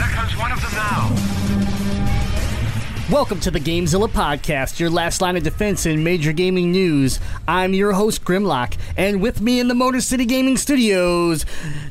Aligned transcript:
Look, 0.00 0.08
there 0.08 0.16
comes 0.16 0.36
one 0.38 0.50
of 0.50 0.60
them 0.62 0.72
now. 0.72 1.14
Welcome 3.10 3.38
to 3.40 3.50
the 3.50 3.60
GameZilla 3.60 4.08
Podcast, 4.08 4.80
your 4.80 4.88
last 4.88 5.20
line 5.20 5.36
of 5.36 5.42
defense 5.42 5.84
in 5.84 6.02
major 6.02 6.32
gaming 6.32 6.72
news. 6.72 7.20
I'm 7.46 7.74
your 7.74 7.92
host, 7.92 8.24
Grimlock, 8.24 8.78
and 8.96 9.20
with 9.20 9.42
me 9.42 9.60
in 9.60 9.68
the 9.68 9.74
Motor 9.74 10.00
City 10.00 10.24
Gaming 10.24 10.56
Studios, 10.56 11.44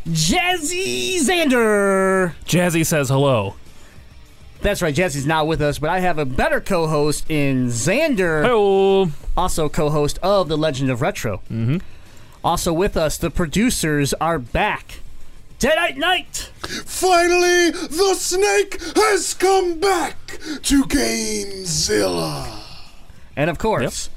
Jazzy 0.08 1.20
Xander. 1.20 2.34
Jazzy 2.46 2.84
says 2.84 3.10
hello. 3.10 3.54
That's 4.62 4.82
right, 4.82 4.96
Jazzy's 4.96 5.28
not 5.28 5.46
with 5.46 5.62
us, 5.62 5.78
but 5.78 5.92
I 5.92 6.00
have 6.00 6.18
a 6.18 6.26
better 6.26 6.60
co 6.60 6.88
host 6.88 7.30
in 7.30 7.68
Xander, 7.68 8.42
Hello. 8.42 9.12
also 9.38 9.70
co 9.70 9.92
host 9.92 10.18
of 10.24 10.48
The 10.48 10.58
Legend 10.58 10.90
of 10.90 11.04
Retro. 11.04 11.44
Mm-hmm. 11.52 11.78
Also 12.44 12.74
with 12.74 12.98
us, 12.98 13.18
the 13.20 13.30
producers 13.30 14.16
are 14.16 14.40
back. 14.40 15.02
Deadite 15.60 15.98
Knight! 15.98 16.52
Finally, 16.86 17.72
the 17.72 18.16
snake 18.16 18.80
has 18.96 19.34
come 19.34 19.80
back 19.80 20.16
to 20.64 20.84
GameZilla. 20.86 22.62
And 23.36 23.50
of 23.50 23.58
course, 23.58 24.10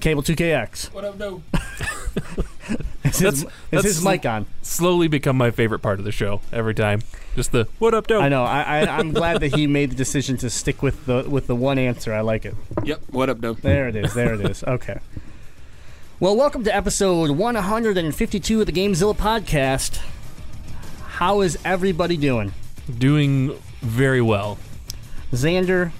Cable 0.00 0.22
2KX. 0.22 0.92
What 0.92 1.04
up, 1.04 1.16
no? 1.18 1.42
Is 3.04 3.18
his, 3.20 3.20
That's- 3.20 3.42
is 3.42 3.46
that's 3.70 3.84
his 3.84 3.98
sl- 4.02 4.08
mic 4.10 4.26
on? 4.26 4.46
Slowly 4.62 5.06
become 5.06 5.36
my 5.36 5.52
favorite 5.52 5.78
part 5.78 6.00
of 6.00 6.04
the 6.04 6.10
show 6.10 6.40
every 6.52 6.74
time. 6.74 7.02
Just 7.36 7.52
the 7.52 7.68
what 7.78 7.94
up, 7.94 8.08
dope. 8.08 8.20
I 8.22 8.28
know. 8.28 8.42
I, 8.42 8.80
I, 8.80 8.98
I'm 8.98 9.12
glad 9.12 9.40
that 9.40 9.54
he 9.54 9.68
made 9.68 9.92
the 9.92 9.94
decision 9.94 10.36
to 10.38 10.50
stick 10.50 10.82
with 10.82 11.06
the 11.06 11.22
with 11.28 11.46
the 11.46 11.54
one 11.54 11.78
answer. 11.78 12.12
I 12.12 12.20
like 12.22 12.44
it. 12.44 12.54
Yep. 12.82 13.02
What 13.12 13.30
up, 13.30 13.40
dope? 13.40 13.60
There 13.60 13.86
it 13.86 13.94
is. 13.94 14.12
There 14.12 14.34
it 14.34 14.40
is. 14.50 14.64
Okay. 14.64 14.98
Well, 16.18 16.34
welcome 16.36 16.64
to 16.64 16.74
episode 16.74 17.30
152 17.30 18.60
of 18.60 18.66
the 18.66 18.72
GameZilla 18.72 19.16
podcast. 19.16 20.00
How 21.16 21.40
is 21.40 21.56
everybody 21.64 22.18
doing? 22.18 22.52
Doing 22.98 23.56
very 23.80 24.20
well. 24.20 24.58
Xander, 25.32 25.90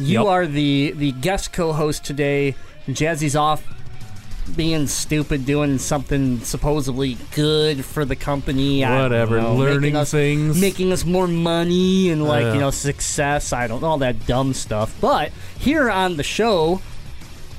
you 0.00 0.18
Yep. 0.18 0.26
are 0.26 0.46
the 0.48 0.92
the 0.96 1.12
guest 1.12 1.52
co-host 1.52 2.04
today. 2.04 2.56
Jazzy's 2.88 3.36
off 3.36 3.62
being 4.56 4.88
stupid, 4.88 5.46
doing 5.46 5.78
something 5.78 6.40
supposedly 6.40 7.16
good 7.36 7.84
for 7.84 8.04
the 8.04 8.16
company. 8.16 8.82
Whatever, 8.82 9.40
know, 9.40 9.54
learning 9.54 9.94
us, 9.94 10.10
things. 10.10 10.60
making 10.60 10.90
us 10.92 11.04
more 11.04 11.28
money 11.28 12.10
and 12.10 12.24
like 12.24 12.42
Yeah. 12.42 12.54
you 12.54 12.60
know 12.60 12.70
success. 12.72 13.52
I 13.52 13.68
don't 13.68 13.80
know 13.80 13.88
all 13.88 13.98
that 13.98 14.26
dumb 14.26 14.52
stuff. 14.54 14.92
But 15.00 15.30
here 15.56 15.88
on 15.88 16.16
the 16.16 16.24
show, 16.24 16.80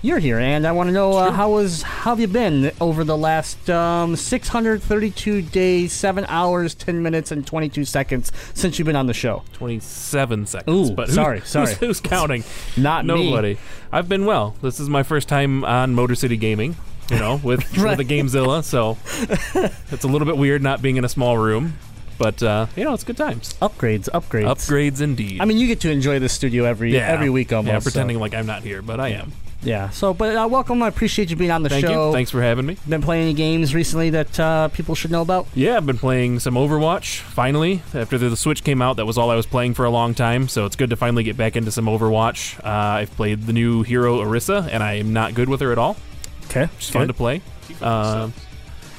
you're 0.06 0.20
here, 0.20 0.40
and 0.40 0.66
I 0.68 0.72
want 0.72 0.88
to 0.90 0.94
know 0.94 1.14
uh, 1.14 1.32
how 1.32 1.50
was 1.52 1.82
how 1.82 2.12
have 2.12 2.20
you 2.20 2.28
been 2.28 2.72
over 2.80 3.04
the 3.04 3.18
last 3.18 3.70
um, 3.70 4.16
632 4.16 5.42
days, 5.42 5.94
seven 5.94 6.26
hours, 6.28 6.76
10 6.76 7.02
minutes, 7.02 7.32
and 7.32 7.46
22 7.46 7.86
seconds 7.86 8.32
since 8.54 8.78
you've 8.78 8.86
been 8.86 8.96
on 8.96 9.08
the 9.08 9.14
show. 9.14 9.44
Twenty-seven 9.54 10.46
seconds. 10.46 10.92
Ooh, 10.92 10.94
but 10.94 11.08
who's- 11.08 11.16
sorry, 11.16 11.40
who's- 11.40 11.50
sorry. 11.50 11.74
Who's, 11.80 12.00
counting? 12.00 12.44
Not 12.78 13.06
me. 13.06 13.30
Nobody. 13.30 13.58
I've 13.92 14.08
been 14.10 14.26
well. 14.26 14.56
This 14.62 14.80
is 14.80 14.90
my 14.90 15.04
first 15.04 15.28
time 15.28 15.64
on 15.66 15.94
Motor 15.96 16.16
City 16.16 16.38
Gaming. 16.38 16.76
You 17.10 17.20
know, 17.20 17.40
with, 17.44 17.78
Right. 17.78 17.96
with 17.98 18.08
the 18.08 18.16
GameZilla, 18.20 18.64
so 18.64 18.98
it's 19.92 20.04
a 20.04 20.08
little 20.08 20.26
bit 20.26 20.38
weird 20.38 20.64
not 20.64 20.82
being 20.82 20.98
in 20.98 21.06
a 21.06 21.10
small 21.10 21.38
room, 21.38 21.78
but 22.18 22.42
uh, 22.42 22.66
you 22.76 22.84
know, 22.84 22.96
it's 22.96 23.04
good 23.04 23.16
times. 23.18 23.54
Upgrades, 23.62 24.10
upgrades, 24.10 24.46
Upgrades 24.48 25.02
indeed. 25.02 25.40
I 25.40 25.46
mean, 25.46 25.58
you 25.60 25.68
get 25.68 25.80
to 25.82 25.92
enjoy 25.92 26.18
the 26.18 26.30
studio 26.30 26.64
every 26.66 26.94
yeah, 26.96 27.08
every 27.08 27.30
week 27.30 27.54
almost. 27.54 27.72
Yeah, 27.72 27.80
so- 27.80 27.84
pretending 27.92 28.18
like 28.20 28.34
I'm 28.34 28.48
not 28.48 28.64
here, 28.64 28.82
but 28.82 29.00
I 29.00 29.10
am. 29.10 29.34
Yeah. 29.66 29.90
So, 29.90 30.14
but 30.14 30.36
uh, 30.36 30.48
welcome. 30.48 30.82
I 30.84 30.88
appreciate 30.88 31.30
you 31.32 31.36
being 31.36 31.52
on 31.52 31.64
the 31.64 31.70
Thank 31.70 31.86
show. 31.86 32.08
you. 32.08 32.14
Thanks 32.14 32.30
for 32.32 32.42
having 32.42 32.66
me. 32.66 32.78
Been 32.88 33.02
playing 33.02 33.24
any 33.24 33.34
games 33.34 33.74
recently 33.76 34.12
that 34.12 34.40
uh, 34.40 34.68
people 34.70 34.94
should 34.96 35.12
know 35.12 35.22
about? 35.24 35.48
Yeah, 35.56 35.78
I've 35.78 35.86
been 35.86 35.98
playing 35.98 36.40
some 36.40 36.54
Overwatch 36.54 37.20
finally. 37.22 37.82
After 37.94 38.18
the 38.18 38.38
Switch 38.38 38.64
came 38.64 38.82
out, 38.82 38.98
that 38.98 39.06
was 39.06 39.18
all 39.18 39.32
I 39.32 39.36
was 39.36 39.46
playing 39.48 39.74
for 39.74 39.84
a 39.86 39.90
long 39.90 40.14
time, 40.14 40.48
so 40.48 40.66
it's 40.66 40.76
good 40.76 40.92
to 40.92 40.96
finally 40.96 41.24
get 41.24 41.36
back 41.36 41.56
into 41.56 41.72
some 41.72 41.86
Overwatch. 41.88 42.60
Uh, 42.64 42.68
I've 43.00 43.12
played 43.16 43.44
the 43.48 43.54
new 43.54 43.82
hero 43.84 44.20
Orisa, 44.20 44.70
and 44.72 44.84
I 44.84 44.94
am 44.94 45.12
not 45.14 45.34
good 45.34 45.50
with 45.50 45.62
her 45.62 45.72
at 45.72 45.78
all. 45.80 45.98
Okay. 46.46 46.70
She's 46.78 46.92
fun 46.92 47.08
to 47.08 47.14
play. 47.14 47.42
Um, 47.82 48.34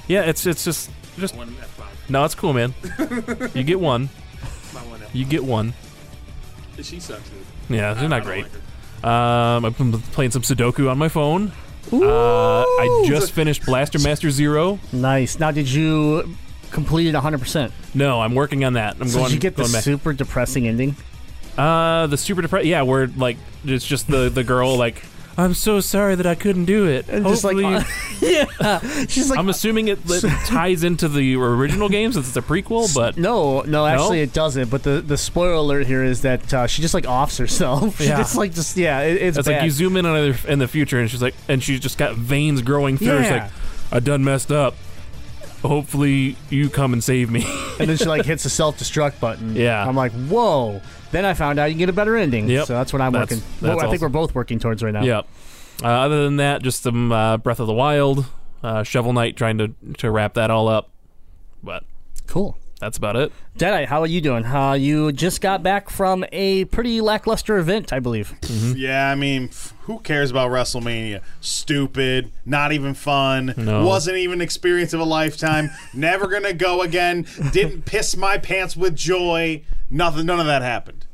yeah, 0.09 0.23
it's 0.23 0.45
it's 0.47 0.65
just 0.65 0.91
just 1.17 1.35
One 1.37 1.49
F5. 1.49 2.11
no, 2.11 2.25
it's 2.25 2.35
cool, 2.35 2.53
man. 2.53 2.75
you 3.55 3.63
get 3.63 3.79
one. 3.81 4.11
My 4.75 4.81
one 4.81 5.01
F. 5.03 5.15
You 5.15 5.25
get 5.25 5.45
one. 5.45 5.75
She 6.83 6.99
sucks. 7.01 7.29
Dude. 7.31 7.39
Yeah, 7.77 7.95
they're 7.95 8.05
I 8.05 8.09
not 8.09 8.19
don't 8.19 8.27
great. 8.27 8.43
like 8.43 8.53
her. 8.53 8.61
Um, 9.05 9.65
I've 9.65 9.77
been 9.79 9.93
playing 9.93 10.31
some 10.33 10.43
Sudoku 10.43 10.91
on 10.91 10.99
my 10.99 11.09
phone. 11.09 11.53
Uh, 11.93 12.63
I 12.63 13.05
just 13.07 13.33
finished 13.33 13.65
Blaster 13.65 13.99
Master 14.01 14.31
Zero. 14.31 14.79
Nice. 14.93 15.39
Now, 15.39 15.51
did 15.53 15.71
you 15.71 16.37
complete 16.73 17.07
it 17.09 17.15
100%? 17.15 17.71
No, 17.95 18.21
I'm 18.21 18.35
working 18.35 18.65
on 18.65 18.73
that. 18.73 18.97
I'm 19.01 19.07
So 19.09 19.19
going. 19.19 19.29
did 19.31 19.35
you 19.35 19.41
get 19.41 19.57
the 19.57 19.63
back. 19.73 19.85
super 19.85 20.13
depressing 20.13 20.67
ending? 20.67 20.97
Uh, 21.57 22.07
the 22.09 22.17
super 22.17 22.43
depressed. 22.43 22.67
Yeah, 22.67 22.83
where 22.83 23.07
like 23.07 23.37
it's 23.65 23.87
just 23.87 24.09
the 24.09 24.29
the 24.29 24.43
girl 24.45 24.77
like, 24.77 25.03
I'm 25.39 25.53
so 25.53 25.81
sorry 25.81 26.15
that 26.15 26.27
I 26.27 26.35
couldn't 26.35 26.65
do 26.65 26.87
it. 26.87 27.09
And 27.11 27.27
just 27.27 27.45
like, 27.45 27.57
Hopefully- 27.57 27.85
yeah. 28.61 29.07
She's 29.07 29.29
like, 29.29 29.39
I'm 29.39 29.51
assuming 29.51 29.89
it, 29.89 29.99
it 30.07 30.23
ties 30.47 30.83
into 30.83 31.09
the 31.09 31.37
original 31.37 31.89
game 31.91 32.13
since 32.13 32.29
it's 32.29 32.37
a 32.37 32.43
prequel, 32.43 32.93
but 32.95 33.19
no, 33.19 33.61
no, 33.63 33.85
actually 33.85 34.23
it 34.23 34.33
doesn't. 34.33 34.71
But 34.71 34.83
the, 34.83 35.03
the 35.03 35.19
spoiler 35.19 35.53
alert 35.53 35.87
here 35.87 36.03
is 36.03 36.23
that 36.23 36.55
uh, 36.55 36.67
she 36.67 36.81
just 36.81 36.95
like 36.95 37.07
offs 37.07 37.37
herself. 37.37 37.99
she 37.99 38.05
Yeah. 38.09 38.17
just 38.17 38.35
like 38.37 38.55
just 38.55 38.77
yeah, 38.79 39.01
it, 39.03 39.21
it's 39.21 39.37
it's 39.39 39.47
bad. 39.47 39.57
like 39.57 39.65
you 39.65 39.71
zoom 39.71 39.97
in 39.99 40.07
on 40.07 40.33
her 40.33 40.49
in 40.51 40.59
the 40.59 40.69
future, 40.69 40.99
and 40.99 41.11
she's 41.11 41.21
like, 41.23 41.35
and 41.49 41.63
she's 41.63 41.81
just 41.81 41.99
got 41.99 42.15
veins 42.15 42.63
growing 42.63 42.97
through. 42.97 43.09
her. 43.09 43.23
She's 43.23 43.31
Yeah. 43.31 43.43
like, 43.43 43.53
I 43.93 44.01
done 44.01 44.25
messed 44.25 44.51
up. 44.51 44.75
Hopefully 45.63 46.37
you 46.51 46.69
come 46.71 46.93
and 46.93 47.03
save 47.03 47.31
me. 47.31 47.45
and 47.81 47.89
then 47.89 47.97
she 47.97 48.05
like 48.05 48.25
hits 48.25 48.43
the 48.45 48.51
self 48.51 48.79
destruct 48.79 49.21
button. 49.21 49.57
Yeah. 49.57 49.87
I'm 49.87 49.97
like, 49.97 50.13
whoa. 50.13 50.81
Then 51.17 51.25
I 51.25 51.33
found 51.33 51.59
out 51.59 51.65
you 51.67 51.73
can 51.73 51.79
get 51.79 51.89
a 51.89 51.95
better 51.95 52.15
ending. 52.15 52.47
Yep. 52.47 52.67
So 52.67 52.75
that's 52.75 52.93
what 52.93 53.01
I'm 53.01 53.11
That's- 53.13 53.31
working. 53.39 53.45
that's 53.55 53.63
well, 53.63 53.79
I 53.79 53.83
think 53.85 53.95
awesome. 53.95 54.03
we're 54.03 54.09
both 54.21 54.35
working 54.35 54.59
towards 54.59 54.83
right 54.83 54.93
now. 54.93 55.03
Yep. 55.03 55.27
Uh, 55.83 55.87
other 55.87 56.25
than 56.25 56.37
that, 56.37 56.61
just 56.63 56.83
some 56.83 57.11
uh, 57.11 57.39
Breath 57.39 57.59
of 57.59 57.67
the 57.67 57.73
Wild, 57.73 58.27
uh, 58.63 58.83
Shovel 58.83 59.15
Knight, 59.15 59.35
trying 59.35 59.57
to 59.57 59.75
to 59.97 60.11
wrap 60.11 60.35
that 60.35 60.51
all 60.51 60.69
up. 60.69 60.91
But 61.65 61.85
Cool. 62.27 62.59
that's 62.81 62.99
about 62.99 63.17
it. 63.17 63.33
Deadeye, 63.57 63.87
how 63.87 64.03
are 64.03 64.07
you 64.07 64.21
doing? 64.21 64.45
Uh, 64.45 64.73
you 64.75 65.11
just 65.11 65.41
got 65.41 65.63
back 65.63 65.89
from 65.89 66.27
a 66.33 66.67
pretty 66.67 67.01
lackluster 67.01 67.57
event, 67.57 67.95
I 67.95 67.99
believe. 68.01 68.35
Yeah, 68.77 69.11
I 69.11 69.15
mean, 69.15 69.45
f- 69.45 69.73
who 69.85 70.01
cares 70.01 70.31
about 70.31 70.51
WrestleMania? 70.51 71.23
Stupid, 71.41 72.31
not 72.45 72.73
even 72.73 72.93
fun. 72.93 73.55
No. 73.57 73.87
Wasn't 73.87 74.19
even 74.19 74.43
experience 74.43 74.93
of 74.93 75.01
a 75.01 75.05
lifetime. 75.05 75.71
Never 75.95 76.27
gonna 76.27 76.53
go 76.53 76.83
again. 76.83 77.27
Didn't 77.53 77.87
piss 77.87 78.15
my 78.19 78.37
pants 78.37 78.77
with 78.77 78.95
joy. 78.95 79.63
Nothing. 79.89 80.27
None 80.27 80.41
of 80.41 80.47
that 80.47 80.61
happened. 80.61 81.06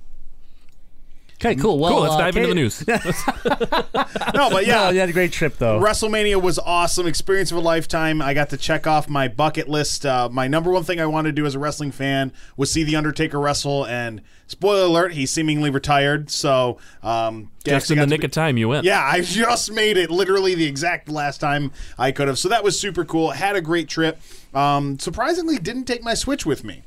Okay, 1.45 1.57
cool. 1.57 1.79
Well, 1.79 1.91
Cool. 1.93 2.01
Let's 2.03 2.15
uh, 2.15 2.19
dive 2.19 2.37
into 2.37 2.49
the 2.49 2.55
news. 2.55 2.85
No, 4.35 4.49
but 4.49 4.67
Yeah, 4.67 4.85
yeah. 4.85 4.91
you 4.91 5.01
had 5.01 5.09
a 5.09 5.13
great 5.13 5.33
trip 5.33 5.59
though. 5.59 5.79
WrestleMania 5.81 6.41
was 6.41 6.59
awesome, 6.59 7.07
experience 7.07 7.51
of 7.51 7.59
a 7.59 7.61
lifetime. 7.61 8.23
I 8.23 8.33
got 8.35 8.51
to 8.51 8.57
check 8.57 8.87
off 8.87 9.09
my 9.09 9.29
bucket 9.29 9.69
list. 9.69 10.07
Uh, 10.07 10.29
my 10.31 10.49
number 10.49 10.71
one 10.71 10.85
thing 10.85 11.01
I 11.01 11.07
wanted 11.07 11.31
to 11.31 11.33
do 11.43 11.45
as 11.47 11.55
a 11.55 11.59
wrestling 11.59 11.91
fan 11.91 12.33
was 12.57 12.71
see 12.71 12.83
the 12.85 12.97
Undertaker 12.97 13.39
wrestle. 13.39 13.85
And 13.87 14.23
spoiler 14.47 14.85
alert, 14.85 15.13
he's 15.13 15.31
seemingly 15.31 15.69
retired. 15.71 16.31
So 16.31 16.79
um, 17.03 17.51
Just 17.65 17.91
in 17.91 17.99
the 17.99 18.07
nick 18.07 18.21
be- 18.21 18.27
of 18.27 18.31
time, 18.33 18.57
you 18.57 18.69
went. 18.69 18.85
Yeah, 18.85 19.03
I 19.05 19.21
just 19.25 19.71
made 19.73 19.97
it 19.97 20.11
literally 20.11 20.55
the 20.55 20.67
exact 20.67 21.09
last 21.09 21.39
time 21.39 21.73
I 21.99 22.13
could 22.13 22.29
have. 22.29 22.39
So 22.39 22.49
that 22.49 22.65
was 22.65 22.79
super 22.79 23.05
cool. 23.05 23.33
Had 23.33 23.57
a 23.57 23.61
great 23.61 23.89
trip. 23.89 24.21
Um, 24.55 24.99
surprisingly, 24.99 25.59
didn't 25.59 25.85
take 25.85 26.03
my 26.03 26.15
Switch 26.15 26.47
with 26.47 26.65
me. 26.65 26.83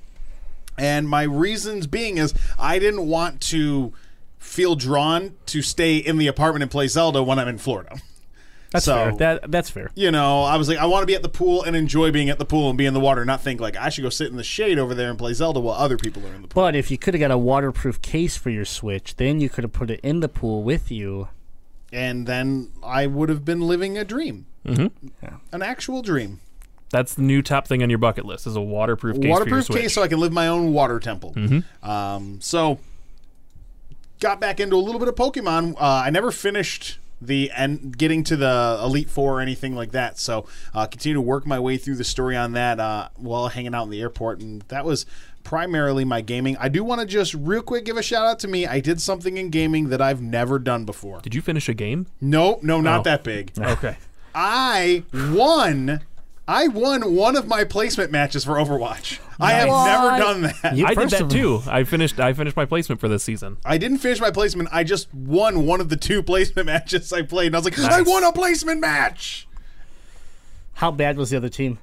And 0.78 1.08
my 1.08 1.24
reasons 1.24 1.88
being 1.88 2.18
is 2.18 2.34
I 2.60 2.80
didn't 2.80 3.08
want 3.08 3.40
to 3.42 3.94
feel 4.46 4.76
drawn 4.76 5.34
to 5.48 5.62
stay 5.62 5.98
in 5.98 6.18
the 6.18 6.28
apartment 6.28 6.62
and 6.64 6.72
play 6.72 6.88
Zelda 6.88 7.22
when 7.24 7.40
I'm 7.40 7.48
in 7.48 7.58
Florida. 7.58 7.98
That's 8.72 8.86
so, 8.86 8.94
fair. 8.96 9.12
That 9.16 9.52
that's 9.52 9.70
fair. 9.70 9.90
you 9.96 10.12
know, 10.12 10.44
I 10.44 10.58
was 10.58 10.68
like, 10.68 10.78
I 10.78 10.86
want 10.86 11.04
to 11.04 11.06
be 11.08 11.16
at 11.16 11.22
the 11.24 11.30
pool 11.30 11.64
and 11.64 11.76
enjoy 11.76 12.12
being 12.12 12.30
at 12.30 12.40
the 12.40 12.46
pool 12.46 12.68
and 12.70 12.78
be 12.78 12.86
in 12.86 12.94
the 12.94 13.00
water, 13.00 13.24
not 13.24 13.42
think 13.42 13.62
like 13.62 13.78
I 13.78 13.90
should 13.90 14.02
go 14.02 14.10
sit 14.10 14.28
in 14.30 14.36
the 14.38 14.44
shade 14.44 14.78
over 14.78 14.94
there 14.94 15.10
and 15.10 15.18
play 15.18 15.34
Zelda 15.34 15.60
while 15.62 15.76
other 15.76 15.98
people 15.98 16.24
are 16.26 16.34
in 16.34 16.42
the 16.42 16.48
pool. 16.50 16.62
But 16.64 16.76
if 16.76 16.92
you 16.92 16.98
could 16.98 17.14
have 17.14 17.22
got 17.22 17.32
a 17.32 17.38
waterproof 17.38 18.02
case 18.02 18.36
for 18.38 18.50
your 18.50 18.66
Switch, 18.66 19.16
then 19.16 19.40
you 19.40 19.50
could 19.50 19.64
have 19.64 19.72
put 19.74 19.90
it 19.90 20.00
in 20.04 20.20
the 20.20 20.28
pool 20.30 20.62
with 20.64 20.92
you. 20.92 21.30
And 21.94 22.28
then 22.28 22.72
I 22.84 23.08
would 23.08 23.30
have 23.30 23.46
been 23.46 23.62
living 23.62 23.98
a 23.98 24.04
dream, 24.04 24.46
Mm-hmm. 24.66 25.28
an 25.54 25.62
actual 25.62 26.02
dream. 26.02 26.42
That's 26.90 27.14
the 27.14 27.22
new 27.22 27.42
top 27.42 27.68
thing 27.68 27.82
on 27.84 27.90
your 27.90 28.00
bucket 28.00 28.26
list 28.26 28.46
is 28.48 28.56
a 28.56 28.62
waterproof 28.62 29.16
case 29.16 29.22
for 29.22 29.28
your 29.28 29.32
waterproof 29.40 29.66
Switch. 29.66 29.82
case 29.84 29.94
so 29.94 30.02
I 30.04 30.08
can 30.08 30.20
live 30.20 30.34
my 30.34 30.48
own 30.48 30.74
water 30.74 31.00
temple. 31.00 31.34
Mm-hmm. 31.36 31.90
Um, 31.90 32.40
so 32.42 32.80
got 34.26 34.40
back 34.40 34.60
into 34.60 34.76
a 34.76 34.78
little 34.78 34.98
bit 34.98 35.08
of 35.08 35.14
Pokemon. 35.14 35.76
Uh, 35.76 36.02
I 36.06 36.10
never 36.10 36.32
finished 36.32 36.98
the 37.22 37.52
and 37.56 37.96
getting 37.96 38.24
to 38.24 38.36
the 38.36 38.80
Elite 38.84 39.08
Four 39.08 39.38
or 39.38 39.42
anything 39.42 39.76
like 39.76 39.92
that. 39.92 40.18
So 40.18 40.48
uh, 40.74 40.88
continue 40.88 41.14
to 41.14 41.22
work 41.22 41.46
my 41.46 41.60
way 41.60 41.78
through 41.78 41.96
the 41.98 42.04
story 42.04 42.36
on 42.36 42.54
that 42.54 42.80
uh, 42.80 43.10
while 43.18 43.50
hanging 43.50 43.76
out 43.76 43.84
in 43.84 43.92
the 43.92 44.02
airport, 44.02 44.40
and 44.42 44.64
that 44.70 44.84
was 44.84 45.06
primarily 45.44 46.04
my 46.06 46.22
gaming. 46.22 46.58
I 46.58 46.70
do 46.70 46.84
want 46.84 47.02
to 47.02 47.06
just 47.08 47.36
real 47.36 47.62
quick 47.62 47.86
give 47.86 47.98
a 47.98 48.02
shout 48.02 48.26
out 48.26 48.40
to 48.40 48.48
me. 48.48 48.66
I 48.66 48.80
did 48.80 49.00
something 49.00 49.38
in 49.38 49.52
gaming 49.52 49.90
that 49.90 50.02
I've 50.02 50.24
never 50.24 50.58
done 50.58 50.86
before. 50.86 51.20
Did 51.22 51.36
you 51.36 51.44
finish 51.44 51.70
a 51.70 51.76
game? 51.76 52.08
No, 52.20 52.58
no, 52.64 52.82
not 52.82 53.02
Oh. 53.02 53.04
that 53.04 53.24
big. 53.24 53.52
Okay. 53.60 53.98
I 54.34 55.04
won. 55.14 56.02
I 56.48 56.68
won 56.68 57.16
one 57.16 57.36
of 57.36 57.48
my 57.48 57.64
placement 57.64 58.12
matches 58.12 58.44
for 58.44 58.54
Overwatch. 58.54 59.20
I 59.40 59.54
have 59.54 59.68
What? 59.68 59.86
never 59.88 60.18
done 60.24 60.42
that. 60.62 60.78
You- 60.78 60.86
I 60.86 60.90
did 60.90 60.96
first 60.96 61.12
that 61.12 61.22
of- 61.24 61.30
too. 61.30 61.64
I 61.68 61.84
finished. 61.84 62.20
I 62.20 62.34
finished 62.34 62.56
my 62.56 62.66
placement 62.66 63.02
for 63.02 63.08
this 63.08 63.24
season. 63.24 63.58
I 63.66 63.78
didn't 63.80 63.98
finish 63.98 64.20
my 64.22 64.30
placement. 64.32 64.70
I 64.72 64.84
just 64.84 65.12
won 65.14 65.66
one 65.66 65.82
of 65.82 65.90
the 65.90 65.96
two 65.98 66.22
placement 66.22 66.66
matches 66.68 67.12
I 67.12 67.24
played. 67.24 67.48
And 67.48 67.56
I 67.56 67.60
was 67.60 67.66
like, 67.66 67.80
I 67.80 68.02
won 68.04 68.24
a 68.24 68.32
placement 68.32 68.80
match. 68.80 69.48
How 70.76 70.92
bad 70.92 71.18
was 71.18 71.30
the 71.32 71.38
other 71.38 71.50
team? 71.50 71.80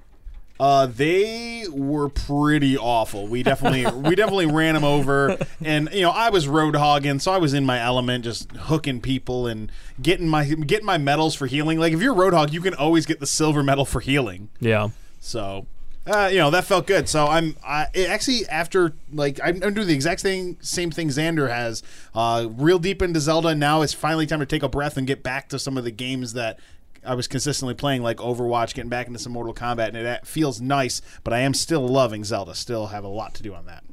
Uh, 0.62 0.87
they 0.87 1.67
were 1.73 2.09
pretty 2.09 2.79
awful. 2.79 3.26
We 3.26 3.43
definitely 3.43 3.85
we 4.09 4.14
definitely 4.14 4.47
ran 4.47 4.75
them 4.75 4.85
over, 4.85 5.37
and 5.61 5.88
you 5.93 6.03
know 6.03 6.11
I 6.11 6.31
was 6.31 6.47
road 6.47 6.76
hogging, 6.76 7.19
so 7.19 7.32
I 7.32 7.38
was 7.38 7.53
in 7.53 7.67
my 7.67 7.81
element, 7.81 8.23
just 8.23 8.49
hooking 8.53 9.00
people 9.00 9.49
and 9.49 9.73
getting 10.00 10.29
my 10.29 10.44
getting 10.44 10.87
my 10.87 10.99
medals 10.99 11.35
for 11.35 11.49
healing. 11.49 11.81
Like 11.81 11.93
if 11.93 12.00
you're 12.00 12.14
Roadhog, 12.14 12.53
you 12.53 12.61
can 12.61 12.75
always 12.75 13.06
get 13.06 13.19
the 13.19 13.26
silver 13.26 13.64
medal 13.64 13.85
for 13.85 13.99
healing. 13.99 14.50
Yeah. 14.61 14.91
So, 15.19 15.67
uh, 16.06 16.29
you 16.31 16.38
know, 16.38 16.53
that 16.53 16.62
felt 16.62 16.87
good. 16.87 17.08
So 17.08 17.26
I'm 17.26 17.56
I 17.67 17.88
actually 17.97 18.47
after 18.47 18.93
like 19.12 19.41
I'm, 19.43 19.61
I'm 19.65 19.75
doing 19.75 19.88
the 19.88 19.94
exact 19.94 20.20
same 20.20 20.58
same 20.61 20.93
thing 20.93 21.08
Xander 21.08 21.50
has. 21.50 21.82
Uh, 22.15 22.47
real 22.49 22.79
deep 22.79 23.03
into 23.03 23.19
Zelda. 23.19 23.53
Now 23.56 23.82
it's 23.82 23.94
finally 23.94 24.29
time 24.29 24.38
to 24.38 24.47
take 24.47 24.62
a 24.62 24.69
breath 24.69 24.97
and 24.97 25.08
get 25.08 25.25
back 25.25 25.49
to 25.49 25.58
some 25.58 25.76
of 25.76 25.82
the 25.82 25.91
games 25.91 26.35
that. 26.35 26.61
I 27.05 27.15
was 27.15 27.27
consistently 27.27 27.75
playing 27.75 28.03
like 28.03 28.19
Overwatch, 28.19 28.75
getting 28.75 28.89
back 28.91 29.07
into 29.07 29.19
some 29.19 29.33
Mortal 29.33 29.55
Kombat, 29.55 29.89
and 29.89 29.97
it 29.97 30.27
feels 30.27 30.61
nice. 30.61 31.03
But 31.25 31.33
I 31.33 31.41
am 31.41 31.55
still 31.55 31.87
loving 31.87 32.25
Zelda. 32.25 32.55
Still 32.55 32.89
have 32.89 33.05
a 33.05 33.09
lot 33.09 33.35
to 33.35 33.43
do 33.43 33.55
on 33.55 33.67
that. 33.67 33.85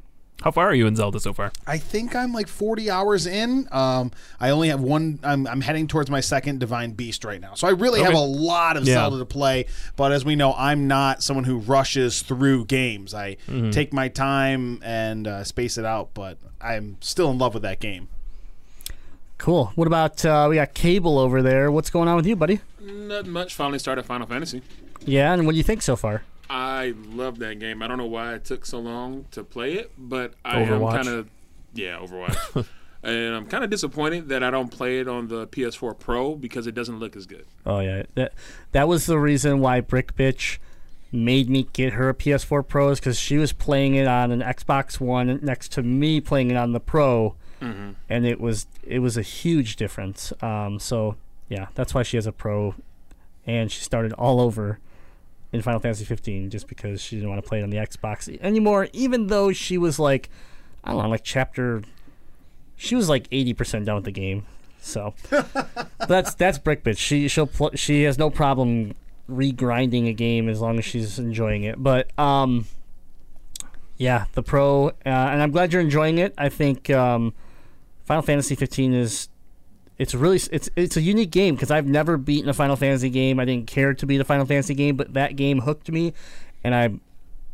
How 0.43 0.51
far 0.51 0.67
are 0.69 0.73
you 0.73 0.87
in 0.87 0.95
Zelda 0.95 1.19
so 1.19 1.33
far? 1.33 1.51
I 1.67 1.77
think 1.77 2.15
I'm 2.15 2.31
like 2.31 2.47
40 2.47 2.89
hours 2.89 3.27
in. 3.27 3.67
Um, 3.73 4.11
I 4.39 4.51
only 4.51 4.69
have 4.69 4.79
one. 4.79 5.19
I'm, 5.21 5.45
I'm 5.45 5.59
heading 5.59 5.85
towards 5.85 6.09
my 6.09 6.21
second 6.21 6.61
Divine 6.61 6.91
Beast 6.91 7.25
right 7.25 7.41
now, 7.41 7.55
so 7.55 7.67
I 7.67 7.71
really 7.71 8.01
have 8.01 8.13
a 8.13 8.19
lot 8.19 8.77
of 8.77 8.85
Yeah. 8.85 8.93
Zelda 8.93 9.17
to 9.19 9.25
play. 9.25 9.65
But 9.97 10.13
as 10.13 10.23
we 10.23 10.37
know, 10.37 10.53
I'm 10.53 10.87
not 10.87 11.21
someone 11.23 11.43
who 11.43 11.57
rushes 11.57 12.21
through 12.21 12.65
games. 12.67 13.13
I 13.13 13.35
Mm-hmm. 13.49 13.71
take 13.71 13.91
my 13.91 14.07
time 14.07 14.79
and 14.81 15.27
uh, 15.27 15.43
space 15.43 15.77
it 15.77 15.83
out. 15.83 16.13
But 16.13 16.37
I'm 16.61 16.95
still 17.01 17.29
in 17.31 17.37
love 17.37 17.53
with 17.53 17.63
that 17.63 17.81
game. 17.81 18.07
Cool. 19.39 19.71
What 19.75 19.87
about 19.87 20.23
uh, 20.23 20.47
we 20.49 20.55
got 20.55 20.73
Cable 20.75 21.17
over 21.17 21.41
there? 21.41 21.71
What's 21.71 21.89
going 21.89 22.07
on 22.07 22.15
with 22.17 22.27
you, 22.27 22.35
buddy? 22.35 22.59
Nothing 22.79 23.31
much. 23.31 23.55
Finally 23.55 23.79
started 23.79 24.03
Final 24.03 24.27
Fantasy. 24.27 24.61
Yeah, 25.05 25.33
and 25.33 25.45
what 25.45 25.53
do 25.53 25.57
you 25.57 25.63
think 25.63 25.81
so 25.81 25.95
far? 25.95 26.23
I 26.49 26.93
love 27.07 27.39
that 27.39 27.59
game. 27.59 27.81
I 27.81 27.87
don't 27.87 27.97
know 27.97 28.05
why 28.05 28.33
it 28.33 28.45
took 28.45 28.65
so 28.65 28.79
long 28.79 29.25
to 29.31 29.43
play 29.43 29.73
it, 29.73 29.91
but 29.97 30.33
I 30.43 30.57
Overwatch. 30.57 30.89
am 30.89 31.03
kind 31.03 31.07
of 31.07 31.29
yeah, 31.73 31.97
Overwatch. 31.97 32.67
and 33.03 33.35
I'm 33.35 33.45
kind 33.45 33.63
of 33.63 33.69
disappointed 33.69 34.29
that 34.29 34.43
I 34.43 34.51
don't 34.51 34.69
play 34.69 34.99
it 34.99 35.07
on 35.07 35.29
the 35.29 35.47
PS4 35.47 35.97
Pro 35.97 36.35
because 36.35 36.67
it 36.67 36.75
doesn't 36.75 36.99
look 36.99 37.15
as 37.15 37.25
good. 37.25 37.45
Oh 37.65 37.79
yeah, 37.79 38.03
that 38.15 38.33
that 38.73 38.87
was 38.87 39.05
the 39.05 39.19
reason 39.19 39.59
why 39.61 39.79
Brick 39.79 40.15
Bitch 40.15 40.57
made 41.11 41.49
me 41.49 41.67
get 41.73 41.93
her 41.93 42.09
a 42.09 42.13
PS4 42.13 42.67
Pro 42.67 42.89
is 42.89 42.99
because 42.99 43.19
she 43.19 43.37
was 43.37 43.53
playing 43.53 43.95
it 43.95 44.07
on 44.07 44.31
an 44.31 44.41
Xbox 44.41 44.99
One 44.99 45.39
next 45.41 45.71
to 45.73 45.83
me 45.83 46.19
playing 46.19 46.51
it 46.51 46.57
on 46.57 46.73
the 46.73 46.79
Pro, 46.79 47.35
and 47.61 48.25
it 48.25 48.39
was 48.39 48.67
it 48.83 48.99
was 48.99 49.17
a 49.17 49.21
huge 49.21 49.75
difference. 49.75 50.33
Um, 50.41 50.79
so 50.79 51.15
yeah, 51.47 51.67
that's 51.75 51.93
why 51.93 52.03
she 52.03 52.17
has 52.17 52.25
a 52.25 52.31
Pro, 52.31 52.75
and 53.45 53.71
she 53.71 53.81
started 53.81 54.13
all 54.13 54.39
over 54.39 54.79
in 55.51 55.61
Final 55.61 55.79
Fantasy 55.79 56.05
15 56.05 56.49
just 56.49 56.67
because 56.67 57.01
she 57.01 57.15
didn't 57.15 57.29
want 57.29 57.43
to 57.43 57.47
play 57.47 57.59
it 57.59 57.63
on 57.63 57.69
the 57.69 57.77
Xbox 57.77 58.39
anymore. 58.41 58.87
Even 58.93 59.27
though 59.27 59.51
she 59.51 59.77
was 59.77 59.97
like, 59.97 60.29
I 60.83 60.91
don't 60.91 61.01
know, 61.01 61.09
like 61.09 61.23
chapter, 61.23 61.81
she 62.75 62.95
was 62.95 63.09
like 63.09 63.29
80% 63.29 63.85
done 63.85 63.95
with 63.95 64.05
the 64.05 64.11
game. 64.11 64.45
So 64.79 65.13
that's 66.07 66.35
that's 66.35 66.57
Brick 66.57 66.83
Bitch. 66.83 66.97
She 66.97 67.27
she'll 67.27 67.47
pl- 67.47 67.75
she 67.75 68.03
has 68.03 68.17
no 68.17 68.29
problem 68.29 68.95
regrinding 69.29 70.07
a 70.07 70.13
game 70.13 70.49
as 70.49 70.61
long 70.61 70.77
as 70.79 70.85
she's 70.85 71.19
enjoying 71.19 71.63
it. 71.63 71.81
But 71.81 72.17
um, 72.17 72.65
yeah, 73.97 74.25
the 74.33 74.41
pro, 74.41 74.87
uh, 74.87 74.91
and 75.05 75.41
I'm 75.41 75.51
glad 75.51 75.73
you're 75.73 75.81
enjoying 75.81 76.17
it. 76.17 76.33
I 76.37 76.49
think 76.49 76.89
um, 76.89 77.33
Final 78.09 78.23
Fantasy 78.23 78.55
15 78.55 78.95
is 78.95 79.29
it's 79.99 80.15
really 80.15 80.41
it's 80.51 80.67
it's 80.75 80.97
a 80.97 81.01
unique 81.01 81.29
game 81.29 81.53
because 81.53 81.69
I've 81.69 81.85
never 81.85 82.17
beaten 82.17 82.49
a 82.49 82.55
Final 82.55 82.75
Fantasy 82.75 83.11
game. 83.11 83.39
I 83.39 83.45
didn't 83.45 83.67
care 83.67 83.93
to 83.93 84.05
beat 84.07 84.19
a 84.19 84.23
Final 84.23 84.47
Fantasy 84.47 84.73
game, 84.73 84.95
but 84.95 85.13
that 85.13 85.35
game 85.35 85.59
hooked 85.59 85.91
me, 85.91 86.13
and 86.63 86.73
I 86.73 86.85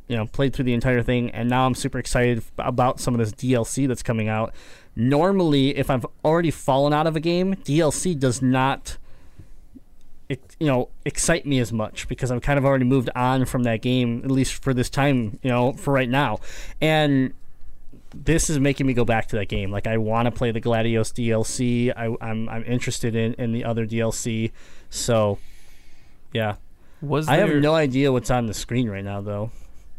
you 0.07 0.15
know 0.15 0.27
played 0.27 0.53
through 0.53 0.63
the 0.63 0.73
entire 0.73 1.01
thing 1.01 1.31
and 1.31 1.49
now 1.49 1.65
i'm 1.65 1.73
super 1.73 1.97
excited 1.97 2.43
about 2.59 2.99
some 2.99 3.15
of 3.15 3.19
this 3.19 3.31
dlc 3.31 3.87
that's 3.87 4.03
coming 4.03 4.27
out 4.27 4.53
normally 4.95 5.75
if 5.75 5.89
i've 5.89 6.05
already 6.23 6.51
fallen 6.51 6.93
out 6.93 7.07
of 7.07 7.15
a 7.15 7.19
game 7.19 7.55
dlc 7.55 8.19
does 8.19 8.39
not 8.39 8.99
ex- 10.29 10.55
you 10.59 10.67
know 10.67 10.89
excite 11.05 11.47
me 11.47 11.57
as 11.57 11.73
much 11.73 12.07
because 12.07 12.29
i've 12.29 12.43
kind 12.43 12.59
of 12.59 12.65
already 12.65 12.85
moved 12.85 13.09
on 13.15 13.45
from 13.45 13.63
that 13.63 13.81
game 13.81 14.21
at 14.23 14.29
least 14.29 14.61
for 14.61 14.75
this 14.75 14.91
time 14.91 15.39
you 15.41 15.49
know 15.49 15.73
for 15.73 15.91
right 15.91 16.09
now 16.09 16.39
and 16.79 17.33
this 18.23 18.49
is 18.49 18.59
making 18.59 18.87
me 18.87 18.93
go 18.93 19.03
back 19.03 19.27
to 19.27 19.35
that 19.35 19.47
game 19.47 19.71
like 19.71 19.87
i 19.87 19.97
want 19.97 20.25
to 20.25 20.31
play 20.31 20.51
the 20.51 20.61
gladios 20.61 21.11
dlc 21.13 21.93
I, 21.95 22.15
I'm, 22.25 22.47
I'm 22.47 22.63
interested 22.63 23.15
in, 23.15 23.33
in 23.33 23.51
the 23.51 23.65
other 23.65 23.85
dlc 23.85 24.51
so 24.89 25.37
yeah 26.33 26.55
Was 27.01 27.27
i 27.27 27.35
have 27.35 27.53
no 27.55 27.75
idea 27.75 28.11
what's 28.11 28.31
on 28.31 28.45
the 28.45 28.53
screen 28.53 28.89
right 28.89 29.03
now 29.03 29.21
though 29.21 29.51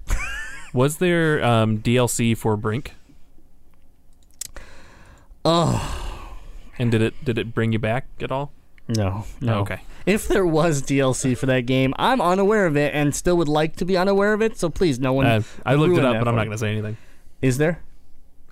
Was 0.73 0.99
there 0.99 1.43
um, 1.43 1.79
DLC 1.79 2.37
for 2.37 2.57
Brink? 2.57 2.93
oh 5.45 6.29
And 6.79 6.91
did 6.91 7.01
it 7.01 7.25
did 7.25 7.39
it 7.39 7.55
bring 7.55 7.73
you 7.73 7.79
back 7.79 8.07
at 8.21 8.31
all? 8.31 8.53
No, 8.89 9.25
no. 9.41 9.55
Oh, 9.55 9.61
okay. 9.61 9.81
If 10.05 10.29
there 10.29 10.47
was 10.47 10.83
DLC 10.83 11.37
for 11.37 11.47
that 11.47 11.67
game, 11.67 11.93
I'm 11.99 12.21
unaware 12.21 12.67
of 12.67 12.77
it 12.77 12.95
and 12.95 13.15
still 13.15 13.37
would 13.39 13.49
like 13.49 13.75
to 13.77 13.85
be 13.85 13.97
unaware 13.97 14.33
of 14.33 14.43
it. 14.43 14.59
So 14.59 14.71
please, 14.71 15.01
no 15.01 15.13
one. 15.13 15.27
Uh, 15.27 15.43
I 15.65 15.75
looked 15.75 15.97
it 15.97 16.05
up, 16.05 16.19
but 16.19 16.29
I'm 16.29 16.37
not 16.37 16.45
going 16.45 16.53
to 16.53 16.59
say 16.59 16.71
anything. 16.71 16.97
Is 17.43 17.59
there? 17.59 17.83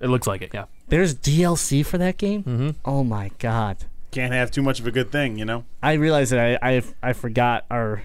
It 0.01 0.07
looks 0.07 0.27
like 0.27 0.41
it. 0.41 0.51
Yeah. 0.53 0.65
There's 0.89 1.15
DLC 1.15 1.85
for 1.85 1.97
that 1.97 2.17
game. 2.17 2.43
Mm-hmm. 2.43 2.69
Oh 2.85 3.03
my 3.03 3.31
god! 3.39 3.77
Can't 4.11 4.33
have 4.33 4.51
too 4.51 4.61
much 4.61 4.79
of 4.79 4.87
a 4.87 4.91
good 4.91 5.11
thing, 5.11 5.37
you 5.39 5.45
know. 5.45 5.63
I 5.81 5.93
realized 5.93 6.31
that 6.31 6.59
I 6.63 6.75
I, 6.77 6.81
I 7.01 7.13
forgot 7.13 7.65
our 7.71 8.03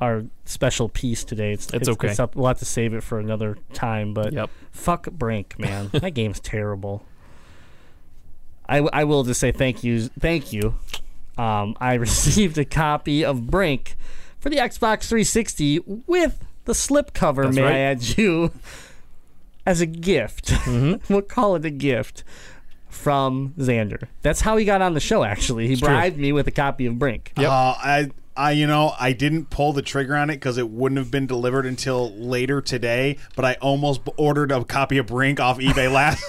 our 0.00 0.24
special 0.44 0.88
piece 0.88 1.24
today. 1.24 1.52
It's 1.52 1.72
It's 1.72 1.88
okay. 1.88 2.08
It's 2.10 2.18
up, 2.18 2.34
we'll 2.34 2.48
have 2.48 2.58
to 2.58 2.64
save 2.64 2.92
it 2.94 3.02
for 3.02 3.18
another 3.20 3.56
time. 3.72 4.14
But 4.14 4.32
Yep. 4.32 4.50
fuck 4.72 5.10
Brink, 5.12 5.56
man. 5.60 5.90
that 5.92 6.10
game's 6.14 6.40
terrible. 6.40 7.04
I, 8.68 8.78
I 8.78 9.04
will 9.04 9.22
just 9.24 9.38
say 9.40 9.52
thank 9.52 9.84
you, 9.84 10.08
thank 10.18 10.52
you. 10.52 10.74
Um, 11.36 11.76
I 11.80 11.94
received 12.00 12.58
a 12.58 12.64
copy 12.64 13.24
of 13.24 13.48
Brink 13.50 13.96
for 14.40 14.50
the 14.50 14.56
Xbox 14.56 15.04
360 15.08 15.80
with 16.06 16.44
the 16.64 16.72
slipcover. 16.72 17.44
That's 17.44 17.56
may 17.56 17.62
right. 17.62 17.72
I 17.74 17.78
add 17.78 18.16
you 18.18 18.50
as 19.66 19.80
a 19.80 19.86
gift? 19.86 20.46
Mm-hmm. 20.48 21.04
we'll 21.12 21.22
call 21.22 21.56
it 21.56 21.64
a 21.64 21.70
gift 21.70 22.24
from 22.88 23.54
Xander. 23.58 24.04
That's 24.22 24.40
how 24.42 24.56
he 24.56 24.64
got 24.64 24.82
on 24.82 24.94
the 24.94 25.00
show. 25.00 25.24
Actually, 25.24 25.66
he 25.68 25.76
true. 25.76 25.88
bribed 25.88 26.18
me 26.18 26.32
with 26.32 26.46
a 26.46 26.50
copy 26.52 26.86
of 26.86 26.98
Brink. 26.98 27.32
Yep. 27.38 27.48
Uh, 27.50 27.52
I, 27.78 28.10
I, 28.36 28.52
you 28.52 28.66
know, 28.66 28.94
I 28.98 29.12
didn't 29.12 29.50
pull 29.50 29.72
the 29.72 29.82
trigger 29.82 30.14
on 30.16 30.30
it 30.30 30.34
because 30.36 30.56
it 30.58 30.68
wouldn't 30.68 30.98
have 30.98 31.10
been 31.10 31.26
delivered 31.26 31.66
until 31.66 32.12
later 32.16 32.60
today. 32.60 33.18
But 33.36 33.44
I 33.44 33.54
almost 33.60 34.02
ordered 34.16 34.52
a 34.52 34.64
copy 34.64 34.98
of 34.98 35.06
Brink 35.06 35.40
off 35.40 35.58
eBay 35.58 35.90
last 35.92 36.22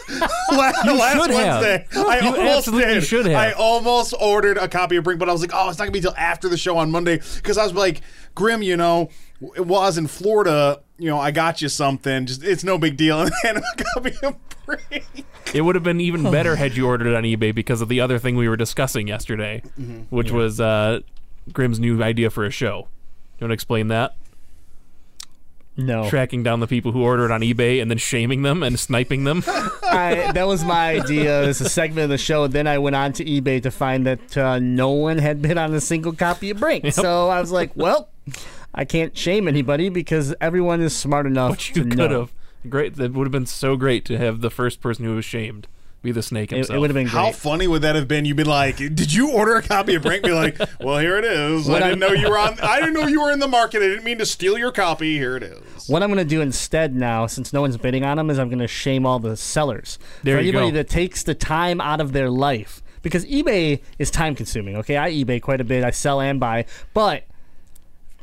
last, 0.51 0.85
last 0.85 1.21
should 1.21 1.31
have. 1.31 1.61
Wednesday. 1.61 1.87
I 1.95 2.19
You 2.19 2.35
almost 2.35 2.71
did. 2.71 3.03
should 3.03 3.25
have. 3.25 3.35
I 3.35 3.51
almost 3.53 4.13
ordered 4.19 4.57
a 4.57 4.67
copy 4.67 4.95
of 4.97 5.03
Brink, 5.03 5.19
but 5.19 5.29
I 5.29 5.31
was 5.31 5.41
like, 5.41 5.51
oh, 5.53 5.69
it's 5.69 5.77
not 5.79 5.85
gonna 5.85 5.91
be 5.91 5.99
until 5.99 6.15
after 6.17 6.49
the 6.49 6.57
show 6.57 6.77
on 6.77 6.91
Monday 6.91 7.19
because 7.35 7.57
I 7.57 7.63
was 7.63 7.73
like, 7.73 8.01
Grim, 8.35 8.63
you 8.63 8.75
know, 8.77 9.09
w- 9.41 9.63
while 9.63 9.81
I 9.81 9.85
was 9.87 9.97
in 9.97 10.07
Florida, 10.07 10.81
you 11.03 11.09
know, 11.09 11.19
I 11.19 11.31
got 11.31 11.61
you 11.61 11.67
something. 11.67 12.25
Just 12.25 12.43
it's 12.43 12.63
no 12.63 12.77
big 12.77 12.95
deal, 12.95 13.19
and 13.21 13.31
then 13.43 13.57
a 13.57 13.83
copy 13.93 14.13
of 14.23 14.35
Brink. 14.65 15.25
It 15.53 15.61
would 15.61 15.75
have 15.75 15.83
been 15.83 15.99
even 15.99 16.23
better 16.31 16.55
had 16.55 16.77
you 16.77 16.87
ordered 16.87 17.07
it 17.07 17.15
on 17.15 17.23
eBay 17.23 17.53
because 17.53 17.81
of 17.81 17.89
the 17.89 17.99
other 17.99 18.17
thing 18.17 18.37
we 18.37 18.47
were 18.47 18.55
discussing 18.57 19.07
yesterday, 19.09 19.61
Mm-hmm. 19.79 20.03
which 20.15 20.31
was 20.31 20.61
uh, 20.61 21.01
Grimm's 21.51 21.79
new 21.79 22.01
idea 22.01 22.29
for 22.29 22.45
a 22.45 22.49
show. 22.49 22.87
You 23.37 23.45
want 23.45 23.49
to 23.51 23.53
explain 23.53 23.89
that? 23.89 24.15
No, 25.75 26.07
Tracking 26.07 26.43
down 26.43 26.59
the 26.59 26.67
people 26.67 26.91
who 26.91 27.01
order 27.01 27.25
it 27.25 27.31
on 27.31 27.41
eBay 27.41 27.81
and 27.81 27.89
then 27.89 27.97
shaming 27.97 28.43
them 28.43 28.61
and 28.61 28.79
sniping 28.79 29.23
them. 29.23 29.43
I, 29.47 30.31
that 30.33 30.45
was 30.45 30.63
my 30.63 30.91
idea 30.91 31.41
as 31.41 31.61
a 31.61 31.67
segment 31.69 32.03
of 32.05 32.09
the 32.11 32.17
show. 32.19 32.45
Then 32.47 32.67
I 32.67 32.77
went 32.77 32.95
on 32.95 33.11
to 33.13 33.25
eBay 33.25 33.61
to 33.63 33.71
find 33.71 34.05
that 34.05 34.37
uh, 34.37 34.59
no 34.59 34.91
one 34.91 35.17
had 35.17 35.41
been 35.41 35.57
on 35.57 35.73
a 35.73 35.81
single 35.81 36.13
copy 36.13 36.51
of 36.51 36.59
Brink. 36.59 36.93
So 36.93 37.27
I 37.27 37.41
was 37.41 37.51
like, 37.51 37.71
well, 37.75 38.07
I 38.73 38.85
can't 38.85 39.15
shame 39.17 39.47
anybody 39.47 39.89
because 39.89 40.33
everyone 40.41 40.81
is 40.81 40.95
smart 40.95 41.25
enough 41.25 41.51
But 41.51 41.69
you 41.69 41.83
to 41.83 41.89
could 41.89 41.97
know. 42.11 42.19
have. 42.21 42.33
Great. 42.69 42.95
That 42.95 43.13
would 43.13 43.25
have 43.25 43.31
been 43.31 43.45
so 43.45 43.75
great 43.75 44.05
to 44.05 44.17
have 44.17 44.41
the 44.41 44.49
first 44.49 44.81
person 44.81 45.03
who 45.05 45.15
was 45.15 45.25
shamed 45.25 45.67
Be 46.01 46.11
the 46.11 46.23
snake 46.23 46.51
It, 46.51 46.55
himself. 46.55 46.79
would 46.79 46.89
have 46.89 46.95
been 46.95 47.07
great. 47.07 47.11
How 47.25 47.31
funny 47.31 47.67
would 47.67 47.81
that 47.83 47.95
have 47.95 48.07
been? 48.07 48.25
You'd 48.25 48.37
be 48.37 48.43
like, 48.43 48.77
"Did 48.77 49.13
you 49.13 49.31
order 49.31 49.55
a 49.55 49.61
copy 49.61 49.95
of 49.95 50.01
Brink?" 50.03 50.23
Be 50.23 50.31
like, 50.31 50.57
"Well, 50.79 50.97
here 50.97 51.17
it 51.17 51.25
is. 51.25 51.69
I 51.69 51.79
didn't 51.79 52.03
I- 52.03 52.07
know 52.07 52.13
you 52.13 52.29
were 52.29 52.37
on. 52.37 52.57
I 52.61 52.79
didn't 52.79 52.93
know 52.93 53.05
you 53.07 53.21
were 53.21 53.31
in 53.31 53.39
the 53.39 53.47
market. 53.47 53.81
I 53.81 53.87
didn't 53.87 54.03
mean 54.05 54.17
to 54.17 54.25
steal 54.25 54.57
your 54.57 54.71
copy. 54.71 55.17
Here 55.17 55.35
it 55.37 55.43
is." 55.43 55.87
What 55.89 56.01
I'm 56.01 56.09
going 56.09 56.25
to 56.25 56.29
do 56.29 56.39
instead 56.41 56.95
now, 56.95 57.25
since 57.27 57.51
no 57.53 57.59
one's 57.61 57.75
bidding 57.77 58.03
on 58.05 58.15
them, 58.17 58.29
is 58.29 58.39
I'm 58.39 58.47
going 58.49 58.59
to 58.59 58.67
shame 58.67 59.05
all 59.05 59.19
the 59.19 59.35
sellers. 59.37 59.99
There 60.23 60.37
For 60.37 60.41
you 60.41 60.49
anybody 60.49 60.71
go. 60.71 60.77
that 60.77 60.87
takes 60.89 61.23
the 61.23 61.35
time 61.35 61.79
out 61.81 61.99
of 62.01 62.13
their 62.13 62.29
life, 62.29 62.81
because 63.01 63.25
eBay 63.25 63.81
is 63.99 64.09
time 64.09 64.35
consuming. 64.35 64.77
Okay, 64.77 64.95
I 64.97 65.11
eBay 65.11 65.41
quite 65.41 65.59
a 65.61 65.65
bit. 65.65 65.83
I 65.83 65.91
sell 65.91 66.19
and 66.21 66.39
buy, 66.39 66.65
but 66.93 67.23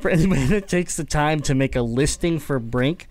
for 0.00 0.10
anybody 0.10 0.46
that 0.46 0.68
takes 0.68 0.96
the 0.96 1.04
time 1.04 1.40
to 1.42 1.54
make 1.54 1.76
a 1.76 1.82
listing 1.82 2.38
for 2.38 2.58
Brink, 2.58 3.08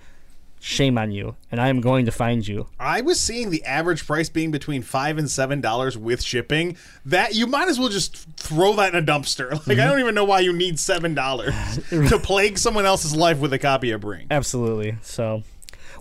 shame 0.59 0.97
on 0.97 1.11
you, 1.11 1.35
and 1.51 1.61
I 1.61 1.69
am 1.69 1.79
going 1.81 2.05
to 2.05 2.11
find 2.11 2.45
you. 2.47 2.67
I 2.79 3.01
was 3.01 3.19
seeing 3.19 3.49
the 3.49 3.63
average 3.63 4.05
price 4.05 4.27
being 4.29 4.51
between 4.51 4.81
five 4.81 5.17
and 5.17 5.29
seven 5.29 5.61
dollars 5.61 5.97
with 5.97 6.21
shipping. 6.21 6.75
That 7.05 7.33
you 7.35 7.47
might 7.47 7.67
as 7.69 7.79
well 7.79 7.89
just 7.89 8.15
throw 8.37 8.73
that 8.75 8.93
in 8.93 9.01
a 9.01 9.05
dumpster. 9.05 9.51
Like 9.67 9.77
Mm-hmm. 9.77 9.81
I 9.81 9.85
don't 9.85 9.99
even 9.99 10.15
know 10.15 10.25
why 10.25 10.39
you 10.41 10.51
need 10.53 10.79
seven 10.79 11.13
dollars 11.13 11.53
to 11.89 12.19
plague 12.21 12.57
someone 12.57 12.85
else's 12.85 13.15
life 13.15 13.39
with 13.39 13.53
a 13.53 13.59
copy 13.59 13.91
of 13.91 14.01
Brink. 14.01 14.27
Absolutely. 14.31 14.95
So, 15.01 15.43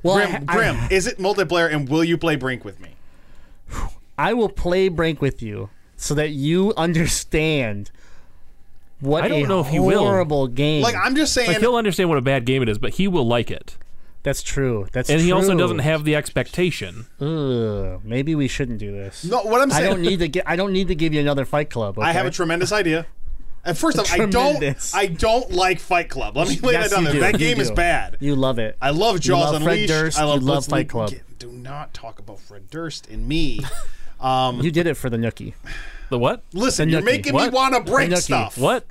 well, 0.02 0.16
I, 0.18 0.26
Grim, 0.26 0.45
I- 0.49 0.54
Grim, 0.54 0.76
is 0.90 1.07
it 1.07 1.18
multiplayer? 1.18 1.73
And 1.73 1.88
will 1.88 2.04
you 2.04 2.18
play 2.18 2.37
Brink 2.37 2.64
with 2.64 2.80
me? 2.80 2.90
I 4.18 4.33
will 4.35 4.49
play 4.49 4.88
Brink 4.88 5.21
with 5.23 5.42
you 5.42 5.71
so 5.97 6.14
that 6.14 6.30
you 6.30 6.73
understand 6.76 7.90
what 9.00 9.25
I 9.25 9.28
don't 9.28 9.45
a 9.45 9.47
know 9.47 9.61
if 9.61 9.69
he 9.69 9.78
will. 9.78 10.00
horrible 10.00 10.47
game. 10.49 10.83
Like 10.83 10.95
I'm 10.97 11.14
just 11.17 11.33
saying. 11.35 11.49
Like 11.49 11.59
he'll 11.61 11.76
understand 11.76 12.09
what 12.09 12.19
a 12.19 12.23
bad 12.23 12.45
game 12.45 12.62
it 12.62 12.69
is, 12.69 12.78
but 12.78 12.95
he 12.95 13.09
will 13.09 13.26
like 13.26 13.50
it. 13.50 13.76
That's 14.25 14.43
true. 14.43 14.87
That's 14.93 15.09
And 15.09 15.21
he 15.21 15.31
also 15.33 15.57
doesn't 15.57 15.78
have 15.78 16.05
the 16.05 16.17
expectation. 16.17 17.07
Ugh, 17.21 18.00
maybe 18.05 18.35
we 18.35 18.49
shouldn't 18.49 18.78
do 18.78 18.90
this. 18.93 19.25
no, 19.25 19.43
what 19.43 19.61
I'm 19.61 19.71
I 19.73 19.76
saying. 19.78 19.90
don't 19.90 20.02
need 20.02 20.19
to 20.19 20.28
get. 20.28 20.45
I 20.47 20.57
don't 20.57 20.73
need 20.73 20.88
to 20.88 20.95
give 20.95 21.14
you 21.14 21.21
another 21.21 21.45
Fight 21.45 21.71
Club. 21.71 21.99
I 21.99 22.12
have 22.12 22.26
a 22.26 22.31
tremendous 22.31 22.73
idea. 22.73 23.07
And 23.64 23.76
first 23.78 23.99
off, 23.99 24.12
I 24.12 24.19
don't. 24.19 24.31
Tremendous. 24.57 24.95
I 24.95 25.07
don't 25.07 25.50
like 25.52 25.78
Fight 25.78 26.11
Club. 26.11 26.37
Let 26.37 26.49
me 26.49 26.59
lay 26.59 26.73
Yes, 26.73 26.90
that 26.90 26.97
down 26.97 27.05
you 27.05 27.07
there. 27.07 27.14
do. 27.14 27.21
That 27.21 27.33
You 27.35 27.38
game 27.38 27.61
is 27.61 27.69
do. 27.71 27.76
bad. 27.76 28.17
You 28.21 28.35
love 28.37 28.59
it. 28.59 28.76
I 28.83 28.90
love 28.90 29.21
Jaws 29.21 29.52
love 29.52 29.62
Fred 29.62 29.73
Unleashed. 29.75 29.88
Durst, 29.93 30.19
I 30.19 30.25
love 30.25 30.40
you 30.43 30.47
love 30.49 30.55
let's 30.57 30.67
Fight 30.67 30.88
Club. 30.88 31.11
get- 31.11 31.38
Do 31.38 31.50
not 31.52 31.95
talk 31.95 32.19
about 32.19 32.40
Fred 32.40 32.69
Durst 32.71 33.09
and 33.09 33.26
me. 33.28 33.61
Um, 34.21 34.61
you 34.62 34.73
did 34.73 34.88
it 34.88 34.95
for 34.95 35.09
the 35.09 35.17
Nookie. 35.17 35.55
The 36.10 36.18
what? 36.18 36.42
listen, 36.52 36.88
you're 36.88 37.02
making 37.02 37.34
What? 37.34 37.52
me 37.52 37.54
want 37.56 37.74
to 37.74 37.80
break 37.90 38.10
The 38.10 38.16
stuff. 38.16 38.56
What? 38.58 38.86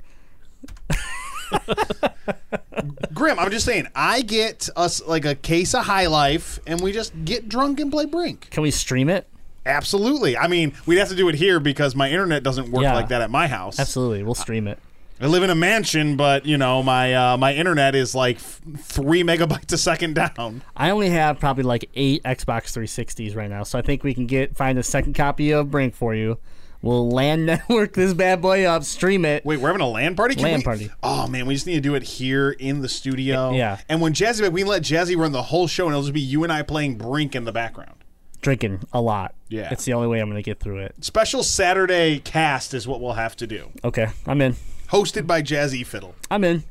Grim, 3.14 3.38
I'm 3.38 3.50
just 3.50 3.64
saying. 3.66 3.88
I 3.94 4.22
get 4.22 4.68
us 4.76 5.04
like 5.06 5.24
a 5.24 5.34
case 5.34 5.74
of 5.74 5.84
High 5.84 6.06
Life, 6.06 6.60
and 6.66 6.80
we 6.80 6.92
just 6.92 7.12
get 7.24 7.48
drunk 7.48 7.80
and 7.80 7.90
play 7.90 8.04
Brink. 8.04 8.48
Can 8.50 8.62
we 8.62 8.70
stream 8.70 9.08
it? 9.08 9.26
Absolutely. 9.66 10.36
I 10.36 10.46
mean, 10.46 10.72
we'd 10.86 10.98
have 10.98 11.08
to 11.08 11.16
do 11.16 11.28
it 11.28 11.34
here 11.34 11.60
because 11.60 11.94
my 11.94 12.10
internet 12.10 12.42
doesn't 12.42 12.70
work 12.70 12.82
Yeah. 12.84 12.94
like 12.94 13.08
that 13.08 13.20
at 13.20 13.30
my 13.30 13.48
house. 13.48 13.78
Absolutely, 13.78 14.22
we'll 14.22 14.34
stream 14.34 14.66
it. 14.68 14.78
I 15.20 15.26
live 15.26 15.42
in 15.42 15.50
a 15.50 15.54
mansion, 15.56 16.16
but 16.16 16.46
you 16.46 16.56
know 16.56 16.80
my 16.82 17.12
uh, 17.12 17.36
my 17.36 17.52
internet 17.52 17.96
is 17.96 18.14
like 18.14 18.36
f- 18.36 18.60
three 18.78 19.24
megabytes 19.24 19.72
a 19.72 19.78
second 19.78 20.14
down. 20.14 20.62
I 20.76 20.90
only 20.90 21.10
have 21.10 21.40
probably 21.40 21.64
like 21.64 21.90
eight 21.96 22.22
Xbox 22.22 22.72
360s 22.72 23.34
right 23.34 23.50
now, 23.50 23.64
so 23.64 23.78
I 23.78 23.82
think 23.82 24.04
we 24.04 24.14
can 24.14 24.26
get 24.26 24.56
find 24.56 24.78
a 24.78 24.82
second 24.84 25.14
copy 25.14 25.50
of 25.50 25.72
Brink 25.72 25.96
for 25.96 26.14
you. 26.14 26.38
We'll 26.80 27.10
LAN 27.10 27.44
network 27.46 27.94
this 27.94 28.14
bad 28.14 28.40
boy 28.40 28.64
up, 28.64 28.84
stream 28.84 29.24
it. 29.24 29.44
Wait, 29.44 29.58
we're 29.60 29.68
having 29.68 29.82
a 29.82 29.88
LAN 29.88 30.14
party? 30.14 30.34
Can 30.34 30.44
LAN 30.44 30.58
we- 30.58 30.64
party. 30.64 30.90
Oh 31.02 31.26
man, 31.26 31.46
we 31.46 31.54
just 31.54 31.66
need 31.66 31.74
to 31.74 31.80
do 31.80 31.94
it 31.94 32.02
here 32.04 32.50
in 32.50 32.82
the 32.82 32.88
studio. 32.88 33.52
Yeah. 33.52 33.78
And 33.88 34.00
when 34.00 34.12
Jazzy 34.12 34.50
we 34.52 34.60
can 34.60 34.68
let 34.68 34.82
Jazzy 34.82 35.16
run 35.16 35.32
the 35.32 35.42
whole 35.42 35.66
show, 35.66 35.86
and 35.86 35.92
it'll 35.92 36.02
just 36.02 36.14
be 36.14 36.20
you 36.20 36.44
and 36.44 36.52
I 36.52 36.62
playing 36.62 36.98
Brink 36.98 37.34
in 37.34 37.44
the 37.44 37.52
background. 37.52 37.94
Drinking 38.40 38.80
a 38.92 39.00
lot. 39.00 39.34
Yeah. 39.48 39.68
it's 39.72 39.84
the 39.84 39.94
only 39.94 40.06
way 40.06 40.20
I'm 40.20 40.28
going 40.28 40.36
to 40.40 40.48
get 40.48 40.60
through 40.60 40.78
it. 40.78 40.94
Special 41.00 41.42
Saturday 41.42 42.20
cast 42.20 42.72
is 42.72 42.86
what 42.86 43.00
we'll 43.00 43.14
have 43.14 43.34
to 43.36 43.46
do. 43.48 43.70
Okay, 43.82 44.08
I'm 44.26 44.40
in. 44.40 44.54
Hosted 44.90 45.26
by 45.26 45.42
Jazzy 45.42 45.84
Fiddle. 45.84 46.14
I'm 46.30 46.44
in. 46.44 46.62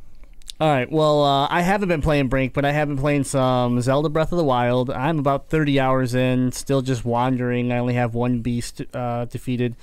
All 0.59 0.69
right. 0.69 0.91
Well, 0.91 1.23
uh, 1.23 1.47
I 1.51 1.61
haven't 1.61 1.89
been 1.89 2.01
playing 2.01 2.29
Brink, 2.29 2.53
but 2.53 2.65
I 2.65 2.71
have 2.71 2.87
been 2.87 2.97
playing 2.97 3.25
some 3.25 3.79
Zelda 3.79 4.09
Breath 4.09 4.31
of 4.31 4.39
the 4.39 4.43
Wild. 4.43 4.89
I'm 4.89 5.19
about 5.19 5.49
30 5.49 5.79
hours 5.79 6.15
in, 6.15 6.51
still 6.51 6.81
just 6.81 7.05
wandering. 7.05 7.71
I 7.71 7.77
only 7.77 7.93
have 7.93 8.15
one 8.15 8.39
beast 8.39 8.81
uh, 8.93 9.25
defeated. 9.25 9.75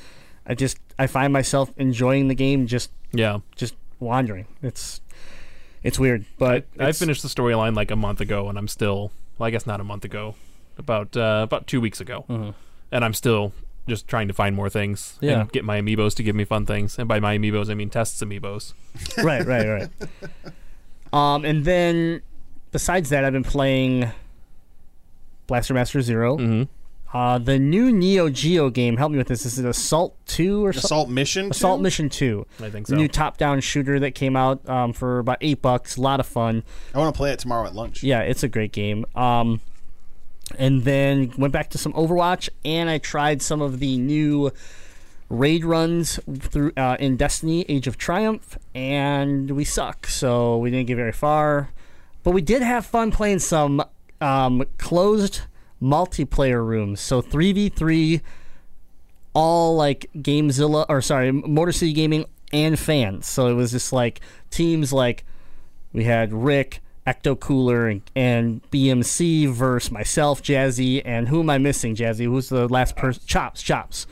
I 0.46 0.54
just 0.54 0.78
I 0.98 1.06
find 1.06 1.32
myself 1.32 1.70
enjoying 1.76 2.28
the 2.28 2.34
game, 2.34 2.66
just 2.66 2.90
Yeah. 3.12 3.38
just 3.56 3.74
wandering. 4.00 4.46
It's 4.62 5.00
it's 5.82 5.98
weird, 5.98 6.24
but 6.38 6.64
I 6.78 6.84
it's- 6.84 6.98
finished 6.98 7.22
the 7.22 7.28
storyline 7.28 7.74
like 7.74 7.90
a 7.90 7.96
month 7.96 8.20
ago, 8.20 8.48
and 8.48 8.58
I'm 8.58 8.68
still. 8.68 9.10
Well, 9.38 9.46
I 9.48 9.50
guess 9.50 9.66
not 9.66 9.80
a 9.80 9.84
month 9.84 10.04
ago. 10.04 10.34
About 10.78 11.16
uh, 11.16 11.40
about 11.44 11.66
two 11.66 11.80
weeks 11.80 12.00
ago, 12.00 12.24
and 12.90 13.04
I'm 13.04 13.14
still 13.14 13.52
just 13.86 14.08
trying 14.08 14.28
to 14.28 14.34
find 14.34 14.56
more 14.56 14.70
things 14.70 15.14
Mm-hmm. 15.16 15.24
Yeah. 15.26 15.40
and 15.42 15.52
get 15.52 15.64
my 15.64 15.80
amiibos 15.80 16.14
to 16.16 16.22
give 16.22 16.34
me 16.34 16.44
fun 16.44 16.66
things. 16.66 16.98
And 16.98 17.06
by 17.06 17.20
my 17.20 17.36
amiibos, 17.38 17.70
I 17.70 17.74
mean 17.74 17.90
tests 17.90 18.20
amiibos. 18.22 18.72
right, 19.22 19.46
right, 19.46 19.66
right. 19.68 19.88
Um, 21.12 21.44
and 21.44 21.64
then 21.64 22.22
besides 22.72 23.10
that, 23.10 23.24
I've 23.24 23.32
been 23.32 23.44
playing 23.44 24.10
Blaster 25.46 25.74
Master 25.74 26.00
0 26.02 26.38
Mhm. 26.38 26.68
Uh, 27.14 27.38
the 27.38 27.60
new 27.60 27.92
Neo 27.92 28.28
Geo 28.28 28.70
game. 28.70 28.96
Help 28.96 29.12
me 29.12 29.18
with 29.18 29.28
this. 29.28 29.46
Is 29.46 29.56
it 29.58 29.64
Assault 29.64 30.16
Two 30.26 30.66
or 30.66 30.72
something? 30.72 30.84
Assault 30.86 31.08
Mission. 31.10 31.50
Assault? 31.52 31.80
Mission 31.80 32.08
Two. 32.08 32.44
I 32.60 32.70
think 32.70 32.86
The 32.88 32.90
so. 32.90 32.96
new 32.96 33.06
top-down 33.06 33.60
shooter 33.60 34.00
that 34.00 34.16
came 34.16 34.34
out 34.34 34.68
um, 34.68 34.92
for 34.92 35.20
about 35.20 35.38
eight 35.40 35.62
bucks. 35.62 35.96
A 35.96 36.00
lot 36.00 36.18
of 36.18 36.26
fun. 36.26 36.64
I 36.92 36.98
want 36.98 37.14
to 37.14 37.16
play 37.16 37.30
it 37.30 37.38
tomorrow 37.38 37.66
at 37.66 37.74
lunch. 37.74 38.02
Yeah, 38.02 38.20
it's 38.22 38.42
a 38.42 38.48
great 38.48 38.72
game. 38.72 39.06
Um, 39.14 39.60
and 40.58 40.82
then 40.82 41.32
went 41.38 41.52
back 41.52 41.70
to 41.70 41.78
some 41.78 41.92
Overwatch, 41.92 42.48
and 42.64 42.90
I 42.90 42.98
tried 42.98 43.42
some 43.42 43.62
of 43.62 43.78
the 43.78 43.96
new 43.96 44.50
raid 45.30 45.64
runs 45.64 46.18
through 46.40 46.72
uh, 46.76 46.96
in 46.98 47.16
Destiny: 47.16 47.64
Age 47.68 47.86
of 47.86 47.96
Triumph, 47.96 48.58
and 48.74 49.52
we 49.52 49.64
suck, 49.64 50.08
so 50.08 50.58
we 50.58 50.70
didn't 50.72 50.88
get 50.88 50.96
very 50.96 51.12
far. 51.12 51.70
But 52.24 52.32
we 52.32 52.42
did 52.42 52.60
have 52.60 52.84
fun 52.84 53.12
playing 53.12 53.38
some 53.38 53.84
um, 54.20 54.64
closed 54.78 55.42
multiplayer 55.84 56.66
rooms. 56.66 57.00
So 57.00 57.20
three 57.20 57.52
v 57.52 57.68
three, 57.68 58.22
all 59.34 59.76
like 59.76 60.10
Gamezilla 60.16 60.86
or 60.88 61.02
sorry, 61.02 61.30
Motor 61.30 61.72
City 61.72 61.92
Gaming 61.92 62.24
and 62.52 62.78
fans. 62.78 63.26
So 63.26 63.48
it 63.48 63.54
was 63.54 63.72
just 63.72 63.92
like 63.92 64.20
teams 64.50 64.92
like 64.92 65.24
we 65.92 66.04
had 66.04 66.32
Rick, 66.32 66.80
Ecto 67.06 67.38
Cooler, 67.38 67.86
and, 67.88 68.02
and 68.16 68.62
BMC 68.70 69.48
versus 69.48 69.90
myself, 69.90 70.42
Jazzy, 70.42 71.02
and 71.04 71.28
who 71.28 71.40
am 71.40 71.50
I 71.50 71.58
missing? 71.58 71.94
Jazzy, 71.94 72.24
who's 72.24 72.48
the 72.48 72.66
last 72.68 72.96
person? 72.96 73.22
Chops, 73.26 73.62
Chops. 73.62 74.06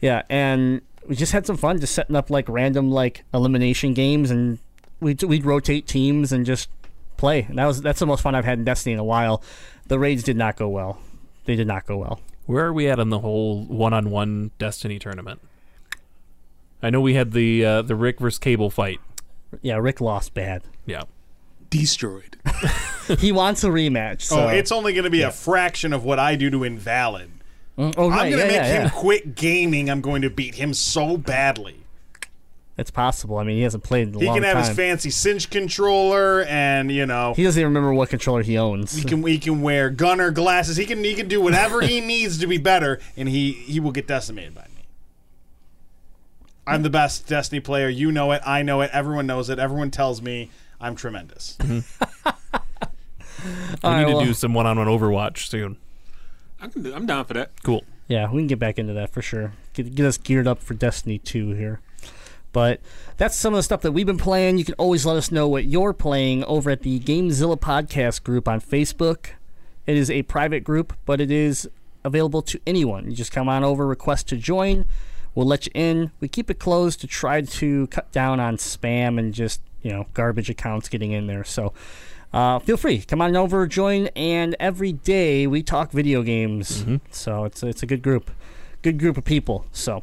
Yeah, 0.00 0.22
and 0.30 0.80
we 1.06 1.16
just 1.16 1.32
had 1.32 1.46
some 1.46 1.56
fun, 1.56 1.80
just 1.80 1.94
setting 1.94 2.14
up 2.14 2.30
like 2.30 2.48
random 2.48 2.90
like 2.90 3.24
elimination 3.34 3.94
games, 3.94 4.30
and 4.30 4.58
we'd, 5.00 5.22
we'd 5.22 5.44
rotate 5.44 5.86
teams 5.86 6.32
and 6.32 6.46
just 6.46 6.70
play. 7.16 7.42
And 7.48 7.58
that 7.58 7.66
was 7.66 7.82
that's 7.82 7.98
the 7.98 8.06
most 8.06 8.22
fun 8.22 8.34
I've 8.34 8.44
had 8.44 8.58
in 8.58 8.64
Destiny 8.64 8.94
in 8.94 8.98
a 8.98 9.04
while. 9.04 9.42
The 9.88 9.98
raids 9.98 10.22
did 10.22 10.36
not 10.36 10.56
go 10.56 10.68
well. 10.68 10.98
They 11.48 11.56
did 11.56 11.66
not 11.66 11.86
go 11.86 11.96
well. 11.96 12.20
Where 12.44 12.66
are 12.66 12.74
we 12.74 12.90
at 12.90 13.00
on 13.00 13.08
the 13.08 13.20
whole 13.20 13.64
one-on-one 13.64 14.50
Destiny 14.58 14.98
tournament? 14.98 15.40
I 16.82 16.90
know 16.90 17.00
we 17.00 17.14
had 17.14 17.32
the 17.32 17.64
uh, 17.64 17.80
the 17.80 17.96
Rick 17.96 18.20
versus 18.20 18.38
Cable 18.38 18.68
fight. 18.68 19.00
Yeah, 19.62 19.76
Rick 19.76 20.02
lost 20.02 20.34
bad. 20.34 20.64
Yeah. 20.84 21.04
Destroyed. 21.70 22.36
he 23.18 23.32
wants 23.32 23.64
a 23.64 23.68
rematch. 23.68 24.20
So. 24.20 24.40
Oh, 24.40 24.48
it's 24.48 24.70
only 24.70 24.92
going 24.92 25.04
to 25.04 25.10
be 25.10 25.22
a 25.22 25.30
fraction 25.30 25.94
of 25.94 26.04
what 26.04 26.18
I 26.18 26.36
do 26.36 26.50
to 26.50 26.64
Invalid. 26.64 27.30
Mm, 27.78 27.94
oh 27.96 28.10
right, 28.10 28.26
I'm 28.26 28.30
going 28.30 28.46
to 28.46 28.52
yeah, 28.52 28.60
make 28.60 28.68
yeah, 28.68 28.82
him 28.82 28.90
quit 28.90 29.34
gaming. 29.34 29.88
I'm 29.88 30.02
going 30.02 30.20
to 30.20 30.28
beat 30.28 30.56
him 30.56 30.74
so 30.74 31.16
badly. 31.16 31.77
It's 32.78 32.92
possible. 32.92 33.38
I 33.38 33.42
mean, 33.44 33.56
he 33.56 33.62
hasn't 33.64 33.82
played 33.82 34.06
in 34.08 34.14
a 34.14 34.18
He 34.20 34.26
long 34.26 34.36
can 34.36 34.44
have 34.44 34.54
time. 34.54 34.64
his 34.64 34.76
fancy 34.76 35.10
cinch 35.10 35.50
controller, 35.50 36.44
and 36.44 36.90
you 36.92 37.04
know 37.06 37.34
he 37.34 37.42
doesn't 37.42 37.58
even 37.60 37.70
remember 37.74 37.92
what 37.92 38.08
controller 38.08 38.42
he 38.42 38.56
owns. 38.56 38.92
he 38.94 39.02
can 39.02 39.26
he 39.26 39.38
can 39.38 39.60
wear 39.62 39.90
gunner 39.90 40.30
glasses. 40.30 40.76
He 40.76 40.86
can 40.86 41.02
he 41.02 41.14
can 41.14 41.26
do 41.26 41.40
whatever 41.40 41.80
he 41.80 42.00
needs 42.06 42.38
to 42.38 42.46
be 42.46 42.56
better, 42.56 43.00
and 43.16 43.28
he 43.28 43.52
he 43.52 43.80
will 43.80 43.90
get 43.90 44.06
decimated 44.06 44.54
by 44.54 44.62
me. 44.76 44.84
I'm 46.68 46.82
the 46.82 46.90
best 46.90 47.26
Destiny 47.26 47.60
player. 47.60 47.88
You 47.88 48.12
know 48.12 48.30
it. 48.32 48.42
I 48.46 48.62
know 48.62 48.80
it. 48.82 48.90
Everyone 48.92 49.26
knows 49.26 49.48
it. 49.50 49.58
Everyone 49.58 49.90
tells 49.90 50.22
me 50.22 50.50
I'm 50.80 50.94
tremendous. 50.94 51.56
We 53.44 53.52
All 53.84 53.92
need 53.92 54.02
right, 54.02 54.08
to 54.08 54.16
well- 54.16 54.24
do 54.24 54.34
some 54.34 54.52
one-on-one 54.52 54.88
Overwatch 54.88 55.46
soon. 55.48 55.76
I 56.60 56.66
can 56.66 56.82
do, 56.82 56.92
I'm 56.92 57.06
down 57.06 57.24
for 57.24 57.34
that. 57.34 57.50
Cool. 57.62 57.84
Yeah, 58.08 58.28
we 58.32 58.40
can 58.40 58.48
get 58.48 58.58
back 58.58 58.78
into 58.80 58.92
that 58.94 59.10
for 59.12 59.22
sure. 59.22 59.52
Get, 59.74 59.94
get 59.94 60.06
us 60.06 60.18
geared 60.18 60.48
up 60.48 60.60
for 60.60 60.74
Destiny 60.74 61.18
2 61.18 61.50
here. 61.52 61.80
But 62.52 62.80
that's 63.16 63.36
some 63.36 63.52
of 63.52 63.58
the 63.58 63.62
stuff 63.62 63.82
that 63.82 63.92
we've 63.92 64.06
been 64.06 64.18
playing. 64.18 64.58
You 64.58 64.64
can 64.64 64.74
always 64.74 65.04
let 65.04 65.16
us 65.16 65.30
know 65.30 65.48
what 65.48 65.66
you're 65.66 65.92
playing 65.92 66.44
over 66.44 66.70
at 66.70 66.82
the 66.82 66.98
Gamezilla 67.00 67.58
podcast 67.60 68.22
group 68.22 68.48
on 68.48 68.60
Facebook. 68.60 69.30
It 69.86 69.96
is 69.96 70.10
a 70.10 70.22
private 70.22 70.64
group, 70.64 70.94
but 71.04 71.20
it 71.20 71.30
is 71.30 71.68
available 72.04 72.42
to 72.42 72.60
anyone. 72.66 73.10
You 73.10 73.16
just 73.16 73.32
come 73.32 73.48
on 73.48 73.64
over, 73.64 73.86
request 73.86 74.28
to 74.28 74.36
join. 74.36 74.86
We'll 75.34 75.46
let 75.46 75.66
you 75.66 75.72
in. 75.74 76.10
We 76.20 76.28
keep 76.28 76.50
it 76.50 76.58
closed 76.58 77.00
to 77.02 77.06
try 77.06 77.42
to 77.42 77.86
cut 77.88 78.10
down 78.12 78.40
on 78.40 78.56
spam 78.56 79.18
and 79.18 79.32
just, 79.32 79.60
you 79.82 79.92
know, 79.92 80.06
garbage 80.14 80.50
accounts 80.50 80.88
getting 80.88 81.12
in 81.12 81.26
there. 81.26 81.44
So 81.44 81.72
uh, 82.32 82.58
feel 82.58 82.76
free 82.76 83.02
come 83.02 83.22
on 83.22 83.36
over, 83.36 83.66
join, 83.66 84.08
and 84.08 84.56
every 84.58 84.92
day 84.92 85.46
we 85.46 85.62
talk 85.62 85.92
video 85.92 86.22
games. 86.22 86.84
So 87.10 87.44
it's 87.44 87.62
it's 87.62 87.82
a 87.82 87.86
good 87.86 88.02
group, 88.02 88.30
good 88.82 88.98
group 88.98 89.16
of 89.16 89.24
people. 89.24 89.66
So. 89.72 90.02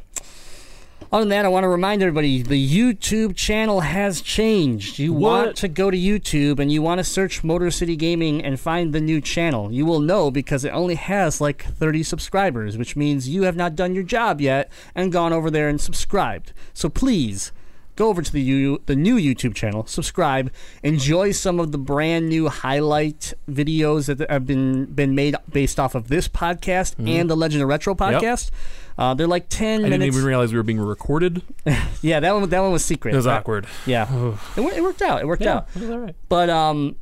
Other 1.16 1.22
than 1.22 1.30
that, 1.30 1.46
I 1.46 1.48
want 1.48 1.64
to 1.64 1.68
remind 1.68 2.02
everybody 2.02 2.42
the 2.42 2.62
YouTube 2.62 3.36
channel 3.36 3.80
has 3.80 4.20
changed. 4.20 4.98
You 4.98 5.14
want 5.14 5.56
to 5.56 5.66
go 5.66 5.90
to 5.90 5.96
YouTube 5.96 6.58
and 6.58 6.70
you 6.70 6.82
want 6.82 6.98
to 6.98 7.04
search 7.04 7.42
Motor 7.42 7.70
City 7.70 7.96
Gaming 7.96 8.44
and 8.44 8.60
find 8.60 8.92
the 8.92 9.00
new 9.00 9.22
channel. 9.22 9.72
You 9.72 9.86
will 9.86 10.00
know 10.00 10.30
because 10.30 10.62
it 10.66 10.74
only 10.74 10.94
has 10.96 11.40
like 11.40 11.64
30 11.64 12.02
subscribers, 12.02 12.76
which 12.76 12.96
means 12.96 13.30
you 13.30 13.44
have 13.44 13.56
not 13.56 13.74
done 13.74 13.94
your 13.94 14.04
job 14.04 14.42
yet 14.42 14.70
and 14.94 15.10
gone 15.10 15.32
over 15.32 15.50
there 15.50 15.70
and 15.70 15.80
subscribed. 15.80 16.52
So 16.74 16.90
please 16.90 17.50
go 17.96 18.08
over 18.08 18.22
to 18.22 18.32
the 18.32 18.40
U- 18.40 18.80
the 18.86 18.94
new 18.96 19.16
YouTube 19.16 19.54
channel, 19.54 19.86
subscribe, 19.86 20.52
enjoy 20.82 21.32
some 21.32 21.58
of 21.58 21.72
the 21.72 21.78
brand 21.78 22.28
new 22.28 22.48
highlight 22.48 23.32
videos 23.50 24.06
that 24.14 24.30
have 24.30 24.46
been 24.46 24.84
been 24.86 25.14
made 25.14 25.34
based 25.50 25.80
off 25.80 25.94
of 25.94 26.08
this 26.08 26.28
podcast 26.28 26.94
and 27.06 27.28
the 27.28 27.36
Legend 27.36 27.62
of 27.62 27.68
Retro 27.68 27.94
podcast. 27.94 28.50
Uh, 28.98 29.12
they're 29.12 29.26
like 29.26 29.48
10 29.50 29.80
I 29.80 29.88
didn't 29.88 29.90
minutes. 30.00 30.16
even 30.16 30.26
realize 30.26 30.52
we 30.52 30.56
were 30.58 30.62
being 30.62 30.78
recorded. 30.80 31.42
Yeah, 32.02 32.20
that 32.20 32.32
one 32.34 32.48
that 32.48 32.60
one 32.60 32.70
was 32.72 32.84
secret. 32.84 33.14
It 33.14 33.16
was 33.16 33.26
awkward. 33.26 33.66
Yeah, 33.84 34.06
it, 34.56 34.60
it 34.76 34.82
worked 34.82 35.02
out. 35.02 35.20
It 35.20 35.26
worked 35.26 35.42
out. 35.42 35.68
it 35.74 35.80
was 35.80 35.90
all 35.90 35.98
right. 35.98 36.14
But 36.28 36.48
um, 36.50 36.96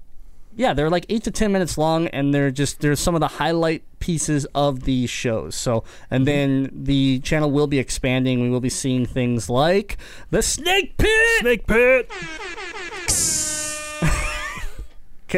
yeah, 0.57 0.73
they're 0.75 0.91
like 0.91 1.07
eight 1.09 1.25
to 1.25 1.31
ten 1.31 1.53
minutes 1.53 1.77
long, 1.79 2.07
and 2.09 2.33
they're 2.35 2.51
just 2.51 2.81
they're 2.81 2.97
some 2.97 3.15
of 3.15 3.21
the 3.21 3.29
highlight 3.29 3.83
pieces 4.01 4.45
of 4.55 4.83
these 4.85 5.11
shows. 5.11 5.55
So, 5.55 5.85
and 6.11 6.21
mm-hmm. 6.21 6.25
then 6.25 6.71
the 6.85 7.21
channel 7.21 7.51
will 7.51 7.67
be 7.67 7.79
expanding. 7.79 8.41
We 8.41 8.51
will 8.51 8.61
be 8.61 8.69
seeing 8.69 9.07
things 9.07 9.49
like 9.51 9.97
the 10.31 10.43
Snake 10.43 10.97
Pit. 10.97 11.11
Snake 11.41 11.67
pit. 11.67 12.11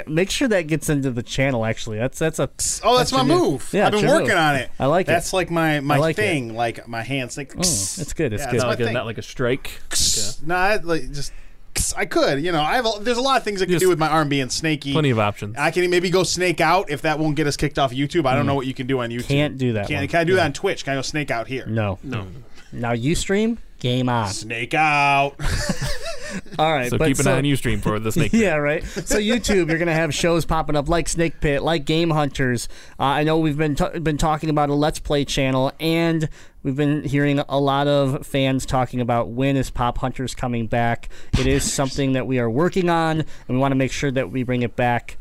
Make 0.06 0.30
sure 0.30 0.46
that 0.48 0.66
gets 0.66 0.90
into 0.90 1.10
the 1.10 1.22
channel. 1.22 1.64
Actually, 1.64 1.96
that's 1.96 2.18
that's 2.18 2.38
a 2.38 2.50
Oh, 2.84 2.98
that's, 2.98 3.12
my 3.12 3.18
your 3.24 3.26
new- 3.28 3.50
move. 3.52 3.70
Yeah, 3.72 3.86
I've 3.86 3.94
it's 3.94 4.02
been 4.02 4.10
your 4.10 4.18
working 4.18 4.34
move. 4.34 4.38
on 4.44 4.56
it. 4.56 4.70
I 4.78 4.86
like 4.86 5.06
it. 5.06 5.06
That's 5.06 5.32
like 5.32 5.50
my 5.50 5.80
my 5.80 5.94
I 5.94 5.98
like 5.98 6.18
it. 6.18 6.22
thing. 6.22 6.54
Like 6.54 6.86
my 6.86 7.02
hands. 7.02 7.38
Like 7.38 7.54
mm, 7.54 7.60
it's 7.60 8.12
good. 8.12 8.34
It's 8.34 8.42
Yeah, 8.42 8.50
good. 8.50 8.56
it's 8.56 8.62
Not 8.62 8.66
my 8.66 8.70
like, 8.72 8.80
a, 8.80 8.84
thing. 8.84 8.92
not 8.94 9.06
like 9.06 9.16
a 9.18 9.22
strike. 9.22 9.80
no, 10.44 10.54
I, 10.54 10.76
like 10.76 11.10
just 11.12 11.32
I 11.94 12.06
could. 12.06 12.42
You 12.42 12.52
know, 12.52 12.62
I 12.62 12.76
have. 12.76 12.86
A, 12.86 12.92
there's 13.00 13.18
a 13.18 13.22
lot 13.22 13.36
of 13.36 13.42
things 13.44 13.60
I 13.60 13.66
can 13.66 13.72
Just 13.72 13.82
do 13.82 13.88
with 13.88 13.98
my 13.98 14.08
arm 14.08 14.28
being 14.28 14.48
snaky. 14.48 14.92
Plenty 14.92 15.10
of 15.10 15.18
options. 15.18 15.56
I 15.58 15.70
can 15.70 15.88
maybe 15.90 16.10
go 16.10 16.22
snake 16.22 16.60
out 16.60 16.90
if 16.90 17.02
that 17.02 17.18
won't 17.18 17.36
get 17.36 17.46
us 17.46 17.56
kicked 17.56 17.78
off 17.78 17.92
YouTube. 17.92 18.26
I 18.26 18.34
don't 18.34 18.46
know 18.46 18.54
what 18.54 18.66
you 18.66 18.74
can 18.74 18.86
do 18.86 19.00
on 19.00 19.10
YouTube. 19.10 19.22
Mm. 19.24 19.28
Can't 19.28 19.58
do 19.58 19.72
that 19.74 19.86
Can, 19.88 19.96
one. 19.98 20.08
can 20.08 20.20
I 20.20 20.24
do 20.24 20.34
that 20.36 20.44
on 20.46 20.52
Twitch? 20.52 20.84
Can 20.84 20.94
I 20.94 20.96
go 20.96 21.02
snake 21.02 21.30
out 21.30 21.46
here? 21.46 21.66
No, 21.66 21.98
No. 22.02 22.26
now 22.72 22.92
you 22.92 23.14
stream. 23.14 23.58
Game 23.86 24.08
on. 24.08 24.28
Snake 24.30 24.74
out. 24.74 25.36
All 26.58 26.72
right, 26.72 26.90
so 26.90 26.98
but 26.98 27.06
keep 27.06 27.18
an 27.18 27.24
so- 27.24 27.34
eye 27.34 27.38
on 27.38 27.44
UStream 27.44 27.80
for 27.80 28.00
the 28.00 28.10
snake 28.10 28.32
pit. 28.32 28.40
Yeah, 28.46 28.56
right. 28.56 28.82
So 28.84 29.16
YouTube, 29.16 29.68
you're 29.68 29.78
gonna 29.78 29.94
have 29.94 30.12
shows 30.12 30.44
popping 30.44 30.74
up 30.74 30.88
like 30.88 31.08
Snake 31.08 31.40
Pit, 31.40 31.62
like 31.62 31.84
Game 31.84 32.10
Hunters. 32.10 32.68
Uh, 32.98 33.04
I 33.04 33.22
know 33.22 33.38
we've 33.38 33.56
been 33.56 33.76
t- 33.76 34.00
been 34.00 34.18
talking 34.18 34.50
about 34.50 34.70
a 34.70 34.74
Let's 34.74 34.98
Play 34.98 35.24
channel, 35.24 35.70
and 35.78 36.28
we've 36.64 36.74
been 36.74 37.04
hearing 37.04 37.38
a 37.38 37.60
lot 37.60 37.86
of 37.86 38.26
fans 38.26 38.66
talking 38.66 39.00
about 39.00 39.28
when 39.28 39.56
is 39.56 39.70
Pop 39.70 39.98
Hunters 39.98 40.34
coming 40.34 40.66
back. 40.66 41.08
It 41.38 41.46
is 41.46 41.70
something 41.72 42.14
that 42.14 42.26
we 42.26 42.40
are 42.40 42.50
working 42.50 42.90
on, 42.90 43.20
and 43.20 43.26
we 43.48 43.58
want 43.58 43.70
to 43.70 43.76
make 43.76 43.92
sure 43.92 44.10
that 44.10 44.32
we 44.32 44.42
bring 44.42 44.62
it 44.62 44.74
back 44.74 45.18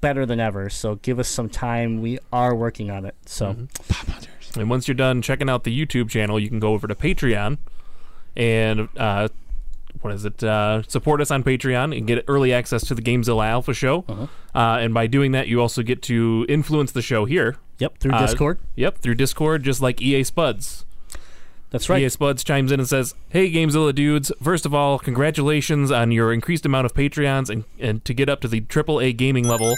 better 0.00 0.24
than 0.24 0.38
ever. 0.38 0.70
So 0.70 0.94
give 0.96 1.18
us 1.18 1.28
some 1.28 1.48
time. 1.48 2.00
We 2.00 2.20
are 2.32 2.54
working 2.54 2.90
on 2.90 3.06
it. 3.06 3.16
So 3.26 3.56
Pop 3.88 4.06
Hunters. 4.06 4.52
And 4.56 4.70
once 4.70 4.86
you're 4.86 4.94
done 4.94 5.20
checking 5.20 5.50
out 5.50 5.64
the 5.64 5.76
YouTube 5.86 6.10
channel, 6.10 6.38
you 6.38 6.48
can 6.48 6.60
go 6.60 6.74
over 6.74 6.86
to 6.86 6.94
Patreon 6.94 7.58
and 8.36 8.88
uh, 8.96 9.28
what 10.00 10.12
is 10.12 10.24
it? 10.24 10.42
Uh, 10.42 10.82
support 10.82 11.20
us 11.20 11.30
on 11.30 11.42
Patreon 11.44 11.96
and 11.96 12.06
get 12.06 12.24
early 12.28 12.52
access 12.52 12.84
to 12.86 12.94
the 12.94 13.02
Gamezilla 13.02 13.46
Alpha 13.46 13.72
show. 13.74 14.04
Uh-huh. 14.08 14.26
uh 14.54 14.78
and 14.78 14.92
by 14.92 15.06
doing 15.06 15.32
that, 15.32 15.48
you 15.48 15.60
also 15.60 15.82
get 15.82 16.02
to 16.02 16.44
influence 16.48 16.92
the 16.92 17.02
show 17.02 17.24
here. 17.24 17.56
yep, 17.78 17.98
through 17.98 18.12
Uh, 18.12 18.20
Discord. 18.26 18.58
Yep, 18.76 18.98
through 18.98 19.14
Discord, 19.16 19.62
just 19.62 19.80
like 19.80 20.00
EA 20.02 20.22
Spuds. 20.24 20.84
That's 21.70 21.88
right. 21.88 22.02
EA 22.02 22.08
Spuds 22.08 22.44
chimes 22.44 22.70
in 22.70 22.78
and 22.78 22.88
says, 22.88 23.14
"Hey 23.30 23.50
Gamezilla 23.52 23.92
dudes, 23.94 24.30
first 24.42 24.64
of 24.66 24.72
all, 24.74 24.98
congratulations 24.98 25.90
on 25.90 26.12
your 26.12 26.32
increased 26.32 26.64
amount 26.66 26.84
of 26.86 26.94
Patreons 26.94 27.48
and, 27.50 27.64
and 27.80 28.04
to 28.04 28.14
get 28.14 28.28
up 28.28 28.40
to 28.42 28.48
the 28.48 28.60
AAA 28.60 29.16
gaming 29.16 29.48
level, 29.48 29.74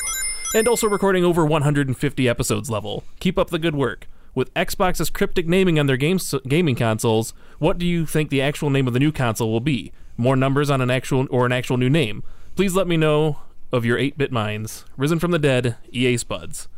and 0.55 0.69
also 0.69 0.87
recording 0.89 1.25
over 1.25 1.47
150 1.47 2.29
episodes 2.29 2.69
level. 2.69 3.05
Keep 3.21 3.39
up 3.39 3.49
the 3.51 3.59
good 3.59 3.75
work." 3.75 4.09
With 4.37 4.53
Xbox's 4.53 5.09
cryptic 5.09 5.49
naming 5.49 5.79
on 5.79 5.87
their 5.87 5.97
games, 5.97 6.35
gaming 6.47 6.75
consoles, 6.75 7.33
what 7.59 7.79
do 7.79 7.87
you 7.87 8.05
think 8.05 8.29
the 8.29 8.43
actual 8.43 8.69
name 8.69 8.87
of 8.87 8.93
the 8.93 9.01
new 9.01 9.11
console 9.11 9.51
will 9.51 9.61
be? 9.61 9.93
More 10.19 10.37
numbers 10.37 10.69
on 10.69 10.83
an 10.83 10.91
actual 10.91 11.27
or 11.31 11.47
an 11.47 11.53
actual 11.53 11.79
new 11.79 11.89
name? 11.89 12.23
Please 12.55 12.77
let 12.77 12.87
me 12.87 12.99
know 12.99 13.39
of 13.73 13.87
your 13.87 13.97
8-bit 13.97 14.31
minds. 14.31 14.85
Risen 14.99 15.19
from 15.19 15.31
the 15.31 15.39
dead, 15.39 15.77
EA 15.91 16.19
Spuds. 16.19 16.69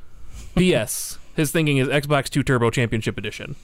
P.S. 0.54 1.18
His 1.34 1.50
thinking 1.50 1.78
is 1.78 1.88
Xbox 1.88 2.28
2 2.28 2.44
Turbo 2.44 2.70
Championship 2.70 3.18
Edition. 3.18 3.56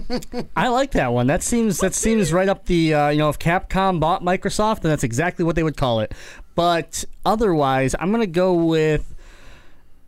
I 0.54 0.68
like 0.68 0.90
that 0.90 1.14
one. 1.14 1.26
That 1.26 1.42
seems 1.42 1.78
that 1.78 1.94
seems 1.94 2.34
right 2.34 2.50
up 2.50 2.66
the 2.66 2.92
uh, 2.92 3.08
you 3.08 3.18
know 3.18 3.30
if 3.30 3.38
Capcom 3.38 3.98
bought 3.98 4.22
Microsoft, 4.22 4.82
then 4.82 4.90
that's 4.90 5.04
exactly 5.04 5.46
what 5.46 5.56
they 5.56 5.62
would 5.62 5.76
call 5.78 6.00
it. 6.00 6.12
But 6.54 7.06
otherwise, 7.24 7.94
I'm 7.98 8.12
gonna 8.12 8.26
go 8.26 8.52
with 8.52 9.14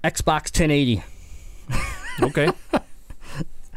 Xbox 0.05 0.51
1080. 0.53 1.03
Okay. 2.23 2.53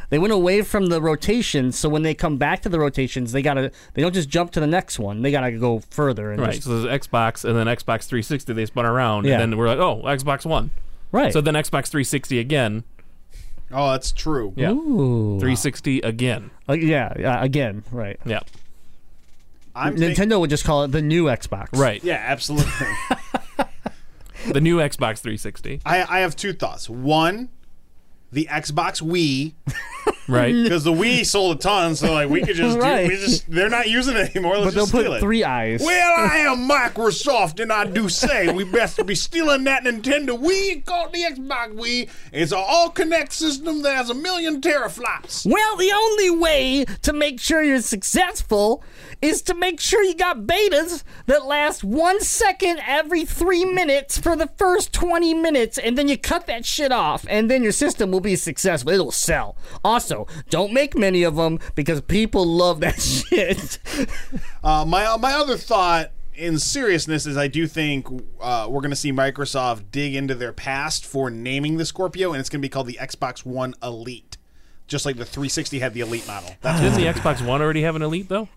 They 0.09 0.19
went 0.19 0.33
away 0.33 0.61
from 0.61 0.87
the 0.87 1.01
rotations, 1.01 1.77
so 1.77 1.89
when 1.89 2.03
they 2.03 2.13
come 2.13 2.37
back 2.37 2.61
to 2.63 2.69
the 2.69 2.79
rotations, 2.79 3.31
they 3.31 3.41
gotta 3.41 3.71
they 3.93 4.01
don't 4.01 4.13
just 4.13 4.29
jump 4.29 4.51
to 4.51 4.59
the 4.59 4.67
next 4.67 4.99
one. 4.99 5.21
They 5.21 5.31
gotta 5.31 5.51
go 5.53 5.79
further 5.89 6.31
and 6.31 6.41
Right. 6.41 6.51
just- 6.53 6.63
So 6.65 6.81
there's 6.81 7.01
Xbox 7.01 7.43
and 7.45 7.55
then 7.57 7.67
Xbox 7.67 8.03
360. 8.05 8.53
They 8.53 8.65
spun 8.65 8.85
around, 8.85 9.25
Yeah. 9.25 9.33
and 9.41 9.51
then 9.51 9.57
we're 9.57 9.67
like, 9.67 9.79
oh, 9.79 10.01
Xbox 10.05 10.45
One. 10.45 10.69
right. 11.11 11.31
So 11.33 11.41
then 11.41 11.53
Xbox 11.55 11.87
360 11.87 12.39
again. 12.39 12.83
Oh, 13.71 13.91
that's 13.91 14.11
true. 14.11 14.53
Yeah. 14.55 14.71
Ooh. 14.71 15.39
360 15.39 15.99
again. 16.01 16.51
Uh, 16.69 16.73
yeah, 16.73 17.13
yeah, 17.17 17.43
again, 17.43 17.83
right. 17.91 18.19
Yeah. 18.25 18.41
I'm 19.75 19.97
think- 19.97 20.15
Nintendo 20.15 20.39
would 20.39 20.51
just 20.51 20.63
call 20.65 20.83
it 20.83 20.91
the 20.91 21.01
new 21.01 21.25
Xbox. 21.25 21.69
Right. 21.75 22.03
Yeah, 22.03 22.21
absolutely. 22.23 22.71
The 24.51 24.59
new 24.59 24.77
Xbox 24.79 25.19
360. 25.19 25.79
I, 25.85 26.03
I 26.03 26.19
have 26.19 26.35
two 26.35 26.51
thoughts. 26.51 26.89
One, 26.89 27.47
the 28.33 28.47
Xbox 28.51 29.01
Wii, 29.01 29.53
Right. 30.27 30.53
because 30.63 30.83
the 30.85 30.91
Wii 30.93 31.25
sold 31.25 31.57
a 31.57 31.59
ton, 31.59 31.95
so 31.95 32.13
like 32.13 32.29
we 32.29 32.41
could 32.41 32.55
just, 32.55 32.77
Right. 32.77 33.03
do, 33.07 33.09
we 33.09 33.15
just 33.19 33.49
they're 33.51 33.69
not 33.69 33.89
using 33.89 34.15
it 34.15 34.33
anymore. 34.35 34.57
Let's 34.57 34.67
But 34.67 34.73
they'll 34.75 34.83
just 34.85 34.89
steal 34.95 35.03
put 35.11 35.17
it. 35.17 35.19
three 35.19 35.43
eyes. 35.43 35.81
Well, 35.83 36.13
I 36.17 36.37
am 36.47 36.67
Microsoft, 36.69 37.59
and 37.61 37.71
I 37.73 37.85
do 37.85 38.07
say 38.09 38.51
we 38.51 38.63
best 38.63 39.03
be 39.05 39.15
stealing 39.15 39.65
that 39.65 39.83
Nintendo 39.83 40.29
Wii 40.39 40.85
called 40.85 41.11
the 41.13 41.23
Xbox 41.23 41.73
Wii. 41.75 42.09
It's 42.31 42.51
an 42.53 42.59
all 42.65 42.89
connect 42.89 43.33
system 43.33 43.81
that 43.81 43.95
has 43.97 44.09
a 44.09 44.13
million 44.13 44.61
teraflops. 44.61 45.45
Well, 45.45 45.75
the 45.75 45.91
only 45.91 46.29
way 46.29 46.85
to 47.01 47.11
make 47.13 47.39
sure 47.41 47.61
you're 47.63 47.81
successful 47.81 48.81
is 49.21 49.41
to 49.43 49.53
make 49.53 49.79
sure 49.79 50.03
you 50.03 50.15
got 50.15 50.39
betas 50.41 51.03
that 51.27 51.45
last 51.45 51.83
one 51.83 52.19
second 52.21 52.79
every 52.85 53.25
three 53.25 53.63
minutes 53.65 54.17
for 54.17 54.35
the 54.35 54.47
first 54.57 54.93
20 54.93 55.33
minutes, 55.33 55.77
and 55.77 55.97
then 55.97 56.07
you 56.07 56.17
cut 56.17 56.45
that 56.47 56.65
shit 56.65 56.91
off, 56.91 57.25
and 57.29 57.49
then 57.51 57.63
your 57.63 57.71
system 57.71 58.11
will 58.11 58.19
be 58.23 58.35
successful. 58.35 58.91
It'll 58.91 59.11
sell. 59.11 59.55
Also, 59.83 60.25
don't 60.49 60.73
make 60.73 60.97
many 60.97 61.23
of 61.23 61.35
them 61.35 61.59
because 61.75 62.01
people 62.01 62.45
love 62.45 62.79
that 62.79 62.99
shit. 63.01 63.79
Uh, 64.63 64.85
my 64.85 65.17
my 65.17 65.33
other 65.33 65.57
thought, 65.57 66.11
in 66.35 66.57
seriousness, 66.57 67.25
is 67.25 67.35
I 67.35 67.47
do 67.49 67.67
think 67.67 68.07
uh, 68.39 68.65
we're 68.69 68.79
going 68.79 68.91
to 68.91 68.95
see 68.95 69.11
Microsoft 69.11 69.91
dig 69.91 70.15
into 70.15 70.35
their 70.35 70.53
past 70.53 71.05
for 71.05 71.29
naming 71.29 71.75
the 71.75 71.85
Scorpio, 71.85 72.31
and 72.31 72.39
it's 72.39 72.47
going 72.49 72.61
to 72.61 72.65
be 72.65 72.69
called 72.69 72.87
the 72.87 72.97
Xbox 73.01 73.45
One 73.45 73.73
Elite, 73.83 74.37
just 74.87 75.05
like 75.05 75.17
the 75.17 75.25
360 75.25 75.79
had 75.79 75.93
the 75.93 75.99
Elite 75.99 76.25
model. 76.25 76.55
That's 76.61 76.79
Didn't 76.79 76.95
the 76.95 77.19
Xbox 77.19 77.45
One 77.45 77.61
already 77.61 77.81
have 77.81 77.97
an 77.97 78.01
Elite, 78.01 78.29
though? 78.29 78.47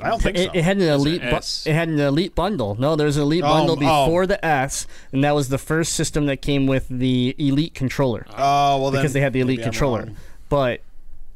I 0.00 0.08
don't 0.08 0.20
think 0.20 0.36
so. 0.36 0.42
It, 0.44 0.50
it 0.54 0.64
had 0.64 0.76
an 0.78 0.82
elite. 0.88 1.22
Bu- 1.22 1.36
it 1.36 1.72
had 1.72 1.88
an 1.88 2.00
elite 2.00 2.34
bundle. 2.34 2.74
No, 2.78 2.96
there's 2.96 3.16
an 3.16 3.22
elite 3.22 3.44
Oh, 3.44 3.48
bundle 3.48 3.76
oh. 3.76 4.06
before 4.06 4.26
the 4.26 4.44
S, 4.44 4.86
and 5.12 5.22
that 5.22 5.34
was 5.34 5.48
the 5.50 5.58
first 5.58 5.92
system 5.92 6.26
that 6.26 6.38
came 6.42 6.66
with 6.66 6.88
the 6.88 7.34
elite 7.38 7.74
controller. 7.74 8.26
Oh 8.36 8.80
well, 8.82 8.90
then 8.90 9.02
because 9.02 9.12
they 9.12 9.20
had 9.20 9.32
the 9.32 9.40
elite 9.40 9.62
controller. 9.62 10.08
But 10.48 10.80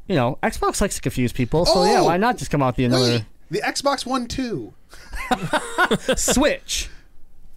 you 0.07 0.15
know, 0.15 0.37
Xbox 0.43 0.81
likes 0.81 0.95
to 0.95 1.01
confuse 1.01 1.31
people, 1.31 1.65
so 1.65 1.83
yeah, 1.85 2.01
Oh! 2.01 2.05
why 2.05 2.17
not 2.17 2.37
just 2.37 2.51
come 2.51 2.61
out 2.61 2.75
with 2.75 2.85
another 2.87 3.03
Wait, 3.03 3.25
the 3.49 3.61
Xbox 3.61 4.05
One 4.05 4.27
Two, 4.27 4.73
Switch? 6.15 6.89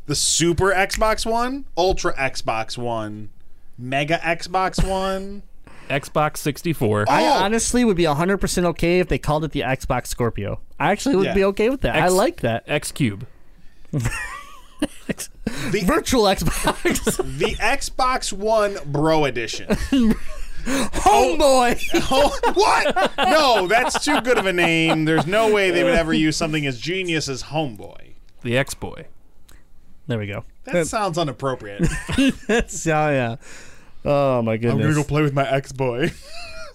the 0.07 0.15
Super 0.15 0.73
Xbox 0.73 1.25
One, 1.25 1.65
Ultra 1.77 2.15
Xbox 2.17 2.77
One, 2.79 3.31
Mega 3.79 4.19
Xbox 4.19 4.87
One. 4.88 5.43
Xbox 6.01 6.39
64. 6.39 7.07
I 7.09 7.25
Oh! 7.25 7.33
honestly 7.45 7.85
would 7.85 7.97
be 7.97 8.05
100% 8.05 8.65
okay 8.65 9.01
if 9.01 9.09
they 9.09 9.19
called 9.19 9.45
it 9.45 9.53
the 9.53 9.61
Xbox 9.61 10.07
Scorpio. 10.09 10.61
I 10.81 10.91
actually 10.93 11.17
would 11.17 11.27
Yeah. 11.27 11.35
be 11.35 11.45
okay 11.45 11.69
with 11.71 11.83
that. 11.83 11.97
I 11.97 12.05
X- 12.07 12.13
like 12.13 12.41
that. 12.41 12.65
X 12.67 12.93
Cube. 12.93 13.27
The 15.71 15.83
Virtual 15.85 16.25
Xbox. 16.25 17.17
the 17.39 17.55
Xbox 17.55 18.33
One 18.33 18.77
Bro 18.87 19.27
Edition. 19.27 19.69
Homeboy! 20.65 21.81
Oh. 22.11 22.37
oh, 22.45 22.53
what? 22.55 23.13
No, 23.19 23.67
that's 23.69 24.05
too 24.05 24.21
good 24.23 24.39
of 24.39 24.47
a 24.47 24.53
name. 24.53 25.05
There's 25.05 25.27
no 25.27 25.53
way 25.53 25.71
they 25.71 25.85
would 25.85 25.95
ever 25.95 26.13
use 26.13 26.37
something 26.37 26.67
as 26.67 26.81
genius 26.81 27.29
as 27.29 27.45
Homeboy. 27.45 28.15
The 28.43 28.57
X 28.57 28.75
Boy. 28.75 29.07
there 30.09 30.19
we 30.19 30.27
go. 30.27 30.45
That 30.65 30.87
sounds 30.89 31.17
inappropriate. 31.19 31.89
That's 32.49 32.87
oh 32.87 33.11
yeah. 33.11 33.37
Oh 34.05 34.43
my 34.43 34.57
goodness. 34.57 34.75
I'm 34.75 34.81
gonna 34.81 34.95
go 34.95 35.05
play 35.05 35.23
with 35.23 35.33
my 35.33 35.49
ex 35.49 35.73
boy. 35.73 36.12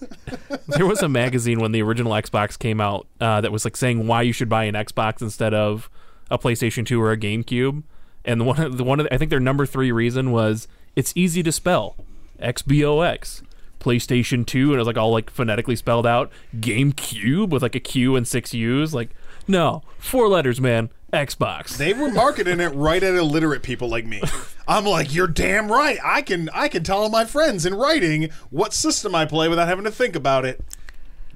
there 0.68 0.86
was 0.86 1.02
a 1.02 1.08
magazine 1.08 1.60
when 1.60 1.72
the 1.72 1.82
original 1.82 2.12
Xbox 2.12 2.58
came 2.58 2.80
out 2.80 3.06
uh, 3.20 3.40
that 3.40 3.52
was 3.52 3.64
like 3.64 3.76
saying 3.76 4.06
why 4.06 4.22
you 4.22 4.32
should 4.32 4.48
buy 4.48 4.64
an 4.64 4.74
Xbox 4.74 5.20
instead 5.20 5.52
of 5.54 5.90
a 6.30 6.38
PlayStation 6.38 6.86
2 6.86 7.00
or 7.00 7.12
a 7.12 7.16
GameCube. 7.16 7.82
And 8.24 8.40
the 8.40 8.44
one, 8.44 8.60
of- 8.60 8.76
the 8.78 8.84
one, 8.84 9.00
of 9.00 9.04
the, 9.04 9.14
I 9.14 9.18
think 9.18 9.30
their 9.30 9.40
number 9.40 9.66
three 9.66 9.90
reason 9.90 10.30
was 10.30 10.68
it's 10.94 11.12
easy 11.16 11.42
to 11.42 11.52
spell, 11.52 11.96
XBOX. 12.40 13.42
PlayStation 13.80 14.44
2, 14.44 14.70
and 14.70 14.74
it 14.74 14.78
was 14.78 14.86
like 14.88 14.96
all 14.96 15.12
like 15.12 15.30
phonetically 15.30 15.76
spelled 15.76 16.04
out. 16.06 16.32
GameCube 16.56 17.48
with 17.50 17.62
like 17.62 17.76
a 17.76 17.80
Q 17.80 18.16
and 18.16 18.26
six 18.26 18.52
U's. 18.52 18.92
Like, 18.92 19.10
no, 19.46 19.82
four 19.98 20.28
letters, 20.28 20.60
man. 20.60 20.90
Xbox. 21.12 21.76
They 21.76 21.94
were 21.94 22.10
marketing 22.10 22.60
it 22.60 22.68
right 22.68 23.02
at 23.02 23.14
illiterate 23.14 23.62
people 23.62 23.88
like 23.88 24.04
me. 24.04 24.22
I'm 24.66 24.84
like, 24.84 25.14
you're 25.14 25.26
damn 25.26 25.72
right. 25.72 25.98
I 26.04 26.20
can 26.22 26.50
I 26.52 26.68
can 26.68 26.84
tell 26.84 27.08
my 27.08 27.24
friends 27.24 27.64
in 27.64 27.74
writing 27.74 28.30
what 28.50 28.74
system 28.74 29.14
I 29.14 29.24
play 29.24 29.48
without 29.48 29.68
having 29.68 29.84
to 29.84 29.90
think 29.90 30.14
about 30.14 30.44
it. 30.44 30.62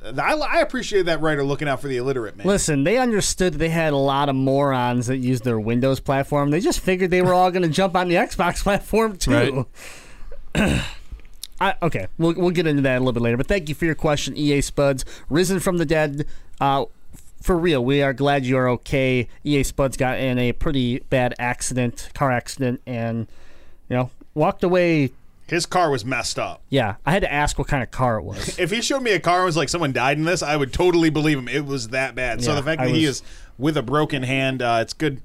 I, 0.04 0.34
I 0.34 0.60
appreciate 0.60 1.02
that 1.02 1.20
writer 1.20 1.44
looking 1.44 1.68
out 1.68 1.80
for 1.80 1.88
the 1.88 1.96
illiterate 1.96 2.36
man. 2.36 2.46
Listen, 2.46 2.84
they 2.84 2.98
understood 2.98 3.54
they 3.54 3.68
had 3.68 3.92
a 3.92 3.96
lot 3.96 4.28
of 4.28 4.34
morons 4.34 5.06
that 5.06 5.18
used 5.18 5.44
their 5.44 5.60
Windows 5.60 6.00
platform. 6.00 6.50
They 6.50 6.60
just 6.60 6.80
figured 6.80 7.10
they 7.10 7.22
were 7.22 7.32
all 7.32 7.50
going 7.50 7.62
to 7.62 7.68
jump 7.68 7.94
on 7.96 8.08
the 8.08 8.16
Xbox 8.16 8.62
platform 8.62 9.16
too. 9.16 9.66
I, 11.60 11.76
okay, 11.80 12.08
we'll, 12.18 12.34
we'll 12.34 12.50
get 12.50 12.66
into 12.66 12.82
that 12.82 12.96
a 12.96 12.98
little 12.98 13.12
bit 13.12 13.22
later. 13.22 13.36
But 13.36 13.46
thank 13.46 13.68
you 13.68 13.74
for 13.76 13.84
your 13.84 13.94
question, 13.94 14.36
EA 14.36 14.60
Spuds. 14.60 15.04
Risen 15.30 15.60
from 15.60 15.78
the 15.78 15.86
dead. 15.86 16.26
Uh, 16.60 16.86
for 17.42 17.56
real, 17.58 17.84
we 17.84 18.02
are 18.02 18.12
glad 18.12 18.46
you 18.46 18.56
are 18.56 18.68
okay. 18.70 19.28
EA 19.44 19.62
Spuds 19.64 19.96
got 19.96 20.18
in 20.18 20.38
a 20.38 20.52
pretty 20.52 21.00
bad 21.10 21.34
accident, 21.38 22.08
car 22.14 22.30
accident, 22.30 22.80
and 22.86 23.26
you 23.88 23.96
know 23.96 24.10
walked 24.34 24.64
away. 24.64 25.12
His 25.48 25.66
car 25.66 25.90
was 25.90 26.04
messed 26.04 26.38
up. 26.38 26.62
Yeah, 26.70 26.94
I 27.04 27.12
had 27.12 27.22
to 27.22 27.32
ask 27.32 27.58
what 27.58 27.68
kind 27.68 27.82
of 27.82 27.90
car 27.90 28.18
it 28.18 28.22
was. 28.22 28.58
If 28.58 28.70
he 28.70 28.80
showed 28.80 29.02
me 29.02 29.10
a 29.10 29.20
car 29.20 29.38
and 29.38 29.46
was 29.46 29.56
like 29.56 29.68
someone 29.68 29.92
died 29.92 30.16
in 30.16 30.24
this, 30.24 30.42
I 30.42 30.56
would 30.56 30.72
totally 30.72 31.10
believe 31.10 31.36
him. 31.36 31.48
It 31.48 31.66
was 31.66 31.88
that 31.88 32.14
bad. 32.14 32.42
so 32.42 32.54
the 32.54 32.62
fact 32.62 32.80
I 32.80 32.86
that 32.86 32.94
he 32.94 33.06
was- 33.06 33.16
is 33.18 33.22
with 33.58 33.76
a 33.76 33.82
broken 33.82 34.22
hand, 34.22 34.62
uh, 34.62 34.78
it's 34.80 34.92
good. 34.94 35.20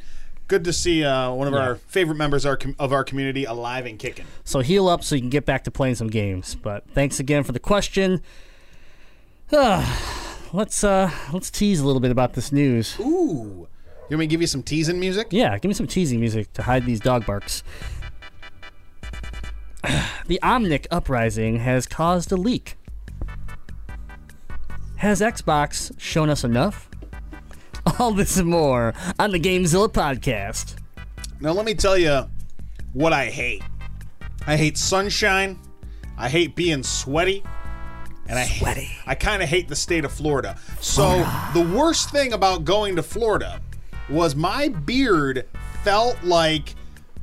Good 0.49 0.63
to 0.63 0.71
see 0.71 1.03
uh, 1.03 1.31
one 1.31 1.49
of 1.49 1.53
our 1.53 1.75
favorite 1.75 2.15
members 2.15 2.45
our 2.45 2.55
com- 2.55 2.75
of 2.79 2.93
our 2.93 3.03
community 3.03 3.43
alive 3.43 3.85
and 3.85 3.99
kicking. 3.99 4.25
So 4.45 4.61
heal 4.61 4.87
up 4.87 5.03
so 5.03 5.15
you 5.15 5.21
can 5.21 5.29
get 5.29 5.45
back 5.45 5.65
to 5.65 5.71
playing 5.71 5.95
some 5.95 6.07
games. 6.07 6.55
But 6.55 6.85
thanks 6.93 7.19
again 7.19 7.43
for 7.43 7.51
the 7.51 7.59
question. 7.59 8.21
Let's 10.53 10.83
uh 10.83 11.11
let's 11.33 11.51
tease 11.51 11.79
a 11.79 11.85
little 11.85 11.99
bit 11.99 12.11
about 12.11 12.33
this 12.33 12.51
news. 12.51 12.97
Ooh, 12.99 13.67
you 14.09 14.15
want 14.15 14.19
me 14.19 14.27
to 14.27 14.27
give 14.27 14.41
you 14.41 14.47
some 14.47 14.63
teasing 14.63 14.99
music? 14.99 15.27
Yeah, 15.31 15.57
give 15.57 15.67
me 15.69 15.73
some 15.73 15.87
teasing 15.87 16.19
music 16.19 16.53
to 16.53 16.63
hide 16.63 16.85
these 16.85 17.01
dog 17.01 17.25
barks. 17.25 17.63
the 20.27 20.39
Omnic 20.41 20.87
uprising 20.89 21.59
has 21.59 21.85
caused 21.85 22.31
a 22.31 22.37
leak. 22.37 22.77
Has 24.97 25.19
Xbox 25.21 25.91
shown 25.99 26.29
us 26.29 26.43
enough? 26.43 26.89
All 27.99 28.11
this 28.11 28.37
and 28.37 28.47
more 28.49 28.93
on 29.19 29.31
the 29.31 29.39
Gamezilla 29.39 29.89
podcast. 29.89 30.75
Now 31.41 31.51
let 31.51 31.65
me 31.65 31.73
tell 31.73 31.97
you 31.97 32.29
what 32.93 33.11
I 33.11 33.25
hate. 33.25 33.63
I 34.47 34.55
hate 34.55 34.77
sunshine. 34.77 35.59
I 36.17 36.29
hate 36.29 36.55
being 36.55 36.83
sweaty. 36.83 37.43
And 38.29 38.37
I 38.37 38.45
Sweaty. 38.45 38.89
I 39.05 39.15
kind 39.15 39.41
of 39.41 39.49
hate 39.49 39.67
the 39.67 39.75
state 39.75 40.05
of 40.05 40.11
Florida. 40.11 40.57
So 40.79 41.03
oh, 41.05 41.51
the 41.53 41.61
worst 41.61 42.09
thing 42.09 42.33
about 42.33 42.65
going 42.65 42.95
to 42.97 43.03
Florida 43.03 43.61
was 44.09 44.35
my 44.35 44.69
beard 44.69 45.47
felt 45.83 46.21
like 46.23 46.75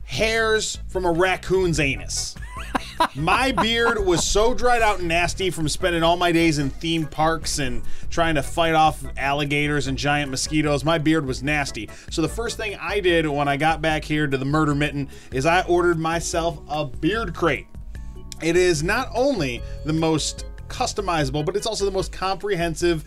hairs 0.04 0.78
from 0.88 1.04
a 1.04 1.12
raccoon's 1.12 1.80
anus. 1.80 2.34
my 3.14 3.52
beard 3.52 4.04
was 4.04 4.26
so 4.26 4.54
dried 4.54 4.82
out 4.82 5.00
and 5.00 5.08
nasty 5.08 5.50
from 5.50 5.68
spending 5.68 6.02
all 6.02 6.16
my 6.16 6.32
days 6.32 6.58
in 6.58 6.70
theme 6.70 7.06
parks 7.06 7.58
and 7.58 7.82
trying 8.10 8.34
to 8.34 8.42
fight 8.42 8.74
off 8.74 9.04
alligators 9.16 9.86
and 9.86 9.98
giant 9.98 10.30
mosquitoes. 10.30 10.84
My 10.84 10.98
beard 10.98 11.26
was 11.26 11.42
nasty. 11.42 11.88
So 12.10 12.22
the 12.22 12.28
first 12.28 12.56
thing 12.56 12.76
I 12.80 13.00
did 13.00 13.26
when 13.26 13.48
I 13.48 13.56
got 13.56 13.82
back 13.82 14.04
here 14.04 14.26
to 14.26 14.36
the 14.36 14.44
murder 14.44 14.74
mitten 14.74 15.08
is 15.32 15.46
I 15.46 15.62
ordered 15.62 15.98
myself 15.98 16.60
a 16.68 16.84
beard 16.84 17.34
crate. 17.34 17.66
It 18.42 18.56
is 18.56 18.82
not 18.82 19.08
only 19.14 19.62
the 19.84 19.92
most 19.92 20.46
customizable, 20.68 21.44
but 21.44 21.56
it's 21.56 21.66
also 21.66 21.84
the 21.84 21.90
most 21.90 22.12
comprehensive 22.12 23.04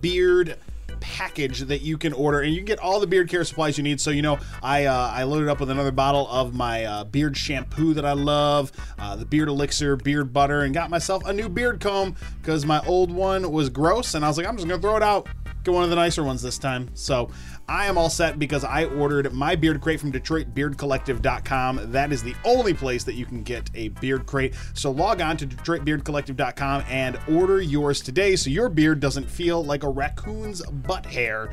beard 0.00 0.56
package 1.00 1.60
that 1.60 1.80
you 1.80 1.98
can 1.98 2.12
order, 2.12 2.40
and 2.40 2.52
you 2.52 2.58
can 2.58 2.66
get 2.66 2.78
all 2.78 3.00
the 3.00 3.06
beard 3.06 3.28
care 3.28 3.44
supplies 3.44 3.76
you 3.76 3.84
need. 3.84 4.00
So 4.00 4.10
you 4.10 4.22
know, 4.22 4.38
I 4.62 4.84
uh, 4.84 5.10
I 5.12 5.24
loaded 5.24 5.48
up 5.48 5.60
with 5.60 5.70
another 5.70 5.90
bottle 5.90 6.28
of 6.28 6.54
my 6.54 6.84
uh, 6.84 7.04
beard 7.04 7.36
shampoo 7.36 7.94
that 7.94 8.04
I 8.04 8.12
love, 8.12 8.72
uh, 8.98 9.16
the 9.16 9.24
beard 9.24 9.48
elixir, 9.48 9.96
beard 9.96 10.32
butter, 10.32 10.62
and 10.62 10.74
got 10.74 10.90
myself 10.90 11.24
a 11.26 11.32
new 11.32 11.48
beard 11.48 11.80
comb 11.80 12.16
because 12.40 12.64
my 12.64 12.80
old 12.86 13.10
one 13.10 13.50
was 13.50 13.68
gross, 13.68 14.14
and 14.14 14.24
I 14.24 14.28
was 14.28 14.36
like, 14.36 14.46
I'm 14.46 14.56
just 14.56 14.68
gonna 14.68 14.80
throw 14.80 14.96
it 14.96 15.02
out. 15.02 15.28
Get 15.62 15.74
one 15.74 15.84
of 15.84 15.90
the 15.90 15.96
nicer 15.96 16.24
ones 16.24 16.40
this 16.40 16.56
time. 16.56 16.88
So 16.94 17.28
I 17.68 17.84
am 17.86 17.98
all 17.98 18.08
set 18.08 18.38
because 18.38 18.64
I 18.64 18.86
ordered 18.86 19.30
my 19.32 19.54
beard 19.54 19.82
crate 19.82 20.00
from 20.00 20.10
DetroitBeardCollective.com. 20.10 21.92
That 21.92 22.12
is 22.12 22.22
the 22.22 22.34
only 22.44 22.72
place 22.72 23.04
that 23.04 23.14
you 23.14 23.26
can 23.26 23.42
get 23.42 23.68
a 23.74 23.88
beard 23.88 24.24
crate. 24.26 24.54
So 24.72 24.90
log 24.90 25.20
on 25.20 25.36
to 25.36 25.46
DetroitBeardCollective.com 25.46 26.84
and 26.88 27.18
order 27.28 27.60
yours 27.60 28.00
today 28.00 28.36
so 28.36 28.48
your 28.48 28.70
beard 28.70 29.00
doesn't 29.00 29.28
feel 29.28 29.62
like 29.62 29.82
a 29.82 29.90
raccoon's 29.90 30.64
butt 30.64 31.04
hair. 31.04 31.50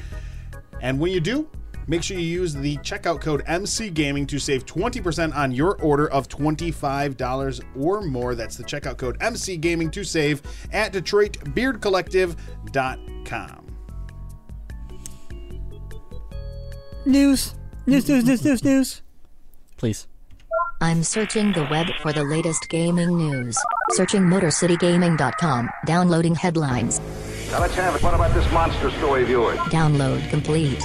And 0.82 1.00
when 1.00 1.12
you 1.12 1.20
do, 1.20 1.50
make 1.88 2.04
sure 2.04 2.18
you 2.18 2.26
use 2.26 2.54
the 2.54 2.78
checkout 2.78 3.20
code 3.20 3.44
MC 3.46 3.90
Gaming 3.90 4.26
to 4.28 4.40
save 4.40 4.66
20% 4.66 5.36
on 5.36 5.52
your 5.52 5.76
order 5.82 6.10
of 6.12 6.30
$25 6.30 7.62
or 7.78 8.04
more. 8.04 8.36
That's 8.36 8.56
the 8.56 8.64
checkout 8.64 8.98
code 8.98 9.18
MC 9.22 9.58
Gaming 9.58 9.92
to 9.92 10.06
save 10.06 10.42
at 10.72 10.94
DetroitBeardCollective.com. 10.94 13.67
News. 17.08 17.56
News, 17.86 18.10
news, 18.10 18.26
news, 18.26 18.44
news, 18.44 18.64
news. 18.66 19.02
Please. 19.78 20.08
I'm 20.82 21.04
searching 21.04 21.54
the 21.54 21.64
web 21.72 21.88
for 22.02 22.12
the 22.12 22.26
latest 22.26 22.68
gaming 22.68 23.16
news. 23.18 23.58
Searching 23.92 24.24
MotorCityGaming.com. 24.24 25.70
Downloading 25.86 26.36
headlines. 26.36 27.00
Now 27.50 27.62
let's 27.62 27.76
have 27.76 27.96
it. 27.96 28.04
What 28.04 28.14
about 28.14 28.34
this 28.34 28.52
monster 28.52 28.92
story 28.92 29.24
of 29.24 29.30
yours? 29.30 29.58
Download 29.72 30.30
complete. 30.30 30.84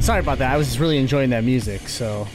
Sorry 0.00 0.18
about 0.18 0.38
that. 0.38 0.52
I 0.52 0.56
was 0.56 0.66
just 0.66 0.80
really 0.80 0.98
enjoying 0.98 1.30
that 1.30 1.44
music, 1.44 1.88
so 1.88 2.26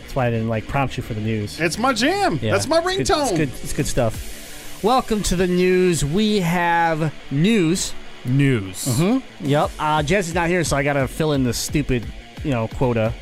that's 0.00 0.16
why 0.16 0.26
I 0.26 0.30
didn't 0.30 0.48
like 0.48 0.66
prompt 0.66 0.96
you 0.96 1.04
for 1.04 1.14
the 1.14 1.20
news. 1.20 1.60
It's 1.60 1.78
my 1.78 1.92
jam. 1.92 2.40
Yeah, 2.42 2.50
That's 2.50 2.66
my 2.66 2.78
it's 2.78 2.86
good- 2.86 3.06
ringtone. 3.06 3.22
It's 3.28 3.36
good, 3.38 3.48
it's 3.62 3.72
good 3.72 3.86
stuff. 3.86 4.82
Welcome 4.82 5.22
to 5.24 5.36
the 5.36 5.46
news. 5.46 6.04
We 6.04 6.40
have 6.40 7.14
news. 7.30 7.94
News. 8.24 8.86
Mm-hmm. 8.86 9.46
Yep. 9.46 9.70
Uh, 9.78 10.02
Jesse's 10.02 10.34
not 10.34 10.48
here, 10.48 10.64
so 10.64 10.76
I 10.76 10.82
gotta 10.82 11.06
fill 11.06 11.32
in 11.32 11.44
the 11.44 11.54
stupid, 11.54 12.04
you 12.46 12.52
know, 12.52 12.68
quota. 12.68 13.12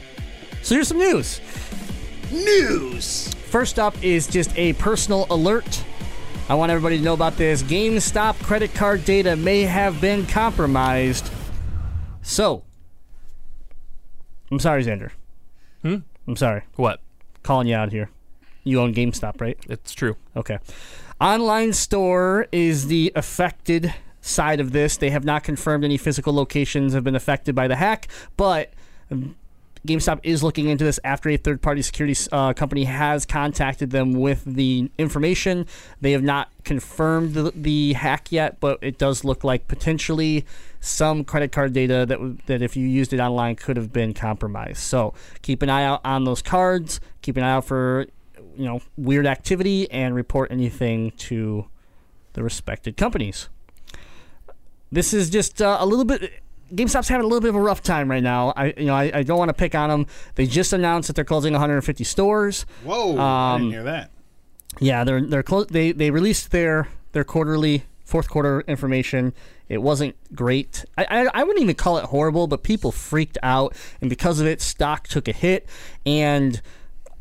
So 0.62 0.74
here's 0.74 0.88
some 0.88 0.98
news. 0.98 1.40
News. 2.30 3.32
First 3.34 3.78
up 3.78 3.96
is 4.04 4.26
just 4.26 4.56
a 4.56 4.74
personal 4.74 5.26
alert. 5.30 5.82
I 6.48 6.54
want 6.54 6.70
everybody 6.70 6.98
to 6.98 7.02
know 7.02 7.14
about 7.14 7.36
this. 7.36 7.62
GameStop 7.62 8.42
credit 8.42 8.74
card 8.74 9.04
data 9.06 9.34
may 9.34 9.62
have 9.62 9.98
been 10.00 10.26
compromised. 10.26 11.30
So, 12.20 12.64
I'm 14.50 14.58
sorry, 14.58 14.84
Xander. 14.84 15.10
Hmm? 15.80 15.96
I'm 16.26 16.36
sorry. 16.36 16.64
What? 16.76 17.00
Calling 17.42 17.66
you 17.66 17.76
out 17.76 17.92
here. 17.92 18.10
You 18.62 18.80
own 18.80 18.94
GameStop, 18.94 19.40
right? 19.40 19.58
It's 19.70 19.94
true. 19.94 20.16
Okay. 20.36 20.58
Online 21.18 21.72
store 21.72 22.46
is 22.52 22.88
the 22.88 23.10
affected 23.16 23.94
side 24.20 24.60
of 24.60 24.72
this. 24.72 24.96
They 24.98 25.10
have 25.10 25.24
not 25.24 25.44
confirmed 25.44 25.84
any 25.84 25.96
physical 25.96 26.34
locations 26.34 26.92
have 26.92 27.04
been 27.04 27.14
affected 27.14 27.54
by 27.54 27.68
the 27.68 27.76
hack, 27.76 28.08
but 28.36 28.73
GameStop 29.86 30.20
is 30.22 30.42
looking 30.42 30.68
into 30.68 30.82
this 30.82 30.98
after 31.04 31.28
a 31.28 31.36
third 31.36 31.60
party 31.60 31.82
security 31.82 32.18
uh, 32.32 32.54
company 32.54 32.84
has 32.84 33.26
contacted 33.26 33.90
them 33.90 34.12
with 34.14 34.42
the 34.44 34.90
information. 34.96 35.66
They 36.00 36.12
have 36.12 36.22
not 36.22 36.48
confirmed 36.64 37.34
the, 37.34 37.52
the 37.54 37.92
hack 37.92 38.32
yet, 38.32 38.60
but 38.60 38.78
it 38.80 38.96
does 38.96 39.24
look 39.24 39.44
like 39.44 39.68
potentially 39.68 40.46
some 40.80 41.22
credit 41.22 41.52
card 41.52 41.74
data 41.74 42.06
that, 42.06 42.46
that 42.46 42.62
if 42.62 42.76
you 42.76 42.86
used 42.86 43.12
it 43.12 43.20
online 43.20 43.56
could 43.56 43.76
have 43.76 43.92
been 43.92 44.14
compromised. 44.14 44.78
So 44.78 45.12
keep 45.42 45.60
an 45.60 45.68
eye 45.68 45.84
out 45.84 46.00
on 46.02 46.24
those 46.24 46.40
cards. 46.40 46.98
Keep 47.20 47.36
an 47.36 47.42
eye 47.42 47.52
out 47.52 47.66
for 47.66 48.06
you 48.56 48.64
know 48.64 48.80
weird 48.96 49.26
activity 49.26 49.90
and 49.90 50.14
report 50.14 50.50
anything 50.50 51.10
to 51.12 51.66
the 52.32 52.42
respected 52.42 52.96
companies. 52.96 53.48
This 54.90 55.12
is 55.12 55.28
just 55.28 55.60
uh, 55.60 55.76
a 55.80 55.84
little 55.84 56.04
bit. 56.04 56.32
GameStop's 56.74 57.08
having 57.08 57.24
a 57.24 57.28
little 57.28 57.40
bit 57.40 57.50
of 57.50 57.56
a 57.56 57.60
rough 57.60 57.82
time 57.82 58.10
right 58.10 58.22
now. 58.22 58.52
I 58.56 58.74
you 58.76 58.86
know 58.86 58.94
I, 58.94 59.10
I 59.14 59.22
don't 59.22 59.38
want 59.38 59.48
to 59.50 59.54
pick 59.54 59.74
on 59.74 59.88
them. 59.90 60.06
They 60.34 60.46
just 60.46 60.72
announced 60.72 61.06
that 61.08 61.14
they're 61.16 61.24
closing 61.24 61.52
150 61.52 62.04
stores. 62.04 62.66
Whoa, 62.84 63.16
I 63.16 63.54
Um, 63.54 63.60
didn't 63.62 63.72
hear 63.72 63.82
that. 63.84 64.10
Yeah, 64.80 65.04
they're 65.04 65.20
they're 65.22 65.42
close. 65.42 65.66
They 65.68 65.92
they 65.92 66.10
released 66.10 66.50
their 66.50 66.88
their 67.12 67.24
quarterly 67.24 67.84
fourth 68.04 68.28
quarter 68.28 68.62
information. 68.66 69.32
It 69.68 69.78
wasn't 69.82 70.14
great. 70.34 70.84
I, 70.98 71.04
I 71.04 71.26
I 71.32 71.42
wouldn't 71.44 71.62
even 71.62 71.74
call 71.76 71.96
it 71.98 72.04
horrible, 72.06 72.46
but 72.48 72.62
people 72.62 72.92
freaked 72.92 73.38
out, 73.42 73.74
and 74.00 74.10
because 74.10 74.40
of 74.40 74.46
it, 74.46 74.60
stock 74.60 75.06
took 75.08 75.28
a 75.28 75.32
hit. 75.32 75.68
And 76.04 76.60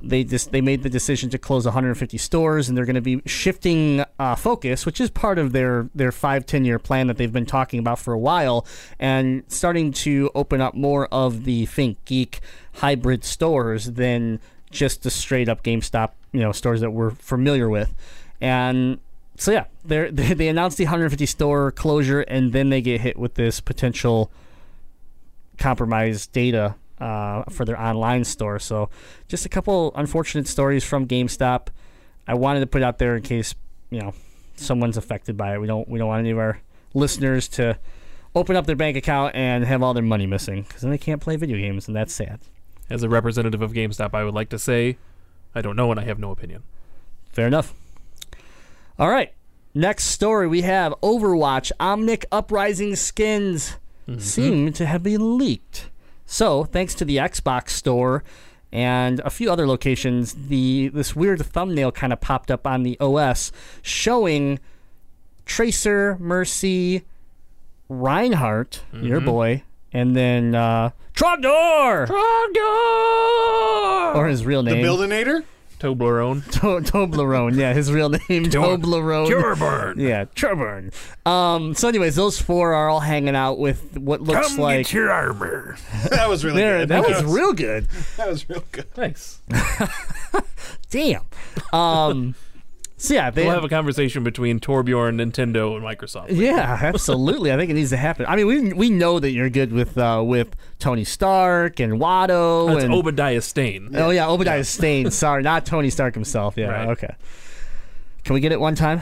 they 0.04 0.24
just 0.24 0.52
they 0.52 0.62
made 0.62 0.84
the 0.84 0.90
decision 0.90 1.30
to 1.30 1.38
close 1.38 1.66
150 1.66 2.18
stores, 2.18 2.68
and 2.68 2.78
they're 2.78 2.86
going 2.86 2.96
to 2.96 3.02
be 3.02 3.22
shifting 3.26 4.04
uh, 4.20 4.36
focus, 4.36 4.86
which 4.86 5.00
is 5.00 5.10
part 5.10 5.40
of 5.40 5.54
their 5.54 5.90
their 5.96 6.12
five 6.12 6.46
ten 6.46 6.66
year 6.66 6.78
plan 6.78 7.08
that 7.08 7.18
they've 7.18 7.32
been 7.32 7.46
talking 7.46 7.80
about 7.80 8.00
for 8.00 8.14
a 8.14 8.20
while, 8.20 8.66
and 9.00 9.44
starting 9.48 9.92
to 9.92 10.30
open 10.36 10.62
up 10.62 10.76
more 10.76 11.08
of 11.08 11.46
the 11.46 11.66
ThinkGeek 11.68 12.40
hybrid 12.76 13.24
stores 13.24 13.92
than 13.92 14.40
just 14.70 15.04
the 15.04 15.12
straight 15.12 15.48
up 15.48 15.64
GameStop 15.64 16.12
you 16.32 16.42
know 16.42 16.52
stores 16.52 16.82
that 16.82 16.92
we're 16.92 17.12
familiar 17.12 17.70
with, 17.70 17.94
and 18.42 19.00
so 19.38 19.52
yeah, 19.52 19.66
they 19.86 20.10
they 20.12 20.48
announced 20.50 20.78
the 20.78 20.86
150 20.86 21.26
store 21.26 21.72
closure, 21.72 22.22
and 22.22 22.52
then 22.52 22.70
they 22.70 22.82
get 22.82 23.02
hit 23.02 23.18
with 23.18 23.36
this 23.36 23.62
potential 23.62 24.30
compromised 25.58 26.32
data 26.34 26.76
uh, 27.00 27.44
for 27.50 27.66
their 27.66 27.80
online 27.80 28.24
store. 28.24 28.60
So 28.60 28.90
just 29.28 29.46
a 29.46 29.50
couple 29.50 29.92
unfortunate 29.96 30.48
stories 30.48 30.84
from 30.84 31.08
GameStop. 31.08 31.68
I 32.28 32.36
wanted 32.36 32.62
to 32.62 32.68
put 32.68 32.84
out 32.84 33.00
there 33.00 33.16
in 33.16 33.24
case 33.24 33.56
you 33.90 34.00
know 34.00 34.14
someone's 34.56 34.98
affected 34.98 35.38
by 35.38 35.54
it. 35.56 35.62
We 35.62 35.68
don't 35.68 35.88
we 35.88 36.00
don't 36.00 36.08
want 36.08 36.20
any 36.20 36.32
of 36.32 36.38
our 36.38 36.62
listeners 36.94 37.48
to 37.50 37.78
open 38.36 38.56
up 38.56 38.66
their 38.66 38.76
bank 38.76 38.98
account 38.98 39.36
and 39.36 39.64
have 39.66 39.84
all 39.84 39.94
their 39.94 40.04
money 40.04 40.26
missing 40.26 40.64
because 40.64 40.82
then 40.82 40.92
they 40.92 40.98
can't 40.98 41.22
play 41.22 41.36
video 41.36 41.58
games, 41.58 41.88
and 41.88 41.96
that's 41.96 42.14
sad. 42.14 42.40
As 42.90 43.04
a 43.04 43.10
representative 43.10 43.62
of 43.62 43.74
GameStop, 43.74 44.14
I 44.14 44.24
would 44.24 44.34
like 44.34 44.50
to 44.50 44.60
say, 44.60 44.98
I 45.56 45.62
don't 45.62 45.76
know 45.76 45.90
and 45.92 46.00
I 46.00 46.04
have 46.04 46.20
no 46.20 46.32
opinion. 46.32 46.64
Fair 47.32 47.48
enough. 47.48 47.74
All 49.00 49.10
right. 49.10 49.34
Next 49.74 50.06
story 50.06 50.48
we 50.48 50.62
have 50.62 50.94
Overwatch 51.02 51.72
Omnic 51.80 52.26
Uprising 52.32 52.96
skins 52.96 53.78
seem 54.20 54.72
to 54.74 54.86
have 54.86 55.02
been 55.02 55.38
leaked. 55.38 55.90
So, 56.34 56.64
thanks 56.64 56.96
to 56.96 57.06
the 57.06 57.18
Xbox 57.18 57.70
store 57.70 58.24
and 58.72 59.20
a 59.20 59.30
few 59.30 59.52
other 59.52 59.68
locations, 59.68 60.34
the 60.34 60.88
this 60.88 61.16
weird 61.16 61.46
thumbnail 61.46 61.92
kind 61.92 62.12
of 62.12 62.22
popped 62.22 62.50
up 62.50 62.66
on 62.66 62.82
the 62.82 62.98
OS 63.00 63.52
showing 63.84 64.60
Tracer, 65.46 66.18
Mercy, 66.20 67.04
Reinhardt, 67.88 68.82
your 68.94 69.22
boy, 69.22 69.62
and 69.92 70.16
then 70.16 70.56
uh, 70.56 70.90
Trogdor, 71.14 72.10
or 74.16 74.28
his 74.28 74.44
real 74.44 74.64
name. 74.64 74.82
The 74.82 74.82
name, 74.82 74.86
Buildinator? 74.88 75.44
Toblerone. 75.84 76.44
To- 76.54 76.80
Toblerone. 76.92 77.56
Yeah, 77.58 77.74
his 77.74 77.92
real 77.92 78.10
name, 78.10 78.22
Toblerone. 78.46 79.28
Turburn. 79.30 79.98
Yeah, 79.98 80.26
Turburn. 80.36 80.94
Um, 81.30 81.76
so, 81.76 81.90
anyways, 81.90 82.16
those 82.16 82.40
four 82.40 82.74
are 82.74 82.88
all 82.90 83.02
hanging 83.02 83.36
out 83.36 83.60
with 83.60 83.98
what 83.98 84.22
looks 84.22 84.58
like. 84.58 84.92
your 84.94 85.12
armor. 85.12 85.78
That 86.10 86.30
was 86.30 86.46
really 86.46 86.62
There, 86.62 86.80
good. 86.80 86.90
that 86.90 87.08
was 87.08 87.24
real 87.26 87.54
good. 87.54 87.88
That 88.18 88.30
was 88.30 88.48
real 88.50 88.64
good. 88.72 88.90
Thanks. 88.94 89.40
Damn. 90.90 91.22
Um, 91.74 92.36
so 93.04 93.14
yeah, 93.14 93.30
they 93.30 93.44
We'll 93.44 93.54
have 93.56 93.66
a 93.66 93.70
conversation 93.70 94.24
between 94.24 94.62
Torbjorn, 94.62 95.16
Nintendo, 95.22 95.76
and 95.76 95.84
Microsoft. 95.84 96.28
yeah, 96.30 96.80
absolutely. 96.82 97.52
I 97.52 97.58
think 97.58 97.70
it 97.70 97.74
needs 97.74 97.90
to 97.90 97.98
happen. 97.98 98.26
I 98.28 98.38
mean, 98.38 98.48
we 98.48 98.74
we 98.74 98.90
know 98.90 99.20
that 99.20 99.32
you're 99.32 99.50
good 99.50 99.74
with 99.74 99.98
uh, 99.98 100.24
with 100.26 100.56
Tony 100.80 101.04
Stark 101.04 101.82
and 101.82 101.94
Watto 102.00 102.68
That's 102.72 102.86
and 102.86 102.94
Obadiah 102.94 103.42
Stane. 103.42 103.90
oh 103.96 104.10
yeah, 104.10 104.28
Obadiah 104.30 104.64
Stane. 104.64 105.12
Sorry, 105.24 105.44
not 105.44 105.66
Tony 105.66 105.90
Stark 105.90 106.14
himself. 106.14 106.56
Yeah, 106.56 106.68
Right. 106.70 106.88
okay. 106.90 107.16
Can 108.24 108.36
we 108.36 108.40
get 108.40 108.54
it 108.54 108.60
one 108.62 108.76
time? 108.76 109.02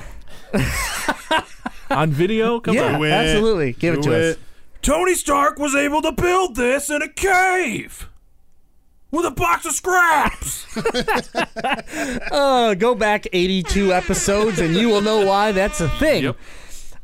On 1.92 2.10
video? 2.10 2.60
Come 2.62 2.74
yeah, 2.76 2.94
on. 2.96 3.00
Do 3.02 3.06
absolutely. 3.06 3.74
Give 3.74 3.94
it 3.96 4.04
to 4.04 4.12
it. 4.14 4.32
us. 4.32 4.38
Tony 4.82 5.14
Stark 5.14 5.60
was 5.60 5.76
able 5.76 6.02
to 6.02 6.12
build 6.12 6.56
this 6.56 6.90
in 6.90 7.04
a 7.04 7.08
cave 7.08 8.10
with 9.12 9.26
a 9.26 9.32
box 9.32 9.66
of 9.66 9.74
scraps. 9.74 10.66
Uh, 12.32 12.74
go 12.76 12.96
back 12.96 13.28
82 13.32 13.94
episodes 13.94 14.60
and 14.60 14.74
you 14.76 14.88
will 14.90 15.02
know 15.02 15.26
why 15.26 15.52
that's 15.52 15.82
a 15.82 15.90
thing. 15.90 16.24
Yep. 16.24 16.38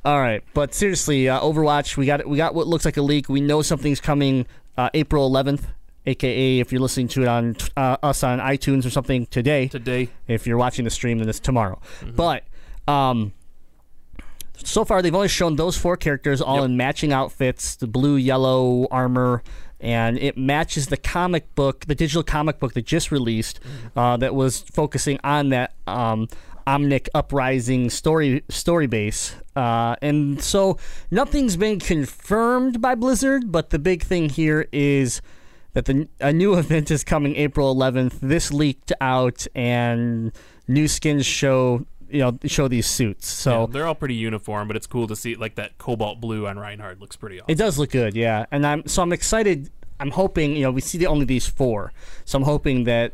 All 0.05 0.19
right, 0.19 0.41
but 0.53 0.73
seriously, 0.73 1.27
uh, 1.27 1.39
Overwatch, 1.41 1.97
we 1.97 2.05
got 2.05 2.25
we 2.27 2.37
got 2.37 2.55
what 2.55 2.65
looks 2.67 2.85
like 2.85 2.95
a 2.97 3.01
leak. 3.01 3.27
We 3.27 3.41
know 3.41 3.61
something's 3.61 3.99
coming 3.99 4.45
uh, 4.77 4.89
April 4.93 5.29
11th, 5.29 5.63
aka 6.05 6.59
if 6.59 6.71
you're 6.71 6.79
listening 6.81 7.09
to 7.09 7.23
it 7.23 7.27
on 7.27 7.57
uh, 7.75 7.97
us 8.01 8.23
on 8.23 8.39
iTunes 8.39 8.85
or 8.85 8.89
something 8.89 9.25
today. 9.25 9.67
Today, 9.67 10.09
If 10.27 10.47
you're 10.47 10.57
watching 10.57 10.85
the 10.85 10.91
stream, 10.91 11.19
then 11.19 11.27
it's 11.27 11.39
tomorrow. 11.41 11.81
But 12.15 12.43
um, 12.87 13.33
so 14.55 14.85
far, 14.85 15.01
they've 15.01 15.13
only 15.13 15.27
shown 15.27 15.57
those 15.57 15.77
four 15.77 15.97
characters 15.97 16.41
all 16.41 16.57
Yep. 16.57 16.65
in 16.65 16.77
matching 16.77 17.11
outfits, 17.11 17.75
the 17.75 17.87
blue, 17.87 18.15
yellow 18.15 18.87
armor, 18.89 19.43
and 19.79 20.17
it 20.17 20.37
matches 20.37 20.87
the 20.87 20.97
comic 20.97 21.53
book, 21.55 21.85
the 21.85 21.95
digital 21.95 22.23
comic 22.23 22.59
book 22.59 22.73
that 22.73 22.85
just 22.85 23.11
released, 23.11 23.59
uh, 23.95 24.17
that 24.17 24.33
was 24.33 24.61
focusing 24.61 25.19
on 25.23 25.49
that 25.49 25.73
um, 25.85 26.27
Omnic 26.65 27.07
Uprising 27.15 27.89
story 27.89 28.43
story 28.49 28.87
base. 28.87 29.35
Uh, 29.55 29.95
and 30.01 30.41
so 30.41 30.77
nothing's 31.09 31.55
been 31.55 31.79
confirmed 31.79 32.81
by 32.81 32.93
Blizzard, 32.95 33.51
but 33.51 33.69
the 33.69 33.79
big 33.79 34.03
thing 34.03 34.29
here 34.29 34.67
is 34.71 35.21
that 35.73 35.85
the 35.85 36.07
a 36.19 36.33
new 36.33 36.55
event 36.57 36.91
is 36.91 37.03
coming 37.03 37.35
April 37.35 37.73
11th. 37.73 38.19
This 38.19 38.51
leaked 38.51 38.91
out, 38.99 39.47
and 39.55 40.31
new 40.67 40.87
skins 40.87 41.25
show 41.25 41.85
you 42.09 42.19
know 42.19 42.37
show 42.45 42.67
these 42.67 42.87
suits. 42.87 43.27
So 43.27 43.61
yeah, 43.61 43.65
they're 43.69 43.87
all 43.87 43.95
pretty 43.95 44.15
uniform, 44.15 44.67
but 44.67 44.75
it's 44.75 44.87
cool 44.87 45.07
to 45.07 45.15
see 45.15 45.35
like 45.35 45.55
that 45.55 45.77
cobalt 45.77 46.19
blue 46.21 46.47
on 46.47 46.57
Reinhardt 46.57 46.99
looks 46.99 47.15
pretty 47.15 47.39
awesome. 47.39 47.51
it 47.51 47.57
does 47.57 47.77
look 47.77 47.91
good, 47.91 48.15
yeah. 48.15 48.45
And 48.51 48.65
I'm 48.65 48.87
so 48.87 49.01
I'm 49.01 49.13
excited. 49.13 49.69
I'm 49.99 50.11
hoping 50.11 50.55
you 50.55 50.63
know 50.63 50.71
we 50.71 50.81
see 50.81 50.97
the, 50.97 51.07
only 51.07 51.25
these 51.25 51.47
four, 51.47 51.91
so 52.25 52.37
I'm 52.37 52.43
hoping 52.43 52.85
that 52.85 53.13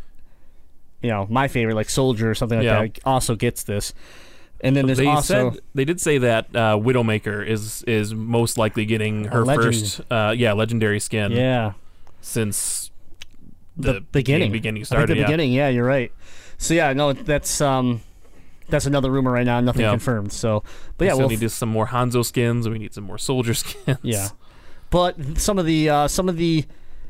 you 1.01 1.09
know 1.09 1.27
my 1.29 1.47
favorite 1.47 1.75
like 1.75 1.89
Soldier 1.89 2.29
or 2.29 2.35
something 2.35 2.59
like 2.59 2.65
Yeah. 2.65 2.81
that 2.81 2.99
also 3.05 3.35
gets 3.35 3.63
this. 3.63 3.93
And 4.61 4.77
then 4.77 4.85
there's 4.85 4.97
they 4.97 5.07
also 5.07 5.51
said 5.51 5.59
they 5.75 5.83
did 5.83 5.99
say 5.99 6.19
that 6.19 6.45
uh, 6.55 6.77
Widowmaker 6.77 7.45
is 7.45 7.83
is 7.83 8.13
most 8.13 8.57
likely 8.57 8.85
getting 8.85 9.25
her 9.25 9.45
first 9.45 9.99
uh, 10.09 10.33
yeah 10.37 10.53
legendary 10.53 11.01
skin 11.01 11.33
yeah 11.33 11.73
since 12.21 12.89
the, 13.75 13.93
the, 13.93 14.01
beginning 14.01 14.51
beginning 14.51 14.85
started. 14.85 15.09
the 15.09 15.17
yeah. 15.17 15.25
beginning, 15.25 15.51
yeah, 15.51 15.67
you're 15.67 15.85
right. 15.85 16.11
So 16.57 16.73
yeah, 16.73 16.93
no, 16.93 17.11
that's 17.13 17.59
um 17.59 18.01
that's 18.73 18.85
another 18.85 19.09
rumor 19.09 19.31
right 19.31 19.45
now, 19.45 19.59
nothing 19.61 19.83
Yeah. 19.83 19.91
confirmed. 19.91 20.33
So, 20.33 20.63
but 20.97 21.05
We 21.05 21.07
yeah, 21.07 21.13
we'll 21.15 21.29
need 21.29 21.49
some 21.49 21.69
more 21.69 21.87
Hanzo 21.87 22.25
skins. 22.25 22.65
And 22.65 22.73
we 22.73 22.79
need 22.79 22.93
some 22.93 23.05
more 23.05 23.17
soldier 23.17 23.53
skins. 23.53 23.97
Yeah, 24.01 24.29
but 24.89 25.15
some 25.37 25.57
of 25.57 25.65
the 25.65 25.89
uh, 25.89 26.07
some 26.07 26.27
of 26.29 26.37
the 26.37 26.65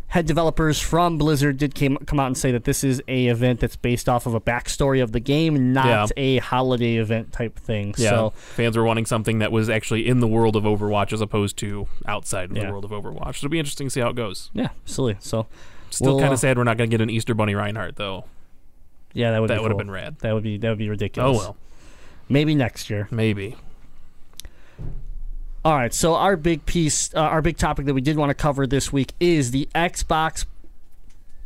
head 0.07 0.27
developers 0.27 0.79
from 0.79 1.17
Blizzard 1.17 1.57
did 1.57 1.73
came 1.73 1.97
come 2.05 2.19
out 2.19 2.27
and 2.27 2.37
say 2.37 2.51
that 2.51 2.65
this 2.65 2.83
is 2.83 3.01
a 3.07 3.25
event 3.27 3.59
that's 3.59 3.75
based 3.75 4.07
off 4.07 4.27
of 4.27 4.35
a 4.35 4.39
backstory 4.39 5.01
of 5.01 5.11
the 5.11 5.19
game, 5.19 5.73
not 5.73 5.87
Yeah. 5.87 6.05
a 6.17 6.37
holiday 6.37 6.97
event 6.97 7.31
type 7.31 7.57
thing. 7.57 7.95
Yeah, 7.97 8.09
So 8.11 8.33
fans 8.35 8.77
were 8.77 8.83
wanting 8.83 9.07
something 9.07 9.39
that 9.39 9.51
was 9.51 9.69
actually 9.71 10.07
in 10.07 10.19
the 10.19 10.27
world 10.27 10.55
of 10.55 10.65
Overwatch 10.65 11.13
as 11.13 11.21
opposed 11.21 11.57
to 11.57 11.87
outside 12.07 12.51
of 12.51 12.57
Yeah. 12.57 12.65
the 12.67 12.71
world 12.71 12.85
of 12.85 12.91
Overwatch. 12.91 13.37
So 13.37 13.45
it'll 13.45 13.49
be 13.49 13.57
interesting 13.57 13.87
to 13.87 13.91
see 13.91 14.01
how 14.01 14.09
it 14.09 14.15
goes. 14.15 14.51
yeah, 14.53 14.69
silly. 14.85 15.17
So 15.19 15.47
Still 15.89 16.13
We'll, 16.13 16.19
kind 16.19 16.29
uh, 16.29 16.33
of 16.33 16.39
sad 16.39 16.57
we're 16.57 16.63
not 16.63 16.77
going 16.77 16.89
to 16.89 16.93
get 16.93 17.01
an 17.01 17.09
Easter 17.11 17.33
Bunny 17.35 17.55
Reinhardt 17.55 17.95
though. 17.95 18.25
Yeah, 19.13 19.31
that 19.31 19.39
would 19.41 19.49
That 19.49 19.61
would 19.61 19.71
have 19.71 19.77
cool. 19.77 19.85
been 19.85 19.91
rad. 19.91 20.17
That 20.19 20.33
would 20.33 20.43
be 20.43 20.57
that 20.57 20.69
would 20.69 20.77
be 20.77 20.89
ridiculous. 20.89 21.37
Oh 21.37 21.39
well, 21.39 21.57
maybe 22.29 22.55
next 22.55 22.89
year. 22.89 23.07
maybe. 23.11 23.55
All 25.65 25.75
right, 25.75 25.93
so 25.93 26.15
our 26.15 26.35
big 26.35 26.65
piece, 26.65 27.13
uh, 27.15 27.19
our 27.19 27.41
big 27.41 27.55
topic 27.57 27.85
that 27.85 27.93
we 27.93 28.01
did 28.01 28.17
want 28.17 28.29
to 28.31 28.33
cover 28.33 28.67
this 28.67 28.91
week 28.91 29.13
is 29.21 29.51
the 29.51 29.69
Xbox 29.73 30.45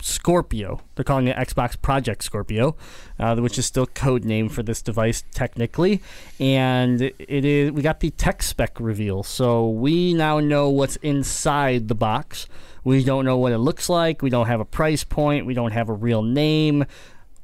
Scorpio. 0.02 0.82
They're 0.96 1.04
calling 1.06 1.28
it 1.28 1.36
Xbox 1.36 1.80
Project 1.80 2.24
Scorpio, 2.24 2.76
uh, 3.20 3.36
which 3.36 3.60
is 3.60 3.68
still 3.68 3.86
code 3.86 4.26
name 4.26 4.50
for 4.50 4.64
this 4.64 4.82
device 4.82 5.24
technically. 5.34 6.02
And 6.40 7.00
it 7.02 7.46
is 7.46 7.72
we 7.72 7.84
got 7.84 8.00
the 8.00 8.10
tech 8.12 8.42
spec 8.42 8.80
reveal, 8.80 9.22
so 9.22 9.70
we 9.70 10.16
now 10.16 10.40
know 10.40 10.70
what's 10.70 10.96
inside 10.98 11.88
the 11.88 11.96
box. 11.96 12.48
We 12.84 13.04
don't 13.04 13.24
know 13.26 13.38
what 13.38 13.52
it 13.52 13.58
looks 13.60 13.88
like. 13.88 14.24
We 14.24 14.32
don't 14.32 14.48
have 14.48 14.60
a 14.62 14.66
price 14.66 15.04
point. 15.04 15.46
We 15.46 15.54
don't 15.54 15.74
have 15.74 15.90
a 15.90 15.94
real 15.94 16.24
name. 16.24 16.86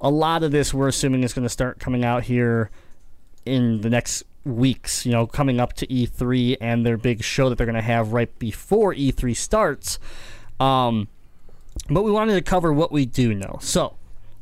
A 0.04 0.10
lot 0.10 0.44
of 0.44 0.52
this 0.52 0.74
we're 0.74 0.90
assuming 0.90 1.24
is 1.24 1.34
going 1.34 1.44
to 1.44 1.50
start 1.50 1.80
coming 1.80 2.04
out 2.04 2.24
here 2.24 2.70
in 3.46 3.82
the 3.82 3.90
next 3.90 4.24
weeks, 4.46 5.06
you 5.06 5.12
know, 5.12 5.26
coming 5.26 5.60
up 5.60 5.74
to 5.74 5.88
E3 5.88 6.58
and 6.60 6.86
their 6.86 6.98
big 6.98 7.24
show 7.24 7.50
that 7.50 7.58
they're 7.58 7.66
going 7.66 7.76
to 7.76 7.82
have 7.82 8.12
right 8.12 8.38
before 8.40 8.94
E3 8.94 9.36
starts. 9.36 10.00
Um, 10.60 11.08
but 11.90 12.04
we 12.04 12.12
wanted 12.12 12.36
to 12.36 12.42
cover 12.42 12.72
what 12.72 12.92
we 12.92 13.06
do 13.06 13.34
know. 13.34 13.58
So, 13.62 13.96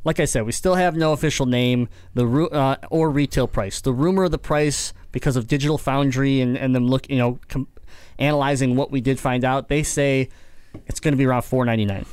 like 0.04 0.18
I 0.18 0.24
said, 0.24 0.44
we 0.44 0.52
still 0.52 0.74
have 0.74 0.96
no 0.96 1.12
official 1.12 1.46
name 1.46 1.88
the 2.14 2.26
uh, 2.26 2.76
or 2.90 3.10
retail 3.10 3.46
price. 3.46 3.80
The 3.80 3.92
rumor 3.92 4.24
of 4.24 4.32
the 4.32 4.38
price, 4.38 4.92
because 5.12 5.36
of 5.36 5.46
Digital 5.46 5.78
Foundry 5.78 6.40
and, 6.40 6.58
and 6.58 6.74
them 6.74 6.88
look, 6.88 7.08
you 7.08 7.18
know, 7.18 7.38
com- 7.48 7.68
analyzing 8.18 8.74
what 8.74 8.90
we 8.90 9.00
did 9.00 9.20
find 9.20 9.44
out, 9.44 9.68
they 9.68 9.82
say 9.82 10.28
it's 10.86 11.00
going 11.00 11.12
to 11.12 11.18
be 11.18 11.24
around 11.24 11.42
four 11.42 11.64
ninety 11.64 11.84
nine 11.84 12.04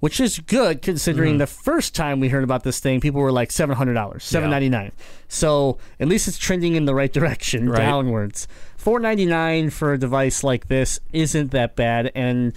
which 0.00 0.20
is 0.20 0.38
good 0.38 0.80
considering 0.82 1.38
the 1.38 1.46
first 1.46 1.94
time 1.94 2.20
we 2.20 2.28
heard 2.28 2.44
about 2.44 2.62
this 2.62 2.78
thing, 2.80 3.00
people 3.00 3.20
were 3.20 3.32
like 3.32 3.50
seven 3.50 3.76
hundred 3.76 3.94
dollars, 3.94 4.24
seven 4.24 4.50
ninety 4.50 4.68
nine. 4.68 4.92
So 5.28 5.78
at 5.98 6.08
least 6.08 6.28
it's 6.28 6.38
trending 6.38 6.74
in 6.76 6.84
the 6.84 6.94
right 6.94 7.12
direction, 7.12 7.68
Right. 7.68 7.78
downwards. 7.78 8.46
Four 8.76 9.00
ninety 9.00 9.26
nine 9.26 9.70
for 9.70 9.92
a 9.92 9.98
device 9.98 10.44
like 10.44 10.68
this 10.68 11.00
isn't 11.12 11.50
that 11.50 11.74
bad, 11.76 12.12
and 12.14 12.52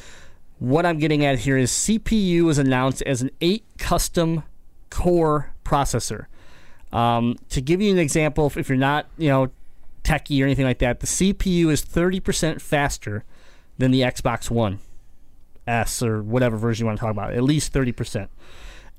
what 0.59 0.85
I'm 0.85 0.99
getting 0.99 1.25
at 1.25 1.39
here 1.39 1.57
is 1.57 1.71
CPU 1.71 2.49
is 2.49 2.59
announced 2.59 3.01
as 3.03 3.23
an 3.23 3.31
eight 3.41 3.63
custom 3.79 4.43
core 4.91 5.51
processor. 5.65 6.25
Um, 6.93 7.37
to 7.49 7.61
give 7.61 7.81
you 7.81 7.91
an 7.91 7.97
example, 7.97 8.47
if- 8.47 8.57
if 8.57 8.69
you're 8.69 8.77
not 8.77 9.07
you 9.17 9.29
know 9.29 9.49
techie 10.03 10.41
or 10.41 10.45
anything 10.45 10.65
like 10.65 10.79
that, 10.79 10.99
the 10.99 11.07
CPU 11.07 11.69
is 11.71 11.81
30% 11.83 12.61
faster 12.61 13.23
than 13.77 13.91
the 13.91 14.01
Xbox 14.01 14.49
One 14.51 14.79
S 15.67 16.01
or 16.01 16.21
whatever 16.21 16.57
version 16.57 16.83
you 16.83 16.87
want 16.87 16.99
to 16.99 17.01
talk 17.01 17.11
about. 17.11 17.33
At 17.33 17.43
least 17.43 17.73
30% 17.73 18.27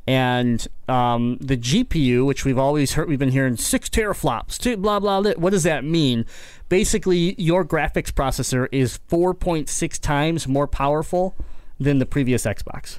and 0.07 0.67
um, 0.89 1.39
the 1.41 1.57
GPU, 1.57 2.27
which 2.27 2.45
we've 2.45 2.59
always 2.59 2.95
heard, 2.95 3.09
we've 3.09 3.19
been 3.19 3.31
hearing 3.31 3.57
six 3.57 3.89
teraflops, 3.89 4.59
two, 4.59 4.77
blah 4.77 4.99
blah. 4.99 5.21
blah. 5.21 5.33
What 5.35 5.51
does 5.51 5.63
that 5.63 5.85
mean? 5.85 6.27
Basically, 6.69 7.35
your 7.41 7.65
graphics 7.65 8.11
processor 8.11 8.67
is 8.73 8.99
4.6 9.11 10.01
times 10.01 10.49
more 10.49 10.67
powerful 10.67 11.37
than 11.79 11.99
the 11.99 12.07
previous 12.07 12.45
Xbox. 12.45 12.99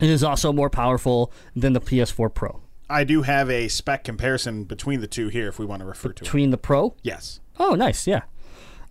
It 0.00 0.10
is 0.10 0.22
also 0.24 0.52
more 0.52 0.68
powerful 0.68 1.32
than 1.54 1.72
the 1.72 1.80
PS4 1.80 2.34
Pro. 2.34 2.60
I 2.90 3.04
do 3.04 3.22
have 3.22 3.48
a 3.48 3.68
spec 3.68 4.04
comparison 4.04 4.64
between 4.64 5.00
the 5.00 5.06
two 5.06 5.28
here 5.28 5.48
if 5.48 5.58
we 5.58 5.64
want 5.64 5.80
to 5.80 5.86
refer 5.86 6.08
to 6.08 6.22
it. 6.22 6.24
Between 6.24 6.50
the 6.50 6.58
Pro, 6.58 6.94
Yes. 7.02 7.40
Oh, 7.58 7.74
nice. 7.74 8.06
Yeah. 8.06 8.22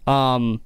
Um, 0.08 0.62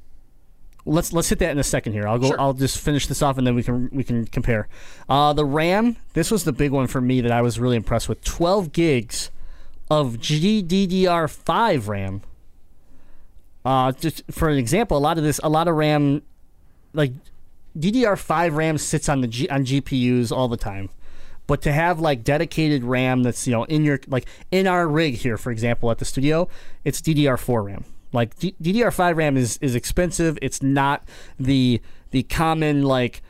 let's 0.86 1.12
let's 1.14 1.30
hit 1.30 1.40
that 1.40 1.52
in 1.52 1.60
a 1.60 1.64
second 1.64 1.94
here. 1.94 2.08
I'll 2.08 2.20
go. 2.20 2.28
Sure. 2.28 2.42
I'll 2.42 2.54
just 2.54 2.80
finish 2.80 3.08
this 3.08 3.22
off 3.22 3.38
and 3.38 3.46
then 3.46 3.56
we 3.56 3.64
can 3.64 3.90
we 3.92 4.04
can 4.04 4.26
compare. 4.26 4.68
Uh, 5.10 5.34
the 5.34 5.46
RAM. 5.46 5.98
This 6.14 6.32
was 6.32 6.44
the 6.44 6.54
big 6.54 6.72
one 6.72 6.88
for 6.88 7.02
me 7.02 7.22
that 7.22 7.32
I 7.32 7.42
was 7.42 7.60
really 7.60 7.76
impressed 7.76 8.08
with. 8.08 8.24
Twelve 8.24 8.72
gigs 8.72 9.32
of 9.90 10.18
GDDR5 10.18 11.88
RAM. 11.88 12.22
Uh, 13.64 13.92
just 13.92 14.24
for 14.32 14.50
an 14.50 14.58
example, 14.58 14.98
a 14.98 15.00
lot 15.00 15.18
of 15.18 15.24
this, 15.24 15.40
a 15.44 15.50
lot 15.50 15.68
of 15.68 15.76
RAM, 15.76 16.22
like 16.94 17.12
DDR5 17.78 18.56
RAM 18.56 18.78
sits 18.78 19.10
on 19.10 19.22
the 19.22 19.28
G, 19.28 19.50
on 19.50 19.66
GPUs 19.66 20.32
all 20.32 20.48
the 20.48 20.58
time. 20.58 20.90
But 21.48 21.62
to 21.64 21.72
have 21.72 22.00
like 22.00 22.24
dedicated 22.24 22.84
RAM 22.84 23.24
that's 23.24 23.46
you 23.46 23.54
know 23.54 23.64
in 23.66 23.84
your 23.84 24.00
like 24.08 24.26
in 24.52 24.68
our 24.68 24.88
rig 24.88 25.16
here, 25.16 25.38
for 25.38 25.52
example, 25.52 25.92
at 25.92 26.00
the 26.00 26.06
studio, 26.06 26.48
it's 26.84 27.02
DDR4 27.02 27.66
RAM. 27.66 27.86
Like 28.16 28.38
D- 28.40 28.56
DDR5 28.62 29.16
RAM 29.16 29.38
is 29.38 29.58
is 29.62 29.76
expensive. 29.76 30.40
It's 30.42 30.64
not 30.64 31.04
the 31.40 31.82
the 32.12 32.24
common 32.24 32.84
like 32.84 33.22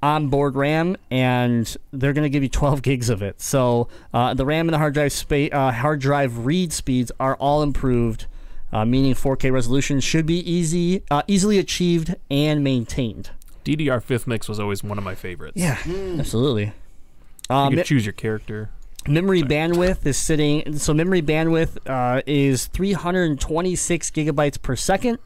onboard 0.00 0.54
RAM, 0.54 0.96
and 1.10 1.76
they're 1.92 2.12
going 2.12 2.22
to 2.24 2.28
give 2.30 2.42
you 2.44 2.48
12 2.48 2.82
gigs 2.88 3.08
of 3.10 3.22
it. 3.22 3.40
So 3.40 3.88
uh, 4.14 4.34
the 4.34 4.46
RAM 4.46 4.68
and 4.68 4.74
the 4.74 4.78
hard 4.78 4.94
drive 4.94 5.12
spa- 5.12 5.48
uh, 5.50 5.72
hard 5.72 6.00
drive 6.00 6.46
read 6.46 6.72
speeds 6.72 7.10
are 7.18 7.34
all 7.36 7.62
improved, 7.64 8.26
uh, 8.72 8.84
meaning 8.84 9.14
4K 9.14 9.50
resolution 9.52 9.98
should 9.98 10.26
be 10.26 10.38
easy, 10.48 11.02
uh, 11.10 11.22
easily 11.26 11.58
achieved 11.58 12.14
and 12.30 12.62
maintained. 12.62 13.30
DDR5 13.64 14.26
mix 14.28 14.48
was 14.48 14.60
always 14.60 14.84
one 14.84 14.98
of 14.98 15.04
my 15.04 15.14
favorites. 15.16 15.56
Yeah, 15.56 15.78
absolutely. 16.18 16.72
you 17.50 17.56
Um, 17.56 17.74
could 17.74 17.84
choose 17.84 18.06
your 18.06 18.12
character. 18.14 18.70
Memory 19.06 19.42
bandwidth 19.42 20.04
is 20.06 20.16
sitting. 20.18 20.78
So 20.78 20.92
memory 20.94 21.22
bandwidth 21.22 21.78
uh, 21.86 22.22
is 22.26 22.66
326 22.66 24.10
gigabytes 24.10 24.60
per 24.60 24.76
second. 24.76 25.18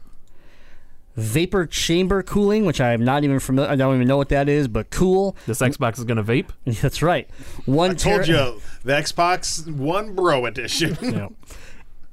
Vapor 1.15 1.67
chamber 1.67 2.23
cooling, 2.23 2.65
which 2.65 2.81
I 2.81 2.93
am 2.93 3.03
not 3.03 3.23
even 3.23 3.39
familiar. 3.39 3.69
I 3.69 3.75
don't 3.75 3.93
even 3.95 4.07
know 4.07 4.17
what 4.17 4.29
that 4.29 4.49
is, 4.49 4.67
but 4.67 4.89
cool. 4.89 5.35
This 5.45 5.59
Xbox 5.59 5.99
is 5.99 6.05
gonna 6.05 6.23
vape. 6.23 6.49
That's 6.81 7.03
right. 7.03 7.29
One 7.65 7.91
I 7.91 7.93
told 7.93 8.23
tera- 8.25 8.53
you 8.53 8.61
the 8.83 8.93
Xbox 8.93 9.71
One 9.71 10.15
Bro 10.15 10.45
edition. 10.47 10.97
Yeah. 11.13 11.27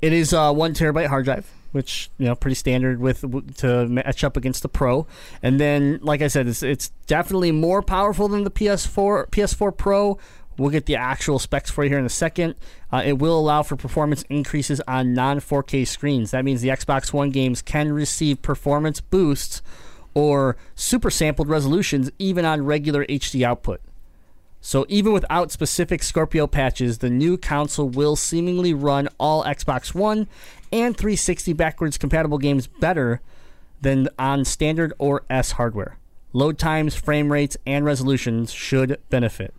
It 0.03 0.12
is 0.14 0.33
uh, 0.35 0.53
one 0.53 0.73
terabyte 0.75 1.09
hard 1.09 1.25
drive, 1.27 1.51
which 1.73 2.11
you 2.18 2.27
know 2.27 2.35
pretty 2.35 2.55
standard 2.55 3.01
with 3.01 3.20
to 3.59 3.87
match 3.87 4.23
up 4.25 4.37
against 4.37 4.62
the 4.62 4.68
Pro. 4.68 5.07
And 5.42 5.59
then, 5.59 5.99
like 6.03 6.20
I 6.20 6.29
said, 6.29 6.46
it's 6.46 6.62
it's 6.62 6.88
definitely 7.07 7.53
more 7.53 7.81
powerful 7.83 8.29
than 8.29 8.44
the 8.44 8.51
PS4 8.51 9.29
PS4 9.31 9.75
Pro. 9.77 10.18
We'll 10.61 10.68
get 10.68 10.85
the 10.85 10.96
actual 10.96 11.38
specs 11.38 11.70
for 11.70 11.85
you 11.85 11.88
here 11.88 11.99
in 11.99 12.05
a 12.05 12.11
second. 12.11 12.55
Uh, 12.92 13.01
it 13.03 13.18
will 13.18 13.38
allow 13.38 13.62
for 13.62 13.77
performance 13.77 14.25
increases 14.29 14.79
on 14.87 15.14
non 15.14 15.40
4K 15.40 15.87
screens. 15.87 16.33
That 16.33 16.44
means 16.44 16.61
the 16.61 16.68
Xbox 16.68 17.14
One 17.14 17.31
games 17.31 17.62
can 17.62 17.94
receive 17.94 18.42
performance 18.42 19.01
boosts 19.01 19.62
or 20.12 20.59
super 20.75 21.09
sampled 21.09 21.49
resolutions 21.49 22.11
even 22.18 22.44
on 22.44 22.66
regular 22.66 23.07
HD 23.07 23.42
output. 23.42 23.81
So 24.61 24.85
even 24.90 25.14
without 25.14 25.51
specific 25.51 26.03
Scorpio 26.03 26.46
patches, 26.46 26.99
the 26.99 27.09
new 27.09 27.38
console 27.38 27.88
will 27.88 28.14
seemingly 28.14 28.75
run 28.75 29.09
all 29.18 29.44
Xbox 29.44 29.94
One 29.94 30.29
and 30.70 30.94
360 30.94 31.55
backwards 31.55 31.96
compatible 31.96 32.37
games 32.37 32.66
better 32.66 33.23
than 33.81 34.11
on 34.18 34.44
standard 34.44 34.92
or 34.99 35.23
S 35.31 35.53
hardware. 35.53 35.96
Load 36.35 36.59
times, 36.59 36.94
frame 36.94 37.33
rates, 37.33 37.57
and 37.64 37.87
resolutions 37.87 38.53
should 38.53 39.01
benefit. 39.09 39.55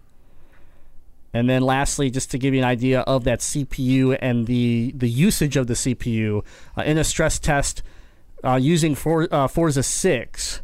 And 1.34 1.50
then 1.50 1.62
lastly, 1.62 2.10
just 2.10 2.30
to 2.32 2.38
give 2.38 2.54
you 2.54 2.60
an 2.60 2.67
idea 2.67 3.02
of 3.02 3.24
that 3.24 3.39
CPU 3.39 4.17
and 4.22 4.48
the, 4.48 4.94
the 4.96 5.10
usage 5.10 5.56
of 5.56 5.67
the 5.67 5.74
CPU, 5.74 6.44
uh, 6.78 6.82
in 6.82 6.98
a 6.98 7.04
stress 7.04 7.39
test 7.39 7.84
uh, 8.44 8.56
using 8.62 8.96
For, 8.96 9.28
uh, 9.34 9.48
Forza 9.48 9.84
6, 9.84 10.62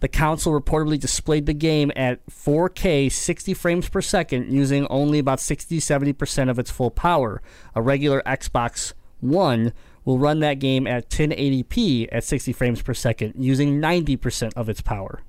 the 0.00 0.08
console 0.08 0.58
reportedly 0.58 0.98
displayed 0.98 1.46
the 1.46 1.54
game 1.54 1.90
at 1.96 2.24
4K 2.26 3.10
60 3.10 3.54
frames 3.54 3.88
per 3.88 4.00
second 4.00 4.52
using 4.52 4.86
only 4.88 5.18
about 5.18 5.40
60 5.40 5.78
70% 5.80 6.50
of 6.50 6.58
its 6.58 6.70
full 6.70 6.90
power. 6.90 7.42
A 7.74 7.82
regular 7.82 8.22
Xbox 8.24 8.92
One 9.20 9.72
will 10.04 10.18
run 10.18 10.40
that 10.40 10.54
game 10.54 10.86
at 10.86 11.10
1080p 11.10 12.08
at 12.12 12.24
60 12.24 12.52
frames 12.52 12.80
per 12.80 12.94
second 12.94 13.34
using 13.36 13.80
90% 13.80 14.52
of 14.54 14.68
its 14.68 14.80
power. 14.80 15.22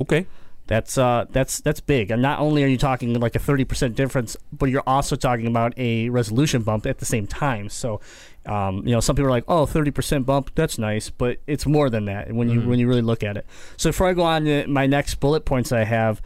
Okay. 0.00 0.26
That's 0.68 0.98
uh, 0.98 1.26
that's 1.30 1.60
that's 1.60 1.78
big. 1.80 2.10
And 2.10 2.20
not 2.20 2.40
only 2.40 2.64
are 2.64 2.66
you 2.66 2.76
talking 2.76 3.14
like 3.20 3.36
a 3.36 3.38
thirty 3.38 3.64
percent 3.64 3.94
difference, 3.94 4.36
but 4.52 4.66
you're 4.68 4.82
also 4.86 5.14
talking 5.14 5.46
about 5.46 5.72
a 5.78 6.08
resolution 6.08 6.62
bump 6.62 6.86
at 6.86 6.98
the 6.98 7.06
same 7.06 7.28
time. 7.28 7.68
So, 7.68 8.00
um, 8.46 8.78
you 8.84 8.92
know, 8.92 8.98
some 9.00 9.14
people 9.14 9.28
are 9.28 9.30
like, 9.30 9.44
"Oh, 9.46 9.64
30 9.66 9.92
percent 9.92 10.26
bump, 10.26 10.50
that's 10.56 10.76
nice," 10.76 11.08
but 11.08 11.38
it's 11.46 11.66
more 11.66 11.88
than 11.88 12.06
that 12.06 12.32
when 12.32 12.48
you 12.48 12.60
when 12.62 12.80
you 12.80 12.88
really 12.88 13.02
look 13.02 13.22
at 13.22 13.36
it. 13.36 13.46
So, 13.76 13.90
before 13.90 14.08
I 14.08 14.12
go 14.12 14.22
on 14.22 14.44
to 14.46 14.66
my 14.66 14.86
next 14.86 15.20
bullet 15.20 15.44
points, 15.44 15.70
I 15.70 15.84
have, 15.84 16.20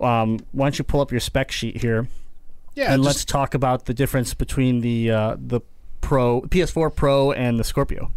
um, 0.00 0.40
why 0.50 0.66
don't 0.66 0.78
you 0.78 0.84
pull 0.84 1.00
up 1.00 1.12
your 1.12 1.20
spec 1.20 1.52
sheet 1.52 1.80
here 1.80 2.08
Yeah, 2.74 2.92
and 2.92 3.04
just- 3.04 3.06
let's 3.18 3.24
talk 3.24 3.54
about 3.54 3.84
the 3.86 3.94
difference 3.94 4.34
between 4.34 4.80
the 4.80 5.12
uh, 5.12 5.36
the 5.38 5.60
Pro 6.00 6.40
PS4 6.42 6.90
Pro 6.94 7.30
and 7.30 7.58
the 7.60 7.64
Scorpio. 7.64 8.10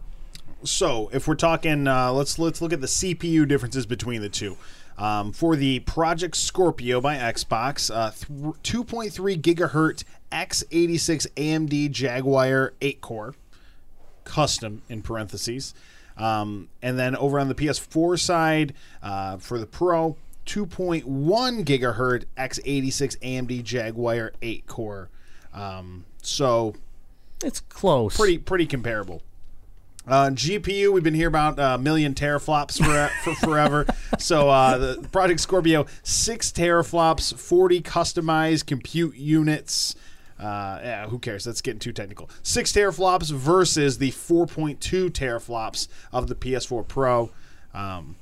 So, 0.64 1.10
if 1.14 1.28
we're 1.28 1.36
talking, 1.36 1.88
uh, 1.88 2.12
let's 2.12 2.38
let's 2.40 2.60
look 2.62 2.74
at 2.74 2.82
the 2.82 2.88
CPU 2.88 3.48
differences 3.48 3.86
between 3.86 4.22
the 4.22 4.30
two. 4.30 4.58
Um, 5.00 5.32
for 5.32 5.56
the 5.56 5.80
Project 5.80 6.36
Scorpio 6.36 7.00
by 7.00 7.16
Xbox, 7.16 7.90
uh, 7.90 8.12
th- 8.12 8.28
2.3 8.86 9.40
gigahertz 9.42 10.04
x86 10.30 11.26
AMD 11.38 11.90
Jaguar 11.92 12.74
8 12.82 13.00
core, 13.00 13.34
custom 14.26 14.82
in 14.90 15.02
parentheses. 15.02 15.74
Um, 16.18 16.68
and 16.82 17.00
then 17.00 17.16
over 17.16 17.40
on 17.40 17.48
the 17.48 17.56
PS4 17.56 18.20
side, 18.20 18.74
uh, 19.02 19.38
for 19.38 19.58
the 19.58 19.66
Pro, 19.66 20.18
2.1 20.46 21.04
gigahertz 21.64 22.26
x86 22.38 23.18
AMD 23.20 23.64
Jaguar 23.64 24.34
8 24.42 24.68
core. 24.68 25.08
Um, 25.54 26.04
so 26.22 26.76
It's 27.42 27.62
close. 27.62 28.18
pretty 28.18 28.38
pretty 28.38 28.66
comparable. 28.66 29.22
Uh, 30.10 30.32
GPU, 30.32 30.92
we've 30.92 31.04
been 31.04 31.14
here 31.14 31.28
about 31.28 31.60
a 31.60 31.78
million 31.78 32.16
teraflops 32.16 32.84
for, 32.84 33.12
for 33.24 33.36
forever. 33.46 33.86
so 34.18 34.50
uh, 34.50 34.76
the 34.78 35.08
Project 35.12 35.40
Scorpio, 35.40 35.86
six 36.02 36.52
teraflops, 36.52 37.32
40 37.38 37.82
customized 37.84 38.66
compute 38.66 39.16
units. 39.16 39.96
Uh, 40.40 40.80
yeah, 40.82 41.08
who 41.08 41.20
cares? 41.20 41.44
That's 41.44 41.62
getting 41.62 41.80
too 41.80 41.92
technical. 41.92 42.28
Six 42.42 42.72
teraflops 42.72 43.32
versus 43.32 44.00
the 44.00 44.10
4.2 44.10 45.12
teraflops 45.12 45.88
of 46.12 46.28
the 46.28 46.34
PS4 46.34 46.88
Pro. 46.88 47.30
Um, 47.76 48.16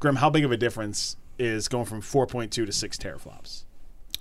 Grim, 0.00 0.16
how 0.16 0.30
big 0.30 0.44
of 0.44 0.50
a 0.50 0.56
difference 0.56 1.16
is 1.38 1.68
going 1.68 1.84
from 1.84 2.02
4.2 2.02 2.50
to 2.50 2.72
six 2.72 2.96
teraflops? 2.96 3.62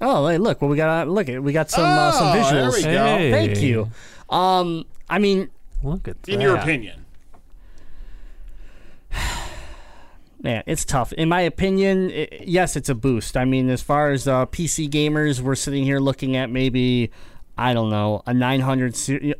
Oh, 0.01 0.27
hey, 0.27 0.37
look! 0.37 0.61
Well, 0.61 0.69
we 0.69 0.75
got 0.75 1.07
look 1.07 1.27
we 1.27 1.53
got 1.53 1.69
some 1.69 1.85
uh, 1.85 2.11
some 2.11 2.27
Oh, 2.27 2.41
visuals. 2.41 2.51
there 2.51 2.71
we 2.71 2.81
go. 2.83 3.05
Hey. 3.17 3.31
Thank 3.31 3.61
you. 3.61 3.89
Um, 4.29 4.85
I 5.09 5.19
mean, 5.19 5.49
Look 5.85 6.07
at 6.07 6.17
In 6.27 6.41
your 6.41 6.55
opinion, 6.55 7.05
man, 10.41 10.63
it's 10.65 10.83
tough. 10.83 11.13
In 11.13 11.29
my 11.29 11.41
opinion, 11.41 12.11
i 12.11 12.27
yes, 12.41 12.75
it's 12.75 12.89
a 12.89 12.95
boost. 12.95 13.37
I 13.37 13.45
mean, 13.45 13.69
as 13.69 13.83
far 13.83 14.09
as 14.09 14.27
uh, 14.27 14.47
PC 14.47 14.89
gamers, 14.89 15.41
we're 15.41 15.53
sitting 15.53 15.83
here 15.83 15.99
looking 15.99 16.35
at 16.35 16.49
maybe, 16.49 17.11
I 17.55 17.75
don't 17.75 17.91
know, 17.91 18.23
a 18.25 18.33
900 18.33 18.95
series, 18.95 19.35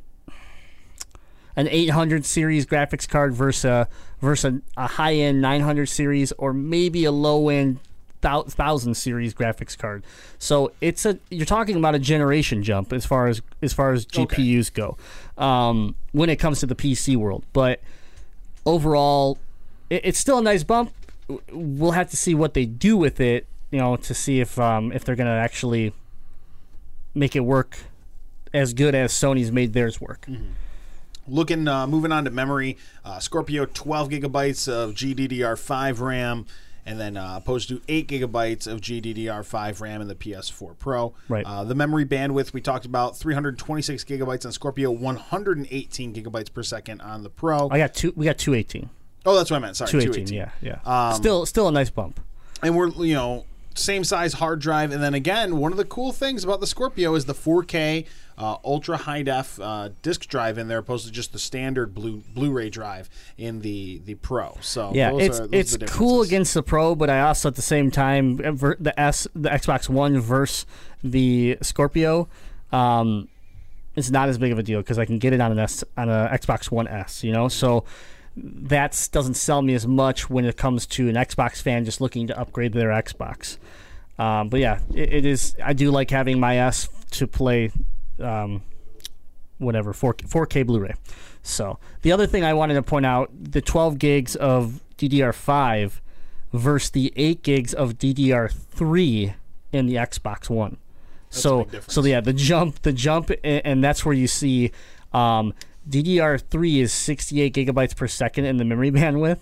an 1.56 1.68
800 1.68 2.26
series 2.26 2.68
graphics 2.68 3.10
card 3.10 3.34
versus 3.34 3.66
a, 3.66 3.88
versus 4.22 4.62
a, 4.78 4.84
a 4.84 4.88
high 4.88 5.16
end 5.16 5.42
900 5.42 5.88
series, 5.88 6.32
or 6.34 6.54
maybe 6.54 7.06
a 7.06 7.12
low 7.12 7.50
end 7.50 7.80
thousand 8.22 8.96
series 8.96 9.34
graphics 9.34 9.78
card. 9.78 10.04
So 10.40 10.72
it's 10.82 11.06
a 11.06 11.20
you're 11.30 11.46
talking 11.46 11.76
about 11.76 11.96
a 11.96 12.00
generation 12.00 12.64
jump 12.64 12.92
as 12.92 13.06
far 13.06 13.28
as 13.28 13.42
as 13.62 13.74
far 13.74 13.94
as 13.94 14.06
Okay. 14.06 14.26
GPUs 14.26 14.74
go 14.74 14.98
um, 15.38 15.96
when 16.12 16.30
it 16.30 16.38
comes 16.38 16.60
to 16.62 16.66
the 16.66 16.76
PC 16.76 17.16
world. 17.16 17.44
But 17.54 17.82
overall, 18.66 19.38
it, 19.90 20.02
it's 20.04 20.20
still 20.20 20.38
a 20.38 20.42
nice 20.42 20.64
bump. 20.64 20.94
We'll 21.52 21.92
have 21.92 22.10
to 22.12 22.18
see 22.18 22.36
what 22.36 22.54
they 22.54 22.66
do 22.66 22.98
with 22.98 23.20
it, 23.20 23.48
you 23.72 23.80
know, 23.80 23.96
to 23.98 24.14
see 24.14 24.40
if 24.40 24.60
um, 24.60 24.92
if 24.92 25.04
they're 25.04 25.16
gonna 25.16 25.32
actually 25.32 25.94
make 27.14 27.36
it 27.36 27.42
work 27.42 27.80
as 28.54 28.74
good 28.74 28.96
as 28.96 29.12
Sony's 29.12 29.52
made 29.52 29.74
theirs 29.74 30.00
work. 30.00 30.28
Looking, 31.28 31.68
uh, 31.68 31.88
moving 31.88 32.12
on 32.12 32.24
to 32.26 32.30
memory, 32.30 32.78
uh, 33.04 33.20
Scorpio 33.20 33.66
12 33.66 34.10
gigabytes 34.10 34.72
of 34.72 34.94
GDDR5 34.94 36.00
RAM, 36.00 36.46
and 36.86 37.00
then 37.00 37.18
uh, 37.18 37.34
opposed 37.38 37.68
to 37.70 37.82
8 37.88 38.08
gigabytes 38.08 38.68
of 38.68 38.80
GDDR5 38.82 39.82
RAM 39.82 40.02
in 40.02 40.08
the 40.08 40.16
PS4 40.16 40.78
Pro. 40.78 41.14
Right. 41.28 41.46
Uh, 41.46 41.64
the 41.64 41.76
memory 41.76 42.06
bandwidth 42.06 42.54
we 42.54 42.62
talked 42.62 42.86
about 42.86 43.18
326 43.18 44.04
gigabytes 44.04 44.46
on 44.46 44.52
Scorpio, 44.52 44.92
118 44.92 46.14
gigabytes 46.14 46.54
per 46.54 46.64
second 46.64 47.02
on 47.02 47.24
the 47.24 47.30
Pro. 47.30 47.70
I 47.72 47.78
got 47.78 47.94
two. 47.94 48.14
We 48.16 48.26
got 48.26 48.38
two 48.38 48.54
eighteen. 48.54 48.90
oh, 49.26 49.36
that's 49.36 49.50
what 49.50 49.58
I 49.58 49.60
meant. 49.60 49.78
Sorry, 49.78 49.90
Two 49.92 50.00
eighteen. 50.00 50.26
218. 50.28 50.52
Yeah, 50.62 50.80
yeah. 50.86 51.14
still, 51.14 51.46
still 51.46 51.68
a 51.68 51.72
nice 51.72 51.90
bump. 51.90 52.20
and 52.62 52.76
we're 52.76 52.90
you 52.90 53.14
know 53.16 53.46
same 53.76 54.04
size 54.04 54.34
hard 54.34 54.60
drive 54.60 54.92
and 54.92 55.04
then 55.04 55.14
again 55.14 55.58
one 55.58 55.72
of 55.72 55.78
the 55.78 55.86
cool 55.86 56.12
things 56.12 56.44
about 56.44 56.60
the 56.60 56.68
scorpio 56.68 57.14
is 57.16 57.26
the 57.26 57.34
4k 57.34 58.06
uh, 58.38 58.58
ultra 58.66 58.98
high 58.98 59.22
def 59.22 59.60
uh, 59.60 59.90
disk 60.02 60.28
drive 60.28 60.58
in 60.58 60.68
there 60.68 60.80
opposed 60.80 61.06
to 61.06 61.12
just 61.12 61.32
the 61.32 61.40
standard 61.40 61.94
blue 61.94 62.24
blu-ray 62.34 62.70
drive 62.70 63.10
in 63.38 63.62
the 63.62 64.02
the 64.06 64.16
pro 64.16 64.58
so 64.62 64.92
Yeah, 64.94 65.12
those 65.12 65.22
it's 65.22 65.40
are, 65.40 65.50
it's 65.52 65.78
cool 65.94 66.22
against 66.22 66.54
the 66.54 66.64
Pro, 66.64 66.96
but 66.96 67.10
I 67.10 67.22
also 67.22 67.50
at 67.50 67.56
the 67.56 67.62
same 67.62 67.92
time 67.92 68.38
the 68.38 68.94
S 68.98 69.28
the 69.36 69.50
Xbox 69.50 69.90
One 69.90 70.20
versus 70.20 70.66
the 71.04 71.58
Scorpio. 71.62 72.28
Um, 72.72 73.30
it's 73.96 74.10
not 74.10 74.30
as 74.30 74.38
big 74.38 74.52
of 74.52 74.60
a 74.60 74.64
deal 74.64 74.80
because 74.80 75.00
I 75.00 75.06
can 75.06 75.20
get 75.20 75.34
it 75.34 75.40
on 75.40 75.52
an 75.52 75.60
S 75.60 75.84
on 75.98 76.10
a 76.10 76.30
Xbox 76.34 76.72
One 76.72 76.88
S. 76.88 77.24
You 77.24 77.32
know, 77.32 77.48
so 77.48 77.86
that 78.38 79.10
doesn't 79.12 79.36
sell 79.36 79.62
me 79.62 79.74
as 79.74 79.88
much 79.88 80.30
when 80.30 80.46
it 80.46 80.58
comes 80.58 80.86
to 80.88 81.08
an 81.10 81.16
Xbox 81.16 81.62
fan 81.62 81.86
just 81.86 82.02
looking 82.02 82.28
to 82.28 82.38
upgrade 82.40 82.74
their 82.74 82.90
Xbox. 82.90 83.58
Um, 84.18 84.50
but 84.50 84.60
yeah, 84.60 84.80
it, 84.94 85.14
it 85.14 85.26
is. 85.26 85.56
I 85.64 85.74
do 85.74 85.92
like 85.92 86.10
having 86.10 86.40
my 86.40 86.58
S 86.58 86.90
to 87.12 87.28
play, 87.28 87.72
um, 88.20 88.62
whatever 89.58 89.94
4 89.94 90.14
4K 90.16 90.66
Blu-ray. 90.66 90.94
So 91.44 91.80
the 92.02 92.12
other 92.12 92.28
thing 92.28 92.44
I 92.44 92.54
wanted 92.54 92.76
to 92.76 92.82
point 92.84 93.06
out: 93.06 93.30
the 93.34 93.62
12 93.62 94.00
gigs 94.00 94.36
of 94.36 94.82
DDR5 94.98 96.00
versus 96.54 96.90
the 96.92 97.14
8 97.16 97.44
gigs 97.44 97.74
of 97.74 97.98
DDR3 97.98 99.34
in 99.74 99.86
the 99.88 99.96
Xbox 99.96 100.50
One. 100.50 100.78
a 101.30 101.36
so 101.36 101.68
so 101.88 102.04
yeah, 102.06 102.22
the 102.22 102.34
jump, 102.34 102.82
the 102.84 102.94
jump, 102.94 103.30
a- 103.30 103.68
and 103.68 103.84
that's 103.84 104.06
where 104.06 104.14
you 104.14 104.28
see 104.28 104.72
um, 105.14 105.54
DDR3 105.90 106.82
is 106.82 106.94
68 106.94 107.54
gigabytes 107.54 107.96
per 107.96 108.08
second 108.08 108.46
in 108.46 108.58
the 108.58 108.66
memory 108.66 108.92
bandwidth, 108.92 109.40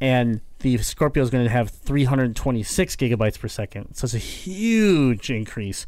and 0.00 0.40
the 0.60 0.78
Scorpio 0.78 1.22
is 1.22 1.30
going 1.30 1.44
to 1.44 1.50
have 1.50 1.70
326 1.70 2.96
gigabytes 2.96 3.38
per 3.38 3.48
second. 3.48 3.94
So 3.94 4.04
it's 4.04 4.14
a 4.14 4.18
huge 4.18 5.30
increase. 5.30 5.86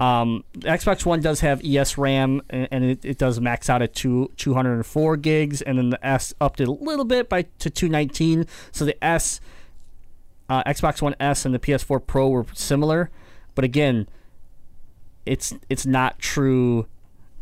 Um, 0.00 0.44
Xbox 0.58 1.06
One 1.06 1.20
does 1.20 1.40
have 1.40 1.64
ES 1.64 1.96
RAM, 1.96 2.42
and, 2.50 2.84
it, 2.84 3.04
it 3.04 3.18
does 3.18 3.40
max 3.40 3.70
out 3.70 3.80
at 3.80 3.94
two, 3.94 4.30
204 4.36 5.16
gigs, 5.18 5.62
and 5.62 5.78
then 5.78 5.90
the 5.90 6.04
S 6.04 6.34
upped 6.40 6.60
it 6.60 6.68
a 6.68 6.72
little 6.72 7.04
bit 7.04 7.28
by 7.28 7.42
to 7.60 7.70
219. 7.70 8.46
So 8.72 8.84
the 8.84 9.02
S, 9.04 9.40
uh, 10.48 10.64
Xbox 10.64 11.00
One 11.00 11.14
S, 11.20 11.44
and 11.44 11.54
the 11.54 11.60
PS4 11.60 12.04
Pro 12.06 12.28
were 12.28 12.46
similar, 12.54 13.10
but 13.54 13.64
again, 13.64 14.08
it's 15.26 15.54
it's 15.70 15.86
not 15.86 16.18
true 16.18 16.86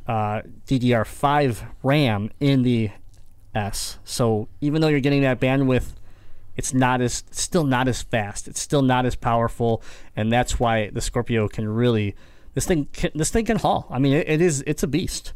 uh, 0.07 0.43
DDR5 0.67 1.69
RAM 1.83 2.31
in 2.41 2.63
the 2.63 2.91
S. 3.55 3.99
So 4.05 4.49
even 4.61 4.81
though 4.81 4.89
you're 4.89 5.01
getting 5.01 5.23
that 5.23 5.41
bandwidth, 5.41 5.95
it's 6.57 6.75
not 6.75 7.01
as 7.01 7.25
it's 7.29 7.41
still 7.41 7.65
not 7.65 7.89
as 7.89 8.03
fast. 8.03 8.47
It's 8.47 8.61
still 8.61 8.83
not 8.83 9.07
as 9.07 9.17
powerful, 9.17 9.83
and 10.15 10.31
that's 10.31 10.61
why 10.61 10.91
the 10.91 11.01
Scorpio 11.01 11.49
can 11.49 11.69
really 11.69 12.15
this 12.55 12.67
thing 12.67 12.89
can, 12.93 13.11
this 13.15 13.31
thing 13.31 13.47
can 13.47 13.59
haul. 13.59 13.87
I 13.91 13.99
mean, 13.99 14.13
it, 14.13 14.29
it 14.29 14.41
is 14.41 14.63
it's 14.67 14.83
a 14.83 14.87
beast 14.87 15.33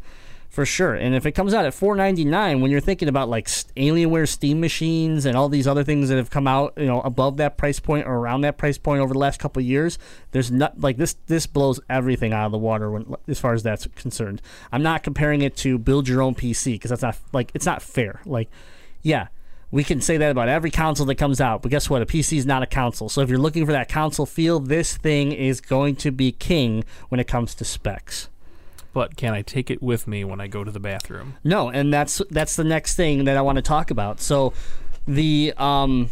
for 0.56 0.64
sure. 0.64 0.94
And 0.94 1.14
if 1.14 1.26
it 1.26 1.32
comes 1.32 1.52
out 1.52 1.66
at 1.66 1.74
4.99, 1.74 2.62
when 2.62 2.70
you're 2.70 2.80
thinking 2.80 3.08
about 3.08 3.28
like 3.28 3.46
Alienware 3.46 4.26
Steam 4.26 4.58
machines 4.58 5.26
and 5.26 5.36
all 5.36 5.50
these 5.50 5.68
other 5.68 5.84
things 5.84 6.08
that 6.08 6.16
have 6.16 6.30
come 6.30 6.48
out, 6.48 6.72
you 6.78 6.86
know, 6.86 7.02
above 7.02 7.36
that 7.36 7.58
price 7.58 7.78
point 7.78 8.06
or 8.06 8.14
around 8.14 8.40
that 8.40 8.56
price 8.56 8.78
point 8.78 9.02
over 9.02 9.12
the 9.12 9.18
last 9.18 9.38
couple 9.38 9.60
years, 9.60 9.98
there's 10.30 10.50
not 10.50 10.80
like 10.80 10.96
this. 10.96 11.14
This 11.26 11.46
blows 11.46 11.78
everything 11.90 12.32
out 12.32 12.46
of 12.46 12.52
the 12.52 12.58
water 12.58 12.90
when 12.90 13.16
as 13.28 13.38
far 13.38 13.52
as 13.52 13.64
that's 13.64 13.86
concerned. 13.96 14.40
I'm 14.72 14.82
not 14.82 15.02
comparing 15.02 15.42
it 15.42 15.56
to 15.58 15.76
build 15.76 16.08
your 16.08 16.22
own 16.22 16.34
PC 16.34 16.72
because 16.72 16.88
that's 16.88 17.02
not 17.02 17.18
like 17.34 17.50
it's 17.52 17.66
not 17.66 17.82
fair. 17.82 18.22
Like, 18.24 18.48
yeah. 19.02 19.28
We 19.70 19.84
can 19.84 20.00
say 20.00 20.16
that 20.16 20.30
about 20.30 20.48
every 20.48 20.70
console 20.70 21.06
that 21.06 21.16
comes 21.16 21.40
out, 21.40 21.60
but 21.60 21.70
guess 21.70 21.90
what? 21.90 22.00
A 22.00 22.06
PC 22.06 22.38
is 22.38 22.46
not 22.46 22.62
a 22.62 22.66
console. 22.66 23.08
So 23.08 23.20
if 23.20 23.28
you're 23.28 23.36
looking 23.36 23.66
for 23.66 23.72
that 23.72 23.88
console 23.88 24.24
feel, 24.24 24.60
this 24.60 24.96
thing 24.96 25.32
is 25.32 25.60
going 25.60 25.96
to 25.96 26.12
be 26.12 26.30
king 26.32 26.84
when 27.08 27.20
it 27.20 27.26
comes 27.26 27.52
to 27.56 27.64
specs. 27.64 28.28
But 28.96 29.14
can 29.14 29.34
I 29.34 29.42
take 29.42 29.70
it 29.70 29.82
with 29.82 30.06
me 30.06 30.24
when 30.24 30.40
I 30.40 30.46
go 30.46 30.64
to 30.64 30.70
the 30.70 30.80
bathroom? 30.80 31.34
No, 31.44 31.68
and 31.68 31.92
that's 31.92 32.22
that's 32.30 32.56
the 32.56 32.64
next 32.64 32.94
thing 32.94 33.24
that 33.24 33.36
I 33.36 33.42
want 33.42 33.56
to 33.56 33.62
talk 33.62 33.90
about. 33.90 34.22
So, 34.22 34.54
the 35.06 35.52
um, 35.58 36.08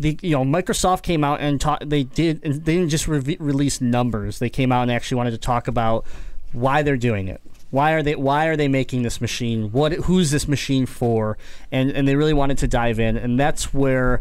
the 0.00 0.18
you 0.20 0.32
know 0.32 0.42
Microsoft 0.42 1.02
came 1.02 1.22
out 1.22 1.40
and 1.40 1.60
ta- 1.60 1.78
they 1.80 2.02
did 2.02 2.42
they 2.42 2.74
didn't 2.74 2.88
just 2.88 3.06
re- 3.06 3.36
release 3.38 3.80
numbers. 3.80 4.40
They 4.40 4.48
came 4.48 4.72
out 4.72 4.82
and 4.82 4.90
actually 4.90 5.18
wanted 5.18 5.30
to 5.30 5.38
talk 5.38 5.68
about 5.68 6.04
why 6.50 6.82
they're 6.82 6.96
doing 6.96 7.28
it. 7.28 7.40
Why 7.70 7.92
are 7.92 8.02
they 8.02 8.16
Why 8.16 8.46
are 8.46 8.56
they 8.56 8.66
making 8.66 9.02
this 9.02 9.20
machine? 9.20 9.70
What 9.70 9.92
Who's 9.92 10.32
this 10.32 10.48
machine 10.48 10.86
for? 10.86 11.38
And 11.70 11.92
and 11.92 12.08
they 12.08 12.16
really 12.16 12.34
wanted 12.34 12.58
to 12.58 12.66
dive 12.66 12.98
in, 12.98 13.16
and 13.16 13.38
that's 13.38 13.72
where. 13.72 14.20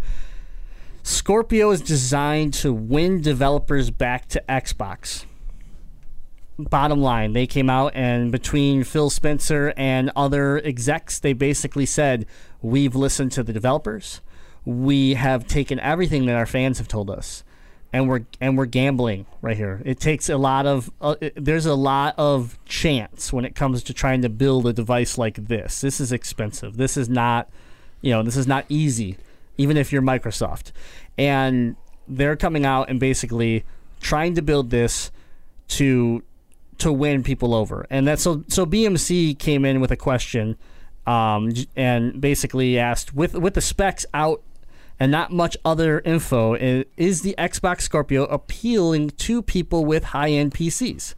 Scorpio 1.05 1.71
is 1.71 1.81
designed 1.81 2.53
to 2.53 2.71
win 2.71 3.19
developers 3.19 3.89
back 3.89 4.29
to 4.29 4.43
Xbox 4.47 5.25
bottom 6.57 7.01
line, 7.01 7.33
they 7.33 7.47
came 7.47 7.69
out 7.69 7.93
and 7.95 8.31
between 8.31 8.83
Phil 8.83 9.09
Spencer 9.09 9.73
and 9.75 10.11
other 10.15 10.57
execs, 10.63 11.19
they 11.19 11.33
basically 11.33 11.85
said, 11.85 12.25
We've 12.61 12.95
listened 12.95 13.31
to 13.33 13.43
the 13.43 13.53
developers. 13.53 14.21
We 14.65 15.15
have 15.15 15.47
taken 15.47 15.79
everything 15.79 16.25
that 16.27 16.35
our 16.35 16.45
fans 16.45 16.77
have 16.77 16.87
told 16.87 17.09
us. 17.09 17.43
And 17.91 18.09
we're 18.09 18.21
and 18.41 18.57
we're 18.57 18.65
gambling 18.65 19.27
right 19.41 19.55
here. 19.55 19.81
It 19.85 19.99
takes 19.99 20.27
a 20.27 20.37
lot 20.37 20.65
of 20.65 20.89
uh, 20.99 21.15
there's 21.35 21.67
a 21.67 21.75
lot 21.75 22.15
of 22.17 22.57
chance 22.65 23.31
when 23.31 23.45
it 23.45 23.53
comes 23.53 23.83
to 23.83 23.93
trying 23.93 24.23
to 24.23 24.29
build 24.29 24.65
a 24.65 24.73
device 24.73 25.17
like 25.19 25.35
this. 25.35 25.81
This 25.81 26.01
is 26.01 26.11
expensive. 26.11 26.77
This 26.77 26.97
is 26.97 27.07
not, 27.07 27.49
you 28.01 28.11
know, 28.11 28.23
this 28.23 28.35
is 28.35 28.47
not 28.47 28.65
easy, 28.67 29.17
even 29.59 29.77
if 29.77 29.91
you're 29.91 30.01
Microsoft. 30.01 30.71
And 31.19 31.75
they're 32.07 32.35
coming 32.35 32.65
out 32.65 32.89
and 32.89 32.99
basically 32.99 33.63
trying 34.01 34.33
to 34.35 34.41
build 34.41 34.71
this 34.71 35.11
to 35.67 36.23
to 36.79 36.91
win 36.91 37.23
people 37.23 37.53
over. 37.53 37.85
And 37.89 38.07
that's 38.07 38.21
so 38.21 38.43
so 38.47 38.65
BMC 38.65 39.37
came 39.37 39.65
in 39.65 39.81
with 39.81 39.91
a 39.91 39.97
question 39.97 40.57
um, 41.05 41.51
and 41.75 42.19
basically 42.19 42.79
asked 42.79 43.13
with 43.13 43.35
with 43.35 43.53
the 43.53 43.61
specs 43.61 44.05
out 44.13 44.41
and 44.99 45.11
not 45.11 45.31
much 45.31 45.57
other 45.65 45.99
info 46.01 46.53
is, 46.55 47.21
the 47.21 47.35
Xbox 47.37 47.81
Scorpio 47.81 48.25
appealing 48.25 49.09
to 49.09 49.41
people 49.41 49.85
with 49.85 50.05
high-end 50.05 50.53
PCs? 50.53 51.15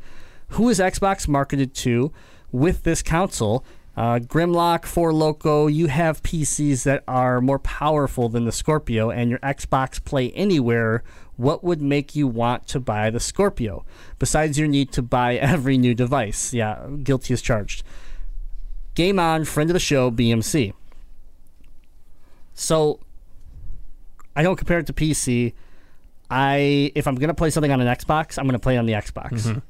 Who 0.50 0.70
is 0.70 0.80
Xbox 0.80 1.28
marketed 1.28 1.74
to 1.76 2.12
with 2.52 2.84
this 2.84 3.02
console? 3.04 3.66
Uh, 3.98 4.20
Grimlock, 4.20 4.86
For 4.86 5.14
Loco, 5.14 5.68
you 5.68 5.88
have 5.88 6.22
PCs 6.22 6.84
that 6.84 7.04
are 7.08 7.40
more 7.40 7.60
powerful 7.60 8.28
than 8.28 8.46
the 8.46 8.52
Scorpio, 8.52 9.10
and 9.10 9.30
your 9.30 9.40
Xbox 9.40 10.04
Play 10.04 10.32
Anywhere. 10.32 11.04
What 11.38 11.64
would 11.64 11.82
make 11.82 12.16
you 12.16 12.28
want 12.28 12.68
to 12.68 12.80
buy 12.80 13.10
the 13.10 13.20
Scorpio? 13.20 13.86
Besides 14.20 14.58
your 14.58 14.68
need 14.68 14.92
to 14.94 15.02
buy 15.02 15.36
every 15.36 15.78
new 15.78 15.94
device. 15.94 16.54
Yeah, 16.54 16.88
guilty 17.04 17.34
as 17.34 17.42
charged. 17.42 17.84
Game 18.96 19.20
on, 19.20 19.46
friend 19.46 19.70
of 19.70 19.74
the 19.74 19.80
show, 19.80 20.12
BMC. 20.12 20.74
So, 22.54 23.00
I 24.36 24.44
don't 24.44 24.56
compare 24.56 24.80
it 24.80 24.88
to 24.88 24.94
PC. 24.94 25.54
I 26.30 26.92
if 26.96 27.08
I'm 27.08 27.16
gonna 27.16 27.34
play 27.34 27.50
something 27.50 27.72
on 27.72 27.82
an 27.82 27.88
Xbox, 27.88 28.38
I'm 28.38 28.46
gonna 28.46 28.60
play 28.60 28.76
it 28.76 28.80
on 28.80 28.86
the 28.86 28.94
Xbox. 28.94 29.62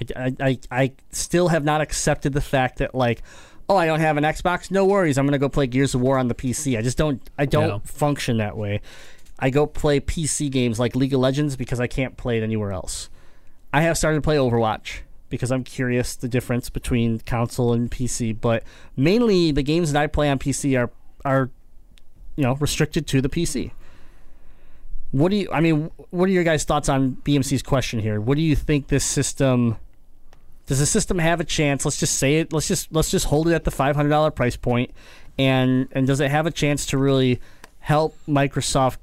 I, 0.00 0.26
I, 0.26 0.36
I, 0.40 0.58
I 0.70 0.92
still 1.10 1.48
have 1.48 1.64
not 1.64 1.80
accepted 1.80 2.32
the 2.32 2.40
fact 2.40 2.78
that 2.78 2.94
like, 2.94 3.22
oh, 3.68 3.76
I 3.76 3.86
don't 3.86 4.00
have 4.00 4.16
an 4.16 4.24
Xbox. 4.24 4.70
No 4.70 4.84
worries, 4.84 5.16
I'm 5.18 5.26
gonna 5.26 5.38
go 5.38 5.48
play 5.48 5.66
Gears 5.66 5.94
of 5.94 6.00
War 6.00 6.18
on 6.18 6.28
the 6.28 6.34
PC. 6.34 6.76
I 6.78 6.82
just 6.82 6.98
don't 6.98 7.20
I 7.38 7.46
don't 7.46 7.68
Yeah. 7.68 7.78
function 7.84 8.36
that 8.38 8.56
way. 8.56 8.80
I 9.38 9.50
go 9.50 9.66
play 9.66 10.00
PC 10.00 10.50
games 10.50 10.78
like 10.78 10.94
League 10.94 11.12
of 11.12 11.20
Legends 11.20 11.56
because 11.56 11.80
I 11.80 11.86
can't 11.86 12.16
play 12.16 12.38
it 12.38 12.42
anywhere 12.42 12.72
else. 12.72 13.08
I 13.72 13.82
have 13.82 13.98
started 13.98 14.18
to 14.18 14.22
play 14.22 14.36
Overwatch 14.36 15.00
because 15.28 15.50
I'm 15.50 15.64
curious 15.64 16.14
the 16.14 16.28
difference 16.28 16.70
between 16.70 17.18
console 17.20 17.72
and 17.72 17.90
PC, 17.90 18.32
but 18.40 18.62
mainly 18.96 19.50
the 19.50 19.62
games 19.64 19.92
that 19.92 20.00
I 20.00 20.06
play 20.06 20.30
on 20.30 20.38
PC 20.38 20.76
are 20.80 20.90
are 21.24 21.50
you 22.36 22.44
know 22.44 22.54
restricted 22.56 23.06
to 23.08 23.20
the 23.20 23.28
PC. 23.28 23.72
What 25.10 25.30
do 25.30 25.36
you? 25.36 25.48
I 25.52 25.60
mean, 25.60 25.90
what 26.10 26.24
are 26.28 26.32
your 26.32 26.42
guys' 26.44 26.64
thoughts 26.64 26.88
on 26.88 27.16
BMC's 27.24 27.62
question 27.62 28.00
here? 28.00 28.20
What 28.20 28.36
do 28.36 28.42
you 28.42 28.56
think 28.56 28.88
this 28.88 29.04
system? 29.04 29.76
Does 30.66 30.78
the 30.78 30.86
system 30.86 31.18
have 31.18 31.40
a 31.40 31.44
chance? 31.44 31.84
Let's 31.84 31.98
just 31.98 32.16
say 32.16 32.36
it. 32.36 32.52
Let's 32.52 32.68
just 32.68 32.92
let's 32.92 33.10
just 33.10 33.26
hold 33.26 33.48
it 33.48 33.54
at 33.54 33.64
the 33.64 33.70
five 33.70 33.96
hundred 33.96 34.10
dollar 34.10 34.30
price 34.30 34.56
point, 34.56 34.90
and 35.38 35.88
and 35.92 36.06
does 36.06 36.20
it 36.20 36.30
have 36.30 36.46
a 36.46 36.50
chance 36.50 36.86
to 36.86 36.98
really 36.98 37.40
help 37.80 38.16
Microsoft 38.26 38.96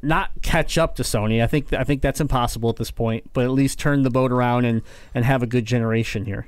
not 0.00 0.30
catch 0.42 0.78
up 0.78 0.96
to 0.96 1.02
Sony? 1.02 1.42
I 1.42 1.46
think 1.46 1.72
I 1.72 1.84
think 1.84 2.00
that's 2.00 2.20
impossible 2.20 2.70
at 2.70 2.76
this 2.76 2.90
point, 2.90 3.30
but 3.34 3.44
at 3.44 3.50
least 3.50 3.78
turn 3.78 4.02
the 4.02 4.10
boat 4.10 4.32
around 4.32 4.64
and 4.64 4.80
and 5.14 5.24
have 5.26 5.42
a 5.42 5.46
good 5.46 5.66
generation 5.66 6.24
here. 6.24 6.46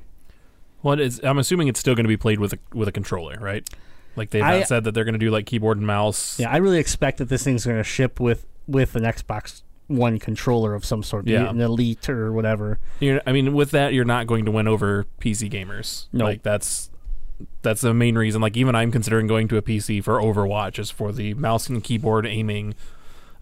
Well, 0.82 1.00
it's, 1.00 1.20
I'm 1.22 1.38
assuming 1.38 1.68
it's 1.68 1.80
still 1.80 1.94
going 1.94 2.04
to 2.04 2.08
be 2.08 2.16
played 2.16 2.38
with 2.38 2.54
a 2.54 2.58
with 2.72 2.88
a 2.88 2.92
controller, 2.92 3.36
right? 3.40 3.68
Like 4.14 4.30
they've 4.30 4.42
I- 4.42 4.62
said 4.62 4.84
that 4.84 4.92
they're 4.92 5.04
going 5.04 5.14
to 5.14 5.18
do 5.18 5.30
like 5.30 5.44
keyboard 5.44 5.76
and 5.76 5.86
mouse. 5.86 6.38
Yeah, 6.40 6.50
I 6.50 6.56
really 6.58 6.78
expect 6.78 7.18
that 7.18 7.28
this 7.28 7.44
thing's 7.44 7.66
going 7.66 7.76
to 7.76 7.84
ship 7.84 8.20
with 8.20 8.46
with 8.66 8.96
an 8.96 9.02
Xbox 9.02 9.62
One 9.88 10.18
controller 10.18 10.74
of 10.74 10.84
some 10.84 11.02
sort, 11.02 11.26
Yeah. 11.28 11.48
an 11.48 11.60
Elite 11.60 12.08
or 12.08 12.32
whatever. 12.32 12.78
You're, 13.00 13.20
I 13.26 13.32
mean, 13.32 13.54
with 13.54 13.70
that, 13.70 13.92
you're 13.94 14.04
not 14.04 14.26
going 14.26 14.44
to 14.46 14.50
win 14.50 14.66
over 14.66 15.06
PC 15.20 15.50
gamers. 15.50 16.06
No. 16.12 16.24
like 16.24 16.42
that's 16.42 16.90
that's 17.62 17.82
the 17.82 17.92
main 17.94 18.16
reason. 18.16 18.40
Like 18.40 18.56
even 18.56 18.74
I'm 18.74 18.90
considering 18.90 19.26
going 19.26 19.46
to 19.48 19.56
a 19.56 19.62
PC 19.62 20.02
for 20.02 20.18
Overwatch 20.20 20.78
is 20.78 20.90
for 20.90 21.12
the 21.12 21.34
mouse 21.34 21.68
and 21.68 21.84
keyboard 21.84 22.26
aiming. 22.26 22.74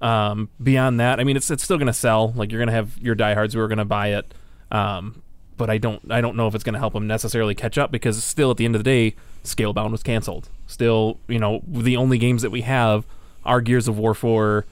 Um, 0.00 0.50
beyond 0.62 1.00
that, 1.00 1.18
I 1.20 1.24
mean, 1.24 1.36
it's 1.36 1.50
it's 1.50 1.62
still 1.64 1.78
going 1.78 1.86
to 1.86 1.92
sell. 1.92 2.32
Like 2.36 2.52
you're 2.52 2.58
going 2.58 2.68
to 2.68 2.74
have 2.74 2.98
your 2.98 3.14
diehards 3.14 3.54
who 3.54 3.60
are 3.60 3.68
going 3.68 3.78
to 3.78 3.84
buy 3.84 4.08
it. 4.08 4.34
Um, 4.70 5.22
but 5.56 5.70
I 5.70 5.78
don't 5.78 6.10
I 6.10 6.20
don't 6.20 6.36
know 6.36 6.48
if 6.48 6.54
it's 6.54 6.64
going 6.64 6.72
to 6.74 6.78
help 6.80 6.92
them 6.92 7.06
necessarily 7.06 7.54
catch 7.54 7.78
up 7.78 7.90
because 7.92 8.22
still 8.22 8.50
at 8.50 8.56
the 8.56 8.64
end 8.64 8.74
of 8.74 8.80
the 8.80 8.84
day, 8.90 9.16
Scalebound 9.44 9.92
was 9.92 10.02
canceled. 10.02 10.50
Still, 10.66 11.20
you 11.28 11.38
know, 11.38 11.62
the 11.66 11.96
only 11.96 12.18
games 12.18 12.42
that 12.42 12.50
we 12.50 12.62
have 12.62 13.06
are 13.44 13.60
Gears 13.60 13.86
of 13.88 13.96
War 13.98 14.14
4, 14.14 14.64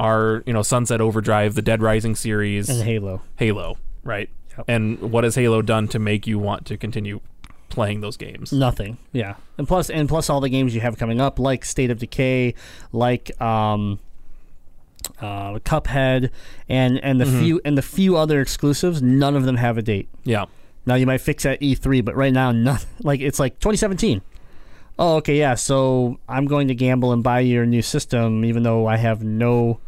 are 0.00 0.42
you 0.46 0.52
know 0.52 0.62
Sunset 0.62 1.00
Overdrive, 1.00 1.54
the 1.54 1.62
Dead 1.62 1.82
Rising 1.82 2.16
series, 2.16 2.68
And 2.70 2.82
Halo. 2.82 3.20
Halo, 3.36 3.76
right? 4.02 4.30
Yep. 4.56 4.64
And 4.66 4.98
what 5.12 5.24
has 5.24 5.34
Halo 5.34 5.60
done 5.62 5.86
to 5.88 5.98
make 5.98 6.26
you 6.26 6.38
want 6.38 6.64
to 6.66 6.76
continue 6.78 7.20
playing 7.68 8.00
those 8.00 8.16
games? 8.16 8.50
Nothing. 8.50 8.96
Yeah, 9.12 9.34
and 9.58 9.68
plus 9.68 9.90
and 9.90 10.08
plus 10.08 10.30
all 10.30 10.40
the 10.40 10.48
games 10.48 10.74
you 10.74 10.80
have 10.80 10.96
coming 10.96 11.20
up, 11.20 11.38
like 11.38 11.64
State 11.66 11.90
of 11.90 11.98
Decay, 11.98 12.54
like 12.92 13.38
um, 13.42 14.00
uh, 15.20 15.58
Cuphead, 15.60 16.30
and 16.68 16.98
and 17.04 17.20
the 17.20 17.26
few 17.26 17.60
and 17.64 17.76
the 17.76 17.82
few 17.82 18.16
other 18.16 18.40
exclusives. 18.40 19.02
None 19.02 19.36
of 19.36 19.44
them 19.44 19.56
have 19.56 19.76
a 19.76 19.82
date. 19.82 20.08
Yeah. 20.24 20.46
Now 20.86 20.94
you 20.94 21.04
might 21.06 21.20
fix 21.20 21.44
at 21.44 21.60
E3, 21.60 22.02
but 22.02 22.16
right 22.16 22.32
now, 22.32 22.52
none. 22.52 22.80
Like 23.02 23.20
it's 23.20 23.38
like 23.38 23.58
2017. 23.60 24.22
Oh, 24.98 25.16
okay, 25.16 25.38
yeah. 25.38 25.54
So 25.54 26.18
I'm 26.28 26.46
going 26.46 26.68
to 26.68 26.74
gamble 26.74 27.12
and 27.12 27.22
buy 27.22 27.40
your 27.40 27.66
new 27.66 27.82
system, 27.82 28.44
even 28.46 28.62
though 28.62 28.86
I 28.86 28.96
have 28.96 29.22
no 29.22 29.78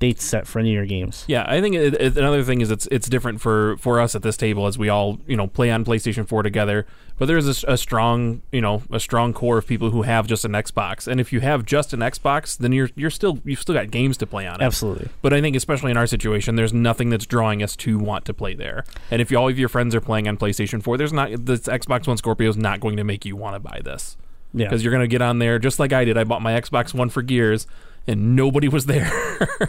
dates 0.00 0.24
set 0.24 0.46
for 0.48 0.58
any 0.58 0.70
of 0.70 0.74
your 0.74 0.86
games. 0.86 1.24
Yeah, 1.28 1.44
I 1.46 1.60
think 1.60 1.76
it, 1.76 1.94
it, 1.94 2.16
another 2.16 2.42
thing 2.42 2.60
is 2.62 2.70
it's 2.70 2.88
it's 2.90 3.08
different 3.08 3.40
for 3.40 3.76
for 3.76 4.00
us 4.00 4.14
at 4.16 4.22
this 4.22 4.36
table 4.36 4.66
as 4.66 4.76
we 4.76 4.88
all 4.88 5.18
you 5.28 5.36
know 5.36 5.46
play 5.46 5.70
on 5.70 5.84
PlayStation 5.84 6.26
4 6.26 6.42
together. 6.42 6.86
But 7.18 7.26
there's 7.26 7.46
a, 7.46 7.50
s- 7.50 7.64
a 7.68 7.76
strong 7.76 8.40
you 8.50 8.62
know 8.62 8.82
a 8.90 8.98
strong 8.98 9.34
core 9.34 9.58
of 9.58 9.66
people 9.66 9.90
who 9.90 10.02
have 10.02 10.26
just 10.26 10.44
an 10.46 10.52
Xbox, 10.52 11.06
and 11.06 11.20
if 11.20 11.32
you 11.34 11.40
have 11.40 11.66
just 11.66 11.92
an 11.92 12.00
Xbox, 12.00 12.56
then 12.56 12.72
you're 12.72 12.88
you're 12.96 13.10
still 13.10 13.40
you've 13.44 13.60
still 13.60 13.74
got 13.74 13.90
games 13.90 14.16
to 14.16 14.26
play 14.26 14.46
on 14.46 14.60
it. 14.60 14.64
Absolutely. 14.64 15.10
But 15.20 15.34
I 15.34 15.40
think 15.42 15.54
especially 15.54 15.90
in 15.90 15.98
our 15.98 16.06
situation, 16.06 16.56
there's 16.56 16.72
nothing 16.72 17.10
that's 17.10 17.26
drawing 17.26 17.62
us 17.62 17.76
to 17.76 17.98
want 17.98 18.24
to 18.24 18.32
play 18.34 18.54
there. 18.54 18.84
And 19.10 19.20
if 19.20 19.30
you, 19.30 19.36
all 19.36 19.50
of 19.50 19.58
your 19.58 19.68
friends 19.68 19.94
are 19.94 20.00
playing 20.00 20.26
on 20.28 20.38
PlayStation 20.38 20.82
4, 20.82 20.96
there's 20.96 21.12
not 21.12 21.44
this 21.44 21.60
Xbox 21.62 22.06
One 22.08 22.16
Scorpio 22.16 22.48
is 22.48 22.56
not 22.56 22.80
going 22.80 22.96
to 22.96 23.04
make 23.04 23.26
you 23.26 23.36
want 23.36 23.54
to 23.54 23.60
buy 23.60 23.80
this 23.84 24.16
Yeah. 24.54 24.64
because 24.66 24.82
you're 24.82 24.90
going 24.92 25.04
to 25.04 25.08
get 25.08 25.20
on 25.20 25.40
there 25.40 25.58
just 25.58 25.78
like 25.78 25.92
I 25.92 26.06
did. 26.06 26.16
I 26.16 26.24
bought 26.24 26.40
my 26.40 26.58
Xbox 26.58 26.94
One 26.94 27.10
for 27.10 27.20
Gears, 27.20 27.66
and 28.06 28.34
nobody 28.34 28.66
was 28.66 28.86
there. 28.86 29.10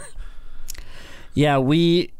Yeah, 1.34 1.58
we. 1.58 2.12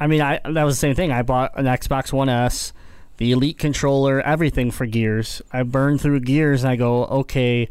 I 0.00 0.06
mean, 0.06 0.20
I 0.20 0.40
that 0.44 0.64
was 0.64 0.76
the 0.76 0.80
same 0.80 0.94
thing. 0.94 1.10
I 1.12 1.22
bought 1.22 1.52
an 1.58 1.66
Xbox 1.66 2.12
One 2.12 2.28
S, 2.28 2.72
the 3.16 3.32
Elite 3.32 3.58
controller, 3.58 4.20
everything 4.20 4.70
for 4.70 4.86
Gears. 4.86 5.42
I 5.52 5.64
burned 5.64 6.00
through 6.00 6.20
Gears, 6.20 6.62
and 6.62 6.70
I 6.70 6.76
go, 6.76 7.04
okay, 7.06 7.68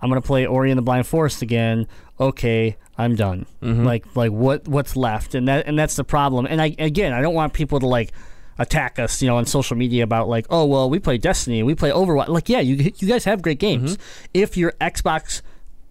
I'm 0.00 0.08
gonna 0.08 0.20
play 0.20 0.46
Ori 0.46 0.70
and 0.70 0.78
the 0.78 0.82
Blind 0.82 1.06
Forest 1.06 1.42
again. 1.42 1.86
Okay, 2.18 2.76
I'm 2.98 3.16
done. 3.16 3.46
Mm-hmm. 3.62 3.84
Like, 3.84 4.04
like 4.14 4.30
what 4.30 4.68
what's 4.68 4.96
left? 4.96 5.34
And 5.34 5.48
that 5.48 5.66
and 5.66 5.78
that's 5.78 5.96
the 5.96 6.04
problem. 6.04 6.46
And 6.46 6.60
I 6.60 6.74
again, 6.78 7.12
I 7.12 7.22
don't 7.22 7.34
want 7.34 7.54
people 7.54 7.80
to 7.80 7.86
like 7.86 8.12
attack 8.58 8.98
us, 8.98 9.22
you 9.22 9.28
know, 9.28 9.38
on 9.38 9.46
social 9.46 9.76
media 9.76 10.04
about 10.04 10.28
like, 10.28 10.46
oh 10.50 10.66
well, 10.66 10.90
we 10.90 10.98
play 10.98 11.16
Destiny, 11.16 11.62
we 11.62 11.74
play 11.74 11.90
Overwatch. 11.90 12.28
Like, 12.28 12.50
yeah, 12.50 12.60
you 12.60 12.92
you 12.98 13.08
guys 13.08 13.24
have 13.24 13.40
great 13.40 13.58
games. 13.58 13.96
Mm-hmm. 13.96 14.24
If 14.34 14.56
your 14.58 14.72
Xbox, 14.80 15.40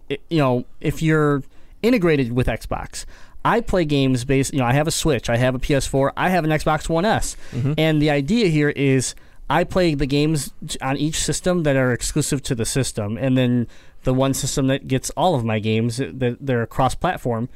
you 0.08 0.38
know, 0.38 0.64
if 0.80 1.02
you're 1.02 1.42
integrated 1.82 2.32
with 2.32 2.46
Xbox. 2.46 3.04
I 3.44 3.60
play 3.60 3.84
games 3.84 4.24
based, 4.24 4.52
you 4.52 4.58
know, 4.58 4.66
I 4.66 4.72
have 4.72 4.86
a 4.86 4.90
Switch, 4.90 5.30
I 5.30 5.36
have 5.36 5.54
a 5.54 5.58
PS4, 5.58 6.12
I 6.16 6.28
have 6.28 6.44
an 6.44 6.50
Xbox 6.50 6.88
One 6.88 7.04
S. 7.04 7.36
Mm-hmm. 7.52 7.74
And 7.78 8.02
the 8.02 8.10
idea 8.10 8.48
here 8.48 8.70
is 8.70 9.14
I 9.48 9.64
play 9.64 9.94
the 9.94 10.06
games 10.06 10.52
on 10.82 10.96
each 10.96 11.20
system 11.20 11.62
that 11.64 11.76
are 11.76 11.92
exclusive 11.92 12.42
to 12.44 12.54
the 12.54 12.66
system. 12.66 13.16
And 13.16 13.36
then 13.36 13.66
the 14.04 14.14
one 14.14 14.34
system 14.34 14.66
that 14.68 14.88
gets 14.88 15.10
all 15.10 15.34
of 15.34 15.44
my 15.44 15.58
games 15.58 15.96
that 15.96 16.36
they're 16.40 16.66
cross 16.66 16.94
platform 16.94 17.48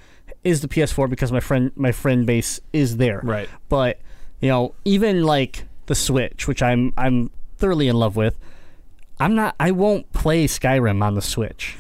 is 0.43 0.61
the 0.61 0.69
PS4 0.69 1.09
because 1.09 1.33
my 1.33 1.41
friend 1.41 1.71
my 1.75 1.93
friend 1.93 2.27
base 2.27 2.61
is 2.73 2.97
there. 2.97 3.21
Right. 3.23 3.49
But, 3.69 4.01
you 4.41 4.49
know, 4.49 4.75
even 4.85 5.23
like 5.23 5.65
the 5.87 5.95
Switch, 5.95 6.49
which 6.49 6.63
I'm 6.63 6.93
I'm 6.97 7.31
thoroughly 7.59 7.89
in 7.89 7.97
love 7.97 8.17
with, 8.17 8.39
I'm 9.21 9.35
not 9.35 9.55
I 9.61 9.71
won't 9.71 10.13
play 10.13 10.47
Skyrim 10.47 11.03
on 11.03 11.15
the 11.15 11.23
Switch. 11.23 11.77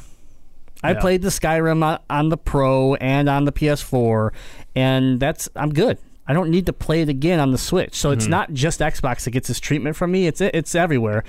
I 0.84 0.92
Yeah. 0.92 1.00
played 1.00 1.22
the 1.22 1.30
Skyrim 1.30 1.82
on, 1.82 1.98
on 2.10 2.28
the 2.28 2.36
Pro 2.36 2.94
and 2.96 3.28
on 3.28 3.46
the 3.46 3.52
PS4, 3.52 4.32
and 4.76 5.18
that's 5.18 5.48
I'm 5.56 5.72
good. 5.72 5.98
I 6.26 6.34
don't 6.34 6.50
need 6.50 6.66
to 6.66 6.72
play 6.72 7.00
it 7.00 7.08
again 7.08 7.40
on 7.40 7.52
the 7.52 7.58
Switch. 7.58 7.94
So 7.94 8.10
it's 8.10 8.24
mm-hmm. 8.24 8.30
not 8.30 8.52
just 8.52 8.80
Xbox 8.80 9.24
that 9.24 9.30
gets 9.30 9.48
this 9.48 9.60
treatment 9.60 9.96
from 9.96 10.12
me. 10.12 10.26
It's 10.26 10.40
it's 10.42 10.74
everywhere. 10.74 11.24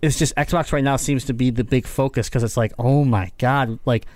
It's 0.00 0.18
just 0.18 0.34
Xbox 0.36 0.72
right 0.72 0.82
now 0.82 0.96
seems 0.96 1.24
to 1.26 1.34
be 1.34 1.50
the 1.50 1.64
big 1.64 1.86
focus 1.86 2.28
because 2.28 2.42
it's 2.42 2.56
like, 2.56 2.72
oh 2.78 3.04
my 3.04 3.30
god, 3.38 3.78
like 3.84 4.06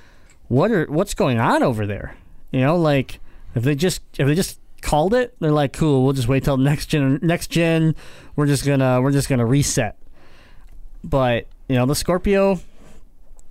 what 0.48 0.70
are 0.70 0.86
what's 0.86 1.12
going 1.12 1.38
on 1.38 1.62
over 1.62 1.86
there? 1.86 2.16
You 2.50 2.60
know, 2.60 2.76
like 2.76 3.20
if 3.54 3.62
they 3.62 3.74
just 3.74 4.00
if 4.18 4.26
they 4.26 4.34
just 4.34 4.58
called 4.80 5.12
it, 5.12 5.34
they're 5.38 5.50
like, 5.50 5.74
cool, 5.74 6.02
we'll 6.02 6.14
just 6.14 6.28
wait 6.28 6.44
till 6.44 6.56
next 6.56 6.86
gen 6.86 7.18
next 7.22 7.48
gen. 7.48 7.94
We're 8.36 8.46
just 8.46 8.64
gonna 8.64 9.02
we're 9.02 9.12
just 9.12 9.28
gonna 9.28 9.46
reset. 9.46 9.98
But 11.04 11.46
you 11.68 11.76
know, 11.76 11.84
the 11.84 11.94
Scorpio 11.94 12.60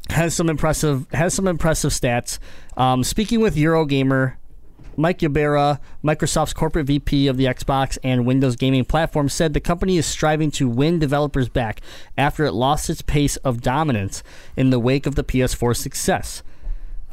has 0.10 0.34
some 0.34 0.50
impressive 0.50 1.08
has 1.14 1.34
some 1.34 1.48
impressive 1.48 1.92
stats. 1.92 2.40
Um, 2.76 3.04
speaking 3.04 3.40
with 3.40 3.56
Eurogamer, 3.56 4.36
Mike 4.98 5.24
Ybarra, 5.24 5.80
Microsoft's 6.04 6.54
corporate 6.54 6.88
VP 6.88 7.28
of 7.28 7.38
the 7.38 7.46
Xbox 7.46 7.98
and 8.04 8.26
Windows 8.26 8.56
gaming 8.56 8.86
platform, 8.86 9.30
said 9.30 9.54
the 9.54 9.60
company 9.60 9.98
is 9.98 10.06
striving 10.06 10.52
to 10.52 10.68
win 10.68 11.00
developers 11.00 11.50
back 11.50 11.82
after 12.18 12.46
it 12.46 12.52
lost 12.52 12.90
its 12.90 13.02
pace 13.02 13.38
of 13.38 13.62
dominance 13.62 14.22
in 14.58 14.70
the 14.70 14.80
wake 14.80 15.06
of 15.06 15.16
the 15.16 15.24
PS4 15.24 15.76
success. 15.76 16.44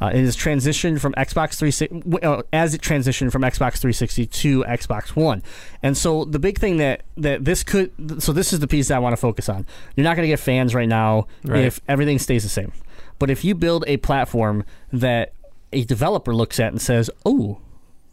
Uh, 0.01 0.07
it 0.13 0.23
has 0.23 0.37
transitioned 0.37 0.99
from 1.01 1.13
Xbox 1.13 1.55
360 1.57 1.87
w- 2.09 2.19
uh, 2.19 2.41
as 2.53 2.73
it 2.73 2.81
transitioned 2.81 3.31
from 3.31 3.41
Xbox 3.41 3.79
360 3.79 4.25
to 4.27 4.63
Xbox 4.63 5.09
One, 5.15 5.43
and 5.83 5.97
so 5.97 6.23
the 6.25 6.39
big 6.39 6.57
thing 6.57 6.77
that 6.77 7.01
that 7.17 7.43
this 7.43 7.63
could 7.63 7.91
so 8.23 8.31
this 8.31 8.53
is 8.53 8.59
the 8.59 8.67
piece 8.67 8.87
that 8.87 8.95
I 8.95 8.99
want 8.99 9.13
to 9.13 9.17
focus 9.17 9.49
on. 9.49 9.65
You're 9.95 10.05
not 10.05 10.15
going 10.15 10.23
to 10.23 10.29
get 10.31 10.39
fans 10.39 10.73
right 10.73 10.87
now 10.87 11.27
Right. 11.43 11.65
if 11.65 11.81
everything 11.87 12.17
stays 12.19 12.43
the 12.43 12.49
same, 12.49 12.71
but 13.19 13.29
if 13.29 13.43
you 13.43 13.55
build 13.55 13.83
a 13.87 13.97
platform 13.97 14.63
that 14.93 15.33
a 15.73 15.83
developer 15.83 16.33
looks 16.33 16.59
at 16.59 16.71
and 16.71 16.81
says, 16.81 17.09
"Oh, 17.25 17.59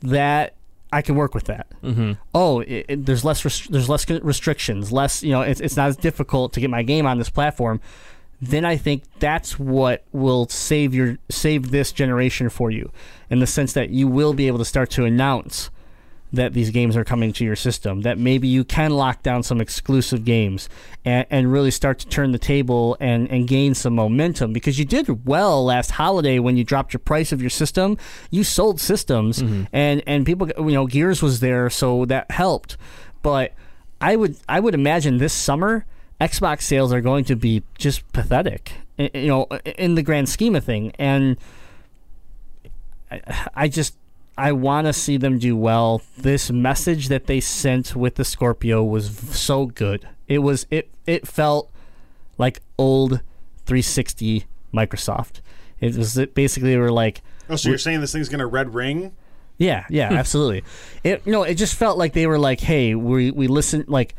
that 0.01 0.55
I 0.93 1.03
can 1.03 1.15
work 1.15 1.35
with 1.35 1.45
that." 1.45 1.67
Mm-hmm. 1.83 2.13
Oh, 2.35 2.61
it, 2.61 2.87
it- 2.89 3.07
there's 3.07 3.25
less 3.25 3.45
rest- 3.45 3.71
there's 3.71 3.89
less 3.89 4.09
restrictions, 4.11 4.91
less 4.93 5.23
you 5.23 5.31
know, 5.31 5.43
it's 5.43 5.61
it's 5.61 5.77
not 5.77 5.89
as 5.89 5.97
difficult 5.97 6.53
to 6.55 6.61
get 6.61 6.69
my 6.71 6.83
game 6.83 7.07
on 7.07 7.19
this 7.19 7.31
platform 7.31 7.81
then 8.41 8.65
I 8.65 8.77
think 8.77 9.05
that's 9.19 9.59
what 9.59 10.05
will 10.13 10.49
save 10.49 10.95
your 10.95 11.19
save 11.31 11.71
this 11.71 11.93
generation 11.93 12.49
for 12.51 12.71
you, 12.71 12.91
in 13.31 13.41
the 13.41 13.47
sense 13.47 13.73
that 13.73 13.91
you 13.91 14.09
will 14.09 14.35
be 14.35 14.47
able 14.47 14.59
to 14.59 14.65
start 14.65 14.91
to 14.91 15.05
announce 15.05 15.71
that 16.33 16.53
these 16.53 16.71
games 16.71 16.97
are 16.97 17.05
coming 17.05 17.33
to 17.33 17.45
your 17.45 17.57
system. 17.57 18.03
That 18.03 18.19
maybe 18.19 18.47
you 18.49 18.65
can 18.65 18.93
lock 18.93 19.23
down 19.23 19.43
some 19.43 19.61
exclusive 19.61 20.25
games 20.25 20.69
and, 21.05 21.27
and 21.31 21.53
really 21.53 21.71
start 21.71 21.99
to 22.01 22.09
turn 22.09 22.33
the 22.33 22.39
table 22.39 22.97
and, 23.01 23.31
and 23.31 23.49
gain 23.49 23.75
some 23.75 23.95
momentum 23.95 24.53
because 24.53 24.79
you 24.79 24.85
did 24.85 25.27
well 25.27 25.65
last 25.65 25.93
holiday 25.93 26.39
when 26.39 26.57
you 26.57 26.65
dropped 26.65 26.93
your 26.93 27.01
price 27.01 27.33
of 27.33 27.41
your 27.41 27.51
system. 27.51 27.97
You 28.31 28.45
sold 28.45 28.81
systems 28.81 29.43
mm-hmm. 29.43 29.65
and 29.73 30.03
and 30.07 30.27
people 30.27 30.49
you 30.59 30.73
know 30.73 30.87
Gears 30.87 31.23
was 31.23 31.41
there, 31.41 31.71
so 31.71 32.05
that 32.07 32.31
helped. 32.31 32.77
But 33.23 33.55
I 34.01 34.17
would 34.17 34.37
I 34.49 34.61
would 34.61 34.75
imagine 34.75 35.19
this 35.19 35.33
summer 35.33 35.87
Xbox 36.21 36.63
sales 36.63 36.93
are 36.93 37.01
going 37.01 37.25
to 37.25 37.37
be 37.37 37.63
just 37.77 38.11
pathetic, 38.13 38.73
you 38.97 39.27
know, 39.27 39.47
in 39.65 39.95
the 39.97 40.03
grand 40.03 40.29
scheme 40.29 40.55
of 40.55 40.65
thing. 40.65 40.93
And 40.99 41.37
I, 43.11 43.49
I 43.55 43.69
just 43.69 43.97
I 44.39 44.53
want 44.53 44.87
to 44.87 44.93
see 44.93 45.17
them 45.17 45.39
do 45.39 45.57
well. 45.57 46.03
This 46.17 46.51
message 46.51 47.09
that 47.09 47.27
they 47.27 47.41
sent 47.41 47.95
with 47.95 48.17
the 48.17 48.25
Scorpio 48.25 48.83
was 48.83 49.11
so 49.37 49.67
good. 49.67 50.09
It 50.27 50.39
was 50.39 50.67
it 50.71 50.91
it 51.07 51.27
felt 51.27 51.71
like 52.39 52.61
old 52.79 53.21
360 53.67 54.45
Microsoft. 54.73 55.41
It 55.81 55.97
was 55.97 56.17
it 56.17 56.35
basically 56.35 56.71
they 56.71 56.79
were 56.79 56.93
like 56.93 57.23
Oh, 57.49 57.57
so 57.57 57.69
you're 57.69 57.79
saying 57.79 58.01
this 58.01 58.13
thing's 58.13 58.29
gonna 58.29 58.47
red 58.47 58.75
ring? 58.75 59.15
yeah, 59.59 59.87
yeah, 59.89 60.09
hmm. 60.11 60.17
absolutely. 60.17 60.65
It 61.05 61.27
no, 61.27 61.43
it 61.43 61.55
just 61.55 61.75
felt 61.75 61.97
like 61.97 62.13
they 62.13 62.27
were 62.27 62.39
like, 62.39 62.61
"Hey, 62.61 62.95
we 62.95 63.31
we 63.31 63.47
listened 63.47 63.89
like 63.89 64.15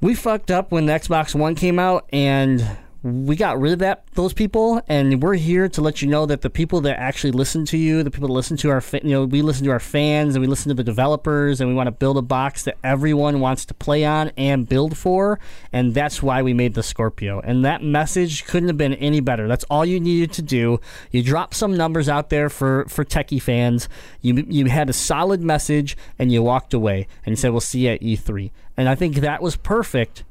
we 0.00 0.14
fucked 0.14 0.50
up 0.50 0.70
when 0.70 0.86
the 0.86 0.92
Xbox 0.92 1.34
One 1.34 1.54
came 1.54 1.78
out 1.78 2.06
and 2.12 2.64
we 3.06 3.36
got 3.36 3.60
rid 3.60 3.72
of 3.72 3.78
that 3.78 4.04
those 4.14 4.32
people, 4.32 4.82
and 4.88 5.22
we're 5.22 5.34
here 5.34 5.68
to 5.68 5.80
let 5.80 6.02
you 6.02 6.08
know 6.08 6.26
that 6.26 6.40
the 6.40 6.50
people 6.50 6.80
that 6.80 6.98
actually 6.98 7.30
listen 7.30 7.64
to 7.66 7.76
you, 7.76 8.02
the 8.02 8.10
people 8.10 8.26
that 8.26 8.34
listen 8.34 8.56
to 8.56 8.70
our, 8.70 8.80
fa- 8.80 9.00
you 9.02 9.10
know, 9.10 9.24
we 9.24 9.42
listen 9.42 9.64
to 9.64 9.70
our 9.70 9.78
fans 9.78 10.34
and 10.34 10.40
we 10.40 10.48
listen 10.48 10.70
to 10.70 10.74
the 10.74 10.82
developers, 10.82 11.60
and 11.60 11.70
we 11.70 11.76
want 11.76 11.86
to 11.86 11.92
build 11.92 12.18
a 12.18 12.22
box 12.22 12.64
that 12.64 12.76
everyone 12.82 13.38
wants 13.38 13.64
to 13.66 13.74
play 13.74 14.04
on 14.04 14.32
and 14.36 14.68
build 14.68 14.96
for, 14.98 15.38
and 15.72 15.94
that's 15.94 16.20
why 16.20 16.42
we 16.42 16.52
made 16.52 16.74
the 16.74 16.82
Scorpio. 16.82 17.40
And 17.40 17.64
that 17.64 17.80
message 17.80 18.44
couldn't 18.44 18.68
have 18.68 18.76
been 18.76 18.94
any 18.94 19.20
better. 19.20 19.46
That's 19.46 19.64
all 19.64 19.84
you 19.84 20.00
needed 20.00 20.32
to 20.32 20.42
do. 20.42 20.80
You 21.12 21.22
dropped 21.22 21.54
some 21.54 21.76
numbers 21.76 22.08
out 22.08 22.30
there 22.30 22.50
for 22.50 22.86
for 22.88 23.04
techie 23.04 23.40
fans. 23.40 23.88
You 24.20 24.44
you 24.48 24.66
had 24.66 24.90
a 24.90 24.94
solid 24.94 25.42
message, 25.42 25.96
and 26.18 26.32
you 26.32 26.42
walked 26.42 26.74
away, 26.74 27.06
and 27.24 27.32
you 27.32 27.36
said, 27.36 27.52
"We'll 27.52 27.60
see 27.60 27.86
you 27.86 27.90
at 27.90 28.00
E3." 28.00 28.50
And 28.76 28.88
I 28.88 28.96
think 28.96 29.16
that 29.16 29.40
was 29.40 29.54
perfect 29.54 30.24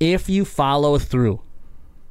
if 0.00 0.28
you 0.28 0.44
follow 0.44 0.98
through 0.98 1.40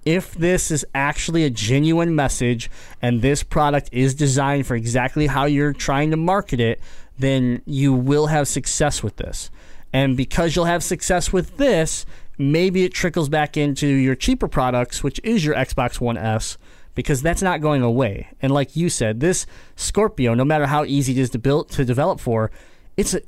if 0.06 0.36
this 0.36 0.70
is 0.70 0.86
actually 0.94 1.44
a 1.44 1.50
genuine 1.50 2.16
message 2.16 2.70
and 3.02 3.22
this 3.22 3.42
product 3.42 3.90
is 3.92 4.14
designed 4.14 4.68
for 4.68 4.76
exactly 4.76 5.28
how 5.28 5.46
you're 5.46 5.74
trying 5.74 6.12
to 6.12 6.18
market 6.18 6.60
it, 6.60 6.80
then 7.18 7.62
you 7.66 7.92
will 7.94 8.28
have 8.28 8.48
success 8.48 9.02
with 9.02 9.16
this. 9.18 9.50
And 9.92 10.16
because 10.16 10.56
you'll 10.56 10.66
have 10.66 10.84
success 10.84 11.34
with 11.34 11.58
this, 11.58 12.06
maybe 12.38 12.84
it 12.84 12.94
trickles 12.94 13.30
back 13.30 13.58
into 13.58 13.88
your 13.88 14.16
cheaper 14.16 14.48
products, 14.48 15.04
which 15.04 15.20
is 15.24 15.44
your 15.44 15.56
Xbox 15.56 16.00
One 16.00 16.18
S, 16.18 16.58
because 16.94 17.22
that's 17.22 17.42
not 17.42 17.62
going 17.62 17.82
away. 17.82 18.30
And 18.42 18.54
like 18.54 18.76
you 18.76 18.90
said, 18.90 19.22
this 19.22 19.48
Scorpio, 19.76 20.34
no 20.34 20.46
matter 20.46 20.68
how 20.68 20.84
easy 20.86 21.14
it 21.14 21.18
is 21.18 21.30
to 21.32 21.40
build 21.40 21.70
to 21.72 21.86
develop 21.86 22.20
for, 22.20 22.52
it's 22.98 23.14
a 23.14 23.22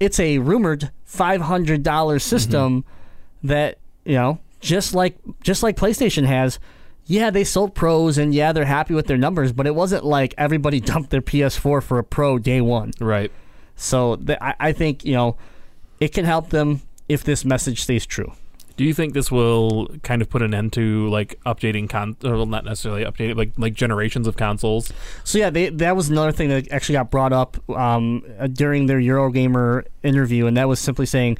it's 0.00 0.18
a 0.18 0.38
rumored 0.38 0.90
five 1.04 1.42
hundred 1.42 1.82
dollars 1.82 2.22
mm-hmm. 2.22 2.36
system 2.36 2.84
that 3.42 3.78
you 4.04 4.14
know 4.14 4.38
just 4.62 4.94
like 4.94 5.18
just 5.42 5.62
like 5.62 5.76
PlayStation 5.76 6.24
has. 6.24 6.58
Yeah, 7.04 7.30
they 7.30 7.44
sold 7.44 7.74
pros 7.74 8.16
and 8.16 8.32
yeah, 8.32 8.52
they're 8.52 8.64
happy 8.64 8.94
with 8.94 9.08
their 9.08 9.18
numbers, 9.18 9.52
but 9.52 9.66
it 9.66 9.74
wasn't 9.74 10.04
like 10.04 10.34
everybody 10.38 10.80
dumped 10.92 11.10
their 11.10 11.20
PS4 11.20 11.82
for 11.82 11.98
a 11.98 12.04
pro 12.04 12.38
day 12.38 12.60
one. 12.60 12.92
Right. 13.00 13.30
So 13.76 14.16
th- 14.16 14.38
I, 14.40 14.54
I 14.60 14.72
think 14.72 15.04
you 15.04 15.14
know 15.14 15.36
it 16.00 16.08
can 16.08 16.24
help 16.24 16.50
them 16.50 16.80
if 17.08 17.24
this 17.24 17.44
message 17.44 17.82
stays 17.82 18.06
true. 18.06 18.32
Do 18.76 18.84
you 18.84 18.94
think 18.94 19.12
this 19.12 19.30
will 19.30 19.88
kind 20.02 20.22
of 20.22 20.30
put 20.30 20.40
an 20.40 20.54
end 20.54 20.72
to 20.74 21.08
like 21.08 21.38
updating 21.44 21.90
con 21.90 22.16
or 22.24 22.36
well, 22.36 22.46
not 22.46 22.64
necessarily 22.64 23.04
updating 23.04 23.36
like 23.36 23.50
like 23.58 23.74
generations 23.74 24.26
of 24.26 24.36
consoles? 24.36 24.92
So 25.24 25.38
yeah, 25.38 25.50
they, 25.50 25.68
that 25.68 25.96
was 25.96 26.08
another 26.08 26.32
thing 26.32 26.48
that 26.48 26.70
actually 26.70 26.94
got 26.94 27.10
brought 27.10 27.32
up 27.32 27.58
um, 27.70 28.24
during 28.52 28.86
their 28.86 28.98
Eurogamer 28.98 29.84
interview, 30.02 30.46
and 30.46 30.56
that 30.56 30.68
was 30.68 30.80
simply 30.80 31.06
saying 31.06 31.38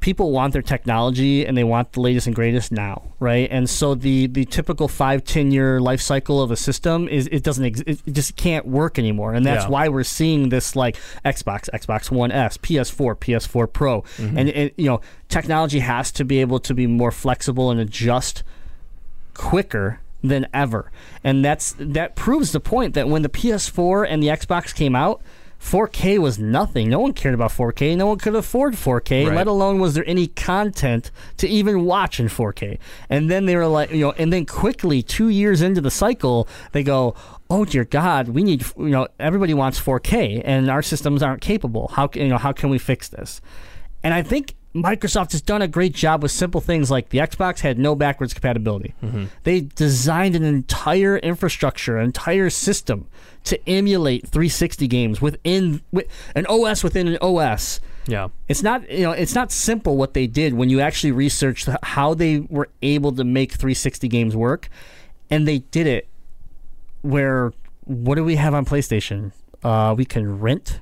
people 0.00 0.32
want 0.32 0.52
their 0.54 0.62
technology 0.62 1.44
and 1.44 1.56
they 1.56 1.64
want 1.64 1.92
the 1.92 2.00
latest 2.00 2.26
and 2.26 2.34
greatest 2.34 2.72
now, 2.72 3.02
right? 3.18 3.48
And 3.50 3.68
so 3.68 3.94
the 3.94 4.26
the 4.26 4.44
typical 4.46 4.88
five 4.88 5.24
ten 5.24 5.50
year 5.50 5.80
life 5.80 6.00
cycle 6.00 6.42
of 6.42 6.50
a 6.50 6.56
system 6.56 7.06
is 7.08 7.28
it 7.30 7.42
doesn't 7.44 7.64
ex- 7.64 7.82
it 7.86 8.00
just 8.10 8.36
can't 8.36 8.66
work 8.66 8.98
anymore, 8.98 9.34
and 9.34 9.44
that's 9.44 9.64
Yeah. 9.64 9.70
why 9.70 9.88
we're 9.88 10.04
seeing 10.04 10.48
this 10.48 10.74
like 10.74 10.96
Xbox, 11.24 11.68
Xbox 11.74 12.10
One 12.10 12.32
S, 12.32 12.56
PS4, 12.56 13.14
PS4 13.14 13.72
Pro, 13.72 14.02
mm-hmm. 14.02 14.38
and 14.38 14.48
it, 14.48 14.74
you 14.76 14.86
know 14.86 15.00
technology 15.28 15.80
has 15.80 16.10
to 16.12 16.24
be 16.24 16.40
able 16.40 16.58
to 16.60 16.74
be 16.74 16.86
more 16.86 17.12
flexible 17.12 17.70
and 17.70 17.78
adjust 17.78 18.42
quicker 19.34 20.00
than 20.22 20.46
ever. 20.52 20.90
And 21.24 21.44
that's 21.44 21.74
that 21.78 22.14
proves 22.16 22.52
the 22.52 22.60
point 22.60 22.94
that 22.94 23.08
when 23.08 23.22
the 23.22 23.28
PS4 23.28 24.06
and 24.08 24.22
the 24.22 24.28
Xbox 24.28 24.74
came 24.74 24.94
out, 24.94 25.22
4K 25.60 26.18
was 26.18 26.38
nothing. 26.38 26.88
No 26.88 27.00
one 27.00 27.12
cared 27.12 27.34
about 27.34 27.50
4K. 27.52 27.94
No 27.96 28.06
one 28.06 28.18
could 28.18 28.34
afford 28.34 28.74
4K, 28.74 29.26
Right. 29.26 29.36
let 29.36 29.46
alone 29.46 29.78
was 29.78 29.94
there 29.94 30.04
any 30.06 30.26
content 30.26 31.10
to 31.36 31.46
even 31.46 31.84
watch 31.84 32.18
in 32.18 32.28
4K. 32.28 32.78
And 33.10 33.30
then 33.30 33.44
they 33.44 33.54
were 33.56 33.66
like, 33.66 33.90
you 33.90 34.00
know, 34.00 34.12
and 34.16 34.32
then 34.32 34.46
quickly 34.46 35.02
2 35.02 35.28
years 35.28 35.60
into 35.60 35.80
the 35.82 35.90
cycle, 35.90 36.48
they 36.72 36.82
go, 36.82 37.14
"Oh 37.50 37.64
dear 37.66 37.84
god, 37.84 38.28
we 38.28 38.42
need, 38.42 38.64
you 38.78 38.88
know, 38.88 39.06
everybody 39.18 39.52
wants 39.52 39.78
4K 39.78 40.40
and 40.44 40.70
our 40.70 40.82
systems 40.82 41.22
aren't 41.22 41.42
capable. 41.42 41.90
How 41.94 42.06
can, 42.06 42.22
you 42.22 42.28
know, 42.28 42.38
how 42.38 42.52
can 42.52 42.70
we 42.70 42.78
fix 42.78 43.08
this?" 43.08 43.40
And 44.02 44.14
I 44.14 44.22
think 44.22 44.54
Microsoft 44.74 45.32
has 45.32 45.42
done 45.42 45.62
a 45.62 45.68
great 45.68 45.94
job 45.94 46.22
with 46.22 46.30
simple 46.30 46.60
things 46.60 46.90
like 46.90 47.08
the 47.08 47.18
Xbox 47.18 47.60
had 47.60 47.78
no 47.78 47.96
backwards 47.96 48.32
compatibility. 48.32 48.94
They 49.42 49.62
designed 49.62 50.36
an 50.36 50.44
entire 50.44 51.18
infrastructure, 51.18 51.98
an 51.98 52.04
entire 52.04 52.50
system 52.50 53.08
to 53.44 53.68
emulate 53.68 54.28
360 54.28 54.86
games 54.86 55.20
within 55.20 55.80
with 55.90 56.06
an 56.36 56.46
OS 56.46 56.84
within 56.84 57.08
an 57.08 57.18
OS. 57.20 57.80
Yeah. 58.06 58.28
It's 58.48 58.62
not 58.62 58.88
you 58.90 59.02
know 59.02 59.12
it's 59.12 59.34
not 59.34 59.50
simple 59.50 59.96
what 59.96 60.14
they 60.14 60.26
did 60.26 60.54
when 60.54 60.70
you 60.70 60.80
actually 60.80 61.12
researched 61.12 61.68
how 61.82 62.14
they 62.14 62.40
were 62.40 62.68
able 62.82 63.12
to 63.12 63.24
make 63.24 63.52
360 63.52 64.06
games 64.08 64.36
work, 64.36 64.68
and 65.30 65.48
they 65.48 65.58
did 65.58 65.86
it. 65.86 66.06
Where 67.02 67.52
what 67.84 68.14
do 68.14 68.24
we 68.24 68.36
have 68.36 68.54
on 68.54 68.64
PlayStation? 68.64 69.32
Uh, 69.64 69.94
we 69.96 70.04
can 70.04 70.38
rent 70.38 70.80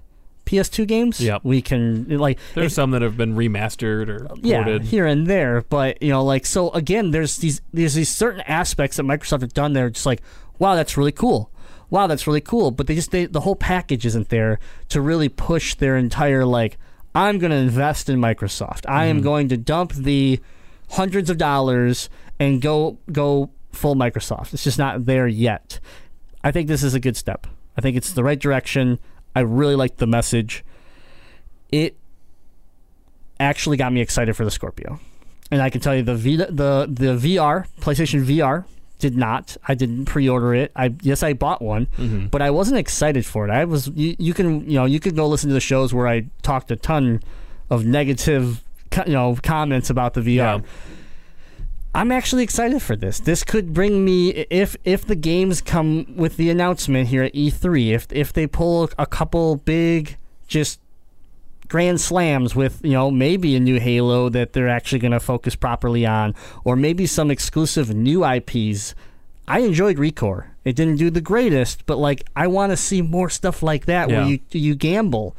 PS2 0.49 0.87
games. 0.87 1.21
Yep. 1.21 1.43
We 1.45 1.61
can 1.61 2.09
like 2.19 2.39
There's 2.55 2.75
some 2.75 2.93
that 2.93 3.03
have 3.03 3.17
been 3.17 3.37
remastered 3.37 4.09
or 4.09 4.29
yeah, 4.37 4.65
ported. 4.65 4.85
here 4.85 5.05
and 5.05 5.27
there. 5.27 5.63
But 5.69 6.03
you 6.03 6.09
know, 6.09 6.25
like 6.25 6.47
so 6.47 6.71
again, 6.71 7.11
there's 7.11 7.37
these 7.37 7.61
there's 7.73 7.95
these 7.95 8.15
certain 8.15 8.41
aspects 8.43 8.97
that 8.97 9.03
Microsoft 9.03 9.43
have 9.43 9.53
done 9.53 9.75
there. 9.75 9.91
Just 9.91 10.07
like, 10.07 10.23
wow, 10.59 10.75
that's 10.75 10.97
really 10.97 11.13
cool. 11.13 11.53
Wow, 11.91 12.07
that's 12.07 12.27
really 12.27 12.41
cool. 12.41 12.71
But 12.71 12.87
they 12.87 12.95
just 12.95 13.11
they, 13.11 13.27
the 13.27 13.41
whole 13.41 13.57
package 13.57 14.07
isn't 14.07 14.31
there 14.31 14.59
to 14.89 15.01
really 15.03 15.29
push 15.29 15.75
their 15.75 15.97
entire 15.97 16.45
like. 16.45 16.79
I'm 17.15 17.39
going 17.39 17.51
to 17.51 17.57
invest 17.57 18.09
in 18.09 18.21
Microsoft. 18.21 18.85
I 18.89 19.07
am 19.07 19.17
mm-hmm. 19.17 19.25
going 19.25 19.49
to 19.49 19.57
dump 19.57 19.93
the 19.95 20.41
hundreds 20.91 21.31
of 21.31 21.37
dollars 21.37 22.09
and 22.39 22.63
go 22.63 22.99
go 23.13 23.51
full 23.73 23.97
Microsoft. 23.97 24.55
It's 24.55 24.65
just 24.65 24.79
not 24.79 25.07
there 25.07 25.27
yet. 25.27 25.81
I 26.45 26.53
think 26.53 26.69
this 26.69 26.83
is 26.83 26.95
a 26.95 27.01
good 27.01 27.17
step. 27.17 27.47
I 27.77 27.81
think 27.81 27.97
it's 27.97 28.13
the 28.13 28.25
right 28.25 28.39
direction. 28.39 28.99
I 29.39 29.43
really 29.43 29.77
like 29.77 29.99
the 29.99 30.07
message. 30.07 30.65
It 31.71 31.97
actually 33.39 33.77
got 33.77 33.93
me 33.93 34.01
excited 34.01 34.35
for 34.35 34.45
the 34.45 34.51
Scorpio. 34.51 34.99
And 35.53 35.63
I 35.63 35.71
can 35.71 35.81
tell 35.81 35.95
you 35.95 36.03
the 36.03 36.17
v, 36.17 36.37
the 36.37 36.89
the 36.91 37.17
VR 37.17 37.67
PlayStation 37.81 38.25
VR 38.25 38.65
did 38.99 39.17
not. 39.17 39.57
I 39.69 39.75
didn't 39.75 40.07
pre-order 40.07 40.55
it. 40.55 40.73
I 40.75 40.93
yes, 41.03 41.23
I 41.23 41.35
bought 41.35 41.63
one, 41.63 41.87
mm-hmm. 41.97 42.27
but 42.27 42.43
I 42.43 42.51
wasn't 42.51 42.79
excited 42.79 43.25
for 43.25 43.47
it. 43.47 43.51
I 43.53 43.65
was 43.65 43.87
you, 43.95 44.17
you 44.19 44.35
can 44.35 44.69
you 44.69 44.77
know 44.77 44.85
you 44.87 44.99
could 44.99 45.15
go 45.15 45.29
listen 45.29 45.49
to 45.51 45.55
the 45.55 45.61
shows 45.61 45.95
where 45.95 46.09
I 46.09 46.27
talked 46.43 46.73
a 46.73 46.77
ton 46.77 47.23
of 47.71 47.87
negative 47.87 48.65
you 49.07 49.13
know 49.13 49.39
comments 49.43 49.89
about 49.89 50.15
the 50.15 50.21
VR. 50.21 50.35
Yeah. 50.37 50.61
I'm 51.95 52.13
actually 52.13 52.43
excited 52.43 52.83
for 52.83 52.97
this. 52.97 53.19
This 53.19 53.43
could 53.43 53.73
bring 53.73 54.05
me 54.05 54.31
if 54.51 54.77
if 54.85 55.07
the 55.07 55.17
games 55.17 55.61
come 55.61 56.07
with 56.17 56.37
the 56.37 56.51
announcement 56.51 57.09
here 57.09 57.23
at 57.23 57.35
E3. 57.35 57.93
If 57.93 58.07
if 58.13 58.33
they 58.33 58.47
pull 58.47 58.91
a 58.99 59.07
couple 59.07 59.57
big 59.57 60.17
just 60.47 60.81
grand 61.69 62.01
slams 62.01 62.55
with 62.55 62.81
you 62.85 62.93
know 62.93 63.11
maybe 63.11 63.57
a 63.57 63.61
new 63.61 63.79
Halo 63.81 64.29
that 64.29 64.53
they're 64.53 64.69
actually 64.69 64.99
going 64.99 65.13
to 65.13 65.21
focus 65.21 65.55
properly 65.57 66.05
on, 66.07 66.35
or 66.65 66.77
maybe 66.77 67.07
some 67.07 67.31
exclusive 67.31 67.95
new 67.95 68.25
IPs. 68.25 68.95
I 69.47 69.61
enjoyed 69.61 69.97
Recore. 69.97 70.49
It 70.65 70.77
didn't 70.77 70.97
do 70.97 71.09
the 71.09 71.23
greatest, 71.23 71.87
but 71.87 71.97
like 71.97 72.29
I 72.37 72.49
want 72.49 72.71
to 72.71 72.77
see 72.77 73.01
more 73.01 73.31
stuff 73.31 73.63
like 73.63 73.87
that 73.87 74.09
where 74.09 74.25
you 74.25 74.41
you 74.51 74.75
gamble. 74.75 75.35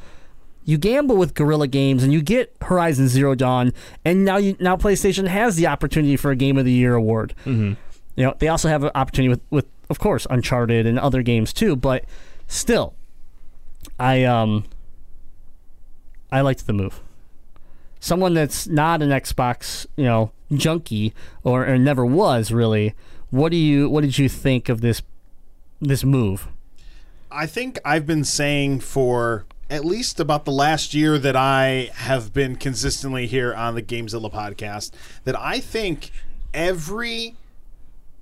You 0.70 0.78
gamble 0.78 1.18
with 1.18 1.34
Guerrilla 1.34 1.68
Games 1.68 2.04
and 2.04 2.14
you 2.14 2.22
get 2.22 2.56
Horizon 2.62 3.08
Zero 3.08 3.34
Dawn, 3.34 3.74
and 4.06 4.24
now 4.24 4.38
you 4.38 4.56
now 4.60 4.78
PlayStation 4.78 5.26
has 5.26 5.56
the 5.56 5.66
opportunity 5.66 6.16
for 6.16 6.30
a 6.30 6.36
Game 6.36 6.60
of 6.60 6.66
the 6.66 6.72
Year 6.72 6.94
award. 6.94 7.34
Mm-hmm. 7.44 7.74
You 8.16 8.26
know 8.26 8.36
they 8.38 8.50
also 8.50 8.70
have 8.70 8.84
an 8.84 8.92
opportunity 8.94 9.30
with, 9.30 9.42
with 9.50 9.66
of 9.90 9.98
course 9.98 10.28
Uncharted 10.30 10.86
and 10.86 11.00
other 11.00 11.24
games 11.24 11.54
too, 11.54 11.76
but 11.76 12.06
still, 12.46 12.94
I 13.98 14.24
um 14.26 14.66
I 16.32 16.42
liked 16.42 16.68
the 16.68 16.74
move. 16.74 17.02
Someone 18.00 18.36
that's 18.36 18.68
not 18.68 19.02
an 19.02 19.10
Xbox, 19.10 19.88
you 19.96 20.04
know, 20.04 20.32
junkie 20.54 21.16
or, 21.44 21.68
or 21.68 21.80
never 21.80 22.06
was 22.06 22.52
really. 22.52 22.94
What 23.32 23.50
do 23.52 23.58
you 23.58 23.90
what 23.90 24.02
did 24.02 24.20
you 24.20 24.30
think 24.30 24.70
of 24.70 24.82
this 24.82 25.02
this 25.82 26.04
move? 26.04 26.48
I 27.32 27.48
think 27.48 27.80
I've 27.84 28.06
been 28.06 28.24
saying 28.24 28.82
for 28.82 29.48
at 29.70 29.86
least 29.86 30.20
about 30.20 30.46
the 30.46 30.52
last 30.52 30.94
year 30.94 31.18
that 31.20 31.36
I 31.36 31.92
have 31.94 32.34
been 32.34 32.56
consistently 32.56 33.28
here 33.28 33.54
on 33.54 33.76
the 33.76 33.84
Gamezilla 33.84 34.32
podcast 34.32 34.92
that 35.26 35.40
I 35.40 35.60
think 35.60 36.12
every 36.54 37.36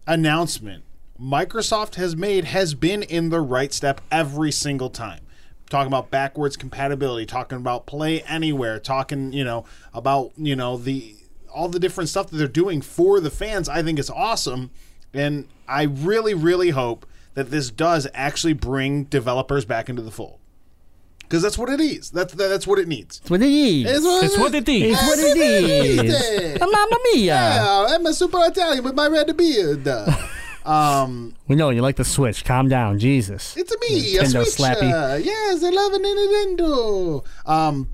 announcement 0.05 0.83
Microsoft 1.19 1.95
has 1.95 2.15
made 2.15 2.45
has 2.45 2.73
been 2.73 3.01
in 3.01 3.29
the 3.29 3.41
right 3.41 3.73
step 3.73 4.01
every 4.11 4.51
single 4.51 4.89
time. 4.89 5.21
Talking 5.69 5.87
about 5.87 6.11
backwards 6.11 6.55
compatibility, 6.55 7.25
talking 7.25 7.57
about 7.57 7.85
play 7.85 8.21
anywhere, 8.23 8.79
talking, 8.79 9.33
you 9.33 9.43
know, 9.43 9.65
about, 9.93 10.31
you 10.37 10.55
know, 10.55 10.77
the 10.77 11.15
all 11.53 11.67
the 11.69 11.79
different 11.79 12.09
stuff 12.09 12.29
that 12.29 12.37
they're 12.37 12.47
doing 12.47 12.81
for 12.81 13.19
the 13.19 13.31
fans, 13.31 13.67
I 13.67 13.81
think 13.81 13.97
is 13.97 14.09
awesome. 14.09 14.69
And 15.13 15.47
I 15.67 15.83
really, 15.83 16.33
really 16.33 16.69
hope 16.69 17.05
that 17.33 17.49
this 17.49 17.71
does 17.71 18.07
actually 18.13 18.53
bring 18.53 19.05
developers 19.05 19.65
back 19.65 19.89
into 19.89 20.03
the 20.03 20.11
fold. 20.11 20.39
Because 21.27 21.43
that's 21.43 21.57
what 21.57 21.69
it 21.69 21.79
is. 21.81 22.09
That's 22.11 22.33
that's 22.33 22.65
what 22.65 22.79
it 22.79 22.87
needs. 22.87 23.19
It's 23.19 23.29
what 23.29 23.41
it 23.41 23.45
needs. 23.49 23.89
it 23.89 23.95
is. 23.97 24.03
What 24.37 24.53
it 24.55 24.67
needs. 24.67 24.97
It's 24.99 25.07
what 25.07 25.19
it 25.19 25.37
is. 25.37 25.97
It's 25.97 25.97
what 25.97 26.09
it 26.09 26.43
is. 26.43 26.59
Mamma 26.59 26.97
mia. 27.13 27.25
Yeah, 27.25 27.85
I'm 27.89 28.05
a 28.05 28.13
super 28.13 28.39
Italian 28.41 28.83
with 28.83 28.95
my 28.95 29.07
red 29.07 29.35
beard. 29.35 29.87
um, 30.65 31.35
We 31.47 31.55
know 31.55 31.69
you 31.69 31.81
like 31.81 31.97
the 31.97 32.05
Switch. 32.05 32.45
Calm 32.45 32.69
down, 32.69 32.99
Jesus. 32.99 33.55
it's 33.57 33.71
a 33.71 33.77
me, 33.79 34.17
a 34.17 34.23
Nintendo 34.23 34.45
Switch. 34.45 34.67
slappy. 34.67 34.91
uh, 34.91 35.15
yes, 35.17 35.63
I 35.63 35.69
love 35.69 35.93
a 35.93 35.99
Nintendo. 35.99 37.25
Um, 37.45 37.89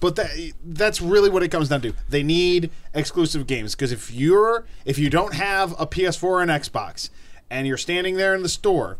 but 0.00 0.16
that 0.16 0.30
that's 0.64 1.00
really 1.00 1.30
what 1.30 1.42
it 1.42 1.48
comes 1.48 1.68
down 1.68 1.80
to. 1.82 1.94
They 2.08 2.22
need 2.22 2.70
exclusive 2.92 3.46
games 3.46 3.74
because 3.74 3.92
if 3.92 4.10
you're 4.10 4.64
if 4.84 4.98
you 4.98 5.08
don't 5.08 5.34
have 5.34 5.72
a 5.80 5.86
PS4 5.86 6.22
or 6.24 6.42
an 6.42 6.48
Xbox 6.48 7.08
and 7.48 7.66
you're 7.66 7.76
standing 7.76 8.16
there 8.16 8.34
in 8.34 8.42
the 8.42 8.48
store 8.48 8.98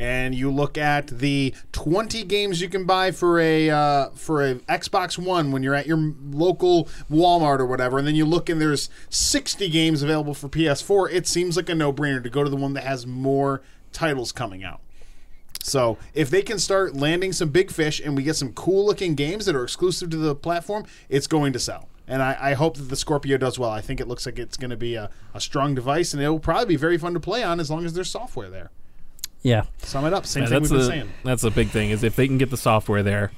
and 0.00 0.34
you 0.34 0.50
look 0.50 0.78
at 0.78 1.06
the 1.06 1.54
20 1.72 2.24
games 2.24 2.62
you 2.62 2.70
can 2.70 2.86
buy 2.86 3.10
for 3.10 3.38
a 3.38 3.68
uh, 3.68 4.08
for 4.10 4.42
a 4.44 4.54
Xbox 4.60 5.18
One 5.18 5.52
when 5.52 5.62
you're 5.62 5.74
at 5.74 5.86
your 5.86 6.14
local 6.32 6.88
Walmart 7.10 7.60
or 7.60 7.66
whatever, 7.66 7.98
and 7.98 8.06
then 8.06 8.14
you 8.14 8.24
look 8.24 8.48
and 8.48 8.60
there's 8.60 8.88
60 9.10 9.68
games 9.68 10.02
available 10.02 10.32
for 10.32 10.48
PS4, 10.48 11.12
it 11.12 11.26
seems 11.26 11.56
like 11.56 11.68
a 11.68 11.74
no-brainer 11.74 12.22
to 12.22 12.30
go 12.30 12.42
to 12.42 12.50
the 12.50 12.56
one 12.56 12.72
that 12.72 12.84
has 12.84 13.06
more 13.06 13.60
titles 13.92 14.32
coming 14.32 14.64
out. 14.64 14.80
So 15.62 15.98
if 16.14 16.30
they 16.30 16.40
can 16.40 16.58
start 16.58 16.94
landing 16.94 17.34
some 17.34 17.50
big 17.50 17.70
fish 17.70 18.00
and 18.00 18.16
we 18.16 18.22
get 18.22 18.36
some 18.36 18.54
cool 18.54 18.86
looking 18.86 19.14
games 19.14 19.44
that 19.44 19.54
are 19.54 19.62
exclusive 19.62 20.08
to 20.10 20.16
the 20.16 20.34
platform, 20.34 20.86
it's 21.10 21.26
going 21.26 21.52
to 21.52 21.58
sell. 21.58 21.88
And 22.08 22.22
I, 22.22 22.36
I 22.40 22.54
hope 22.54 22.78
that 22.78 22.84
the 22.84 22.96
Scorpio 22.96 23.36
does 23.36 23.58
well. 23.58 23.70
I 23.70 23.82
think 23.82 24.00
it 24.00 24.08
looks 24.08 24.24
like 24.24 24.38
it's 24.38 24.56
going 24.56 24.70
to 24.70 24.76
be 24.76 24.94
a, 24.94 25.10
a 25.34 25.40
strong 25.40 25.74
device 25.74 26.14
and 26.14 26.22
it 26.22 26.28
will 26.30 26.40
probably 26.40 26.66
be 26.66 26.76
very 26.76 26.96
fun 26.96 27.12
to 27.12 27.20
play 27.20 27.42
on 27.42 27.60
as 27.60 27.70
long 27.70 27.84
as 27.84 27.92
there's 27.92 28.10
software 28.10 28.48
there. 28.48 28.70
Yeah. 29.42 29.62
Sum 29.78 30.04
it 30.04 30.12
up. 30.12 30.26
Same 30.26 30.42
Yeah, 30.44 30.48
thing 30.48 30.58
that's 30.62 30.70
we've 30.70 30.78
been 30.80 30.86
the 30.86 30.92
saying. 30.92 31.12
that's 31.24 31.42
the 31.42 31.50
big 31.50 31.68
thing 31.68 31.90
is 31.90 32.02
if 32.02 32.16
they 32.16 32.26
can 32.26 32.38
get 32.38 32.50
the 32.50 32.56
software 32.56 33.02
there, 33.02 33.32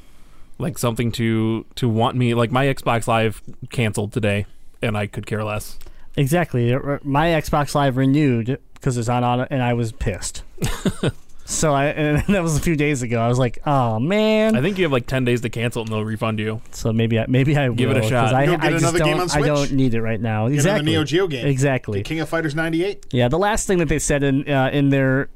like 0.59 0.78
something 0.78 1.12
to 1.12 1.64
to 1.76 1.88
want 1.88 2.16
me 2.16 2.34
like 2.34 2.50
my 2.50 2.66
Xbox 2.66 3.07
Live 3.07 3.40
canceled 3.70 4.12
today, 4.12 4.46
and 4.80 4.96
I 4.96 5.07
could 5.07 5.26
care 5.26 5.44
less. 5.44 5.78
Exactly. 6.16 6.74
Uh, 6.74 6.98
My 7.03 7.28
Xbox 7.28 7.74
Live 7.74 7.96
renewed 7.96 8.59
because 8.74 8.98
it's 8.98 9.09
on 9.09 9.24
auto, 9.24 9.46
and 9.50 9.62
I 9.62 9.72
was 9.74 9.92
pissed. 9.92 10.42
so 11.44 11.72
I 11.72 11.86
and 11.86 12.22
that 12.34 12.42
was 12.42 12.57
a 12.57 12.61
few 12.61 12.76
days 12.76 13.03
ago. 13.03 13.20
I 13.20 13.28
was 13.28 13.38
like, 13.38 13.59
oh 13.66 13.98
man. 13.98 14.57
I 14.57 14.61
think 14.61 14.78
you 14.78 14.84
have 14.84 14.92
like 14.92 15.07
ten 15.07 15.24
days 15.24 15.40
to 15.42 15.48
cancel, 15.48 15.82
and 15.82 15.90
they'll 15.90 16.05
refund 16.05 16.38
you. 16.38 16.61
so 16.72 16.92
maybe 16.92 17.18
I 17.18 17.26
maybe 17.28 17.57
I 17.57 17.68
Give 17.70 17.90
it 17.90 17.96
a 17.96 18.09
shot. 18.09 18.34
I, 18.34 18.46
get 18.46 18.61
I 18.62 18.70
just 18.70 18.82
another 18.82 18.98
don't, 18.98 19.09
game 19.09 19.20
on 19.20 19.30
I 19.30 19.40
don't 19.46 19.72
need 19.72 19.94
it 19.94 20.03
right 20.03 20.20
now. 20.20 20.48
Get 20.48 20.55
exactly. 20.57 20.80
another 20.80 20.84
Neo 20.84 21.05
Geo 21.05 21.26
game. 21.28 21.46
Exactly. 21.46 21.98
Get 22.00 22.07
King 22.07 22.20
of 22.20 22.28
Fighters 22.28 22.55
98. 22.55 23.07
Yeah, 23.12 23.28
the 23.28 23.38
last 23.38 23.66
thing 23.66 23.78
that 23.78 23.88
they 23.88 23.98
said 23.98 24.22
in 24.22 24.48
uh, 24.48 24.68
in 24.72 24.90
their 24.90 25.30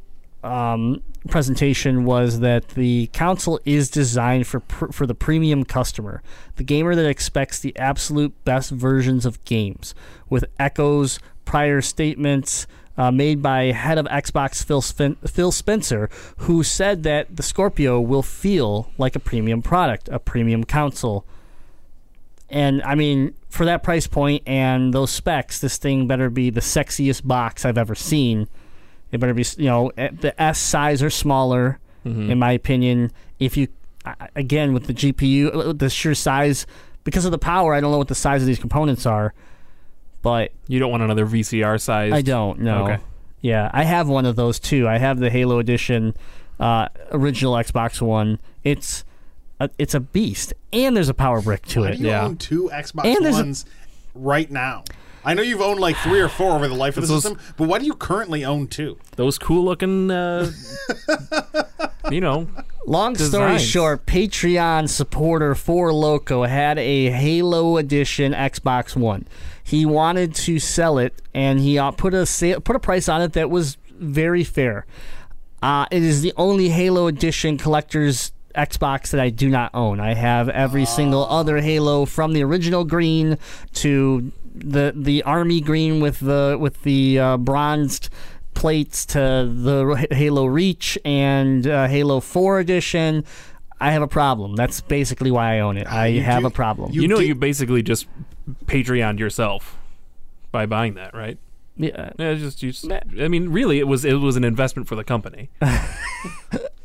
um, 0.46 1.02
presentation 1.28 2.04
was 2.04 2.40
that 2.40 2.68
the 2.68 3.08
console 3.08 3.60
is 3.64 3.90
designed 3.90 4.46
for 4.46 4.60
pr- 4.60 4.92
for 4.92 5.06
the 5.06 5.14
premium 5.14 5.64
customer, 5.64 6.22
the 6.56 6.64
gamer 6.64 6.94
that 6.94 7.06
expects 7.06 7.58
the 7.58 7.76
absolute 7.78 8.32
best 8.44 8.70
versions 8.70 9.26
of 9.26 9.44
games, 9.44 9.94
with 10.30 10.44
echoes, 10.58 11.18
prior 11.44 11.80
statements. 11.80 12.66
Uh, 12.98 13.10
made 13.10 13.42
by 13.42 13.64
head 13.64 13.98
of 13.98 14.06
Xbox 14.06 14.64
Phil, 14.64 14.80
Spen- 14.80 15.16
Phil 15.16 15.52
Spencer, 15.52 16.08
who 16.38 16.62
said 16.62 17.02
that 17.02 17.36
the 17.36 17.42
Scorpio 17.42 18.00
will 18.00 18.22
feel 18.22 18.90
like 18.96 19.14
a 19.14 19.18
premium 19.18 19.60
product, 19.60 20.08
a 20.10 20.18
premium 20.18 20.64
console. 20.64 21.26
And 22.48 22.82
I 22.84 22.94
mean, 22.94 23.34
for 23.50 23.66
that 23.66 23.82
price 23.82 24.06
point 24.06 24.44
and 24.46 24.94
those 24.94 25.10
specs, 25.10 25.60
this 25.60 25.76
thing 25.76 26.06
better 26.06 26.30
be 26.30 26.48
the 26.48 26.62
sexiest 26.62 27.26
box 27.26 27.66
I've 27.66 27.76
ever 27.76 27.94
seen. 27.94 28.48
It 29.12 29.18
better 29.18 29.34
be, 29.34 29.44
you 29.58 29.66
know, 29.66 29.92
the 29.96 30.34
S 30.40 30.58
size 30.58 31.02
or 31.02 31.10
smaller, 31.10 31.78
in 32.04 32.38
my 32.38 32.52
opinion. 32.52 33.10
If 33.40 33.56
you, 33.56 33.68
again, 34.34 34.72
with 34.72 34.86
the 34.86 34.94
GPU, 34.94 35.54
uh, 35.68 35.72
the 35.72 35.88
sheer 35.90 36.14
size, 36.14 36.66
because 37.04 37.24
of 37.24 37.30
the 37.32 37.38
power, 37.38 37.74
I 37.74 37.80
don't 37.80 37.90
know 37.92 37.98
what 37.98 38.08
the 38.08 38.14
size 38.14 38.42
of 38.42 38.46
these 38.46 38.58
components 38.58 39.06
are, 39.06 39.32
but 40.22 40.52
You 40.68 40.78
don't 40.78 40.90
want 40.90 41.02
another 41.02 41.26
VCR 41.26 41.80
size. 41.80 42.12
I 42.12 42.22
don't 42.22 42.60
know. 42.60 42.84
Okay. 42.84 42.98
Yeah, 43.42 43.70
I 43.72 43.84
have 43.84 44.08
one 44.08 44.26
of 44.26 44.34
those 44.34 44.58
too. 44.58 44.88
I 44.88 44.98
have 44.98 45.18
the 45.20 45.30
Halo 45.30 45.58
Edition, 45.60 46.14
uh, 46.58 46.88
original 47.12 47.54
Xbox 47.54 48.00
One. 48.02 48.38
It's 48.64 49.04
a, 49.60 49.70
it's 49.78 49.94
a 49.94 50.00
beast, 50.00 50.52
and 50.72 50.96
there's 50.96 51.08
a 51.08 51.14
power 51.14 51.40
brick 51.40 51.64
to 51.66 51.82
Why 51.82 51.88
it. 51.90 51.96
do 51.98 52.02
you 52.02 52.08
yeah. 52.08 52.24
own 52.24 52.36
two 52.38 52.70
Xbox 52.72 53.04
And 53.04 53.24
there's 53.24 53.36
a- 53.38 53.42
Ones 53.42 53.66
right 54.14 54.50
now? 54.50 54.82
I 55.26 55.34
know 55.34 55.42
you've 55.42 55.60
owned 55.60 55.80
like 55.80 55.96
three 55.96 56.20
or 56.20 56.28
four 56.28 56.52
over 56.52 56.68
the 56.68 56.74
life 56.74 56.96
of 56.96 57.02
the 57.02 57.08
Those- 57.08 57.24
system, 57.24 57.40
but 57.56 57.66
why 57.68 57.78
do 57.80 57.84
you 57.84 57.94
currently 57.94 58.44
own 58.44 58.68
two? 58.68 58.96
Those 59.16 59.38
cool 59.38 59.64
looking, 59.64 60.10
uh, 60.10 60.50
you 62.10 62.20
know, 62.20 62.46
Long 62.86 63.16
story 63.16 63.54
Designs. 63.54 63.62
short, 63.62 64.06
Patreon 64.06 64.88
supporter 64.88 65.54
for 65.56 65.92
Loco 65.92 66.44
had 66.44 66.78
a 66.78 67.10
Halo 67.10 67.76
Edition 67.76 68.32
Xbox 68.32 68.94
One. 68.94 69.26
He 69.64 69.84
wanted 69.84 70.32
to 70.36 70.60
sell 70.60 70.98
it, 70.98 71.20
and 71.34 71.58
he 71.58 71.76
uh, 71.78 71.90
put 71.90 72.14
a 72.14 72.24
sa- 72.24 72.60
put 72.60 72.76
a 72.76 72.78
price 72.78 73.08
on 73.08 73.20
it 73.22 73.32
that 73.32 73.50
was 73.50 73.76
very 73.98 74.44
fair. 74.44 74.86
Uh, 75.60 75.86
it 75.90 76.04
is 76.04 76.22
the 76.22 76.32
only 76.36 76.68
Halo 76.68 77.08
Edition 77.08 77.58
collector's 77.58 78.30
Xbox 78.54 79.10
that 79.10 79.20
I 79.20 79.30
do 79.30 79.48
not 79.48 79.72
own. 79.74 79.98
I 79.98 80.14
have 80.14 80.48
every 80.48 80.84
single 80.84 81.26
other 81.26 81.58
Halo 81.60 82.04
from 82.06 82.32
the 82.32 82.44
original 82.44 82.84
green 82.84 83.36
to 83.74 84.30
the 84.56 84.92
the 84.96 85.22
army 85.22 85.60
green 85.60 86.00
with 86.00 86.20
the 86.20 86.56
with 86.60 86.82
the 86.82 87.18
uh, 87.18 87.36
bronzed 87.36 88.08
plates 88.54 89.04
to 89.06 89.18
the 89.18 90.06
Halo 90.12 90.46
Reach 90.46 90.98
and 91.04 91.66
uh, 91.66 91.86
Halo 91.88 92.20
4 92.20 92.58
edition. 92.60 93.24
I 93.78 93.90
have 93.92 94.00
a 94.00 94.08
problem. 94.08 94.56
That's 94.56 94.80
basically 94.80 95.30
why 95.30 95.56
I 95.56 95.60
own 95.60 95.76
it. 95.76 95.86
I 95.86 96.06
you 96.06 96.22
have 96.22 96.40
do- 96.40 96.46
a 96.46 96.50
problem. 96.50 96.90
you, 96.92 97.06
know, 97.06 97.18
did- 97.18 97.28
you 97.28 97.34
basically 97.34 97.82
just 97.82 98.06
Patreon 98.64 99.18
yourself 99.18 99.76
by 100.52 100.64
buying 100.64 100.94
that, 100.94 101.12
right? 101.14 101.36
yeah, 101.76 102.12
Yeah, 102.18 102.32
just, 102.34 102.62
you 102.62 102.72
just 102.72 102.90
I 102.90 103.28
mean, 103.28 103.50
really, 103.50 103.78
it 103.78 103.86
was 103.86 104.06
it 104.06 104.14
was 104.14 104.36
an 104.36 104.44
investment 104.44 104.88
for 104.88 104.94
the 104.96 105.04
company. 105.04 105.50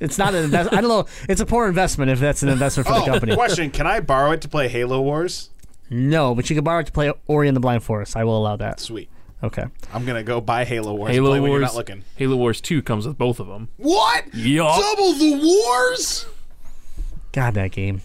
it's 0.01 0.17
not 0.17 0.33
an 0.35 0.43
investment. 0.43 0.77
I 0.77 0.81
don't 0.81 0.89
know. 0.89 1.05
It's 1.29 1.39
a 1.39 1.45
poor 1.45 1.67
investment 1.67 2.11
if 2.11 2.19
that's 2.19 2.43
an 2.43 2.49
investment 2.49 2.87
for 2.87 2.95
the 2.95 3.01
Oh, 3.01 3.05
company. 3.05 3.33
question: 3.35 3.71
Can 3.71 3.87
I 3.87 3.99
borrow 4.01 4.31
it 4.31 4.41
to 4.41 4.49
play 4.49 4.67
Halo 4.67 5.01
Wars? 5.01 5.49
No, 5.93 6.33
but 6.33 6.49
you 6.49 6.55
can 6.55 6.63
borrow 6.63 6.79
it 6.79 6.85
to 6.85 6.91
play 6.93 7.11
Ori 7.27 7.49
and 7.49 7.55
the 7.55 7.59
Blind 7.59 7.83
Forest. 7.83 8.15
I 8.15 8.23
will 8.23 8.37
allow 8.37 8.55
that. 8.55 8.79
Sweet. 8.79 9.09
Okay. 9.43 9.65
I'm 9.93 10.05
gonna 10.05 10.23
go 10.23 10.39
buy 10.39 10.63
Halo 10.63 10.93
Wars. 10.93 11.11
Halo 11.11 11.31
play 11.31 11.39
when 11.41 11.51
you're 11.51 11.59
Wars, 11.59 11.73
not 11.73 11.75
looking. 11.75 12.03
Halo 12.15 12.37
Wars 12.37 12.61
Two 12.61 12.81
comes 12.81 13.05
with 13.05 13.17
both 13.17 13.41
of 13.41 13.47
them. 13.47 13.67
What? 13.75 14.33
Yup. 14.33 14.79
Double 14.79 15.13
the 15.13 15.33
wars? 15.33 16.25
God, 17.33 17.55
that 17.55 17.71
game. 17.71 18.01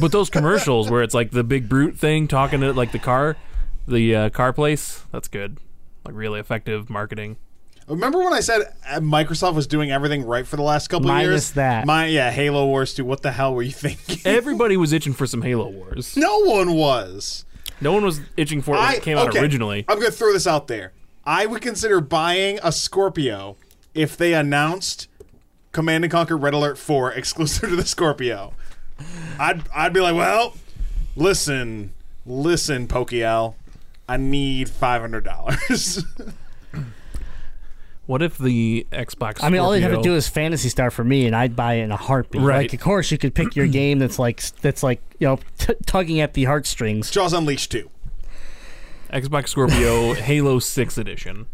But 0.00 0.12
those 0.12 0.30
commercials 0.30 0.88
where 0.88 1.02
it's 1.02 1.14
like 1.14 1.32
the 1.32 1.42
big 1.42 1.68
brute 1.68 1.98
thing 1.98 2.28
talking 2.28 2.60
to 2.60 2.72
like 2.72 2.92
the 2.92 2.98
car, 3.00 3.36
the 3.88 4.14
uh, 4.14 4.30
car 4.30 4.52
place, 4.52 5.04
that's 5.10 5.26
good. 5.26 5.58
Like 6.04 6.14
really 6.14 6.38
effective 6.38 6.88
marketing. 6.88 7.38
Remember 7.90 8.18
when 8.18 8.32
I 8.32 8.40
said 8.40 8.72
uh, 8.88 9.00
Microsoft 9.00 9.54
was 9.54 9.66
doing 9.66 9.90
everything 9.90 10.24
right 10.24 10.46
for 10.46 10.54
the 10.56 10.62
last 10.62 10.88
couple 10.88 11.10
of 11.10 11.22
years? 11.22 11.52
that. 11.52 11.86
My 11.86 12.06
yeah, 12.06 12.30
Halo 12.30 12.66
Wars 12.66 12.94
2. 12.94 13.04
What 13.04 13.22
the 13.22 13.32
hell 13.32 13.52
were 13.52 13.62
you 13.62 13.72
thinking? 13.72 14.18
Everybody 14.24 14.76
was 14.78 14.92
itching 14.92 15.12
for 15.12 15.26
some 15.26 15.42
Halo 15.42 15.68
Wars. 15.68 16.16
no 16.16 16.38
one 16.38 16.74
was. 16.74 17.44
No 17.80 17.92
one 17.92 18.04
was 18.04 18.20
itching 18.36 18.62
for 18.62 18.76
it 18.76 18.78
when 18.78 18.94
it 18.94 19.02
came 19.02 19.18
out 19.18 19.28
okay, 19.28 19.40
originally. 19.40 19.84
I'm 19.88 19.98
gonna 19.98 20.12
throw 20.12 20.32
this 20.32 20.46
out 20.46 20.68
there. 20.68 20.92
I 21.24 21.46
would 21.46 21.62
consider 21.62 22.00
buying 22.00 22.60
a 22.62 22.70
Scorpio 22.70 23.56
if 23.94 24.16
they 24.16 24.34
announced 24.34 25.08
Command 25.72 26.04
and 26.04 26.12
Conquer 26.12 26.36
Red 26.36 26.54
Alert 26.54 26.78
4 26.78 27.12
exclusive 27.14 27.70
to 27.70 27.76
the 27.76 27.84
Scorpio. 27.84 28.52
I'd 29.38 29.62
I'd 29.74 29.92
be 29.92 30.00
like, 30.00 30.14
well, 30.14 30.54
listen, 31.16 31.92
listen, 32.24 32.86
Pokiel, 32.86 33.54
I 34.08 34.16
need 34.16 34.68
five 34.68 35.00
hundred 35.00 35.24
dollars. 35.24 36.04
What 38.10 38.22
if 38.22 38.38
the 38.38 38.88
Xbox? 38.90 39.38
I 39.40 39.50
mean, 39.50 39.60
all 39.60 39.76
you 39.76 39.82
have 39.82 39.92
to 39.94 40.02
do 40.02 40.16
is 40.16 40.26
Phantasy 40.26 40.68
Star 40.68 40.90
for 40.90 41.04
me, 41.04 41.26
and 41.26 41.36
I'd 41.36 41.54
buy 41.54 41.74
it 41.74 41.82
in 41.84 41.92
a 41.92 41.96
heartbeat. 41.96 42.42
Right. 42.42 42.62
Like, 42.62 42.72
of 42.72 42.80
course, 42.80 43.12
you 43.12 43.18
could 43.18 43.36
pick 43.36 43.54
your 43.54 43.66
game 43.80 44.00
that's 44.00 44.18
like 44.18 44.42
that's 44.62 44.82
like 44.82 45.00
you 45.20 45.28
know 45.28 45.38
t- 45.58 45.74
tugging 45.86 46.18
at 46.18 46.34
the 46.34 46.42
heartstrings. 46.42 47.08
Jaws 47.08 47.32
Unleashed 47.32 47.70
2. 47.70 47.88
Xbox 49.12 49.50
Scorpio 49.50 50.14
Halo 50.14 50.58
Six 50.58 50.98
Edition. 50.98 51.46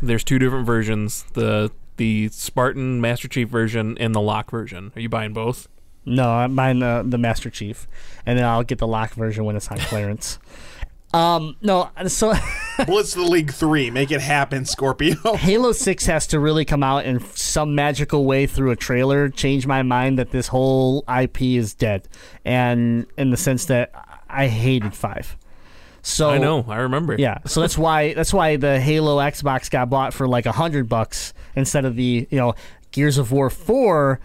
There's 0.00 0.22
two 0.22 0.38
different 0.38 0.64
versions: 0.64 1.24
the 1.32 1.72
the 1.96 2.28
Spartan 2.28 3.00
Master 3.00 3.26
Chief 3.26 3.48
version 3.48 3.98
and 3.98 4.14
the 4.14 4.20
Locke 4.20 4.52
version. 4.52 4.92
Are 4.94 5.00
you 5.00 5.08
buying 5.08 5.32
both? 5.32 5.66
No, 6.06 6.30
I'm 6.30 6.54
buying 6.54 6.78
the 6.78 7.02
the 7.04 7.18
Master 7.18 7.50
Chief, 7.50 7.88
and 8.24 8.38
then 8.38 8.44
I'll 8.44 8.62
get 8.62 8.78
the 8.78 8.86
Locke 8.86 9.14
version 9.14 9.44
when 9.44 9.56
it's 9.56 9.66
on 9.72 9.78
clearance. 9.90 10.38
Um, 11.14 11.56
no, 11.62 11.90
so 12.08 12.34
Blitz 12.86 13.14
the 13.14 13.22
League 13.22 13.52
3. 13.52 13.90
Make 13.90 14.10
it 14.10 14.20
happen, 14.20 14.64
Scorpio. 14.64 15.14
Halo 15.36 15.72
Six 15.72 16.06
has 16.06 16.26
to 16.28 16.40
really 16.40 16.64
come 16.64 16.82
out 16.82 17.04
in 17.04 17.20
some 17.36 17.74
magical 17.74 18.24
way 18.24 18.46
through 18.46 18.72
a 18.72 18.76
trailer, 18.76 19.28
change 19.28 19.66
my 19.66 19.82
mind 19.82 20.18
that 20.18 20.30
this 20.30 20.48
whole 20.48 21.04
IP 21.08 21.42
is 21.42 21.74
dead, 21.74 22.08
and 22.44 23.06
in 23.16 23.30
the 23.30 23.36
sense 23.36 23.66
that 23.66 23.92
I 24.28 24.48
hated 24.48 24.94
Five. 24.94 25.36
So 26.02 26.30
I 26.30 26.38
know. 26.38 26.64
I 26.68 26.78
remember. 26.78 27.16
Yeah, 27.18 27.38
so 27.46 27.62
that's 27.62 27.78
why 27.78 28.12
that's 28.12 28.34
why 28.34 28.56
the 28.56 28.78
Halo 28.78 29.16
Xbox 29.18 29.70
got 29.70 29.88
bought 29.88 30.12
for 30.12 30.28
like 30.28 30.44
a 30.44 30.52
hundred 30.52 30.86
bucks 30.86 31.32
instead 31.56 31.86
of 31.86 31.96
the 31.96 32.28
you 32.30 32.38
know 32.38 32.54
Gears 32.94 33.18
of 33.18 33.32
War 33.32 33.50
4 33.50 34.20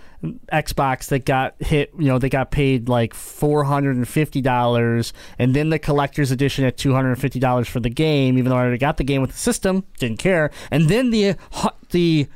Xbox 0.53 1.07
that 1.07 1.25
got 1.25 1.55
hit, 1.59 1.91
you 1.97 2.05
know, 2.05 2.19
they 2.19 2.29
got 2.29 2.51
paid 2.51 2.87
like 2.87 3.13
$450 3.15 5.13
and 5.39 5.55
then 5.55 5.69
the 5.69 5.79
collector's 5.79 6.29
edition 6.29 6.65
at 6.65 6.77
$250 6.77 7.67
for 7.67 7.79
the 7.79 7.89
game 7.89 8.37
even 8.37 8.51
though 8.51 8.55
I 8.57 8.61
already 8.61 8.77
got 8.77 8.97
the 8.97 9.03
game 9.03 9.21
with 9.21 9.31
the 9.31 9.37
system, 9.37 9.85
didn't 9.97 10.19
care. 10.19 10.51
And 10.69 10.87
then 10.87 11.09
the 11.09 11.35
the 11.89 12.27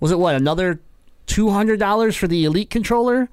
was 0.00 0.10
it 0.10 0.18
what, 0.18 0.34
another 0.34 0.80
$200 1.26 2.16
for 2.16 2.26
the 2.26 2.46
Elite 2.46 2.70
controller? 2.70 3.28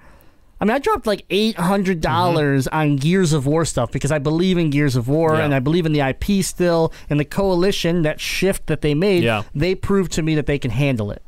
I 0.60 0.66
mean, 0.66 0.76
I 0.76 0.80
dropped 0.80 1.08
like 1.08 1.24
eight 1.30 1.56
hundred 1.56 2.02
dollars 2.02 2.66
mm-hmm. 2.66 2.76
on 2.76 2.96
Gears 2.98 3.32
of 3.32 3.46
War 3.46 3.64
stuff 3.64 3.92
because 3.92 4.12
I 4.12 4.20
believe 4.20 4.58
in 4.58 4.70
Gears 4.70 4.98
of 4.98 5.08
War 5.08 5.36
Yeah. 5.36 5.46
and 5.46 5.54
I 5.56 5.60
believe 5.60 5.86
in 5.86 5.94
the 5.94 6.02
IP 6.02 6.44
still 6.44 6.92
and 7.10 7.20
the 7.20 7.26
coalition. 7.26 8.02
That 8.02 8.20
shift 8.20 8.68
that 8.68 8.82
they 8.82 8.94
made, 8.94 9.24
Yeah. 9.24 9.44
they 9.56 9.76
proved 9.76 10.12
to 10.14 10.22
me 10.22 10.36
that 10.36 10.46
they 10.48 10.60
can 10.60 10.72
handle 10.72 11.12
it. 11.12 11.22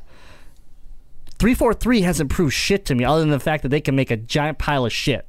Three 1.40 1.54
four 1.54 1.74
three 1.74 2.02
hasn't 2.02 2.30
proved 2.30 2.54
shit 2.54 2.86
to 2.86 2.96
me 2.96 3.06
other 3.06 3.22
than 3.22 3.30
the 3.30 3.40
fact 3.40 3.64
that 3.64 3.70
they 3.70 3.82
can 3.82 3.96
make 3.96 4.12
a 4.12 4.18
giant 4.18 4.58
pile 4.58 4.86
of 4.86 4.94
shit. 4.94 5.26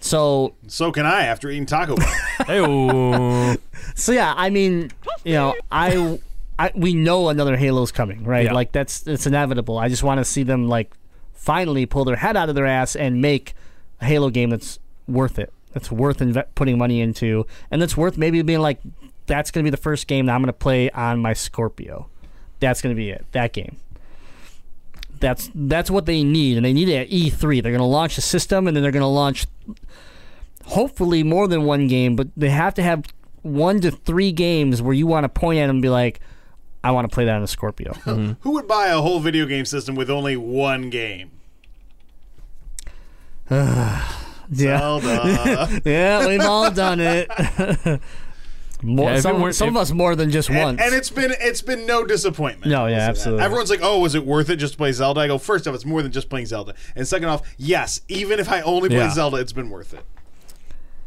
So 0.00 0.54
So 0.68 0.92
can 0.92 1.06
I 1.06 1.24
after 1.24 1.50
eating 1.50 1.66
Taco 1.66 1.96
Bell. 1.96 2.06
Hey, 2.46 2.60
oh. 2.60 3.56
so 3.94 4.12
yeah, 4.12 4.32
I 4.36 4.48
mean, 4.50 4.92
you 5.24 5.32
know, 5.32 5.54
I, 5.72 6.20
I 6.58 6.70
we 6.74 6.94
know 6.94 7.28
another 7.28 7.56
Halo's 7.56 7.90
coming, 7.90 8.22
right? 8.24 8.44
Yeah. 8.44 8.52
Like 8.52 8.70
that's 8.72 9.06
it's 9.06 9.26
inevitable. 9.26 9.78
I 9.78 9.88
just 9.88 10.02
want 10.02 10.18
to 10.18 10.24
see 10.24 10.44
them 10.44 10.68
like 10.68 10.92
finally 11.34 11.86
pull 11.86 12.04
their 12.04 12.16
head 12.16 12.36
out 12.36 12.48
of 12.48 12.54
their 12.54 12.66
ass 12.66 12.94
and 12.94 13.20
make 13.20 13.54
a 14.00 14.04
Halo 14.04 14.30
game 14.30 14.50
that's 14.50 14.78
worth 15.06 15.38
it. 15.38 15.52
That's 15.72 15.90
worth 15.90 16.18
inve- 16.18 16.46
putting 16.54 16.78
money 16.78 17.00
into, 17.00 17.46
and 17.70 17.80
that's 17.80 17.96
worth 17.96 18.16
maybe 18.16 18.40
being 18.42 18.60
like, 18.60 18.80
that's 19.26 19.50
going 19.50 19.64
to 19.64 19.66
be 19.66 19.70
the 19.70 19.76
first 19.76 20.06
game 20.06 20.26
that 20.26 20.34
I'm 20.34 20.40
going 20.40 20.46
to 20.46 20.52
play 20.52 20.90
on 20.90 21.20
my 21.20 21.32
Scorpio. 21.34 22.08
That's 22.60 22.82
going 22.82 22.94
to 22.94 22.98
be 22.98 23.10
it. 23.10 23.26
That 23.32 23.52
game. 23.52 23.76
That's 25.20 25.50
that's 25.54 25.90
what 25.90 26.06
they 26.06 26.22
need, 26.22 26.56
and 26.56 26.64
they 26.64 26.72
need 26.72 26.88
it 26.88 26.96
at 26.96 27.08
E3. 27.10 27.62
They're 27.62 27.72
going 27.72 27.78
to 27.78 27.84
launch 27.84 28.18
a 28.18 28.22
system, 28.22 28.66
and 28.66 28.76
then 28.76 28.82
they're 28.82 28.92
going 28.92 29.00
to 29.00 29.06
launch 29.06 29.46
hopefully 30.68 31.22
more 31.22 31.48
than 31.48 31.64
one 31.64 31.88
game, 31.88 32.14
but 32.14 32.28
they 32.36 32.50
have 32.50 32.74
to 32.74 32.82
have 32.82 33.04
one 33.42 33.80
to 33.80 33.90
three 33.90 34.32
games 34.32 34.82
where 34.82 34.94
you 34.94 35.06
want 35.06 35.24
to 35.24 35.28
point 35.28 35.58
at 35.58 35.66
them 35.66 35.76
and 35.76 35.82
be 35.82 35.88
like, 35.88 36.20
I 36.84 36.90
want 36.90 37.10
to 37.10 37.14
play 37.14 37.24
that 37.24 37.34
on 37.34 37.42
a 37.42 37.46
Scorpio. 37.46 37.92
Mm-hmm. 37.92 38.32
Who 38.40 38.52
would 38.52 38.68
buy 38.68 38.88
a 38.88 39.00
whole 39.00 39.20
video 39.20 39.46
game 39.46 39.64
system 39.64 39.94
with 39.94 40.10
only 40.10 40.36
one 40.36 40.90
game? 40.90 41.30
yeah, 43.50 44.06
Zelda. 44.54 45.80
yeah, 45.84 46.26
we've 46.26 46.40
all 46.40 46.70
done 46.70 47.00
it. 47.00 47.30
more, 48.82 49.10
Yeah, 49.10 49.20
some 49.20 49.52
some 49.52 49.68
if- 49.68 49.74
of 49.74 49.76
us 49.80 49.90
more 49.92 50.14
than 50.14 50.30
just 50.30 50.48
and, 50.48 50.58
once. 50.58 50.80
and 50.80 50.94
it's 50.94 51.10
been 51.10 51.34
it's 51.40 51.62
been 51.62 51.84
no 51.86 52.04
disappointment. 52.04 52.70
No, 52.70 52.86
yeah, 52.86 52.92
I'll 52.94 53.00
that. 53.00 53.10
absolutely. 53.10 53.44
Everyone's 53.44 53.70
like, 53.70 53.80
"Oh, 53.82 53.98
was 54.00 54.14
it 54.14 54.24
worth 54.24 54.50
it 54.50 54.56
just 54.56 54.74
to 54.74 54.76
play 54.78 54.92
Zelda?" 54.92 55.20
I 55.20 55.26
go, 55.26 55.38
first 55.38 55.66
off, 55.66 55.74
it's 55.74 55.84
more 55.84 56.02
than 56.02 56.12
just 56.12 56.28
playing 56.28 56.46
Zelda, 56.46 56.74
and 56.94 57.06
second 57.06 57.28
off, 57.28 57.42
yes, 57.58 58.00
even 58.08 58.38
if 58.38 58.48
I 58.50 58.60
only 58.62 58.88
play 58.88 58.98
Yeah. 58.98 59.10
Zelda, 59.10 59.38
it's 59.38 59.52
been 59.52 59.70
worth 59.70 59.94
it. 59.94 60.04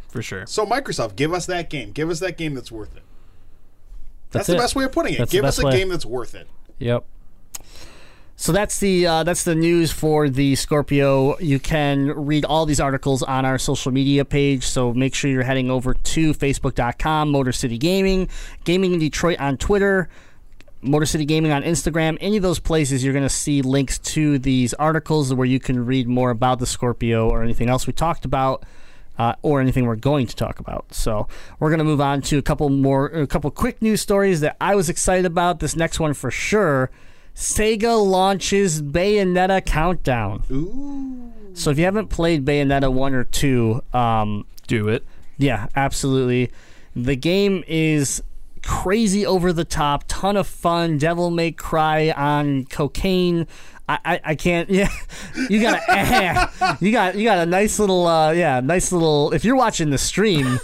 for 0.09 0.21
sure. 0.21 0.45
So 0.45 0.65
Microsoft, 0.65 1.15
give 1.15 1.33
us 1.33 1.45
that 1.45 1.69
game. 1.69 1.91
Give 1.91 2.09
us 2.09 2.19
that 2.19 2.37
game 2.37 2.53
that's 2.55 2.71
worth 2.71 2.95
it. 2.97 3.03
That's, 4.31 4.45
That's 4.45 4.47
the 4.47 4.53
it. 4.55 4.59
best 4.59 4.75
way 4.75 4.83
of 4.85 4.91
putting 4.91 5.13
it. 5.13 5.17
That's 5.19 5.31
give 5.31 5.45
us 5.45 5.57
a 5.59 5.65
way. 5.65 5.77
game 5.77 5.87
that's 5.89 6.05
worth 6.05 6.35
it. 6.35 6.47
Yep. 6.79 7.05
So 8.41 8.51
that's 8.51 8.79
the 8.79 9.05
uh, 9.05 9.23
that's 9.23 9.43
the 9.43 9.53
news 9.53 9.91
for 9.91 10.27
the 10.27 10.55
Scorpio. 10.55 11.37
You 11.37 11.59
can 11.59 12.07
read 12.07 12.43
all 12.43 12.65
these 12.65 12.79
articles 12.79 13.21
on 13.21 13.45
our 13.45 13.59
social 13.59 13.91
media 13.91 14.25
page. 14.25 14.63
So 14.63 14.95
make 14.95 15.13
sure 15.13 15.29
you're 15.29 15.43
heading 15.43 15.69
over 15.69 15.93
to 15.93 16.33
facebook.com, 16.33 17.29
Motor 17.29 17.51
City 17.51 17.77
Gaming, 17.77 18.29
Gaming 18.63 18.93
in 18.93 18.99
Detroit 18.99 19.39
on 19.39 19.57
Twitter, 19.57 20.09
Motor 20.81 21.05
City 21.05 21.23
Gaming 21.23 21.51
on 21.51 21.61
Instagram. 21.61 22.17
Any 22.19 22.37
of 22.37 22.41
those 22.41 22.57
places, 22.57 23.03
you're 23.03 23.13
going 23.13 23.21
to 23.21 23.29
see 23.29 23.61
links 23.61 23.99
to 23.99 24.39
these 24.39 24.73
articles 24.73 25.31
where 25.31 25.45
you 25.45 25.59
can 25.59 25.85
read 25.85 26.07
more 26.07 26.31
about 26.31 26.57
the 26.57 26.65
Scorpio 26.65 27.29
or 27.29 27.43
anything 27.43 27.69
else 27.69 27.85
we 27.85 27.93
talked 27.93 28.25
about. 28.25 28.63
Uh, 29.19 29.35
or 29.43 29.61
anything 29.61 29.85
we're 29.85 29.95
going 29.95 30.25
to 30.25 30.35
talk 30.35 30.57
about. 30.57 30.85
So 30.91 31.27
we're 31.59 31.69
going 31.69 31.77
to 31.77 31.83
move 31.83 32.01
on 32.01 32.23
to 32.23 32.39
a 32.39 32.41
couple 32.41 32.69
more, 32.69 33.05
a 33.07 33.27
couple 33.27 33.51
quick 33.51 33.79
news 33.79 34.01
stories 34.01 34.39
that 34.39 34.57
I 34.59 34.73
was 34.73 34.89
excited 34.89 35.25
about. 35.25 35.59
This 35.59 35.75
next 35.75 35.99
one 35.99 36.15
for 36.15 36.31
sure. 36.31 36.89
Sega 37.41 37.99
launches 37.99 38.83
Bayonetta 38.83 39.65
Countdown. 39.65 40.43
Ooh. 40.51 41.33
So 41.55 41.71
if 41.71 41.79
you 41.79 41.85
haven't 41.85 42.09
played 42.11 42.45
Bayonetta 42.45 42.93
1 42.93 43.13
or 43.15 43.23
2, 43.23 43.81
um, 43.93 44.45
Do 44.67 44.89
it. 44.89 45.03
yeah, 45.39 45.65
absolutely. 45.75 46.51
The 46.95 47.15
game 47.15 47.63
is 47.67 48.21
crazy 48.61 49.25
over 49.25 49.51
the 49.51 49.65
top, 49.65 50.03
ton 50.07 50.37
of 50.37 50.45
fun, 50.45 50.99
devil 50.99 51.31
may 51.31 51.51
cry 51.51 52.11
on 52.11 52.65
cocaine. 52.65 53.47
I, 53.91 53.99
I, 54.13 54.19
I 54.23 54.35
can't 54.35 54.69
yeah 54.79 54.89
you 55.49 55.61
got 55.61 55.81
a 55.89 56.77
you 56.81 56.91
got 56.91 57.15
you 57.15 57.23
got 57.25 57.39
a 57.39 57.45
nice 57.45 57.77
little 57.79 58.07
uh 58.07 58.31
yeah 58.31 58.59
nice 58.61 58.91
little 58.91 59.33
if 59.33 59.43
you're 59.43 59.55
watching 59.55 59.89
the 59.89 59.97
stream 59.97 60.59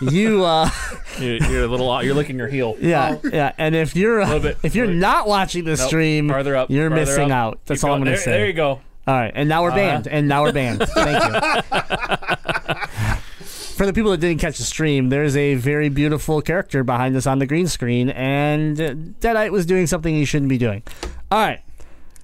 you 0.00 0.44
uh 0.44 0.68
You're, 1.20 1.36
you're 1.36 1.64
a 1.64 1.66
little. 1.66 2.02
You're 2.02 2.14
licking 2.14 2.38
your 2.38 2.48
heel. 2.48 2.76
yeah 2.80 3.18
yeah 3.30 3.52
and 3.58 3.74
if 3.74 3.94
you're 3.94 4.24
bit. 4.40 4.56
if 4.62 4.74
you're 4.74 4.86
not 4.86 5.26
watching 5.28 5.64
the 5.64 5.76
Nope. 5.76 5.86
stream 5.88 6.28
Farther 6.28 6.56
up. 6.56 6.70
you're 6.70 6.88
farther 6.88 7.04
missing 7.04 7.30
up. 7.32 7.52
out 7.54 7.60
that's 7.66 7.82
Keep 7.82 7.88
all 7.88 7.94
I'm 7.96 8.00
going. 8.00 8.04
gonna 8.06 8.16
there, 8.16 8.24
say 8.24 8.30
There 8.32 8.46
you 8.46 8.52
go. 8.54 8.68
all 8.70 8.80
right, 9.14 9.32
and 9.34 9.48
now 9.48 9.62
we're 9.62 9.68
Uh-huh. 9.70 9.76
banned. 9.78 10.06
And 10.08 10.28
now 10.28 10.42
we're 10.44 10.52
banned. 10.52 10.80
Thank 10.88 11.22
you. 11.24 11.40
For 13.76 13.86
the 13.86 13.92
people 13.92 14.10
that 14.12 14.18
didn't 14.20 14.40
catch 14.40 14.58
the 14.58 14.64
stream, 14.64 15.08
there's 15.08 15.36
a 15.36 15.54
very 15.54 15.88
beautiful 15.88 16.40
character 16.40 16.84
behind 16.84 17.16
us 17.16 17.26
on 17.26 17.38
the 17.40 17.46
green 17.46 17.66
screen, 17.66 18.10
and 18.10 18.76
Deadite 18.76 19.50
was 19.50 19.66
doing 19.66 19.86
something 19.86 20.14
he 20.14 20.24
shouldn't 20.24 20.50
be 20.50 20.58
doing. 20.58 20.82
All 21.30 21.38
right, 21.40 21.60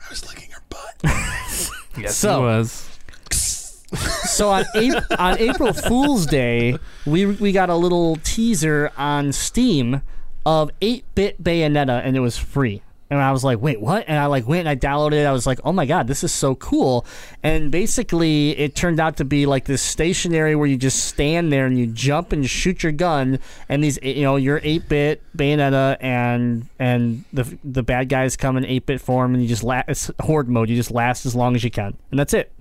I 0.08 0.10
was 0.10 0.26
licking 0.26 0.50
her 0.50 0.62
butt. 0.70 1.02
Yes, 1.98 2.16
So- 2.16 2.38
he 2.38 2.44
was. 2.44 2.84
so 4.30 4.50
on 4.50 4.64
April, 4.74 5.02
on 5.18 5.38
April 5.38 5.72
Fool's 5.72 6.26
Day, 6.26 6.76
we 7.06 7.26
we 7.26 7.52
got 7.52 7.70
a 7.70 7.74
little 7.74 8.16
teaser 8.16 8.90
on 8.96 9.32
Steam 9.32 10.02
of 10.46 10.70
8-bit 10.80 11.42
Bayonetta, 11.42 12.00
and 12.04 12.16
it 12.16 12.20
was 12.20 12.36
free. 12.38 12.82
And 13.10 13.20
I 13.20 13.32
was 13.32 13.42
like, 13.42 13.60
wait, 13.60 13.80
what? 13.80 14.04
And 14.06 14.18
I 14.18 14.26
like 14.26 14.46
went 14.46 14.66
and 14.66 14.68
I 14.68 14.76
downloaded 14.76 15.14
it. 15.14 15.24
I 15.24 15.32
was 15.32 15.46
like, 15.46 15.60
oh 15.64 15.72
my 15.72 15.86
god, 15.86 16.06
this 16.06 16.22
is 16.22 16.32
so 16.32 16.54
cool. 16.54 17.06
And 17.42 17.70
basically, 17.70 18.50
it 18.58 18.74
turned 18.74 19.00
out 19.00 19.16
to 19.16 19.24
be 19.24 19.46
like 19.46 19.64
this 19.64 19.80
stationary 19.80 20.54
where 20.54 20.66
you 20.66 20.76
just 20.76 21.04
stand 21.04 21.50
there 21.50 21.64
and 21.64 21.78
you 21.78 21.86
jump 21.86 22.32
and 22.32 22.48
shoot 22.48 22.82
your 22.82 22.92
gun. 22.92 23.38
And 23.68 23.82
these, 23.82 23.98
you 24.02 24.22
know, 24.22 24.36
your 24.36 24.60
8-bit 24.60 25.22
Bayonetta 25.36 25.96
and 26.00 26.68
and 26.78 27.24
the 27.32 27.58
the 27.64 27.82
bad 27.82 28.08
guys 28.08 28.36
come 28.36 28.56
in 28.58 28.64
8-bit 28.64 29.00
form, 29.00 29.34
and 29.34 29.42
you 29.42 29.48
just 29.48 29.64
la- 29.64 29.82
it's 29.88 30.10
horde 30.20 30.48
mode. 30.48 30.68
You 30.68 30.76
just 30.76 30.90
last 30.90 31.24
as 31.24 31.34
long 31.34 31.54
as 31.54 31.64
you 31.64 31.70
can, 31.70 31.96
and 32.10 32.20
that's 32.20 32.34
it. 32.34 32.52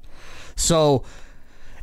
So 0.56 1.04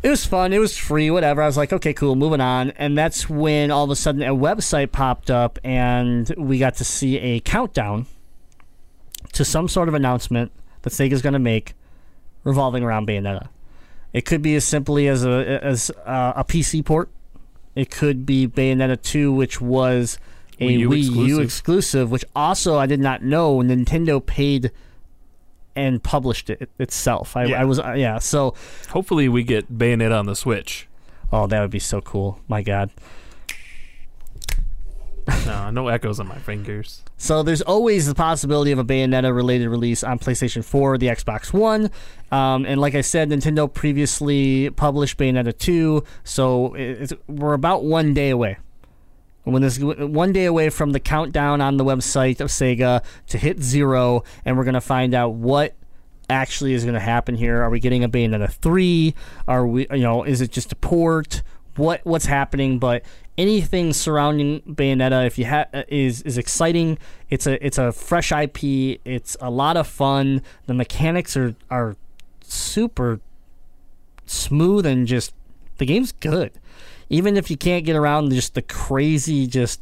it 0.03 0.11
was 0.11 0.27
fun. 0.27 0.53
It 0.53 0.59
was 0.59 0.77
free, 0.77 1.11
whatever. 1.11 1.41
I 1.43 1.47
was 1.47 1.57
like, 1.57 1.73
okay, 1.73 1.95
cool, 1.95 2.15
moving 2.15 2.41
on. 2.41 2.73
And 2.73 2.97
that's 2.97 3.29
when 3.29 3.71
all 3.71 3.85
of 3.85 3.91
a 3.91 3.97
sudden 3.97 4.23
a 4.23 4.35
website 4.35 4.93
popped 4.93 5.31
up 5.31 5.59
and 5.65 6.33
we 6.37 6.59
got 6.59 6.75
to 6.77 6.85
see 6.85 7.19
a 7.19 7.41
countdown 7.41 8.07
to 9.33 9.45
some 9.45 9.69
sort 9.69 9.89
of 9.89 9.95
announcement 9.95 10.53
that 10.83 10.91
Sega's 10.91 11.23
going 11.23 11.33
to 11.33 11.39
make 11.39 11.75
revolving 12.45 12.83
around 12.85 13.09
Bayonetta. 13.09 13.49
It 14.13 14.25
could 14.27 14.43
be 14.43 14.55
as 14.55 14.65
simply 14.65 15.09
as 15.09 15.25
a 15.25 15.61
as 15.65 15.91
uh, 16.05 16.35
a 16.37 16.45
PC 16.45 16.85
port. 16.85 17.11
It 17.75 17.91
could 17.91 18.25
be 18.25 18.47
Bayonetta 18.47 19.03
2, 19.03 19.33
which 19.33 19.61
was 19.61 20.19
a 20.61 20.69
Wii 20.69 20.79
U 20.79 20.91
Wii 20.91 21.03
U 21.03 21.09
exclusive. 21.09 21.45
exclusive, 21.45 22.11
which 22.13 22.25
also 22.37 22.79
I 22.79 22.87
did 22.87 23.01
not 23.01 23.23
know 23.23 23.59
Nintendo 23.59 24.25
paid 24.25 24.71
and 25.75 26.01
published 26.01 26.51
it 26.51 26.71
itself. 26.79 27.37
I, 27.37 27.47
Yeah. 27.47 27.61
I 27.61 27.65
was 27.65 27.81
uh, 27.81 27.95
yeah. 27.97 28.19
So 28.21 28.55
Hopefully, 28.91 29.29
we 29.29 29.43
get 29.43 29.77
Bayonetta 29.77 30.17
on 30.17 30.27
the 30.27 30.37
Switch. 30.37 30.87
oh, 31.33 31.49
that 31.49 31.61
would 31.61 31.71
be 31.73 31.81
so 31.81 32.01
cool. 32.01 32.39
My 32.47 32.63
God. 32.63 32.91
No, 35.47 35.71
no 35.71 35.89
echoes 35.89 36.21
on 36.21 36.29
my 36.29 36.39
fingers. 36.39 37.03
So 37.19 37.43
there's 37.43 37.61
always 37.61 38.07
the 38.07 38.15
possibility 38.15 38.73
of 38.73 38.79
a 38.79 38.85
Bayonetta 38.85 39.35
related 39.35 39.69
release 39.69 40.03
on 40.03 40.19
PlayStation 40.19 40.65
4 40.65 40.95
or 40.95 40.99
the 40.99 41.09
Xbox 41.09 41.53
One. 41.53 41.91
Um, 42.31 42.65
and 42.65 42.81
like 42.81 42.95
I 42.95 43.03
said, 43.03 43.29
Nintendo 43.29 43.73
previously 43.73 44.71
published 44.71 45.19
Bayonetta 45.19 45.57
2, 45.57 46.03
so 46.25 46.75
we're 47.27 47.53
about 47.53 47.85
one 47.85 48.15
day 48.15 48.31
away. 48.31 48.57
When 49.45 49.61
this 49.61 49.79
one 49.79 50.33
day 50.33 50.47
away 50.47 50.71
from 50.71 50.93
the 50.93 51.01
countdown 51.01 51.61
on 51.61 51.77
the 51.77 51.85
website 51.85 52.41
of 52.41 52.49
Sega 52.49 53.05
to 53.29 53.39
hit 53.39 53.63
zero, 53.63 54.25
and 54.47 54.57
we're 54.57 54.65
gonna 54.65 54.81
find 54.81 55.15
out 55.15 55.35
what 55.35 55.75
actually 56.31 56.73
is 56.73 56.87
gonna 56.87 56.99
happen 56.99 57.35
here. 57.35 57.63
Are 57.63 57.69
we 57.69 57.79
getting 57.79 58.03
a 58.03 58.09
Bayonetta 58.09 58.51
3? 58.51 59.15
Are 59.47 59.67
we, 59.67 59.87
you 59.91 59.99
know, 59.99 60.25
is 60.25 60.41
it 60.41 60.51
just 60.51 60.73
a 60.73 60.77
port? 60.77 61.43
What 61.77 62.01
what's 62.05 62.25
happening? 62.25 62.79
But 62.79 63.05
anything 63.37 63.93
surrounding 63.93 64.61
Bayonetta, 64.63 65.27
if 65.27 65.39
you 65.39 65.47
ha- 65.47 65.67
is 65.89 66.23
is 66.23 66.39
exciting. 66.39 66.99
It's 67.31 67.47
a 67.47 67.65
it's 67.65 67.79
a 67.79 67.93
fresh 67.93 68.33
IP. 68.33 69.01
It's 69.05 69.37
a 69.41 69.51
lot 69.51 69.77
of 69.77 69.87
fun. 69.87 70.43
The 70.67 70.75
mechanics 70.75 71.37
are 71.37 71.55
are 71.71 71.97
super 72.43 73.21
smooth 74.27 74.87
and 74.87 75.07
just 75.07 75.33
the 75.79 75.87
game's 75.87 76.13
good. 76.13 76.53
Even 77.11 77.37
if 77.37 77.51
you 77.51 77.57
can't 77.57 77.85
get 77.85 77.97
around 77.97 78.31
just 78.31 78.55
the 78.55 78.63
crazy 78.63 79.47
just 79.47 79.81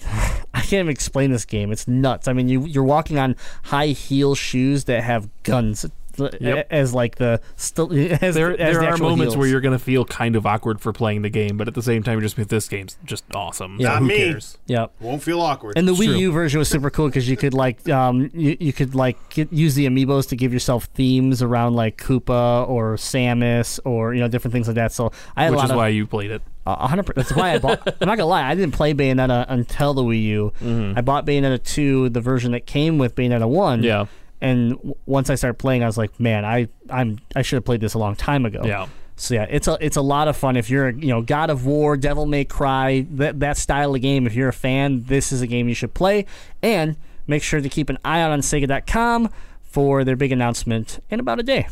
I 0.06 0.60
can't 0.60 0.80
even 0.80 0.88
explain 0.88 1.30
this 1.30 1.44
game. 1.44 1.72
It's 1.72 1.86
nuts. 1.88 2.28
I 2.28 2.32
mean, 2.32 2.48
you 2.48 2.64
you're 2.64 2.84
walking 2.84 3.18
on 3.18 3.36
high 3.64 3.88
heel 3.88 4.34
shoes 4.34 4.84
that 4.84 5.02
have 5.02 5.28
guns 5.42 5.84
uh, 5.84 5.88
Yep. 6.18 6.66
as 6.70 6.94
like 6.94 7.16
the 7.16 7.40
still 7.56 7.92
as, 8.22 8.34
There, 8.34 8.50
as 8.52 8.56
there 8.58 8.72
the 8.74 8.78
are 8.80 8.84
actual 8.90 9.10
moments 9.10 9.36
where 9.36 9.46
you're 9.48 9.60
going 9.60 9.76
to 9.78 9.84
feel 9.84 10.04
kind 10.04 10.36
of 10.36 10.46
awkward 10.46 10.80
for 10.80 10.92
playing 10.92 11.22
the 11.22 11.30
game, 11.30 11.56
but 11.56 11.68
at 11.68 11.74
the 11.74 11.82
same 11.82 12.02
time, 12.02 12.14
you're 12.14 12.28
just 12.28 12.36
this 12.48 12.68
game's 12.68 12.96
just 13.04 13.24
awesome. 13.34 13.76
Yeah. 13.78 13.88
So 13.88 13.92
Not 13.94 14.02
who 14.02 14.08
me. 14.08 14.16
cares? 14.16 14.58
Yep. 14.66 14.92
Won't 15.00 15.22
feel 15.22 15.40
awkward. 15.40 15.76
And 15.78 15.86
the 15.86 15.92
Wii 15.92 16.06
true. 16.06 16.16
U 16.16 16.32
version 16.32 16.58
was 16.58 16.68
super 16.68 16.90
cool 16.90 17.06
because 17.08 17.28
you 17.28 17.36
could 17.36 17.54
like 17.54 17.88
um 17.88 18.30
you, 18.34 18.56
you 18.58 18.72
could 18.72 18.94
like 18.94 19.16
get, 19.30 19.52
use 19.52 19.74
the 19.74 19.86
amiibos 19.86 20.28
to 20.30 20.36
give 20.36 20.52
yourself 20.52 20.84
themes 20.94 21.42
around 21.42 21.74
like 21.74 21.96
Koopa 21.96 22.68
or 22.68 22.96
Samus 22.96 23.78
or 23.84 24.14
you 24.14 24.20
know 24.20 24.28
different 24.28 24.52
things 24.52 24.66
like 24.68 24.76
that. 24.76 24.92
So 24.92 25.12
I 25.36 25.44
had 25.44 25.50
Which 25.50 25.56
a 25.56 25.58
lot 25.58 25.64
is 25.66 25.70
of 25.72 25.76
why 25.76 25.88
you 25.88 26.06
played 26.06 26.30
it. 26.30 26.42
Hundred. 26.66 27.04
per- 27.04 27.14
That's 27.14 27.32
why 27.34 27.54
I 27.54 27.58
bought. 27.58 27.80
I'm 28.02 28.06
not 28.06 28.18
gonna 28.18 28.26
lie. 28.26 28.46
I 28.46 28.54
didn't 28.54 28.74
play 28.74 28.92
Bayonetta 28.92 29.46
until 29.48 29.94
the 29.94 30.02
Wii 30.02 30.22
U. 30.24 30.52
Mm-hmm. 30.60 30.98
I 30.98 31.00
bought 31.00 31.24
Bayonetta 31.24 31.62
two, 31.64 32.10
the 32.10 32.20
version 32.20 32.52
that 32.52 32.66
came 32.66 32.98
with 32.98 33.14
Bayonetta 33.14 33.48
one. 33.48 33.82
Yeah. 33.82 34.04
And 34.40 34.76
w- 34.76 34.94
once 35.06 35.30
I 35.30 35.34
started 35.34 35.58
playing, 35.58 35.82
I 35.82 35.86
was 35.86 35.98
like, 35.98 36.18
man, 36.20 36.44
I 36.44 36.68
I'm 36.90 37.18
I 37.34 37.42
should 37.42 37.56
have 37.56 37.64
played 37.64 37.80
this 37.80 37.94
a 37.94 37.98
long 37.98 38.16
time 38.16 38.44
ago. 38.46 38.62
Yeah. 38.64 38.86
So 39.16 39.34
yeah, 39.34 39.46
it's 39.50 39.66
a 39.66 39.76
it's 39.80 39.96
a 39.96 40.02
lot 40.02 40.28
of 40.28 40.36
fun. 40.36 40.56
If 40.56 40.70
you're 40.70 40.88
a, 40.88 40.94
you 40.94 41.08
know 41.08 41.22
God 41.22 41.50
of 41.50 41.66
War, 41.66 41.96
Devil 41.96 42.26
May 42.26 42.44
Cry, 42.44 43.06
that 43.10 43.40
that 43.40 43.56
style 43.56 43.94
of 43.94 44.00
game. 44.00 44.26
If 44.26 44.34
you're 44.34 44.48
a 44.48 44.52
fan, 44.52 45.04
this 45.04 45.32
is 45.32 45.42
a 45.42 45.46
game 45.46 45.68
you 45.68 45.74
should 45.74 45.92
play. 45.92 46.24
And 46.62 46.96
make 47.26 47.42
sure 47.42 47.60
to 47.60 47.68
keep 47.68 47.90
an 47.90 47.98
eye 48.04 48.20
out 48.20 48.30
on 48.30 48.40
Sega.com 48.40 49.28
for 49.62 50.04
their 50.04 50.16
big 50.16 50.32
announcement 50.32 51.02
in 51.10 51.18
about 51.20 51.40
a 51.40 51.42
day. 51.42 51.66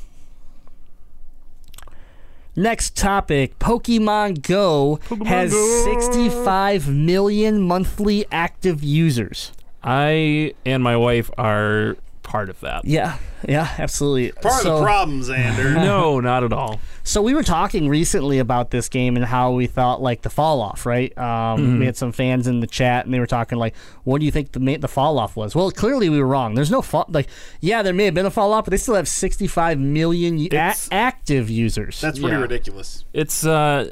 Next 2.58 2.96
topic 2.96 3.58
Pokemon 3.58 4.42
Go 4.42 4.98
has 5.26 5.52
65 5.84 6.88
million 6.88 7.60
monthly 7.60 8.24
active 8.32 8.82
users. 8.82 9.52
I 9.84 10.54
and 10.64 10.82
my 10.82 10.96
wife 10.96 11.30
are 11.38 11.96
part 12.26 12.50
of 12.50 12.58
that. 12.60 12.84
Yeah, 12.84 13.18
yeah, 13.48 13.72
absolutely. 13.78 14.32
Part 14.42 14.66
of 14.66 14.78
the 14.78 14.82
problem, 14.82 15.20
Xander. 15.22 15.74
No, 15.86 16.18
not 16.20 16.42
at 16.44 16.52
all. 16.52 16.80
So 17.04 17.22
we 17.22 17.32
were 17.34 17.44
talking 17.44 17.88
recently 17.88 18.40
about 18.40 18.70
this 18.72 18.88
game 18.88 19.14
and 19.16 19.24
how 19.24 19.52
we 19.52 19.66
thought 19.68 20.02
like 20.02 20.22
the 20.22 20.28
fall 20.30 20.60
off, 20.60 20.84
right? 20.84 21.16
Um, 21.16 21.78
We 21.78 21.86
had 21.86 21.96
some 21.96 22.10
fans 22.12 22.46
in 22.48 22.58
the 22.60 22.66
chat 22.66 23.04
and 23.04 23.14
they 23.14 23.20
were 23.20 23.26
talking 23.28 23.58
like, 23.58 23.76
"What 24.02 24.18
do 24.18 24.24
you 24.24 24.32
think 24.32 24.50
the 24.52 24.76
the 24.76 24.88
fall 24.88 25.18
off 25.20 25.36
was?" 25.36 25.54
Well, 25.54 25.70
clearly 25.70 26.08
we 26.08 26.18
were 26.18 26.26
wrong. 26.26 26.54
There's 26.54 26.70
no 26.70 26.82
fall. 26.82 27.06
Like, 27.08 27.28
yeah, 27.60 27.82
there 27.82 27.94
may 27.94 28.06
have 28.06 28.14
been 28.14 28.26
a 28.26 28.30
fall 28.30 28.52
off, 28.52 28.64
but 28.64 28.72
they 28.72 28.76
still 28.76 28.96
have 28.96 29.06
65 29.08 29.78
million 29.78 30.38
u- 30.38 30.48
a- 30.50 30.54
It's- 30.56 30.88
active 30.90 31.48
users. 31.48 32.00
That's 32.00 32.18
pretty 32.18 32.34
Yeah. 32.34 32.42
ridiculous. 32.42 33.04
It's 33.12 33.46
uh, 33.46 33.90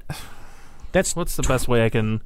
That's 0.93 1.15
what's 1.17 1.37
the 1.37 1.43
best 1.43 1.67
way 1.69 1.85
I 1.85 1.89
can? 1.89 2.21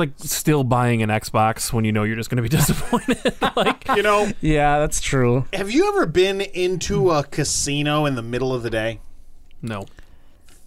It's 0.00 0.20
like 0.22 0.30
still 0.30 0.64
buying 0.64 1.02
an 1.02 1.08
Xbox 1.10 1.72
when 1.72 1.84
you 1.84 1.92
know 1.92 2.02
you're 2.04 2.16
just 2.16 2.30
going 2.30 2.36
to 2.36 2.42
be 2.42 2.48
disappointed. 2.56 3.34
like, 3.56 3.86
You 3.96 4.02
know, 4.02 4.30
yeah, 4.40 4.78
that's 4.78 5.00
true. 5.00 5.46
have 5.52 5.70
you 5.70 5.88
ever 5.88 6.06
been 6.06 6.40
into 6.40 7.10
a 7.10 7.24
casino 7.24 8.06
in 8.06 8.14
the 8.14 8.22
middle 8.22 8.54
of 8.54 8.62
the 8.62 8.70
day? 8.70 9.00
no. 9.62 9.86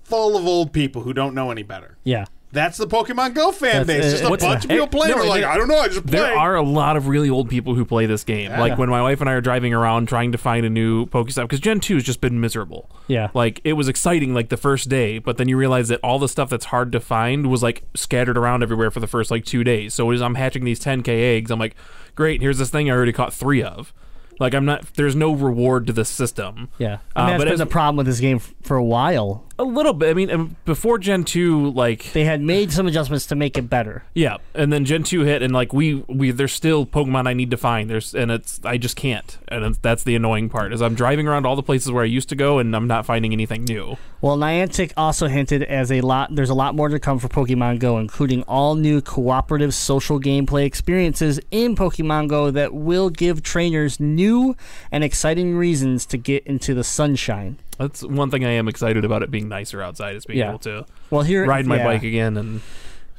Full 0.06 0.38
of 0.38 0.46
old 0.46 0.74
people 0.74 1.02
who 1.04 1.14
don't 1.14 1.34
know 1.34 1.50
any 1.50 1.64
better. 1.64 1.98
Yeah. 2.04 2.26
That's 2.54 2.78
the 2.78 2.88
Pokemon 2.88 3.34
Go 3.34 3.52
fan 3.52 3.86
That's- 3.86 3.88
base. 3.88 4.06
uh, 4.06 4.12
Just 4.12 4.24
a 4.24 4.30
what's 4.30 4.44
bunch 4.46 4.62
the- 4.64 4.68
of 4.68 4.70
people 4.70 4.88
playing. 4.88 5.12
no, 5.16 5.22
They're 5.22 5.30
like, 5.30 5.42
there- 5.42 5.50
I 5.50 5.58
don't 5.58 5.68
know, 5.68 5.80
I 5.80 5.88
just 5.88 6.06
play. 6.06 6.20
There 6.20 6.38
are 6.38 6.56
a 6.56 6.62
lot 6.62 6.96
of 6.96 7.08
really 7.08 7.30
old 7.30 7.50
people 7.50 7.74
who 7.76 7.84
play 7.84 8.06
this 8.06 8.24
game. 8.24 8.52
Like 8.52 8.78
when 8.78 8.90
my 8.90 9.02
wife 9.02 9.20
and 9.22 9.30
I 9.30 9.34
are 9.34 9.42
driving 9.42 9.74
around 9.74 10.08
trying 10.08 10.32
to 10.32 10.38
find 10.38 10.66
a 10.66 10.70
new 10.70 11.06
Pokestop 11.08 11.42
because 11.44 11.60
Gen 11.60 11.80
2 11.80 11.96
has 11.96 12.04
just 12.04 12.22
been 12.22 12.40
miserable. 12.40 12.90
Yeah. 13.08 13.30
Like 13.34 13.60
it 13.64 13.74
was 13.74 13.88
exciting 13.90 14.34
like 14.34 14.50
the 14.50 14.58
first 14.58 14.88
day, 14.88 15.18
but 15.20 15.38
then 15.38 15.50
you 15.50 15.58
realize 15.58 15.88
that 15.90 16.00
all 16.04 16.20
the 16.20 16.30
stuff 16.30 16.50
that's 16.50 16.66
hard 16.66 16.92
to 16.94 17.00
find 17.00 17.48
was 17.48 17.62
like 17.64 17.84
scattered 17.96 18.38
around 18.38 18.64
everywhere 18.64 18.92
for 18.92 19.00
the 19.00 19.08
first 19.08 19.32
like 19.32 19.44
2 19.46 19.64
days. 19.64 19.94
So 19.94 20.10
as 20.12 20.22
I'm 20.22 20.36
hatching 20.36 20.64
these 20.64 20.80
10k 20.80 21.08
eggs, 21.38 21.50
I'm 21.52 21.60
like, 21.60 21.76
"Great, 22.16 22.42
here's 22.42 22.60
this 22.60 22.70
thing 22.70 22.90
I 22.90 22.94
already 22.94 23.12
caught 23.14 23.34
3 23.34 23.64
of." 23.64 23.94
Like 24.40 24.56
I'm 24.56 24.66
not 24.66 24.86
there's 24.96 25.16
no 25.16 25.32
reward 25.32 25.86
to 25.88 25.94
this 25.94 26.10
system. 26.10 26.70
Yeah. 26.80 26.96
Uh, 27.16 27.20
I 27.20 27.22
mean, 27.22 27.28
that's 27.30 27.38
but 27.42 27.44
been 27.46 27.54
as- 27.54 27.60
the 27.60 27.66
problem 27.68 27.98
with 27.98 28.08
this 28.08 28.20
game 28.20 28.38
f- 28.38 28.54
for 28.64 28.78
a 28.78 28.84
while. 28.84 29.44
A 29.60 29.64
little 29.64 29.94
bit. 29.94 30.10
I 30.10 30.14
mean, 30.14 30.56
before 30.66 30.98
Gen 30.98 31.24
2 31.24 31.72
like 31.72 32.12
They 32.14 32.26
had 32.26 32.42
made 32.42 32.72
some 32.72 32.88
adjustments 32.88 33.28
to 33.28 33.36
make 33.36 33.56
it 33.58 33.70
better. 33.70 34.04
Yeah, 34.16 34.38
and 34.56 34.74
then 34.74 34.84
Gen 34.84 35.04
two 35.04 35.22
hit, 35.22 35.44
and 35.44 35.54
like 35.54 35.74
we 35.74 35.96
we 36.08 36.32
there's 36.32 36.54
still 36.54 36.86
Pokemon 36.86 37.28
I 37.28 37.34
need 37.34 37.52
to 37.52 37.58
find. 37.58 37.90
There's 37.90 38.16
and 38.16 38.32
it's 38.32 38.60
I 38.64 38.78
just 38.78 38.96
can't, 38.96 39.38
and 39.48 39.64
it's, 39.64 39.78
that's 39.78 40.04
the 40.04 40.16
annoying 40.16 40.50
part. 40.50 40.74
Is 40.74 40.82
I'm 40.82 40.96
driving 40.96 41.28
around 41.28 41.46
all 41.46 41.56
the 41.56 41.64
places 41.64 41.92
where 41.92 42.04
I 42.04 42.08
used 42.08 42.30
to 42.30 42.36
go, 42.36 42.58
and 42.58 42.76
I'm 42.76 42.88
not 42.88 43.06
finding 43.06 43.32
anything 43.32 43.64
new. 43.66 43.98
Well, 44.22 44.38
Niantic 44.38 44.94
also 44.98 45.28
hinted 45.28 45.64
as 45.64 45.92
a 45.92 46.02
lot. 46.02 46.34
There's 46.34 46.50
a 46.50 46.56
lot 46.56 46.74
more 46.74 46.90
to 46.90 47.00
come 47.00 47.20
for 47.20 47.28
Pokemon 47.28 47.80
Go, 47.80 48.00
including 48.00 48.42
all 48.44 48.76
new 48.76 49.02
cooperative 49.02 49.74
social 49.76 50.20
gameplay 50.20 50.66
experiences 50.66 51.40
in 51.52 51.76
Pokemon 51.76 52.30
Go 52.30 52.50
that 52.50 52.74
will 52.74 53.10
give 53.10 53.44
trainers 53.44 54.00
new 54.00 54.56
and 54.92 55.04
exciting 55.04 55.56
reasons 55.56 56.06
to 56.08 56.18
get 56.18 56.44
into 56.48 56.74
the 56.74 56.84
sunshine. 56.84 57.60
That's 57.78 58.04
one 58.04 58.30
thing 58.30 58.46
I 58.46 58.52
am 58.52 58.68
excited 58.68 59.04
about 59.06 59.24
it 59.24 59.32
being 59.32 59.50
nicer 59.50 59.82
outside 59.82 60.16
is 60.16 60.26
being 60.26 60.40
Yeah. 60.40 60.50
able 60.50 60.60
to 60.60 60.86
Well, 61.10 61.24
here 61.24 61.46
ride 61.46 61.66
my 61.66 61.78
yeah. 61.78 61.84
bike 61.86 62.04
again 62.04 62.38
and 62.38 62.62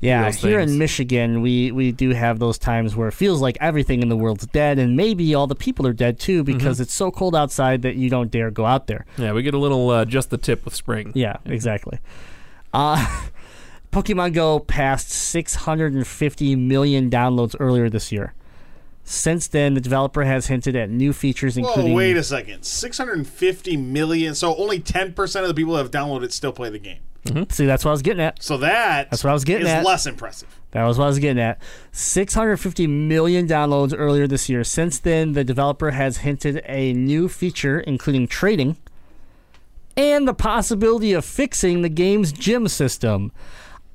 Yeah, 0.00 0.30
here 0.32 0.58
things. 0.60 0.72
in 0.72 0.78
Michigan, 0.78 1.40
we 1.40 1.72
we 1.72 1.90
do 1.92 2.10
have 2.10 2.38
those 2.38 2.58
times 2.58 2.94
where 2.94 3.08
it 3.08 3.12
feels 3.14 3.40
like 3.40 3.56
everything 3.60 4.02
in 4.02 4.08
the 4.10 4.16
world's 4.16 4.46
dead, 4.48 4.78
and 4.78 4.96
maybe 4.96 5.34
all 5.34 5.46
the 5.46 5.54
people 5.54 5.86
are 5.86 5.92
dead 5.94 6.18
too 6.18 6.42
Mm-hmm. 6.44 6.56
because 6.58 6.78
it's 6.80 6.92
so 6.92 7.10
cold 7.10 7.34
outside 7.34 7.82
that 7.82 7.96
you 7.96 8.10
don't 8.10 8.30
dare 8.30 8.50
go 8.50 8.66
out 8.66 8.86
there. 8.86 9.06
yeah, 9.16 9.32
we 9.32 9.42
get 9.42 9.54
a 9.54 9.58
little 9.58 9.88
uh, 9.90 10.04
just 10.04 10.30
the 10.30 10.36
tip 10.38 10.64
with 10.64 10.74
spring. 10.74 11.10
Yeah, 11.14 11.36
exactly. 11.46 11.98
Uh, 12.72 13.04
Pokemon 13.92 14.34
Go 14.34 14.58
passed 14.58 15.10
650 15.10 16.56
million 16.56 17.08
downloads 17.10 17.54
earlier 17.60 17.88
this 17.88 18.10
year. 18.12 18.34
Since 19.04 19.48
then, 19.48 19.74
the 19.74 19.80
developer 19.82 20.24
has 20.24 20.46
hinted 20.46 20.74
at 20.74 20.88
new 20.88 21.12
features, 21.12 21.56
Whoa, 21.56 21.66
including. 21.68 21.92
wait 21.94 22.16
a 22.16 22.22
second. 22.22 22.64
650 22.64 23.76
million. 23.76 24.34
So 24.34 24.56
only 24.56 24.80
10% 24.80 25.42
of 25.42 25.48
the 25.48 25.54
people 25.54 25.74
that 25.74 25.82
have 25.82 25.90
downloaded 25.90 26.24
it 26.24 26.32
still 26.32 26.52
play 26.52 26.70
the 26.70 26.78
game. 26.78 27.00
Mm-hmm. 27.26 27.50
See, 27.50 27.66
that's 27.66 27.84
what 27.84 27.90
I 27.90 27.92
was 27.92 28.02
getting 28.02 28.22
at. 28.22 28.42
So 28.42 28.56
that 28.58 29.10
That's 29.10 29.24
what 29.24 29.30
I 29.30 29.34
was 29.34 29.44
getting 29.44 29.66
is 29.66 29.72
at. 29.72 29.84
less 29.84 30.06
impressive. 30.06 30.60
That 30.72 30.84
was 30.84 30.98
what 30.98 31.04
I 31.04 31.08
was 31.08 31.18
getting 31.18 31.42
at. 31.42 31.60
650 31.92 32.86
million 32.86 33.46
downloads 33.46 33.94
earlier 33.96 34.26
this 34.26 34.48
year. 34.48 34.64
Since 34.64 34.98
then, 34.98 35.32
the 35.32 35.44
developer 35.44 35.92
has 35.92 36.18
hinted 36.18 36.62
a 36.66 36.92
new 36.92 37.28
feature, 37.28 37.80
including 37.80 38.26
trading 38.26 38.76
and 39.96 40.26
the 40.26 40.34
possibility 40.34 41.12
of 41.12 41.24
fixing 41.24 41.82
the 41.82 41.88
game's 41.88 42.32
gym 42.32 42.66
system. 42.68 43.32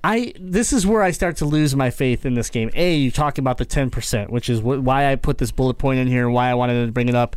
I 0.04 0.34
this 0.40 0.72
is 0.72 0.88
where 0.88 1.02
I 1.02 1.12
start 1.12 1.38
to 1.38 1.46
lose 1.46 1.76
my 1.76 1.90
faith 1.90 2.26
in 2.26 2.34
this 2.34 2.50
game. 2.50 2.70
A, 2.74 2.96
you 2.96 3.12
talk 3.12 3.38
about 3.38 3.58
the 3.58 3.66
10%, 3.66 4.30
which 4.30 4.50
is 4.50 4.60
wh- 4.60 4.84
why 4.84 5.12
I 5.12 5.16
put 5.16 5.38
this 5.38 5.52
bullet 5.52 5.78
point 5.78 6.00
in 6.00 6.08
here 6.08 6.26
and 6.26 6.34
why 6.34 6.50
I 6.50 6.54
wanted 6.54 6.86
to 6.86 6.92
bring 6.92 7.10
it 7.10 7.16
up. 7.16 7.36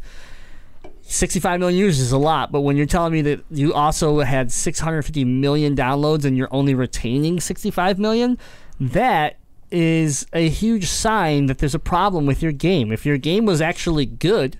65 1.02 1.58
million 1.60 1.78
users 1.78 2.00
is 2.00 2.12
a 2.12 2.18
lot, 2.18 2.52
but 2.52 2.60
when 2.60 2.76
you're 2.76 2.86
telling 2.86 3.12
me 3.12 3.20
that 3.22 3.40
you 3.50 3.74
also 3.74 4.20
had 4.20 4.52
650 4.52 5.24
million 5.24 5.74
downloads 5.74 6.24
and 6.24 6.36
you're 6.38 6.48
only 6.52 6.74
retaining 6.74 7.40
65 7.40 7.98
million, 7.98 8.38
that 8.80 9.36
is 9.70 10.26
a 10.32 10.48
huge 10.48 10.86
sign 10.86 11.46
that 11.46 11.58
there's 11.58 11.74
a 11.74 11.80
problem 11.80 12.24
with 12.24 12.42
your 12.42 12.52
game. 12.52 12.92
If 12.92 13.04
your 13.04 13.18
game 13.18 13.44
was 13.44 13.60
actually 13.60 14.06
good, 14.06 14.58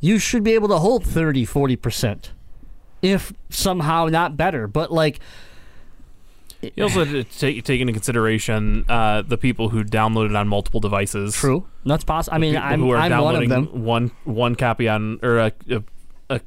you 0.00 0.18
should 0.18 0.42
be 0.42 0.52
able 0.52 0.68
to 0.68 0.78
hold 0.78 1.04
30, 1.04 1.46
40%. 1.46 2.30
If 3.02 3.32
somehow 3.50 4.06
not 4.06 4.36
better. 4.36 4.66
But 4.66 4.92
like 4.92 5.20
You 6.76 6.84
also 6.84 7.04
have 7.04 7.10
to 7.12 7.24
take, 7.24 7.64
take 7.64 7.80
into 7.80 7.92
consideration 7.92 8.84
uh, 8.88 9.22
the 9.22 9.36
people 9.36 9.68
who 9.70 9.82
downloaded 9.84 10.38
on 10.38 10.46
multiple 10.48 10.80
devices. 10.80 11.34
true. 11.34 11.66
That's 11.84 12.04
possible. 12.04 12.34
I 12.36 12.38
mean, 12.38 12.56
I'm, 12.56 12.80
who 12.80 12.90
are 12.92 12.96
I'm 12.98 13.20
one 13.22 13.42
of 13.42 13.48
them. 13.48 13.84
one 13.84 14.12
one 14.24 14.54
copy 14.54 14.88
on 14.88 15.18
or 15.22 15.38
a, 15.38 15.52
a, 15.68 15.82
a 16.30 16.40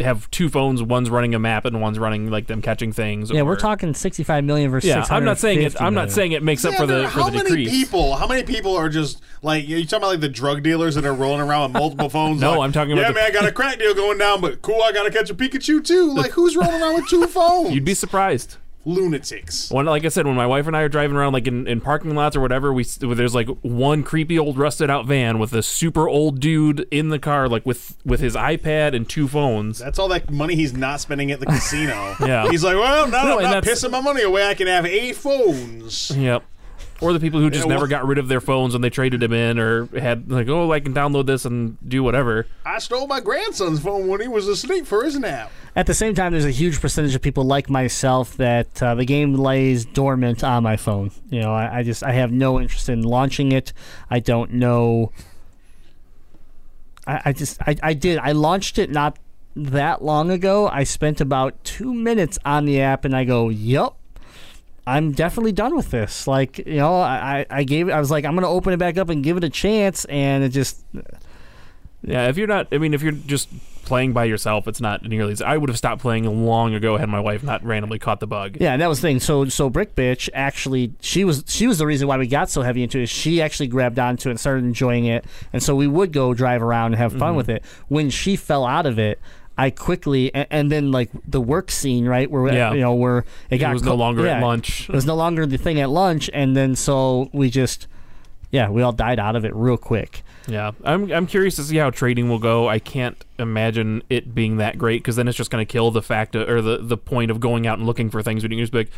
have 0.00 0.28
two 0.32 0.48
phones. 0.48 0.82
One's 0.82 1.08
running 1.08 1.36
a 1.36 1.38
map 1.38 1.64
and 1.66 1.80
one's 1.80 2.00
running 2.00 2.28
like 2.28 2.48
them 2.48 2.60
catching 2.60 2.92
things. 2.92 3.30
Yeah, 3.30 3.42
or- 3.42 3.44
we're 3.44 3.54
talking 3.56 3.94
65 3.94 4.42
million 4.42 4.72
versus 4.72 4.88
Yeah, 4.88 5.06
I'm 5.08 5.24
not 5.24 5.38
saying 5.38 5.62
it. 5.62 5.80
I'm 5.80 5.94
not 5.94 6.10
saying 6.10 6.32
it 6.32 6.42
makes 6.42 6.64
up 6.64 6.74
for 6.74 6.84
the 6.86 7.04
Xander, 7.04 7.10
for 7.10 7.20
how 7.20 7.30
the 7.30 7.36
many 7.36 7.48
decrease. 7.50 7.70
people? 7.70 8.16
How 8.16 8.26
many 8.26 8.42
people 8.42 8.74
are 8.76 8.88
just 8.88 9.22
like 9.42 9.68
you 9.68 9.76
talking 9.84 9.98
about 9.98 10.08
like 10.08 10.20
the 10.20 10.28
drug 10.28 10.64
dealers 10.64 10.96
that 10.96 11.04
are 11.04 11.14
rolling 11.14 11.40
around 11.42 11.72
with 11.74 11.80
multiple 11.80 12.08
phones? 12.10 12.40
No, 12.40 12.58
like, 12.58 12.66
I'm 12.66 12.72
talking 12.72 12.90
about 12.94 13.02
Yeah, 13.02 13.08
the- 13.08 13.14
man, 13.14 13.24
I 13.26 13.30
got 13.30 13.46
a 13.46 13.52
crack 13.52 13.78
deal 13.78 13.94
going 13.94 14.18
down, 14.18 14.40
but 14.40 14.62
cool, 14.62 14.82
I 14.82 14.90
got 14.90 15.04
to 15.04 15.12
catch 15.12 15.30
a 15.30 15.34
Pikachu 15.36 15.84
too. 15.84 16.12
Like, 16.12 16.32
who's 16.32 16.56
rolling 16.56 16.82
around 16.82 16.94
with 16.96 17.06
two 17.08 17.24
phones? 17.28 17.72
You'd 17.72 17.84
be 17.84 17.94
surprised. 17.94 18.56
Lunatics. 18.84 19.70
When, 19.70 19.86
like 19.86 20.04
I 20.04 20.08
said, 20.08 20.26
when 20.26 20.36
my 20.36 20.46
wife 20.46 20.66
and 20.66 20.76
I 20.76 20.82
are 20.82 20.88
driving 20.88 21.16
around, 21.16 21.32
like 21.32 21.46
in, 21.46 21.66
in 21.66 21.80
parking 21.80 22.14
lots 22.14 22.36
or 22.36 22.40
whatever, 22.40 22.72
we 22.72 22.84
there's 22.84 23.34
like 23.34 23.48
one 23.62 24.02
creepy 24.02 24.38
old 24.38 24.58
rusted 24.58 24.90
out 24.90 25.06
van 25.06 25.38
with 25.38 25.52
a 25.52 25.62
super 25.62 26.08
old 26.08 26.40
dude 26.40 26.86
in 26.90 27.08
the 27.08 27.18
car, 27.18 27.48
like 27.48 27.64
with 27.66 27.96
with 28.04 28.20
his 28.20 28.34
iPad 28.34 28.94
and 28.94 29.08
two 29.08 29.28
phones. 29.28 29.78
That's 29.78 29.98
all 29.98 30.08
that 30.08 30.30
money 30.30 30.54
he's 30.54 30.74
not 30.74 31.00
spending 31.00 31.30
at 31.30 31.40
the 31.40 31.46
casino. 31.54 32.16
Yeah. 32.20 32.48
He's 32.50 32.64
like, 32.64 32.76
well, 32.76 33.08
now 33.08 33.24
No, 33.24 33.38
I'm 33.38 33.44
not 33.44 33.64
pissing 33.64 33.90
my 33.90 34.00
money 34.00 34.22
away. 34.22 34.46
I 34.46 34.54
can 34.54 34.66
have 34.66 34.86
eight 34.86 35.16
phones. 35.16 36.10
Yep. 36.16 36.44
Or 37.00 37.12
the 37.12 37.20
people 37.20 37.40
who 37.40 37.50
just 37.50 37.66
Yeah, 37.66 37.74
never 37.74 37.86
got 37.86 38.06
rid 38.06 38.18
of 38.18 38.28
their 38.28 38.40
phones 38.40 38.72
when 38.74 38.82
they 38.82 38.90
traded 38.90 39.20
them 39.20 39.32
in, 39.32 39.58
or 39.58 39.86
had 39.98 40.30
like, 40.30 40.48
oh, 40.48 40.72
I 40.72 40.80
can 40.80 40.94
download 40.94 41.26
this 41.26 41.44
and 41.44 41.76
do 41.88 42.02
whatever. 42.02 42.46
I 42.64 42.78
stole 42.78 43.06
my 43.06 43.20
grandson's 43.20 43.80
phone 43.80 44.06
when 44.06 44.20
he 44.20 44.28
was 44.28 44.48
asleep 44.48 44.86
for 44.86 45.04
his 45.04 45.18
nap. 45.18 45.50
At 45.76 45.86
the 45.86 45.94
same 45.94 46.14
time, 46.14 46.32
there's 46.32 46.44
a 46.44 46.50
huge 46.50 46.80
percentage 46.80 47.14
of 47.14 47.22
people 47.22 47.44
like 47.44 47.68
myself 47.68 48.36
that 48.36 48.82
uh, 48.82 48.94
the 48.94 49.04
game 49.04 49.34
lays 49.34 49.84
dormant 49.84 50.44
on 50.44 50.62
my 50.62 50.76
phone. 50.76 51.10
You 51.30 51.40
know, 51.40 51.52
I, 51.52 51.78
I 51.78 51.82
just 51.82 52.02
I 52.02 52.12
have 52.12 52.30
no 52.30 52.60
interest 52.60 52.88
in 52.88 53.02
launching 53.02 53.52
it. 53.52 53.72
I 54.08 54.20
don't 54.20 54.52
know. 54.52 55.10
I, 57.06 57.22
I 57.26 57.32
just 57.32 57.60
I, 57.62 57.76
I 57.82 57.94
did 57.94 58.18
I 58.18 58.32
launched 58.32 58.78
it 58.78 58.90
not 58.90 59.18
that 59.56 60.02
long 60.02 60.30
ago. 60.30 60.68
I 60.68 60.84
spent 60.84 61.20
about 61.20 61.62
two 61.64 61.92
minutes 61.92 62.38
on 62.44 62.64
the 62.64 62.80
app, 62.80 63.04
and 63.04 63.14
I 63.14 63.24
go, 63.24 63.48
"Yup, 63.48 63.96
I'm 64.86 65.12
definitely 65.12 65.52
done 65.52 65.74
with 65.76 65.90
this." 65.90 66.26
Like 66.26 66.58
you 66.58 66.76
know, 66.76 66.94
I 66.96 67.46
I 67.50 67.64
gave 67.64 67.88
it. 67.88 67.92
I 67.92 68.00
was 68.00 68.10
like, 68.10 68.24
I'm 68.24 68.34
gonna 68.34 68.48
open 68.50 68.72
it 68.72 68.78
back 68.78 68.98
up 68.98 69.08
and 69.08 69.22
give 69.24 69.36
it 69.36 69.44
a 69.44 69.50
chance, 69.50 70.04
and 70.06 70.44
it 70.44 70.50
just 70.50 70.84
Yeah, 72.02 72.28
if 72.28 72.36
you're 72.36 72.46
not, 72.46 72.68
I 72.70 72.78
mean, 72.78 72.92
if 72.92 73.02
you're 73.02 73.12
just 73.12 73.48
playing 73.86 74.12
by 74.14 74.24
yourself, 74.24 74.66
it's 74.66 74.80
not 74.80 75.02
nearly. 75.02 75.32
as 75.32 75.42
I 75.42 75.56
would 75.58 75.68
have 75.68 75.76
stopped 75.78 76.00
playing 76.02 76.24
long 76.46 76.74
ago 76.74 76.96
had 76.96 77.08
my 77.08 77.20
wife 77.20 77.42
not 77.42 77.62
randomly 77.64 77.98
caught 77.98 78.20
the 78.20 78.26
bug. 78.26 78.56
Yeah, 78.60 78.72
and 78.72 78.80
that 78.82 78.88
was 78.88 79.00
the 79.00 79.08
thing. 79.08 79.20
So 79.20 79.46
so 79.46 79.70
Brick 79.70 79.94
Bitch 79.94 80.28
actually 80.34 80.92
she 81.00 81.24
was 81.24 81.44
she 81.48 81.66
was 81.66 81.78
the 81.78 81.86
reason 81.86 82.06
why 82.08 82.18
we 82.18 82.26
got 82.26 82.50
so 82.50 82.60
heavy 82.62 82.82
into 82.82 82.98
it. 83.00 83.08
She 83.08 83.40
actually 83.42 83.68
grabbed 83.68 83.98
onto 83.98 84.28
it 84.28 84.32
and 84.32 84.40
started 84.40 84.64
enjoying 84.64 85.06
it. 85.06 85.24
And 85.52 85.62
so 85.62 85.74
we 85.74 85.86
would 85.86 86.12
go 86.12 86.34
drive 86.34 86.62
around 86.62 86.92
and 86.92 86.96
have 86.96 87.12
Mm-hmm. 87.12 87.20
fun 87.20 87.36
with 87.36 87.48
it. 87.48 87.64
When 87.88 88.10
she 88.10 88.36
fell 88.36 88.64
out 88.66 88.84
of 88.86 88.98
it, 88.98 89.18
I 89.56 89.70
quickly 89.70 90.34
and, 90.34 90.46
and 90.50 90.72
then 90.72 90.90
like 90.90 91.10
the 91.26 91.40
work 91.40 91.70
scene, 91.70 92.06
right? 92.06 92.30
Where 92.30 92.52
Yeah. 92.52 92.72
you 92.72 92.80
know 92.80 92.94
where 92.94 93.24
it 93.50 93.58
got 93.58 93.72
was 93.72 93.82
no 93.82 93.92
co- 93.92 93.96
longer 93.96 94.26
at 94.26 94.42
lunch. 94.42 94.88
It 94.88 94.94
was 94.94 95.06
no 95.06 95.14
longer 95.14 95.46
the 95.46 95.58
thing 95.58 95.80
at 95.80 95.90
lunch 95.90 96.28
and 96.32 96.56
then 96.56 96.74
so 96.76 97.30
we 97.32 97.50
just 97.50 97.86
yeah, 98.50 98.68
we 98.68 98.82
all 98.82 98.92
died 98.92 99.18
out 99.18 99.34
of 99.34 99.44
it 99.44 99.52
real 99.54 99.76
quick. 99.76 100.22
Yeah, 100.46 100.72
I'm 100.84 101.10
I'm 101.10 101.26
curious 101.26 101.56
to 101.56 101.62
see 101.64 101.76
how 101.78 101.90
trading 101.90 102.28
will 102.28 102.38
go. 102.38 102.68
I 102.68 102.78
can't 102.78 103.16
imagine 103.38 104.02
it 104.10 104.34
being 104.34 104.58
that 104.58 104.76
great 104.78 105.02
because 105.02 105.16
then 105.16 105.26
it's 105.26 105.36
just 105.38 105.50
going 105.50 105.64
to 105.66 105.70
kill 105.72 105.90
the 105.90 106.02
fact 106.02 106.34
of, 106.36 106.48
or 106.48 106.60
the 106.62 106.78
the 106.78 106.96
point 106.98 107.30
of 107.30 107.40
going 107.40 107.66
out 107.66 107.78
and 107.78 107.86
looking 107.86 108.10
for 108.10 108.22
things. 108.22 108.42
When 108.42 108.52
you 108.52 108.58
can 108.58 108.62
just 108.64 108.72
be 108.72 108.78
like, 108.78 108.90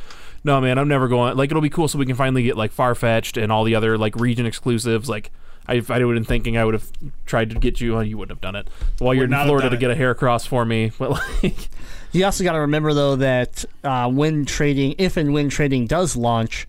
no 0.45 0.61
man, 0.61 0.77
I'm 0.79 0.89
never 0.89 1.07
going. 1.09 1.37
Like 1.37 1.51
it'll 1.51 1.63
be 1.63 1.71
cool 1.71 1.87
so 1.89 1.99
we 1.99 2.05
can 2.07 2.17
finally 2.17 2.43
get 2.43 2.57
like 2.57 2.75
Farfetch'd 2.75 3.39
and 3.39 3.51
all 3.53 3.63
the 3.65 3.75
other 3.77 3.97
like 3.97 4.17
region 4.17 4.45
exclusives. 4.45 5.09
Like 5.09 5.31
I, 5.69 5.75
if 5.75 5.91
I 5.91 5.95
would 6.05 6.17
have 6.17 6.25
been 6.25 6.29
thinking 6.29 6.57
I 6.57 6.65
would 6.65 6.75
have 6.75 6.91
tried 7.27 7.51
to 7.51 7.59
get 7.59 7.81
you. 7.81 7.95
Well, 7.95 8.03
you 8.05 8.19
wouldn't 8.19 8.37
have 8.37 8.41
done 8.43 8.57
it 8.57 8.69
while 8.99 9.15
you're 9.15 9.25
in 9.25 9.31
not 9.31 9.41
have 9.41 9.47
Florida 9.49 9.65
done 9.71 9.79
to 9.79 9.87
it. 9.87 9.89
get 9.89 9.99
a 9.99 10.01
Heracross 10.03 10.47
for 10.47 10.65
me. 10.65 10.93
But 10.99 11.11
like, 11.43 11.69
You 12.13 12.25
also 12.25 12.45
got 12.45 12.53
to 12.53 12.61
remember 12.61 12.95
though 12.95 13.17
that 13.17 13.65
uh, 13.85 14.09
when 14.11 14.45
trading, 14.45 14.95
if 14.99 15.17
and 15.17 15.33
when 15.35 15.49
trading 15.49 15.87
does 15.87 16.17
launch, 16.17 16.67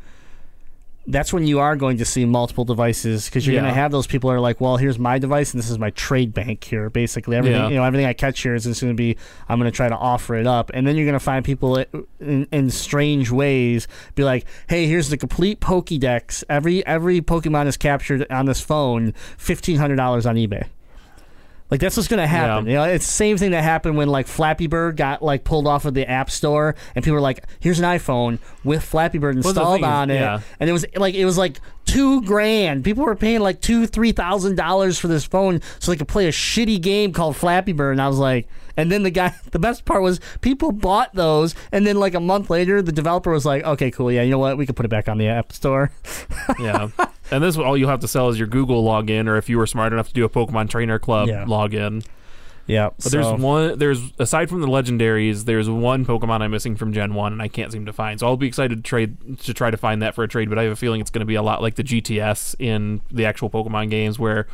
that's 1.10 1.32
when 1.32 1.48
you 1.48 1.60
are 1.60 1.76
going 1.76 1.98
to 1.98 2.06
see 2.06 2.26
multiple 2.26 2.66
devices 2.66 3.26
because 3.26 3.48
you're 3.48 3.54
going 3.62 3.74
to 3.74 3.80
have 3.80 3.92
those 3.92 4.08
people 4.08 4.30
who 4.30 4.36
are 4.36 4.40
like, 4.42 4.60
well, 4.60 4.76
here's 4.78 5.00
my 5.00 5.18
device 5.18 5.54
and 5.54 5.60
this 5.60 5.70
is 5.70 5.80
my 5.80 5.90
trade 5.92 6.34
bank 6.34 6.64
here. 6.64 6.90
Basically, 6.90 7.38
everything 7.38 7.62
Yeah. 7.62 7.70
you 7.70 7.76
know, 7.76 7.84
everything 7.84 8.06
I 8.06 8.14
catch 8.14 8.42
here 8.42 8.54
is 8.56 8.66
just 8.66 8.82
going 8.82 8.94
to 8.94 8.98
be 8.98 9.16
I'm 9.48 9.58
going 9.58 9.72
to 9.72 9.76
try 9.76 9.88
to 9.88 9.96
offer 9.96 10.36
it 10.36 10.46
up, 10.46 10.70
and 10.74 10.86
then 10.86 10.96
you're 10.98 11.06
going 11.06 11.14
to 11.14 11.20
find 11.20 11.44
people 11.46 11.78
in, 12.20 12.48
in 12.52 12.70
strange 12.70 13.32
ways 13.32 13.88
be 14.16 14.24
like, 14.24 14.46
hey, 14.68 14.86
here's 14.88 15.10
the 15.10 15.18
complete 15.18 15.60
Pokédex. 15.62 16.44
Every 16.50 16.86
every 16.86 17.22
Pokemon 17.22 17.68
is 17.68 17.78
captured 17.78 18.26
on 18.30 18.46
this 18.46 18.62
phone, 18.62 19.14
fifteen 19.38 19.78
hundred 19.78 19.96
dollars 19.96 20.26
on 20.26 20.36
eBay. 20.36 20.66
Like 21.70 21.82
that's 21.82 21.98
what's 21.98 22.08
gonna 22.08 22.28
happen. 22.28 22.66
Yeah. 22.66 22.72
You 22.72 22.78
know, 22.78 22.94
it's 22.94 23.06
the 23.06 23.12
same 23.12 23.38
thing 23.38 23.52
that 23.52 23.64
happened 23.64 23.98
when 23.98 24.08
like 24.08 24.28
Flappy 24.28 24.68
Bird 24.68 24.96
got 24.96 25.22
like 25.22 25.44
pulled 25.44 25.68
off 25.68 25.86
of 25.86 25.94
the 25.94 26.10
App 26.10 26.32
Store, 26.32 26.76
and 26.96 27.04
people 27.04 27.16
were 27.16 27.22
like, 27.22 27.46
"Here's 27.60 27.80
an 27.80 27.86
iPhone 27.86 28.40
with 28.64 28.84
Flappy 28.84 29.18
Bird 29.18 29.36
installed 29.36 29.82
is- 29.82 29.86
on 29.86 30.10
it," 30.10 30.16
yeah. 30.16 30.40
and 30.60 30.70
it 30.70 30.74
was 30.74 30.86
like 30.96 31.14
it 31.16 31.26
was 31.26 31.38
like 31.38 31.60
two 31.86 32.22
grand. 32.24 32.84
People 32.84 33.04
were 33.04 33.16
paying 33.16 33.42
like 33.42 33.60
two, 33.60 33.86
three 33.86 34.14
thousand 34.14 34.56
dollars 34.56 34.98
for 34.98 35.08
this 35.10 35.26
phone 35.26 35.62
so 35.80 35.92
they 35.92 35.98
could 35.98 36.08
play 36.08 36.28
a 36.28 36.32
shitty 36.32 36.80
game 36.82 37.12
called 37.12 37.36
Flappy 37.36 37.74
Bird. 37.74 37.92
And 37.92 38.02
I 38.02 38.08
was 38.08 38.18
like, 38.18 38.48
and 38.78 38.90
then 38.92 39.04
the 39.04 39.10
guy, 39.10 39.34
the 39.52 39.60
best 39.60 39.84
part 39.84 40.02
was 40.02 40.22
people 40.40 40.72
bought 40.72 41.14
those, 41.16 41.54
and 41.74 41.86
then 41.86 41.98
like 42.00 42.14
a 42.14 42.20
month 42.22 42.50
later, 42.50 42.82
the 42.82 42.94
developer 42.94 43.32
was 43.32 43.46
like, 43.46 43.64
"Okay, 43.66 43.92
cool, 43.92 44.10
yeah, 44.10 44.22
you 44.22 44.32
know 44.32 44.40
what, 44.40 44.58
we 44.58 44.66
could 44.66 44.78
put 44.78 44.86
it 44.86 44.90
back 44.90 45.10
on 45.10 45.18
the 45.18 45.28
App 45.28 45.52
Store." 45.52 45.92
yeah, 46.60 46.90
and 47.32 47.44
this 47.44 47.58
all 47.58 47.78
you'll 47.78 47.90
have 47.90 48.00
to 48.02 48.08
sell 48.08 48.30
is 48.30 48.38
your 48.38 48.48
Google 48.48 48.84
login, 48.84 49.28
or 49.28 49.38
if 49.38 49.50
you 49.50 49.58
were 49.58 49.68
smart 49.68 49.94
enough 49.94 50.08
to 50.10 50.14
do 50.14 50.24
a 50.26 50.30
Pokemon 50.30 50.70
Trainer 50.70 51.00
Club 51.00 51.28
Yeah. 51.28 51.46
login. 51.46 52.06
yeah, 52.68 52.90
But 53.02 53.12
there's 53.12 53.28
one. 53.40 53.78
There's 53.80 54.02
aside 54.20 54.50
from 54.50 54.62
the 54.62 54.68
legendaries, 54.68 55.46
there's 55.46 55.70
one 55.70 56.06
Pokemon 56.06 56.42
I'm 56.42 56.52
missing 56.52 56.76
from 56.76 56.92
Gen 56.94 57.14
One, 57.14 57.32
and 57.34 57.42
I 57.42 57.48
can't 57.48 57.72
seem 57.72 57.86
to 57.86 57.94
find. 57.94 58.20
So 58.20 58.28
I'll 58.28 58.36
be 58.38 58.48
excited 58.48 58.76
to 58.78 58.82
trade 58.82 59.40
to 59.40 59.54
try 59.54 59.72
to 59.72 59.78
find 59.78 60.02
that 60.02 60.16
for 60.16 60.24
a 60.24 60.28
trade. 60.28 60.50
But 60.50 60.60
I 60.60 60.64
have 60.64 60.74
a 60.74 60.76
feeling 60.76 61.00
it's 61.02 61.10
going 61.10 61.22
to 61.22 61.26
be 61.26 61.36
a 61.36 61.42
lot 61.42 61.62
like 61.62 61.76
the 61.76 61.84
GTS 61.84 62.56
in 62.60 63.02
the 63.12 63.26
actual 63.26 63.50
Pokemon 63.50 63.90
games, 63.90 64.20
where 64.20 64.48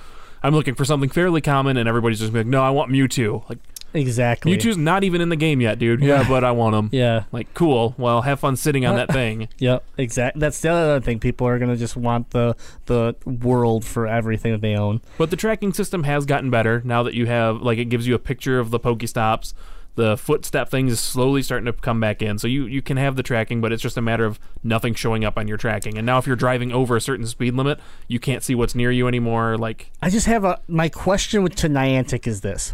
I'm 0.43 0.53
looking 0.53 0.75
for 0.75 0.85
something 0.85 1.09
fairly 1.09 1.41
common, 1.41 1.77
and 1.77 1.87
everybody's 1.89 2.19
just 2.19 2.33
like, 2.33 2.45
"No, 2.45 2.61
I 2.63 2.69
want 2.69 2.91
Mewtwo." 2.91 3.49
Like 3.49 3.59
exactly. 3.93 4.55
Mewtwo's 4.55 4.77
not 4.77 5.03
even 5.03 5.21
in 5.21 5.29
the 5.29 5.35
game 5.35 5.61
yet, 5.61 5.79
dude. 5.79 6.01
Yeah, 6.01 6.25
but 6.27 6.43
I 6.43 6.51
want 6.51 6.75
him. 6.75 6.89
Yeah. 6.91 7.23
Like 7.31 7.53
cool. 7.53 7.95
Well, 7.97 8.21
have 8.21 8.39
fun 8.39 8.55
sitting 8.55 8.85
on 8.85 8.95
that 8.95 9.11
thing. 9.13 9.49
Yep, 9.59 9.83
exactly. 9.97 10.39
That's 10.39 10.59
the 10.61 10.69
other 10.69 11.01
thing. 11.01 11.19
People 11.19 11.47
are 11.47 11.59
gonna 11.59 11.77
just 11.77 11.95
want 11.95 12.31
the 12.31 12.55
the 12.85 13.15
world 13.25 13.85
for 13.85 14.07
everything 14.07 14.51
that 14.51 14.61
they 14.61 14.75
own. 14.75 15.01
But 15.17 15.29
the 15.29 15.35
tracking 15.35 15.73
system 15.73 16.03
has 16.03 16.25
gotten 16.25 16.49
better 16.49 16.81
now 16.83 17.03
that 17.03 17.13
you 17.13 17.25
have 17.27 17.61
like 17.61 17.77
it 17.77 17.85
gives 17.85 18.07
you 18.07 18.15
a 18.15 18.19
picture 18.19 18.59
of 18.59 18.71
the 18.71 18.79
Pokestops. 18.79 19.53
The 19.95 20.17
footstep 20.17 20.69
thing 20.69 20.87
is 20.87 20.99
slowly 20.99 21.43
starting 21.43 21.67
to 21.67 21.73
come 21.73 21.99
back 21.99 22.23
in, 22.23 22.39
so 22.39 22.47
you 22.47 22.65
you 22.65 22.81
can 22.81 22.97
have 22.97 23.15
the 23.15 23.21
tracking, 23.21 23.61
but 23.61 23.71
it's 23.71 23.83
just 23.83 23.95
a 23.95 24.01
matter 24.01 24.25
of 24.25 24.39
nothing 24.63 24.95
showing 24.95 25.23
up 25.23 25.37
on 25.37 25.47
your 25.47 25.57
tracking. 25.57 25.99
And 25.99 26.05
now, 26.07 26.17
if 26.17 26.25
you're 26.25 26.35
driving 26.35 26.71
over 26.71 26.95
a 26.95 27.01
certain 27.01 27.27
speed 27.27 27.53
limit, 27.53 27.79
you 28.07 28.19
can't 28.19 28.41
see 28.41 28.55
what's 28.55 28.73
near 28.73 28.89
you 28.89 29.07
anymore. 29.07 29.55
Like, 29.55 29.91
I 30.01 30.09
just 30.09 30.25
have 30.25 30.45
a 30.45 30.59
my 30.67 30.89
question 30.89 31.43
with 31.43 31.53
to 31.57 31.69
Niantic 31.69 32.25
is 32.25 32.41
this: 32.41 32.73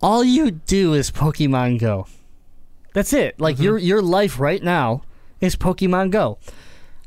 all 0.00 0.22
you 0.24 0.50
do 0.50 0.94
is 0.94 1.10
Pokemon 1.10 1.78
Go. 1.80 2.06
That's 2.92 3.12
it. 3.12 3.40
Like 3.40 3.56
mm-hmm. 3.56 3.64
your 3.64 3.78
your 3.78 4.02
life 4.02 4.38
right 4.38 4.62
now 4.62 5.02
is 5.40 5.56
Pokemon 5.56 6.10
Go. 6.10 6.38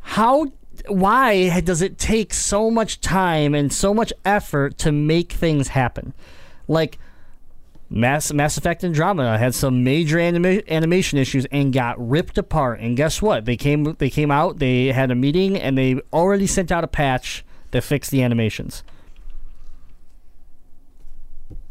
How? 0.01 0.51
Why 0.87 1.59
does 1.61 1.81
it 1.81 1.97
take 1.97 2.33
so 2.33 2.71
much 2.71 3.01
time 3.01 3.53
and 3.53 3.71
so 3.71 3.93
much 3.93 4.11
effort 4.25 4.77
to 4.79 4.91
make 4.91 5.31
things 5.31 5.69
happen? 5.69 6.13
Like 6.67 6.97
Mass 7.89 8.31
Mass 8.31 8.57
Effect 8.57 8.83
Andromeda 8.83 9.37
had 9.37 9.53
some 9.53 9.83
major 9.83 10.17
anima- 10.17 10.63
animation 10.69 11.19
issues 11.19 11.45
and 11.51 11.73
got 11.73 11.99
ripped 11.99 12.37
apart. 12.37 12.79
And 12.79 12.95
guess 12.95 13.21
what? 13.21 13.45
They 13.45 13.57
came 13.57 13.83
they 13.99 14.09
came 14.09 14.31
out. 14.31 14.59
They 14.59 14.87
had 14.87 15.11
a 15.11 15.15
meeting 15.15 15.57
and 15.57 15.77
they 15.77 15.99
already 16.13 16.47
sent 16.47 16.71
out 16.71 16.85
a 16.85 16.87
patch 16.87 17.43
that 17.71 17.83
fixed 17.83 18.09
the 18.09 18.23
animations. 18.23 18.83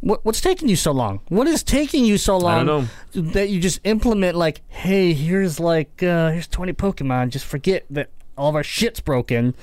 What, 0.00 0.24
what's 0.24 0.40
taking 0.40 0.68
you 0.68 0.76
so 0.76 0.92
long? 0.92 1.20
What 1.28 1.46
is 1.46 1.62
taking 1.62 2.04
you 2.06 2.16
so 2.16 2.38
long 2.38 2.66
don't 2.66 2.88
that 3.12 3.50
you 3.50 3.60
just 3.60 3.80
implement 3.84 4.36
like, 4.36 4.62
hey, 4.68 5.12
here's 5.12 5.60
like 5.60 6.02
uh, 6.02 6.30
here's 6.30 6.48
20 6.48 6.72
Pokemon. 6.72 7.28
Just 7.30 7.44
forget 7.44 7.84
that 7.90 8.08
all 8.36 8.48
of 8.48 8.54
our 8.54 8.62
shit's 8.62 9.00
broken. 9.00 9.54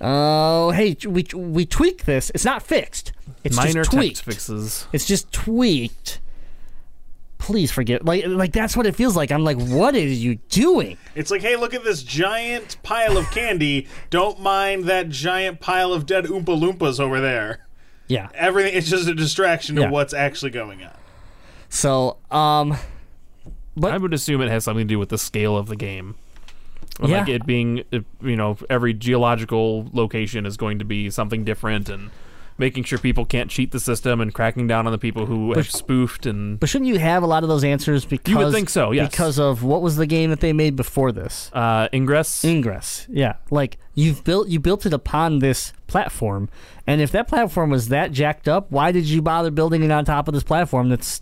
Oh, 0.00 0.70
hey, 0.72 0.96
we 1.06 1.26
we 1.34 1.64
tweak 1.64 2.04
this. 2.04 2.30
It's 2.34 2.44
not 2.44 2.62
fixed. 2.62 3.12
It's 3.42 3.56
minor 3.56 3.84
just 3.84 3.92
tweaked. 3.92 4.22
fixes. 4.22 4.86
It's 4.92 5.06
just 5.06 5.32
tweaked. 5.32 6.20
Please 7.38 7.72
forget. 7.72 8.04
Like 8.04 8.26
like 8.26 8.52
that's 8.52 8.76
what 8.76 8.84
it 8.84 8.94
feels 8.94 9.16
like. 9.16 9.32
I'm 9.32 9.44
like, 9.44 9.56
what 9.58 9.94
are 9.94 10.00
you 10.00 10.34
doing? 10.50 10.98
It's 11.14 11.30
like, 11.30 11.40
hey, 11.40 11.56
look 11.56 11.72
at 11.72 11.84
this 11.84 12.02
giant 12.02 12.76
pile 12.82 13.16
of 13.16 13.30
candy. 13.30 13.88
Don't 14.10 14.40
mind 14.40 14.84
that 14.84 15.08
giant 15.08 15.60
pile 15.60 15.94
of 15.94 16.04
dead 16.04 16.26
Oompa 16.26 16.44
Loompas 16.44 17.00
over 17.00 17.18
there. 17.18 17.65
Yeah. 18.08 18.28
Everything, 18.34 18.74
it's 18.74 18.88
just 18.88 19.08
a 19.08 19.14
distraction 19.14 19.76
to 19.76 19.88
what's 19.88 20.14
actually 20.14 20.50
going 20.50 20.82
on. 20.84 20.96
So, 21.68 22.18
um, 22.30 22.76
but 23.76 23.92
I 23.92 23.98
would 23.98 24.14
assume 24.14 24.40
it 24.40 24.48
has 24.50 24.64
something 24.64 24.86
to 24.86 24.94
do 24.94 24.98
with 24.98 25.08
the 25.08 25.18
scale 25.18 25.56
of 25.56 25.66
the 25.66 25.76
game. 25.76 26.14
Yeah. 27.00 27.18
Like 27.18 27.28
it 27.28 27.44
being, 27.44 27.82
you 28.22 28.36
know, 28.36 28.56
every 28.70 28.94
geological 28.94 29.90
location 29.92 30.46
is 30.46 30.56
going 30.56 30.78
to 30.78 30.84
be 30.84 31.10
something 31.10 31.44
different, 31.44 31.90
and 31.90 32.10
making 32.58 32.84
sure 32.84 32.98
people 32.98 33.26
can't 33.26 33.50
cheat 33.50 33.70
the 33.70 33.80
system 33.80 34.20
and 34.20 34.32
cracking 34.32 34.66
down 34.66 34.86
on 34.86 34.92
the 34.92 34.98
people 34.98 35.26
who 35.26 35.52
have 35.52 35.70
spoofed 35.70 36.24
and 36.24 36.58
but 36.58 36.68
shouldn't 36.68 36.88
you 36.88 36.98
have 36.98 37.22
a 37.22 37.26
lot 37.26 37.42
of 37.42 37.50
those 37.50 37.64
answers 37.64 38.06
because 38.06 38.32
you 38.32 38.38
would 38.38 38.52
think 38.52 38.70
so, 38.70 38.92
yes. 38.92 39.10
Because 39.10 39.38
of 39.38 39.62
what 39.62 39.82
was 39.82 39.96
the 39.96 40.06
game 40.06 40.30
that 40.30 40.40
they 40.40 40.54
made 40.54 40.74
before 40.74 41.12
this? 41.12 41.50
uh, 41.52 41.88
ingress. 41.92 42.44
Ingress. 42.44 43.06
Yeah. 43.10 43.34
Like 43.50 43.76
you've 43.94 44.24
built 44.24 44.48
you 44.48 44.58
built 44.58 44.86
it 44.86 44.94
upon 44.94 45.40
this 45.40 45.74
platform. 45.86 46.48
And 46.86 47.00
if 47.00 47.10
that 47.12 47.26
platform 47.26 47.70
was 47.70 47.88
that 47.88 48.12
jacked 48.12 48.46
up, 48.48 48.70
why 48.70 48.92
did 48.92 49.06
you 49.06 49.20
bother 49.20 49.50
building 49.50 49.82
it 49.82 49.90
on 49.90 50.04
top 50.04 50.28
of 50.28 50.34
this 50.34 50.44
platform 50.44 50.88
that's 50.88 51.20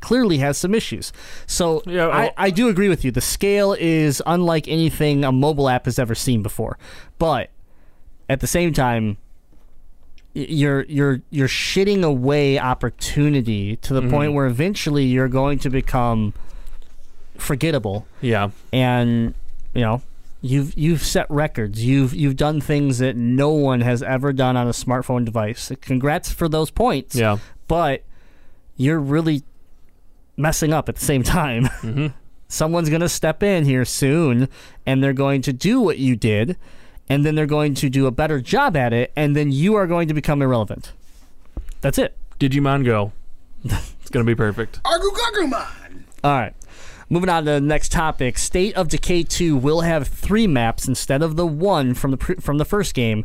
clearly 0.00 0.38
has 0.38 0.58
some 0.58 0.74
issues? 0.74 1.12
So 1.46 1.82
Yeah, 1.86 2.08
I, 2.08 2.20
well- 2.22 2.32
I 2.36 2.50
do 2.50 2.68
agree 2.68 2.88
with 2.88 3.04
you. 3.04 3.10
The 3.12 3.20
scale 3.20 3.74
is 3.78 4.20
unlike 4.26 4.66
anything 4.66 5.24
a 5.24 5.30
mobile 5.32 5.68
app 5.68 5.84
has 5.84 5.98
ever 6.00 6.14
seen 6.16 6.42
before. 6.42 6.78
But 7.18 7.50
at 8.28 8.40
the 8.40 8.46
same 8.48 8.72
time, 8.72 9.18
you're 10.36 10.82
you're 10.86 11.20
you're 11.30 11.46
shitting 11.46 12.02
away 12.02 12.58
opportunity 12.58 13.76
to 13.76 13.94
the 13.94 14.00
Mm-hmm. 14.00 14.10
point 14.10 14.32
where 14.32 14.46
eventually 14.46 15.04
you're 15.04 15.28
going 15.28 15.60
to 15.60 15.70
become 15.70 16.34
forgettable 17.38 18.06
yeah. 18.20 18.50
and 18.72 19.34
you 19.74 19.80
know 19.82 20.02
You've 20.44 20.76
you've 20.76 21.02
set 21.02 21.26
records. 21.30 21.82
You've 21.82 22.14
you've 22.14 22.36
done 22.36 22.60
things 22.60 22.98
that 22.98 23.16
no 23.16 23.48
one 23.48 23.80
has 23.80 24.02
ever 24.02 24.30
done 24.30 24.58
on 24.58 24.66
a 24.66 24.72
smartphone 24.72 25.24
device. 25.24 25.72
Congrats 25.80 26.30
for 26.30 26.50
those 26.50 26.70
points. 26.70 27.16
Yeah. 27.16 27.38
But 27.66 28.02
you're 28.76 29.00
really 29.00 29.42
messing 30.36 30.70
up 30.70 30.90
at 30.90 30.96
the 30.96 31.04
same 31.04 31.22
time. 31.22 31.64
Mm-hmm. 31.84 32.06
Someone's 32.46 32.88
going 32.88 33.00
to 33.00 33.08
step 33.08 33.42
in 33.42 33.64
here 33.64 33.84
soon 33.84 34.48
and 34.86 35.02
they're 35.02 35.14
going 35.14 35.42
to 35.42 35.52
do 35.52 35.80
what 35.80 35.98
you 35.98 36.14
did 36.14 36.56
and 37.08 37.24
then 37.24 37.34
they're 37.34 37.46
going 37.46 37.74
to 37.74 37.88
do 37.88 38.06
a 38.06 38.10
better 38.12 38.40
job 38.40 38.76
at 38.76 38.92
it 38.92 39.12
and 39.16 39.34
then 39.34 39.50
you 39.50 39.74
are 39.74 39.86
going 39.86 40.06
to 40.08 40.14
become 40.14 40.40
irrelevant. 40.40 40.92
That's 41.80 41.98
it. 41.98 42.16
Digimon 42.38 42.84
Go. 42.84 43.12
it's 43.64 44.10
gonna 44.10 44.24
be 44.26 44.34
perfect. 44.34 44.80
Argu 44.84 45.10
Gagumon. 45.10 46.02
All 46.22 46.38
right. 46.38 46.54
Moving 47.08 47.28
on 47.28 47.44
to 47.44 47.52
the 47.52 47.60
next 47.60 47.92
topic. 47.92 48.38
State 48.38 48.74
of 48.74 48.88
Decay 48.88 49.24
2 49.24 49.56
will 49.56 49.82
have 49.82 50.08
three 50.08 50.46
maps 50.46 50.88
instead 50.88 51.22
of 51.22 51.36
the 51.36 51.46
one 51.46 51.94
from 51.94 52.12
the 52.12 52.36
from 52.40 52.58
the 52.58 52.64
first 52.64 52.94
game, 52.94 53.24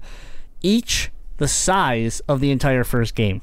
each 0.61 1.11
the 1.37 1.47
size 1.47 2.19
of 2.27 2.41
the 2.41 2.51
entire 2.51 2.83
first 2.83 3.15
game. 3.15 3.41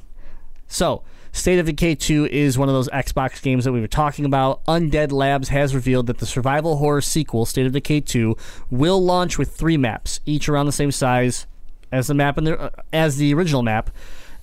So, 0.68 1.02
State 1.32 1.58
of 1.58 1.66
Decay 1.66 1.94
2 1.94 2.26
is 2.26 2.56
one 2.56 2.68
of 2.68 2.74
those 2.74 2.88
Xbox 2.88 3.42
games 3.42 3.64
that 3.64 3.72
we 3.72 3.80
were 3.80 3.86
talking 3.86 4.24
about. 4.24 4.64
Undead 4.64 5.12
Labs 5.12 5.50
has 5.50 5.74
revealed 5.74 6.06
that 6.06 6.18
the 6.18 6.26
survival 6.26 6.78
horror 6.78 7.02
sequel, 7.02 7.44
State 7.44 7.66
of 7.66 7.72
Decay 7.72 8.00
2, 8.00 8.36
will 8.70 9.02
launch 9.02 9.38
with 9.38 9.54
three 9.54 9.76
maps, 9.76 10.20
each 10.24 10.48
around 10.48 10.66
the 10.66 10.72
same 10.72 10.90
size 10.90 11.46
as 11.92 12.06
the 12.06 12.14
map 12.14 12.38
in 12.38 12.44
the, 12.44 12.58
uh, 12.58 12.70
as 12.92 13.18
the 13.18 13.34
original 13.34 13.62
map. 13.62 13.90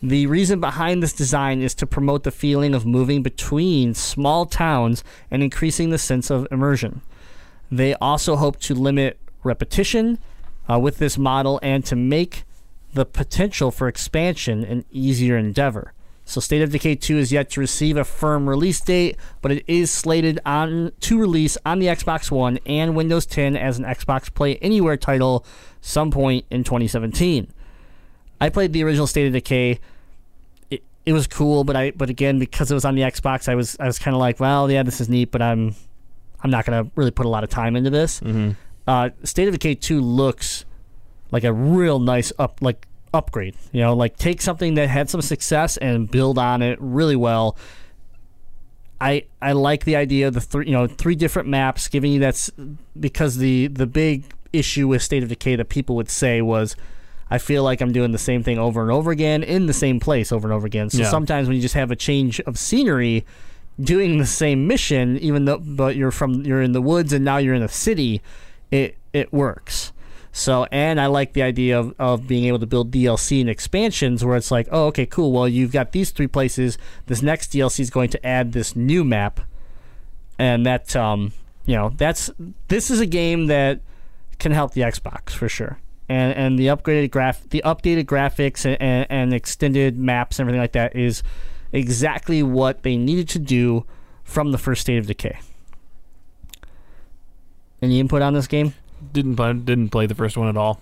The 0.05 0.27
reason 0.27 0.59
behind 0.59 1.01
this 1.01 1.13
design 1.13 1.61
is 1.61 1.73
to 1.75 1.87
promote 1.87 2.23
the 2.23 2.31
feeling 2.31 2.75
of 2.75 2.85
moving 2.85 3.23
between 3.23 3.93
small 3.93 4.45
towns 4.45 5.01
and 5.31 5.41
increasing 5.41 5.91
the 5.91 5.97
sense 5.97 6.29
of 6.29 6.45
immersion. 6.51 7.01
They 7.71 7.93
also 7.95 8.35
hope 8.35 8.59
to 8.61 8.75
limit 8.75 9.17
repetition 9.43 10.19
uh, 10.69 10.77
with 10.77 10.97
this 10.97 11.17
model 11.17 11.57
and 11.63 11.85
to 11.85 11.95
make 11.95 12.43
the 12.93 13.05
potential 13.05 13.71
for 13.71 13.87
expansion 13.87 14.65
an 14.65 14.83
easier 14.91 15.37
endeavor. 15.37 15.93
So 16.25 16.41
State 16.41 16.61
of 16.61 16.73
Decay 16.73 16.95
2 16.95 17.17
is 17.17 17.31
yet 17.31 17.49
to 17.51 17.61
receive 17.61 17.95
a 17.95 18.03
firm 18.03 18.49
release 18.49 18.81
date, 18.81 19.15
but 19.41 19.53
it 19.53 19.63
is 19.67 19.89
slated 19.89 20.37
on 20.45 20.91
to 20.99 21.17
release 21.17 21.57
on 21.65 21.79
the 21.79 21.87
Xbox 21.87 22.29
One 22.29 22.59
and 22.65 22.93
Windows 22.93 23.25
10 23.25 23.55
as 23.55 23.79
an 23.79 23.85
Xbox 23.85 24.33
Play 24.33 24.57
Anywhere 24.57 24.97
title 24.97 25.45
some 25.79 26.11
point 26.11 26.45
in 26.49 26.65
2017. 26.65 27.47
I 28.41 28.49
played 28.49 28.73
the 28.73 28.83
original 28.83 29.07
State 29.07 29.27
of 29.27 29.31
Decay. 29.31 29.79
It, 31.05 31.13
was 31.13 31.27
cool, 31.27 31.63
but 31.63 31.75
I 31.75 31.91
but 31.91 32.09
again 32.09 32.39
because 32.39 32.71
it 32.71 32.73
was 32.73 32.85
on 32.85 32.95
the 32.95 33.01
Xbox, 33.01 33.49
I 33.49 33.55
was 33.55 33.75
I 33.79 33.85
was 33.85 33.99
kind 33.99 34.15
of 34.15 34.19
like, 34.19 34.39
well, 34.39 34.71
yeah, 34.71 34.83
this 34.83 35.01
is 35.01 35.09
neat, 35.09 35.31
but 35.31 35.41
I'm 35.41 35.75
I'm 36.43 36.49
not 36.49 36.65
gonna 36.65 36.89
really 36.95 37.11
put 37.11 37.25
a 37.25 37.29
lot 37.29 37.43
of 37.43 37.49
time 37.49 37.75
into 37.75 37.89
this. 37.89 38.21
Uh, 38.85 39.09
State 39.23 39.47
of 39.47 39.53
Decay 39.53 39.75
2 39.75 40.01
looks 40.01 40.65
like 41.31 41.43
a 41.45 41.53
real 41.53 41.99
nice 41.99 42.31
up 42.37 42.59
like 42.61 42.87
upgrade. 43.13 43.55
You 43.71 43.81
know, 43.81 43.93
like 43.93 44.17
take 44.17 44.41
something 44.41 44.73
that 44.75 44.89
had 44.89 45.09
some 45.09 45.21
success 45.21 45.77
and 45.77 46.09
build 46.09 46.37
on 46.37 46.61
it 46.61 46.77
really 46.81 47.15
well. 47.15 47.57
I 48.99 49.25
I 49.41 49.51
like 49.51 49.83
the 49.85 49.95
idea 49.95 50.27
of 50.27 50.33
the 50.33 50.41
three 50.41 50.65
you 50.67 50.71
know 50.71 50.87
three 50.87 51.15
different 51.15 51.49
maps 51.49 51.87
giving 51.87 52.11
you 52.13 52.19
that's 52.19 52.49
because 52.99 53.37
the 53.37 53.67
the 53.67 53.87
big 53.87 54.25
issue 54.53 54.87
with 54.87 55.01
State 55.01 55.23
of 55.23 55.29
Decay 55.29 55.55
that 55.57 55.69
people 55.69 55.95
would 55.95 56.09
say 56.09 56.41
was 56.41 56.75
I 57.33 57.39
feel 57.39 57.63
like 57.63 57.81
I'm 57.81 57.91
doing 57.91 58.11
the 58.11 58.19
same 58.29 58.43
thing 58.43 58.59
over 58.59 58.81
and 58.83 58.91
over 58.91 59.09
again 59.09 59.41
in 59.41 59.65
the 59.65 59.73
same 59.73 59.99
place 59.99 60.31
over 60.31 60.47
and 60.47 60.53
over 60.53 60.67
again. 60.67 60.89
So 60.91 60.99
Yeah. 60.99 61.09
sometimes 61.09 61.47
when 61.47 61.55
you 61.55 61.61
just 61.63 61.73
have 61.73 61.89
a 61.89 61.95
change 61.95 62.39
of 62.41 62.59
scenery, 62.59 63.25
doing 63.79 64.19
the 64.19 64.25
same 64.27 64.67
mission, 64.67 65.17
even 65.17 65.45
though 65.45 65.57
but 65.57 65.95
you're 65.95 66.11
from 66.11 66.45
you're 66.45 66.61
in 66.61 66.73
the 66.73 66.81
woods 66.81 67.11
and 67.11 67.25
now 67.25 67.37
you're 67.37 67.55
in 67.55 67.63
a 67.63 67.67
city, 67.67 68.21
it 68.69 68.97
it 69.13 69.33
works. 69.33 69.91
So 70.31 70.65
and 70.71 70.99
I 71.01 71.07
like 71.07 71.33
the 71.33 71.41
idea 71.41 71.79
of, 71.79 71.93
of 71.97 72.27
being 72.27 72.45
able 72.45 72.59
to 72.59 72.65
build 72.67 72.91
DLC 72.91 73.41
and 73.41 73.49
expansions 73.49 74.23
where 74.23 74.37
it's 74.37 74.51
like, 74.51 74.67
oh 74.71 74.85
okay, 74.87 75.05
cool. 75.07 75.31
Well 75.31 75.47
you've 75.47 75.71
got 75.71 75.91
these 75.91 76.11
three 76.11 76.27
places. 76.27 76.77
This 77.07 77.21
next 77.23 77.51
DLC 77.53 77.79
is 77.79 77.89
going 77.89 78.09
to 78.11 78.23
add 78.25 78.51
this 78.51 78.75
new 78.75 79.03
map, 79.03 79.39
and 80.37 80.65
that 80.67 80.95
um 80.95 81.31
you 81.65 81.75
know 81.75 81.91
that's 81.97 82.29
this 82.67 82.91
is 82.91 82.99
a 82.99 83.05
game 83.07 83.47
that 83.47 83.79
can 84.39 84.51
help 84.51 84.73
the 84.73 84.81
Xbox 84.81 85.31
for 85.31 85.49
sure. 85.49 85.79
And 86.13 86.33
and 86.37 86.59
the 86.59 86.67
upgraded 86.67 87.09
graph 87.09 87.41
the 87.49 87.61
updated 87.65 88.05
graphics 88.05 88.65
and, 88.65 88.79
and, 88.79 89.07
and 89.09 89.33
extended 89.33 89.97
maps 89.97 90.37
and 90.37 90.43
everything 90.47 90.61
like 90.61 90.73
that 90.73 90.95
is 90.95 91.23
exactly 91.71 92.43
what 92.43 92.83
they 92.83 92.97
needed 92.97 93.27
to 93.29 93.39
do 93.39 93.85
from 94.23 94.51
the 94.51 94.57
first 94.59 94.81
State 94.81 94.97
of 94.99 95.07
Decay. 95.07 95.39
Any 97.81 97.99
input 97.99 98.21
on 98.21 98.33
this 98.33 98.47
game? 98.47 98.73
Didn't 99.11 99.35
play, 99.35 99.53
didn't 99.53 99.89
play 99.89 100.05
the 100.05 100.15
first 100.15 100.37
one 100.37 100.47
at 100.47 100.55
all. 100.55 100.79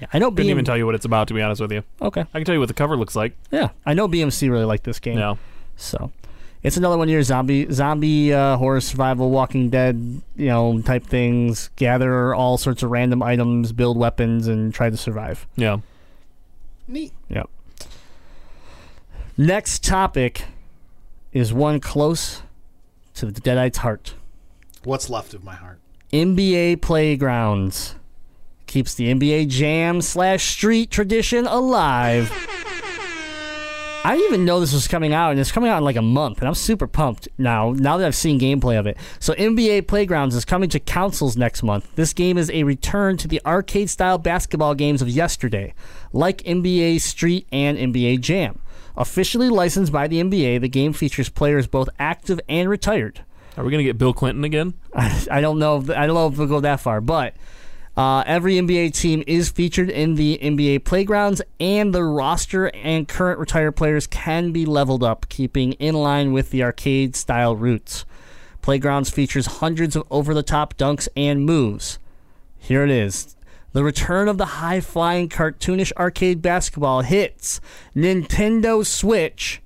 Yeah, 0.00 0.08
I 0.12 0.18
know 0.18 0.30
Couldn't 0.30 0.46
BM- 0.46 0.50
even 0.50 0.64
tell 0.64 0.76
you 0.76 0.86
what 0.86 0.94
it's 0.94 1.04
about, 1.04 1.28
to 1.28 1.34
be 1.34 1.40
honest 1.40 1.60
with 1.60 1.70
you. 1.72 1.82
Okay, 2.02 2.22
I 2.22 2.38
can 2.38 2.44
tell 2.44 2.54
you 2.54 2.58
what 2.60 2.68
the 2.68 2.74
cover 2.74 2.96
looks 2.96 3.14
like. 3.14 3.34
yeah, 3.52 3.68
I 3.86 3.94
know 3.94 4.08
BMC 4.08 4.50
really 4.50 4.64
liked 4.64 4.84
this 4.84 4.98
game. 4.98 5.16
No. 5.16 5.38
So 5.76 6.10
it's 6.64 6.78
another 6.78 6.96
one 6.96 7.08
of 7.08 7.12
your 7.12 7.22
zombie 7.22 7.70
zombie 7.70 8.32
uh, 8.32 8.56
horror 8.56 8.80
survival 8.80 9.30
Walking 9.30 9.68
Dead 9.68 10.22
you 10.34 10.46
know 10.46 10.80
type 10.80 11.04
things. 11.04 11.68
Gather 11.76 12.34
all 12.34 12.56
sorts 12.56 12.82
of 12.82 12.90
random 12.90 13.22
items, 13.22 13.70
build 13.72 13.98
weapons, 13.98 14.48
and 14.48 14.74
try 14.74 14.90
to 14.90 14.96
survive. 14.96 15.46
Yeah. 15.56 15.78
Neat. 16.88 17.12
Yep. 17.28 17.50
Next 19.36 19.84
topic 19.84 20.46
is 21.32 21.52
one 21.52 21.80
close 21.80 22.42
to 23.14 23.26
the 23.26 23.40
Deadites' 23.40 23.78
heart. 23.78 24.14
What's 24.84 25.10
left 25.10 25.34
of 25.34 25.44
my 25.44 25.54
heart? 25.54 25.80
NBA 26.12 26.80
Playgrounds 26.80 27.96
keeps 28.66 28.94
the 28.94 29.12
NBA 29.12 29.48
Jam 29.48 30.00
slash 30.00 30.44
Street 30.44 30.90
tradition 30.90 31.46
alive. 31.46 32.30
I 34.06 34.16
didn't 34.16 34.26
even 34.26 34.44
know 34.44 34.60
this 34.60 34.74
was 34.74 34.86
coming 34.86 35.14
out, 35.14 35.30
and 35.30 35.40
it's 35.40 35.50
coming 35.50 35.70
out 35.70 35.78
in 35.78 35.84
like 35.84 35.96
a 35.96 36.02
month, 36.02 36.40
and 36.40 36.46
I'm 36.46 36.54
super 36.54 36.86
pumped 36.86 37.26
now. 37.38 37.70
Now 37.70 37.96
that 37.96 38.06
I've 38.06 38.14
seen 38.14 38.38
gameplay 38.38 38.78
of 38.78 38.86
it, 38.86 38.98
so 39.18 39.32
NBA 39.32 39.86
Playgrounds 39.86 40.34
is 40.34 40.44
coming 40.44 40.68
to 40.68 40.78
consoles 40.78 41.38
next 41.38 41.62
month. 41.62 41.88
This 41.94 42.12
game 42.12 42.36
is 42.36 42.50
a 42.50 42.64
return 42.64 43.16
to 43.16 43.26
the 43.26 43.40
arcade-style 43.46 44.18
basketball 44.18 44.74
games 44.74 45.00
of 45.00 45.08
yesterday, 45.08 45.72
like 46.12 46.42
NBA 46.42 47.00
Street 47.00 47.46
and 47.50 47.78
NBA 47.78 48.20
Jam. 48.20 48.60
Officially 48.94 49.48
licensed 49.48 49.90
by 49.90 50.06
the 50.06 50.22
NBA, 50.22 50.60
the 50.60 50.68
game 50.68 50.92
features 50.92 51.30
players 51.30 51.66
both 51.66 51.88
active 51.98 52.38
and 52.46 52.68
retired. 52.68 53.24
Are 53.56 53.64
we 53.64 53.70
gonna 53.70 53.84
get 53.84 53.96
Bill 53.96 54.12
Clinton 54.12 54.44
again? 54.44 54.74
I 54.94 55.40
don't 55.40 55.58
know. 55.58 55.78
If, 55.78 55.88
I 55.88 56.06
don't 56.06 56.14
know 56.14 56.26
if 56.26 56.36
we'll 56.36 56.46
go 56.46 56.60
that 56.60 56.80
far, 56.80 57.00
but 57.00 57.34
uh, 57.96 58.24
every 58.26 58.54
NBA 58.54 58.92
team 58.92 59.22
is 59.26 59.50
featured 59.50 59.88
in 59.88 60.16
the 60.16 60.38
NBA 60.42 60.84
playgrounds, 60.84 61.40
and 61.60 61.94
the 61.94 62.02
roster 62.02 62.66
and 62.74 63.06
current 63.06 63.38
retired 63.38 63.72
players 63.72 64.06
can 64.06 64.50
be 64.50 64.66
leveled 64.66 65.04
up, 65.04 65.28
keeping 65.28 65.74
in 65.74 65.94
line 65.94 66.32
with 66.32 66.50
the 66.50 66.62
arcade 66.64 67.14
style 67.14 67.54
roots. 67.54 68.04
Playgrounds 68.62 69.10
features 69.10 69.46
hundreds 69.46 69.94
of 69.94 70.04
over-the-top 70.10 70.76
dunks 70.76 71.06
and 71.16 71.44
moves. 71.44 71.98
Here 72.58 72.82
it 72.82 72.90
is. 72.90 73.36
The 73.72 73.84
return 73.84 74.28
of 74.28 74.38
the 74.38 74.46
high 74.46 74.80
flying 74.80 75.28
cartoonish 75.28 75.92
arcade 75.96 76.40
basketball 76.40 77.02
hits 77.02 77.60
Nintendo 77.94 78.84
Switch, 78.86 79.60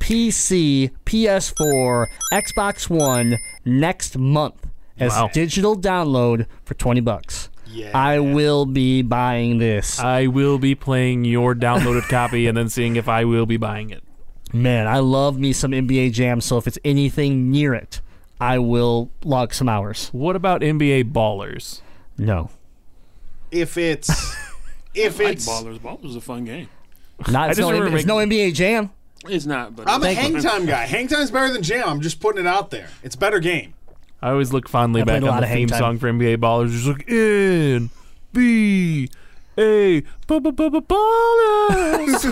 PC, 0.00 0.90
PS4, 1.04 2.06
Xbox 2.32 2.88
One 2.88 3.38
next 3.64 4.16
month 4.16 4.67
as 5.00 5.12
Wow. 5.12 5.30
digital 5.32 5.76
download 5.76 6.46
for 6.64 6.74
20 6.74 7.00
bucks. 7.00 7.48
Yeah. 7.70 7.90
I 7.96 8.18
will 8.18 8.64
be 8.66 9.02
buying 9.02 9.58
this. 9.58 9.98
I 10.00 10.26
will 10.26 10.58
be 10.58 10.74
playing 10.74 11.24
your 11.24 11.54
downloaded 11.54 12.08
copy 12.08 12.46
and 12.46 12.56
then 12.56 12.68
seeing 12.68 12.96
if 12.96 13.08
I 13.08 13.24
will 13.24 13.46
be 13.46 13.56
buying 13.58 13.90
it. 13.90 14.02
Man, 14.52 14.86
I 14.86 14.98
love 15.00 15.38
me 15.38 15.52
some 15.52 15.72
NBA 15.72 16.10
Jam, 16.12 16.40
so 16.40 16.56
if 16.56 16.66
it's 16.66 16.78
anything 16.84 17.50
near 17.50 17.74
it, 17.74 18.00
I 18.40 18.58
will 18.58 19.10
log 19.22 19.52
some 19.52 19.68
hours. 19.68 20.08
What 20.12 20.34
about 20.36 20.62
NBA 20.62 21.12
Ballers? 21.12 21.82
No. 22.16 22.48
If 23.50 23.76
it's 23.76 24.08
if 24.94 25.18
Like 25.18 25.34
it's 25.34 25.48
Ballers. 25.48 25.78
Ballers 25.78 26.06
is 26.06 26.16
a 26.16 26.20
fun 26.22 26.44
game. 26.46 26.68
Not, 27.28 27.50
it's, 27.50 27.58
no, 27.58 27.70
remember 27.70 27.96
it's 27.98 28.06
no 28.06 28.16
NBA 28.16 28.54
Jam. 28.54 28.90
It's 29.28 29.44
not, 29.44 29.74
but 29.76 29.88
I'm 29.88 30.02
a 30.02 30.06
it's 30.10 30.18
hang 30.20 30.40
time 30.40 30.64
guy. 30.64 30.86
Hang 30.86 31.08
time's 31.08 31.30
better 31.32 31.52
than 31.52 31.62
jam. 31.62 31.88
I'm 31.88 32.00
just 32.00 32.20
putting 32.20 32.40
it 32.40 32.46
out 32.46 32.70
there. 32.70 32.88
It's 33.02 33.16
a 33.16 33.18
better 33.18 33.40
game. 33.40 33.74
I 34.20 34.30
always 34.30 34.52
look 34.52 34.68
fondly 34.68 35.02
I 35.02 35.04
back 35.04 35.22
on 35.22 35.40
the 35.40 35.46
theme 35.46 35.68
Time. 35.68 35.78
song 35.78 35.98
for 35.98 36.10
NBA 36.10 36.38
Ballers. 36.38 36.70
Just 36.70 36.86
like 36.86 37.08
N 37.08 37.90
B 38.32 39.08
A 39.56 40.00
B 40.00 40.06
B 40.26 40.50
B 40.50 40.68
B 40.68 40.80
Ballers. 40.80 42.24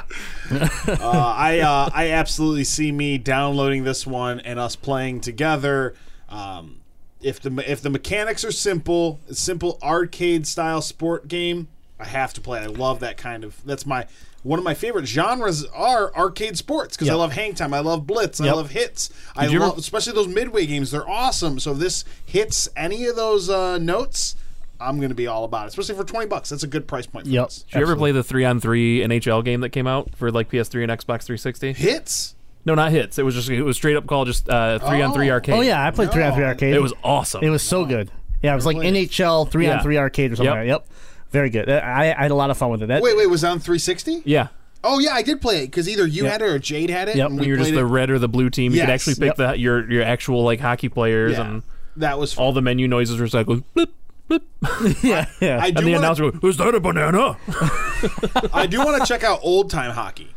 Uh, 0.50 1.34
I 1.36 1.60
uh, 1.60 1.88
I 1.94 2.10
absolutely 2.10 2.64
see 2.64 2.90
me 2.90 3.18
downloading 3.18 3.84
this 3.84 4.04
one 4.04 4.40
and 4.40 4.58
us 4.58 4.74
playing 4.74 5.20
together. 5.20 5.94
Um, 6.28 6.80
if 7.20 7.40
the 7.40 7.52
if 7.70 7.80
the 7.80 7.90
mechanics 7.90 8.44
are 8.44 8.50
simple, 8.50 9.20
simple 9.30 9.78
arcade 9.80 10.46
style 10.46 10.82
sport 10.82 11.28
game, 11.28 11.68
I 12.00 12.06
have 12.06 12.32
to 12.34 12.40
play. 12.40 12.58
I 12.60 12.66
love 12.66 12.98
that 13.00 13.16
kind 13.16 13.44
of. 13.44 13.64
That's 13.64 13.86
my 13.86 14.06
one 14.42 14.58
of 14.58 14.64
my 14.64 14.74
favorite 14.74 15.06
genres 15.06 15.64
are 15.66 16.14
arcade 16.14 16.56
sports 16.56 16.96
because 16.96 17.08
I 17.10 17.14
love 17.14 17.32
Hang 17.32 17.54
Time, 17.54 17.74
I 17.74 17.80
love 17.80 18.06
Blitz, 18.06 18.40
I 18.40 18.50
love 18.52 18.70
Hitz. 18.70 19.10
I 19.36 19.46
you 19.46 19.56
ever- 19.56 19.66
love 19.68 19.78
especially 19.78 20.14
those 20.14 20.28
midway 20.28 20.66
games. 20.66 20.90
They're 20.90 21.08
awesome. 21.08 21.58
So 21.60 21.72
if 21.72 21.78
this 21.78 22.04
hits 22.24 22.68
any 22.76 23.04
of 23.06 23.16
those 23.16 23.50
uh, 23.50 23.78
notes, 23.78 24.36
I'm 24.80 24.96
going 24.96 25.10
to 25.10 25.14
be 25.14 25.26
all 25.26 25.44
about 25.44 25.64
it. 25.64 25.68
Especially 25.68 25.94
for 25.94 26.04
twenty 26.04 26.26
bucks, 26.26 26.48
that's 26.48 26.62
a 26.62 26.66
good 26.66 26.88
price 26.88 27.04
point. 27.06 27.26
For 27.26 27.32
Yep. 27.32 27.48
this. 27.48 27.62
Did 27.70 27.78
you 27.78 27.82
ever 27.82 27.96
play 27.96 28.12
the 28.12 28.22
three 28.22 28.44
on 28.46 28.60
three 28.60 29.00
NHL 29.00 29.44
game 29.44 29.60
that 29.60 29.70
came 29.70 29.86
out 29.86 30.14
for 30.16 30.30
like 30.30 30.50
PS3 30.50 30.84
and 30.84 30.92
Xbox 30.92 31.24
360? 31.24 31.74
Hitz. 31.74 32.34
No, 32.64 32.74
not 32.74 32.90
Hitz. 32.92 33.18
It 33.18 33.24
was 33.24 33.34
just 33.34 33.50
it 33.50 33.62
was 33.62 33.76
straight 33.76 33.96
up 33.96 34.06
called 34.06 34.26
just 34.28 34.48
uh, 34.48 34.78
three 34.78 35.02
on 35.02 35.12
three 35.12 35.30
arcade. 35.30 35.54
Oh 35.54 35.60
yeah, 35.60 35.84
I 35.86 35.90
played 35.90 36.12
three 36.12 36.22
on 36.22 36.34
three 36.34 36.44
arcade. 36.44 36.74
it 36.74 36.80
was 36.80 36.94
awesome. 37.04 37.42
It 37.44 37.50
was 37.50 37.62
so 37.62 37.84
good. 37.84 38.10
Yeah, 38.42 38.52
it 38.52 38.56
was 38.56 38.64
like. 38.64 38.78
NHL 38.78 39.50
three 39.50 39.68
on 39.68 39.82
three 39.82 39.98
arcade 39.98 40.32
or 40.32 40.36
something. 40.36 40.54
Yep. 40.54 40.56
Like. 40.56 40.66
Yep, 40.68 40.86
very 41.30 41.50
good. 41.50 41.68
Uh, 41.68 41.74
I, 41.74 42.12
I 42.16 42.22
had 42.22 42.30
a 42.30 42.34
lot 42.34 42.50
of 42.50 42.56
fun 42.58 42.70
with 42.70 42.82
it. 42.82 42.86
That, 42.86 43.02
Wait, 43.02 43.16
wait, 43.16 43.26
was 43.28 43.40
that 43.42 43.50
on 43.50 43.58
360? 43.60 44.22
yeah. 44.24 44.48
Oh 44.82 44.98
yeah, 44.98 45.12
I 45.12 45.20
did 45.22 45.42
play 45.42 45.58
it 45.64 45.66
because 45.66 45.86
either 45.90 46.06
you 46.06 46.22
Yep. 46.22 46.32
had 46.32 46.42
it 46.42 46.46
or 46.46 46.58
Jade 46.58 46.88
had 46.88 47.08
it. 47.10 47.16
Yep. 47.16 47.26
and 47.26 47.34
When 47.36 47.42
we 47.42 47.48
you're 47.48 47.56
just 47.58 47.68
played 47.70 47.76
the 47.78 47.84
it. 47.86 47.90
red 47.90 48.08
or 48.10 48.18
the 48.18 48.28
blue 48.28 48.48
team, 48.48 48.72
you 48.72 48.78
Yes. 48.78 48.86
could 48.86 48.92
actually 48.94 49.14
pick 49.16 49.36
Yep. 49.38 49.52
the 49.52 49.58
your 49.58 49.90
your 49.92 50.02
actual 50.04 50.42
like 50.42 50.58
hockey 50.60 50.88
players 50.88 51.32
Yeah. 51.32 51.46
and 51.48 51.62
That 51.96 52.18
was 52.18 52.32
fun. 52.32 52.44
all 52.46 52.52
the 52.54 52.62
menu 52.62 52.88
noises 52.88 53.18
were 53.20 53.26
just 53.26 53.34
like 53.34 53.44
blip, 53.44 53.90
blip. 54.26 54.42
yeah, 55.02 55.26
yeah. 55.40 55.58
I 55.60 55.70
do 55.70 55.78
and 55.80 55.86
the 55.86 55.92
wanna- 55.92 55.98
announcer 55.98 56.30
goes, 56.30 56.54
"Is 56.54 56.56
that 56.56 56.74
a 56.74 56.80
banana?" 56.80 57.36
I 58.54 58.66
do 58.66 58.78
want 58.82 59.02
to 59.02 59.06
check 59.06 59.22
out 59.22 59.40
old 59.42 59.68
time 59.70 59.90
hockey. 59.92 60.30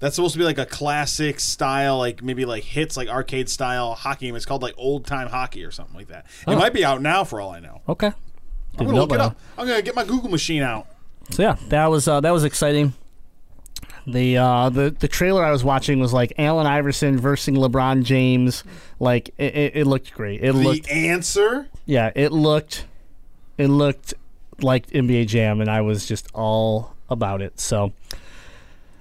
That's 0.00 0.16
supposed 0.16 0.32
to 0.34 0.38
be 0.38 0.44
like 0.44 0.58
a 0.58 0.66
classic 0.66 1.38
style, 1.40 1.98
like 1.98 2.22
maybe 2.22 2.44
like 2.46 2.62
Hitz, 2.64 2.96
like 2.96 3.08
arcade 3.08 3.48
style 3.50 3.94
hockey. 3.94 4.26
game. 4.26 4.36
It's 4.36 4.46
called 4.46 4.62
like 4.62 4.74
old 4.78 5.06
time 5.06 5.28
hockey 5.28 5.64
or 5.64 5.70
something 5.70 5.94
like 5.96 6.08
that. 6.08 6.24
It 6.46 6.56
might 6.56 6.72
be 6.72 6.84
out 6.84 7.02
now 7.02 7.24
for 7.24 7.40
all 7.40 7.50
I 7.50 7.60
know. 7.60 7.82
okay. 7.88 8.12
I'm 8.78 8.86
gonna 8.86 8.98
look 8.98 9.10
it 9.10 9.14
about 9.16 9.32
up. 9.32 9.38
I'm 9.58 9.66
gonna 9.66 9.82
get 9.82 9.94
my 9.94 10.04
Google 10.04 10.30
machine 10.30 10.62
out. 10.62 10.86
So 11.30 11.42
yeah, 11.42 11.56
that 11.68 11.86
was 11.86 12.06
uh, 12.08 12.20
that 12.20 12.30
was 12.32 12.44
exciting. 12.44 12.92
The 14.06 14.36
uh, 14.36 14.68
the 14.68 14.90
the 14.90 15.08
trailer 15.08 15.44
I 15.44 15.50
was 15.50 15.64
watching 15.64 15.98
was 16.00 16.12
like 16.12 16.32
Allen 16.36 16.66
Iverson 16.66 17.18
versus 17.18 17.54
LeBron 17.54 18.02
James. 18.04 18.62
Like 19.00 19.30
it, 19.38 19.54
it, 19.56 19.76
it 19.76 19.86
looked 19.86 20.12
great. 20.12 20.42
It 20.42 20.52
The 20.52 20.58
looked 20.58 20.90
answer. 20.90 21.68
yeah, 21.86 22.10
it 22.14 22.30
looked 22.32 22.84
it 23.56 23.68
looked 23.68 24.12
like 24.60 24.88
NBA 24.88 25.28
Jam, 25.28 25.60
and 25.60 25.70
I 25.70 25.80
was 25.80 26.06
just 26.06 26.28
all 26.34 26.94
about 27.08 27.40
it. 27.40 27.58
So 27.58 27.92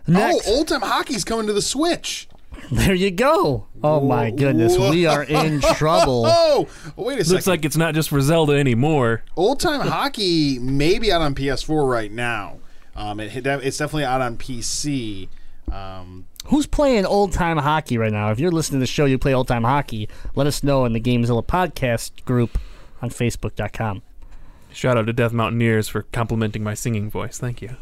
next, 0.08 0.48
Oh, 0.48 0.56
old 0.56 0.68
time 0.70 0.82
hockey's 0.82 1.26
coming 1.26 1.48
to 1.48 1.54
the 1.54 1.62
Switch. 1.62 2.28
There 2.72 2.94
you 2.94 3.12
go. 3.12 3.68
Oh 3.84 4.00
my 4.02 4.32
goodness, 4.32 4.78
we 4.78 5.06
are 5.06 5.24
in 5.24 5.62
trouble. 5.62 6.26
Oh, 6.56 6.68
wait 6.96 7.20
a 7.20 7.24
second. 7.24 7.34
Looks 7.36 7.48
like 7.48 7.66
it's 7.66 7.78
not 7.78 7.96
just 7.96 8.10
for 8.10 8.22
Zelda 8.22 8.54
anymore. 8.54 9.24
old 9.36 9.60
time 9.60 9.82
hockey 9.88 10.60
may 10.60 11.00
be 11.00 11.12
out 11.12 11.22
on 11.22 11.34
PS4 11.36 11.90
right 11.90 12.12
now. 12.12 12.60
Um, 12.96 13.20
it, 13.20 13.36
it's 13.46 13.78
definitely 13.78 14.06
out 14.06 14.22
on 14.22 14.38
PC. 14.38 15.30
Um, 15.72 16.28
Who's 16.46 16.68
playing 16.68 17.06
old 17.06 17.32
time 17.32 17.58
hockey 17.58 17.98
right 17.98 18.12
now? 18.12 18.30
If 18.32 18.40
you're 18.40 18.52
listening 18.52 18.80
to 18.80 18.84
the 18.84 18.88
show, 18.88 19.06
you 19.06 19.18
play 19.18 19.34
old 19.34 19.48
time 19.48 19.64
hockey. 19.64 20.08
Let 20.36 20.46
us 20.46 20.62
know 20.64 20.86
in 20.86 20.94
the 20.94 21.02
Gamezilla 21.02 21.44
podcast 21.46 22.24
group 22.26 22.60
on 23.02 23.10
Facebook.com. 23.10 24.02
Shout 24.72 24.98
out 24.98 25.06
to 25.08 25.14
Death 25.14 25.34
Mountaineers 25.34 25.88
for 25.88 26.04
complimenting 26.04 26.64
my 26.64 26.74
singing 26.74 27.10
voice. 27.10 27.38
Thank 27.40 27.62
you. 27.62 27.76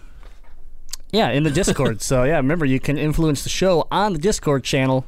Yeah, 1.11 1.29
in 1.29 1.43
the 1.43 1.51
Discord. 1.51 2.01
so 2.01 2.23
yeah, 2.23 2.37
remember 2.37 2.65
you 2.65 2.79
can 2.79 2.97
influence 2.97 3.43
the 3.43 3.49
show 3.49 3.87
on 3.91 4.13
the 4.13 4.19
Discord 4.19 4.63
channel. 4.63 5.05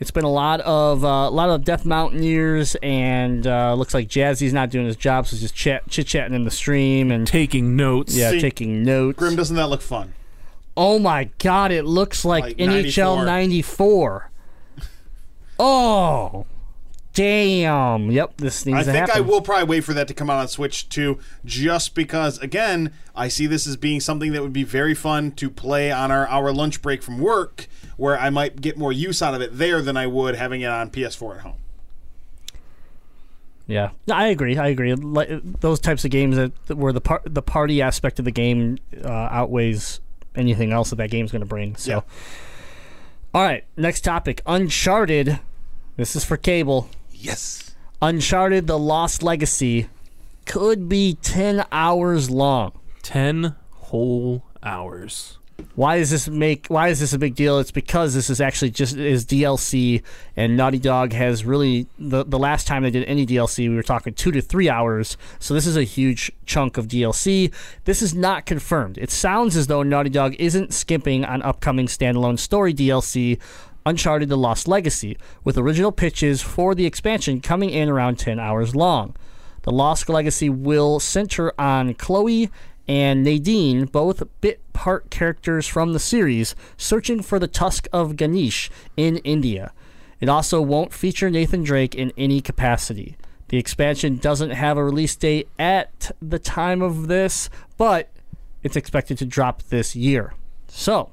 It's 0.00 0.10
been 0.10 0.24
a 0.24 0.30
lot 0.30 0.60
of 0.62 1.04
uh, 1.04 1.08
a 1.08 1.30
lot 1.30 1.50
of 1.50 1.64
Death 1.64 1.84
Mountaineers, 1.86 2.74
and 2.82 3.46
uh, 3.46 3.74
looks 3.74 3.94
like 3.94 4.08
Jazzy's 4.08 4.52
not 4.52 4.70
doing 4.70 4.86
his 4.86 4.96
job, 4.96 5.26
so 5.26 5.30
he's 5.36 5.42
just 5.42 5.54
chat 5.54 5.88
chit 5.88 6.08
chatting 6.08 6.34
in 6.34 6.42
the 6.44 6.50
stream 6.50 7.12
and 7.12 7.26
Taking 7.28 7.76
notes. 7.76 8.14
yeah, 8.16 8.30
See, 8.30 8.40
taking 8.40 8.82
notes. 8.82 9.16
Grim, 9.18 9.36
doesn't 9.36 9.54
that 9.56 9.68
look 9.68 9.82
fun? 9.82 10.14
Oh 10.76 10.98
my 10.98 11.30
God, 11.38 11.70
it 11.70 11.84
looks 11.84 12.24
like, 12.24 12.42
Like 12.42 12.56
NHL 12.56 13.24
94. 13.24 13.24
'94. 13.24 14.30
oh, 15.60 16.46
damn! 17.14 18.10
Yep, 18.10 18.36
this 18.38 18.66
needs 18.66 18.80
I 18.80 18.82
to 18.84 18.92
think 18.92 19.10
I 19.16 19.20
will 19.20 19.40
probably 19.40 19.64
wait 19.64 19.80
for 19.84 19.94
that 19.94 20.06
to 20.08 20.14
come 20.14 20.28
out 20.28 20.38
on 20.38 20.48
Switch 20.48 20.88
too, 20.88 21.18
just 21.44 21.94
because 21.94 22.38
again, 22.38 22.92
I 23.14 23.28
see 23.28 23.46
this 23.46 23.66
as 23.66 23.76
being 23.76 24.00
something 24.00 24.32
that 24.32 24.42
would 24.42 24.52
be 24.52 24.64
very 24.64 24.94
fun 24.94 25.32
to 25.32 25.48
play 25.48 25.90
on 25.90 26.10
our, 26.10 26.26
our 26.28 26.52
lunch 26.52 26.82
break 26.82 27.02
from 27.02 27.18
work, 27.18 27.66
where 27.96 28.18
I 28.18 28.30
might 28.30 28.60
get 28.60 28.76
more 28.76 28.92
use 28.92 29.22
out 29.22 29.34
of 29.34 29.40
it 29.40 29.56
there 29.56 29.80
than 29.80 29.96
I 29.96 30.06
would 30.06 30.34
having 30.34 30.60
it 30.60 30.66
on 30.66 30.90
PS4 30.90 31.36
at 31.36 31.40
home. 31.42 31.54
Yeah, 33.66 33.90
I 34.12 34.26
agree. 34.26 34.58
I 34.58 34.68
agree. 34.68 34.94
Like, 34.94 35.30
those 35.60 35.80
types 35.80 36.04
of 36.04 36.10
games 36.10 36.36
that, 36.36 36.52
that 36.66 36.76
where 36.76 36.92
the 36.92 37.00
par- 37.00 37.22
the 37.24 37.40
party 37.40 37.80
aspect 37.80 38.18
of 38.18 38.26
the 38.26 38.30
game 38.30 38.76
uh, 39.02 39.08
outweighs 39.08 40.00
anything 40.36 40.72
else 40.72 40.90
that 40.90 40.96
that 40.96 41.10
game's 41.10 41.32
going 41.32 41.40
to 41.40 41.46
bring. 41.46 41.74
So, 41.76 41.90
Yeah. 41.90 42.00
all 43.32 43.42
right, 43.42 43.64
next 43.76 44.02
topic: 44.02 44.42
Uncharted. 44.44 45.38
This 45.96 46.14
is 46.16 46.24
for 46.24 46.36
cable. 46.36 46.90
Yes. 47.24 47.74
Uncharted: 48.02 48.66
The 48.66 48.78
Lost 48.78 49.22
Legacy 49.22 49.88
could 50.44 50.88
be 50.88 51.14
ten 51.22 51.64
hours 51.72 52.28
long. 52.28 52.72
Ten 53.02 53.54
whole 53.70 54.44
hours. 54.62 55.38
Why 55.76 55.98
does 55.98 56.10
this 56.10 56.28
make? 56.28 56.66
Why 56.66 56.88
is 56.88 57.00
this 57.00 57.12
a 57.12 57.18
big 57.18 57.34
deal? 57.34 57.58
It's 57.58 57.70
because 57.70 58.12
this 58.12 58.28
is 58.28 58.40
actually 58.40 58.70
just 58.70 58.96
is 58.96 59.24
DLC, 59.24 60.02
and 60.36 60.56
Naughty 60.56 60.78
Dog 60.78 61.12
has 61.12 61.44
really 61.44 61.86
the 61.98 62.24
the 62.24 62.38
last 62.38 62.66
time 62.66 62.82
they 62.82 62.90
did 62.90 63.04
any 63.04 63.24
DLC, 63.24 63.68
we 63.68 63.74
were 63.74 63.82
talking 63.82 64.12
two 64.14 64.30
to 64.32 64.42
three 64.42 64.68
hours. 64.68 65.16
So 65.38 65.54
this 65.54 65.66
is 65.66 65.76
a 65.76 65.84
huge 65.84 66.30
chunk 66.44 66.76
of 66.76 66.88
DLC. 66.88 67.52
This 67.84 68.02
is 68.02 68.14
not 68.14 68.46
confirmed. 68.46 68.98
It 68.98 69.10
sounds 69.10 69.56
as 69.56 69.66
though 69.68 69.82
Naughty 69.82 70.10
Dog 70.10 70.34
isn't 70.38 70.74
skimping 70.74 71.24
on 71.24 71.40
upcoming 71.42 71.86
standalone 71.86 72.38
story 72.38 72.74
DLC. 72.74 73.40
Uncharted: 73.86 74.28
The 74.28 74.36
Lost 74.36 74.66
Legacy, 74.66 75.18
with 75.44 75.58
original 75.58 75.92
pitches 75.92 76.40
for 76.40 76.74
the 76.74 76.86
expansion 76.86 77.40
coming 77.40 77.70
in 77.70 77.88
around 77.88 78.18
10 78.18 78.38
hours 78.38 78.74
long. 78.74 79.14
The 79.62 79.72
Lost 79.72 80.08
Legacy 80.08 80.48
will 80.48 81.00
center 81.00 81.52
on 81.58 81.94
Chloe 81.94 82.50
and 82.86 83.24
Nadine, 83.24 83.86
both 83.86 84.22
bit 84.40 84.60
part 84.72 85.10
characters 85.10 85.66
from 85.66 85.92
the 85.92 85.98
series, 85.98 86.54
searching 86.76 87.22
for 87.22 87.38
the 87.38 87.48
Tusk 87.48 87.88
of 87.92 88.16
Ganesh 88.16 88.70
in 88.96 89.18
India. 89.18 89.72
It 90.20 90.28
also 90.28 90.60
won't 90.60 90.92
feature 90.92 91.30
Nathan 91.30 91.62
Drake 91.62 91.94
in 91.94 92.12
any 92.16 92.40
capacity. 92.40 93.16
The 93.48 93.58
expansion 93.58 94.16
doesn't 94.16 94.50
have 94.50 94.76
a 94.76 94.84
release 94.84 95.16
date 95.16 95.48
at 95.58 96.10
the 96.20 96.38
time 96.38 96.82
of 96.82 97.08
this, 97.08 97.50
but 97.76 98.10
it's 98.62 98.76
expected 98.76 99.18
to 99.18 99.26
drop 99.26 99.62
this 99.64 99.94
year. 99.94 100.34
So, 100.68 101.10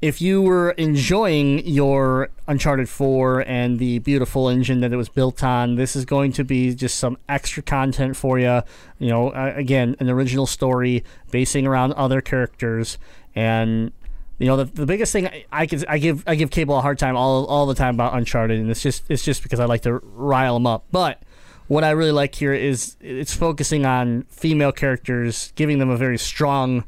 if 0.00 0.20
you 0.20 0.40
were 0.40 0.70
enjoying 0.72 1.66
your 1.66 2.28
Uncharted 2.46 2.88
4 2.88 3.40
and 3.40 3.78
the 3.80 3.98
beautiful 3.98 4.48
engine 4.48 4.80
that 4.80 4.92
it 4.92 4.96
was 4.96 5.08
built 5.08 5.42
on, 5.42 5.74
this 5.74 5.96
is 5.96 6.04
going 6.04 6.32
to 6.32 6.44
be 6.44 6.74
just 6.74 6.98
some 6.98 7.18
extra 7.28 7.62
content 7.62 8.16
for 8.16 8.38
you. 8.38 8.62
You 8.98 9.08
know, 9.08 9.32
again, 9.32 9.96
an 9.98 10.08
original 10.08 10.46
story 10.46 11.04
basing 11.32 11.66
around 11.66 11.94
other 11.94 12.20
characters, 12.20 12.96
and 13.34 13.90
you 14.38 14.46
know 14.46 14.56
the, 14.56 14.64
the 14.66 14.86
biggest 14.86 15.12
thing 15.12 15.26
I, 15.26 15.44
I 15.50 15.68
I 15.88 15.98
give 15.98 16.22
I 16.28 16.36
give 16.36 16.50
Cable 16.50 16.78
a 16.78 16.80
hard 16.80 16.98
time 16.98 17.16
all 17.16 17.44
all 17.46 17.66
the 17.66 17.74
time 17.74 17.94
about 17.94 18.14
Uncharted, 18.14 18.58
and 18.60 18.70
it's 18.70 18.82
just 18.82 19.02
it's 19.08 19.24
just 19.24 19.42
because 19.42 19.58
I 19.58 19.64
like 19.64 19.82
to 19.82 19.94
rile 19.94 20.54
them 20.54 20.66
up, 20.66 20.84
but. 20.90 21.22
What 21.66 21.84
I 21.84 21.90
really 21.90 22.12
like 22.12 22.34
here 22.34 22.54
is 22.54 22.96
it's 22.98 23.34
focusing 23.34 23.84
on 23.84 24.22
female 24.30 24.72
characters, 24.72 25.52
giving 25.54 25.80
them 25.80 25.90
a 25.90 25.98
very 25.98 26.16
strong, 26.16 26.84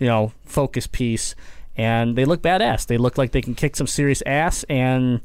you 0.00 0.08
know, 0.08 0.32
focus 0.44 0.88
piece, 0.88 1.36
and 1.76 2.16
they 2.16 2.24
look 2.24 2.42
badass. 2.42 2.86
They 2.86 2.98
look 2.98 3.18
like 3.18 3.32
they 3.32 3.42
can 3.42 3.54
kick 3.54 3.76
some 3.76 3.86
serious 3.86 4.22
ass. 4.26 4.64
And 4.64 5.20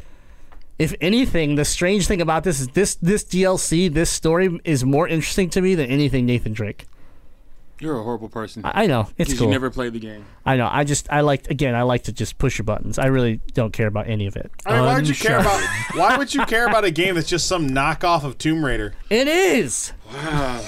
if 0.78 0.94
anything, 1.02 1.56
the 1.56 1.66
strange 1.66 2.08
thing 2.08 2.22
about 2.22 2.44
this 2.44 2.60
is 2.60 2.70
this 2.70 2.96
this 2.96 3.24
DLC, 3.24 3.92
this 3.94 4.10
story 4.10 4.60
is 4.64 4.84
more 4.84 5.08
interesting 5.08 5.50
to 5.52 5.62
me 5.62 5.76
than 5.76 5.90
anything 5.90 6.26
Nathan 6.26 6.54
Drake. 6.54 6.86
You're 7.82 7.98
a 7.98 8.04
horrible 8.04 8.28
person. 8.28 8.66
I, 8.66 8.84
I 8.84 8.88
know 8.88 9.08
it's 9.18 9.34
cool. 9.34 9.48
you 9.48 9.52
never 9.52 9.70
played 9.70 9.94
the 9.94 10.00
game. 10.00 10.26
I 10.46 10.58
know. 10.58 10.68
I 10.70 10.84
just 10.84 11.10
I 11.10 11.22
like 11.22 11.50
again. 11.50 11.76
I 11.76 11.84
like 11.84 12.04
to 12.04 12.12
just 12.12 12.38
push 12.38 12.58
your 12.58 12.66
buttons. 12.66 13.00
I 13.00 13.06
really 13.06 13.40
don't 13.54 13.72
care 13.72 13.88
about 13.88 14.10
any 14.10 14.28
of 14.28 14.36
it. 14.36 14.52
I 14.66 14.74
mean, 14.74 14.86
why 14.86 14.96
would 14.96 15.08
you 15.08 15.16
care 15.16 15.40
about? 15.40 15.64
Why 15.94 16.18
would 16.18 16.34
you 16.34 16.46
care 16.46 16.68
about 16.68 16.84
a 16.84 16.92
game 16.92 17.16
that's 17.16 17.30
just 17.30 17.48
some 17.48 17.70
knockoff 17.70 18.26
of 18.26 18.38
Tomb 18.38 18.66
Raider? 18.66 18.96
It 19.10 19.30
is. 19.30 19.94
Wow. 20.14 20.60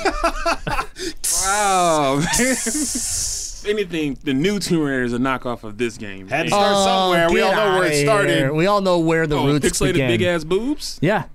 Anything, 3.65 4.17
the 4.23 4.33
new 4.33 4.59
Tomb 4.59 4.83
Raider 4.83 5.03
is 5.03 5.13
a 5.13 5.17
knockoff 5.17 5.63
of 5.63 5.77
this 5.77 5.97
game. 5.97 6.27
Had 6.27 6.43
to 6.43 6.49
start 6.49 6.83
somewhere. 6.85 7.31
We 7.31 7.41
all 7.41 7.55
know 7.55 7.79
where 7.79 7.91
it 7.91 8.03
started. 8.03 8.37
here. 8.37 8.53
We 8.53 8.65
all 8.65 8.81
know 8.81 8.99
where 8.99 9.27
the 9.27 9.37
oh, 9.37 9.45
roots 9.45 9.65
pixelated 9.65 9.93
began. 9.93 10.09
big 10.09 10.21
ass 10.23 10.43
boobs. 10.43 10.99
Yeah, 11.01 11.25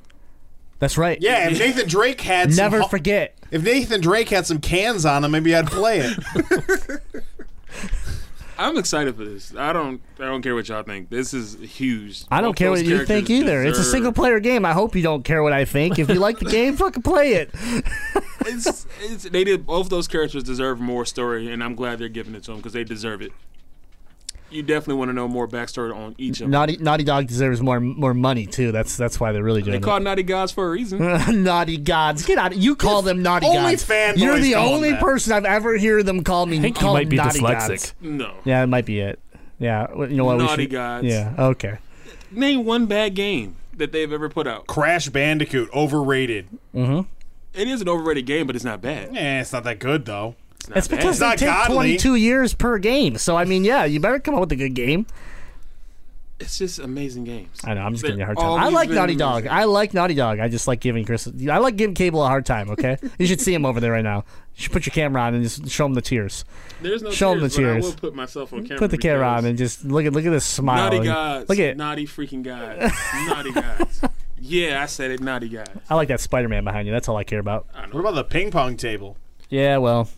that's 0.78 0.98
right. 0.98 1.18
Yeah, 1.20 1.48
if 1.48 1.58
Nathan 1.58 1.88
Drake 1.88 2.20
had 2.20 2.52
some 2.52 2.64
Never 2.64 2.82
ho- 2.82 2.88
forget. 2.88 3.36
If 3.50 3.62
Nathan 3.62 4.00
Drake 4.00 4.28
had 4.28 4.46
some 4.46 4.60
cans 4.60 5.06
on 5.06 5.24
him, 5.24 5.30
maybe 5.30 5.54
I'd 5.54 5.68
play 5.68 6.00
it. 6.00 7.22
I'm 8.58 8.78
excited 8.78 9.16
for 9.16 9.24
this. 9.24 9.54
I 9.56 9.72
don't. 9.72 10.00
I 10.18 10.24
don't 10.24 10.42
care 10.42 10.54
what 10.54 10.68
y'all 10.68 10.82
think. 10.82 11.10
This 11.10 11.34
is 11.34 11.54
huge. 11.54 12.24
I 12.30 12.40
don't 12.40 12.50
Both 12.50 12.56
care 12.56 12.70
what 12.70 12.84
you 12.84 13.04
think 13.04 13.28
either. 13.30 13.64
It's 13.64 13.78
a 13.78 13.84
single 13.84 14.12
player 14.12 14.40
game. 14.40 14.64
I 14.64 14.72
hope 14.72 14.94
you 14.94 15.02
don't 15.02 15.24
care 15.24 15.42
what 15.42 15.52
I 15.52 15.64
think. 15.64 15.98
If 15.98 16.08
you 16.08 16.16
like 16.16 16.38
the 16.38 16.46
game, 16.46 16.76
fucking 16.76 17.02
play 17.02 17.34
it. 17.34 17.50
it's, 18.46 18.86
it's, 19.00 19.24
they 19.24 19.44
did 19.44 19.66
both 19.66 19.88
those 19.88 20.08
characters 20.08 20.42
deserve 20.42 20.80
more 20.80 21.04
story, 21.04 21.52
and 21.52 21.62
I'm 21.62 21.74
glad 21.74 21.98
they're 21.98 22.08
giving 22.08 22.34
it 22.34 22.44
to 22.44 22.52
them 22.52 22.58
because 22.58 22.72
they 22.72 22.84
deserve 22.84 23.20
it. 23.20 23.32
You 24.50 24.62
definitely 24.62 24.94
want 24.94 25.08
to 25.08 25.12
know 25.12 25.26
more 25.26 25.48
backstory 25.48 25.94
on 25.94 26.14
each 26.18 26.40
of 26.40 26.44
them. 26.44 26.50
Naughty 26.52 26.76
Naughty 26.76 27.02
Dog 27.04 27.26
deserves 27.26 27.60
more 27.60 27.80
more 27.80 28.14
money 28.14 28.46
too. 28.46 28.70
That's 28.72 28.96
that's 28.96 29.18
why 29.18 29.32
they're 29.32 29.42
really 29.42 29.62
doing. 29.62 29.80
They 29.80 29.84
call 29.84 29.96
it. 29.96 30.00
Naughty 30.04 30.22
Gods 30.22 30.52
for 30.52 30.66
a 30.68 30.70
reason. 30.70 30.98
naughty 31.44 31.76
gods, 31.78 32.24
get 32.24 32.38
out! 32.38 32.56
You 32.56 32.76
call 32.76 33.02
them 33.02 33.22
naughty 33.22 33.46
only 33.46 33.72
gods. 33.72 33.84
fanboys 33.84 34.18
You're 34.18 34.38
the 34.38 34.54
only 34.54 34.92
that. 34.92 35.00
person 35.00 35.32
I've 35.32 35.44
ever 35.44 35.76
hear 35.76 36.02
them 36.02 36.22
call 36.22 36.46
me. 36.46 36.58
I 36.58 36.62
think 36.62 36.76
call 36.76 36.90
you 36.90 36.94
might 36.94 37.08
be 37.08 37.16
naughty 37.16 37.40
dyslexic. 37.40 37.68
Gods. 37.68 37.94
no. 38.00 38.34
Yeah, 38.44 38.62
it 38.62 38.68
might 38.68 38.86
be 38.86 39.00
it. 39.00 39.18
Yeah, 39.58 39.86
you 39.92 40.08
know 40.16 40.24
what? 40.24 40.36
we 40.38 40.44
Naughty 40.44 40.62
should- 40.64 40.72
Gods. 40.72 41.06
Yeah. 41.06 41.34
Okay. 41.36 41.78
Name 42.30 42.64
one 42.64 42.86
bad 42.86 43.14
game 43.14 43.56
that 43.76 43.90
they've 43.92 44.12
ever 44.12 44.28
put 44.28 44.46
out. 44.46 44.66
Crash 44.66 45.08
Bandicoot 45.08 45.70
overrated. 45.74 46.46
It 46.74 47.68
is 47.68 47.80
an 47.80 47.88
overrated 47.88 48.26
game, 48.26 48.46
but 48.46 48.54
it's 48.54 48.64
not 48.64 48.82
bad. 48.82 49.16
Eh, 49.16 49.40
it's 49.40 49.52
not 49.52 49.64
that 49.64 49.78
good 49.78 50.04
though. 50.04 50.34
It's 50.60 50.68
not 50.68 50.78
It's 50.78 50.88
bad. 50.88 50.96
because 50.96 51.18
they 51.18 51.26
not 51.26 51.38
take 51.38 51.48
godly. 51.48 51.74
22 51.74 52.14
years 52.16 52.54
per 52.54 52.78
game. 52.78 53.18
So 53.18 53.36
I 53.36 53.44
mean, 53.44 53.64
yeah, 53.64 53.84
you 53.84 54.00
better 54.00 54.18
come 54.18 54.34
up 54.34 54.40
with 54.40 54.52
a 54.52 54.56
good 54.56 54.74
game. 54.74 55.06
it's 56.38 56.58
just 56.58 56.78
amazing 56.78 57.24
games. 57.24 57.48
I 57.64 57.72
know. 57.74 57.80
I'm 57.80 57.92
just 57.92 58.02
They're 58.02 58.10
giving 58.10 58.18
you 58.18 58.24
a 58.24 58.26
hard 58.26 58.36
time. 58.38 58.46
I 58.46 58.48
always 58.64 58.74
like 58.74 58.88
been 58.88 58.96
Naughty 58.96 59.14
amazing. 59.14 59.44
Dog. 59.44 59.46
I 59.46 59.64
like 59.64 59.94
Naughty 59.94 60.14
Dog. 60.14 60.38
I 60.40 60.48
just 60.48 60.68
like 60.68 60.80
giving 60.80 61.04
Chris. 61.04 61.26
I 61.50 61.58
like 61.58 61.76
giving 61.76 61.94
Cable 61.94 62.22
a 62.22 62.28
hard 62.28 62.44
time. 62.44 62.68
Okay, 62.70 62.98
you 63.18 63.26
should 63.26 63.40
see 63.40 63.54
him 63.54 63.64
over 63.64 63.80
there 63.80 63.92
right 63.92 64.04
now. 64.04 64.24
You 64.56 64.62
should 64.62 64.72
put 64.72 64.84
your 64.86 64.92
camera 64.92 65.22
on 65.22 65.34
and 65.34 65.42
just 65.42 65.68
show 65.68 65.86
him 65.86 65.94
the 65.94 66.02
tears. 66.02 66.44
There's 66.82 67.02
no 67.02 67.10
Show 67.10 67.32
'em 67.32 67.40
tears, 67.40 67.54
the 67.56 67.62
but 67.62 67.68
I 67.68 67.72
tears. 67.74 67.84
will 67.84 67.92
put 67.94 68.14
myself 68.14 68.52
on 68.52 68.62
camera. 68.64 68.78
Put 68.78 68.90
the 68.90 68.98
camera 68.98 69.26
because 69.30 69.44
on 69.44 69.48
and 69.48 69.58
just 69.58 69.84
look 69.84 70.04
at 70.04 70.12
look 70.12 70.26
at 70.26 70.30
this 70.30 70.44
smile. 70.44 70.76
Naughty 70.84 70.96
And 70.98 71.06
gods. 71.06 71.48
Look 71.48 71.58
at. 71.58 71.76
naughty 71.76 72.06
freaking 72.06 72.42
guys. 72.42 72.92
naughty 73.28 73.52
guys. 73.52 74.00
Yeah, 74.38 74.82
I 74.82 74.86
said 74.86 75.10
it. 75.10 75.20
Naughty 75.20 75.48
guys. 75.48 75.66
I 75.88 75.94
like 75.94 76.08
that 76.08 76.20
Spider-Man 76.20 76.62
behind 76.62 76.86
you. 76.86 76.92
That's 76.92 77.08
all 77.08 77.16
I 77.16 77.24
care 77.24 77.40
about. 77.40 77.66
What 77.90 78.00
about 78.00 78.14
the 78.14 78.22
ping 78.22 78.50
pong 78.50 78.76
table? 78.76 79.16
Yeah, 79.48 79.78
well, 79.78 80.08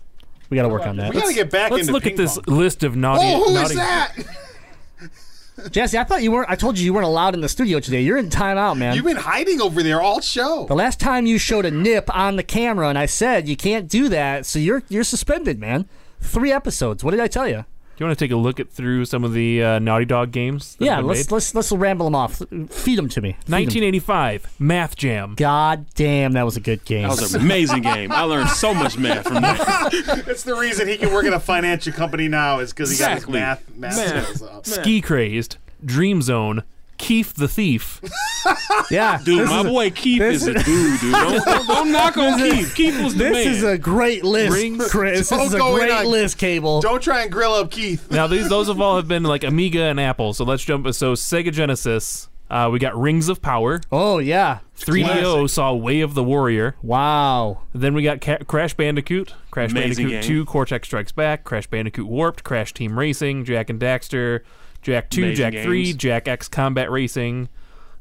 we 0.51 0.57
got 0.57 0.62
to 0.62 0.69
work 0.69 0.87
on 0.87 0.97
that. 0.97 1.15
We 1.15 1.20
gotta 1.20 1.35
get 1.35 1.51
back 1.51 1.70
Let's 1.70 1.83
into 1.83 1.93
look 1.93 2.05
ping 2.05 2.12
at 2.12 2.16
this 2.19 2.39
pong. 2.39 2.57
list 2.59 2.83
of 2.85 2.97
naughty. 2.97 3.25
Oh, 3.25 3.45
who 3.45 3.55
naughty 3.55 3.70
is 3.73 3.77
that? 3.77 4.15
Jesse, 5.73 5.99
I 5.99 6.05
thought 6.05 6.23
you 6.23 6.31
weren't. 6.31 6.49
I 6.49 6.55
told 6.55 6.79
you 6.79 6.85
you 6.85 6.95
weren't 6.95 7.07
allowed 7.07 7.35
in 7.35 7.41
the 7.41 7.49
studio 7.49 7.81
today. 7.81 8.01
You're 8.01 8.16
in 8.16 8.29
timeout, 8.31 8.79
man. 8.79 8.95
You've 8.95 9.05
been 9.05 9.16
hiding 9.16 9.61
over 9.61 9.83
there 9.83 10.01
all 10.01 10.20
show. 10.20 10.66
the 10.69 10.77
last 10.77 11.01
time 11.01 11.27
you 11.27 11.37
showed 11.37 11.65
a 11.65 11.70
nip 11.70 12.15
on 12.15 12.37
the 12.37 12.45
camera, 12.45 12.89
and 12.89 12.97
I 12.97 13.07
said 13.07 13.49
you 13.49 13.57
can't 13.57 13.89
do 13.89 14.09
that, 14.09 14.47
so 14.47 14.59
you're 14.61 14.85
you're 14.89 15.03
suspended, 15.05 15.59
man. 15.59 15.89
Three 16.20 16.53
episodes. 16.53 17.03
What 17.03 17.11
did 17.11 17.20
I 17.20 17.27
tell 17.27 17.49
you? 17.49 17.65
Do 17.99 18.05
you 18.05 18.09
want 18.11 18.16
to 18.20 18.25
take 18.25 18.31
a 18.31 18.37
look 18.37 18.61
at 18.61 18.70
through 18.70 19.07
some 19.07 19.25
of 19.25 19.33
the 19.33 19.61
uh, 19.61 19.79
Naughty 19.81 20.05
Dog 20.05 20.31
games? 20.31 20.77
that 20.77 20.85
Yeah, 20.85 21.01
let's 21.01 21.27
made? 21.29 21.33
let's 21.33 21.53
let's 21.53 21.73
ramble 21.73 22.07
them 22.07 22.15
off. 22.15 22.41
Feed 22.70 22.97
them 22.97 23.09
to 23.09 23.20
me. 23.20 23.33
Feed 23.33 23.53
'em. 23.53 23.53
1985 23.65 24.55
Math 24.61 24.95
Jam. 24.95 25.35
God 25.37 25.85
damn, 25.97 26.31
that 26.35 26.45
was 26.45 26.57
a 26.57 26.61
good 26.61 26.85
game. 26.85 27.03
That 27.09 27.20
was 27.20 27.35
an 27.35 27.41
amazing 27.41 27.83
game. 27.83 28.12
I 28.12 28.23
learned 28.23 28.51
so 28.51 28.73
much 28.73 28.97
math 28.99 29.25
from 29.27 29.43
that. 29.43 30.23
That's 30.27 30.45
the 30.45 30.55
reason 30.55 30.87
he 30.87 30.97
can 30.97 31.12
work 31.12 31.25
at 31.27 31.33
a 31.33 31.41
financial 31.41 31.93
company 31.93 32.29
now 32.29 32.61
is 32.61 32.73
because 32.73 32.91
he 32.91 32.95
Exactly. 32.95 33.41
got 33.41 33.59
his 33.59 33.77
math 33.77 33.97
math 33.97 34.15
Math. 34.15 34.27
skills 34.37 34.43
up. 34.51 34.65
Ski 34.65 35.01
Crazed. 35.01 35.57
Dream 35.85 36.23
Zone. 36.23 36.62
Keith 36.99 37.33
the 37.35 37.49
Thief. 37.49 38.01
yeah, 38.91 39.19
Dude, 39.25 39.49
my 39.49 39.61
is 39.61 39.66
boy 39.66 39.91
Keith 39.91 40.20
this 40.20 40.43
is 40.43 40.49
a 40.49 40.55
is- 40.59 40.65
dude, 40.65 41.01
dude. 41.01 41.12
Don't, 41.12 41.45
don't, 41.45 41.66
don't 41.66 41.93
knock 41.93 42.16
on 42.16 42.39
Keith. 42.39 42.75
Keith 42.75 43.01
was 43.03 43.15
the 43.15 43.25
This 43.25 43.33
man. 43.47 43.55
is 43.55 43.62
a 43.62 43.79
great 43.79 44.25
list, 44.25 44.53
Rings- 44.55 44.91
Chris. 44.91 45.19
This 45.20 45.29
Don't 45.31 45.47
is 45.47 45.55
a 45.55 45.59
great 45.59 45.91
on- 45.91 46.07
list, 46.07 46.39
Cable. 46.39 46.81
Don't 46.81 47.03
try 47.03 47.23
and 47.23 47.33
grill 47.33 47.55
up 47.55 47.70
Keith. 47.70 48.11
Now 48.11 48.27
these 48.27 48.49
those 48.51 48.66
have 48.69 48.81
all 48.81 48.97
have 48.97 49.09
been 49.09 49.23
like 49.23 49.45
Amiga 49.45 49.83
and 49.83 49.99
Apple. 50.01 50.33
So 50.35 50.45
let's 50.45 50.65
jump. 50.65 50.93
So 50.95 51.15
Sega 51.15 51.53
Genesis. 51.53 52.29
Uh, 52.51 52.70
we 52.73 52.79
got 52.79 52.97
Rings 52.99 53.29
of 53.29 53.43
Power. 53.43 53.79
Oh 53.93 54.19
yeah. 54.19 54.61
3DO 54.79 55.51
saw 55.51 55.75
Way 55.75 56.01
of 56.01 56.15
the 56.15 56.25
Warrior. 56.25 56.77
Wow. 56.83 57.59
Then 57.75 57.93
we 57.93 58.03
got 58.03 58.23
Ca- 58.23 58.39
Crash 58.47 58.73
Bandicoot, 58.73 59.35
Crash 59.51 59.70
Amazing 59.73 60.07
Bandicoot 60.09 60.23
game. 60.29 60.37
2, 60.39 60.45
Cortex 60.47 60.89
Strikes 60.89 61.12
Back, 61.12 61.45
Crash 61.45 61.66
Bandicoot 61.66 62.07
Warped, 62.07 62.45
Crash 62.45 62.73
Team 62.73 62.99
Racing, 62.99 63.45
Jak 63.45 63.69
and 63.69 63.79
Daxter, 63.79 64.41
Jak 64.83 65.11
2, 65.11 65.23
Amazing 65.23 65.55
Jak 65.55 65.65
3. 65.65 65.97
Jak 66.03 66.29
X 66.29 66.49
Combat 66.49 66.91
Racing, 66.91 67.49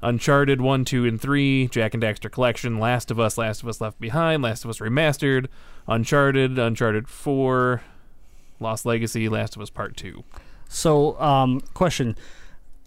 Uncharted 0.01 0.61
1, 0.61 0.85
2, 0.85 1.05
and 1.05 1.19
3, 1.19 1.69
Jak 1.71 1.93
and 1.93 2.03
Daxter 2.03 2.31
Collection, 2.31 2.79
Last 2.79 3.09
of 3.11 3.19
Us, 3.19 3.37
Last 3.37 3.63
of 3.63 3.69
Us 3.69 3.81
Left 3.81 3.99
Behind, 3.99 4.43
Last 4.43 4.63
of 4.63 4.69
Us 4.69 4.79
Remastered, 4.79 5.47
Uncharted, 5.87 6.59
Uncharted 6.59 7.07
4, 7.07 7.81
Lost 8.59 8.85
Legacy, 8.85 9.27
Last 9.27 9.55
of 9.55 9.61
Us 9.61 9.69
Part 9.69 9.97
2. 9.97 10.23
So, 10.69 11.19
um, 11.19 11.61
question: 11.73 12.15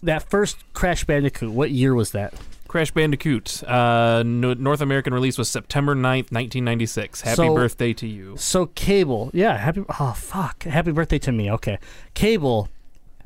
That 0.03 0.29
first 0.29 0.57
Crash 0.73 1.03
Bandicoot, 1.03 1.51
what 1.51 1.71
year 1.71 1.93
was 1.93 2.11
that? 2.11 2.33
Crash 2.67 2.91
Bandicoot, 2.91 3.61
uh, 3.67 4.23
no- 4.25 4.53
North 4.53 4.79
American 4.79 5.13
release 5.13 5.37
was 5.37 5.49
September 5.49 5.93
9th, 5.93 6.31
1996. 6.31 7.21
Happy 7.21 7.35
So- 7.35 7.53
birthday 7.55 7.91
to 7.93 8.07
you. 8.07 8.35
So 8.37 8.67
Cable, 8.67 9.29
yeah, 9.33 9.57
happy. 9.57 9.83
Oh 9.99 10.13
fuck, 10.15 10.63
happy 10.63 10.91
birthday 10.93 11.19
to 11.19 11.31
me. 11.33 11.51
Okay, 11.51 11.77
Cable. 12.13 12.69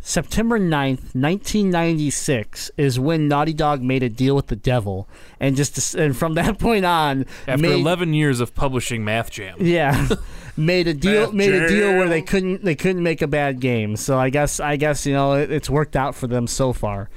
September 0.07 0.60
9th, 0.60 1.15
1996 1.15 2.69
is 2.77 2.99
when 2.99 3.27
Naughty 3.27 3.53
Dog 3.53 3.82
made 3.82 4.03
a 4.03 4.07
deal 4.07 4.36
with 4.36 4.48
the 4.48 4.56
devil 4.56 5.10
and 5.40 5.56
just 5.56 5.95
and 5.95 6.15
from 6.15 6.36
that 6.36 6.60
point 6.60 6.86
on 6.86 7.26
After 7.48 7.64
made, 7.64 7.73
11 7.73 8.14
years 8.14 8.40
of 8.40 8.53
publishing 8.53 9.03
Math 9.03 9.32
Jam. 9.32 9.57
yeah 9.60 10.07
made 10.56 10.88
a 10.88 10.94
deal 10.94 11.23
Math 11.26 11.34
made 11.34 11.53
a 11.56 11.68
deal 11.68 11.98
where 11.98 12.07
they 12.07 12.22
couldn't 12.22 12.64
they 12.64 12.76
couldn't 12.76 13.02
make 13.02 13.23
a 13.23 13.27
bad 13.27 13.60
game. 13.60 13.95
So 13.95 14.19
I 14.19 14.30
guess 14.30 14.60
I 14.60 14.76
guess 14.76 15.07
you 15.07 15.14
know 15.14 15.34
it, 15.34 15.49
it's 15.49 15.72
worked 15.72 15.95
out 15.95 16.14
for 16.14 16.27
them 16.27 16.45
so 16.45 16.72
far. 16.72 17.10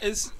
it's 0.00 0.32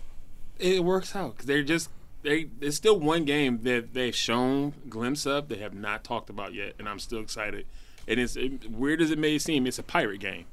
it 0.59 0.83
works 0.83 1.15
out 1.15 1.39
'cause 1.39 1.47
they're 1.47 1.63
just 1.63 1.91
they 2.23 2.49
it's 2.61 2.77
still 2.77 2.99
one 2.99 3.25
game 3.25 3.61
that 3.63 3.95
they've 3.95 4.17
shown 4.17 4.73
glimpse 4.89 5.27
of 5.27 5.49
they 5.49 5.59
have 5.59 5.75
not 5.75 6.03
talked 6.03 6.29
about 6.29 6.55
yet 6.55 6.73
and 6.79 6.89
i'm 6.89 6.99
still 6.99 7.21
excited 7.21 7.67
and 8.09 8.19
it's 8.19 8.35
it, 8.35 8.69
weird 8.71 9.01
as 9.01 9.11
it 9.11 9.19
may 9.19 9.39
seem 9.39 9.67
it's 9.67 9.79
a 9.79 9.83
pirate 9.83 10.19
game 10.21 10.47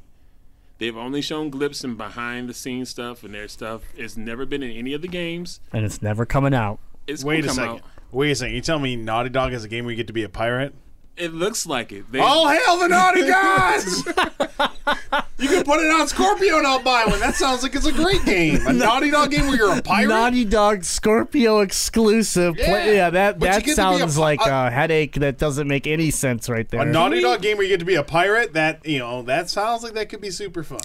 they've 0.82 0.98
only 0.98 1.22
shown 1.22 1.50
glimpses 1.50 1.84
and 1.86 1.98
behind 1.98 2.50
the 2.50 2.54
scenes 2.54 2.90
stuff 2.90 3.24
and 3.24 3.34
their 3.34 3.48
stuff 3.48 3.84
it's 3.96 4.18
never 4.18 4.46
been 4.46 4.62
in 4.64 4.72
any 4.72 4.94
of 4.94 5.02
the 5.02 5.08
games 5.08 5.60
And 5.72 5.86
it's 5.86 6.02
never 6.02 6.26
coming 6.26 6.54
out. 6.54 6.80
it's 7.08 7.24
Wait 7.24 7.46
a 7.46 7.50
second. 7.50 7.76
out. 7.76 7.82
Wait 8.12 8.32
a 8.32 8.36
second. 8.36 8.56
You 8.56 8.62
tell 8.62 8.80
me 8.80 8.96
Naughty 8.98 9.30
Dog 9.30 9.54
is 9.54 9.64
a 9.64 9.70
game 9.70 9.86
where 9.86 9.92
you 9.92 9.96
get 9.98 10.08
to 10.08 10.14
be 10.14 10.24
a 10.24 10.30
pirate? 10.30 10.74
It 11.18 11.34
looks 11.34 11.66
like 11.66 11.92
it 11.92 12.12
they, 12.12 12.20
Oh 12.22 12.48
hail 12.48 12.78
the 12.80 12.88
naughty 12.88 13.28
gods! 13.28 14.06
you 15.38 15.48
can 15.50 15.64
put 15.64 15.80
it 15.84 15.92
on 15.92 16.08
Scorpio 16.08 16.58
and 16.58 16.68
I'll 16.68 16.82
buy 16.82 17.06
one. 17.06 17.20
That 17.20 17.36
sounds 17.36 17.64
like 17.64 17.76
it's 17.76 17.86
a 17.86 17.92
great 17.92 18.24
game. 18.26 18.66
A 18.66 18.74
Naughty 18.74 19.12
Dog 19.12 19.32
game 19.32 19.48
where 19.48 19.56
you're 19.58 19.78
a 19.78 19.82
pirate. 19.82 20.08
Naughty 20.08 20.46
Dog 20.46 20.84
Scorpio 20.84 21.60
exclusive. 21.60 22.56
Play, 22.56 22.88
Yeah, 22.88 22.92
yeah, 22.94 23.10
that 23.12 23.40
but 23.40 23.46
you 23.48 23.52
that 23.52 23.58
get 23.60 23.62
to 23.62 23.66
be 23.68 23.72
a 23.72 23.76
sounds 24.00 24.16
pi- 24.16 24.22
like 24.22 24.42
a- 24.46 24.68
a 24.68 24.72
headache 24.72 25.14
that 25.16 25.38
doesn't 25.38 25.68
make 25.68 25.88
any 25.88 26.12
sense 26.12 26.50
right 26.50 26.68
there. 26.70 26.82
a 26.82 26.86
Naughty 26.86 27.22
Dog 27.22 27.42
game 27.42 27.58
where 27.58 27.64
you 27.66 27.70
get 27.74 27.80
to 27.80 27.86
be 27.86 27.96
a 27.96 28.04
pirate. 28.04 28.54
That 28.54 28.86
you 28.86 29.00
know, 29.00 29.22
that 29.24 29.50
sounds 29.50 29.84
like 29.84 29.94
that 29.94 30.10
could 30.10 30.22
be 30.22 30.32
super 30.32 30.64
fun. 30.64 30.80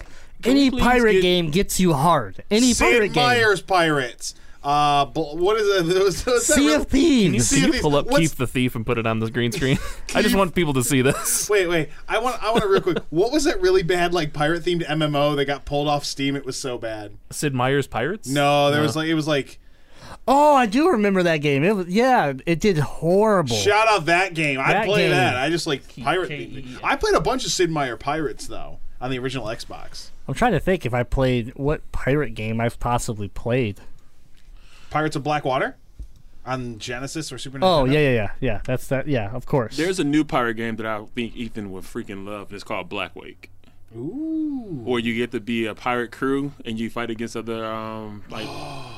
Any 0.44 0.70
please 0.70 0.82
pirate 0.82 1.12
get- 1.14 1.22
game 1.22 1.50
gets 1.50 1.80
you 1.80 1.94
hard. 1.94 2.42
Any 2.50 2.74
pirate 2.74 3.02
Sid 3.08 3.12
game. 3.14 3.28
Meier's 3.28 3.62
Pirates. 3.62 4.34
Uh, 4.66 5.04
bl- 5.04 5.36
what 5.36 5.56
is 5.60 5.86
it? 5.88 6.02
Was, 6.04 6.26
was 6.26 6.44
Sea 6.46 6.74
of 6.74 6.88
Thieves. 6.88 7.48
Sea 7.48 7.60
Can 7.62 7.72
you 7.72 7.80
pull 7.80 7.94
up 7.94 8.06
What's- 8.06 8.18
Keith 8.18 8.36
the 8.36 8.48
Thief 8.48 8.74
and 8.74 8.84
put 8.84 8.98
it 8.98 9.06
on 9.06 9.20
the 9.20 9.30
green 9.30 9.52
screen? 9.52 9.78
I 10.14 10.22
just 10.22 10.34
want 10.34 10.56
people 10.56 10.74
to 10.74 10.82
see 10.82 11.02
this. 11.02 11.48
Wait, 11.48 11.68
wait. 11.68 11.90
I 12.08 12.18
want. 12.18 12.42
I 12.42 12.50
want 12.50 12.62
to 12.62 12.68
real 12.68 12.80
quick. 12.80 12.98
What 13.10 13.30
was 13.30 13.44
that 13.44 13.60
really 13.60 13.84
bad, 13.84 14.12
like 14.12 14.32
pirate 14.32 14.64
themed 14.64 14.84
MMO 14.84 15.36
that 15.36 15.44
got 15.44 15.66
pulled 15.66 15.86
off 15.86 16.04
Steam? 16.04 16.34
It 16.34 16.44
was 16.44 16.56
so 16.58 16.78
bad. 16.78 17.16
Sid 17.30 17.54
Meier's 17.54 17.86
Pirates? 17.86 18.28
No, 18.28 18.72
there 18.72 18.82
was 18.82 18.96
like 18.96 19.06
it 19.06 19.14
was 19.14 19.28
like 19.28 19.60
Oh, 20.28 20.56
I 20.56 20.66
do 20.66 20.90
remember 20.90 21.22
that 21.22 21.36
game. 21.38 21.62
It 21.62 21.76
was 21.76 21.86
yeah, 21.86 22.32
it 22.46 22.58
did 22.58 22.78
horrible. 22.78 23.54
shout 23.54 23.86
out 23.86 24.06
that 24.06 24.34
game. 24.34 24.58
I 24.58 24.72
That 24.72 24.86
play 24.86 25.02
game. 25.02 25.10
that. 25.12 25.36
I 25.36 25.48
just 25.50 25.68
like 25.68 25.82
pirate. 26.02 26.28
themed. 26.30 26.80
I 26.82 26.96
played 26.96 27.14
a 27.14 27.20
bunch 27.20 27.44
of 27.44 27.52
Sid 27.52 27.70
Meier 27.70 27.96
Pirates 27.96 28.48
though 28.48 28.80
on 29.00 29.12
the 29.12 29.18
original 29.20 29.46
Xbox. 29.46 30.10
I'm 30.26 30.34
trying 30.34 30.52
to 30.52 30.60
think 30.60 30.84
if 30.84 30.92
I 30.92 31.04
played 31.04 31.52
what 31.54 31.92
pirate 31.92 32.34
game 32.34 32.60
I've 32.60 32.80
possibly 32.80 33.28
played. 33.28 33.80
Pirates 34.96 35.14
of 35.14 35.22
Blackwater 35.22 35.76
on 36.46 36.78
Genesis 36.78 37.30
or 37.30 37.36
Super 37.36 37.58
Nintendo. 37.58 37.80
Oh 37.80 37.84
yeah, 37.84 37.98
yeah, 37.98 38.10
yeah, 38.14 38.30
yeah. 38.40 38.60
That's 38.64 38.86
that. 38.86 39.06
Yeah, 39.06 39.30
of 39.30 39.44
course. 39.44 39.76
there's 39.76 40.00
a 40.00 40.04
new 40.04 40.24
pirate 40.24 40.54
game 40.54 40.76
that 40.76 40.86
i 40.86 41.04
think 41.14 41.36
ethan 41.36 41.70
would 41.70 41.84
freaking 41.84 42.24
love 42.26 42.48
and 42.48 42.54
it's 42.54 42.64
called 42.64 42.88
Blackwake 42.88 43.50
Ooh. 43.94 44.82
or 44.86 44.98
you 44.98 45.14
get 45.14 45.32
to 45.32 45.40
be 45.40 45.66
a 45.66 45.74
pirate 45.74 46.10
crew 46.12 46.52
and 46.64 46.78
you 46.78 46.88
fight 46.88 47.10
against 47.10 47.36
other 47.36 47.62
um 47.66 48.24
like 48.30 48.48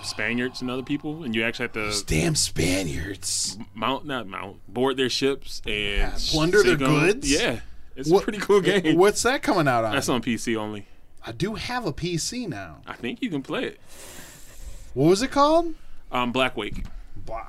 Spaniards 0.05 0.61
and 0.61 0.71
other 0.71 0.85
people 0.85 1.25
and 1.25 1.35
you 1.35 1.43
actually 1.43 1.65
have 1.65 1.73
to 1.73 2.05
Damn 2.07 2.37
Spaniards. 2.37 3.59
mount 3.75 4.07
not 4.07 4.29
mount 4.29 4.59
board 4.73 4.97
their 4.97 5.11
ships 5.11 5.61
and 5.67 6.13
plunder 6.31 6.63
their 6.63 6.79
sink 6.79 6.83
'em. 6.89 7.01
goods? 7.01 7.29
Yeah, 7.33 7.61
it's 7.97 8.09
What- 8.09 8.21
a 8.21 8.25
pretty 8.25 8.39
cool 8.39 8.61
game. 8.61 8.97
What's 8.97 9.23
that 9.25 9.43
coming 9.43 9.67
out 9.67 9.83
on? 9.85 9.95
That's 9.95 10.09
on 10.09 10.23
PC 10.23 10.57
only. 10.57 10.87
I 11.27 11.33
do 11.33 11.57
have 11.57 11.85
a 11.87 11.93
PC 11.93 12.47
now. 12.49 12.79
I 12.87 12.95
think 12.95 13.21
you 13.21 13.29
can 13.31 13.43
play 13.43 13.65
it. 13.65 13.81
What 14.95 15.09
was 15.11 15.21
it 15.23 15.31
called? 15.33 15.75
Um, 16.11 16.33
Blackwake. 16.33 16.85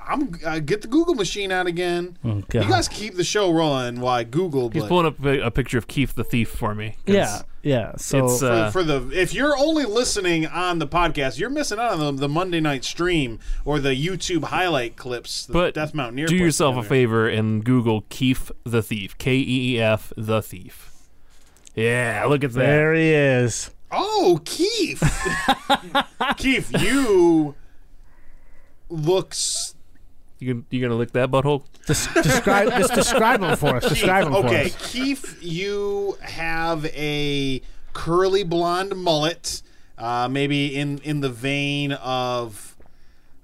I'm 0.06 0.34
uh, 0.44 0.58
get 0.58 0.82
the 0.82 0.88
Google 0.88 1.14
machine 1.14 1.52
out 1.52 1.66
again. 1.66 2.18
Oh, 2.24 2.42
God. 2.48 2.64
you 2.64 2.68
guys 2.68 2.88
keep 2.88 3.14
the 3.14 3.24
show 3.24 3.50
rolling 3.50 4.00
while 4.00 4.14
I 4.14 4.24
Google. 4.24 4.68
He's 4.68 4.82
but 4.82 4.88
pulling 4.88 5.06
up 5.06 5.24
a, 5.24 5.40
a 5.40 5.50
picture 5.50 5.78
of 5.78 5.88
Keith 5.88 6.14
the 6.14 6.24
Thief 6.24 6.50
for 6.50 6.74
me. 6.74 6.96
Yeah, 7.06 7.42
yeah. 7.62 7.96
So 7.96 8.26
It's, 8.26 8.42
uh, 8.42 8.66
for, 8.70 8.80
for 8.80 8.84
the 8.84 9.10
if 9.18 9.32
you're 9.32 9.56
only 9.56 9.84
listening 9.84 10.46
on 10.46 10.80
the 10.80 10.86
podcast, 10.86 11.38
you're 11.38 11.50
missing 11.50 11.78
out 11.78 11.92
on 11.92 12.16
the, 12.16 12.22
the 12.22 12.28
Monday 12.28 12.60
night 12.60 12.84
stream 12.84 13.38
or 13.64 13.78
the 13.78 13.90
YouTube 13.90 14.44
highlight 14.44 14.96
clips. 14.96 15.46
The 15.46 15.52
but 15.52 15.74
Death 15.74 15.94
Mountaineer. 15.94 16.26
do 16.26 16.36
put 16.36 16.44
yourself 16.44 16.76
a 16.76 16.82
favor 16.82 17.28
and 17.28 17.64
Google 17.64 18.04
Keith 18.10 18.50
the 18.64 18.82
Thief. 18.82 19.16
K 19.18 19.36
E 19.36 19.76
E 19.76 19.80
F 19.80 20.12
the 20.16 20.42
Thief. 20.42 20.90
Yeah, 21.74 22.26
look 22.28 22.44
at 22.44 22.52
that. 22.52 22.58
there 22.58 22.94
he 22.94 23.10
is. 23.12 23.70
Oh, 23.92 24.40
Keith. 24.44 25.02
Keith, 26.36 26.70
you 26.80 27.54
looks 28.90 29.74
You 30.38 30.54
can, 30.54 30.66
you 30.70 30.80
gonna 30.80 30.94
lick 30.96 31.12
that 31.12 31.30
butthole? 31.30 31.64
Des- 31.86 32.22
describe 32.22 32.68
just 32.70 32.94
describe 32.94 33.42
him 33.42 33.56
for 33.56 33.76
us. 33.76 33.88
Describe 33.88 34.26
him 34.26 34.32
for 34.32 34.38
us. 34.38 34.44
okay, 34.46 34.64
us. 34.66 34.90
Keith, 34.92 35.38
you 35.42 36.18
have 36.22 36.84
a 36.86 37.62
curly 37.92 38.42
blonde 38.44 38.96
mullet, 38.96 39.62
uh, 39.98 40.28
maybe 40.30 40.76
in 40.76 40.98
in 40.98 41.20
the 41.20 41.28
vein 41.30 41.92
of, 41.92 42.76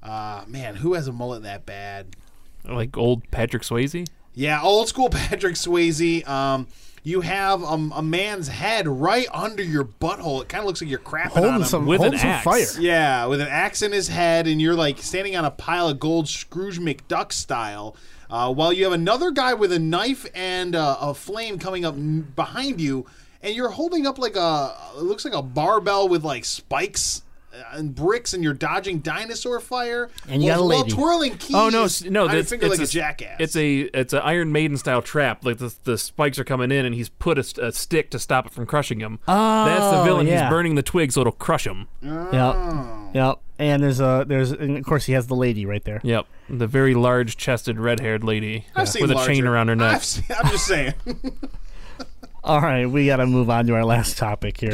uh, 0.02 0.44
man, 0.46 0.76
who 0.76 0.94
has 0.94 1.08
a 1.08 1.12
mullet 1.12 1.42
that 1.42 1.66
bad? 1.66 2.16
Like 2.64 2.96
old 2.96 3.30
Patrick 3.30 3.62
Swayze? 3.62 4.08
Yeah, 4.34 4.60
old 4.62 4.88
school 4.88 5.08
Patrick 5.10 5.54
Swayze. 5.54 6.26
Um, 6.28 6.66
you 7.06 7.20
have 7.20 7.62
a, 7.62 7.66
a 7.94 8.02
man's 8.02 8.48
head 8.48 8.88
right 8.88 9.28
under 9.32 9.62
your 9.62 9.84
butthole. 9.84 10.42
It 10.42 10.48
kind 10.48 10.62
of 10.62 10.66
looks 10.66 10.80
like 10.80 10.90
you're 10.90 10.98
crapping 10.98 11.36
on 11.36 11.42
Holding 11.42 11.54
him. 11.60 11.64
some 11.64 11.86
With 11.86 12.00
holding 12.00 12.14
an 12.14 12.18
some 12.20 12.30
axe. 12.30 12.44
fire. 12.74 12.82
Yeah, 12.82 13.26
with 13.26 13.40
an 13.40 13.46
axe 13.48 13.80
in 13.82 13.92
his 13.92 14.08
head, 14.08 14.48
and 14.48 14.60
you're 14.60 14.74
like 14.74 14.98
standing 14.98 15.36
on 15.36 15.44
a 15.44 15.50
pile 15.52 15.88
of 15.88 16.00
gold, 16.00 16.28
Scrooge 16.28 16.80
McDuck 16.80 17.32
style, 17.32 17.94
uh, 18.28 18.52
while 18.52 18.72
you 18.72 18.82
have 18.82 18.92
another 18.92 19.30
guy 19.30 19.54
with 19.54 19.70
a 19.70 19.78
knife 19.78 20.26
and 20.34 20.74
uh, 20.74 20.96
a 21.00 21.14
flame 21.14 21.60
coming 21.60 21.84
up 21.84 21.94
n- 21.94 22.26
behind 22.34 22.80
you, 22.80 23.06
and 23.40 23.54
you're 23.54 23.70
holding 23.70 24.04
up 24.04 24.18
like 24.18 24.34
a 24.34 24.74
it 24.96 25.02
looks 25.04 25.24
like 25.24 25.34
a 25.34 25.42
barbell 25.42 26.08
with 26.08 26.24
like 26.24 26.44
spikes 26.44 27.22
Uh, 27.56 27.76
and 27.78 27.94
bricks, 27.94 28.34
and 28.34 28.42
you're 28.44 28.52
dodging 28.54 28.98
dinosaur 29.00 29.60
fire. 29.60 30.10
And 30.28 30.42
you 30.42 30.50
got 30.50 30.60
a 30.60 30.64
while 30.64 30.84
twirling 30.84 31.36
keys. 31.38 31.54
Oh 31.56 31.68
no, 31.68 31.86
no! 32.10 32.24
on 32.24 32.30
your 32.30 32.36
That's 32.36 32.50
finger 32.50 32.66
it's 32.66 32.78
like 32.78 32.88
a, 32.88 32.90
jackass. 32.90 33.36
It's 33.40 33.56
a 33.56 33.80
it's 33.98 34.12
an 34.12 34.20
Iron 34.20 34.52
Maiden 34.52 34.76
style 34.76 35.02
trap. 35.02 35.44
Like 35.44 35.58
the 35.58 35.74
the 35.84 35.96
spikes 35.98 36.38
are 36.38 36.44
coming 36.44 36.70
in, 36.70 36.84
and 36.84 36.94
he's 36.94 37.08
put 37.08 37.38
a, 37.38 37.42
st- 37.42 37.66
a 37.66 37.72
stick 37.72 38.10
to 38.10 38.18
stop 38.18 38.46
it 38.46 38.52
from 38.52 38.66
crushing 38.66 39.00
him. 39.00 39.18
Oh, 39.28 39.64
That's 39.64 39.80
the 39.90 40.00
Oh, 40.00 40.04
villain. 40.04 40.26
yeah. 40.26 40.42
He's 40.42 40.50
burning 40.50 40.74
the 40.74 40.82
twig 40.82 41.12
so 41.12 41.22
it'll 41.22 41.32
crush 41.32 41.66
him. 41.66 41.88
Yep. 42.02 42.12
Oh. 42.34 43.10
Yep. 43.14 43.38
And 43.58 43.82
there's 43.82 44.00
a 44.00 44.24
there's 44.28 44.50
and 44.52 44.76
of 44.76 44.84
course 44.84 45.06
he 45.06 45.14
has 45.14 45.28
the 45.28 45.34
lady 45.36 45.64
right 45.64 45.82
there. 45.84 46.00
Yep, 46.04 46.26
the 46.50 46.66
very 46.66 46.94
large 46.94 47.38
chested 47.38 47.78
red 47.80 48.00
haired 48.00 48.22
lady 48.22 48.66
I've 48.74 48.88
seen 48.88 49.00
with 49.00 49.10
a 49.10 49.14
larger. 49.14 49.32
chain 49.32 49.46
around 49.46 49.68
her 49.68 49.76
neck. 49.76 49.94
I've 49.94 50.04
seen, 50.04 50.24
I'm 50.38 50.50
just 50.50 50.66
saying. 50.66 50.92
All 52.44 52.60
right, 52.60 52.86
we 52.86 53.06
got 53.06 53.16
to 53.16 53.26
move 53.26 53.50
on 53.50 53.66
to 53.66 53.74
our 53.74 53.84
last 53.84 54.18
topic 54.18 54.60
here. 54.60 54.70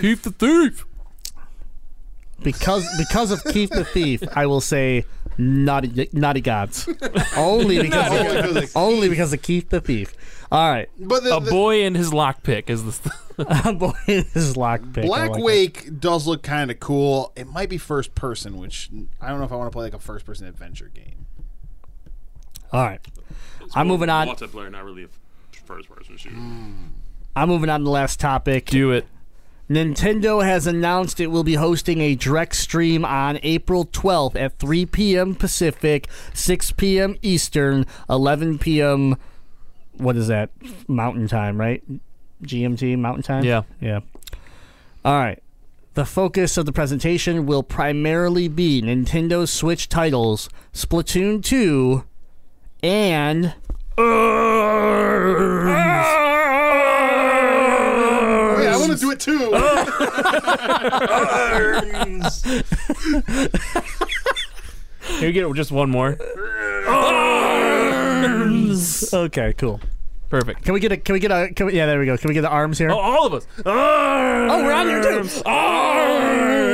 Keep 0.00 0.22
the 0.22 0.30
Thief. 0.36 0.86
Because 2.42 2.86
because 2.98 3.30
of 3.30 3.42
Keith 3.44 3.70
the 3.70 3.84
Thief, 3.84 4.22
I 4.34 4.46
will 4.46 4.60
say 4.60 5.04
naughty 5.38 6.08
naughty 6.12 6.40
gods. 6.40 6.88
only 7.36 7.80
because 7.82 8.10
Only 8.12 8.26
of, 8.38 8.54
because 8.54 8.56
of 8.64 8.70
only 8.76 9.08
because 9.08 9.32
of 9.32 9.42
Keith 9.42 9.68
the 9.70 9.80
Thief. 9.80 10.14
All 10.50 10.70
right, 10.70 10.88
but 10.98 11.24
the, 11.24 11.36
A 11.36 11.40
the- 11.40 11.50
boy 11.50 11.82
and 11.84 11.94
his 11.96 12.10
lockpick 12.10 12.70
is 12.70 12.82
the. 13.00 13.12
boy, 13.78 13.92
this 14.06 14.34
is 14.34 14.54
lockpick. 14.56 15.04
I 15.04 15.06
Black 15.06 15.30
like 15.30 15.38
it. 15.40 15.44
Wake 15.44 16.00
does 16.00 16.26
look 16.26 16.42
kind 16.42 16.70
of 16.70 16.80
cool. 16.80 17.32
It 17.36 17.46
might 17.46 17.68
be 17.68 17.76
first 17.78 18.14
person, 18.14 18.56
which 18.58 18.88
I 19.20 19.28
don't 19.28 19.38
know 19.38 19.44
if 19.44 19.52
I 19.52 19.56
want 19.56 19.70
to 19.70 19.76
play 19.76 19.84
like 19.84 19.94
a 19.94 19.98
first 19.98 20.24
person 20.26 20.46
adventure 20.46 20.90
game. 20.92 21.26
All 22.72 22.82
right, 22.84 23.00
It's 23.60 23.76
I'm 23.76 23.86
more 23.88 23.96
moving 23.96 24.10
on. 24.10 24.28
Multiplayer, 24.28 24.70
not 24.70 24.84
really 24.84 25.04
a 25.04 25.08
first 25.64 25.88
person 25.88 26.16
shooter. 26.16 26.34
Hmm. 26.34 26.72
I'm 27.36 27.48
moving 27.48 27.70
on 27.70 27.80
to 27.80 27.84
the 27.84 27.90
last 27.90 28.18
topic. 28.18 28.66
Do 28.66 28.90
it. 28.92 29.06
Nintendo 29.68 30.42
has 30.42 30.66
announced 30.66 31.20
it 31.20 31.26
will 31.26 31.44
be 31.44 31.54
hosting 31.54 32.00
a 32.00 32.14
direct 32.14 32.54
stream 32.56 33.04
on 33.04 33.38
April 33.42 33.84
12th 33.84 34.34
at 34.34 34.58
3 34.58 34.86
p.m. 34.86 35.34
Pacific, 35.34 36.08
6 36.32 36.72
p.m. 36.72 37.16
Eastern, 37.20 37.84
11 38.08 38.58
p.m. 38.58 39.16
What 39.98 40.16
is 40.16 40.28
that? 40.28 40.50
Mountain 40.88 41.28
time, 41.28 41.60
right? 41.60 41.82
GMT, 42.42 42.98
Mountain 42.98 43.24
time? 43.24 43.44
Yeah. 43.44 43.62
Yeah. 43.80 44.00
All 45.04 45.18
right. 45.18 45.42
The 45.94 46.06
focus 46.06 46.56
of 46.56 46.64
the 46.64 46.72
presentation 46.72 47.44
will 47.44 47.62
primarily 47.62 48.48
be 48.48 48.80
Nintendo 48.80 49.46
Switch 49.48 49.88
titles 49.88 50.48
Splatoon 50.72 51.42
2 51.44 52.04
and. 52.82 53.54
Yeah, 53.98 54.04
I 55.74 56.37
want 58.80 58.92
to 58.92 58.98
do 58.98 59.10
it 59.10 59.20
too. 59.20 59.50
Oh. 59.52 59.84
Arms. 61.92 62.42
Can 65.00 65.26
we 65.26 65.32
get 65.32 65.52
just 65.54 65.70
one 65.72 65.90
more? 65.90 66.16
Arms. 67.78 69.12
Okay, 69.12 69.52
cool. 69.54 69.80
Perfect. 70.28 70.62
Can 70.64 70.74
we 70.74 70.80
get 70.80 70.92
a? 70.92 70.96
Can 70.98 71.14
we 71.14 71.20
get 71.20 71.30
a? 71.30 71.48
Can 71.54 71.66
we, 71.66 71.74
yeah, 71.74 71.86
there 71.86 71.98
we 71.98 72.04
go. 72.06 72.16
Can 72.18 72.28
we 72.28 72.34
get 72.34 72.42
the 72.42 72.50
arms 72.50 72.76
here? 72.78 72.90
Oh, 72.90 72.98
all 72.98 73.26
of 73.26 73.32
us. 73.32 73.46
Arms. 73.64 74.52
Oh, 74.52 74.62
we're 74.62 74.72
on 74.72 74.86
here 74.86 75.02
too. 75.02 75.28
Arms. 75.46 76.66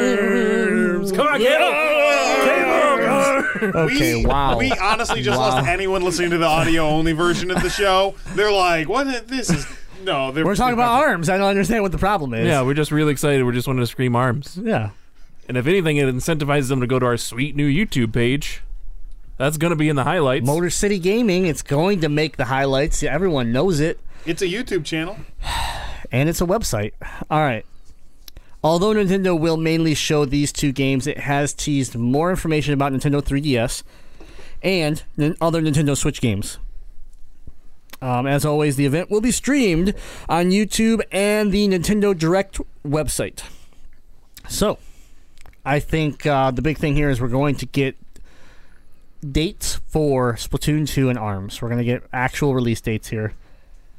Come 1.12 1.26
on, 1.28 1.38
Cable. 1.38 1.90
Okay, 3.64 4.16
we, 4.16 4.26
wow. 4.26 4.58
We 4.58 4.72
honestly 4.72 5.22
just 5.22 5.38
Wow. 5.38 5.48
lost 5.50 5.66
anyone 5.68 6.02
listening 6.02 6.30
to 6.30 6.38
the 6.38 6.44
audio 6.46 6.86
only 6.86 7.12
version 7.12 7.50
of 7.50 7.62
the 7.62 7.70
show. 7.70 8.14
They're 8.34 8.52
like, 8.52 8.88
"What? 8.88 9.28
This 9.28 9.48
is 9.48 9.64
no." 10.04 10.30
They're, 10.32 10.44
We're 10.44 10.54
talking 10.54 10.76
they're- 10.76 10.84
about 10.84 11.02
arms. 11.08 11.28
I 11.28 11.36
don't 11.38 11.48
understand 11.48 11.82
what 11.82 11.92
the 11.92 11.98
problem 11.98 12.34
is. 12.34 12.46
Yeah, 12.46 12.62
we're 12.62 12.74
just 12.74 12.90
really 12.92 13.12
excited. 13.12 13.44
We're 13.44 13.52
just 13.52 13.66
wanting 13.66 13.82
to 13.82 13.86
scream 13.86 14.14
arms. 14.16 14.58
Yeah. 14.62 14.90
And 15.48 15.56
if 15.56 15.66
anything, 15.66 15.96
it 15.98 16.06
incentivizes 16.06 16.68
them 16.68 16.80
to 16.80 16.86
go 16.86 16.98
to 16.98 17.04
our 17.06 17.16
sweet 17.16 17.54
new 17.54 17.68
YouTube 17.68 18.12
page. 18.12 18.62
That's 19.36 19.56
going 19.58 19.70
to 19.72 19.76
be 19.76 19.88
in 19.88 19.96
the 19.96 20.04
highlights. 20.04 20.46
Motor 20.46 20.70
City 20.70 20.98
Gaming. 20.98 21.46
It's 21.46 21.60
going 21.62 22.00
to 22.02 22.08
make 22.08 22.36
the 22.36 22.44
highlights. 22.46 23.02
Everyone 23.02 23.52
knows 23.52 23.80
it, 23.80 23.98
It's 24.24 24.40
a 24.42 24.46
YouTube 24.46 24.84
channel. 24.84 25.18
and 26.12 26.28
it's 26.28 26.40
a 26.40 26.46
website. 26.46 26.92
All 27.30 27.40
right. 27.40 27.66
Although 28.62 28.94
Nintendo 28.94 29.38
will 29.38 29.58
mainly 29.58 29.94
show 29.94 30.24
these 30.24 30.50
two 30.52 30.72
games, 30.72 31.06
it 31.06 31.18
has 31.18 31.52
teased 31.52 31.94
more 31.96 32.30
information 32.30 32.72
about 32.72 32.92
Nintendo 32.94 33.20
3DS 33.20 33.82
and 34.62 35.02
other 35.42 35.60
Nintendo 35.60 35.94
Switch 35.94 36.22
games. 36.22 36.58
Um, 38.04 38.26
as 38.26 38.44
always, 38.44 38.76
the 38.76 38.84
event 38.84 39.10
will 39.10 39.22
be 39.22 39.30
streamed 39.30 39.94
on 40.28 40.50
YouTube 40.50 41.00
and 41.10 41.50
the 41.50 41.66
Nintendo 41.66 42.16
Direct 42.16 42.60
website. 42.86 43.42
So, 44.46 44.76
I 45.64 45.80
think 45.80 46.26
uh, 46.26 46.50
the 46.50 46.60
big 46.60 46.76
thing 46.76 46.94
here 46.96 47.08
is 47.08 47.18
we're 47.18 47.28
going 47.28 47.54
to 47.54 47.64
get 47.64 47.96
dates 49.26 49.80
for 49.86 50.34
Splatoon 50.34 50.86
2 50.86 51.08
and 51.08 51.18
ARMS. 51.18 51.62
We're 51.62 51.70
going 51.70 51.78
to 51.78 51.84
get 51.84 52.04
actual 52.12 52.54
release 52.54 52.82
dates 52.82 53.08
here. 53.08 53.32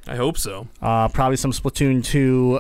I 0.06 0.18
hope 0.18 0.38
so. 0.38 0.68
Uh, 0.84 1.08
probably 1.08 1.38
some 1.38 1.52
Splatoon 1.52 2.06
2 2.06 2.60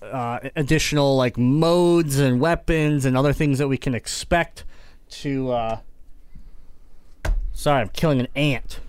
uh, 0.00 0.38
additional 0.56 1.14
like 1.14 1.36
modes 1.36 2.18
and 2.18 2.40
weapons 2.40 3.04
and 3.04 3.18
other 3.18 3.34
things 3.34 3.58
that 3.58 3.68
we 3.68 3.76
can 3.76 3.94
expect 3.94 4.64
to. 5.10 5.50
Uh... 5.52 5.78
Sorry, 7.52 7.82
I'm 7.82 7.90
killing 7.90 8.18
an 8.18 8.28
ant. 8.34 8.80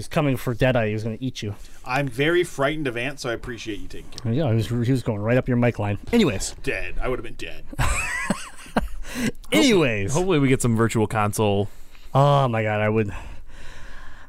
He's 0.00 0.08
coming 0.08 0.38
for 0.38 0.54
Deadeye. 0.54 0.88
He's 0.92 1.04
going 1.04 1.18
to 1.18 1.22
eat 1.22 1.42
you. 1.42 1.56
I'm 1.84 2.08
very 2.08 2.42
frightened 2.42 2.86
of 2.86 2.96
ants, 2.96 3.20
so 3.20 3.28
I 3.28 3.34
appreciate 3.34 3.80
you 3.80 3.86
taking 3.86 4.10
care. 4.10 4.32
Yeah, 4.32 4.48
he 4.48 4.54
was, 4.54 4.68
he 4.86 4.92
was 4.92 5.02
going 5.02 5.20
right 5.20 5.36
up 5.36 5.46
your 5.46 5.58
mic 5.58 5.78
line. 5.78 5.98
Anyways, 6.10 6.54
Dead. 6.62 6.94
I 6.98 7.08
would 7.08 7.18
have 7.18 7.22
been 7.22 7.34
dead. 7.34 7.66
anyways. 9.52 10.14
Hopefully, 10.14 10.38
we 10.38 10.48
get 10.48 10.62
some 10.62 10.74
virtual 10.74 11.06
console. 11.06 11.68
Oh 12.14 12.48
my 12.48 12.62
god, 12.62 12.80
I 12.80 12.88
would. 12.88 13.14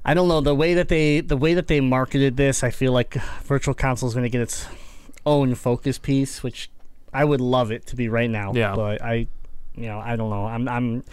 I 0.04 0.14
don't 0.14 0.28
know 0.28 0.42
the 0.42 0.54
way 0.54 0.74
that 0.74 0.90
they 0.90 1.22
the 1.22 1.38
way 1.38 1.54
that 1.54 1.68
they 1.68 1.80
marketed 1.80 2.36
this. 2.36 2.66
I 2.66 2.70
feel 2.70 2.92
like 2.92 3.14
Virtual 3.44 3.74
Console 3.74 4.10
is 4.10 4.14
going 4.14 4.26
to 4.26 4.30
get 4.30 4.42
its 4.42 4.68
own 5.26 5.56
focus 5.56 5.98
piece, 5.98 6.44
which 6.44 6.70
I 7.14 7.24
would 7.24 7.40
love 7.40 7.72
it 7.72 7.86
to 7.88 7.96
be 7.96 8.10
right 8.10 8.30
now. 8.30 8.52
Yeah. 8.54 8.76
but 8.76 9.02
I, 9.02 9.28
you 9.76 9.88
know, 9.88 10.00
I 10.00 10.18
don't 10.18 10.32
know. 10.32 10.46
I'm 10.48 10.68
I'm 10.68 11.04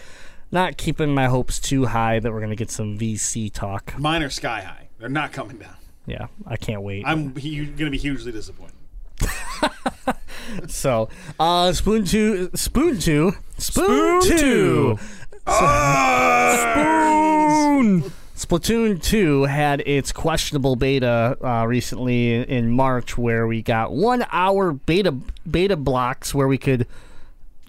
not 0.51 0.77
keeping 0.77 1.13
my 1.13 1.27
hopes 1.27 1.59
too 1.59 1.85
high 1.87 2.19
that 2.19 2.31
we're 2.31 2.39
going 2.39 2.49
to 2.49 2.55
get 2.55 2.71
some 2.71 2.97
VC 2.97 3.51
talk. 3.51 3.97
Mine 3.97 4.23
are 4.23 4.29
sky 4.29 4.61
high. 4.61 4.89
They're 4.99 5.09
not 5.09 5.31
coming 5.31 5.57
down. 5.57 5.75
Yeah, 6.05 6.27
I 6.47 6.57
can't 6.57 6.81
wait. 6.81 7.03
I'm 7.05 7.35
hu- 7.35 7.65
going 7.65 7.77
to 7.77 7.89
be 7.91 7.97
hugely 7.97 8.31
disappointed. 8.31 8.75
so, 10.67 11.09
uh, 11.39 11.71
Spoon 11.73 12.03
Two, 12.05 12.49
Spoon 12.55 12.99
Two, 12.99 13.33
Spoon, 13.57 14.21
Spoon 14.21 14.37
Two. 14.37 14.37
Two. 14.37 14.99
Spoon. 16.59 18.11
Splatoon 18.35 19.01
2 19.03 19.43
had 19.43 19.81
its 19.85 20.11
questionable 20.13 20.75
beta 20.77 21.37
uh, 21.43 21.65
recently 21.67 22.33
in- 22.35 22.43
in 22.45 22.69
March 22.71 23.17
where 23.17 23.45
we 23.45 23.61
got 23.61 23.91
one 23.91 24.25
hour 24.31 24.71
beta 24.71 25.11
beta 25.49 25.75
blocks 25.75 26.33
where 26.33 26.47
we 26.47 26.57
could 26.57 26.87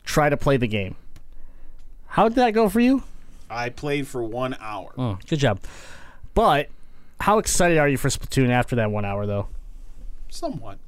try 0.05 0.29
to 0.29 0.37
play 0.37 0.57
the 0.57 0.69
game. 0.69 0.95
How 2.11 2.29
did 2.29 2.37
that 2.37 2.51
go 2.53 2.69
for 2.69 2.81
you? 2.81 3.03
I 3.49 3.69
played 3.71 4.07
for 4.07 4.23
one 4.23 4.57
hour. 4.61 4.93
Oh, 4.99 5.19
good 5.29 5.39
job. 5.39 5.61
But 6.35 6.69
how 7.21 7.39
excited 7.39 7.79
are 7.79 7.89
you 7.89 7.97
for 7.97 8.09
Splatoon 8.09 8.51
after 8.51 8.77
that 8.77 8.91
one 8.91 9.05
hour, 9.05 9.27
though? 9.27 9.49
Somewhat. 10.29 10.79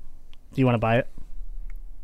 Do 0.55 0.61
you 0.61 0.66
want 0.66 0.74
to 0.74 0.78
buy 0.81 0.99
it? 0.99 1.09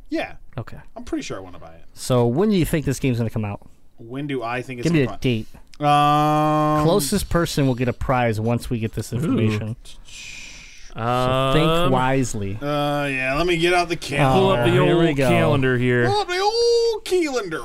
Yeah, 0.08 0.36
Okay. 0.56 0.78
I'm 0.96 1.04
pretty 1.04 1.22
sure 1.22 1.36
I 1.36 1.40
want 1.40 1.54
to 1.54 1.60
buy 1.60 1.74
it. 1.74 1.84
So 1.94 2.26
when 2.26 2.50
do 2.50 2.56
you 2.56 2.64
think 2.64 2.84
this 2.86 2.98
game's 2.98 3.18
going 3.18 3.28
to 3.28 3.32
come 3.32 3.44
out? 3.44 3.60
When 3.98 4.26
do 4.26 4.42
I 4.42 4.62
think 4.62 4.80
it's 4.80 4.84
Give 4.84 4.92
me 4.92 5.02
a 5.02 5.06
gonna 5.06 5.18
date. 5.18 5.46
come 5.78 5.86
out? 5.86 6.78
Um, 6.80 6.84
Closest 6.84 7.28
person 7.28 7.66
will 7.66 7.74
get 7.76 7.88
a 7.88 7.92
prize 7.92 8.40
once 8.40 8.68
we 8.70 8.78
get 8.80 8.92
this 8.94 9.12
information. 9.12 9.76
Um, 10.94 11.52
Think 11.52 11.92
wisely. 11.92 12.56
Uh, 12.60 13.04
yeah. 13.06 13.34
Let 13.36 13.46
me 13.46 13.56
get 13.58 13.74
out 13.74 13.88
the 13.88 13.96
Pull 13.96 14.08
calendar. 14.08 14.60
up 14.60 14.66
the 14.66 14.72
Here 14.72 14.98
we 14.98 15.08
old 15.08 15.16
go. 15.16 15.28
calendar 15.28 15.78
here. 15.78 16.06
Pull 16.08 16.20
up 16.20 16.28
the 16.28 16.38
old 16.40 17.04
calendar. 17.04 17.62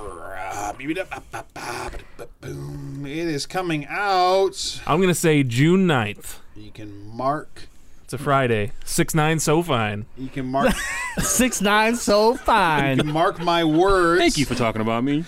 Uh, 0.55 0.73
beep-a-da-ba-ba-ba-ba-boom. 0.73 3.05
It 3.05 3.27
is 3.27 3.45
coming 3.45 3.85
out. 3.89 4.81
I'm 4.87 4.99
gonna 5.01 5.13
say 5.15 5.43
June 5.43 5.87
9th. 5.87 6.37
You 6.55 6.71
can 6.71 7.07
mark. 7.15 7.67
It's 8.03 8.13
a 8.13 8.17
Friday. 8.17 8.71
Six 8.85 9.13
nine, 9.15 9.39
so 9.39 9.63
fine. 9.63 10.05
You 10.17 10.29
can 10.29 10.45
mark. 10.45 10.73
Six 11.19 11.61
nine, 11.61 11.95
so 11.95 12.35
fine. 12.35 13.05
mark 13.07 13.39
my 13.39 13.63
words. 13.63 14.19
Thank 14.21 14.37
you 14.37 14.45
for 14.45 14.55
talking 14.55 14.81
about 14.81 15.03
me. 15.03 15.25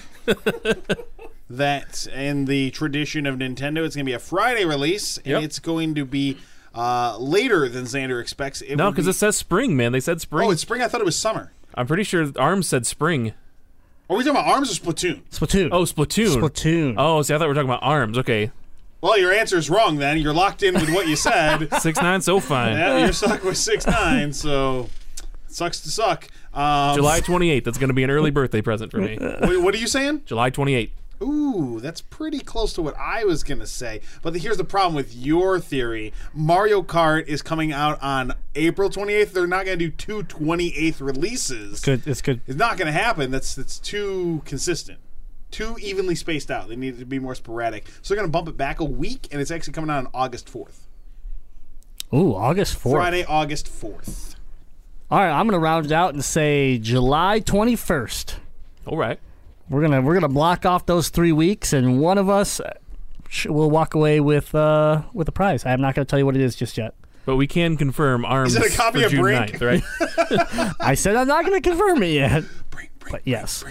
that 1.49 2.07
in 2.07 2.45
the 2.45 2.71
tradition 2.71 3.25
of 3.25 3.35
Nintendo, 3.37 3.85
it's 3.85 3.95
going 3.95 4.05
to 4.05 4.09
be 4.09 4.13
a 4.13 4.19
Friday 4.19 4.65
release, 4.65 5.17
and 5.17 5.27
Yep. 5.27 5.43
it's 5.43 5.59
going 5.59 5.95
to 5.95 6.05
be 6.05 6.37
uh, 6.75 7.17
later 7.17 7.67
than 7.69 7.85
Xander 7.85 8.21
expects. 8.21 8.61
It 8.61 8.75
No, 8.75 8.91
because 8.91 9.05
be- 9.05 9.11
it 9.11 9.13
says 9.15 9.35
spring, 9.35 9.75
man. 9.75 9.91
They 9.91 9.99
said 9.99 10.21
spring. 10.21 10.47
oh, 10.47 10.51
it's 10.51 10.61
spring. 10.61 10.81
I 10.81 10.87
thought 10.87 11.01
it 11.01 11.05
was 11.05 11.15
summer. 11.17 11.51
I'm 11.73 11.87
pretty 11.87 12.03
sure 12.03 12.31
Arms 12.37 12.67
said 12.67 12.85
spring. 12.85 13.33
Are 14.09 14.15
we 14.15 14.23
talking 14.23 14.39
about 14.39 14.47
Arms 14.47 14.71
or 14.71 14.79
Splatoon? 14.81 15.21
Splatoon. 15.31 15.69
Oh, 15.71 15.81
Splatoon. 15.83 16.37
Splatoon. 16.37 16.95
Oh, 16.97 17.21
see, 17.23 17.33
I 17.33 17.37
thought 17.37 17.45
we 17.45 17.47
were 17.47 17.53
talking 17.55 17.69
about 17.69 17.81
Arms. 17.81 18.17
Okay, 18.19 18.51
Well, 19.01 19.17
your 19.17 19.31
answer 19.33 19.57
is 19.57 19.69
wrong. 19.69 19.97
Then 19.97 20.17
you're 20.19 20.33
locked 20.33 20.61
in 20.63 20.75
with 20.75 20.93
what 20.93 21.07
you 21.07 21.15
said. 21.15 21.67
six 21.81 21.99
nine, 22.01 22.21
so 22.21 22.39
fine. 22.39 22.73
yeah, 22.77 22.97
you're 22.99 23.13
stuck 23.13 23.43
with 23.43 23.57
six 23.57 23.87
nine. 23.87 24.31
So 24.31 24.89
sucks 25.47 25.79
to 25.81 25.89
suck. 25.89 26.27
Um, 26.53 26.95
July 26.95 27.19
28th. 27.19 27.63
That's 27.65 27.77
going 27.77 27.87
to 27.89 27.93
be 27.93 28.03
an 28.03 28.09
early 28.11 28.31
birthday 28.31 28.61
present 28.61 28.91
for 28.91 28.99
me. 28.99 29.17
What, 29.39 29.61
what 29.61 29.73
are 29.75 29.77
you 29.77 29.87
saying? 29.87 30.21
July 30.25 30.51
28th. 30.51 30.91
Ooh, 31.21 31.79
that's 31.79 32.01
pretty 32.01 32.39
close 32.39 32.73
to 32.73 32.81
what 32.81 32.95
I 32.97 33.23
was 33.23 33.43
gonna 33.43 33.67
say. 33.67 34.01
But 34.21 34.33
the, 34.33 34.39
here's 34.39 34.57
the 34.57 34.63
problem 34.63 34.95
with 34.95 35.15
your 35.15 35.59
theory: 35.59 36.13
Mario 36.33 36.81
Kart 36.81 37.27
is 37.27 37.41
coming 37.41 37.71
out 37.71 38.01
on 38.01 38.33
April 38.55 38.89
28th. 38.89 39.31
They're 39.31 39.47
not 39.47 39.65
gonna 39.65 39.77
do 39.77 39.89
two 39.91 40.23
28th 40.23 41.01
releases. 41.01 41.79
Good. 41.81 42.07
It's 42.07 42.21
good. 42.21 42.41
It's 42.47 42.57
not 42.57 42.77
gonna 42.77 42.91
happen. 42.91 43.31
That's 43.31 43.55
that's 43.55 43.79
too 43.79 44.41
consistent, 44.45 44.99
too 45.51 45.77
evenly 45.81 46.15
spaced 46.15 46.51
out. 46.51 46.67
They 46.69 46.75
need 46.75 46.95
it 46.95 46.99
to 46.99 47.05
be 47.05 47.19
more 47.19 47.35
sporadic. 47.35 47.87
So 48.01 48.13
they're 48.13 48.21
gonna 48.21 48.31
bump 48.31 48.47
it 48.47 48.57
back 48.57 48.79
a 48.79 48.85
week, 48.85 49.27
and 49.31 49.41
it's 49.41 49.51
actually 49.51 49.73
coming 49.73 49.89
out 49.89 50.05
on 50.05 50.07
August 50.13 50.51
4th, 50.51 50.87
Ooh, 52.13 52.35
August 52.35 52.77
4th. 52.77 52.91
Friday, 52.91 53.25
August 53.25 53.67
4th. 53.67 54.35
All 55.11 55.19
right, 55.19 55.29
I'm 55.31 55.45
going 55.47 55.53
to 55.59 55.63
round 55.63 55.85
it 55.85 55.91
out 55.91 56.15
and 56.15 56.25
say 56.25 56.79
July 56.79 57.39
21st. 57.39 58.35
All 58.87 58.97
right. 58.97 59.19
We're 59.69 59.81
gonna 59.81 60.01
we're 60.01 60.13
gonna 60.13 60.27
block 60.29 60.65
off 60.65 60.85
those 60.85 61.09
three 61.09 61.31
weeks, 61.31 61.73
and 61.73 61.99
one 61.99 62.17
of 62.17 62.29
us 62.29 62.59
uh, 62.59 62.73
will 63.47 63.71
walk 63.71 63.95
away 63.95 64.19
with 64.19 64.53
uh 64.53 65.01
with 65.13 65.27
a 65.27 65.31
prize. 65.31 65.65
I'm 65.65 65.81
not 65.81 65.95
gonna 65.95 66.05
tell 66.05 66.19
you 66.19 66.25
what 66.25 66.35
it 66.35 66.41
is 66.41 66.55
just 66.55 66.77
yet. 66.77 66.93
But 67.25 67.37
we 67.37 67.47
can 67.47 67.75
confirm 67.75 68.23
Arms 68.23 68.55
Is 68.55 68.63
it 68.63 68.73
a 68.73 68.77
copy 68.77 69.01
of 69.03 69.09
June 69.09 69.21
Brink? 69.21 69.53
9th, 69.53 69.61
right? 69.61 70.73
I 70.79 70.93
said 70.93 71.15
I'm 71.15 71.27
not 71.27 71.43
gonna 71.43 71.61
confirm 71.61 72.03
it 72.03 72.13
yet. 72.13 72.43
Bring, 72.69 72.89
bring, 72.99 73.11
But 73.11 73.21
yes. 73.25 73.63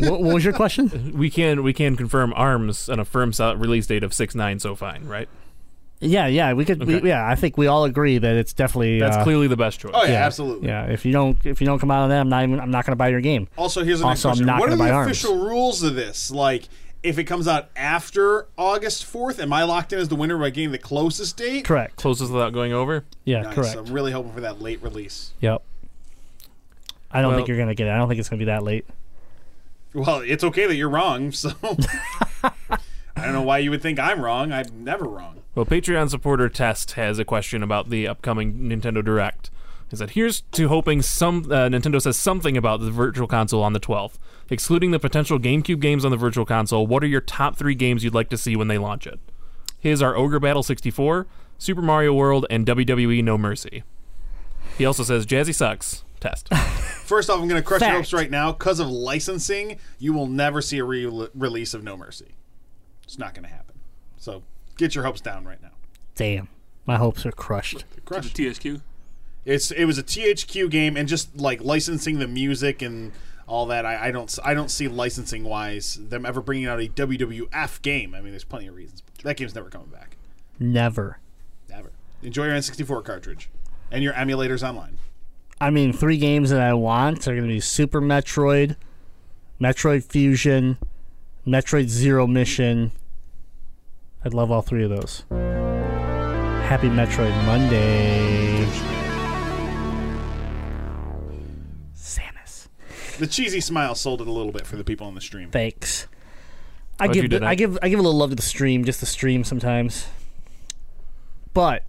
what, 0.00 0.20
what 0.20 0.34
was 0.34 0.44
your 0.44 0.52
question? 0.52 1.12
we 1.16 1.30
can 1.30 1.62
we 1.62 1.72
can 1.72 1.96
confirm 1.96 2.34
Arms 2.36 2.90
and 2.90 3.00
a 3.00 3.04
firm 3.06 3.32
release 3.56 3.86
date 3.86 4.02
of 4.02 4.12
six 4.12 4.34
nine, 4.34 4.58
so 4.58 4.74
fine, 4.74 5.06
right? 5.06 5.28
Yeah, 6.04 6.26
yeah, 6.26 6.52
we 6.52 6.64
could. 6.64 6.84
We, 6.84 7.00
yeah, 7.02 7.26
I 7.26 7.34
think 7.34 7.56
we 7.56 7.66
all 7.66 7.84
agree 7.84 8.18
that 8.18 8.36
it's 8.36 8.52
definitely. 8.52 8.98
That's 9.00 9.16
uh, 9.16 9.24
clearly 9.24 9.46
the 9.48 9.56
best 9.56 9.80
choice. 9.80 9.92
Oh 9.94 10.04
yeah, 10.04 10.12
yeah, 10.12 10.26
absolutely. 10.26 10.68
Yeah, 10.68 10.84
if 10.86 11.04
you 11.04 11.12
don't 11.12 11.38
if 11.46 11.60
you 11.60 11.66
don't 11.66 11.78
come 11.78 11.90
out 11.90 12.04
of 12.04 12.10
that, 12.10 12.20
I'm 12.20 12.28
not 12.28 12.42
even. 12.44 12.60
I'm 12.60 12.70
not 12.70 12.84
gonna 12.84 12.96
buy 12.96 13.08
your 13.08 13.20
game. 13.22 13.48
Also, 13.56 13.82
here's 13.84 14.00
the 14.00 14.06
next 14.06 14.24
Also, 14.24 14.28
I'm 14.28 14.32
question: 14.34 14.46
not 14.46 14.60
What 14.60 14.66
are 14.66 14.76
gonna 14.76 14.84
the 14.84 14.90
buy 14.90 14.94
Arms. 14.94 15.10
official 15.10 15.38
rules 15.38 15.82
of 15.82 15.94
this? 15.94 16.30
Like, 16.30 16.68
if 17.02 17.18
it 17.18 17.24
comes 17.24 17.48
out 17.48 17.68
after 17.76 18.46
August 18.58 19.04
4th, 19.10 19.38
am 19.40 19.52
I 19.52 19.64
locked 19.64 19.92
in 19.92 19.98
as 19.98 20.08
the 20.08 20.14
winner 20.16 20.36
by 20.38 20.50
getting 20.50 20.72
the 20.72 20.78
closest 20.78 21.36
date? 21.36 21.64
Correct. 21.64 21.96
Closest 21.96 22.30
without 22.32 22.52
going 22.52 22.72
over. 22.72 23.04
Yeah, 23.24 23.42
Nice. 23.42 23.54
correct. 23.54 23.76
I'm 23.76 23.86
really 23.86 24.12
hoping 24.12 24.32
for 24.32 24.40
that 24.42 24.60
late 24.62 24.82
release. 24.82 25.32
Yep. 25.40 25.62
I 27.10 27.20
don't 27.22 27.28
Well- 27.30 27.38
think 27.38 27.48
you're 27.48 27.58
gonna 27.58 27.74
get 27.74 27.86
it. 27.86 27.90
I 27.90 27.96
don't 27.96 28.08
think 28.08 28.20
it's 28.20 28.28
gonna 28.28 28.38
be 28.40 28.46
that 28.46 28.62
late. 28.62 28.84
Well, 29.94 30.20
it's 30.20 30.42
okay 30.44 30.66
that 30.66 30.74
you're 30.74 30.88
wrong, 30.90 31.30
so 31.30 31.52
I 33.24 33.28
don't 33.28 33.36
know 33.36 33.42
why 33.42 33.56
you 33.56 33.70
would 33.70 33.80
think 33.80 33.98
I'm 33.98 34.20
wrong. 34.20 34.52
I'm 34.52 34.84
never 34.84 35.06
wrong. 35.06 35.42
Well, 35.54 35.64
Patreon 35.64 36.10
supporter 36.10 36.50
Test 36.50 36.92
has 36.92 37.18
a 37.18 37.24
question 37.24 37.62
about 37.62 37.88
the 37.88 38.06
upcoming 38.06 38.54
Nintendo 38.58 39.02
Direct. 39.02 39.50
He 39.88 39.96
said, 39.96 40.10
"Here's 40.10 40.42
to 40.52 40.68
hoping 40.68 41.00
some 41.00 41.50
uh, 41.50 41.68
Nintendo 41.70 42.02
says 42.02 42.18
something 42.18 42.54
about 42.54 42.80
the 42.80 42.90
Virtual 42.90 43.26
Console 43.26 43.62
on 43.62 43.72
the 43.72 43.80
12th. 43.80 44.18
Excluding 44.50 44.90
the 44.90 44.98
potential 44.98 45.38
GameCube 45.38 45.80
games 45.80 46.04
on 46.04 46.10
the 46.10 46.18
Virtual 46.18 46.44
Console, 46.44 46.86
what 46.86 47.02
are 47.02 47.06
your 47.06 47.22
top 47.22 47.56
three 47.56 47.74
games 47.74 48.04
you'd 48.04 48.14
like 48.14 48.28
to 48.28 48.36
see 48.36 48.56
when 48.56 48.68
they 48.68 48.76
launch 48.76 49.06
it? 49.06 49.18
His 49.78 50.02
are 50.02 50.14
Ogre 50.14 50.38
Battle 50.38 50.62
64, 50.62 51.26
Super 51.56 51.80
Mario 51.80 52.12
World, 52.12 52.44
and 52.50 52.66
WWE 52.66 53.24
No 53.24 53.38
Mercy." 53.38 53.84
He 54.76 54.84
also 54.84 55.02
says, 55.02 55.24
"Jazzy 55.24 55.54
sucks." 55.54 56.04
Test. 56.20 56.52
First 57.04 57.30
off, 57.30 57.40
I'm 57.40 57.48
going 57.48 57.60
to 57.60 57.66
crush 57.66 57.80
your 57.80 57.90
hopes 57.90 58.12
right 58.12 58.30
now. 58.30 58.52
Because 58.52 58.80
of 58.80 58.88
licensing, 58.88 59.78
you 59.98 60.12
will 60.12 60.26
never 60.26 60.60
see 60.60 60.78
a 60.78 60.84
re- 60.84 61.28
release 61.34 61.74
of 61.74 61.82
No 61.82 61.96
Mercy. 61.96 62.34
It's 63.14 63.18
not 63.20 63.32
going 63.32 63.44
to 63.44 63.48
happen. 63.48 63.76
So 64.16 64.42
get 64.76 64.96
your 64.96 65.04
hopes 65.04 65.20
down 65.20 65.44
right 65.44 65.62
now. 65.62 65.70
Damn, 66.16 66.48
my 66.84 66.96
hopes 66.96 67.24
are 67.24 67.30
crushed. 67.30 67.84
Crush. 68.04 68.32
THQ. 68.32 68.80
It's 69.44 69.70
it 69.70 69.84
was 69.84 69.98
a 69.98 70.02
THQ 70.02 70.68
game, 70.68 70.96
and 70.96 71.06
just 71.06 71.36
like 71.36 71.62
licensing 71.62 72.18
the 72.18 72.26
music 72.26 72.82
and 72.82 73.12
all 73.46 73.66
that, 73.66 73.86
I, 73.86 74.08
I 74.08 74.10
don't 74.10 74.36
I 74.44 74.52
don't 74.52 74.68
see 74.68 74.88
licensing 74.88 75.44
wise 75.44 75.94
them 75.94 76.26
ever 76.26 76.40
bringing 76.40 76.66
out 76.66 76.80
a 76.80 76.88
WWF 76.88 77.82
game. 77.82 78.16
I 78.16 78.20
mean, 78.20 78.32
there's 78.32 78.42
plenty 78.42 78.66
of 78.66 78.74
reasons. 78.74 79.04
But 79.14 79.26
that 79.26 79.36
game's 79.36 79.54
never 79.54 79.70
coming 79.70 79.90
back. 79.90 80.16
Never. 80.58 81.20
Never. 81.68 81.92
Enjoy 82.20 82.46
your 82.46 82.54
N64 82.56 83.04
cartridge 83.04 83.48
and 83.92 84.02
your 84.02 84.14
emulators 84.14 84.68
online. 84.68 84.98
I 85.60 85.70
mean, 85.70 85.92
three 85.92 86.18
games 86.18 86.50
that 86.50 86.60
I 86.60 86.74
want 86.74 87.28
are 87.28 87.36
going 87.36 87.46
to 87.46 87.54
be 87.54 87.60
Super 87.60 88.00
Metroid, 88.00 88.74
Metroid 89.60 90.02
Fusion, 90.02 90.78
Metroid 91.46 91.86
Zero 91.86 92.26
Mission. 92.26 92.90
I'd 94.24 94.34
love 94.34 94.50
all 94.50 94.62
three 94.62 94.84
of 94.84 94.90
those. 94.90 95.24
Happy 95.30 96.88
Metroid 96.88 97.34
Monday. 97.44 98.64
Samus. 101.94 102.68
The 103.18 103.26
cheesy 103.26 103.60
smile 103.60 103.94
sold 103.94 104.20
it 104.20 104.26
a 104.28 104.32
little 104.32 104.52
bit 104.52 104.66
for 104.66 104.76
the 104.76 104.84
people 104.84 105.06
on 105.06 105.14
the 105.14 105.20
stream. 105.20 105.50
Thanks. 105.50 106.06
Oh, 107.00 107.04
I 107.04 107.06
How'd 107.06 107.14
give 107.14 107.30
the- 107.30 107.44
I 107.46 107.54
give 107.54 107.78
I 107.82 107.88
give 107.88 107.98
a 107.98 108.02
little 108.02 108.18
love 108.18 108.30
to 108.30 108.36
the 108.36 108.42
stream, 108.42 108.84
just 108.84 109.00
the 109.00 109.06
stream 109.06 109.44
sometimes. 109.44 110.06
But 111.52 111.84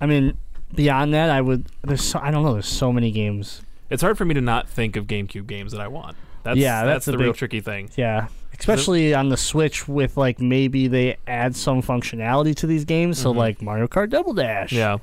I 0.00 0.06
mean, 0.06 0.38
beyond 0.74 1.14
that, 1.14 1.30
I 1.30 1.40
would. 1.40 1.66
There's 1.82 2.02
so, 2.02 2.18
I 2.18 2.30
don't 2.30 2.42
know. 2.42 2.54
There's 2.54 2.66
so 2.66 2.92
many 2.92 3.10
games. 3.12 3.62
it's 3.88 4.02
hard 4.02 4.18
for 4.18 4.24
me 4.24 4.34
to 4.34 4.40
not 4.40 4.68
think 4.68 4.96
of 4.96 5.06
GameCube 5.06 5.46
games 5.46 5.72
that 5.72 5.80
I 5.80 5.86
want. 5.88 6.16
That's, 6.42 6.58
Yeah, 6.58 6.84
that's, 6.84 6.94
that's 6.94 7.04
the 7.06 7.12
the 7.12 7.18
real 7.18 7.32
tricky 7.34 7.60
thing. 7.60 7.90
Yeah, 7.96 8.28
especially 8.58 9.14
on 9.14 9.28
the 9.28 9.36
Switch 9.36 9.88
with 9.88 10.16
like 10.16 10.40
maybe 10.40 10.88
they 10.88 11.16
add 11.26 11.56
some 11.56 11.82
functionality 11.82 12.54
to 12.56 12.66
these 12.66 12.84
games. 12.84 13.18
So 13.18 13.30
like 13.30 13.62
Mario 13.62 13.86
Kart 13.86 14.10
Double 14.10 14.32
Dash. 14.32 14.70
Mm-hmm. 14.70 14.76
Yeah. 14.76 14.98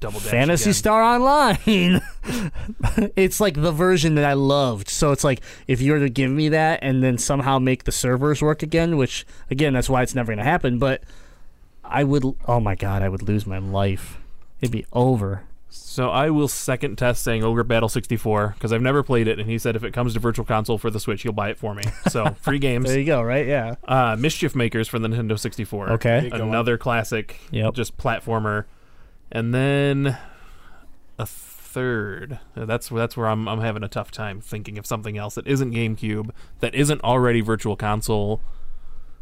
Double 0.00 0.18
dash 0.18 0.30
Phantasy 0.30 0.70
again. 0.70 0.74
Star 0.74 1.02
Online. 1.02 1.58
it's 3.16 3.38
like 3.38 3.60
the 3.60 3.70
version 3.70 4.14
that 4.14 4.24
I 4.24 4.32
loved. 4.32 4.88
So 4.88 5.12
it's 5.12 5.24
like 5.24 5.42
if 5.68 5.82
you 5.82 5.92
were 5.92 5.98
to 6.00 6.08
give 6.08 6.30
me 6.30 6.48
that 6.48 6.80
and 6.82 7.02
then 7.02 7.18
somehow 7.18 7.58
make 7.58 7.84
the 7.84 7.92
servers 7.92 8.40
work 8.40 8.62
again, 8.62 8.96
which 8.96 9.26
again 9.50 9.74
that's 9.74 9.90
why 9.90 10.02
it's 10.02 10.14
never 10.14 10.28
going 10.28 10.38
to 10.38 10.44
happen. 10.44 10.78
But 10.78 11.02
I 11.84 12.04
would. 12.04 12.24
Oh 12.46 12.60
my 12.60 12.74
god, 12.74 13.02
I 13.02 13.10
would 13.10 13.22
lose 13.22 13.46
my 13.46 13.58
life. 13.58 14.18
It'd 14.60 14.72
be 14.72 14.86
over. 14.92 15.44
So 15.72 16.10
I 16.10 16.30
will 16.30 16.48
second 16.48 16.96
test 16.96 17.22
saying 17.22 17.44
Ogre 17.44 17.62
Battle 17.64 17.88
64 17.88 18.54
because 18.56 18.72
I've 18.72 18.82
never 18.82 19.02
played 19.02 19.28
it, 19.28 19.38
and 19.38 19.48
he 19.48 19.56
said 19.58 19.76
if 19.76 19.84
it 19.84 19.92
comes 19.92 20.14
to 20.14 20.20
Virtual 20.20 20.44
Console 20.44 20.78
for 20.78 20.90
the 20.90 20.98
Switch, 21.00 21.22
he'll 21.22 21.32
buy 21.32 21.50
it 21.50 21.58
for 21.58 21.74
me. 21.74 21.82
So 22.08 22.30
free 22.40 22.58
games. 22.58 22.86
There 22.86 22.98
you 22.98 23.04
go. 23.06 23.22
Right? 23.22 23.46
Yeah. 23.46 23.76
Uh, 23.86 24.16
Mischief 24.18 24.54
Makers 24.56 24.88
for 24.88 24.98
the 24.98 25.08
Nintendo 25.08 25.38
64. 25.38 25.90
Okay. 25.92 26.28
go. 26.30 26.36
Another 26.36 26.76
classic, 26.76 27.38
Yep. 27.52 27.74
just 27.74 27.96
platformer, 27.96 28.64
and 29.30 29.54
then 29.54 30.18
a 31.18 31.26
third. 31.26 32.40
Uh, 32.56 32.64
That's 32.64 32.88
that's 32.88 33.16
where 33.16 33.28
I'm 33.28 33.46
I'm 33.48 33.60
having 33.60 33.84
a 33.84 33.88
tough 33.88 34.10
time 34.10 34.40
thinking 34.40 34.76
of 34.76 34.86
something 34.86 35.16
else 35.16 35.36
that 35.36 35.46
isn't 35.46 35.72
GameCube, 35.72 36.30
that 36.60 36.74
isn't 36.74 37.02
already 37.04 37.40
Virtual 37.42 37.76
Console. 37.76 38.40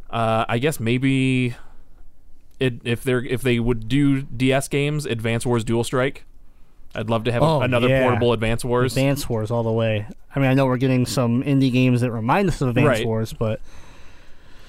Uh, 0.08 0.46
I 0.48 0.58
guess 0.58 0.80
maybe 0.80 1.56
it 2.58 2.80
if 2.84 3.02
they're 3.04 3.22
if 3.22 3.42
they 3.42 3.58
would 3.60 3.86
do 3.88 4.22
DS 4.22 4.68
games, 4.68 5.04
Advance 5.04 5.44
Wars 5.44 5.62
Dual 5.64 5.84
Strike. 5.84 6.24
I'd 6.94 7.10
love 7.10 7.24
to 7.24 7.32
have 7.32 7.42
Oh, 7.42 7.60
another 7.60 7.88
yeah. 7.88 8.02
portable 8.02 8.32
Advance 8.32 8.64
Wars. 8.64 8.92
Advance 8.96 9.28
Wars 9.28 9.50
all 9.50 9.62
the 9.62 9.70
way. 9.72 10.06
I 10.34 10.40
mean, 10.40 10.50
I 10.50 10.54
know 10.54 10.66
we're 10.66 10.76
getting 10.78 11.06
some 11.06 11.42
indie 11.42 11.72
games 11.72 12.00
that 12.00 12.10
remind 12.10 12.48
us 12.48 12.60
of 12.60 12.68
Advance 12.68 12.86
Right. 12.86 13.06
Wars, 13.06 13.32
but 13.32 13.60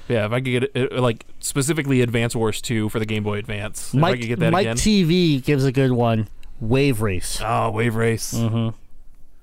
Yeah, 0.08 0.26
if 0.26 0.32
I 0.32 0.42
could 0.42 0.72
get 0.74 0.92
uh, 0.94 1.02
like 1.02 1.26
specifically 1.40 2.02
Advance 2.02 2.36
Wars 2.36 2.62
2 2.62 2.90
for 2.90 3.00
the 3.00 3.06
Game 3.06 3.24
Boy 3.24 3.38
Advance. 3.38 3.94
if 3.94 3.98
I 3.98 4.00
Mike 4.02 4.20
could 4.20 4.28
get 4.28 4.40
that 4.40 4.52
Mike 4.52 4.66
again. 4.66 4.76
TV 4.78 5.44
gives 5.44 5.64
a 5.66 5.72
good 5.72 5.92
one. 5.92 6.28
Wave 6.60 7.02
Race. 7.02 7.40
oh, 7.44 7.72
Wave 7.72 7.96
Race. 7.96 8.34
Mm-hmm. 8.34 8.76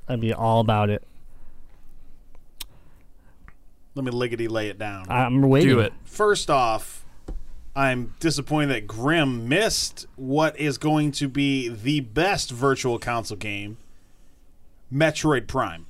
I'd 0.09 0.21
be 0.21 0.33
all 0.35 0.61
about 0.61 0.91
it. 0.91 1.03
Let 3.95 4.05
me 4.05 4.11
liggity 4.13 4.51
lay 4.51 4.69
it 4.69 4.79
down. 4.79 5.07
I'm 5.09 5.41
waiting. 5.43 5.71
Do 5.71 5.81
it. 5.81 5.95
First 6.05 6.51
off, 6.51 7.06
I'm 7.77 8.15
disappointed 8.21 8.69
that 8.69 8.87
Grim 8.87 9.49
missed 9.49 10.07
what 10.17 10.59
is 10.59 10.79
going 10.79 11.13
to 11.13 11.29
be 11.29 11.69
the 11.69 12.01
best 12.01 12.51
virtual 12.51 12.99
console 12.99 13.37
game, 13.37 13.77
Metroid 14.93 15.47
Prime. 15.47 15.85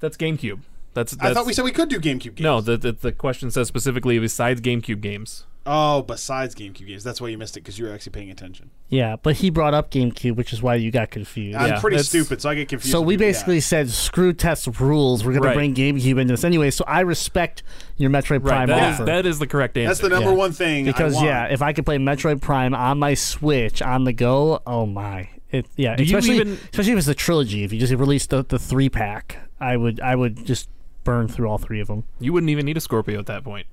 That's 0.00 0.18
GameCube. 0.18 0.60
That's, 0.92 1.12
that's 1.12 1.30
I 1.30 1.32
thought 1.32 1.46
we 1.46 1.54
said 1.54 1.64
we 1.64 1.72
could 1.72 1.88
do 1.88 1.98
GameCube 1.98 2.36
games. 2.36 2.40
No, 2.40 2.60
the, 2.60 2.76
the 2.76 2.92
the 2.92 3.10
question 3.10 3.50
says 3.50 3.68
specifically 3.68 4.18
besides 4.18 4.60
GameCube 4.60 5.00
games. 5.00 5.46
Oh, 5.66 6.02
besides 6.02 6.54
GameCube 6.54 6.86
games. 6.86 7.02
That's 7.04 7.22
why 7.22 7.28
you 7.28 7.38
missed 7.38 7.56
it 7.56 7.60
because 7.60 7.78
you 7.78 7.86
were 7.86 7.92
actually 7.92 8.12
paying 8.12 8.30
attention. 8.30 8.70
Yeah, 8.90 9.16
but 9.16 9.36
he 9.36 9.48
brought 9.48 9.72
up 9.72 9.90
GameCube, 9.90 10.36
which 10.36 10.52
is 10.52 10.62
why 10.62 10.74
you 10.74 10.90
got 10.90 11.10
confused. 11.10 11.56
I'm 11.56 11.68
Yeah, 11.70 11.80
pretty 11.80 11.98
stupid, 12.02 12.42
so 12.42 12.50
I 12.50 12.54
get 12.54 12.68
confused. 12.68 12.92
So 12.92 13.00
we 13.00 13.14
people. 13.14 13.24
Yeah. 13.26 13.32
basically 13.32 13.60
said, 13.60 13.88
screw 13.88 14.34
test 14.34 14.68
rules. 14.78 15.24
We're 15.24 15.32
going 15.32 15.42
Right. 15.44 15.50
to 15.52 15.56
bring 15.56 15.74
GameCube 15.74 16.20
into 16.20 16.34
this 16.34 16.44
anyway. 16.44 16.70
So 16.70 16.84
I 16.86 17.00
respect 17.00 17.62
your 17.96 18.10
Metroid 18.10 18.44
Right. 18.44 18.66
Prime 18.66 18.68
That 18.68 18.88
is 18.90 18.94
offer. 18.96 19.04
that 19.06 19.24
is 19.26 19.38
the 19.38 19.46
correct 19.46 19.78
answer. 19.78 19.88
That's 19.88 20.00
the 20.00 20.10
number 20.10 20.30
Yeah. 20.30 20.36
one 20.36 20.52
thing. 20.52 20.86
I 20.86 20.92
because 20.92 21.14
want. 21.14 21.26
yeah, 21.26 21.46
if 21.46 21.62
I 21.62 21.72
could 21.72 21.86
play 21.86 21.96
Metroid 21.96 22.42
Prime 22.42 22.74
on 22.74 22.98
my 22.98 23.14
Switch 23.14 23.80
on 23.80 24.04
the 24.04 24.12
go, 24.12 24.60
oh 24.66 24.84
my, 24.84 25.30
it 25.50 25.64
yeah. 25.76 25.96
Do 25.96 26.02
especially 26.04 26.36
even- 26.36 26.58
especially 26.72 26.92
if 26.92 26.98
it's 26.98 27.08
a 27.08 27.14
trilogy. 27.14 27.64
If 27.64 27.72
you 27.72 27.80
just 27.80 27.92
released 27.94 28.28
the, 28.28 28.44
the 28.46 28.58
three 28.58 28.90
pack, 28.90 29.38
I 29.58 29.78
would 29.78 29.98
I 30.00 30.14
would 30.14 30.44
just 30.44 30.68
burn 31.04 31.26
through 31.26 31.48
all 31.48 31.56
three 31.58 31.80
of 31.80 31.86
them. 31.86 32.04
You 32.20 32.34
wouldn't 32.34 32.50
even 32.50 32.66
need 32.66 32.76
a 32.76 32.80
Scorpio 32.80 33.18
at 33.18 33.26
that 33.26 33.44
point. 33.44 33.66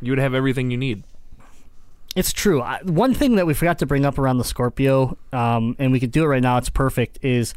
You 0.00 0.10
would 0.10 0.18
have 0.18 0.34
everything 0.34 0.72
you 0.72 0.76
need. 0.76 1.04
It's 2.14 2.32
true. 2.32 2.60
I, 2.60 2.80
one 2.82 3.14
thing 3.14 3.36
that 3.36 3.46
we 3.46 3.54
forgot 3.54 3.78
to 3.78 3.86
bring 3.86 4.04
up 4.04 4.18
around 4.18 4.38
the 4.38 4.44
Scorpio, 4.44 5.16
um, 5.32 5.76
and 5.78 5.92
we 5.92 6.00
could 6.00 6.10
do 6.10 6.24
it 6.24 6.26
right 6.26 6.42
now. 6.42 6.58
It's 6.58 6.68
perfect. 6.68 7.18
Is 7.22 7.54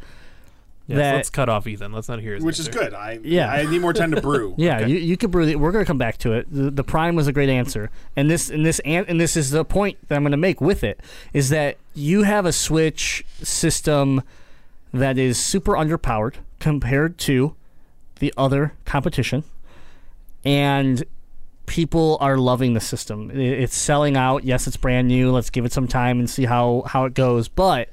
Yes, 0.88 0.98
that 0.98 1.14
let's 1.16 1.30
cut 1.30 1.48
off 1.48 1.66
Ethan. 1.66 1.92
Let's 1.92 2.08
not 2.08 2.20
hear 2.20 2.34
his 2.34 2.44
which 2.44 2.60
is 2.60 2.68
good. 2.68 2.94
I 2.94 3.18
Yeah. 3.22 3.50
I 3.50 3.68
need 3.68 3.80
more 3.80 3.92
time 3.92 4.12
to 4.12 4.20
brew. 4.20 4.54
Yeah, 4.58 4.86
you, 4.86 4.96
you 4.96 5.16
could 5.16 5.32
brew. 5.32 5.44
The, 5.44 5.56
we're 5.56 5.72
going 5.72 5.84
to 5.84 5.86
come 5.86 5.98
back 5.98 6.16
to 6.18 6.32
it. 6.32 6.46
The, 6.50 6.70
the 6.70 6.84
prime 6.84 7.16
was 7.16 7.26
a 7.26 7.32
great 7.32 7.48
answer, 7.48 7.90
and 8.14 8.30
this 8.30 8.50
and 8.50 8.64
this 8.64 8.78
and, 8.84 9.08
and 9.08 9.20
this 9.20 9.36
is 9.36 9.50
the 9.50 9.64
point 9.64 9.98
that 10.08 10.14
I'm 10.14 10.22
going 10.22 10.30
to 10.30 10.36
make 10.36 10.60
with 10.60 10.84
it 10.84 11.00
is 11.32 11.48
that 11.48 11.76
you 11.94 12.22
have 12.22 12.46
a 12.46 12.52
Switch 12.52 13.24
system 13.42 14.22
that 14.92 15.18
is 15.18 15.38
super 15.38 15.72
underpowered 15.72 16.34
compared 16.60 17.18
to 17.18 17.56
the 18.20 18.32
other 18.36 18.74
competition, 18.84 19.42
and 20.44 21.04
people 21.66 22.16
are 22.20 22.36
loving 22.38 22.74
the 22.74 22.80
system. 22.80 23.30
It's 23.32 23.76
selling 23.76 24.16
out. 24.16 24.44
Yes, 24.44 24.66
it's 24.66 24.76
brand 24.76 25.08
new. 25.08 25.30
Let's 25.32 25.50
give 25.50 25.64
it 25.64 25.72
some 25.72 25.86
time 25.88 26.18
and 26.18 26.28
see 26.30 26.44
how 26.44 26.84
how 26.86 27.04
it 27.04 27.14
goes. 27.14 27.48
But 27.48 27.90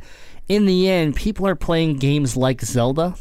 in 0.48 0.66
the 0.66 0.90
end, 0.90 1.16
people 1.16 1.48
are 1.48 1.56
playing 1.56 1.98
games 1.98 2.38
like 2.38 2.62
Zelda 2.62 3.16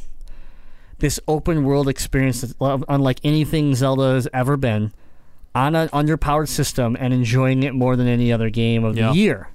this 0.99 1.19
open 1.27 1.65
world 1.65 1.89
experience 1.89 2.43
that's 2.43 2.55
unlike 2.89 3.19
anything 3.25 3.75
Zelda 3.75 4.15
has 4.15 4.29
ever 4.33 4.57
been 4.57 4.93
on 5.53 5.75
an 5.75 5.89
underpowered 5.89 6.47
system 6.49 6.97
and 7.01 7.13
enjoying 7.13 7.65
it 7.65 7.75
more 7.75 7.97
than 7.97 8.07
any 8.07 8.33
other 8.33 8.51
game 8.51 8.85
of 8.85 8.97
Yeah. 8.97 9.09
the 9.11 9.17
year. 9.19 9.49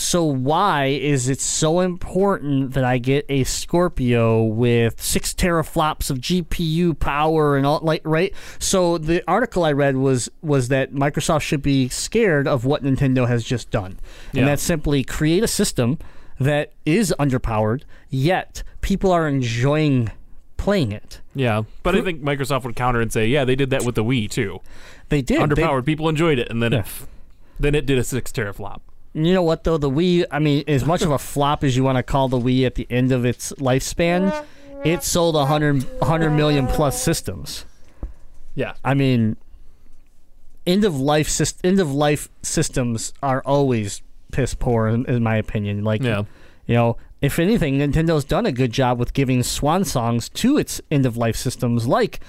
So 0.00 0.22
why 0.22 0.84
is 0.86 1.28
it 1.28 1.40
so 1.40 1.80
important 1.80 2.74
that 2.74 2.84
I 2.84 2.98
get 2.98 3.26
a 3.28 3.42
Scorpio 3.42 4.44
with 4.44 5.02
six 5.02 5.34
teraflops 5.34 6.08
of 6.08 6.18
GPU 6.18 6.96
power 7.00 7.56
and 7.56 7.66
all 7.66 7.80
like 7.82 8.02
right? 8.04 8.32
So 8.60 8.96
the 8.96 9.24
article 9.26 9.64
I 9.64 9.72
read 9.72 9.96
was 9.96 10.28
was 10.40 10.68
that 10.68 10.92
Microsoft 10.92 11.40
should 11.42 11.62
be 11.62 11.88
scared 11.88 12.46
of 12.46 12.64
what 12.64 12.84
Nintendo 12.84 13.26
has 13.26 13.42
just 13.42 13.72
done, 13.72 13.98
Yeah. 14.32 14.42
and 14.42 14.48
that's 14.48 14.62
simply 14.62 15.02
create 15.02 15.42
a 15.42 15.48
system 15.48 15.98
that 16.38 16.74
is 16.86 17.12
underpowered, 17.18 17.82
yet 18.08 18.62
people 18.82 19.10
are 19.10 19.26
enjoying 19.26 20.12
playing 20.56 20.92
it. 20.92 21.20
Yeah, 21.34 21.62
but 21.82 21.96
I 21.96 22.02
think 22.02 22.22
Microsoft 22.22 22.62
would 22.62 22.76
counter 22.76 23.00
and 23.00 23.12
say, 23.12 23.26
yeah, 23.26 23.44
they 23.44 23.56
did 23.56 23.70
that 23.70 23.84
with 23.84 23.96
the 23.96 24.04
Wii 24.04 24.30
too. 24.30 24.60
They 25.08 25.22
did. 25.22 25.40
They- 25.40 25.44
Underpowered, 25.44 25.84
people 25.86 26.08
enjoyed 26.08 26.38
it, 26.38 26.48
and 26.50 26.62
then 26.62 26.70
Yeah. 26.70 26.78
it, 26.82 26.86
then 27.58 27.74
it 27.74 27.84
did 27.84 27.98
a 27.98 28.04
six 28.04 28.30
teraflop. 28.30 28.78
You 29.14 29.34
know 29.34 29.42
what 29.42 29.64
though? 29.64 29.78
The 29.78 29.90
Wii, 29.90 30.26
I 30.30 30.38
mean, 30.38 30.64
as 30.68 30.84
much 30.84 31.02
of 31.02 31.10
a 31.10 31.18
flop 31.18 31.64
as 31.64 31.76
you 31.76 31.82
want 31.82 31.96
to 31.96 32.02
call 32.02 32.28
the 32.28 32.38
Wii 32.38 32.64
at 32.66 32.74
the 32.76 32.86
end 32.90 33.10
of 33.10 33.24
its 33.24 33.52
lifespan, 33.54 34.44
it 34.84 35.02
sold 35.02 35.34
100, 35.34 35.82
100 36.00 36.30
million 36.30 36.66
plus 36.66 37.02
systems. 37.02 37.64
Yeah, 38.54 38.74
I 38.84 38.94
mean, 38.94 39.36
end 40.66 40.84
of 40.84 40.98
life 41.00 41.28
syst- 41.28 41.58
end 41.64 41.80
of 41.80 41.92
life 41.92 42.28
systems 42.42 43.12
are 43.22 43.42
always 43.44 44.02
piss 44.32 44.54
poor, 44.54 44.86
in, 44.88 45.04
in 45.06 45.22
my 45.22 45.36
opinion. 45.36 45.82
Like, 45.84 46.02
Yeah. 46.02 46.24
you 46.66 46.74
know, 46.74 46.96
if 47.20 47.38
anything, 47.38 47.78
Nintendo's 47.78 48.24
done 48.24 48.46
a 48.46 48.52
good 48.52 48.72
job 48.72 48.98
with 48.98 49.14
giving 49.14 49.42
swan 49.42 49.84
songs 49.84 50.28
to 50.30 50.58
its 50.58 50.80
end 50.90 51.06
of 51.06 51.16
life 51.16 51.34
systems, 51.36 51.86
like 51.88 52.20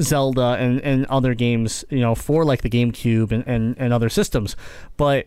Zelda 0.00 0.56
and, 0.58 0.80
and 0.80 1.04
other 1.06 1.34
games, 1.34 1.84
you 1.90 2.00
know, 2.00 2.14
for 2.14 2.44
like 2.44 2.62
the 2.62 2.70
GameCube 2.70 3.30
and, 3.30 3.44
and, 3.46 3.76
and 3.78 3.92
other 3.92 4.08
systems. 4.08 4.56
But 4.96 5.26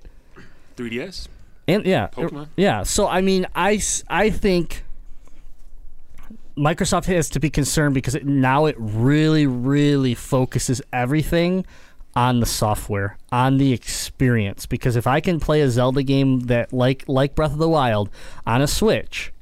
3DS. 0.76 1.28
and 1.68 1.86
yeah, 1.86 2.06
er, 2.06 2.30
Pokemon? 2.30 2.48
yeah. 2.56 2.84
So 2.84 3.08
I 3.08 3.22
mean, 3.22 3.48
I 3.56 3.82
I 4.08 4.30
think 4.30 4.84
Microsoft 6.58 7.06
has 7.06 7.30
to 7.32 7.40
be 7.40 7.50
concerned 7.50 7.94
because 7.94 8.16
it, 8.16 8.26
now 8.26 8.66
it 8.66 8.76
really, 8.80 9.46
really 9.46 10.16
focuses 10.16 10.82
everything 10.94 11.66
on 12.16 12.40
the 12.40 12.46
software, 12.46 13.18
on 13.32 13.58
the 13.58 13.74
experience. 13.74 14.66
Because 14.66 14.96
if 14.96 15.06
I 15.06 15.20
can 15.20 15.40
play 15.40 15.62
a 15.62 15.70
Zelda 15.70 16.02
game 16.02 16.42
that 16.42 16.72
like 16.72 17.04
like 17.08 17.36
Breath 17.36 17.52
of 17.52 17.58
the 17.58 17.70
Wild 17.70 18.10
on 18.48 18.62
a 18.62 18.68
Switch, 18.68 19.34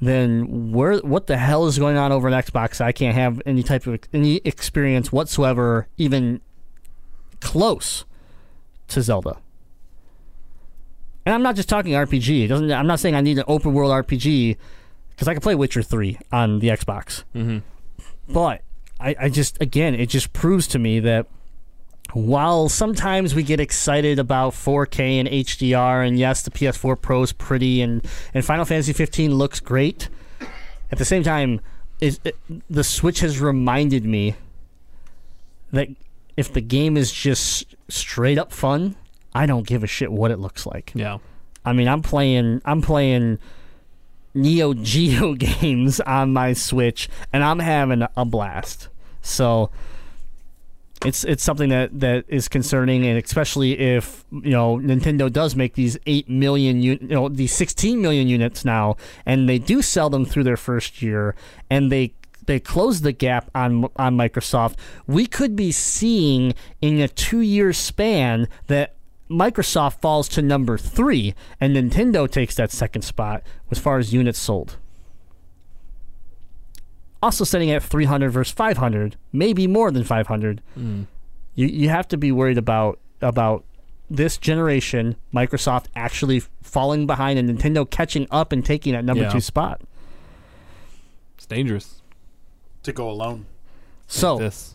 then 0.00 0.72
where 0.72 0.98
what 0.98 1.26
the 1.26 1.36
hell 1.36 1.66
is 1.66 1.78
going 1.78 1.96
on 1.96 2.12
over 2.12 2.28
an 2.28 2.34
Xbox? 2.34 2.80
I 2.80 2.92
can't 2.92 3.16
have 3.16 3.42
any 3.44 3.62
type 3.62 3.86
of 3.86 3.98
any 4.12 4.36
experience 4.44 5.10
whatsoever, 5.10 5.88
even 5.96 6.40
close 7.40 8.04
to 8.88 9.02
Zelda. 9.02 9.38
And 11.26 11.34
I'm 11.34 11.42
not 11.42 11.56
just 11.56 11.68
talking 11.68 11.92
RPG. 11.92 12.44
It 12.44 12.48
doesn't. 12.48 12.70
I'm 12.72 12.86
not 12.86 13.00
saying 13.00 13.14
I 13.14 13.20
need 13.20 13.38
an 13.38 13.44
open 13.46 13.72
world 13.74 13.92
RPG 13.92 14.56
because 15.10 15.28
I 15.28 15.34
can 15.34 15.42
play 15.42 15.54
Witcher 15.54 15.82
three 15.82 16.18
on 16.32 16.60
the 16.60 16.68
Xbox. 16.68 17.24
Mm-hmm. 17.34 17.58
But 18.28 18.62
I, 18.98 19.16
I 19.20 19.28
just 19.28 19.60
again, 19.60 19.94
it 19.94 20.06
just 20.06 20.32
proves 20.32 20.66
to 20.68 20.78
me 20.78 21.00
that 21.00 21.26
while 22.12 22.68
sometimes 22.68 23.34
we 23.34 23.42
get 23.42 23.60
excited 23.60 24.18
about 24.18 24.52
4K 24.52 25.20
and 25.20 25.28
HDR, 25.28 26.06
and 26.06 26.18
yes, 26.18 26.42
the 26.42 26.50
PS4 26.50 27.00
Pro 27.00 27.22
is 27.22 27.32
pretty, 27.32 27.82
and 27.82 28.04
and 28.34 28.44
Final 28.44 28.64
Fantasy 28.64 28.92
15 28.92 29.34
looks 29.34 29.60
great. 29.60 30.08
At 30.90 30.98
the 30.98 31.04
same 31.04 31.22
time, 31.22 31.60
is 32.00 32.18
it, 32.24 32.36
the 32.68 32.82
Switch 32.82 33.20
has 33.20 33.40
reminded 33.40 34.04
me 34.04 34.34
that 35.72 35.88
if 36.36 36.52
the 36.52 36.60
game 36.60 36.96
is 36.96 37.12
just 37.12 37.76
straight 37.88 38.38
up 38.38 38.52
fun, 38.52 38.96
I 39.34 39.46
don't 39.46 39.66
give 39.66 39.84
a 39.84 39.86
shit 39.86 40.10
what 40.10 40.30
it 40.30 40.38
looks 40.38 40.66
like. 40.66 40.92
yeah. 40.94 41.18
I 41.64 41.72
mean, 41.72 41.88
I'm 41.88 42.02
playing 42.02 42.62
I'm 42.64 42.82
playing 42.82 43.38
Neo 44.34 44.74
Geo 44.74 45.34
games 45.38 46.00
on 46.00 46.32
my 46.32 46.52
Switch 46.52 47.08
and 47.32 47.44
I'm 47.44 47.58
having 47.58 48.06
a 48.16 48.24
blast. 48.24 48.88
So 49.22 49.70
it's 51.04 51.24
it's 51.24 51.42
something 51.42 51.70
that, 51.70 51.98
that 52.00 52.24
is 52.28 52.48
concerning 52.48 53.06
and 53.06 53.22
especially 53.22 53.78
if, 53.78 54.24
you 54.30 54.50
know, 54.50 54.76
Nintendo 54.76 55.32
does 55.32 55.56
make 55.56 55.74
these 55.74 55.98
8 56.06 56.28
million 56.28 56.82
you 56.82 56.98
know, 57.00 57.28
these 57.28 57.52
16 57.54 58.00
million 58.00 58.28
units 58.28 58.64
now 58.64 58.96
and 59.26 59.48
they 59.48 59.58
do 59.58 59.82
sell 59.82 60.10
them 60.10 60.24
through 60.24 60.44
their 60.44 60.56
first 60.56 61.02
year 61.02 61.34
and 61.68 61.90
they 61.90 62.14
they 62.46 62.58
close 62.58 63.02
the 63.02 63.12
gap 63.12 63.50
on 63.54 63.84
on 63.96 64.16
Microsoft. 64.16 64.76
We 65.06 65.26
could 65.26 65.54
be 65.54 65.72
seeing 65.72 66.54
in 66.80 67.00
a 67.00 67.08
2-year 67.08 67.72
span 67.72 68.48
that 68.66 68.96
Microsoft 69.30 70.00
falls 70.00 70.28
to 70.30 70.42
number 70.42 70.76
three, 70.76 71.34
and 71.60 71.76
Nintendo 71.76 72.28
takes 72.28 72.56
that 72.56 72.72
second 72.72 73.02
spot 73.02 73.42
as 73.70 73.78
far 73.78 73.98
as 73.98 74.12
units 74.12 74.38
sold. 74.38 74.76
Also, 77.22 77.44
sitting 77.44 77.70
at 77.70 77.82
300 77.82 78.30
versus 78.30 78.52
500, 78.52 79.16
maybe 79.32 79.66
more 79.66 79.90
than 79.90 80.02
500. 80.04 80.62
Mm. 80.78 81.06
You 81.54 81.66
you 81.66 81.88
have 81.90 82.08
to 82.08 82.16
be 82.16 82.32
worried 82.32 82.58
about 82.58 82.98
about 83.20 83.64
this 84.08 84.36
generation, 84.38 85.14
Microsoft 85.32 85.86
actually 85.94 86.40
falling 86.62 87.06
behind 87.06 87.38
and 87.38 87.48
Nintendo 87.48 87.88
catching 87.88 88.26
up 88.30 88.50
and 88.52 88.64
taking 88.64 88.94
that 88.94 89.04
number 89.04 89.22
Yeah. 89.24 89.30
two 89.30 89.40
spot. 89.40 89.82
It's 91.36 91.46
dangerous. 91.46 91.96
to 92.82 92.92
go 92.94 93.10
alone. 93.10 93.44
So, 94.06 94.38
This. 94.38 94.74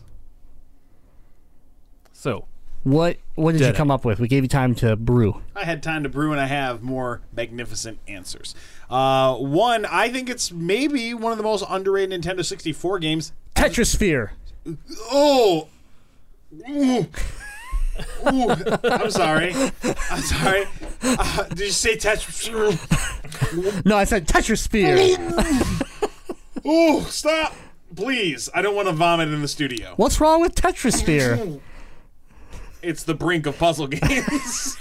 So, 2.12 2.46
what 2.86 3.16
what 3.34 3.52
did 3.52 3.60
you 3.60 3.66
Jedi. 3.66 3.74
come 3.74 3.90
up 3.90 4.04
with? 4.04 4.20
We 4.20 4.28
gave 4.28 4.44
you 4.44 4.48
time 4.48 4.76
to 4.76 4.94
brew. 4.94 5.42
I 5.56 5.64
had 5.64 5.82
time 5.82 6.04
to 6.04 6.08
brew, 6.08 6.30
and 6.30 6.40
I 6.40 6.46
have 6.46 6.84
more 6.84 7.20
magnificent 7.34 7.98
answers. 8.06 8.54
Uh, 8.88 9.34
one, 9.34 9.84
I 9.84 10.08
think 10.08 10.30
it's 10.30 10.52
maybe 10.52 11.12
one 11.12 11.32
of 11.32 11.38
the 11.38 11.44
most 11.44 11.64
underrated 11.68 12.22
Nintendo 12.22 12.44
64 12.44 13.00
games. 13.00 13.32
Tetrisphere. 13.56 14.30
Oh, 15.10 15.66
Ooh. 16.68 17.06
Ooh, 18.32 18.50
I'm 18.84 19.10
sorry. 19.10 19.52
I'm 20.10 20.22
sorry. 20.22 20.66
Uh, 21.02 21.42
did 21.48 21.60
you 21.60 21.70
say 21.70 21.96
Tetris? 21.96 23.84
No, 23.84 23.96
I 23.96 24.04
said 24.04 24.28
Tetrisphere. 24.28 25.18
Ooh, 26.64 27.00
stop. 27.02 27.54
Please. 27.96 28.48
I 28.54 28.62
don't 28.62 28.76
want 28.76 28.86
to 28.86 28.92
vomit 28.92 29.28
in 29.30 29.42
the 29.42 29.48
studio. 29.48 29.94
What's 29.96 30.20
wrong 30.20 30.40
with 30.40 30.54
Tetrisphere? 30.54 31.60
It's 32.82 33.02
the 33.02 33.14
brink 33.14 33.46
of 33.46 33.58
puzzle 33.58 33.86
games. 33.88 34.76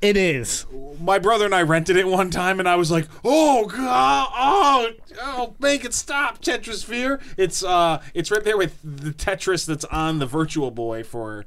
it 0.00 0.16
is. 0.16 0.66
My 1.00 1.18
brother 1.18 1.44
and 1.44 1.54
I 1.54 1.62
rented 1.62 1.96
it 1.96 2.06
one 2.06 2.30
time, 2.30 2.58
and 2.60 2.68
I 2.68 2.76
was 2.76 2.90
like, 2.90 3.06
"Oh 3.24 3.66
god, 3.66 4.28
oh, 4.36 4.90
oh, 5.20 5.54
make 5.60 5.84
it 5.84 5.94
stop, 5.94 6.40
Tetrisphere!" 6.42 7.20
It's 7.36 7.62
uh, 7.62 8.02
it's 8.14 8.30
right 8.30 8.44
there 8.44 8.56
with 8.56 8.78
the 8.82 9.10
Tetris 9.10 9.66
that's 9.66 9.84
on 9.86 10.18
the 10.18 10.26
Virtual 10.26 10.70
Boy 10.70 11.02
for 11.02 11.44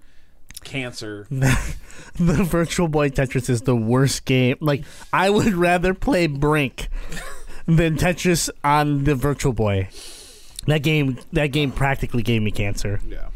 cancer. 0.64 1.28
The 2.16 2.44
Virtual 2.44 2.88
Boy 2.90 3.10
Tetris 3.10 3.50
is 3.50 3.62
the 3.62 3.76
worst 3.76 4.26
game. 4.26 4.58
Like, 4.60 4.84
I 5.14 5.30
would 5.30 5.54
rather 5.54 5.94
play 5.94 6.28
Brink 6.28 6.90
than 7.66 7.96
Tetris 7.98 8.50
on 8.64 9.06
the 9.06 9.16
Virtual 9.16 9.54
Boy. 9.54 9.88
That 10.68 10.84
game, 10.84 11.20
that 11.32 11.48
game 11.48 11.72
practically 11.72 12.22
gave 12.22 12.42
me 12.42 12.52
cancer. 12.52 13.00
Yeah. 13.08 13.28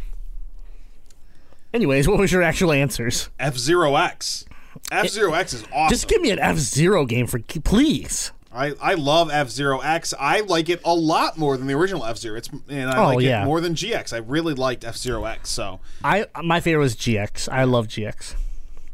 Anyways, 1.76 2.08
what 2.08 2.18
was 2.18 2.32
your 2.32 2.42
actual 2.42 2.72
answers? 2.72 3.30
F 3.38 3.58
Zero 3.58 3.98
X. 3.98 4.46
F 4.94 5.10
Zero 5.10 5.34
X 5.34 5.52
is 5.54 5.64
awesome. 5.74 5.90
Just 5.90 6.08
give 6.08 6.22
me 6.22 6.32
an 6.32 6.40
F 6.40 6.56
Zero 6.58 7.06
game 7.06 7.28
for 7.28 7.38
please. 7.40 8.32
I, 8.54 8.74
I 8.82 8.94
love 8.94 9.30
F 9.30 9.50
Zero 9.50 9.82
X. 9.82 10.14
I 10.18 10.40
like 10.40 10.70
it 10.70 10.80
a 10.86 10.94
lot 10.94 11.38
more 11.38 11.58
than 11.58 11.68
the 11.68 11.74
original 11.74 12.06
F 12.06 12.16
Zero. 12.18 12.38
It's 12.38 12.48
and 12.70 12.90
I 12.90 12.98
Oh, 13.04 13.16
like 13.16 13.26
yeah. 13.26 13.42
it 13.42 13.46
more 13.46 13.60
than 13.60 13.76
GX. 13.76 14.14
I 14.14 14.20
really 14.20 14.54
liked 14.54 14.86
F 14.86 14.96
Zero 14.96 15.26
X. 15.26 15.50
So 15.50 15.82
I 16.02 16.28
my 16.42 16.62
favorite 16.62 16.82
was 16.84 16.96
GX. 16.96 17.50
I 17.52 17.66
love 17.66 17.88
GX 17.88 18.36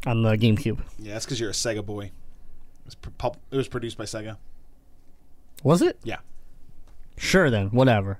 on 0.04 0.24
the 0.24 0.32
GameCube. 0.36 0.80
yeah, 0.98 1.12
that's 1.12 1.24
because 1.24 1.38
you're 1.38 1.50
a 1.50 1.52
Sega 1.52 1.86
boy. 1.86 2.10
It 2.84 2.96
was, 3.20 3.36
it 3.52 3.56
was 3.56 3.68
produced 3.68 3.96
by 3.96 4.04
Sega. 4.04 4.38
Was 5.62 5.82
it? 5.82 6.00
Yeah. 6.02 6.16
Sure 7.16 7.48
then, 7.48 7.68
whatever. 7.68 8.18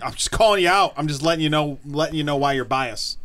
I'm 0.00 0.12
just 0.12 0.30
calling 0.30 0.62
you 0.62 0.68
out. 0.68 0.92
I'm 0.96 1.08
just 1.08 1.22
letting 1.22 1.42
you 1.42 1.50
know, 1.50 1.80
letting 1.84 2.14
you 2.14 2.22
know 2.22 2.36
why 2.36 2.52
you're 2.52 2.64
biased. 2.64 3.18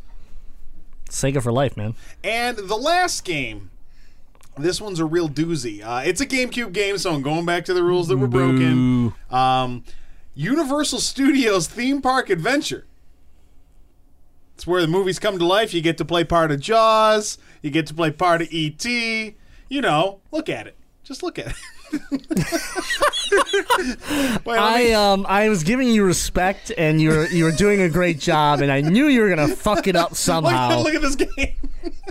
Sega 1.10 1.42
for 1.42 1.52
life, 1.52 1.76
man. 1.76 1.96
And 2.24 2.58
the 2.58 2.78
last 2.78 3.24
game, 3.26 3.72
this 4.58 4.80
one's 4.80 5.00
a 5.00 5.06
real 5.06 5.30
doozy. 5.30 5.84
Uh, 5.84 6.02
it's 6.06 6.22
a 6.22 6.26
GameCube 6.26 6.74
game, 6.74 6.98
so 6.98 7.14
I'm 7.14 7.22
going 7.22 7.46
back 7.46 7.66
to 7.66 7.74
the 7.74 7.84
rules 7.84 8.08
that 8.10 8.18
were 8.18 8.28
broken. 8.28 9.14
Um, 9.30 9.84
Universal 10.36 11.00
Studios 11.00 11.68
Theme 11.68 12.02
Park 12.02 12.30
Adventure. 12.30 12.86
It's 14.56 14.68
where 14.68 14.82
the 14.82 14.88
movies 14.88 15.20
come 15.20 15.40
to 15.40 15.46
life. 15.46 15.74
You 15.74 15.82
get 15.82 15.98
to 16.00 16.06
play 16.06 16.24
part 16.26 16.52
of 16.52 16.60
Jaws. 16.60 17.38
You 17.62 17.72
get 17.72 17.88
to 17.88 17.94
play 17.94 18.12
part 18.12 18.42
of 18.42 18.52
E.T. 18.52 19.36
You 19.70 19.82
know, 19.82 20.20
look 20.32 20.50
at 20.50 20.68
it. 20.68 20.76
Just 21.04 21.24
look 21.24 21.40
at 21.40 21.48
it. 21.48 21.56
Wait, 24.46 24.58
I 24.60 24.84
me- 24.86 24.94
um 24.94 25.26
I 25.28 25.50
was 25.50 25.64
giving 25.64 25.88
you 25.90 26.04
respect 26.04 26.72
and 26.78 27.02
you 27.02 27.10
were 27.10 27.28
you 27.28 27.44
were 27.44 27.52
doing 27.52 27.82
a 27.82 27.90
great 27.90 28.20
job 28.20 28.62
and 28.62 28.72
I 28.72 28.82
knew 28.82 29.08
you 29.08 29.22
were 29.22 29.30
gonna 29.30 29.48
fuck 29.48 29.88
it 29.88 29.96
up 29.96 30.16
somehow. 30.16 30.82
look 30.82 30.94
at 30.94 31.02
this 31.02 31.16
game. 31.16 31.56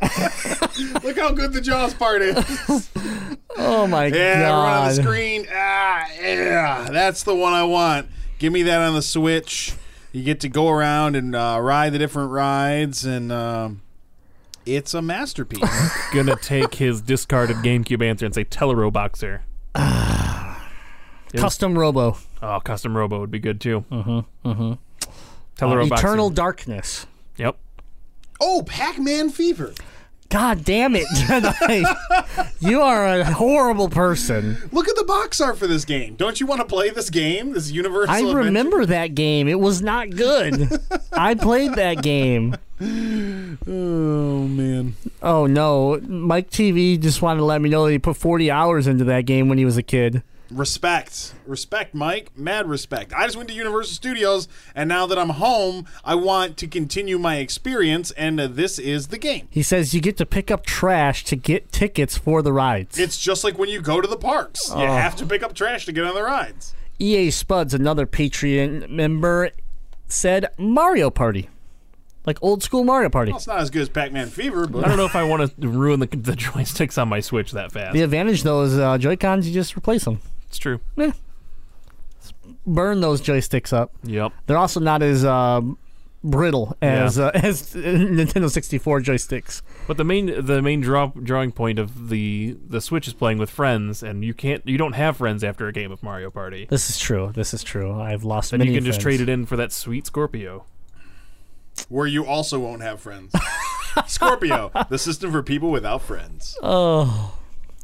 look 1.02 1.18
how 1.18 1.32
good 1.32 1.52
the 1.52 1.60
Jaws 1.60 1.94
part 1.94 2.22
is. 2.22 2.88
Oh 3.56 3.86
my 3.86 4.06
Yeah, 4.06 4.14
everyone 4.16 4.54
on 4.54 4.64
god. 4.86 4.90
the 4.90 5.02
screen. 5.02 5.46
Ah, 5.52 6.06
yeah, 6.20 6.88
that's 6.90 7.22
the 7.24 7.34
one 7.34 7.52
I 7.52 7.64
want. 7.64 8.06
Give 8.38 8.52
me 8.52 8.62
that 8.64 8.80
on 8.80 8.94
the 8.94 9.02
Switch. 9.02 9.74
You 10.12 10.22
get 10.22 10.40
to 10.40 10.48
go 10.48 10.68
around 10.68 11.16
and 11.16 11.34
uh, 11.34 11.58
ride 11.60 11.92
the 11.92 11.98
different 11.98 12.30
rides, 12.30 13.04
and 13.04 13.30
um, 13.32 13.82
it's 14.64 14.94
a 14.94 15.02
masterpiece. 15.02 15.60
Gonna 16.14 16.36
take 16.36 16.74
his 16.76 17.00
discarded 17.02 17.56
GameCube 17.58 18.02
answer 18.02 18.24
and 18.24 18.34
say 18.34 18.44
Teleroboxer. 18.44 19.40
Custom 21.36 21.78
Robo. 21.78 22.16
Oh, 22.42 22.60
Custom 22.60 22.96
Robo 22.96 23.20
would 23.20 23.30
be 23.30 23.38
good 23.38 23.60
too. 23.60 23.84
Mm-hmm. 23.90 24.48
Mm-hmm. 24.48 24.72
Teleroboxer. 25.56 25.98
Eternal 25.98 26.30
Darkness. 26.30 27.06
Yep. 27.36 27.56
oh, 28.40 28.62
Pac-Man 28.66 29.30
Fever. 29.30 29.74
God 30.30 30.62
damn 30.64 30.94
it, 30.94 31.06
Jedi. 31.08 32.46
you 32.60 32.82
are 32.82 33.06
a 33.06 33.24
horrible 33.24 33.88
person. 33.88 34.58
Look 34.72 34.86
at 34.86 34.94
the 34.94 35.04
box 35.04 35.40
art 35.40 35.56
for 35.56 35.66
this 35.66 35.86
game. 35.86 36.16
Don't 36.16 36.38
you 36.38 36.46
want 36.46 36.60
to 36.60 36.66
play 36.66 36.90
this 36.90 37.08
game? 37.08 37.54
This 37.54 37.70
Universal. 37.70 38.14
I 38.14 38.18
Adventure? 38.18 38.36
remember 38.38 38.84
that 38.86 39.14
game. 39.14 39.48
It 39.48 39.58
was 39.58 39.80
not 39.80 40.10
good. 40.10 40.68
I 41.12 41.34
played 41.34 41.74
that 41.74 42.02
game. 42.02 42.56
Oh 42.80 42.84
man. 44.46 44.96
Oh 45.22 45.46
no, 45.46 45.98
Mike 46.06 46.50
TV 46.50 47.00
just 47.00 47.22
wanted 47.22 47.38
to 47.38 47.44
let 47.44 47.60
me 47.62 47.70
know 47.70 47.86
that 47.86 47.92
he 47.92 47.98
put 47.98 48.16
40 48.16 48.50
hours 48.50 48.86
into 48.86 49.04
that 49.04 49.24
game 49.26 49.48
when 49.48 49.56
he 49.58 49.64
was 49.64 49.76
a 49.78 49.82
kid. 49.82 50.22
Respect. 50.50 51.34
Respect, 51.46 51.94
Mike. 51.94 52.30
Mad 52.36 52.66
respect. 52.68 53.12
I 53.12 53.24
just 53.26 53.36
went 53.36 53.48
to 53.50 53.54
Universal 53.54 53.94
Studios, 53.94 54.48
and 54.74 54.88
now 54.88 55.06
that 55.06 55.18
I'm 55.18 55.30
home, 55.30 55.86
I 56.04 56.14
want 56.14 56.56
to 56.58 56.66
continue 56.66 57.18
my 57.18 57.36
experience, 57.36 58.10
and 58.12 58.40
uh, 58.40 58.46
this 58.46 58.78
is 58.78 59.08
the 59.08 59.18
game. 59.18 59.48
He 59.50 59.62
says 59.62 59.92
you 59.92 60.00
get 60.00 60.16
to 60.16 60.26
pick 60.26 60.50
up 60.50 60.64
trash 60.64 61.24
to 61.24 61.36
get 61.36 61.70
tickets 61.70 62.16
for 62.16 62.40
the 62.42 62.52
rides. 62.52 62.98
It's 62.98 63.18
just 63.18 63.44
like 63.44 63.58
when 63.58 63.68
you 63.68 63.80
go 63.80 64.00
to 64.00 64.08
the 64.08 64.16
parks. 64.16 64.70
You 64.70 64.86
have 64.86 65.16
to 65.16 65.26
pick 65.26 65.42
up 65.42 65.54
trash 65.54 65.84
to 65.86 65.92
get 65.92 66.04
on 66.04 66.14
the 66.14 66.22
rides. 66.22 66.74
EA 66.98 67.30
Spuds, 67.30 67.74
another 67.74 68.06
Patreon 68.06 68.88
member, 68.88 69.50
said 70.08 70.48
Mario 70.58 71.10
Party. 71.10 71.48
Like 72.24 72.38
old 72.42 72.62
school 72.62 72.84
Mario 72.84 73.08
Party. 73.08 73.30
Well, 73.30 73.38
it's 73.38 73.46
not 73.46 73.60
as 73.60 73.70
good 73.70 73.82
as 73.82 73.88
Pac-Man 73.88 74.28
Fever, 74.28 74.66
but 74.66 74.84
I 74.84 74.88
don't 74.88 74.96
know 74.96 75.06
if 75.06 75.16
I 75.16 75.24
want 75.24 75.58
to 75.60 75.68
ruin 75.68 76.00
the, 76.00 76.06
the 76.06 76.32
joysticks 76.32 77.00
on 77.00 77.08
my 77.08 77.20
Switch 77.20 77.52
that 77.52 77.72
fast. 77.72 77.94
The 77.94 78.02
advantage 78.02 78.42
though 78.42 78.62
is 78.62 78.78
uh, 78.78 78.98
Joy-Cons, 78.98 79.46
you 79.46 79.54
just 79.54 79.76
replace 79.76 80.04
them. 80.04 80.20
It's 80.48 80.58
true. 80.58 80.80
Burn 82.66 83.00
those 83.00 83.20
joysticks 83.20 83.72
up. 83.72 83.92
Yep. 84.04 84.32
They're 84.46 84.58
also 84.58 84.80
not 84.80 85.02
as 85.02 85.24
um, 85.24 85.78
brittle 86.24 86.76
as 86.82 87.18
uh, 87.18 87.30
as 87.34 87.74
Nintendo 87.74 88.50
64 88.50 89.00
joysticks. 89.00 89.62
But 89.86 89.96
the 89.96 90.04
main 90.04 90.44
the 90.44 90.62
main 90.62 90.80
draw 90.80 91.08
drawing 91.08 91.52
point 91.52 91.78
of 91.78 92.08
the 92.08 92.56
the 92.66 92.80
Switch 92.80 93.06
is 93.06 93.14
playing 93.14 93.38
with 93.38 93.50
friends, 93.50 94.02
and 94.02 94.24
you 94.24 94.34
can't 94.34 94.66
you 94.66 94.78
don't 94.78 94.94
have 94.94 95.16
friends 95.18 95.44
after 95.44 95.68
a 95.68 95.72
game 95.72 95.92
of 95.92 96.02
Mario 96.02 96.30
Party. 96.30 96.66
This 96.68 96.90
is 96.90 96.98
true. 96.98 97.32
This 97.34 97.52
is 97.54 97.62
true. 97.62 97.98
I've 98.00 98.24
lost 98.24 98.50
Then 98.50 98.58
many 98.58 98.72
you 98.72 98.76
can 98.78 98.84
just 98.84 99.00
trade 99.00 99.20
it 99.20 99.28
in 99.28 99.46
for 99.46 99.56
that 99.56 99.72
sweet 99.72 100.06
Scorpio. 100.06 100.64
where 101.88 102.06
you 102.06 102.24
also 102.24 102.58
won't 102.58 102.82
have 102.82 103.00
friends. 103.00 103.34
Scorpio, 104.06 104.70
the 104.90 104.98
system 104.98 105.32
for 105.32 105.42
people 105.42 105.70
without 105.70 106.02
friends. 106.02 106.56
Oh, 106.62 107.37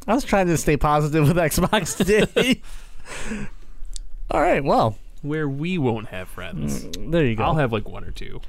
I 0.07 0.15
was 0.15 0.25
trying 0.25 0.47
to 0.49 0.57
stay 0.57 0.77
positive 0.77 1.27
with 1.29 1.37
Xbox 1.37 1.97
today. 1.99 2.61
All 4.31 4.41
right, 4.41 4.63
well, 4.65 4.99
Where 5.23 5.49
we 5.49 5.79
won't 5.79 6.09
have 6.09 6.29
friends. 6.29 6.85
Mm, 6.85 7.11
there 7.11 7.25
you 7.25 7.37
go. 7.37 7.45
I'll 7.45 7.55
have 7.55 7.73
like 7.73 7.89
one 7.89 8.05
or 8.05 8.11
two. 8.11 8.41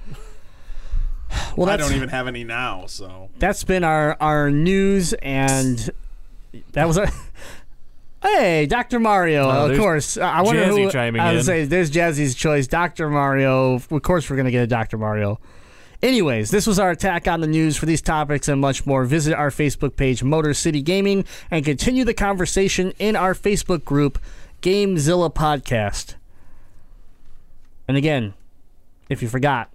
well, 1.56 1.70
I 1.70 1.78
don't 1.78 1.94
even 1.94 2.10
have 2.10 2.28
any 2.28 2.44
now, 2.44 2.86
so 2.88 3.30
that's 3.40 3.64
been 3.64 3.84
our 3.84 4.16
our 4.20 4.50
news, 4.52 5.14
and 5.14 5.90
that 6.74 6.88
was 6.88 6.98
our. 6.98 7.08
Hey, 8.22 8.66
Dr. 8.66 9.00
Mario, 9.00 9.44
Oh, 9.48 9.70
of 9.70 9.78
course. 9.78 10.18
I 10.18 10.42
wonder 10.42 10.64
Jazzy 10.64 10.86
who. 10.86 10.92
chiming 10.92 11.22
I 11.22 11.28
would 11.34 11.40
in. 11.40 11.44
say 11.44 11.66
there's 11.66 11.92
Jazzy's 11.92 12.34
choice, 12.34 12.66
Dr. 12.66 13.08
Mario. 13.08 13.76
Of 13.76 13.88
course, 14.02 14.28
we're 14.28 14.36
gonna 14.36 14.50
get 14.50 14.64
a 14.64 14.68
Dr. 14.68 14.98
Mario. 14.98 15.40
Anyways, 16.06 16.52
this 16.52 16.68
was 16.68 16.78
our 16.78 16.92
attack 16.92 17.28
on 17.28 17.42
the 17.42 17.48
news. 17.48 17.78
For 17.78 17.88
these 17.88 18.00
topics 18.00 18.48
and 18.48 18.62
much 18.62 18.86
more, 18.86 19.06
visit 19.06 19.34
our 19.34 19.50
Facebook 19.50 19.96
page, 19.96 20.22
Motor 20.22 20.54
City 20.54 20.84
Gaming, 20.84 21.26
and 21.50 21.66
continue 21.66 22.06
the 22.06 22.14
conversation 22.14 22.94
in 23.00 23.16
our 23.16 23.34
Facebook 23.34 23.84
group, 23.84 24.20
Gamezilla 24.62 25.34
Podcast. 25.34 26.14
And 27.88 27.98
again, 27.98 28.36
if 29.10 29.24
you 29.24 29.28
forgot, 29.28 29.72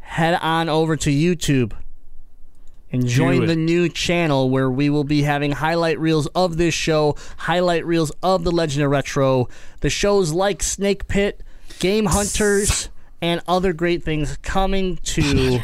head 0.00 0.36
on 0.42 0.68
over 0.68 0.96
to 0.96 1.10
YouTube 1.10 1.74
and 2.90 3.06
join 3.06 3.46
the 3.46 3.54
new 3.54 3.88
channel 3.88 4.50
where 4.50 4.68
we 4.68 4.90
will 4.90 5.04
be 5.04 5.22
having 5.22 5.52
highlight 5.52 6.00
reels 6.00 6.26
of 6.34 6.56
this 6.56 6.74
show, 6.74 7.14
highlight 7.36 7.86
reels 7.86 8.10
of 8.20 8.42
the 8.42 8.50
Legend 8.50 8.84
of 8.84 8.90
Retro, 8.90 9.48
the 9.78 9.90
shows 9.90 10.32
like 10.32 10.60
Snake 10.64 11.06
Pit, 11.06 11.40
Game 11.78 12.06
Hunters, 12.06 12.88
and 13.20 13.40
other 13.46 13.72
great 13.72 14.02
things 14.02 14.36
coming 14.38 14.96
to. 14.98 15.60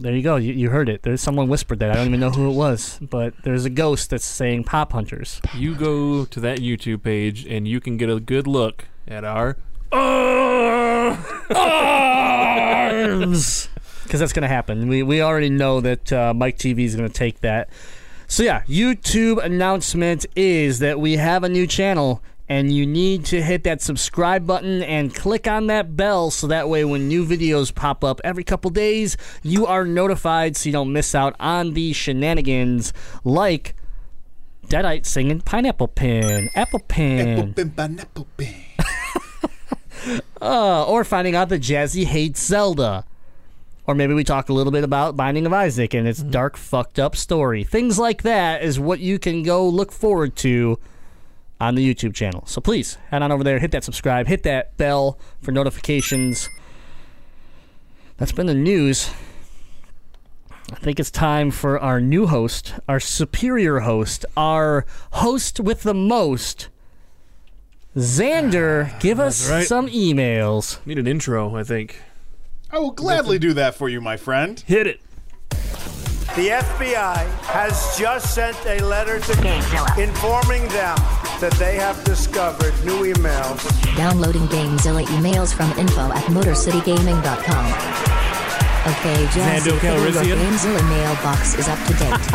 There 0.00 0.14
you 0.14 0.22
go. 0.22 0.36
You, 0.36 0.52
you 0.52 0.70
heard 0.70 0.88
it. 0.88 1.02
There's 1.02 1.20
someone 1.20 1.48
whispered 1.48 1.78
that. 1.78 1.92
I 1.92 1.94
don't 1.94 2.08
even 2.08 2.20
know 2.20 2.30
who 2.30 2.50
it 2.50 2.54
was, 2.54 2.98
but 3.00 3.34
there's 3.44 3.64
a 3.64 3.70
ghost 3.70 4.10
that's 4.10 4.24
saying 4.24 4.64
Pop 4.64 4.92
Hunters. 4.92 5.40
You 5.54 5.76
go 5.76 6.24
to 6.24 6.40
that 6.40 6.58
YouTube 6.58 7.04
page 7.04 7.46
and 7.46 7.68
you 7.68 7.80
can 7.80 7.96
get 7.96 8.10
a 8.10 8.18
good 8.18 8.46
look 8.46 8.86
at 9.06 9.24
our 9.24 9.56
arms 12.72 13.68
because 14.02 14.20
that's 14.20 14.32
going 14.32 14.42
to 14.42 14.48
happen. 14.48 14.88
We 14.88 15.02
we 15.02 15.22
already 15.22 15.50
know 15.50 15.80
that 15.80 16.12
uh, 16.12 16.34
Mike 16.34 16.58
TV 16.58 16.80
is 16.80 16.96
going 16.96 17.08
to 17.08 17.14
take 17.14 17.40
that. 17.40 17.68
So 18.26 18.42
yeah, 18.42 18.62
YouTube 18.62 19.42
announcement 19.42 20.26
is 20.34 20.80
that 20.80 20.98
we 20.98 21.16
have 21.16 21.44
a 21.44 21.48
new 21.48 21.66
channel, 21.66 22.22
And 22.48 22.72
you 22.72 22.86
need 22.86 23.24
to 23.26 23.40
hit 23.40 23.64
that 23.64 23.80
subscribe 23.80 24.46
button 24.46 24.82
and 24.82 25.14
click 25.14 25.48
on 25.48 25.66
that 25.68 25.96
bell 25.96 26.30
so 26.30 26.46
that 26.48 26.68
way 26.68 26.84
when 26.84 27.08
new 27.08 27.24
videos 27.24 27.74
pop 27.74 28.04
up 28.04 28.20
every 28.22 28.44
couple 28.44 28.70
days, 28.70 29.16
you 29.42 29.66
are 29.66 29.86
notified 29.86 30.56
so 30.56 30.68
you 30.68 30.72
don't 30.72 30.92
miss 30.92 31.14
out 31.14 31.34
on 31.40 31.72
the 31.72 31.94
shenanigans 31.94 32.92
like 33.24 33.74
Deadite 34.68 35.06
singing 35.06 35.40
Pineapple 35.40 35.88
Pin, 35.88 36.50
Apple 36.54 36.80
Pin, 36.80 37.50
"Apple 37.50 37.64
Pin," 37.64 37.70
"Pineapple 37.76 38.26
uh, 40.42 40.84
or 40.86 41.04
finding 41.04 41.34
out 41.34 41.48
that 41.50 41.62
Jazzy 41.62 42.04
hates 42.04 42.42
Zelda. 42.44 43.04
Or 43.86 43.94
maybe 43.94 44.14
we 44.14 44.24
talk 44.24 44.48
a 44.48 44.52
little 44.54 44.72
bit 44.72 44.82
about 44.82 45.16
Binding 45.16 45.44
of 45.44 45.52
Isaac 45.52 45.92
and 45.92 46.08
its 46.08 46.20
dark, 46.22 46.56
fucked 46.56 46.98
up 46.98 47.14
story. 47.14 47.64
Things 47.64 47.98
like 47.98 48.22
that 48.22 48.62
is 48.62 48.80
what 48.80 49.00
you 49.00 49.18
can 49.18 49.42
go 49.42 49.68
look 49.68 49.92
forward 49.92 50.36
to 50.36 50.78
on 51.60 51.74
the 51.74 51.94
YouTube 51.94 52.14
channel. 52.14 52.44
So 52.46 52.60
please 52.60 52.96
head 53.08 53.22
on 53.22 53.32
over 53.32 53.44
there, 53.44 53.58
hit 53.58 53.70
that 53.72 53.84
subscribe, 53.84 54.26
hit 54.26 54.42
that 54.42 54.76
bell 54.76 55.18
for 55.40 55.52
notifications. 55.52 56.48
That's 58.16 58.32
been 58.32 58.46
the 58.46 58.54
news. 58.54 59.10
I 60.72 60.76
think 60.76 60.98
it's 60.98 61.10
time 61.10 61.50
for 61.50 61.78
our 61.78 62.00
new 62.00 62.26
host, 62.26 62.74
our 62.88 62.98
superior 62.98 63.80
host, 63.80 64.24
our 64.36 64.86
host 65.12 65.60
with 65.60 65.82
the 65.82 65.94
most. 65.94 66.68
Xander, 67.96 68.98
give 69.00 69.20
us 69.20 69.48
right. 69.50 69.66
some 69.66 69.88
emails. 69.88 70.84
Need 70.86 70.98
an 70.98 71.06
intro, 71.06 71.54
I 71.54 71.64
think. 71.64 72.00
I 72.70 72.78
will 72.78 72.90
gladly 72.90 73.38
do 73.38 73.52
that 73.52 73.74
for 73.74 73.88
you, 73.88 74.00
my 74.00 74.16
friend. 74.16 74.58
Hit 74.66 74.86
it. 74.86 75.00
The 76.36 76.48
FBI 76.48 77.26
has 77.44 77.96
just 77.96 78.34
sent 78.34 78.56
a 78.66 78.80
letter 78.84 79.20
to 79.20 79.32
Gamezilla. 79.34 79.96
informing 79.98 80.62
them 80.70 80.96
that 81.40 81.52
they 81.60 81.76
have 81.76 82.02
discovered 82.02 82.74
new 82.84 83.04
emails 83.12 83.62
Downloading 83.96 84.42
Gamezilla 84.48 85.04
emails 85.04 85.54
from 85.54 85.70
info 85.78 86.10
at 86.12 86.24
MotorCityGaming.com. 86.24 87.66
Okay, 88.90 89.26
Jazzy, 89.26 89.60
Xando 89.60 89.78
Fiddle, 89.78 90.02
your 90.26 90.36
Calrissian? 90.36 90.38
Gamezilla 90.38 90.82
mailbox 90.88 91.54
is 91.54 91.68
up 91.68 91.78
to 91.86 91.94
date. 91.94 92.32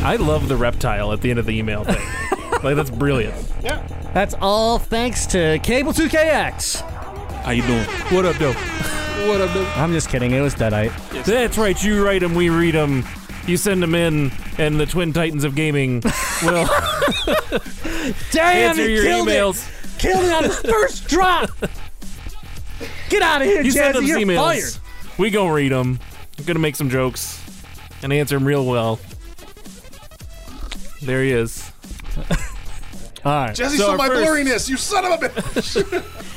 I 0.04 0.16
love 0.16 0.48
the 0.48 0.56
reptile 0.56 1.12
at 1.12 1.20
the 1.20 1.30
end 1.30 1.38
of 1.38 1.46
the 1.46 1.56
email 1.56 1.84
thing. 1.84 2.04
like 2.64 2.74
that's 2.74 2.90
brilliant. 2.90 3.36
Yeah. 3.62 3.86
That's 4.12 4.34
all 4.40 4.80
thanks 4.80 5.26
to 5.26 5.60
Cable 5.62 5.92
2KX. 5.92 6.93
How 7.44 7.50
you 7.50 7.62
doing? 7.62 7.84
What 8.10 8.24
up, 8.24 8.36
dope? 8.38 8.56
What 9.28 9.40
up, 9.40 9.52
dude? 9.52 9.66
I'm 9.76 9.92
just 9.92 10.08
kidding. 10.08 10.30
It 10.32 10.40
was 10.40 10.54
Deadite. 10.54 11.24
That's 11.24 11.58
right. 11.58 11.82
You 11.82 12.04
write 12.04 12.20
them, 12.20 12.34
we 12.34 12.48
read 12.48 12.74
them. 12.74 13.04
You 13.46 13.56
send 13.58 13.82
them 13.82 13.94
in, 13.94 14.32
and 14.58 14.80
the 14.80 14.86
Twin 14.86 15.12
Titans 15.12 15.44
of 15.44 15.54
Gaming 15.54 16.00
will 16.42 16.66
Damn, 18.30 18.70
answer 18.70 18.88
your 18.88 19.02
killed 19.04 19.28
emails. 19.28 19.68
it! 19.68 19.98
Killed 19.98 20.24
it 20.24 20.32
on 20.32 20.44
his 20.44 20.58
first 20.60 21.08
drop. 21.08 21.50
Get 23.10 23.22
out 23.22 23.42
of 23.42 23.48
here, 23.48 23.60
You 23.62 23.70
send 23.70 23.94
Jazzy. 23.96 24.02
us 24.02 24.08
You're 24.08 24.18
emails. 24.20 24.78
fired. 24.78 25.18
We 25.18 25.30
go 25.30 25.46
read 25.48 25.72
them. 25.72 25.98
I'm 26.38 26.44
gonna 26.44 26.58
make 26.58 26.76
some 26.76 26.88
jokes 26.88 27.40
and 28.02 28.12
answer 28.12 28.36
them 28.38 28.46
real 28.46 28.64
well. 28.64 28.98
There 31.02 31.22
he 31.22 31.32
is. 31.32 31.70
All 33.26 33.32
right. 33.32 33.54
Jesse 33.54 33.76
So 33.76 33.84
stole 33.84 33.90
our 33.92 33.96
my 33.98 34.08
first- 34.08 34.26
blurriness, 34.30 34.68
you 34.70 34.76
son 34.78 35.04
of 35.04 35.22
a 35.22 35.28
bitch. 35.28 36.20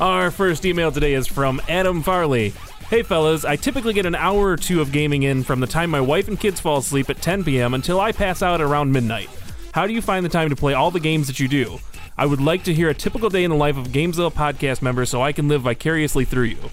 Our 0.00 0.30
first 0.30 0.66
email 0.66 0.92
today 0.92 1.14
is 1.14 1.26
from 1.26 1.58
Adam 1.70 2.02
Farley. 2.02 2.52
Hey 2.90 3.02
fellas, 3.02 3.46
I 3.46 3.56
typically 3.56 3.94
get 3.94 4.04
an 4.04 4.14
hour 4.14 4.50
or 4.50 4.56
two 4.58 4.82
of 4.82 4.92
gaming 4.92 5.22
in 5.22 5.42
from 5.42 5.60
the 5.60 5.66
time 5.66 5.88
my 5.88 6.02
wife 6.02 6.28
and 6.28 6.38
kids 6.38 6.60
fall 6.60 6.78
asleep 6.78 7.08
at 7.08 7.22
10 7.22 7.44
p.m. 7.44 7.72
until 7.72 7.98
I 7.98 8.12
pass 8.12 8.42
out 8.42 8.60
around 8.60 8.92
midnight. 8.92 9.30
How 9.72 9.86
do 9.86 9.94
you 9.94 10.02
find 10.02 10.22
the 10.22 10.28
time 10.28 10.50
to 10.50 10.56
play 10.56 10.74
all 10.74 10.90
the 10.90 11.00
games 11.00 11.28
that 11.28 11.40
you 11.40 11.48
do? 11.48 11.78
I 12.18 12.26
would 12.26 12.42
like 12.42 12.64
to 12.64 12.74
hear 12.74 12.90
a 12.90 12.94
typical 12.94 13.30
day 13.30 13.42
in 13.42 13.50
the 13.50 13.56
life 13.56 13.78
of 13.78 13.88
Gamezilla 13.88 14.30
podcast 14.30 14.82
member 14.82 15.06
so 15.06 15.22
I 15.22 15.32
can 15.32 15.48
live 15.48 15.62
vicariously 15.62 16.26
through 16.26 16.44
you. 16.44 16.70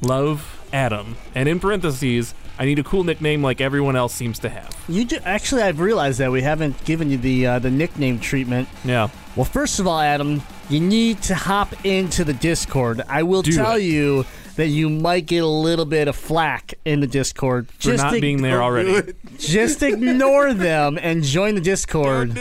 Love, 0.00 0.66
Adam. 0.72 1.16
And 1.34 1.50
in 1.50 1.60
parentheses, 1.60 2.32
I 2.58 2.64
need 2.64 2.78
a 2.78 2.84
cool 2.84 3.04
nickname 3.04 3.42
like 3.42 3.60
everyone 3.60 3.96
else 3.96 4.14
seems 4.14 4.38
to 4.40 4.48
have. 4.48 4.70
You 4.88 5.04
do, 5.04 5.18
actually, 5.24 5.62
I've 5.62 5.78
realized 5.80 6.18
that 6.20 6.30
we 6.32 6.40
haven't 6.42 6.82
given 6.84 7.10
you 7.10 7.18
the 7.18 7.46
uh, 7.46 7.58
the 7.58 7.70
nickname 7.70 8.18
treatment. 8.18 8.68
Yeah. 8.84 9.08
Well, 9.34 9.44
first 9.44 9.78
of 9.80 9.86
all, 9.86 10.00
Adam, 10.00 10.42
you 10.70 10.80
need 10.80 11.20
to 11.24 11.34
hop 11.34 11.84
into 11.84 12.24
the 12.24 12.32
Discord. 12.32 13.02
I 13.08 13.22
will 13.24 13.42
Do 13.42 13.52
tell 13.52 13.76
it. 13.76 13.82
you 13.82 14.24
that 14.56 14.68
you 14.68 14.88
might 14.88 15.26
get 15.26 15.42
a 15.42 15.46
little 15.46 15.84
bit 15.84 16.08
of 16.08 16.16
flack 16.16 16.72
in 16.86 17.00
the 17.00 17.06
Discord 17.06 17.68
For 17.78 17.92
not 17.94 18.14
ig- 18.14 18.20
being 18.22 18.40
there 18.40 18.62
already. 18.62 19.12
Just 19.38 19.82
ignore 19.82 20.54
them 20.54 20.98
and 21.00 21.22
join 21.22 21.54
the 21.56 21.60
Discord. 21.60 22.38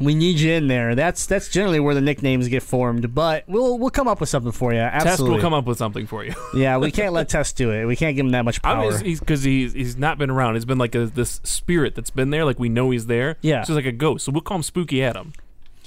We 0.00 0.14
need 0.14 0.38
you 0.38 0.52
in 0.52 0.68
there. 0.68 0.94
That's 0.94 1.26
that's 1.26 1.48
generally 1.48 1.80
where 1.80 1.94
the 1.94 2.00
nicknames 2.00 2.46
get 2.48 2.62
formed. 2.62 3.14
But 3.14 3.44
we'll 3.48 3.78
we'll 3.78 3.90
come 3.90 4.06
up 4.08 4.20
with 4.20 4.28
something 4.28 4.52
for 4.52 4.72
you. 4.72 4.78
Test 4.78 5.06
Absolutely. 5.06 5.36
will 5.36 5.42
come 5.42 5.54
up 5.54 5.64
with 5.66 5.78
something 5.78 6.06
for 6.06 6.24
you. 6.24 6.34
Yeah, 6.54 6.78
we 6.78 6.90
can't 6.90 7.12
let 7.12 7.28
Test 7.28 7.56
do 7.56 7.70
it. 7.72 7.84
We 7.84 7.96
can't 7.96 8.16
give 8.16 8.24
him 8.26 8.32
that 8.32 8.44
much 8.44 8.62
power. 8.62 8.96
because 9.02 9.42
he's 9.42 9.72
he's 9.72 9.96
not 9.96 10.18
been 10.18 10.30
around. 10.30 10.54
He's 10.54 10.64
been 10.64 10.78
like 10.78 10.94
a, 10.94 11.06
this 11.06 11.40
spirit 11.44 11.94
that's 11.94 12.10
been 12.10 12.30
there. 12.30 12.44
Like 12.44 12.58
we 12.58 12.68
know 12.68 12.90
he's 12.90 13.06
there. 13.06 13.36
Yeah. 13.42 13.62
so 13.64 13.72
he's 13.72 13.76
like 13.84 13.92
a 13.92 13.96
ghost. 13.96 14.24
So 14.24 14.32
we'll 14.32 14.40
call 14.42 14.56
him 14.58 14.62
Spooky 14.62 15.02
Adam. 15.02 15.32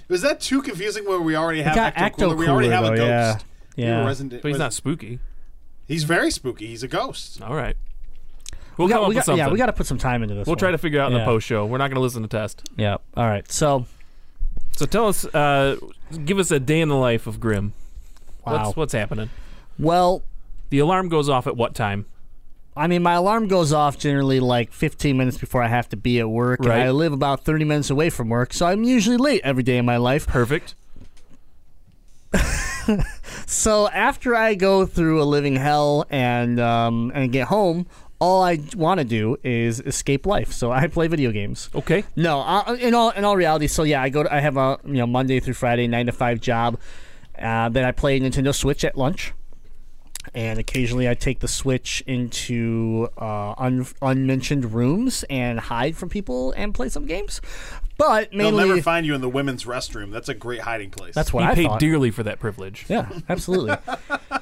Is 0.09 0.21
that 0.23 0.41
too 0.41 0.61
confusing 0.61 1.05
where 1.05 1.21
we 1.21 1.35
already 1.35 1.61
have 1.61 1.73
got 1.75 1.95
Ecto 1.95 2.09
Ecto 2.11 2.17
Cooler? 2.17 2.35
We 2.35 2.47
already 2.47 2.67
Cooler, 2.69 2.83
have 2.83 2.93
a 2.93 2.97
ghost. 2.97 3.45
yeah. 3.77 3.85
Yeah. 3.87 4.05
resident- 4.05 4.41
But 4.41 4.49
he's 4.49 4.57
not 4.59 4.73
spooky. 4.73 5.19
He's 5.87 6.03
very 6.03 6.31
spooky. 6.31 6.67
He's 6.67 6.83
a 6.83 6.87
ghost. 6.89 7.41
All 7.41 7.55
right. 7.55 7.75
We'll 8.77 8.87
we 8.87 8.93
come 8.93 8.99
got, 9.01 9.03
up 9.03 9.09
we 9.09 9.15
with 9.15 9.25
something. 9.25 9.37
yeah, 9.39 9.49
we 9.51 9.57
got 9.57 9.65
to 9.67 9.73
put 9.73 9.85
some 9.85 9.97
time 9.97 10.23
into 10.23 10.33
this. 10.35 10.47
We'll 10.47 10.53
one. 10.53 10.59
try 10.59 10.71
to 10.71 10.77
figure 10.77 10.99
it 10.99 11.03
out 11.03 11.11
in 11.11 11.17
the 11.17 11.25
post 11.25 11.45
show. 11.47 11.65
We're 11.65 11.77
not 11.77 11.87
going 11.89 11.95
to 11.95 12.01
listen 12.01 12.21
to 12.21 12.27
test. 12.27 12.67
Yeah. 12.77 12.97
All 13.15 13.25
right. 13.27 13.49
So, 13.51 13.85
So 14.81 14.87
tell 14.87 15.07
us, 15.09 15.25
uh, 15.25 15.75
give 16.25 16.39
us 16.39 16.49
a 16.49 16.59
day 16.59 16.81
in 16.81 16.89
the 16.89 16.95
life 16.95 17.27
of 17.27 17.39
Grim. 17.39 17.73
wow. 18.43 18.63
What's 18.65 18.75
what's 18.75 18.93
happening? 18.93 19.29
well, 19.77 20.23
The 20.71 20.79
alarm 20.79 21.07
goes 21.07 21.29
off 21.29 21.45
at 21.45 21.55
what 21.55 21.75
time? 21.75 22.07
I 22.75 22.87
mean, 22.87 23.03
my 23.03 23.13
alarm 23.13 23.47
goes 23.47 23.71
off 23.71 23.99
generally 23.99 24.39
like 24.39 24.73
15 24.73 25.15
minutes 25.15 25.37
before 25.37 25.61
I 25.61 25.67
have 25.67 25.87
to 25.89 25.97
be 25.97 26.19
at 26.19 26.27
work. 26.27 26.61
and 26.61 26.69
Right. 26.69 26.87
I 26.87 26.89
live 26.89 27.13
about 27.13 27.45
30 27.45 27.63
minutes 27.63 27.91
away 27.91 28.09
from 28.09 28.29
work, 28.29 28.53
so 28.53 28.65
I'm 28.65 28.83
usually 28.83 29.17
late 29.17 29.41
every 29.43 29.61
day 29.61 29.77
in 29.77 29.85
my 29.85 29.97
life. 29.97 30.25
Perfect. 30.25 30.73
So 33.45 33.87
after 33.89 34.33
I 34.35 34.55
go 34.55 34.87
through 34.87 35.21
a 35.21 35.25
living 35.25 35.57
hell 35.57 36.05
and 36.09 36.59
um, 36.59 37.11
and 37.13 37.31
get 37.31 37.49
home, 37.49 37.85
all 38.21 38.43
I 38.43 38.59
want 38.75 38.99
to 38.99 39.03
do 39.03 39.35
is 39.43 39.79
escape 39.81 40.25
life. 40.27 40.53
So 40.53 40.71
I 40.71 40.87
play 40.87 41.07
video 41.07 41.31
games. 41.31 41.69
Okay. 41.73 42.03
No, 42.15 42.39
uh, 42.41 42.77
in 42.79 42.93
all 42.93 43.09
in 43.09 43.25
all 43.25 43.35
reality, 43.35 43.67
so 43.67 43.83
yeah, 43.83 44.01
I 44.01 44.09
go. 44.09 44.23
To, 44.23 44.33
I 44.33 44.39
have 44.39 44.55
a 44.57 44.79
you 44.85 44.93
know 44.93 45.07
Monday 45.07 45.39
through 45.39 45.55
Friday 45.55 45.87
nine 45.87 46.05
to 46.05 46.11
five 46.11 46.39
job. 46.39 46.79
Uh, 47.37 47.67
then 47.69 47.83
I 47.83 47.91
play 47.91 48.19
Nintendo 48.19 48.53
Switch 48.53 48.85
at 48.85 48.95
lunch, 48.95 49.33
and 50.35 50.59
occasionally 50.59 51.09
I 51.09 51.15
take 51.15 51.39
the 51.39 51.47
Switch 51.47 52.03
into 52.05 53.09
uh, 53.17 53.55
un- 53.57 53.87
unmentioned 54.03 54.71
rooms 54.73 55.25
and 55.27 55.59
hide 55.59 55.97
from 55.97 56.09
people 56.09 56.51
and 56.51 56.75
play 56.75 56.89
some 56.89 57.07
games. 57.07 57.41
But 57.97 58.29
They'll 58.31 58.51
never 58.51 58.81
find 58.83 59.05
you 59.05 59.15
in 59.15 59.21
the 59.21 59.29
women's 59.29 59.63
restroom. 59.65 60.11
That's 60.11 60.29
a 60.29 60.33
great 60.35 60.61
hiding 60.61 60.91
place. 60.91 61.15
that's 61.15 61.33
what 61.33 61.43
he 61.43 61.49
I 61.49 61.55
paid 61.55 61.65
thought. 61.67 61.79
dearly 61.79 62.11
for 62.11 62.21
that 62.23 62.39
privilege. 62.39 62.85
Yeah, 62.87 63.09
absolutely. 63.29 63.75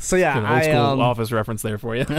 so 0.00 0.16
yeah, 0.16 0.38
An 0.38 0.44
old 0.44 0.52
I, 0.52 0.62
school 0.62 0.76
um, 0.76 1.00
office 1.00 1.30
reference 1.30 1.62
there 1.62 1.78
for 1.78 1.94
you. 1.94 2.04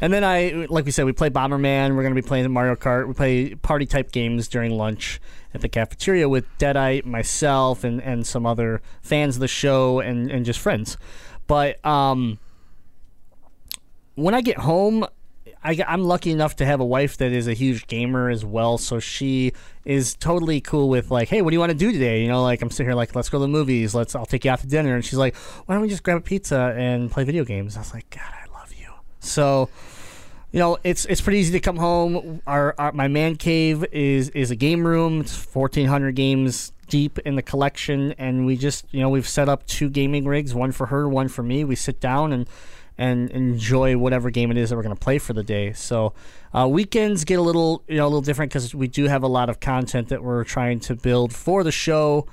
And 0.00 0.12
then 0.12 0.24
I, 0.24 0.66
like 0.70 0.86
we 0.86 0.90
said, 0.90 1.04
we 1.04 1.12
play 1.12 1.28
Bomberman. 1.28 1.94
We're 1.94 2.02
going 2.02 2.14
to 2.14 2.20
be 2.20 2.26
playing 2.26 2.50
Mario 2.50 2.74
Kart. 2.74 3.06
We 3.06 3.14
play 3.14 3.54
party 3.54 3.84
type 3.84 4.12
games 4.12 4.48
during 4.48 4.72
lunch 4.72 5.20
at 5.52 5.60
the 5.60 5.68
cafeteria 5.68 6.28
with 6.28 6.46
Deadite, 6.58 7.04
myself, 7.04 7.84
and, 7.84 8.02
and 8.02 8.26
some 8.26 8.46
other 8.46 8.80
fans 9.02 9.36
of 9.36 9.40
the 9.40 9.48
show 9.48 10.00
and, 10.00 10.30
and 10.30 10.46
just 10.46 10.58
friends. 10.58 10.96
But 11.46 11.84
um, 11.84 12.38
when 14.14 14.34
I 14.34 14.40
get 14.40 14.58
home, 14.58 15.04
I, 15.62 15.76
am 15.86 16.04
lucky 16.04 16.30
enough 16.30 16.56
to 16.56 16.66
have 16.66 16.80
a 16.80 16.84
wife 16.84 17.18
that 17.18 17.32
is 17.32 17.46
a 17.46 17.52
huge 17.52 17.86
gamer 17.86 18.30
as 18.30 18.44
well. 18.44 18.78
So 18.78 18.98
she 18.98 19.52
is 19.84 20.14
totally 20.14 20.60
cool 20.60 20.88
with 20.88 21.10
like, 21.10 21.28
hey, 21.28 21.42
what 21.42 21.50
do 21.50 21.54
you 21.54 21.60
want 21.60 21.72
to 21.72 21.78
do 21.78 21.92
today? 21.92 22.22
You 22.22 22.28
know, 22.28 22.42
like 22.42 22.62
I'm 22.62 22.70
sitting 22.70 22.86
here 22.86 22.94
like, 22.94 23.14
let's 23.14 23.28
go 23.28 23.38
to 23.38 23.42
the 23.42 23.48
movies. 23.48 23.94
Let's 23.94 24.14
I'll 24.14 24.26
take 24.26 24.44
you 24.44 24.50
out 24.50 24.60
to 24.60 24.66
dinner. 24.66 24.94
And 24.94 25.04
she's 25.04 25.18
like, 25.18 25.36
why 25.36 25.74
don't 25.74 25.82
we 25.82 25.88
just 25.88 26.02
grab 26.02 26.16
a 26.16 26.20
pizza 26.20 26.74
and 26.76 27.10
play 27.10 27.24
video 27.24 27.44
games? 27.44 27.76
I 27.76 27.80
was 27.80 27.92
like, 27.92 28.08
God, 28.10 28.22
I 28.22 28.58
love 28.58 28.72
you. 28.72 28.88
So 29.20 29.68
you 30.52 30.58
know, 30.58 30.78
it's 30.82 31.04
it's 31.04 31.20
pretty 31.20 31.38
easy 31.38 31.52
to 31.52 31.60
come 31.60 31.76
home. 31.76 32.42
Our, 32.46 32.74
our 32.76 32.92
my 32.92 33.08
man 33.08 33.36
cave 33.36 33.84
is 33.92 34.30
is 34.30 34.50
a 34.50 34.56
game 34.56 34.84
room. 34.84 35.20
It's 35.20 35.36
fourteen 35.36 35.86
hundred 35.86 36.16
games 36.16 36.72
deep 36.88 37.20
in 37.20 37.36
the 37.36 37.42
collection, 37.42 38.12
and 38.18 38.46
we 38.46 38.56
just 38.56 38.84
you 38.90 39.00
know 39.00 39.08
we've 39.08 39.28
set 39.28 39.48
up 39.48 39.64
two 39.66 39.88
gaming 39.88 40.24
rigs, 40.24 40.52
one 40.52 40.72
for 40.72 40.86
her, 40.86 41.08
one 41.08 41.28
for 41.28 41.44
me. 41.44 41.62
We 41.62 41.76
sit 41.76 42.00
down 42.00 42.32
and 42.32 42.48
and 42.98 43.30
enjoy 43.30 43.96
whatever 43.96 44.30
game 44.30 44.50
it 44.50 44.56
is 44.56 44.70
that 44.70 44.76
we're 44.76 44.82
going 44.82 44.94
to 44.94 45.00
play 45.00 45.18
for 45.18 45.32
the 45.32 45.42
day. 45.42 45.72
So 45.72 46.12
uh, 46.52 46.68
weekends 46.68 47.24
get 47.24 47.38
a 47.38 47.42
little 47.42 47.82
you 47.88 47.96
know 47.96 48.04
a 48.04 48.08
little 48.08 48.20
different 48.20 48.50
because 48.50 48.74
we 48.74 48.88
do 48.88 49.04
have 49.04 49.22
a 49.22 49.28
lot 49.28 49.48
of 49.48 49.60
content 49.60 50.08
that 50.08 50.22
we're 50.22 50.44
trying 50.44 50.80
to 50.80 50.94
build 50.94 51.32
for 51.32 51.64
the 51.64 51.72
show, 51.72 52.26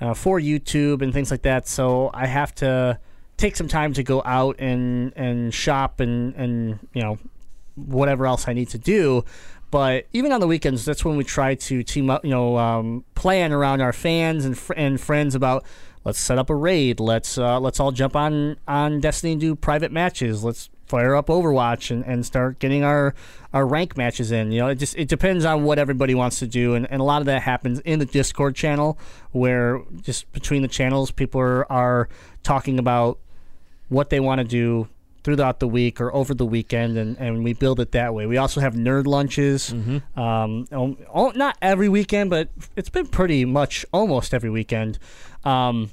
uh, 0.00 0.14
for 0.14 0.40
YouTube 0.40 1.02
and 1.02 1.12
things 1.12 1.30
like 1.30 1.42
that. 1.42 1.66
So 1.66 2.10
I 2.12 2.26
have 2.26 2.54
to 2.56 2.98
take 3.36 3.56
some 3.56 3.68
time 3.68 3.92
to 3.94 4.02
go 4.02 4.22
out 4.24 4.56
and 4.58 5.12
and 5.16 5.52
shop 5.52 6.00
and 6.00 6.34
and 6.34 6.78
you 6.92 7.02
know 7.02 7.18
whatever 7.74 8.26
else 8.26 8.48
I 8.48 8.52
need 8.52 8.68
to 8.70 8.78
do. 8.78 9.24
But 9.70 10.06
even 10.12 10.32
on 10.32 10.40
the 10.40 10.46
weekends, 10.46 10.84
that's 10.84 11.02
when 11.02 11.16
we 11.16 11.24
try 11.24 11.54
to 11.54 11.82
team 11.82 12.10
up, 12.10 12.26
you 12.26 12.30
know, 12.30 12.58
um, 12.58 13.04
plan 13.14 13.52
around 13.52 13.80
our 13.80 13.94
fans 13.94 14.44
and 14.44 14.56
fr- 14.56 14.74
and 14.76 15.00
friends 15.00 15.34
about 15.34 15.64
let's 16.04 16.18
set 16.18 16.38
up 16.38 16.50
a 16.50 16.54
raid. 16.54 17.00
Let's 17.00 17.38
uh, 17.38 17.60
let's 17.60 17.80
all 17.80 17.92
jump 17.92 18.16
on 18.16 18.56
on 18.66 19.00
Destiny 19.00 19.32
and 19.32 19.40
do 19.40 19.54
private 19.54 19.92
matches. 19.92 20.44
Let's 20.44 20.70
fire 20.86 21.14
up 21.16 21.28
Overwatch 21.28 21.90
and, 21.90 22.04
and 22.04 22.24
start 22.26 22.58
getting 22.58 22.84
our 22.84 23.14
our 23.52 23.66
rank 23.66 23.96
matches 23.96 24.30
in. 24.30 24.52
You 24.52 24.60
know, 24.60 24.68
it 24.68 24.76
just 24.76 24.96
it 24.96 25.08
depends 25.08 25.44
on 25.44 25.64
what 25.64 25.78
everybody 25.78 26.14
wants 26.14 26.38
to 26.40 26.46
do, 26.46 26.74
and, 26.74 26.90
and 26.90 27.00
a 27.00 27.04
lot 27.04 27.22
of 27.22 27.26
that 27.26 27.42
happens 27.42 27.80
in 27.80 27.98
the 27.98 28.04
Discord 28.04 28.54
channel 28.54 28.98
where 29.30 29.80
just 30.02 30.30
between 30.32 30.62
the 30.62 30.68
channels, 30.68 31.10
people 31.10 31.40
are, 31.40 31.70
are 31.72 32.08
talking 32.42 32.78
about 32.78 33.18
what 33.88 34.10
they 34.10 34.20
want 34.20 34.40
to 34.40 34.44
do 34.44 34.88
throughout 35.24 35.60
the 35.60 35.68
week 35.68 36.00
or 36.00 36.12
over 36.14 36.34
the 36.34 36.44
weekend, 36.44 36.98
and, 36.98 37.16
and 37.18 37.44
we 37.44 37.52
build 37.52 37.78
it 37.78 37.92
that 37.92 38.12
way. 38.12 38.26
We 38.26 38.36
also 38.38 38.60
have 38.60 38.74
nerd 38.74 39.06
lunches. 39.06 39.72
Um, 40.18 40.66
oh, 40.72 40.96
oh, 41.14 41.30
not 41.36 41.56
every 41.62 41.88
weekend, 41.88 42.28
but 42.28 42.48
it's 42.74 42.88
been 42.90 43.06
pretty 43.06 43.44
much 43.44 43.86
almost 43.92 44.34
every 44.34 44.50
weekend. 44.50 44.98
Um, 45.44 45.90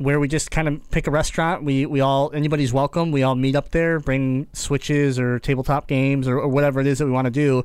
where 0.00 0.18
we 0.18 0.28
just 0.28 0.50
kind 0.50 0.66
of 0.66 0.90
pick 0.90 1.06
a 1.06 1.10
restaurant. 1.10 1.62
We 1.62 1.84
we 1.84 2.00
all 2.00 2.30
anybody's 2.32 2.72
welcome. 2.72 3.12
We 3.12 3.22
all 3.22 3.34
meet 3.34 3.54
up 3.54 3.70
there, 3.70 4.00
bring 4.00 4.46
switches 4.54 5.18
or 5.18 5.38
tabletop 5.38 5.86
games 5.86 6.26
or, 6.26 6.38
or 6.38 6.48
whatever 6.48 6.80
it 6.80 6.86
is 6.86 6.98
that 6.98 7.06
we 7.06 7.12
want 7.12 7.26
to 7.26 7.30
do. 7.30 7.64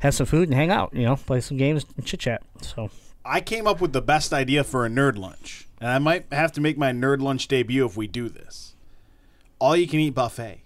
Have 0.00 0.14
some 0.14 0.26
food 0.26 0.48
and 0.48 0.54
hang 0.54 0.70
out. 0.70 0.92
You 0.92 1.04
know, 1.04 1.16
play 1.16 1.40
some 1.40 1.56
games 1.56 1.86
and 1.96 2.04
chit 2.04 2.20
chat. 2.20 2.42
So 2.60 2.90
I 3.24 3.40
came 3.40 3.66
up 3.66 3.80
with 3.80 3.92
the 3.92 4.02
best 4.02 4.32
idea 4.32 4.64
for 4.64 4.84
a 4.84 4.88
nerd 4.88 5.16
lunch, 5.16 5.68
and 5.80 5.90
I 5.90 5.98
might 5.98 6.26
have 6.32 6.50
to 6.52 6.60
make 6.60 6.76
my 6.76 6.90
nerd 6.90 7.22
lunch 7.22 7.46
debut 7.46 7.86
if 7.86 7.96
we 7.96 8.08
do 8.08 8.28
this. 8.28 8.74
All 9.60 9.76
you 9.76 9.86
can 9.86 10.00
eat 10.00 10.14
buffet. 10.14 10.60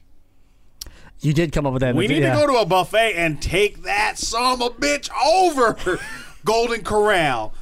you 1.21 1.35
did 1.35 1.53
come 1.53 1.67
up 1.67 1.75
with 1.75 1.83
that. 1.83 1.95
We 1.95 2.09
need 2.09 2.23
yeah. 2.23 2.35
to 2.35 2.47
go 2.47 2.53
to 2.55 2.61
a 2.61 2.67
buffet 2.67 3.13
and 3.15 3.41
take 3.43 3.83
that 3.83 4.17
son 4.17 4.55
of 4.55 4.61
a 4.63 4.71
bitch 4.71 5.11
over. 5.23 6.01
Golden 6.45 6.83
Corral, 6.83 7.53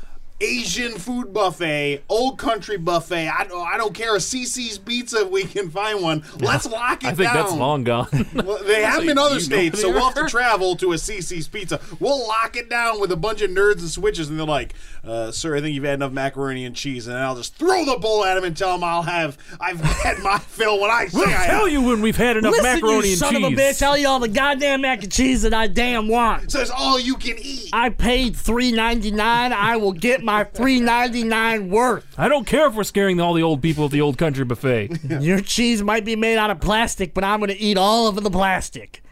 Asian 0.40 0.92
food 0.98 1.32
buffet, 1.32 2.02
Old 2.08 2.38
Country 2.38 2.76
buffet. 2.76 3.28
I 3.28 3.44
don't, 3.44 3.66
I 3.66 3.76
don't 3.78 3.94
care. 3.94 4.14
A 4.14 4.18
CC's 4.18 4.76
Pizza 4.78 5.22
if 5.22 5.30
we 5.30 5.44
can 5.44 5.70
find 5.70 6.02
one. 6.02 6.22
Let's 6.38 6.66
lock 6.66 7.02
it 7.02 7.06
down. 7.06 7.12
I 7.12 7.14
think 7.14 7.28
down. 7.28 7.34
that's 7.36 7.52
long 7.52 7.84
gone. 7.84 8.08
Well, 8.46 8.62
they 8.62 8.82
have 8.82 9.00
them 9.00 9.08
in 9.10 9.18
other 9.18 9.40
states, 9.40 9.80
so 9.80 9.90
we'll 9.90 10.04
have 10.10 10.14
to 10.14 10.28
travel 10.28 10.76
to 10.76 10.92
a 10.92 10.96
CC's 10.96 11.48
Pizza. 11.48 11.80
We'll 12.00 12.26
lock 12.28 12.56
it 12.56 12.68
down 12.68 13.00
with 13.00 13.10
a 13.12 13.16
bunch 13.16 13.40
of 13.40 13.50
nerds 13.50 13.80
and 13.80 13.88
switches, 13.88 14.28
and 14.28 14.38
they're 14.38 14.46
like, 14.46 14.74
uh, 15.04 15.30
"Sir, 15.32 15.56
I 15.56 15.60
think 15.60 15.74
you've 15.74 15.84
had 15.84 15.94
enough 15.94 16.12
macaroni 16.12 16.64
and 16.66 16.76
cheese." 16.76 17.06
And 17.06 17.16
I'll 17.16 17.34
just 17.34 17.56
throw 17.56 17.84
the 17.84 17.96
bowl 17.96 18.24
at 18.24 18.36
him 18.36 18.44
and 18.44 18.54
tell 18.56 18.74
him 18.74 18.84
I'll 18.84 19.02
have 19.02 19.38
I've 19.58 19.80
had 19.80 20.18
my 20.18 20.38
fill 20.38 20.80
when 20.80 20.90
I 20.90 21.06
say 21.06 21.18
we'll 21.18 21.28
I 21.28 21.46
tell 21.46 21.64
have. 21.64 21.72
you 21.72 21.82
when 21.82 22.02
we've 22.02 22.16
had 22.16 22.36
enough 22.36 22.52
Listen, 22.52 22.64
macaroni 22.74 23.06
you 23.06 23.12
and 23.12 23.18
son 23.18 23.32
cheese. 23.32 23.42
Son 23.42 23.52
of 23.52 23.58
a 23.58 23.62
bitch! 23.62 23.82
I'll 23.82 23.96
eat 23.96 24.04
all 24.04 24.20
the 24.20 24.28
goddamn 24.28 24.82
mac 24.82 25.02
and 25.02 25.10
cheese 25.12 25.42
that 25.42 25.54
I 25.54 25.66
damn 25.66 26.08
want. 26.08 26.52
Says 26.52 26.70
all 26.70 27.00
you 27.00 27.14
can 27.16 27.36
eat. 27.40 27.70
I 27.72 27.88
paid 27.88 28.36
three 28.36 28.70
ninety 28.70 29.10
nine. 29.10 29.52
I 29.52 29.76
will 29.78 29.92
get 29.92 30.22
my 30.27 30.44
three 30.44 30.81
ninety 30.81 31.24
nine 31.24 31.70
worth. 31.70 32.05
I 32.19 32.28
don't 32.28 32.47
care 32.47 32.66
if 32.66 32.74
we're 32.74 32.85
scaring 32.85 33.19
all 33.20 33.32
the 33.32 33.43
old 33.43 33.62
people 33.62 33.86
at 33.86 33.90
the 33.90 34.03
old 34.03 34.19
country 34.19 34.44
buffet. 34.44 34.90
Your 35.20 35.40
cheese 35.40 35.82
might 35.82 36.05
be 36.05 36.16
made 36.16 36.36
out 36.36 36.51
of 36.51 36.61
plastic, 36.61 37.15
but 37.15 37.24
I'm 37.24 37.40
going 37.40 37.48
to 37.48 37.59
eat 37.59 37.78
all 37.78 38.09
of 38.09 38.23
the 38.23 38.31
plastic. 38.31 39.03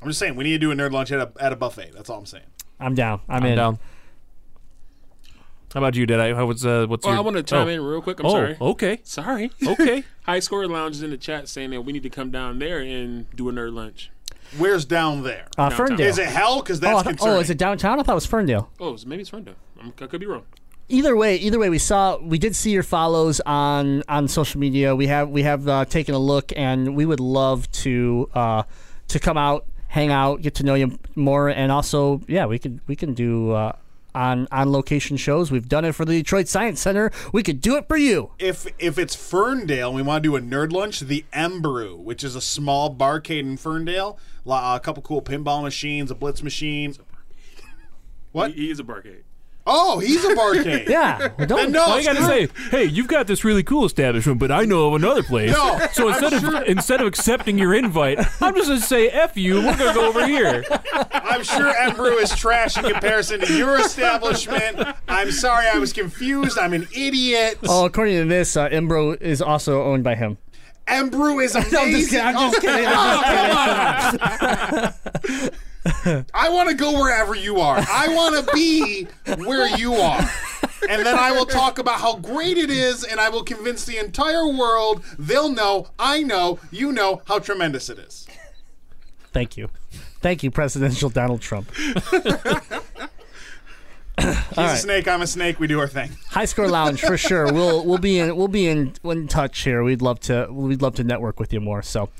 I'm 0.00 0.08
just 0.08 0.18
saying 0.18 0.36
we 0.36 0.44
need 0.44 0.52
to 0.52 0.58
do 0.58 0.70
a 0.72 0.74
nerd 0.74 0.92
lunch 0.92 1.12
at 1.12 1.20
a, 1.20 1.30
at 1.38 1.52
a 1.52 1.56
buffet. 1.56 1.92
That's 1.94 2.08
all 2.08 2.18
I'm 2.18 2.26
saying. 2.26 2.44
I'm 2.80 2.94
down. 2.94 3.20
I'm, 3.28 3.42
I'm 3.42 3.50
in. 3.50 3.56
down. 3.56 3.78
How 5.74 5.80
about 5.80 5.94
you, 5.96 6.06
Deadite? 6.06 6.34
How 6.34 6.44
was 6.44 6.66
uh, 6.66 6.86
what's 6.86 7.04
Well, 7.04 7.14
your? 7.14 7.22
I 7.22 7.24
want 7.24 7.36
to 7.36 7.42
chime 7.42 7.66
oh. 7.66 7.70
in 7.70 7.82
real 7.82 8.02
quick. 8.02 8.20
I'm 8.20 8.26
oh, 8.26 8.30
sorry. 8.30 8.56
okay, 8.60 9.00
Sorry. 9.04 9.50
okay. 9.66 10.04
High 10.24 10.40
Score 10.40 10.66
Lounge 10.66 10.96
is 10.96 11.02
in 11.02 11.10
the 11.10 11.16
chat 11.16 11.48
saying 11.48 11.70
that 11.70 11.82
we 11.82 11.92
need 11.92 12.02
to 12.02 12.10
come 12.10 12.30
down 12.30 12.58
there 12.58 12.80
and 12.80 13.28
do 13.34 13.48
a 13.48 13.52
nerd 13.52 13.72
lunch. 13.72 14.10
Where's 14.58 14.84
down 14.84 15.22
there? 15.22 15.46
Uh, 15.56 15.70
Ferndale. 15.70 16.06
Is 16.06 16.18
it 16.18 16.26
hell? 16.26 16.60
Because 16.60 16.78
oh, 16.78 16.80
that's 16.80 16.92
I 16.92 17.02
thought- 17.02 17.08
concerning. 17.08 17.36
oh, 17.36 17.40
is 17.40 17.48
it 17.50 17.56
downtown? 17.56 17.98
I 17.98 18.02
thought 18.02 18.12
it 18.12 18.16
was 18.16 18.26
Ferndale. 18.26 18.70
Oh, 18.78 18.96
so 18.96 19.08
maybe 19.08 19.22
it's 19.22 19.30
Ferndale. 19.30 19.54
I'm, 19.82 19.92
I 20.00 20.06
could 20.06 20.20
be 20.20 20.26
wrong. 20.26 20.44
Either 20.88 21.16
way, 21.16 21.36
either 21.36 21.58
way, 21.58 21.70
we 21.70 21.78
saw 21.78 22.18
we 22.18 22.38
did 22.38 22.54
see 22.54 22.70
your 22.70 22.82
follows 22.82 23.40
on 23.40 24.02
on 24.08 24.28
social 24.28 24.60
media. 24.60 24.94
We 24.94 25.06
have 25.06 25.30
we 25.30 25.42
have 25.42 25.66
uh, 25.66 25.84
taken 25.86 26.14
a 26.14 26.18
look, 26.18 26.52
and 26.56 26.94
we 26.94 27.06
would 27.06 27.20
love 27.20 27.70
to 27.72 28.28
uh, 28.34 28.64
to 29.08 29.18
come 29.18 29.38
out, 29.38 29.64
hang 29.88 30.10
out, 30.10 30.42
get 30.42 30.54
to 30.56 30.64
know 30.64 30.74
you 30.74 30.98
more, 31.14 31.48
and 31.48 31.72
also, 31.72 32.20
yeah, 32.28 32.46
we 32.46 32.58
could 32.58 32.80
we 32.86 32.96
can 32.96 33.14
do. 33.14 33.52
Uh, 33.52 33.72
on, 34.14 34.46
on 34.52 34.70
location 34.70 35.16
shows, 35.16 35.50
we've 35.50 35.70
done 35.70 35.86
it 35.86 35.92
for 35.92 36.04
the 36.04 36.12
Detroit 36.12 36.46
Science 36.46 36.82
Center. 36.82 37.10
We 37.32 37.42
could 37.42 37.62
do 37.62 37.76
it 37.76 37.88
for 37.88 37.96
you. 37.96 38.32
if 38.38 38.66
if 38.78 38.98
it's 38.98 39.14
Ferndale 39.14 39.88
and 39.88 39.96
we 39.96 40.02
want 40.02 40.22
to 40.22 40.28
do 40.28 40.36
a 40.36 40.40
nerd 40.40 40.70
lunch, 40.70 41.00
the 41.00 41.24
Embrew, 41.32 41.96
which 41.96 42.22
is 42.22 42.36
a 42.36 42.40
small 42.42 42.94
barcade 42.94 43.40
in 43.40 43.56
Ferndale, 43.56 44.18
a 44.46 44.78
couple 44.82 45.02
cool 45.02 45.22
pinball 45.22 45.62
machines, 45.62 46.10
a 46.10 46.14
blitz 46.14 46.42
machine. 46.42 46.94
What? 48.32 48.50
He, 48.50 48.66
he 48.66 48.70
is 48.70 48.78
a 48.78 48.84
barcade. 48.84 49.22
Oh, 49.64 50.00
he's 50.00 50.24
a 50.24 50.34
barcade. 50.34 50.88
Yeah, 50.92 51.28
well, 51.38 51.46
don't 51.46 51.70
no, 51.70 51.82
All 51.82 51.98
you 52.00 52.04
got 52.04 52.16
to 52.16 52.24
say, 52.26 52.48
hey, 52.70 52.84
you've 52.84 53.06
got 53.08 53.26
this 53.28 53.44
really 53.44 53.62
cool 53.62 53.84
establishment, 53.84 54.38
but 54.40 54.50
I 54.50 54.64
know 54.64 54.88
of 54.88 54.94
another 54.94 55.22
place. 55.22 55.52
No, 55.52 55.78
so 55.92 56.08
I'm 56.08 56.14
instead 56.14 56.32
of 56.32 56.40
sure- 56.40 56.62
instead 56.64 57.00
of 57.00 57.06
accepting 57.06 57.58
your 57.58 57.72
invite, 57.74 58.18
I'm 58.42 58.54
just 58.56 58.68
gonna 58.68 58.80
say 58.80 59.08
f 59.08 59.36
you. 59.36 59.56
We're 59.56 59.76
gonna 59.76 59.94
go 59.94 60.08
over 60.08 60.26
here. 60.26 60.64
I'm 61.12 61.44
sure 61.44 61.72
Embrew 61.74 62.20
is 62.20 62.34
trash 62.34 62.76
in 62.76 62.84
comparison 62.84 63.40
to 63.40 63.56
your 63.56 63.78
establishment. 63.78 64.78
I'm 65.08 65.30
sorry, 65.30 65.66
I 65.72 65.78
was 65.78 65.92
confused. 65.92 66.58
I'm 66.58 66.72
an 66.72 66.88
idiot. 66.94 67.58
Oh, 67.68 67.84
according 67.84 68.16
to 68.16 68.24
this, 68.24 68.56
uh, 68.56 68.68
Embro 68.68 69.20
is 69.22 69.40
also 69.40 69.84
owned 69.84 70.02
by 70.02 70.16
him. 70.16 70.38
Embrew 70.88 71.42
is 71.42 71.54
amazing. 71.54 72.20
I'm 72.24 72.50
just 72.50 72.60
kidding. 72.60 72.86
I'm 72.86 74.12
just 74.12 74.18
Oh, 74.18 74.18
kidding. 74.18 74.46
I'm 74.88 74.92
just 74.92 75.30
come 75.30 75.44
on. 75.44 75.50
I 75.84 76.48
want 76.48 76.68
to 76.68 76.74
go 76.74 77.00
wherever 77.00 77.34
you 77.34 77.60
are. 77.60 77.78
I 77.78 78.08
want 78.08 78.46
to 78.46 78.52
be 78.54 79.06
where 79.44 79.76
you 79.76 79.94
are. 79.94 80.20
And 80.88 81.04
then 81.06 81.18
I 81.18 81.32
will 81.32 81.46
talk 81.46 81.78
about 81.78 82.00
how 82.00 82.16
great 82.16 82.58
it 82.58 82.70
is, 82.70 83.04
and 83.04 83.20
I 83.20 83.28
will 83.28 83.44
convince 83.44 83.84
the 83.84 83.98
entire 83.98 84.46
world 84.48 85.04
they'll 85.18 85.50
know, 85.50 85.88
I 85.98 86.22
know, 86.22 86.58
you 86.70 86.92
know 86.92 87.22
how 87.26 87.38
tremendous 87.38 87.88
it 87.88 87.98
is. 87.98 88.26
Thank 89.32 89.56
you. 89.56 89.68
Thank 90.20 90.42
you, 90.42 90.50
Presidential 90.50 91.08
Donald 91.08 91.40
Trump. 91.40 91.70
He's 94.18 94.36
a 94.56 94.76
snake, 94.76 95.08
I'm 95.08 95.22
a 95.22 95.26
snake, 95.26 95.58
we 95.58 95.66
do 95.66 95.80
our 95.80 95.88
thing. 95.88 96.10
High 96.28 96.44
Score 96.44 96.68
Lounge 96.68 97.00
for 97.00 97.16
sure. 97.16 97.52
We'll 97.52 97.84
we'll 97.84 97.98
be 97.98 98.18
in 98.18 98.36
we'll 98.36 98.48
be 98.48 98.68
in, 98.68 98.92
in 99.04 99.26
touch 99.26 99.60
here. 99.62 99.82
We'd 99.82 100.02
love 100.02 100.20
to 100.20 100.48
we'd 100.50 100.82
love 100.82 100.94
to 100.96 101.04
network 101.04 101.40
with 101.40 101.52
you 101.52 101.60
more. 101.60 101.82
So, 101.82 102.10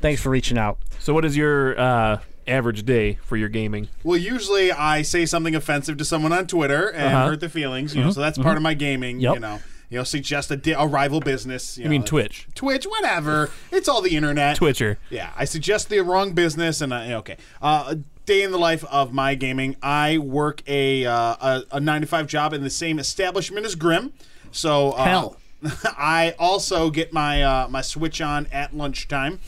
thanks 0.00 0.22
for 0.22 0.30
reaching 0.30 0.56
out. 0.56 0.78
So, 0.98 1.12
what 1.12 1.24
is 1.24 1.36
your 1.36 1.78
uh, 1.78 2.20
average 2.48 2.84
day 2.84 3.18
for 3.22 3.36
your 3.36 3.48
gaming? 3.48 3.88
Well, 4.02 4.16
usually 4.18 4.72
I 4.72 5.02
say 5.02 5.26
something 5.26 5.54
offensive 5.54 5.96
to 5.98 6.04
someone 6.04 6.32
on 6.32 6.46
Twitter 6.46 6.88
and 6.88 7.14
Uh-huh. 7.14 7.26
hurt 7.28 7.40
their 7.40 7.48
feelings, 7.48 7.94
you 7.94 8.02
know, 8.02 8.10
so 8.10 8.20
that's 8.20 8.38
part 8.38 8.56
of 8.56 8.62
my 8.62 8.74
gaming, 8.74 9.20
Yep. 9.20 9.34
you 9.34 9.40
know. 9.40 9.60
You 9.90 9.96
know, 9.96 10.04
suggest 10.04 10.50
a, 10.50 10.56
di- 10.56 10.72
a 10.72 10.86
rival 10.86 11.18
business. 11.20 11.78
You, 11.78 11.84
You 11.84 11.90
mean 11.90 12.02
Twitch? 12.04 12.46
Twitch, 12.54 12.84
whatever. 12.84 13.50
It's 13.72 13.88
all 13.88 14.02
the 14.02 14.14
internet. 14.16 14.56
Twitcher. 14.56 14.98
Yeah, 15.08 15.30
I 15.34 15.46
suggest 15.46 15.88
the 15.88 16.00
wrong 16.00 16.32
business, 16.32 16.82
and 16.82 16.92
I, 16.92 17.14
okay. 17.14 17.38
Uh, 17.62 17.84
a 17.92 17.94
day 18.26 18.42
in 18.42 18.50
the 18.50 18.58
life 18.58 18.84
of 18.90 19.14
my 19.14 19.34
gaming. 19.34 19.76
I 19.82 20.18
work 20.18 20.62
a 20.66 21.06
uh, 21.06 21.12
a, 21.40 21.62
a 21.72 21.80
nine 21.80 22.02
to 22.02 22.06
five 22.06 22.26
job 22.26 22.52
in 22.52 22.62
the 22.64 22.68
same 22.68 22.98
establishment 22.98 23.64
as 23.64 23.74
Grim. 23.76 24.12
So 24.52 24.90
uh, 24.92 25.04
Hell. 25.04 25.36
I 25.96 26.34
also 26.38 26.90
get 26.90 27.14
my 27.14 27.42
uh, 27.42 27.68
my 27.70 27.80
Switch 27.80 28.20
on 28.20 28.46
at 28.52 28.76
lunchtime. 28.76 29.40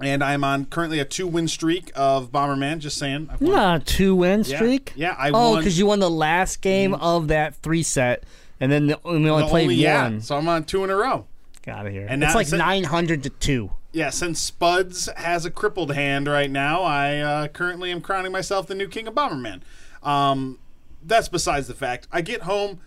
And 0.00 0.24
I'm 0.24 0.42
on 0.42 0.64
currently 0.66 0.98
a 0.98 1.04
two 1.04 1.26
win 1.26 1.46
streak 1.46 1.92
of 1.94 2.32
Bomberman. 2.32 2.78
Just 2.80 2.98
saying. 2.98 3.28
I've 3.30 3.40
won- 3.40 3.52
Not 3.52 3.82
a 3.82 3.84
two 3.84 4.16
win 4.16 4.42
Yeah. 4.44 4.56
streak. 4.56 4.92
Yeah, 4.96 5.14
I 5.16 5.30
oh, 5.30 5.50
won- 5.52 5.58
because 5.60 5.78
you 5.78 5.86
won 5.86 6.00
the 6.00 6.10
last 6.10 6.60
game 6.60 6.94
of 6.94 7.28
that 7.28 7.54
three 7.56 7.82
set, 7.84 8.24
and 8.58 8.72
then 8.72 8.88
the, 8.88 8.98
we 9.04 9.10
only 9.30 9.42
The 9.44 9.48
played 9.48 9.62
only- 9.64 9.74
yeah, 9.76 10.02
one. 10.02 10.20
so 10.20 10.36
I'm 10.36 10.48
on 10.48 10.64
two 10.64 10.82
in 10.84 10.90
a 10.90 10.96
row. 10.96 11.26
Got 11.64 11.86
of 11.86 11.92
here. 11.92 12.06
And 12.08 12.22
it's 12.22 12.32
now- 12.32 12.38
like 12.38 12.46
so- 12.48 12.56
nine 12.56 12.84
hundred 12.84 13.22
to 13.22 13.30
two. 13.30 13.70
Yeah, 13.92 14.10
since 14.10 14.40
Spuds 14.40 15.08
has 15.16 15.44
a 15.46 15.50
crippled 15.52 15.94
hand 15.94 16.26
right 16.26 16.50
now, 16.50 16.82
I 16.82 17.18
uh, 17.18 17.46
currently 17.48 17.92
am 17.92 18.00
crowning 18.00 18.32
myself 18.32 18.66
the 18.66 18.74
new 18.74 18.88
king 18.88 19.06
of 19.06 19.14
Bomberman. 19.14 19.60
Um, 20.02 20.58
that's 21.00 21.28
besides 21.28 21.68
the 21.68 21.74
fact. 21.74 22.08
I 22.10 22.20
get 22.20 22.42
home, 22.42 22.80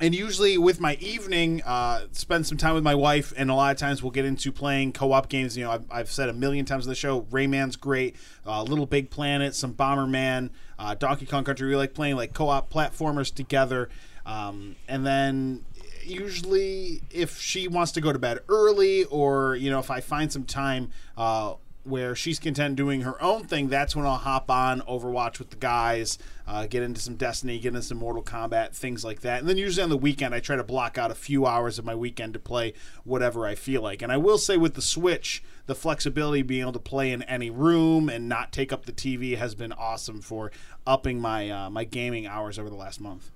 and 0.00 0.14
usually 0.14 0.56
with 0.56 0.80
my 0.80 0.94
evening, 0.96 1.60
uh, 1.64 2.06
spend 2.12 2.46
some 2.46 2.56
time 2.56 2.74
with 2.74 2.84
my 2.84 2.94
wife, 2.94 3.32
and 3.36 3.50
a 3.50 3.54
lot 3.54 3.72
of 3.72 3.78
times 3.78 4.02
we'll 4.02 4.12
get 4.12 4.24
into 4.24 4.52
playing 4.52 4.92
co-op 4.92 5.28
games. 5.28 5.56
You 5.56 5.64
know, 5.64 5.72
I've, 5.72 5.84
I've 5.90 6.10
said 6.10 6.28
a 6.28 6.32
million 6.32 6.64
times 6.64 6.86
on 6.86 6.88
the 6.88 6.94
show, 6.94 7.22
Rayman's 7.22 7.74
great, 7.76 8.14
uh, 8.46 8.62
Little 8.62 8.86
Big 8.86 9.10
Planet, 9.10 9.54
some 9.54 9.74
Bomberman, 9.74 10.50
uh, 10.78 10.94
Donkey 10.94 11.26
Kong 11.26 11.42
Country. 11.42 11.68
We 11.68 11.74
like 11.74 11.94
playing 11.94 12.16
like 12.16 12.32
co-op 12.32 12.72
platformers 12.72 13.34
together, 13.34 13.88
um, 14.24 14.76
and 14.86 15.04
then 15.04 15.64
usually 16.04 17.02
if 17.10 17.40
she 17.40 17.66
wants 17.66 17.92
to 17.92 18.00
go 18.00 18.12
to 18.12 18.18
bed 18.18 18.38
early, 18.48 19.04
or 19.04 19.56
you 19.56 19.70
know, 19.70 19.80
if 19.80 19.90
I 19.90 20.00
find 20.00 20.32
some 20.32 20.44
time. 20.44 20.90
Uh, 21.16 21.54
where 21.88 22.14
she's 22.14 22.38
content 22.38 22.76
doing 22.76 23.02
her 23.02 23.20
own 23.22 23.44
thing, 23.44 23.68
that's 23.68 23.96
when 23.96 24.04
I'll 24.04 24.16
hop 24.16 24.50
on 24.50 24.80
Overwatch 24.82 25.38
with 25.38 25.50
the 25.50 25.56
guys, 25.56 26.18
uh, 26.46 26.66
get 26.66 26.82
into 26.82 27.00
some 27.00 27.16
Destiny, 27.16 27.58
get 27.58 27.68
into 27.68 27.82
some 27.82 27.98
Mortal 27.98 28.22
Kombat, 28.22 28.74
things 28.74 29.04
like 29.04 29.20
that. 29.20 29.40
And 29.40 29.48
then 29.48 29.58
usually 29.58 29.82
on 29.82 29.90
the 29.90 29.96
weekend, 29.96 30.34
I 30.34 30.40
try 30.40 30.56
to 30.56 30.64
block 30.64 30.98
out 30.98 31.10
a 31.10 31.14
few 31.14 31.46
hours 31.46 31.78
of 31.78 31.84
my 31.84 31.94
weekend 31.94 32.34
to 32.34 32.38
play 32.38 32.74
whatever 33.04 33.46
I 33.46 33.54
feel 33.54 33.82
like. 33.82 34.02
And 34.02 34.12
I 34.12 34.16
will 34.16 34.38
say 34.38 34.56
with 34.56 34.74
the 34.74 34.82
Switch, 34.82 35.42
the 35.66 35.74
flexibility 35.74 36.42
being 36.42 36.62
able 36.62 36.72
to 36.72 36.78
play 36.78 37.12
in 37.12 37.22
any 37.24 37.50
room 37.50 38.08
and 38.08 38.28
not 38.28 38.52
take 38.52 38.72
up 38.72 38.86
the 38.86 38.92
TV 38.92 39.36
has 39.36 39.54
been 39.54 39.72
awesome 39.72 40.20
for 40.20 40.50
upping 40.86 41.20
my 41.20 41.50
uh, 41.50 41.70
my 41.70 41.84
gaming 41.84 42.26
hours 42.26 42.58
over 42.58 42.70
the 42.70 42.76
last 42.76 43.00
month. 43.00 43.30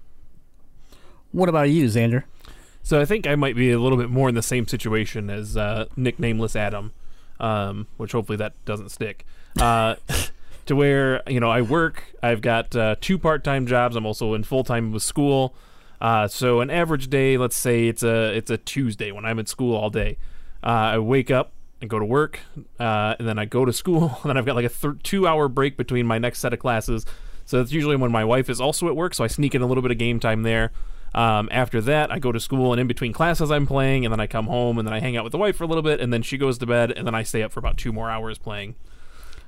What 1.32 1.48
about 1.48 1.70
you, 1.70 1.86
Xander? 1.86 2.24
So 2.82 3.00
I 3.00 3.04
think 3.04 3.26
I 3.26 3.36
might 3.36 3.56
be 3.56 3.70
a 3.70 3.78
little 3.78 3.98
bit 3.98 4.10
more 4.10 4.28
in 4.28 4.34
the 4.34 4.42
same 4.42 4.66
situation 4.66 5.30
as 5.30 5.56
uh, 5.56 5.86
nicknameless 5.96 6.56
Adam, 6.56 6.92
um, 7.42 7.86
which 7.98 8.12
hopefully 8.12 8.38
that 8.38 8.54
doesn't 8.64 8.90
stick. 8.90 9.26
Uh, 9.60 9.96
to 10.66 10.76
where 10.76 11.22
you 11.26 11.40
know 11.40 11.50
I 11.50 11.60
work, 11.60 12.04
I've 12.22 12.40
got 12.40 12.74
uh, 12.74 12.96
two 13.00 13.18
part-time 13.18 13.66
jobs. 13.66 13.96
I'm 13.96 14.06
also 14.06 14.32
in 14.32 14.44
full-time 14.44 14.92
with 14.92 15.02
school. 15.02 15.54
Uh, 16.00 16.26
so 16.26 16.60
an 16.60 16.70
average 16.70 17.08
day, 17.10 17.36
let's 17.36 17.56
say 17.56 17.88
it's 17.88 18.02
a 18.02 18.34
it's 18.36 18.50
a 18.50 18.56
Tuesday 18.56 19.12
when 19.12 19.24
I'm 19.24 19.38
in 19.38 19.46
school 19.46 19.76
all 19.76 19.90
day. 19.90 20.16
Uh, 20.62 20.94
I 20.94 20.98
wake 20.98 21.30
up 21.30 21.52
and 21.80 21.90
go 21.90 21.98
to 21.98 22.04
work, 22.04 22.40
uh, 22.78 23.16
and 23.18 23.26
then 23.26 23.38
I 23.38 23.44
go 23.44 23.64
to 23.64 23.72
school, 23.72 24.18
and 24.22 24.30
then 24.30 24.36
I've 24.36 24.46
got 24.46 24.56
like 24.56 24.64
a 24.64 24.68
th- 24.68 25.02
two-hour 25.02 25.48
break 25.48 25.76
between 25.76 26.06
my 26.06 26.18
next 26.18 26.38
set 26.38 26.52
of 26.52 26.60
classes. 26.60 27.04
So 27.44 27.58
that's 27.58 27.72
usually 27.72 27.96
when 27.96 28.12
my 28.12 28.24
wife 28.24 28.48
is 28.48 28.60
also 28.60 28.86
at 28.86 28.94
work, 28.94 29.14
so 29.14 29.24
I 29.24 29.26
sneak 29.26 29.54
in 29.54 29.62
a 29.62 29.66
little 29.66 29.82
bit 29.82 29.90
of 29.90 29.98
game 29.98 30.20
time 30.20 30.42
there. 30.42 30.70
Um, 31.14 31.48
after 31.52 31.80
that, 31.82 32.10
I 32.10 32.18
go 32.18 32.32
to 32.32 32.40
school, 32.40 32.72
and 32.72 32.80
in 32.80 32.86
between 32.86 33.12
classes, 33.12 33.50
I'm 33.50 33.66
playing, 33.66 34.04
and 34.06 34.12
then 34.12 34.20
I 34.20 34.26
come 34.26 34.46
home, 34.46 34.78
and 34.78 34.86
then 34.88 34.94
I 34.94 35.00
hang 35.00 35.16
out 35.16 35.24
with 35.24 35.32
the 35.32 35.38
wife 35.38 35.56
for 35.56 35.64
a 35.64 35.66
little 35.66 35.82
bit, 35.82 36.00
and 36.00 36.12
then 36.12 36.22
she 36.22 36.38
goes 36.38 36.56
to 36.58 36.66
bed, 36.66 36.90
and 36.90 37.06
then 37.06 37.14
I 37.14 37.22
stay 37.22 37.42
up 37.42 37.52
for 37.52 37.60
about 37.60 37.76
two 37.76 37.92
more 37.92 38.10
hours 38.10 38.38
playing. 38.38 38.74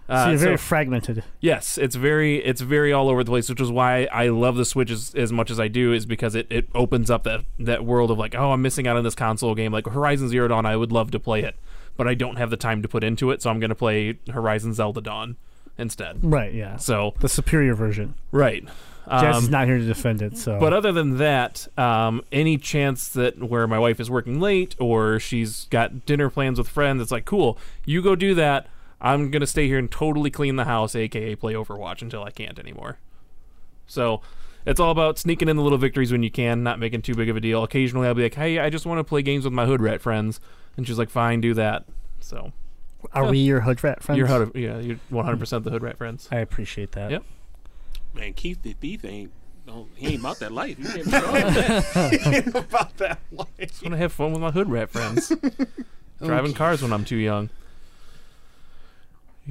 Uh, 0.06 0.24
so 0.24 0.30
you're 0.30 0.38
very 0.38 0.58
so- 0.58 0.62
fragmented. 0.62 1.24
Yes, 1.40 1.78
it's 1.78 1.96
very 1.96 2.36
it's 2.44 2.60
very 2.60 2.92
all 2.92 3.08
over 3.08 3.24
the 3.24 3.30
place, 3.30 3.48
which 3.48 3.62
is 3.62 3.70
why 3.70 4.04
I 4.12 4.28
love 4.28 4.56
the 4.56 4.66
Switch 4.66 4.90
as, 4.90 5.14
as 5.14 5.32
much 5.32 5.50
as 5.50 5.58
I 5.58 5.68
do, 5.68 5.94
is 5.94 6.04
because 6.04 6.34
it, 6.34 6.46
it 6.50 6.68
opens 6.74 7.10
up 7.10 7.24
that 7.24 7.46
that 7.58 7.86
world 7.86 8.10
of 8.10 8.18
like, 8.18 8.34
oh, 8.34 8.52
I'm 8.52 8.60
missing 8.60 8.86
out 8.86 8.98
on 8.98 9.04
this 9.04 9.14
console 9.14 9.54
game. 9.54 9.72
Like 9.72 9.86
Horizon 9.86 10.28
Zero 10.28 10.48
Dawn, 10.48 10.66
I 10.66 10.76
would 10.76 10.92
love 10.92 11.10
to 11.12 11.18
play 11.18 11.42
it, 11.42 11.56
but 11.96 12.06
I 12.06 12.12
don't 12.12 12.36
have 12.36 12.50
the 12.50 12.58
time 12.58 12.82
to 12.82 12.88
put 12.88 13.02
into 13.02 13.30
it, 13.30 13.40
so 13.40 13.48
I'm 13.48 13.58
going 13.60 13.70
to 13.70 13.74
play 13.74 14.18
Horizon 14.30 14.74
Zelda 14.74 15.00
Dawn 15.00 15.36
instead. 15.78 16.18
Right, 16.22 16.52
yeah. 16.52 16.76
So 16.76 17.14
The 17.20 17.28
superior 17.30 17.74
version. 17.74 18.12
right, 18.30 18.62
Jess 19.08 19.36
Um, 19.36 19.44
is 19.44 19.50
not 19.50 19.66
here 19.66 19.78
to 19.78 19.84
defend 19.84 20.22
it, 20.22 20.38
so. 20.38 20.58
but 20.58 20.72
other 20.72 20.90
than 20.92 21.18
that, 21.18 21.66
um, 21.78 22.22
any 22.32 22.56
chance 22.56 23.08
that 23.08 23.42
where 23.42 23.66
my 23.66 23.78
wife 23.78 24.00
is 24.00 24.10
working 24.10 24.40
late 24.40 24.74
or 24.78 25.20
she's 25.20 25.66
got 25.66 26.06
dinner 26.06 26.30
plans 26.30 26.58
with 26.58 26.68
friends, 26.68 27.02
it's 27.02 27.10
like, 27.12 27.24
cool, 27.24 27.58
you 27.84 28.00
go 28.02 28.14
do 28.16 28.34
that. 28.34 28.66
I'm 29.00 29.30
gonna 29.30 29.46
stay 29.46 29.66
here 29.66 29.78
and 29.78 29.90
totally 29.90 30.30
clean 30.30 30.56
the 30.56 30.64
house, 30.64 30.94
aka 30.94 31.34
play 31.34 31.52
Overwatch 31.54 32.00
until 32.00 32.24
I 32.24 32.30
can't 32.30 32.58
anymore. 32.58 32.98
So 33.86 34.22
it's 34.64 34.80
all 34.80 34.90
about 34.90 35.18
sneaking 35.18 35.48
in 35.50 35.56
the 35.56 35.62
little 35.62 35.76
victories 35.76 36.10
when 36.10 36.22
you 36.22 36.30
can, 36.30 36.62
not 36.62 36.78
making 36.78 37.02
too 37.02 37.14
big 37.14 37.28
of 37.28 37.36
a 37.36 37.40
deal. 37.40 37.62
Occasionally, 37.62 38.08
I'll 38.08 38.14
be 38.14 38.22
like, 38.22 38.34
hey, 38.34 38.58
I 38.58 38.70
just 38.70 38.86
want 38.86 38.98
to 38.98 39.04
play 39.04 39.20
games 39.20 39.44
with 39.44 39.52
my 39.52 39.66
hood 39.66 39.82
rat 39.82 40.00
friends, 40.00 40.40
and 40.78 40.86
she's 40.86 40.96
like, 40.98 41.10
fine, 41.10 41.42
do 41.42 41.52
that. 41.52 41.84
So 42.20 42.52
Are 43.12 43.28
we 43.28 43.38
your 43.40 43.60
hood 43.60 43.84
rat 43.84 44.02
friends? 44.02 44.16
you're 44.16 44.26
hood, 44.28 44.52
yeah, 44.54 44.78
you're 44.78 44.98
100 45.10 45.38
percent 45.38 45.64
the 45.64 45.70
hood 45.70 45.82
rat 45.82 45.98
friends. 45.98 46.26
I 46.32 46.36
appreciate 46.38 46.92
that. 46.92 47.10
Yep. 47.10 47.24
Man, 48.14 48.32
Keith 48.32 48.62
the 48.62 48.72
Thief 48.72 49.04
ain't. 49.04 49.32
Don't, 49.66 49.88
he 49.96 50.08
ain't 50.08 50.20
about 50.20 50.38
that 50.40 50.52
life. 50.52 50.78
You 50.78 50.84
can't 50.84 51.04
be 51.04 51.10
wrong 51.12 51.32
with 51.32 51.54
that. 51.54 52.46
About 52.54 52.96
that 52.98 53.18
life. 53.32 53.48
I 53.58 53.64
want 53.82 53.92
to 53.92 53.96
have 53.96 54.12
fun 54.12 54.32
with 54.32 54.40
my 54.42 54.50
hood 54.50 54.68
rat 54.68 54.90
friends. 54.90 55.32
Driving 56.22 56.52
cars 56.52 56.82
when 56.82 56.92
I'm 56.92 57.04
too 57.04 57.16
young. 57.16 57.48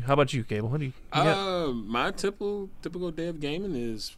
How 0.06 0.14
about 0.14 0.34
you, 0.34 0.44
Cable? 0.44 0.70
What 0.70 0.80
do 0.80 0.86
you? 0.88 0.94
you? 1.16 1.22
Uh, 1.22 1.72
my 1.72 2.12
typical 2.12 2.70
typical 2.82 3.12
day 3.12 3.28
of 3.28 3.40
gaming 3.40 3.76
is 3.76 4.16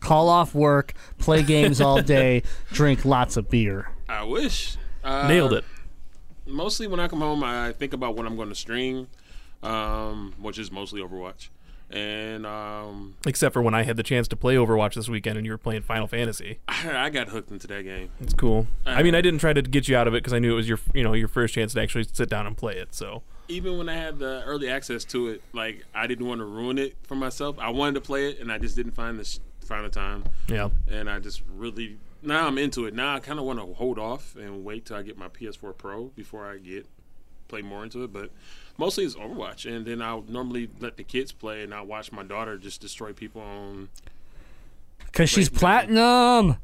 Call 0.00 0.28
off 0.28 0.54
work, 0.54 0.94
play 1.18 1.42
games 1.42 1.80
all 1.80 2.00
day, 2.00 2.42
drink 2.72 3.04
lots 3.04 3.36
of 3.36 3.50
beer. 3.50 3.90
I 4.08 4.22
wish 4.22 4.76
uh, 5.02 5.26
Nailed 5.26 5.52
it. 5.52 5.64
Mostly 6.46 6.86
when 6.86 7.00
I 7.00 7.08
come 7.08 7.20
home, 7.20 7.42
I 7.42 7.72
think 7.72 7.92
about 7.92 8.16
what 8.16 8.24
I'm 8.24 8.36
going 8.36 8.48
to 8.48 8.54
stream, 8.54 9.08
um, 9.62 10.34
which 10.38 10.58
is 10.58 10.70
mostly 10.70 11.02
Overwatch, 11.02 11.48
and 11.90 12.44
um, 12.46 13.14
Except 13.26 13.52
for 13.52 13.62
when 13.62 13.74
I 13.74 13.82
had 13.82 13.96
the 13.96 14.02
chance 14.02 14.28
to 14.28 14.36
play 14.36 14.56
Overwatch 14.56 14.94
this 14.94 15.08
weekend 15.08 15.36
and 15.38 15.46
you 15.46 15.52
were 15.52 15.58
playing 15.58 15.82
Final 15.82 16.06
Fantasy. 16.06 16.58
I 16.68 17.10
got 17.10 17.28
hooked 17.28 17.50
into 17.50 17.66
that 17.68 17.82
game. 17.84 18.10
It's 18.20 18.34
cool. 18.34 18.66
I 18.84 19.02
mean, 19.02 19.14
I 19.14 19.20
didn't 19.20 19.40
try 19.40 19.52
to 19.52 19.62
get 19.62 19.88
you 19.88 19.96
out 19.96 20.06
of 20.06 20.14
it 20.14 20.18
because 20.18 20.32
I 20.32 20.38
knew 20.38 20.52
it 20.52 20.56
was 20.56 20.68
your, 20.68 20.78
you 20.94 21.02
know, 21.02 21.14
your 21.14 21.28
first 21.28 21.54
chance 21.54 21.72
to 21.74 21.80
actually 21.80 22.04
sit 22.12 22.28
down 22.28 22.46
and 22.46 22.56
play 22.56 22.76
it. 22.76 22.94
So 22.94 23.22
Even 23.48 23.78
when 23.78 23.88
I 23.88 23.94
had 23.94 24.18
the 24.18 24.42
early 24.44 24.68
access 24.68 25.04
to 25.06 25.28
it, 25.28 25.42
like 25.52 25.84
I 25.94 26.06
didn't 26.06 26.26
want 26.26 26.40
to 26.40 26.44
ruin 26.44 26.78
it 26.78 26.96
for 27.04 27.14
myself. 27.14 27.58
I 27.58 27.70
wanted 27.70 27.94
to 27.94 28.00
play 28.02 28.30
it, 28.30 28.38
and 28.40 28.52
I 28.52 28.58
just 28.58 28.76
didn't 28.76 28.92
find 28.92 29.18
the 29.18 29.24
sh- 29.24 29.38
find 29.60 29.84
the 29.84 29.90
time. 29.90 30.24
yeah, 30.48 30.68
and 30.90 31.08
I 31.10 31.18
just 31.18 31.42
really 31.54 31.96
now 32.22 32.46
I'm 32.46 32.58
into 32.58 32.84
it. 32.86 32.94
Now 32.94 33.14
I 33.14 33.20
kind 33.20 33.38
of 33.38 33.44
want 33.44 33.58
to 33.60 33.66
hold 33.74 33.98
off 33.98 34.34
and 34.36 34.64
wait 34.64 34.84
till 34.86 34.96
I 34.96 35.02
get 35.02 35.16
my 35.16 35.28
PS4 35.28 35.76
Pro 35.78 36.04
before 36.16 36.50
I 36.50 36.58
get 36.58 36.86
play 37.48 37.62
more 37.62 37.82
into 37.84 38.02
it. 38.04 38.12
But 38.12 38.30
mostly 38.78 39.04
it's 39.04 39.16
Overwatch, 39.16 39.70
and 39.70 39.84
then 39.84 40.00
I'll 40.00 40.24
normally 40.26 40.70
let 40.80 40.96
the 40.96 41.04
kids 41.04 41.32
play, 41.32 41.62
and 41.62 41.74
I 41.74 41.80
will 41.80 41.88
watch 41.88 42.10
my 42.12 42.22
daughter 42.22 42.56
just 42.56 42.80
destroy 42.80 43.12
people 43.12 43.42
on. 43.42 43.90
Because 45.04 45.28
she's 45.28 45.50
platinum. 45.50 46.56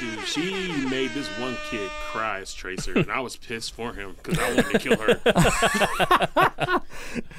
Dude, 0.00 0.20
she 0.26 0.50
made 0.90 1.10
this 1.10 1.28
one 1.38 1.56
kid 1.70 1.90
cry 2.10 2.40
as 2.40 2.52
Tracer, 2.52 2.98
and 2.98 3.10
I 3.10 3.20
was 3.20 3.36
pissed 3.36 3.74
for 3.74 3.94
him 3.94 4.16
because 4.22 4.38
I 4.38 4.54
wanted 4.54 4.70
to 4.70 4.78
kill 4.78 4.96
her. 4.98 6.82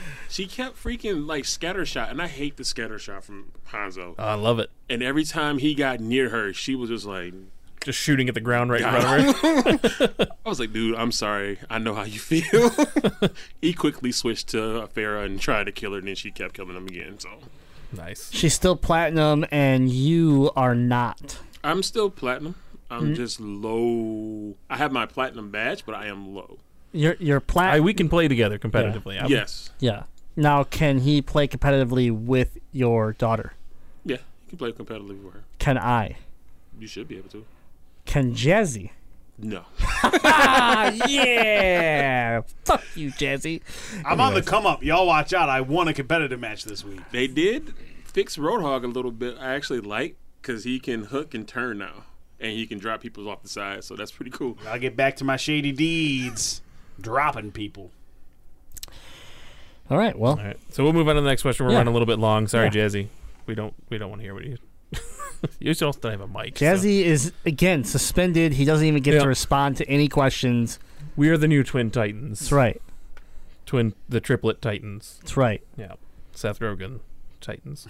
she 0.30 0.48
kept 0.48 0.82
freaking 0.82 1.28
like 1.28 1.46
scatter 1.46 1.86
shot, 1.86 2.10
and 2.10 2.22
I 2.22 2.28
hate 2.28 2.58
the 2.58 2.66
scatter 2.66 2.98
shot 2.98 3.24
from 3.24 3.52
Hanzo. 3.72 4.16
I 4.18 4.34
love 4.34 4.60
it. 4.60 4.72
And 4.90 5.04
every 5.04 5.24
time 5.24 5.60
he 5.60 5.76
got 5.76 6.00
near 6.00 6.30
her, 6.30 6.52
she 6.52 6.76
was 6.76 6.90
just 6.90 7.06
like, 7.06 7.34
Just 7.82 8.00
shooting 8.00 8.28
at 8.28 8.36
the 8.36 8.42
ground 8.42 8.72
right 8.72 8.82
in 8.82 9.34
front 9.34 9.86
of 9.86 9.92
her. 9.94 10.28
I 10.46 10.50
was 10.50 10.60
like, 10.60 10.74
dude, 10.74 10.96
I'm 10.96 11.12
sorry. 11.12 11.60
I 11.70 11.78
know 11.78 11.94
how 11.94 12.04
you 12.04 12.20
feel. 12.20 12.72
he 13.62 13.74
quickly 13.74 14.12
switched 14.12 14.50
to 14.50 14.90
Pharah 14.94 15.26
and 15.26 15.40
tried 15.40 15.66
to 15.66 15.72
kill 15.72 15.94
her, 15.94 16.00
and 16.00 16.08
then 16.08 16.16
she 16.16 16.32
kept 16.32 16.54
killing 16.54 16.76
him 16.76 16.88
again. 16.88 17.20
So 17.20 17.30
nice. 17.92 18.30
She's 18.34 18.54
still 18.54 18.76
platinum, 18.76 19.46
and 19.52 19.90
you 19.90 20.52
are 20.56 20.76
not. 20.76 21.40
I'm 21.64 21.84
still 21.84 22.10
platinum. 22.10 22.56
I'm 22.92 23.14
mm. 23.14 23.16
just 23.16 23.40
low. 23.40 24.56
I 24.70 24.78
have 24.78 24.92
my 24.92 25.06
platinum 25.06 25.52
badge, 25.52 25.86
but 25.86 25.96
I 25.96 26.08
am 26.08 26.34
low. 26.34 26.58
You're 26.92 27.16
you're 27.20 27.38
I, 27.38 27.52
plat. 27.52 27.84
we 27.84 27.94
can 27.94 28.10
play 28.10 28.28
together 28.28 28.58
competitively. 28.58 29.20
I 29.20 29.24
would- 29.24 29.32
Yes. 29.32 29.70
yeah. 29.80 30.04
Now, 30.36 30.64
can 30.64 31.00
he 31.00 31.22
play 31.22 31.48
competitively 31.48 32.12
with 32.12 32.58
your 32.72 33.14
daughter? 33.14 33.54
Yeah, 34.06 34.18
he 34.46 34.50
can 34.50 34.58
play 34.58 34.72
competitively 34.72 35.22
with 35.22 35.34
her. 35.34 35.44
Can 35.60 35.78
I? 35.78 36.18
You 36.80 36.88
should 36.88 37.08
be 37.08 37.18
able 37.18 37.30
to. 37.30 37.46
Can 38.10 38.34
Jazzy? 38.34 38.90
No. 39.38 39.66
Ah, 40.04 40.92
yeah. 41.08 42.42
Fuck 42.66 42.84
you, 42.96 43.12
Jazzy. 43.12 43.62
I'm 44.04 44.20
on 44.20 44.34
the 44.34 44.42
come 44.42 44.66
up. 44.66 44.82
Y'all 44.84 45.06
watch 45.06 45.32
out. 45.32 45.48
I 45.48 45.62
won 45.62 45.88
a 45.88 45.94
competitive 45.94 46.40
match 46.40 46.64
this 46.64 46.84
week. 46.84 47.02
They 47.12 47.28
did 47.28 47.76
fix 48.06 48.36
Roadhog 48.36 48.84
a 48.84 48.88
little 48.88 49.12
bit. 49.12 49.38
I 49.40 49.54
actually 49.54 49.82
like 49.82 50.16
because 50.42 50.64
he 50.64 50.80
can 50.80 51.04
hook 51.06 51.36
and 51.36 51.48
turn 51.48 51.78
now, 51.78 52.06
and 52.40 52.52
he 52.54 52.66
can 52.66 52.80
drop 52.80 53.00
people 53.02 53.30
off 53.30 53.44
the 53.44 53.50
side. 53.50 53.84
So 53.84 53.96
that's 53.96 54.12
pretty 54.12 54.32
cool. 54.32 54.58
I'll 54.68 54.80
get 54.80 54.96
back 54.96 55.16
to 55.18 55.24
my 55.24 55.38
shady 55.38 55.72
deeds. 55.72 56.64
Dropping 57.00 57.52
people. 57.52 57.92
All 59.92 60.00
right. 60.00 60.18
Well, 60.18 60.32
All 60.40 60.44
right. 60.46 60.58
So 60.72 60.84
we'll 60.84 60.94
move 60.94 61.08
on 61.08 61.14
to 61.16 61.22
the 61.22 61.28
next 61.30 61.44
question. 61.44 61.68
We're 61.68 61.74
Yeah. 61.74 61.78
running 61.78 61.92
a 61.92 61.94
little 61.94 62.08
bit 62.08 62.18
long. 62.18 62.48
Sorry, 62.48 62.66
Yeah. 62.66 62.72
Jazzy. 62.72 63.08
We 63.46 63.54
don't 63.54 63.76
we 63.90 64.00
don't 64.00 64.10
want 64.10 64.22
to 64.22 64.24
hear 64.24 64.34
what 64.34 64.46
you. 64.46 64.58
you 65.60 65.74
still 65.74 65.92
don't 65.92 66.12
have 66.12 66.22
a 66.22 66.28
mic. 66.28 66.58
so- 66.58 66.66
Jazzy 66.66 67.02
is 67.04 67.32
again 67.46 67.84
suspended. 67.84 68.54
He 68.54 68.66
doesn't 68.66 68.86
even 68.86 69.02
get 69.04 69.16
Yeah. 69.16 69.22
to 69.24 69.28
respond 69.28 69.78
to 69.78 69.88
any 69.90 70.08
questions. 70.08 70.80
We 71.16 71.30
are 71.30 71.38
the 71.38 71.48
new 71.48 71.64
Twin 71.64 71.92
Titans. 71.92 72.40
That's 72.40 72.52
right. 72.52 72.82
Twin 73.66 73.94
the 74.08 74.20
triplet 74.20 74.62
Titans. 74.62 75.18
That's 75.22 75.38
right. 75.38 75.62
Yeah. 75.78 75.94
Seth 76.34 76.60
Rogen, 76.60 77.02
Titans. 77.42 77.88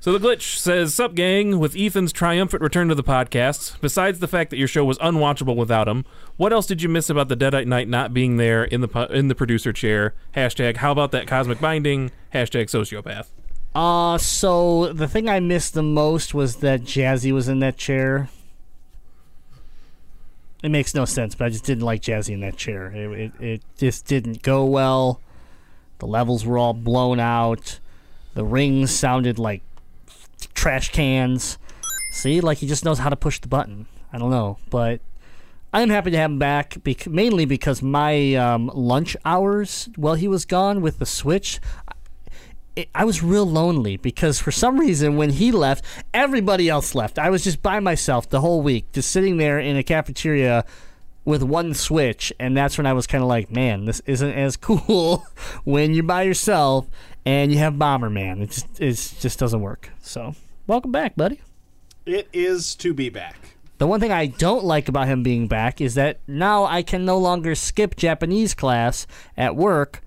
So 0.00 0.16
the 0.16 0.26
glitch 0.26 0.56
says, 0.56 0.94
"Sup, 0.94 1.14
gang? 1.14 1.58
With 1.58 1.76
Ethan's 1.76 2.12
triumphant 2.12 2.62
return 2.62 2.88
to 2.88 2.94
the 2.94 3.04
podcast, 3.04 3.78
besides 3.80 4.18
the 4.18 4.26
fact 4.28 4.50
that 4.50 4.56
your 4.56 4.66
show 4.68 4.84
was 4.84 4.98
unwatchable 4.98 5.54
without 5.54 5.86
him, 5.88 6.04
what 6.36 6.52
else 6.52 6.66
did 6.66 6.82
you 6.82 6.88
miss 6.88 7.10
about 7.10 7.28
the 7.28 7.36
Deadite 7.36 7.66
Knight 7.66 7.88
not 7.88 8.14
being 8.14 8.36
there 8.38 8.64
in 8.64 8.80
the 8.80 9.08
in 9.10 9.28
the 9.28 9.34
producer 9.34 9.72
chair? 9.72 10.14
Hashtag 10.34 10.78
How 10.78 10.90
about 10.92 11.12
that 11.12 11.26
cosmic 11.26 11.60
binding? 11.60 12.10
Hashtag 12.34 12.64
sociopath. 12.66 13.26
Uh, 13.74 14.18
so 14.18 14.92
the 14.92 15.08
thing 15.08 15.28
I 15.28 15.40
missed 15.40 15.74
the 15.74 15.82
most 15.82 16.34
was 16.34 16.56
that 16.56 16.82
Jazzy 16.82 17.32
was 17.32 17.48
in 17.48 17.60
that 17.60 17.76
chair. 17.76 18.28
It 20.62 20.70
makes 20.70 20.94
no 20.94 21.04
sense, 21.04 21.34
but 21.34 21.46
I 21.46 21.48
just 21.48 21.64
didn't 21.64 21.84
like 21.84 22.02
Jazzy 22.02 22.34
in 22.34 22.40
that 22.40 22.56
chair. 22.56 22.92
It, 22.94 23.10
it, 23.18 23.32
it 23.40 23.62
just 23.78 24.06
didn't 24.06 24.42
go 24.42 24.64
well. 24.64 25.20
The 25.98 26.06
levels 26.06 26.44
were 26.44 26.58
all 26.58 26.74
blown 26.74 27.18
out. 27.18 27.80
The 28.34 28.44
rings 28.44 28.90
sounded 28.90 29.38
like 29.38 29.62
trash 30.54 30.90
cans. 30.90 31.58
See, 32.12 32.40
like 32.40 32.58
he 32.58 32.66
just 32.66 32.84
knows 32.84 32.98
how 32.98 33.08
to 33.08 33.16
push 33.16 33.40
the 33.40 33.48
button. 33.48 33.86
I 34.12 34.18
don't 34.18 34.30
know, 34.30 34.58
but 34.70 35.00
I'm 35.72 35.88
happy 35.88 36.10
to 36.10 36.18
have 36.18 36.30
him 36.30 36.38
back, 36.38 36.76
bec- 36.84 37.06
mainly 37.06 37.46
because 37.46 37.80
my 37.82 38.34
um, 38.34 38.70
lunch 38.74 39.16
hours 39.24 39.88
while 39.96 40.14
he 40.14 40.28
was 40.28 40.44
gone 40.44 40.82
with 40.82 40.98
the 40.98 41.06
Switch, 41.06 41.60
it, 42.76 42.88
I 42.94 43.04
was 43.04 43.22
real 43.22 43.46
lonely 43.46 43.96
because 43.96 44.38
for 44.38 44.50
some 44.50 44.78
reason 44.78 45.16
when 45.16 45.30
he 45.30 45.52
left, 45.52 45.84
everybody 46.14 46.68
else 46.68 46.94
left. 46.94 47.18
I 47.18 47.30
was 47.30 47.44
just 47.44 47.62
by 47.62 47.80
myself 47.80 48.28
the 48.28 48.40
whole 48.40 48.62
week, 48.62 48.92
just 48.92 49.10
sitting 49.10 49.36
there 49.36 49.58
in 49.58 49.76
a 49.76 49.82
cafeteria 49.82 50.64
with 51.24 51.42
one 51.42 51.74
Switch, 51.74 52.32
and 52.40 52.56
that's 52.56 52.76
when 52.76 52.86
I 52.86 52.92
was 52.92 53.06
kind 53.06 53.22
of 53.22 53.28
like, 53.28 53.50
man, 53.50 53.84
this 53.84 54.00
isn't 54.06 54.32
as 54.32 54.56
cool 54.58 55.26
when 55.64 55.94
you're 55.94 56.04
by 56.04 56.22
yourself 56.22 56.86
and 57.24 57.52
you 57.52 57.58
have 57.58 57.74
Bomberman. 57.74 58.42
It 58.42 58.50
just 58.50 58.80
it 58.80 59.20
just 59.20 59.38
doesn't 59.38 59.60
work. 59.60 59.90
So, 60.00 60.34
welcome 60.66 60.92
back, 60.92 61.14
buddy. 61.16 61.40
It 62.04 62.28
is 62.32 62.74
to 62.76 62.92
be 62.92 63.08
back. 63.10 63.36
The 63.78 63.86
one 63.86 64.00
thing 64.00 64.12
I 64.12 64.26
don't 64.26 64.64
like 64.64 64.88
about 64.88 65.08
him 65.08 65.22
being 65.22 65.48
back 65.48 65.80
is 65.80 65.94
that 65.94 66.20
now 66.26 66.64
I 66.64 66.82
can 66.82 67.04
no 67.04 67.18
longer 67.18 67.54
skip 67.54 67.96
Japanese 67.96 68.54
class 68.54 69.06
at 69.36 69.56
work 69.56 70.02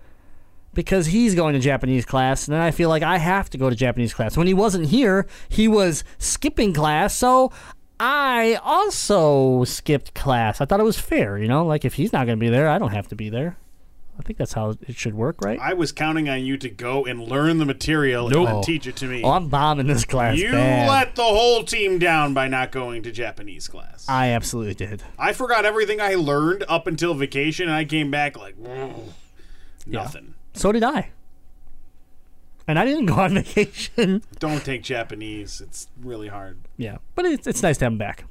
because 0.75 1.07
he's 1.07 1.33
going 1.33 1.53
to 1.53 1.59
Japanese 1.59 2.05
class, 2.05 2.47
and 2.47 2.53
then 2.53 2.61
I 2.61 2.69
feel 2.71 2.89
like 2.89 3.01
I 3.01 3.17
have 3.17 3.49
to 3.51 3.57
go 3.57 3.69
to 3.69 3.75
Japanese 3.75 4.13
class. 4.13 4.37
When 4.37 4.45
he 4.47 4.53
wasn't 4.53 4.87
here, 4.89 5.25
he 5.49 5.67
was 5.67 6.03
skipping 6.19 6.73
class, 6.73 7.17
so 7.17 7.51
I 7.99 8.59
also 8.63 9.63
skipped 9.63 10.13
class. 10.13 10.61
I 10.61 10.65
thought 10.65 10.79
it 10.79 10.83
was 10.83 10.99
fair, 10.99 11.37
you 11.37 11.47
know, 11.47 11.65
like 11.65 11.85
if 11.85 11.95
he's 11.95 12.13
not 12.13 12.25
going 12.27 12.37
to 12.37 12.43
be 12.45 12.49
there, 12.49 12.69
I 12.69 12.77
don't 12.77 12.91
have 12.91 13.07
to 13.07 13.15
be 13.15 13.29
there. 13.29 13.57
I 14.17 14.21
think 14.21 14.37
that's 14.37 14.53
how 14.53 14.75
it 14.87 14.95
should 14.95 15.13
work, 15.13 15.41
right? 15.41 15.59
I 15.59 15.73
was 15.73 15.91
counting 15.91 16.29
on 16.29 16.45
you 16.45 16.55
to 16.59 16.69
go 16.69 17.05
and 17.05 17.21
learn 17.21 17.57
the 17.57 17.65
material 17.65 18.29
Nope. 18.29 18.47
and 18.47 18.63
teach 18.63 18.87
it 18.87 18.95
to 18.97 19.07
me. 19.07 19.21
Oh, 19.23 19.31
I'm 19.31 19.49
bombing 19.49 19.87
this 19.87 20.05
class. 20.05 20.37
you 20.37 20.51
bad. 20.51 20.87
let 20.87 21.15
the 21.15 21.23
whole 21.23 21.65
team 21.65 21.99
down 21.99 22.33
by 22.33 22.47
not 22.47 22.71
going 22.71 23.03
to 23.03 23.11
Japanese 23.11 23.67
class. 23.67 24.05
I 24.07 24.29
absolutely 24.29 24.73
did. 24.75 25.03
I 25.19 25.33
forgot 25.33 25.65
everything 25.65 25.99
I 25.99 26.15
learned 26.15 26.63
up 26.69 26.87
until 26.87 27.13
vacation, 27.13 27.67
and 27.67 27.75
I 27.75 27.83
came 27.83 28.09
back 28.09 28.37
like 28.37 28.55
nothing. 29.85 30.34
So 30.55 30.71
did 30.71 30.83
I. 30.83 31.09
And 32.67 32.79
I 32.79 32.85
didn't 32.85 33.05
go 33.05 33.15
on 33.15 33.35
vacation. 33.43 34.23
Don't 34.39 34.63
take 34.65 34.81
Japanese; 34.81 35.61
it's 35.61 35.87
really 36.01 36.29
hard. 36.29 36.57
Yeah, 36.77 36.97
but 37.13 37.25
it's 37.25 37.45
it's 37.45 37.61
nice 37.61 37.77
to 37.77 37.85
have 37.85 37.91
him 37.93 37.97
back. 37.99 38.25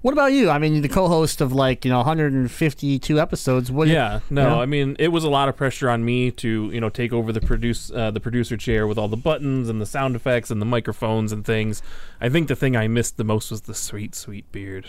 What 0.00 0.12
about 0.12 0.32
you? 0.32 0.50
I 0.50 0.58
mean, 0.58 0.82
the 0.82 0.88
co-host 0.88 1.40
of 1.40 1.52
like 1.54 1.84
you 1.84 1.90
know 1.90 1.96
152 1.98 3.18
episodes. 3.20 3.70
What? 3.70 3.88
Yeah, 3.88 4.20
no, 4.30 4.56
Yeah. 4.56 4.60
I 4.62 4.66
mean 4.66 4.96
it 4.98 5.08
was 5.08 5.24
a 5.24 5.30
lot 5.30 5.48
of 5.48 5.56
pressure 5.56 5.88
on 5.90 6.04
me 6.04 6.30
to 6.32 6.70
you 6.72 6.80
know 6.80 6.88
take 6.90 7.12
over 7.12 7.32
the 7.32 7.40
produce 7.40 7.90
uh, 7.90 8.10
the 8.10 8.20
producer 8.20 8.56
chair 8.58 8.86
with 8.86 8.96
all 8.98 9.08
the 9.08 9.16
buttons 9.16 9.68
and 9.70 9.80
the 9.80 9.86
sound 9.86 10.14
effects 10.16 10.50
and 10.50 10.60
the 10.60 10.66
microphones 10.66 11.32
and 11.32 11.44
things. 11.44 11.82
I 12.20 12.28
think 12.30 12.48
the 12.48 12.56
thing 12.56 12.76
I 12.76 12.86
missed 12.88 13.16
the 13.18 13.24
most 13.24 13.50
was 13.50 13.62
the 13.62 13.74
sweet, 13.74 14.14
sweet 14.14 14.50
beard. 14.52 14.88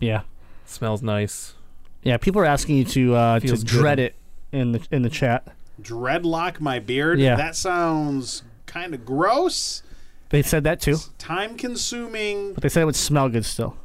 yeah, 0.00 0.22
smells 0.64 1.02
nice. 1.02 1.54
yeah. 2.02 2.16
People 2.16 2.40
are 2.40 2.46
asking 2.46 2.76
you 2.78 2.84
to 2.84 3.14
uh, 3.14 3.40
to 3.40 3.46
Feels 3.48 3.62
good. 3.64 3.68
dread 3.70 3.98
it 3.98 4.14
in 4.52 4.72
the 4.72 4.86
in 4.92 5.02
the 5.02 5.10
chat. 5.10 5.55
Dreadlock 5.80 6.60
my 6.60 6.78
beard. 6.78 7.18
Yeah. 7.20 7.36
that 7.36 7.54
sounds 7.56 8.42
kind 8.66 8.94
of 8.94 9.04
gross. 9.04 9.82
They 10.30 10.42
said 10.42 10.64
that 10.64 10.80
too, 10.80 10.96
Time 11.18 11.56
consuming. 11.56 12.52
but 12.54 12.62
they 12.62 12.68
said 12.68 12.82
it 12.82 12.86
would 12.86 12.96
smell 12.96 13.28
good 13.28 13.44
still. 13.44 13.76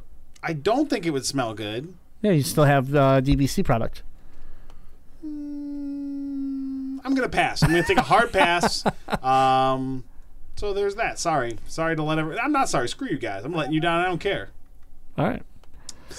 I 0.43 0.53
don't 0.53 0.89
think 0.89 1.05
it 1.05 1.11
would 1.11 1.25
smell 1.25 1.53
good. 1.53 1.93
Yeah, 2.21 2.31
you 2.31 2.41
still 2.43 2.63
have 2.65 2.95
uh, 2.95 3.21
DBC 3.21 3.63
product. 3.63 4.01
I'm 7.03 7.15
gonna 7.15 7.29
pass. 7.29 7.61
I'm 7.63 7.69
gonna 7.69 7.83
take 7.83 7.97
a 7.97 8.01
hard 8.03 8.31
pass. 8.31 8.83
Um, 9.23 10.03
so 10.55 10.73
there's 10.73 10.95
that. 10.95 11.19
Sorry, 11.19 11.57
sorry 11.67 11.95
to 11.95 12.01
let 12.03 12.17
everyone. 12.17 12.39
I'm 12.43 12.51
not 12.51 12.69
sorry. 12.69 12.87
Screw 12.87 13.07
you 13.09 13.17
guys. 13.17 13.43
I'm 13.43 13.53
letting 13.53 13.73
you 13.73 13.79
down. 13.81 13.99
I 13.99 14.05
don't 14.05 14.19
care. 14.19 14.49
All 15.17 15.27
right. 15.27 15.43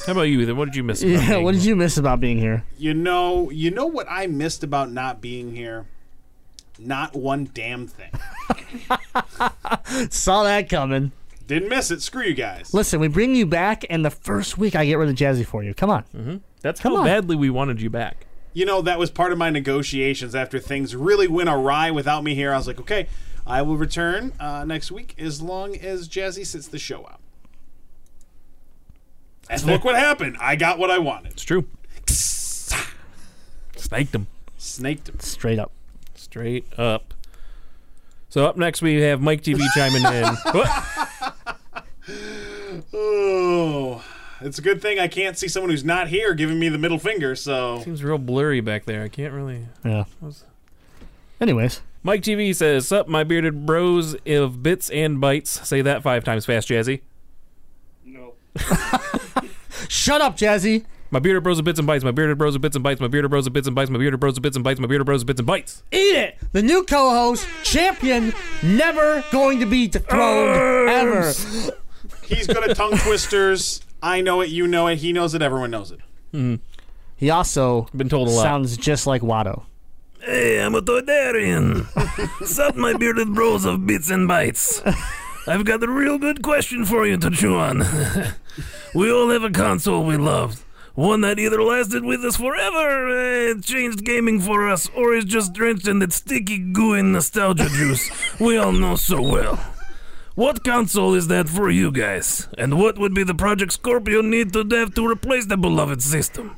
How 0.07 0.13
about 0.13 0.23
you, 0.23 0.41
Ethan? 0.41 0.57
What 0.57 0.67
did 0.67 0.77
you 0.77 0.83
miss? 0.85 1.03
about 1.03 1.11
Yeah. 1.13 1.29
being 1.31 1.45
What 1.45 1.53
did 1.53 1.61
here? 1.63 1.69
you 1.71 1.77
miss 1.77 1.97
about 1.97 2.21
being 2.21 2.39
here? 2.39 2.65
You 2.79 2.95
know, 2.95 3.51
you 3.51 3.71
know 3.71 3.87
what 3.87 4.07
I 4.11 4.27
missed 4.27 4.63
about 4.65 4.91
not 4.91 5.21
being 5.21 5.55
here. 5.55 5.87
Not 6.79 7.15
one 7.15 7.51
damn 7.55 7.87
thing. 7.87 8.11
Saw 10.11 10.45
that 10.45 10.69
coming. 10.69 11.13
Didn't 11.47 11.69
miss 11.69 11.91
it. 11.91 12.01
Screw 12.03 12.23
you 12.25 12.35
guys. 12.35 12.73
Listen, 12.73 12.99
we 13.01 13.09
bring 13.09 13.35
you 13.35 13.47
back, 13.47 13.85
and 13.91 14.05
the 14.05 14.11
first 14.11 14.57
week 14.59 14.75
I 14.75 14.85
get 14.87 14.97
rid 14.97 15.09
of 15.09 15.15
Jazzy 15.15 15.45
for 15.45 15.63
you. 15.63 15.75
Come 15.75 15.91
on. 15.91 16.05
Mhm. 16.17 16.41
That's 16.61 16.81
Come 16.81 16.93
how 16.93 16.99
on. 17.01 17.05
badly 17.05 17.37
we 17.37 17.51
wanted 17.51 17.81
you 17.83 17.91
back. 17.91 18.27
You 18.55 18.65
know, 18.67 18.81
that 18.83 18.99
was 18.99 19.11
part 19.11 19.33
of 19.33 19.39
my 19.39 19.51
negotiations 19.51 20.35
after 20.35 20.59
things 20.59 20.95
really 20.95 21.27
went 21.27 21.49
awry 21.49 21.91
without 21.91 22.23
me 22.25 22.35
here. 22.35 22.53
I 22.53 22.57
was 22.57 22.67
like, 22.67 22.81
okay, 22.81 23.07
I 23.47 23.63
will 23.63 23.77
return 23.77 24.33
uh, 24.39 24.65
next 24.65 24.91
week 24.93 25.15
as 25.19 25.41
long 25.43 25.77
as 25.77 26.09
Jazzy 26.09 26.47
sits 26.47 26.69
the 26.69 26.79
show 26.79 27.01
out. 27.11 27.21
And 29.53 29.65
look 29.65 29.85
what 29.85 29.97
happened. 29.97 30.37
I 30.41 30.57
got 30.57 30.79
what 30.79 30.91
I 30.91 30.99
wanted. 30.99 31.33
It's 31.33 31.45
true. 31.45 31.67
Snaked 33.77 34.15
him 34.15 34.27
Snaked 34.57 35.09
him. 35.09 35.21
Straight 35.21 35.59
up. 35.59 35.71
straight 36.15 36.65
up. 36.79 37.13
So 38.31 38.47
up 38.47 38.57
next 38.57 38.81
we 38.81 39.03
have 39.03 39.21
Mike 39.21 39.43
TV 39.43 39.61
chiming 39.75 40.05
in. 40.05 40.37
Oh, 42.95 44.03
it's 44.41 44.59
a 44.59 44.63
good 44.63 44.83
thing 44.83 44.99
I 44.99 45.07
can't 45.07 45.39
see 45.39 45.47
someone 45.49 45.71
who's 45.71 45.85
not 45.85 46.09
here 46.09 46.35
giving 46.35 46.59
me 46.59 46.69
the 46.69 46.79
middle 46.79 46.99
finger. 46.99 47.37
So 47.37 47.81
Seems 47.85 48.03
real 48.03 48.19
blurry 48.19 48.61
back 48.61 48.87
there. 48.87 49.03
I 49.03 49.09
can't 49.09 49.33
really. 49.33 49.67
Yeah. 49.85 50.05
Anyways, 51.41 51.81
Mike 52.03 52.23
TV 52.23 52.55
says, 52.55 52.89
"Sup, 52.89 53.07
my 53.09 53.25
bearded 53.25 53.67
bros 53.67 54.17
of 54.27 54.63
bits 54.63 54.91
and 54.91 55.19
bytes." 55.19 55.49
Say 55.65 55.83
that 55.83 56.03
five 56.03 56.25
times 56.25 56.45
fast, 56.47 56.69
Jazzy. 56.69 57.01
Shut 59.89 60.21
up, 60.21 60.37
Jazzy. 60.37 60.85
My 61.11 61.19
bearded 61.19 61.43
bros 61.43 61.59
of 61.59 61.65
bits 61.67 61.79
and 61.79 61.87
bites. 61.87 62.03
My 62.05 62.11
bearded 62.11 62.39
bros 62.39 62.55
of 62.55 62.63
bits 62.63 62.75
and 62.75 62.83
bites. 62.83 62.99
My 63.01 63.07
bearded 63.09 63.31
bros 63.31 63.47
of 63.47 63.53
bits 63.53 63.67
and 63.67 63.75
bites. 63.75 63.91
My 63.91 63.99
bearded 63.99 64.19
bros 64.21 64.37
of 64.39 64.43
bits 64.43 64.57
and 64.57 64.65
bites. 64.65 64.81
My 64.81 64.87
bearded 64.87 65.05
bros 65.05 65.21
of 65.23 65.27
bits 65.27 65.41
and 65.41 65.49
bytes. 65.49 65.83
Eat 65.93 66.17
it. 66.17 66.39
The 66.53 66.63
new 66.63 66.85
co-host, 66.85 67.47
champion, 67.65 68.33
never 68.63 69.23
going 69.31 69.61
to 69.61 69.67
be 69.67 69.89
dethroned 69.89 70.89
ever. 70.89 71.27
he's 72.25 72.47
good 72.47 72.71
at 72.71 72.77
tongue 72.77 72.97
twisters. 72.99 73.83
I 74.03 74.23
know 74.23 74.41
it. 74.41 74.49
You 74.49 74.67
know 74.67 74.87
it. 74.87 74.97
He 74.99 75.13
knows 75.13 75.35
it. 75.35 75.43
Everyone 75.43 75.71
knows 75.71 75.91
it. 75.91 76.01
Hmm. 76.31 76.57
He 77.17 77.29
also 77.31 77.89
Been 77.95 78.09
told 78.09 78.29
a 78.29 78.31
lot. 78.31 78.43
sounds 78.43 78.77
just 78.79 79.07
like 79.07 79.21
Watto. 79.23 79.65
Hey, 80.21 80.61
I'm 80.63 80.75
a 80.75 80.81
Toydarian. 80.81 81.87
Sup, 82.47 82.75
my 82.75 82.95
bearded 82.97 83.35
bros 83.35 83.65
of 83.67 83.87
bits 83.87 84.09
and 84.11 84.27
bites. 84.27 84.81
I've 85.47 85.65
got 85.65 85.83
a 85.83 85.89
real 85.91 86.17
good 86.19 86.43
question 86.43 86.85
for 86.85 87.07
you 87.07 87.17
to 87.19 87.31
chew 87.31 87.57
on. 87.57 87.83
We 88.95 89.11
all 89.11 89.31
have 89.31 89.45
a 89.45 89.51
console 89.51 90.05
we 90.05 90.17
loved. 90.17 90.63
One 90.95 91.23
that 91.23 91.39
either 91.39 91.63
lasted 91.63 92.05
with 92.05 92.23
us 92.23 92.37
forever, 92.37 93.51
uh, 93.51 93.61
changed 93.63 94.05
gaming 94.05 94.41
for 94.41 94.69
us, 94.69 94.91
or 94.95 95.15
is 95.15 95.25
just 95.25 95.55
drenched 95.55 95.89
in 95.89 96.01
that 96.01 96.13
sticky, 96.13 96.59
gooey 96.59 97.03
nostalgia 97.03 97.69
juice 97.71 98.11
we 98.39 98.59
all 98.59 98.73
know 98.73 98.97
so 98.97 99.23
well. 99.23 99.59
What 100.35 100.65
console 100.65 101.15
is 101.15 101.29
that 101.29 101.49
for 101.49 101.71
you 101.71 101.93
guys? 101.93 102.49
And 102.57 102.79
what 102.79 102.99
would 102.99 103.15
be 103.15 103.23
the 103.23 103.35
Project 103.35 103.73
Scorpio 103.73 104.23
need 104.23 104.53
to 104.55 104.67
have 104.71 104.95
to 104.95 105.07
replace 105.07 105.47
the 105.47 105.59
beloved 105.59 106.03
system? 106.03 106.57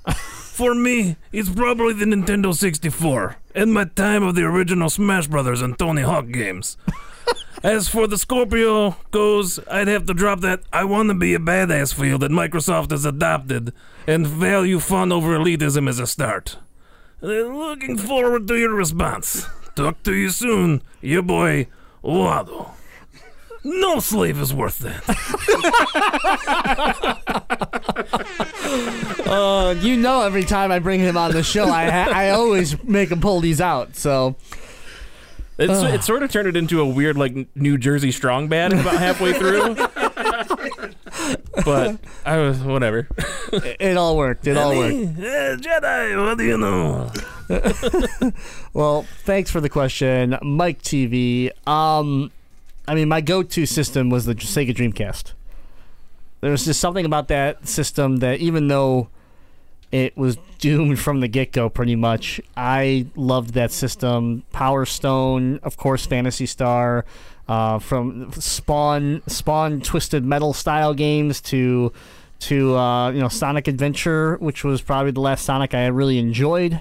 For 0.54 0.74
me, 0.74 1.16
it's 1.32 1.48
probably 1.48 1.94
the 1.94 2.04
Nintendo 2.04 2.54
64, 2.54 3.36
and 3.56 3.74
my 3.74 3.86
time 3.86 4.22
of 4.22 4.36
the 4.36 4.44
original 4.44 4.88
Smash 4.88 5.26
Brothers 5.26 5.60
and 5.60 5.76
Tony 5.76 6.02
Hawk 6.02 6.28
games. 6.28 6.76
As 7.62 7.88
for 7.88 8.06
the 8.06 8.18
Scorpio 8.18 8.96
goes, 9.10 9.58
I'd 9.70 9.88
have 9.88 10.04
to 10.06 10.14
drop 10.14 10.40
that 10.40 10.60
I 10.72 10.84
want 10.84 11.08
to 11.08 11.14
be 11.14 11.34
a 11.34 11.38
badass 11.38 11.94
feel 11.94 12.18
that 12.18 12.30
Microsoft 12.30 12.90
has 12.90 13.06
adopted 13.06 13.72
and 14.06 14.26
value 14.26 14.78
fun 14.78 15.12
over 15.12 15.38
elitism 15.38 15.88
as 15.88 15.98
a 15.98 16.06
start. 16.06 16.58
Looking 17.22 17.96
forward 17.96 18.46
to 18.48 18.58
your 18.58 18.74
response. 18.74 19.46
Talk 19.74 20.02
to 20.02 20.14
you 20.14 20.28
soon, 20.28 20.82
your 21.00 21.22
boy, 21.22 21.68
Wado. 22.04 22.72
No 23.64 23.98
slave 23.98 24.38
is 24.38 24.52
worth 24.52 24.78
that. 24.80 25.02
Uh, 29.26 29.74
you 29.80 29.96
know, 29.96 30.22
every 30.22 30.44
time 30.44 30.70
I 30.70 30.78
bring 30.78 31.00
him 31.00 31.16
on 31.16 31.32
the 31.32 31.42
show, 31.42 31.64
I 31.64 31.86
I 31.88 32.30
always 32.30 32.80
make 32.84 33.10
him 33.10 33.20
pull 33.20 33.40
these 33.40 33.60
out. 33.60 33.96
So 33.96 34.36
It's, 35.56 35.82
it 35.82 36.02
sort 36.02 36.22
of 36.24 36.32
turned 36.32 36.48
it 36.48 36.56
into 36.56 36.80
a 36.80 36.86
weird 36.86 37.16
like 37.16 37.34
New 37.54 37.78
Jersey 37.78 38.10
strong 38.10 38.48
band 38.48 38.72
about 38.72 38.96
halfway 38.96 39.32
through. 39.34 39.76
but 41.64 41.98
I 42.26 42.38
was 42.38 42.58
whatever. 42.58 43.06
it, 43.52 43.76
it 43.78 43.96
all 43.96 44.16
worked. 44.16 44.46
It 44.46 44.56
all 44.56 44.76
worked. 44.76 44.96
Jedi, 44.96 46.26
what 46.26 46.38
do 46.38 46.44
you 46.44 46.58
know? 46.58 47.12
Well, 48.74 49.06
thanks 49.22 49.52
for 49.52 49.60
the 49.60 49.68
question, 49.68 50.36
Mike 50.42 50.82
TV. 50.82 51.50
Um, 51.68 52.32
I 52.88 52.96
mean, 52.96 53.08
my 53.08 53.20
go-to 53.20 53.66
system 53.66 54.10
was 54.10 54.24
the 54.24 54.34
Sega 54.34 54.74
Dreamcast. 54.74 55.32
There 56.40 56.50
was 56.50 56.64
just 56.64 56.80
something 56.80 57.04
about 57.06 57.28
that 57.28 57.68
system 57.68 58.16
that, 58.16 58.40
even 58.40 58.66
though 58.66 59.08
it 59.92 60.16
was 60.16 60.36
doomed 60.58 60.98
from 60.98 61.20
the 61.20 61.28
get-go, 61.28 61.68
pretty 61.68 61.96
much, 61.96 62.40
I 62.56 63.06
loved 63.16 63.54
that 63.54 63.70
system. 63.70 64.42
Power 64.52 64.84
Stone, 64.84 65.60
of 65.62 65.76
course, 65.76 66.06
Phantasy 66.06 66.46
Star, 66.46 67.04
uh, 67.48 67.78
from 67.78 68.32
Spawn, 68.32 69.22
Spawn 69.26 69.80
Twisted 69.80 70.24
Metal 70.24 70.52
style 70.52 70.94
games 70.94 71.40
to 71.42 71.92
to 72.40 72.76
uh, 72.76 73.10
you 73.10 73.20
know 73.20 73.28
Sonic 73.28 73.68
Adventure, 73.68 74.36
which 74.36 74.64
was 74.64 74.82
probably 74.82 75.12
the 75.12 75.20
last 75.20 75.44
Sonic 75.44 75.74
I 75.74 75.86
really 75.86 76.18
enjoyed. 76.18 76.80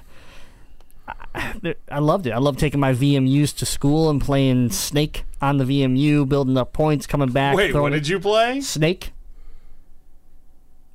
I, 1.35 1.75
I 1.89 1.99
loved 1.99 2.27
it. 2.27 2.31
I 2.31 2.37
loved 2.37 2.59
taking 2.59 2.79
my 2.79 2.93
VMUs 2.93 3.55
to 3.57 3.65
school 3.65 4.09
and 4.09 4.21
playing 4.21 4.69
Snake 4.71 5.25
on 5.41 5.57
the 5.57 5.65
VMU, 5.65 6.27
building 6.27 6.57
up 6.57 6.73
points, 6.73 7.07
coming 7.07 7.31
back. 7.31 7.55
Wait, 7.55 7.73
what 7.73 7.91
did 7.91 8.07
you 8.07 8.19
play? 8.19 8.61
Snake. 8.61 9.11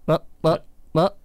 What? 0.06 0.24
What? 0.40 0.64
What? 0.92 1.16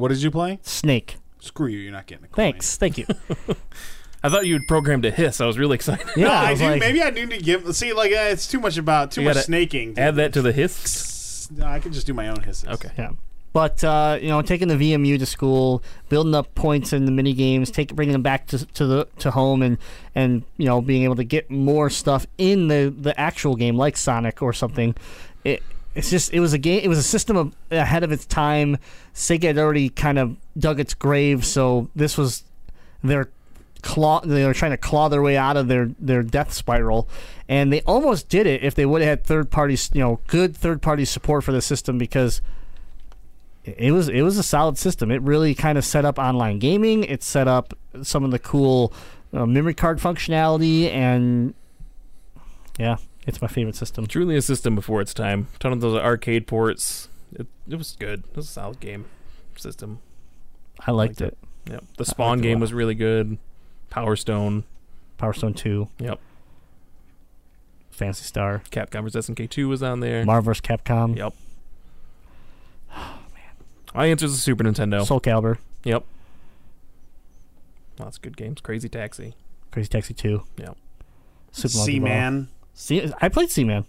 What 0.00 0.08
did 0.08 0.22
you 0.22 0.30
play? 0.30 0.58
Snake. 0.62 1.16
Screw 1.38 1.68
you, 1.68 1.78
you're 1.78 1.92
not 1.92 2.06
getting 2.06 2.22
the 2.22 2.28
coin. 2.28 2.52
Thanks. 2.52 2.76
Thank 2.76 2.98
you. 2.98 3.06
I 4.22 4.28
thought 4.28 4.46
you 4.46 4.54
had 4.54 4.66
programmed 4.68 5.04
a 5.06 5.10
hiss. 5.10 5.40
I 5.40 5.46
was 5.46 5.56
really 5.58 5.76
excited. 5.76 6.06
Yeah, 6.16 6.26
no, 6.26 6.32
I 6.32 6.48
I 6.48 6.50
was 6.50 6.60
do. 6.60 6.66
like- 6.66 6.80
maybe 6.80 7.02
I 7.02 7.10
need 7.10 7.30
to 7.30 7.38
give. 7.38 7.74
See, 7.74 7.92
like 7.94 8.12
uh, 8.12 8.28
it's 8.30 8.46
too 8.46 8.60
much 8.60 8.76
about 8.76 9.12
too 9.12 9.22
You 9.22 9.26
much 9.28 9.34
gotta 9.36 9.44
snaking. 9.46 9.98
Add 9.98 10.16
that 10.16 10.32
to 10.34 10.42
the 10.42 10.52
hiss. 10.52 11.48
No, 11.56 11.64
I 11.66 11.78
can 11.80 11.92
just 11.92 12.06
do 12.06 12.12
my 12.14 12.28
own 12.28 12.42
hisses. 12.42 12.68
Okay. 12.68 12.90
Yeah. 12.98 13.12
But 13.52 13.82
uh, 13.82 14.18
you 14.20 14.28
know, 14.28 14.42
taking 14.42 14.68
the 14.68 14.74
VMU 14.76 15.18
to 15.18 15.26
school, 15.26 15.82
building 16.10 16.34
up 16.34 16.54
points 16.54 16.92
in 16.92 17.06
the 17.06 17.10
mini 17.10 17.32
games, 17.32 17.70
take 17.70 17.94
bringing 17.96 18.12
them 18.12 18.22
back 18.22 18.46
to, 18.48 18.64
to 18.64 18.86
the 18.86 19.08
to 19.20 19.30
home, 19.32 19.62
and 19.62 19.78
and 20.14 20.42
you 20.58 20.66
know 20.66 20.80
being 20.82 21.02
able 21.04 21.16
to 21.16 21.24
get 21.24 21.50
more 21.50 21.88
stuff 21.90 22.26
in 22.38 22.68
the 22.68 22.94
the 22.96 23.18
actual 23.18 23.56
game 23.56 23.76
like 23.76 23.96
Sonic 23.96 24.42
or 24.42 24.52
something. 24.52 24.94
It 25.44 25.62
it's 25.94 26.10
just 26.10 26.32
it 26.32 26.40
was 26.40 26.52
a 26.52 26.58
game. 26.58 26.80
It 26.82 26.88
was 26.88 26.98
a 26.98 27.02
system 27.02 27.36
of, 27.36 27.54
ahead 27.70 28.04
of 28.04 28.12
its 28.12 28.26
time. 28.26 28.78
Sega 29.14 29.44
had 29.44 29.58
already 29.58 29.88
kind 29.88 30.18
of 30.18 30.36
dug 30.58 30.78
its 30.78 30.94
grave, 30.94 31.44
so 31.44 31.88
this 31.96 32.16
was 32.16 32.44
their 33.02 33.30
claw. 33.82 34.20
They 34.20 34.44
were 34.44 34.54
trying 34.54 34.70
to 34.70 34.76
claw 34.76 35.08
their 35.08 35.22
way 35.22 35.36
out 35.36 35.56
of 35.56 35.68
their 35.68 35.90
their 35.98 36.22
death 36.22 36.52
spiral, 36.52 37.08
and 37.48 37.72
they 37.72 37.80
almost 37.82 38.28
did 38.28 38.46
it 38.46 38.62
if 38.62 38.74
they 38.74 38.86
would 38.86 39.02
have 39.02 39.08
had 39.08 39.24
third 39.24 39.50
parties, 39.50 39.90
you 39.92 40.00
know, 40.00 40.20
good 40.28 40.56
third 40.56 40.80
party 40.80 41.04
support 41.04 41.42
for 41.42 41.52
the 41.52 41.62
system 41.62 41.98
because 41.98 42.40
it 43.64 43.92
was 43.92 44.08
it 44.08 44.22
was 44.22 44.38
a 44.38 44.42
solid 44.42 44.78
system. 44.78 45.10
It 45.10 45.22
really 45.22 45.54
kind 45.54 45.76
of 45.76 45.84
set 45.84 46.04
up 46.04 46.18
online 46.18 46.58
gaming. 46.58 47.04
It 47.04 47.22
set 47.22 47.48
up 47.48 47.74
some 48.02 48.24
of 48.24 48.30
the 48.30 48.38
cool 48.38 48.92
uh, 49.32 49.46
memory 49.46 49.74
card 49.74 49.98
functionality, 49.98 50.88
and 50.90 51.54
yeah, 52.78 52.96
it's 53.30 53.40
my 53.42 53.48
favorite 53.48 53.76
system. 53.76 54.06
Truly 54.06 54.36
a 54.36 54.42
system 54.42 54.74
before 54.74 55.00
its 55.00 55.14
time. 55.14 55.48
A 55.54 55.58
ton 55.58 55.72
of 55.72 55.80
those 55.80 55.96
arcade 55.98 56.46
ports. 56.46 57.08
It, 57.32 57.46
it 57.68 57.76
was 57.76 57.96
good. 57.98 58.24
It 58.30 58.36
was 58.36 58.46
a 58.48 58.52
solid 58.52 58.80
game 58.80 59.06
system. 59.56 60.00
I 60.86 60.90
liked 60.90 61.20
it. 61.20 61.36
Yep. 61.70 61.84
The 61.96 62.04
Spawn 62.04 62.28
liked 62.38 62.38
it 62.44 62.48
a 62.48 62.50
game 62.50 62.60
was 62.60 62.72
really 62.72 62.94
good. 62.94 63.38
Power 63.90 64.16
Stone. 64.16 64.64
Power 65.18 65.32
Stone 65.32 65.54
Two, 65.54 65.88
Yep. 65.98 66.18
Phantasy 67.90 68.24
Star, 68.24 68.62
Capcom 68.70 69.02
vs 69.02 69.26
SNK 69.28 69.50
2 69.50 69.68
was 69.68 69.82
on 69.82 70.00
there. 70.00 70.24
Marvel 70.24 70.46
vs. 70.52 70.62
Capcom, 70.62 71.16
Yep. 71.16 71.34
Oh, 72.96 73.18
man. 73.34 73.52
My 73.94 74.06
answer 74.06 74.24
is 74.26 74.32
the 74.32 74.40
Super 74.40 74.64
Nintendo. 74.64 75.04
Soul 75.06 75.20
Calibur, 75.20 75.58
yep. 75.84 76.04
Lots 77.98 78.16
of 78.16 78.22
good 78.22 78.36
games. 78.38 78.60
Crazy 78.62 78.88
Taxi. 78.88 79.34
Crazy 79.70 79.88
Taxi 79.88 80.14
Two, 80.14 80.44
Yep. 80.56 80.76
Super 81.52 81.76
Monkey 81.76 81.98
Ball. 81.98 82.08
Seaman. 82.80 83.08
See, 83.08 83.14
I 83.20 83.28
played 83.28 83.50
Seaman. 83.50 83.84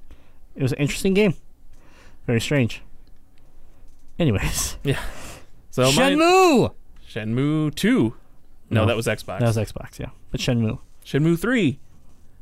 It 0.56 0.62
was 0.64 0.72
an 0.74 0.80
interesting 0.80 1.14
game. 1.14 1.34
Very 2.28 2.42
strange. 2.42 2.82
Anyways, 4.20 4.78
Yeah. 4.84 5.00
So 5.72 5.84
my 5.84 5.90
Shenmue. 5.92 6.74
Shenmue 7.10 7.74
2. 7.76 8.14
No, 8.70 8.82
No. 8.82 8.86
that 8.88 8.96
was 8.96 9.08
Xbox. 9.08 9.40
That 9.40 9.56
was 9.56 9.58
Xbox, 9.58 10.00
yeah. 10.00 10.10
But 10.32 10.42
Shenmue. 10.42 10.80
Shenmue 11.06 11.40
3. 11.40 11.80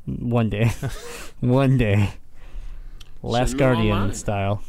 One 0.06 0.50
day. 0.50 0.72
One 1.40 1.78
day. 1.78 2.10
Last 3.22 3.54
Shenmue 3.54 3.58
Guardian 3.58 3.92
Online. 3.96 4.14
style. 4.14 4.62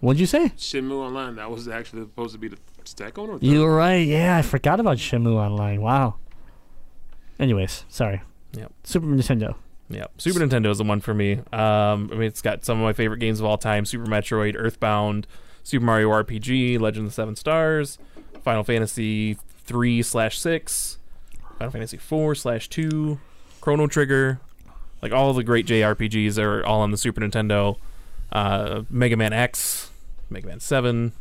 What'd 0.00 0.18
you 0.20 0.26
say? 0.26 0.48
Shenmue 0.56 0.94
Online. 1.06 1.36
That 1.36 1.50
was 1.50 1.68
actually 1.68 2.02
supposed 2.02 2.32
to 2.32 2.38
be 2.38 2.48
the 2.48 2.58
second 2.84 3.30
or 3.30 3.38
third. 3.38 3.44
You 3.44 3.60
were 3.60 3.74
right. 3.76 4.06
Yeah, 4.06 4.36
I 4.36 4.42
forgot 4.42 4.80
about 4.80 4.96
Shenmue 4.98 5.34
Online. 5.36 5.80
Wow. 5.80 6.16
Anyways, 7.38 7.84
sorry. 7.88 8.22
Yep. 8.54 8.72
Super 8.84 9.06
Nintendo. 9.06 9.54
Yep. 9.92 10.12
Super 10.20 10.40
Nintendo 10.40 10.70
is 10.70 10.78
the 10.78 10.84
one 10.84 11.00
for 11.00 11.14
me. 11.14 11.34
Um, 11.52 12.10
I 12.10 12.14
mean, 12.14 12.22
it's 12.22 12.42
got 12.42 12.64
some 12.64 12.78
of 12.78 12.84
my 12.84 12.92
favorite 12.92 13.18
games 13.18 13.40
of 13.40 13.46
all 13.46 13.58
time 13.58 13.84
Super 13.84 14.06
Metroid, 14.06 14.54
Earthbound, 14.58 15.26
Super 15.62 15.84
Mario 15.84 16.10
RPG, 16.10 16.80
Legend 16.80 17.06
of 17.06 17.12
the 17.12 17.14
Seven 17.14 17.36
Stars, 17.36 17.98
Final 18.42 18.64
Fantasy 18.64 19.34
3 19.64 20.02
slash 20.02 20.38
6, 20.38 20.98
Final 21.58 21.70
Fantasy 21.70 21.96
4 21.96 22.34
slash 22.34 22.68
2, 22.68 23.18
Chrono 23.60 23.86
Trigger. 23.86 24.40
Like 25.00 25.12
all 25.12 25.32
the 25.32 25.44
great 25.44 25.66
JRPGs 25.66 26.38
are 26.38 26.64
all 26.64 26.80
on 26.80 26.90
the 26.90 26.96
Super 26.96 27.20
Nintendo. 27.20 27.76
Uh, 28.30 28.82
Mega 28.88 29.16
Man 29.16 29.32
X, 29.32 29.90
Mega 30.30 30.46
Man 30.46 30.60
7. 30.60 31.12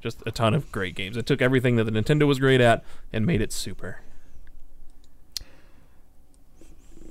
Just 0.00 0.22
a 0.24 0.30
ton 0.30 0.54
of 0.54 0.72
great 0.72 0.94
games. 0.94 1.16
It 1.16 1.26
took 1.26 1.42
everything 1.42 1.76
that 1.76 1.84
the 1.84 1.90
Nintendo 1.90 2.26
was 2.26 2.38
great 2.38 2.60
at 2.60 2.82
and 3.12 3.26
made 3.26 3.42
it 3.42 3.52
super. 3.52 4.00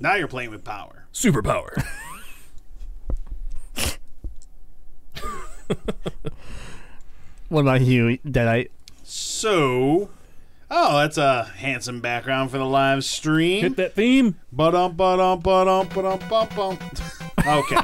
Now 0.00 0.16
you're 0.16 0.28
playing 0.28 0.50
with 0.50 0.64
power. 0.64 1.06
Superpower. 1.12 1.84
What 7.50 7.62
about 7.62 7.80
you, 7.80 8.16
Deadite? 8.18 8.68
So, 9.02 10.08
oh, 10.70 10.98
that's 10.98 11.18
a 11.18 11.42
handsome 11.56 12.00
background 12.00 12.52
for 12.52 12.58
the 12.58 12.64
live 12.64 13.04
stream. 13.04 13.62
Hit 13.62 13.76
that 13.76 13.94
theme. 13.94 14.36
Ba-dum, 14.52 14.94
ba-dum, 14.94 15.40
ba-dum, 15.40 15.88
ba-dum, 15.88 16.20
ba-bum. 16.28 16.78
Okay. 17.44 17.76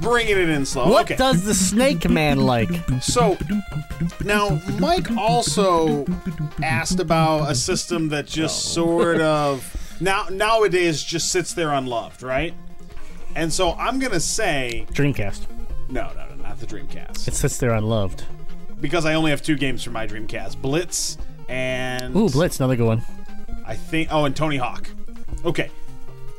Bringing 0.00 0.38
it 0.38 0.50
in 0.50 0.64
slow. 0.64 0.88
What 0.88 1.06
okay. 1.06 1.16
does 1.16 1.44
the 1.44 1.52
Snake 1.52 2.08
Man 2.08 2.38
like? 2.38 2.70
So 3.00 3.36
now 4.24 4.60
Mike 4.78 5.10
also 5.16 6.06
asked 6.62 7.00
about 7.00 7.50
a 7.50 7.56
system 7.56 8.08
that 8.10 8.26
just 8.28 8.72
sort 8.72 9.20
of 9.20 9.81
now 10.02 10.26
nowadays 10.30 11.02
just 11.02 11.30
sits 11.30 11.54
there 11.54 11.70
unloved, 11.72 12.22
right? 12.22 12.54
And 13.34 13.52
so 13.52 13.72
I'm 13.72 13.98
gonna 13.98 14.20
say 14.20 14.86
Dreamcast. 14.92 15.46
no, 15.88 16.10
no, 16.14 16.26
no, 16.36 16.42
not 16.42 16.60
the 16.60 16.66
Dreamcast, 16.66 17.26
It 17.28 17.34
sits 17.34 17.56
there 17.58 17.72
unloved. 17.72 18.24
because 18.80 19.06
I 19.06 19.14
only 19.14 19.30
have 19.30 19.42
two 19.42 19.56
games 19.56 19.82
for 19.82 19.90
my 19.90 20.06
Dreamcast: 20.06 20.60
Blitz 20.60 21.16
and 21.48 22.14
Ooh, 22.16 22.28
Blitz, 22.28 22.58
another 22.60 22.76
good 22.76 22.86
one. 22.86 23.02
I 23.66 23.74
think. 23.76 24.08
Oh, 24.12 24.24
and 24.24 24.34
Tony 24.36 24.56
Hawk. 24.56 24.88
Okay. 25.44 25.70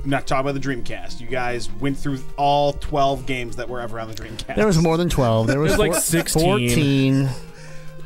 Not 0.05 0.27
talking 0.27 0.49
about 0.49 0.61
the 0.61 0.67
Dreamcast. 0.67 1.21
You 1.21 1.27
guys 1.27 1.71
went 1.79 1.97
through 1.97 2.19
all 2.35 2.73
12 2.73 3.25
games 3.25 3.55
that 3.55 3.69
were 3.69 3.79
ever 3.79 3.99
on 4.01 4.09
the 4.09 4.13
Dreamcast. 4.13 4.55
There 4.57 4.67
was 4.67 4.77
more 4.77 4.97
than 4.97 5.07
12. 5.09 5.47
There 5.47 5.59
was, 5.61 5.77
There's 5.77 5.79
like 5.79 5.91
four- 5.93 6.01
16. 6.01 6.43
14 7.27 7.29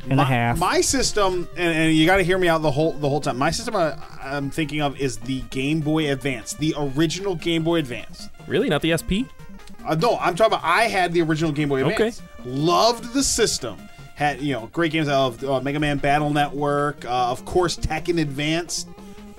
and 0.04 0.12
a 0.12 0.16
my, 0.16 0.24
half. 0.24 0.58
My 0.58 0.80
system, 0.80 1.48
and, 1.56 1.78
and 1.78 1.94
you 1.94 2.06
got 2.06 2.16
to 2.18 2.22
hear 2.22 2.38
me 2.38 2.48
out 2.48 2.62
the 2.62 2.70
whole 2.70 2.92
the 2.92 3.08
whole 3.08 3.20
time. 3.20 3.38
My 3.38 3.50
system 3.50 3.76
I, 3.76 3.96
I'm 4.22 4.50
thinking 4.50 4.80
of 4.80 4.98
is 5.00 5.18
the 5.18 5.40
Game 5.50 5.80
Boy 5.80 6.10
Advance, 6.10 6.54
the 6.54 6.74
original 6.76 7.34
Game 7.34 7.64
Boy 7.64 7.76
Advance. 7.76 8.28
Really? 8.46 8.68
Not 8.68 8.82
the 8.82 8.96
SP? 8.96 9.28
Uh, 9.84 9.94
no, 9.94 10.16
I'm 10.18 10.34
talking 10.34 10.52
about 10.54 10.64
I 10.64 10.82
had 10.84 11.12
the 11.12 11.22
original 11.22 11.52
Game 11.52 11.68
Boy 11.68 11.82
Okay. 11.82 11.92
Advance. 11.92 12.22
Loved 12.44 13.12
the 13.12 13.22
system. 13.22 13.78
Had 14.14 14.40
you 14.40 14.52
know 14.52 14.68
great 14.72 14.92
games. 14.92 15.08
I 15.08 15.16
loved 15.16 15.44
uh, 15.44 15.60
Mega 15.60 15.78
Man 15.78 15.98
Battle 15.98 16.30
Network, 16.30 17.04
uh, 17.04 17.30
of 17.30 17.44
course 17.44 17.76
Tekken 17.76 18.20
Advance, 18.20 18.86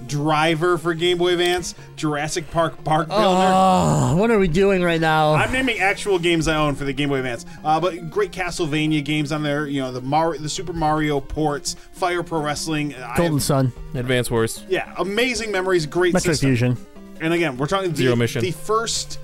Driver 0.08 0.78
for 0.78 0.94
Game 0.94 1.18
Boy 1.18 1.34
Advance, 1.34 1.76
Jurassic 1.96 2.50
Park 2.52 2.84
Park 2.84 3.08
Builder. 3.10 3.24
oh, 3.26 4.16
what 4.18 4.32
are 4.32 4.40
we 4.40 4.48
doing 4.48 4.82
right 4.82 5.00
now? 5.02 5.34
I'm 5.34 5.52
naming 5.52 5.80
actual 5.80 6.20
games 6.20 6.48
I 6.48 6.56
own 6.56 6.76
for 6.76 6.84
the 6.86 6.94
Game 6.94 7.10
Boy 7.10 7.18
Advance, 7.18 7.46
uh, 7.64 7.80
but 7.80 8.10
great 8.10 8.32
Castlevania 8.32 9.04
games 9.04 9.32
on 9.32 9.44
there. 9.44 9.68
You 9.68 9.82
know 9.82 9.92
the 9.92 10.02
Mario, 10.02 10.42
the 10.42 10.50
Super 10.50 10.74
Mario 10.74 11.20
ports, 11.20 11.76
Fire 11.94 12.24
Pro 12.24 12.42
Wrestling. 12.42 12.96
I 12.96 13.16
Golden 13.18 13.34
have- 13.38 13.44
Sun. 13.44 13.74
Advance 13.96 14.30
Wars. 14.32 14.64
yeah, 14.70 14.94
amazing 14.98 15.52
memories, 15.52 15.86
great 15.86 16.14
Metroid 16.14 16.22
system. 16.22 16.50
Fusion. 16.50 16.78
And 17.22 17.34
again, 17.34 17.58
we're 17.58 17.68
talking 17.68 17.92
the, 17.92 17.98
Zero 17.98 18.16
Mission. 18.16 18.42
the 18.42 18.52
first. 18.52 19.20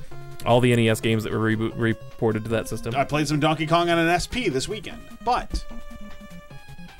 All 0.45 0.61
the 0.61 0.75
NES 0.75 1.01
games 1.01 1.23
that 1.23 1.33
were 1.33 1.39
reboot, 1.39 1.71
reported 1.75 2.43
to 2.43 2.49
that 2.51 2.67
system. 2.67 2.93
I 2.95 3.03
played 3.03 3.27
some 3.27 3.39
Donkey 3.39 3.65
Kong 3.65 3.89
on 3.89 3.97
an 3.97 4.19
SP 4.19 4.45
this 4.51 4.67
weekend, 4.67 4.99
but 5.23 5.65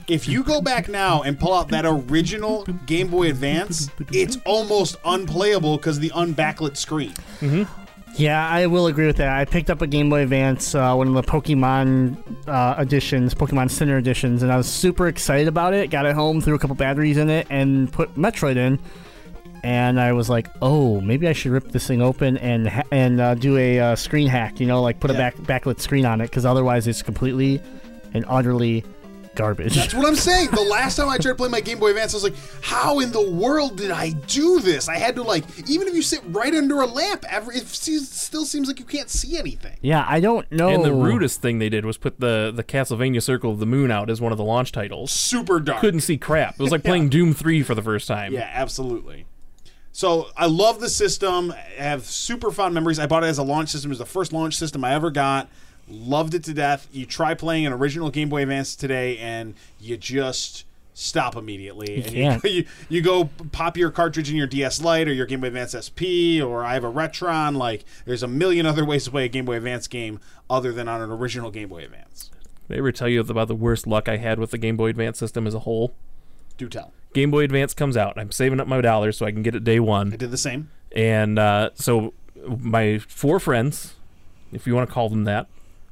if 0.07 0.27
you 0.27 0.43
go 0.43 0.61
back 0.61 0.87
now 0.87 1.21
and 1.23 1.39
pull 1.39 1.53
out 1.53 1.69
that 1.69 1.85
original 1.85 2.63
Game 2.85 3.07
Boy 3.09 3.29
Advance, 3.29 3.89
it's 4.11 4.37
almost 4.45 4.97
unplayable 5.05 5.77
because 5.77 5.99
the 5.99 6.09
unbacklit 6.11 6.77
screen. 6.77 7.13
Yeah, 8.17 8.47
I 8.47 8.67
will 8.67 8.87
agree 8.87 9.07
with 9.07 9.17
that. 9.17 9.29
I 9.37 9.43
picked 9.43 9.69
up 9.69 9.81
a 9.81 9.87
Game 9.87 10.09
Boy 10.09 10.21
Advance, 10.21 10.73
uh, 10.73 10.93
one 10.95 11.07
of 11.09 11.13
the 11.15 11.23
Pokemon 11.23 12.15
uh, 12.47 12.75
editions, 12.81 13.33
Pokemon 13.33 13.69
Center 13.69 13.97
editions, 13.97 14.41
and 14.41 14.51
I 14.53 14.57
was 14.57 14.67
super 14.67 15.07
excited 15.07 15.49
about 15.49 15.73
it. 15.73 15.89
Got 15.89 16.05
it 16.05 16.15
home, 16.15 16.39
threw 16.39 16.55
a 16.55 16.59
couple 16.59 16.75
batteries 16.77 17.17
in 17.17 17.29
it, 17.29 17.45
and 17.49 17.91
put 17.91 18.15
Metroid 18.15 18.55
in. 18.55 18.79
And 19.63 19.99
I 19.99 20.13
was 20.13 20.29
like, 20.29 20.47
"Oh, 20.61 21.01
maybe 21.01 21.27
I 21.27 21.33
should 21.33 21.51
rip 21.51 21.71
this 21.71 21.87
thing 21.87 22.01
open 22.01 22.37
and 22.37 22.69
ha- 22.69 22.83
and 22.91 23.19
uh, 23.19 23.33
do 23.35 23.57
a 23.57 23.79
uh, 23.79 23.95
screen 23.95 24.27
hack. 24.27 24.59
You 24.59 24.67
know, 24.67 24.81
like 24.81 24.99
put 24.99 25.09
a 25.09 25.13
Yeah. 25.13 25.31
back 25.31 25.35
backlit 25.63 25.79
screen 25.81 26.05
on 26.05 26.21
it, 26.21 26.25
because 26.29 26.45
otherwise 26.45 26.87
it's 26.87 27.01
completely 27.01 27.59
and 28.13 28.23
utterly 28.29 28.85
garbage. 29.35 29.75
That's 29.75 29.93
what 29.93 30.07
I'm 30.07 30.15
saying. 30.15 30.51
The 30.51 30.61
last 30.61 30.95
time 30.95 31.09
I 31.09 31.17
tried 31.17 31.31
to 31.31 31.35
play 31.35 31.49
my 31.49 31.61
Game 31.61 31.79
Boy 31.79 31.89
Advance, 31.89 32.13
I 32.13 32.17
was 32.17 32.23
like, 32.23 32.35
"How 32.61 32.99
in 32.99 33.11
the 33.11 33.29
world 33.29 33.77
did 33.77 33.91
I 33.91 34.11
do 34.11 34.59
this?" 34.59 34.89
I 34.89 34.97
had 34.97 35.15
to 35.15 35.23
like, 35.23 35.43
even 35.69 35.87
if 35.87 35.93
you 35.93 36.01
sit 36.01 36.21
right 36.27 36.53
under 36.53 36.81
a 36.81 36.85
lamp, 36.85 37.25
every, 37.29 37.57
it 37.57 37.67
still 37.67 38.45
seems 38.45 38.67
like 38.67 38.79
you 38.79 38.85
can't 38.85 39.09
see 39.09 39.37
anything. 39.37 39.77
yeah, 39.81 40.05
I 40.07 40.19
don't 40.19 40.49
know. 40.51 40.69
And 40.69 40.83
the 40.83 40.93
rudest 40.93 41.41
thing 41.41 41.59
they 41.59 41.69
did 41.69 41.85
was 41.85 41.97
put 41.97 42.19
the 42.19 42.51
the 42.55 42.63
Castlevania 42.63 43.21
Circle 43.21 43.51
of 43.51 43.59
the 43.59 43.65
Moon 43.65 43.91
out 43.91 44.09
as 44.09 44.21
one 44.21 44.31
of 44.31 44.37
the 44.37 44.43
launch 44.43 44.71
titles. 44.71 45.11
Super 45.11 45.59
dark. 45.59 45.81
Couldn't 45.81 46.01
see 46.01 46.17
crap. 46.17 46.55
It 46.55 46.59
was 46.61 46.71
like 46.71 46.83
playing 46.85 47.09
Doom 47.09 47.33
3 47.33 47.63
for 47.63 47.75
the 47.75 47.81
first 47.81 48.07
time. 48.07 48.33
Yeah, 48.33 48.49
absolutely. 48.53 49.25
So 49.91 50.27
I 50.35 50.47
love 50.47 50.81
the 50.81 50.89
system. 50.89 51.53
I 51.53 51.81
have 51.81 52.03
super 52.03 52.51
fond 52.51 52.73
memories. 52.73 52.99
I 52.99 53.07
bought 53.07 53.23
it 53.23 53.27
as 53.27 53.37
a 53.37 53.43
launch 53.43 53.69
system. 53.69 53.91
It 53.91 53.93
was 53.93 53.99
the 53.99 54.05
first 54.05 54.33
launch 54.33 54.55
system 54.57 54.83
I 54.83 54.93
ever 54.93 55.09
got. 55.09 55.49
Loved 55.87 56.33
it 56.33 56.43
to 56.45 56.53
death. 56.53 56.87
You 56.91 57.05
try 57.05 57.33
playing 57.33 57.65
an 57.65 57.73
original 57.73 58.09
Game 58.09 58.29
Boy 58.29 58.41
Advance 58.41 58.75
today, 58.75 59.17
and 59.17 59.53
you 59.79 59.97
just 59.97 60.65
stop 60.95 61.35
immediately. 61.35 61.97
and 61.97 62.05
can't. 62.05 62.43
You, 62.43 62.49
you 62.51 62.65
you 62.89 63.01
go 63.01 63.29
pop 63.51 63.77
your 63.77 63.91
cartridge 63.91 64.29
in 64.29 64.35
your 64.35 64.47
DS 64.47 64.81
Lite 64.81 65.07
or 65.07 65.13
your 65.13 65.27
Game 65.27 65.41
Boy 65.41 65.47
Advance 65.47 65.75
SP, 65.77 66.41
or 66.41 66.63
I 66.63 66.73
have 66.73 66.83
a 66.83 66.91
Retron. 66.91 67.55
Like 67.55 67.85
there's 68.05 68.23
a 68.23 68.27
million 68.27 68.65
other 68.65 68.83
ways 68.83 69.03
to 69.05 69.11
play 69.11 69.25
a 69.25 69.27
Game 69.27 69.45
Boy 69.45 69.57
Advance 69.57 69.87
game 69.87 70.19
other 70.49 70.71
than 70.71 70.87
on 70.87 71.01
an 71.01 71.11
original 71.11 71.51
Game 71.51 71.69
Boy 71.69 71.83
Advance. 71.83 72.31
Did 72.67 72.75
I 72.75 72.77
ever 72.79 72.91
tell 72.91 73.07
you 73.07 73.19
about 73.19 73.47
the 73.47 73.55
worst 73.55 73.85
luck 73.85 74.09
I 74.09 74.17
had 74.17 74.39
with 74.39 74.49
the 74.49 74.57
Game 74.57 74.77
Boy 74.77 74.87
Advance 74.87 75.19
system 75.19 75.45
as 75.45 75.53
a 75.53 75.59
whole? 75.59 75.93
Do 76.57 76.67
tell. 76.67 76.93
Game 77.13 77.29
Boy 77.29 77.43
Advance 77.43 77.73
comes 77.75 77.95
out. 77.95 78.17
I'm 78.17 78.31
saving 78.31 78.59
up 78.59 78.67
my 78.67 78.81
dollars 78.81 79.17
so 79.17 79.25
I 79.25 79.31
can 79.31 79.43
get 79.43 79.53
it 79.53 79.63
day 79.63 79.79
one. 79.79 80.13
I 80.13 80.15
did 80.15 80.31
the 80.31 80.37
same. 80.37 80.71
And 80.95 81.37
uh, 81.37 81.69
so 81.75 82.13
my 82.57 82.97
four 82.97 83.39
friends, 83.39 83.93
if 84.51 84.65
you 84.65 84.73
want 84.73 84.89
to 84.89 84.93
call 84.93 85.09
them 85.09 85.25
that, 85.25 85.47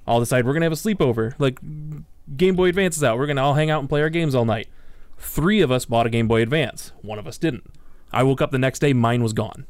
all 0.07 0.19
decide 0.19 0.45
we're 0.45 0.53
gonna 0.53 0.65
have 0.65 0.73
a 0.73 0.75
sleepover. 0.75 1.33
Like 1.37 1.59
Game 2.35 2.55
Boy 2.55 2.69
Advance 2.69 2.97
is 2.97 3.03
out. 3.03 3.17
We're 3.17 3.27
gonna 3.27 3.43
all 3.43 3.53
hang 3.53 3.69
out 3.69 3.79
and 3.79 3.89
play 3.89 4.01
our 4.01 4.09
games 4.09 4.35
all 4.35 4.45
night. 4.45 4.67
Three 5.17 5.61
of 5.61 5.71
us 5.71 5.85
bought 5.85 6.05
a 6.05 6.09
Game 6.09 6.27
Boy 6.27 6.41
Advance. 6.41 6.91
One 7.01 7.19
of 7.19 7.27
us 7.27 7.37
didn't. 7.37 7.69
I 8.11 8.23
woke 8.23 8.41
up 8.41 8.51
the 8.51 8.59
next 8.59 8.79
day. 8.79 8.93
Mine 8.93 9.23
was 9.23 9.33
gone. 9.33 9.65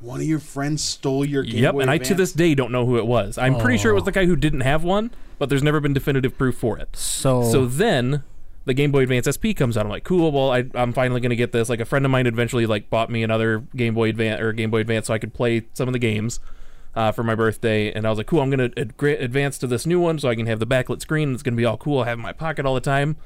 One 0.00 0.20
of 0.20 0.26
your 0.26 0.38
friends 0.38 0.82
stole 0.82 1.24
your 1.24 1.42
Game 1.42 1.54
Boy. 1.54 1.60
yep, 1.60 1.74
Boy 1.74 1.80
and 1.80 1.90
I 1.90 1.98
to 1.98 2.14
this 2.14 2.32
day 2.32 2.54
don't 2.54 2.72
know 2.72 2.86
who 2.86 2.98
it 2.98 3.06
was. 3.06 3.38
I'm 3.38 3.58
pretty 3.58 3.78
sure 3.78 3.90
it 3.90 3.94
was 3.94 4.04
the 4.04 4.10
oh. 4.10 4.14
guy 4.14 4.26
who 4.26 4.36
didn't 4.36 4.60
have 4.60 4.84
one, 4.84 5.10
but 5.38 5.48
there's 5.48 5.62
never 5.62 5.80
been 5.80 5.92
definitive 5.92 6.36
proof 6.36 6.56
for 6.56 6.78
it. 6.78 6.96
So, 6.96 7.42
So 7.50 7.66
then 7.66 8.22
the 8.64 8.74
Game 8.74 8.92
Boy 8.92 9.02
Advance 9.02 9.28
SP 9.28 9.56
comes 9.56 9.76
out. 9.76 9.84
I'm 9.84 9.90
like, 9.90 10.04
cool. 10.04 10.32
Well, 10.32 10.50
I, 10.50 10.64
I'm 10.74 10.92
finally 10.92 11.20
gonna 11.20 11.36
get 11.36 11.52
this. 11.52 11.68
Like 11.68 11.80
a 11.80 11.84
friend 11.84 12.04
of 12.04 12.10
mine 12.10 12.26
eventually 12.26 12.66
like 12.66 12.90
bought 12.90 13.10
me 13.10 13.22
another 13.22 13.60
Game 13.76 13.94
Boy 13.94 14.08
Advance 14.10 14.40
or 14.40 14.52
Game 14.52 14.70
Boy 14.70 14.80
Advance 14.80 15.06
so 15.06 15.14
I 15.14 15.18
could 15.18 15.34
play 15.34 15.66
some 15.74 15.88
of 15.88 15.92
the 15.92 15.98
games 15.98 16.40
uh, 16.96 17.12
for 17.12 17.22
my 17.22 17.34
birthday. 17.34 17.92
And 17.92 18.06
I 18.06 18.10
was 18.10 18.18
like, 18.18 18.26
cool. 18.26 18.40
I'm 18.40 18.50
gonna 18.50 18.70
ad- 18.76 18.94
advance 19.00 19.58
to 19.58 19.66
this 19.66 19.86
new 19.86 20.00
one 20.00 20.18
so 20.18 20.28
I 20.28 20.34
can 20.34 20.46
have 20.46 20.58
the 20.60 20.66
backlit 20.66 21.00
screen. 21.00 21.34
It's 21.34 21.42
gonna 21.42 21.56
be 21.56 21.64
all 21.64 21.76
cool. 21.76 22.00
I 22.00 22.06
have 22.06 22.18
it 22.18 22.20
in 22.20 22.22
my 22.22 22.32
pocket 22.32 22.64
all 22.66 22.74
the 22.74 22.80
time. 22.80 23.16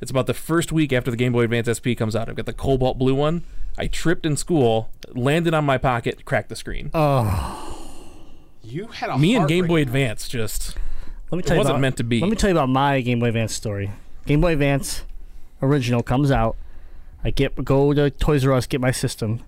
It's 0.00 0.10
about 0.10 0.26
the 0.26 0.34
first 0.34 0.72
week 0.72 0.92
after 0.92 1.10
the 1.10 1.16
Game 1.16 1.32
Boy 1.32 1.42
Advance 1.42 1.68
SP 1.68 1.92
comes 1.96 2.16
out. 2.16 2.28
I've 2.28 2.36
got 2.36 2.46
the 2.46 2.54
cobalt 2.54 2.98
blue 2.98 3.14
one. 3.14 3.44
I 3.76 3.86
tripped 3.86 4.24
in 4.24 4.36
school, 4.36 4.90
landed 5.14 5.52
on 5.54 5.64
my 5.64 5.78
pocket, 5.78 6.24
cracked 6.24 6.48
the 6.48 6.56
screen. 6.56 6.90
Oh, 6.94 7.76
you 8.62 8.86
had 8.88 9.10
a 9.10 9.18
Me 9.18 9.34
and 9.36 9.48
Game. 9.48 9.66
Boy 9.66 9.82
Advance 9.82 10.28
just 10.28 10.76
let 11.30 11.36
me 11.36 11.42
tell 11.42 11.56
you 11.56 11.58
wasn't 11.58 11.74
about, 11.74 11.80
meant 11.80 11.96
to 11.98 12.04
be. 12.04 12.20
Let 12.20 12.30
me 12.30 12.36
tell 12.36 12.50
you 12.50 12.56
about 12.56 12.68
my 12.68 13.00
Game 13.02 13.20
Boy 13.20 13.26
Advance 13.28 13.54
story. 13.54 13.90
Game 14.26 14.40
Boy 14.40 14.52
Advance 14.52 15.02
original 15.62 16.02
comes 16.02 16.30
out. 16.30 16.56
I 17.22 17.30
get 17.30 17.62
go 17.64 17.92
to 17.92 18.10
Toys 18.10 18.46
R 18.46 18.52
Us, 18.52 18.66
get 18.66 18.80
my 18.80 18.90
system, 18.90 19.40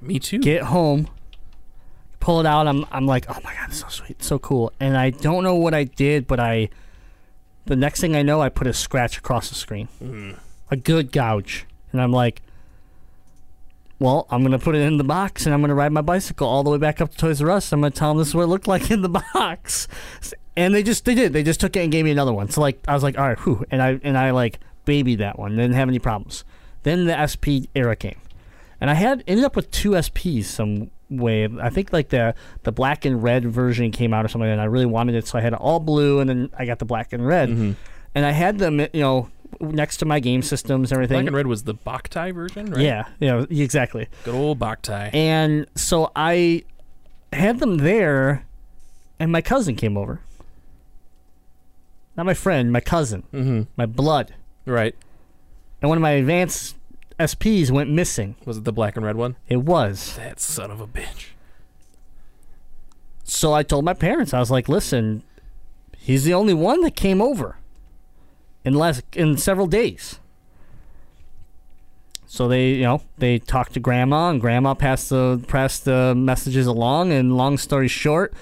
me 0.00 0.18
too. 0.18 0.38
get 0.40 0.62
home, 0.62 1.08
pull 2.24 2.40
it 2.40 2.46
out. 2.46 2.66
I'm 2.66 2.86
I'm 2.90 3.06
like, 3.06 3.26
oh 3.28 3.38
my 3.44 3.54
god, 3.54 3.68
it's 3.68 3.80
so 3.80 3.88
sweet, 3.88 4.22
so 4.22 4.38
cool. 4.38 4.72
And 4.80 4.96
I 4.96 5.10
don't 5.10 5.44
know 5.44 5.56
what 5.56 5.74
I 5.74 5.84
did, 5.84 6.26
but 6.26 6.40
I, 6.40 6.70
the 7.66 7.76
next 7.76 8.00
thing 8.00 8.16
I 8.16 8.22
know, 8.22 8.40
I 8.40 8.48
put 8.48 8.66
a 8.66 8.72
scratch 8.72 9.18
across 9.18 9.50
the 9.50 9.54
screen, 9.54 9.88
mm-hmm. 10.02 10.38
a 10.70 10.76
good 10.76 11.12
gouge, 11.12 11.66
and 11.92 12.00
I'm 12.00 12.12
like, 12.12 12.40
well, 13.98 14.26
I'm 14.30 14.42
gonna 14.42 14.58
put 14.58 14.74
it 14.74 14.80
in 14.80 14.96
the 14.96 15.04
box, 15.04 15.44
and 15.44 15.54
I'm 15.54 15.60
gonna 15.60 15.74
ride 15.74 15.92
my 15.92 16.00
bicycle 16.00 16.48
all 16.48 16.64
the 16.64 16.70
way 16.70 16.78
back 16.78 17.02
up 17.02 17.10
to 17.10 17.16
Toys 17.18 17.42
R 17.42 17.50
Us. 17.50 17.70
I'm 17.72 17.82
gonna 17.82 17.90
tell 17.90 18.08
them 18.08 18.18
this 18.18 18.28
is 18.28 18.34
what 18.34 18.44
it 18.44 18.48
looked 18.48 18.68
like 18.68 18.90
in 18.90 19.02
the 19.02 19.08
box, 19.34 19.86
and 20.56 20.74
they 20.74 20.82
just 20.82 21.04
they 21.04 21.14
did. 21.14 21.34
They 21.34 21.42
just 21.42 21.60
took 21.60 21.76
it 21.76 21.80
and 21.80 21.92
gave 21.92 22.06
me 22.06 22.10
another 22.10 22.32
one. 22.32 22.48
So 22.48 22.62
like 22.62 22.82
I 22.88 22.94
was 22.94 23.02
like, 23.02 23.18
all 23.18 23.28
right, 23.28 23.38
whew, 23.40 23.66
and 23.70 23.82
I 23.82 24.00
and 24.02 24.16
I 24.16 24.30
like 24.30 24.60
babied 24.86 25.18
that 25.18 25.38
one. 25.38 25.56
Didn't 25.56 25.74
have 25.74 25.88
any 25.88 25.98
problems. 25.98 26.42
Then 26.84 27.04
the 27.04 27.26
SP 27.28 27.68
era 27.74 27.96
came, 27.96 28.18
and 28.80 28.90
I 28.90 28.94
had 28.94 29.22
ended 29.26 29.44
up 29.44 29.56
with 29.56 29.70
two 29.70 29.90
SPs 29.90 30.44
some 30.44 30.90
way. 31.20 31.48
I 31.60 31.70
think 31.70 31.92
like 31.92 32.08
the 32.10 32.34
the 32.62 32.72
black 32.72 33.04
and 33.04 33.22
red 33.22 33.44
version 33.44 33.90
came 33.90 34.12
out 34.14 34.24
or 34.24 34.28
something, 34.28 34.48
and 34.48 34.60
I 34.60 34.64
really 34.64 34.86
wanted 34.86 35.14
it, 35.14 35.26
so 35.26 35.38
I 35.38 35.40
had 35.42 35.52
it 35.52 35.58
all 35.60 35.80
blue, 35.80 36.20
and 36.20 36.28
then 36.28 36.50
I 36.58 36.64
got 36.66 36.78
the 36.78 36.84
black 36.84 37.12
and 37.12 37.26
red, 37.26 37.48
and 37.48 37.76
I 38.26 38.30
had 38.30 38.58
them, 38.58 38.80
you 38.80 38.88
know, 38.94 39.30
next 39.60 39.98
to 39.98 40.04
my 40.04 40.20
game 40.20 40.42
systems 40.42 40.90
and 40.90 40.96
everything. 40.96 41.16
Black 41.16 41.26
and 41.28 41.36
red 41.36 41.46
was 41.46 41.64
the 41.64 41.74
Boktai 41.74 42.34
version, 42.34 42.66
right? 42.70 42.80
Yeah, 42.82 43.04
yeah, 43.20 43.44
exactly. 43.50 44.08
Good 44.24 44.34
old 44.34 44.58
Boktai. 44.58 45.14
And 45.14 45.66
so 45.74 46.10
I 46.16 46.64
had 47.32 47.60
them 47.60 47.78
there, 47.78 48.44
and 49.18 49.30
my 49.32 49.40
cousin 49.42 49.76
came 49.76 49.96
over. 49.96 50.20
Not 52.16 52.26
my 52.26 52.34
friend, 52.34 52.70
my 52.72 52.80
cousin, 52.80 53.24
Mm-hmm. 53.32 53.62
my 53.76 53.86
blood. 53.86 54.34
Right. 54.66 54.94
And 55.82 55.88
one 55.88 55.98
of 55.98 56.02
my 56.02 56.12
advanced 56.12 56.76
SPs 57.18 57.70
went 57.70 57.90
missing. 57.90 58.36
Was 58.44 58.58
it 58.58 58.64
the 58.64 58.72
black 58.72 58.96
and 58.96 59.04
red 59.04 59.16
one? 59.16 59.36
It 59.48 59.58
was. 59.58 60.16
That 60.16 60.40
son 60.40 60.70
of 60.70 60.80
a 60.80 60.86
bitch. 60.86 61.28
So 63.22 63.52
I 63.52 63.62
told 63.62 63.84
my 63.84 63.94
parents, 63.94 64.34
I 64.34 64.40
was 64.40 64.50
like, 64.50 64.68
listen, 64.68 65.22
he's 65.96 66.24
the 66.24 66.34
only 66.34 66.54
one 66.54 66.82
that 66.82 66.96
came 66.96 67.22
over 67.22 67.56
in 68.64 68.74
last 68.74 69.02
in 69.14 69.36
several 69.36 69.66
days. 69.66 70.18
So 72.26 72.48
they, 72.48 72.70
you 72.70 72.82
know, 72.82 73.00
they 73.18 73.38
talked 73.38 73.74
to 73.74 73.80
grandma, 73.80 74.30
and 74.30 74.40
grandma 74.40 74.74
passed 74.74 75.10
the 75.10 75.42
passed 75.46 75.84
the 75.84 76.14
messages 76.16 76.66
along. 76.66 77.12
And 77.12 77.36
long 77.36 77.58
story 77.58 77.86
short, 77.86 78.34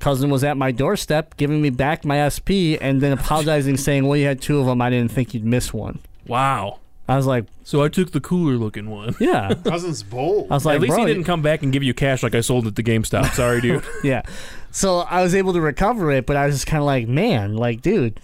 cousin 0.00 0.28
was 0.28 0.42
at 0.42 0.56
my 0.56 0.72
doorstep, 0.72 1.36
giving 1.36 1.62
me 1.62 1.70
back 1.70 2.04
my 2.04 2.28
SP, 2.28 2.74
and 2.80 3.00
then 3.00 3.12
apologizing, 3.12 3.76
saying, 3.76 4.06
"Well, 4.06 4.16
you 4.16 4.26
had 4.26 4.42
two 4.42 4.58
of 4.58 4.66
them. 4.66 4.82
I 4.82 4.90
didn't 4.90 5.12
think 5.12 5.34
you'd 5.34 5.44
miss 5.44 5.72
one." 5.72 6.00
Wow. 6.26 6.80
I 7.08 7.16
was 7.16 7.26
like, 7.26 7.44
So 7.62 7.82
I 7.84 7.88
took 7.88 8.10
the 8.10 8.20
cooler 8.20 8.56
looking 8.56 8.90
one. 8.90 9.14
"Yeah." 9.20 9.54
Cousin's 9.64 10.02
bold. 10.02 10.50
I 10.50 10.54
was 10.54 10.64
like, 10.64 10.76
At 10.76 10.80
least 10.82 10.94
"Bro, 10.94 11.06
he 11.06 11.12
didn't 11.12 11.24
come 11.24 11.42
back 11.42 11.62
and 11.62 11.72
give 11.72 11.82
you 11.82 11.94
cash 11.94 12.22
like 12.22 12.34
I 12.34 12.40
sold 12.40 12.66
it 12.66 12.76
to 12.76 12.82
GameStop. 12.82 13.32
Sorry, 13.32 13.60
dude. 13.60 13.84
yeah. 14.04 14.22
So 14.70 14.98
I 15.00 15.22
was 15.22 15.34
able 15.34 15.52
to 15.52 15.60
recover 15.60 16.10
it, 16.10 16.26
but 16.26 16.36
I 16.36 16.46
was 16.46 16.56
just 16.56 16.66
kind 16.66 16.80
of 16.80 16.86
like, 16.86 17.06
man, 17.08 17.56
like, 17.56 17.80
dude, 17.80 18.20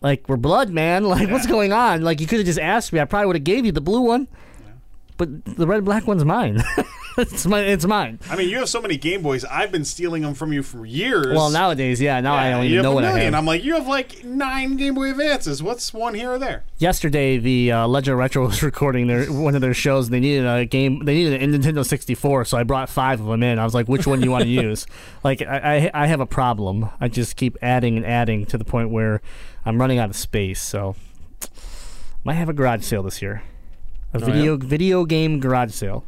like 0.00 0.28
we're 0.28 0.36
blood, 0.36 0.70
man. 0.70 1.04
Like, 1.08 1.30
what's 1.30 1.46
going 1.46 1.72
on? 1.72 2.02
Like, 2.02 2.20
you 2.20 2.26
could 2.26 2.38
have 2.38 2.46
just 2.46 2.60
asked 2.60 2.92
me. 2.92 3.00
I 3.00 3.04
probably 3.04 3.26
would 3.26 3.36
have 3.36 3.44
gave 3.44 3.64
you 3.64 3.72
the 3.72 3.80
blue 3.80 4.02
one, 4.02 4.28
but 5.16 5.44
the 5.44 5.66
red 5.66 5.78
and 5.78 5.86
black 5.86 6.06
one's 6.06 6.24
mine. 6.24 6.62
it's 7.22 7.46
my, 7.46 7.60
it's 7.60 7.84
mine. 7.84 8.18
I 8.30 8.36
mean, 8.36 8.48
you 8.48 8.58
have 8.58 8.68
so 8.68 8.80
many 8.80 8.96
Game 8.96 9.22
Boys. 9.22 9.44
I've 9.44 9.72
been 9.72 9.84
stealing 9.84 10.22
them 10.22 10.34
from 10.34 10.52
you 10.52 10.62
for 10.62 10.86
years. 10.86 11.26
Well, 11.34 11.50
nowadays, 11.50 12.00
yeah, 12.00 12.20
now 12.20 12.34
I 12.34 12.44
Yeah, 12.48 12.50
don't 12.56 12.64
you 12.66 12.70
even 12.74 12.82
know 12.84 12.92
what 12.94 13.04
I 13.04 13.08
million. 13.08 13.32
have. 13.32 13.38
I'm 13.40 13.44
like, 13.46 13.64
you 13.64 13.74
have 13.74 13.86
like 13.88 14.24
nine 14.24 14.76
Game 14.76 14.94
Boy 14.94 15.10
Advances. 15.10 15.62
What's 15.62 15.92
one 15.92 16.14
here 16.14 16.32
or 16.32 16.38
there? 16.38 16.64
Yesterday, 16.78 17.38
the 17.38 17.72
uh, 17.72 17.86
Legend 17.88 18.12
of 18.12 18.18
Retro 18.18 18.46
was 18.46 18.62
recording 18.62 19.06
their 19.08 19.26
one 19.26 19.54
of 19.54 19.60
their 19.60 19.74
shows. 19.74 20.06
And 20.06 20.14
they 20.14 20.20
needed 20.20 20.46
a 20.46 20.64
game. 20.64 21.04
They 21.04 21.14
needed 21.14 21.42
a 21.42 21.46
Nintendo 21.58 21.84
64, 21.84 22.44
so 22.44 22.56
I 22.56 22.62
brought 22.62 22.88
five 22.88 23.20
of 23.20 23.26
them 23.26 23.42
in. 23.42 23.58
I 23.58 23.64
was 23.64 23.74
like, 23.74 23.88
"Which 23.88 24.06
one 24.06 24.20
do 24.20 24.24
you 24.24 24.30
want 24.30 24.44
to 24.44 24.50
use?" 24.50 24.86
Like, 25.24 25.42
I, 25.42 25.90
I 25.94 26.04
I 26.04 26.06
have 26.06 26.20
a 26.20 26.26
problem. 26.26 26.88
I 27.00 27.08
just 27.08 27.34
keep 27.36 27.56
adding 27.60 27.96
and 27.96 28.06
adding 28.06 28.46
to 28.46 28.56
the 28.58 28.64
point 28.64 28.90
where 28.90 29.20
I'm 29.66 29.80
running 29.80 29.98
out 29.98 30.08
of 30.08 30.16
space. 30.16 30.62
So, 30.62 30.94
might 32.24 32.34
have 32.34 32.48
a 32.48 32.52
garage 32.52 32.84
sale 32.84 33.02
this 33.02 33.20
year. 33.20 33.42
A 34.14 34.16
Oh, 34.16 34.20
video 34.24 34.56
video 34.56 35.04
game 35.04 35.40
garage 35.40 35.72
sale. 35.72 36.04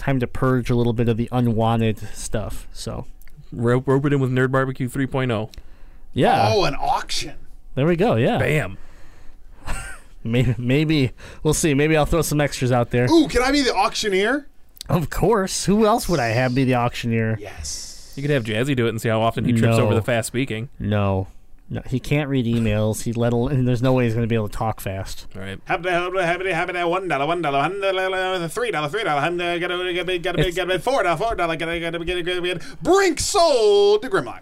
It's 0.00 0.06
time 0.06 0.18
to 0.20 0.26
purge 0.26 0.70
a 0.70 0.74
little 0.74 0.94
bit 0.94 1.10
of 1.10 1.18
the 1.18 1.28
unwanted 1.30 1.98
stuff. 2.14 2.66
So, 2.72 3.04
Rope, 3.52 3.86
rope 3.86 4.06
it 4.06 4.14
in 4.14 4.20
with 4.20 4.30
Nerd 4.30 4.50
Barbecue 4.50 4.88
3.0. 4.88 5.50
yeah, 6.14 6.48
Oh, 6.54 6.64
an 6.64 6.74
auction. 6.74 7.34
there 7.74 7.84
we 7.84 7.96
go. 7.96 8.14
Yeah, 8.14 8.38
Bam. 8.38 8.78
maybe 10.24 10.54
maybe 10.56 11.12
we'll 11.42 11.52
see. 11.52 11.74
Maybe 11.74 11.98
I'll 11.98 12.06
throw 12.06 12.22
some 12.22 12.40
extras 12.40 12.72
out 12.72 12.92
there. 12.92 13.08
Ooh, 13.10 13.28
can 13.28 13.42
I 13.42 13.52
be 13.52 13.60
the 13.60 13.74
auctioneer? 13.74 14.46
Of 14.88 15.10
course. 15.10 15.66
Who 15.66 15.84
else 15.84 16.08
would 16.08 16.18
I 16.18 16.28
have 16.28 16.54
be 16.54 16.64
the 16.64 16.76
auctioneer? 16.76 17.36
Yes. 17.38 18.14
You 18.16 18.22
could 18.22 18.30
have 18.30 18.44
Jazzy 18.44 18.74
do 18.74 18.86
it 18.86 18.88
and 18.88 19.00
see 19.02 19.10
how 19.10 19.20
often 19.20 19.44
he 19.44 19.52
trips 19.52 19.76
No. 19.76 19.84
over 19.84 19.94
the 19.94 20.00
fast 20.02 20.28
speaking. 20.28 20.70
No. 20.78 21.26
No, 21.72 21.80
he 21.86 22.00
can't 22.00 22.28
read 22.28 22.46
emails. 22.46 23.02
He 23.04 23.12
let 23.12 23.32
al- 23.32 23.46
and 23.46 23.66
there's 23.68 23.80
no 23.80 23.92
way 23.92 24.02
he's 24.04 24.12
going 24.14 24.24
to 24.24 24.28
be 24.28 24.34
able 24.34 24.48
to 24.48 24.56
talk 24.56 24.80
fast. 24.80 25.28
All 25.36 25.40
right. 25.42 25.64
Habda, 25.66 25.84
habda, 25.84 26.24
habda, 26.24 26.52
habda, 26.52 26.90
one 26.90 27.06
dollar, 27.06 27.26
one 27.26 27.40
dollar, 27.42 27.58
one 27.60 27.80
dollar, 27.80 28.48
three 28.48 28.72
dollar, 28.72 28.88
three 28.88 29.04
dollar, 29.04 29.20
habda, 29.20 29.60
gotta, 29.60 29.76
gotta, 29.94 29.94
gotta, 29.94 30.18
gotta, 30.18 30.52
gotta, 30.52 30.78
four 30.80 31.04
dollar, 31.04 31.16
four 31.16 31.34
dollar, 31.36 31.54
gotta, 31.54 31.78
gotta, 31.78 32.04
gotta, 32.04 32.22
gotta, 32.22 32.40
gotta, 32.58 32.76
Brink 32.82 33.20
sold 33.20 34.02
to 34.02 34.08
Grimlock. 34.10 34.40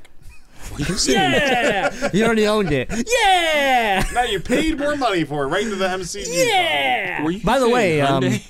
Yeah, 1.06 2.08
you 2.12 2.24
already 2.24 2.46
owned 2.46 2.72
it. 2.72 2.88
Yeah, 2.90 4.04
Now 4.12 4.22
you 4.24 4.40
paid 4.40 4.78
more 4.78 4.96
money 4.96 5.24
for 5.24 5.44
it, 5.44 5.48
right 5.48 5.62
into 5.64 5.76
the 5.76 5.86
MCG. 5.86 6.26
yeah. 6.28 7.22
Were 7.22 7.30
you 7.30 7.42
By 7.44 7.58
the 7.58 7.64
saying 7.66 7.74
way, 7.74 8.00
um, 8.00 8.22
Hyundai? 8.22 8.46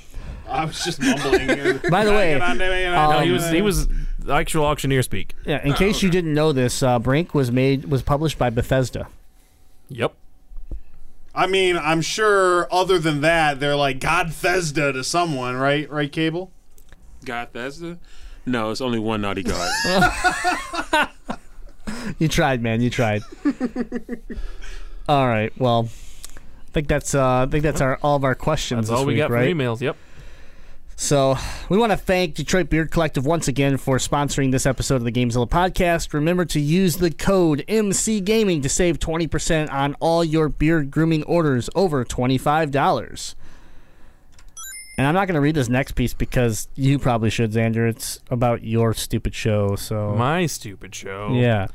I 0.49 0.65
was 0.65 0.83
just 0.85 1.01
mumbling. 1.01 1.41
Here. 1.49 1.75
By 1.91 2.05
the 2.05 2.11
way, 2.13 2.39
No, 2.39 3.11
Um, 3.19 3.25
he 3.25 3.31
was 3.31 3.51
he 3.51 3.61
was 3.63 3.87
actual 4.29 4.65
auctioneer 4.65 5.03
speak. 5.03 5.35
Yeah, 5.45 5.65
in 5.65 5.75
case 5.75 6.03
you 6.03 6.11
didn't 6.11 6.35
know 6.35 6.53
this, 6.53 6.83
uh, 6.83 6.99
Brink 6.99 7.35
was 7.35 7.51
made 7.51 7.87
was 7.87 8.03
published 8.03 8.39
by 8.39 8.51
Bethesda. 8.51 9.09
Yep. 9.89 10.15
I 11.35 11.47
mean, 11.47 11.77
I'm 11.77 12.01
sure. 12.01 12.73
Other 12.73 12.99
than 12.99 13.21
that, 13.21 13.61
they're 13.61 13.77
like 13.77 14.01
God 14.01 14.33
Thesda 14.33 14.93
to 14.93 15.05
someone, 15.05 15.57
right? 15.57 15.89
Right, 15.91 16.11
Cable. 16.11 16.51
God 17.25 17.51
Thesda? 17.53 17.99
No, 18.47 18.71
it's 18.71 18.81
only 18.81 18.99
one 18.99 19.21
naughty 19.21 19.43
god. 19.43 21.11
You 22.19 22.29
tried, 22.29 22.63
man. 22.63 22.81
You 22.81 22.91
tried. 22.91 23.23
all 25.09 25.29
right. 25.29 25.53
Well, 25.59 25.89
I 25.89 26.71
think 26.73 26.89
that's 26.89 27.15
uh, 27.15 27.43
I 27.43 27.47
think 27.47 27.63
that's 27.63 27.81
our 27.81 27.99
all 28.03 28.17
of 28.17 28.25
our 28.25 28.35
questions. 28.35 28.89
That's 28.89 28.91
this 28.91 28.99
all 28.99 29.07
we 29.07 29.15
week, 29.15 29.23
got 29.23 29.31
right? 29.31 29.49
for 29.49 29.55
emails. 29.55 29.81
Yep. 29.81 29.97
So 31.01 31.37
we 31.69 31.79
want 31.79 31.93
to 31.93 31.97
thank 31.97 32.35
Detroit 32.35 32.69
Beard 32.71 32.91
Collective 32.91 33.25
once 33.25 33.47
again 33.47 33.77
for 33.77 33.99
sponsoring 33.99 34.51
this 34.51 34.67
episode 34.67 34.97
of 34.97 35.05
the 35.05 35.13
Gamezilla 35.13 35.49
podcast. 35.49 36.13
Remember 36.13 36.45
to 36.47 36.59
use 36.59 36.97
the 36.97 37.13
code 37.13 37.65
MC 37.69 38.21
Gaming 38.21 38.63
to 38.63 38.69
save 38.69 38.99
twenty 38.99 39.29
percent 39.29 39.71
on 39.71 39.95
all 40.01 40.25
your 40.25 40.49
beard 40.49 40.91
grooming 40.91 41.23
orders 41.23 41.71
over 41.77 42.05
twenty 42.05 42.37
five 42.37 42.73
dollars. 42.73 43.37
And 44.99 45.07
I'm 45.07 45.15
not 45.15 45.29
going 45.29 45.37
to 45.37 45.41
read 45.41 45.55
this 45.55 45.69
next 45.69 45.93
piece 45.93 46.13
because 46.15 46.67
you 46.75 46.99
probably 46.99 47.31
should, 47.31 47.53
Xander. 47.53 47.89
It's 47.89 48.19
about 48.29 48.65
your 48.65 48.93
stupid 48.93 49.33
show. 49.37 49.77
So 49.77 50.17
My 50.17 50.47
stupid 50.47 50.93
show. 50.97 51.31
yeah, 51.33 51.67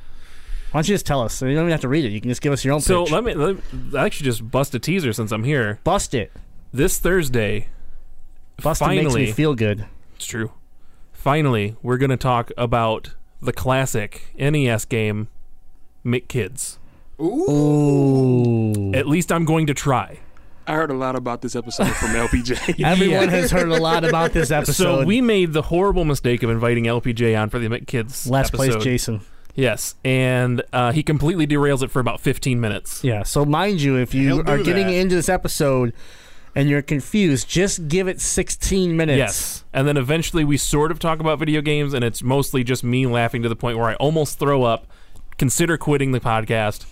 why 0.71 0.79
don't 0.81 0.89
you 0.89 0.95
just 0.95 1.05
tell 1.05 1.21
us? 1.21 1.33
So 1.33 1.45
you 1.45 1.53
don't 1.55 1.63
even 1.63 1.71
have 1.71 1.79
to 1.81 1.87
read 1.87 2.03
it. 2.03 2.09
You 2.09 2.19
can 2.19 2.29
just 2.29 2.41
give 2.41 2.51
us 2.51 2.65
your 2.65 2.73
own 2.73 2.81
So 2.81 3.05
pitch. 3.05 3.13
let 3.13 3.23
me, 3.23 3.33
let 3.35 3.55
me 3.55 3.97
I 3.97 4.05
actually 4.05 4.25
just 4.25 4.51
bust 4.51 4.75
a 4.75 4.79
teaser 4.79 5.13
since 5.13 5.31
I'm 5.31 5.45
here. 5.45 5.79
bust 5.85 6.13
it. 6.13 6.33
This 6.73 6.99
Thursday, 6.99 7.69
Bust 8.61 8.81
it 8.81 8.87
makes 8.87 8.99
me 8.99 9.05
Finally. 9.09 9.31
feel 9.31 9.55
good. 9.55 9.85
it's 10.15 10.25
true. 10.25 10.51
Finally, 11.11 11.75
we're 11.81 11.97
going 11.97 12.09
to 12.09 12.17
talk 12.17 12.51
about 12.57 13.13
the 13.41 13.53
classic 13.53 14.33
NES 14.37 14.85
game, 14.85 15.27
McKids. 16.05 16.77
Ooh. 17.19 18.93
At 18.93 19.07
least 19.07 19.31
I'm 19.31 19.45
going 19.45 19.67
to 19.67 19.73
try. 19.73 20.19
I 20.65 20.73
heard 20.75 20.91
a 20.91 20.95
lot 20.95 21.15
about 21.15 21.41
this 21.41 21.55
episode 21.55 21.89
from 21.95 22.09
LPJ. 22.11 22.83
Everyone 22.85 23.27
has 23.27 23.51
heard 23.51 23.69
a 23.69 23.81
lot 23.81 24.05
about 24.05 24.31
this 24.31 24.49
episode. 24.49 25.01
So 25.01 25.05
we 25.05 25.19
made 25.19 25.51
the 25.51 25.61
horrible 25.61 26.05
mistake 26.05 26.41
of 26.41 26.49
inviting 26.49 26.85
LPJ 26.85 27.39
on 27.39 27.49
for 27.49 27.59
the 27.59 27.67
McKids 27.67 28.29
last 28.29 28.53
place. 28.53 28.75
Jason. 28.77 29.21
Yes, 29.55 29.93
and 30.03 30.63
uh, 30.73 30.91
he 30.93 31.03
completely 31.03 31.45
derails 31.45 31.83
it 31.83 31.91
for 31.91 31.99
about 31.99 32.19
15 32.21 32.59
minutes. 32.59 33.03
Yeah. 33.03 33.23
So 33.23 33.45
mind 33.45 33.81
you, 33.81 33.97
if 33.97 34.15
you 34.15 34.37
He'll 34.37 34.49
are 34.49 34.63
getting 34.63 34.87
that. 34.87 34.93
into 34.93 35.15
this 35.15 35.29
episode 35.29 35.93
and 36.55 36.69
you're 36.69 36.81
confused, 36.81 37.49
just 37.49 37.87
give 37.87 38.07
it 38.07 38.21
16 38.21 38.95
minutes. 38.95 39.17
Yes. 39.17 39.63
And 39.73 39.87
then 39.87 39.97
eventually 39.97 40.43
we 40.43 40.57
sort 40.57 40.91
of 40.91 40.99
talk 40.99 41.19
about 41.19 41.39
video 41.39 41.61
games, 41.61 41.93
and 41.93 42.03
it's 42.03 42.21
mostly 42.23 42.63
just 42.63 42.83
me 42.83 43.05
laughing 43.07 43.41
to 43.43 43.49
the 43.49 43.55
point 43.55 43.77
where 43.77 43.87
I 43.89 43.95
almost 43.95 44.39
throw 44.39 44.63
up, 44.63 44.87
consider 45.37 45.77
quitting 45.77 46.11
the 46.11 46.19
podcast, 46.19 46.85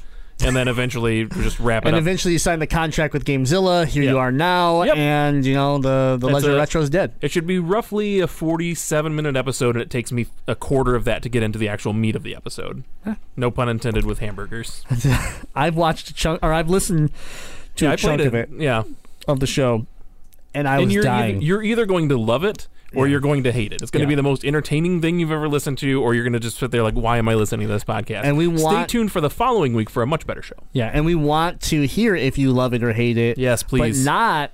and 0.44 0.56
then 0.56 0.68
eventually 0.68 1.26
just 1.26 1.60
wrap 1.60 1.84
it 1.84 1.90
And 1.90 1.94
up. 1.96 2.00
And 2.00 2.08
eventually 2.08 2.32
you 2.32 2.40
sign 2.40 2.58
the 2.58 2.66
contract 2.66 3.14
with 3.14 3.26
Gamezilla. 3.26 3.86
Here 3.86 4.02
you 4.02 4.18
are 4.18 4.32
now, 4.32 4.82
Yep. 4.82 4.98
and 4.98 5.46
you 5.46 5.54
know 5.54 5.78
the 5.78 6.18
the 6.20 6.26
Legend 6.26 6.54
of 6.54 6.58
it. 6.58 6.60
Retro 6.62 6.82
is 6.82 6.90
dead. 6.90 7.14
it 7.22 7.30
should 7.30 7.46
be 7.46 7.60
roughly 7.60 8.20
a 8.22 8.26
47 8.28 9.16
minute 9.16 9.36
episode, 9.36 9.76
and 9.76 9.84
it 9.84 9.92
takes 9.92 10.12
me 10.12 10.26
a 10.48 10.56
quarter 10.56 10.96
of 10.96 11.04
that 11.06 11.22
to 11.22 11.30
get 11.30 11.44
into 11.44 11.60
the 11.60 11.68
actual 11.70 11.94
meat 11.94 12.16
of 12.16 12.24
the 12.24 12.36
episode. 12.36 12.84
No 13.38 13.52
pun 13.52 13.70
intended 13.70 14.04
with 14.08 14.18
hamburgers. 14.18 14.84
I've 15.56 15.76
watched 15.76 16.10
a 16.10 16.14
chunk, 16.16 16.40
or 16.42 16.52
I've 16.52 16.70
listened 16.70 17.12
to 17.76 17.86
Yeah, 17.86 17.92
a 17.92 17.94
I 17.94 17.96
chunk 17.98 18.22
of 18.22 18.34
it. 18.34 18.50
it 18.52 18.60
Yeah. 18.62 18.84
Of 19.28 19.40
the 19.40 19.48
show, 19.48 19.86
and 20.54 20.68
I 20.68 20.78
and 20.78 20.86
was 20.86 20.94
you're 20.94 21.04
dying. 21.04 21.38
Either, 21.38 21.46
you're 21.46 21.64
either 21.64 21.86
going 21.86 22.10
to 22.10 22.18
love 22.18 22.44
it 22.44 22.68
or 22.94 23.06
Yeah. 23.08 23.12
you're 23.12 23.20
going 23.22 23.44
to 23.44 23.52
hate 23.54 23.72
it. 23.72 23.82
It's 23.82 23.90
going 23.92 24.02
to 24.02 24.06
Yeah. 24.06 24.10
be 24.10 24.16
the 24.16 24.24
most 24.24 24.44
entertaining 24.44 25.00
thing 25.02 25.20
you've 25.20 25.32
ever 25.32 25.48
listened 25.48 25.78
to, 25.78 26.02
or 26.02 26.14
you're 26.14 26.24
going 26.26 26.34
to 26.34 26.40
just 26.40 26.58
sit 26.58 26.72
there 26.72 26.84
like, 26.84 26.94
"Why 26.96 27.18
am 27.18 27.30
I 27.30 27.36
listening 27.36 27.68
to 27.68 27.74
this 27.74 27.84
podcast?" 27.86 28.22
And 28.24 28.36
we 28.38 28.48
want- 28.48 28.90
stay 28.90 28.98
tuned 28.98 29.12
for 29.12 29.22
the 29.22 29.30
following 29.30 29.74
week 29.74 29.90
for 29.90 30.04
a 30.04 30.08
much 30.08 30.28
better 30.28 30.42
show. 30.42 30.56
yeah, 30.74 30.90
and 30.94 31.06
we 31.06 31.16
want 31.16 31.62
to 31.62 31.88
hear 31.88 32.16
if 32.16 32.38
you 32.38 32.52
love 32.52 32.74
it 32.74 32.84
or 32.84 32.92
hate 32.94 33.18
it. 33.18 33.38
Yes, 33.38 33.64
please. 33.64 34.04
but 34.04 34.12
not 34.12 34.52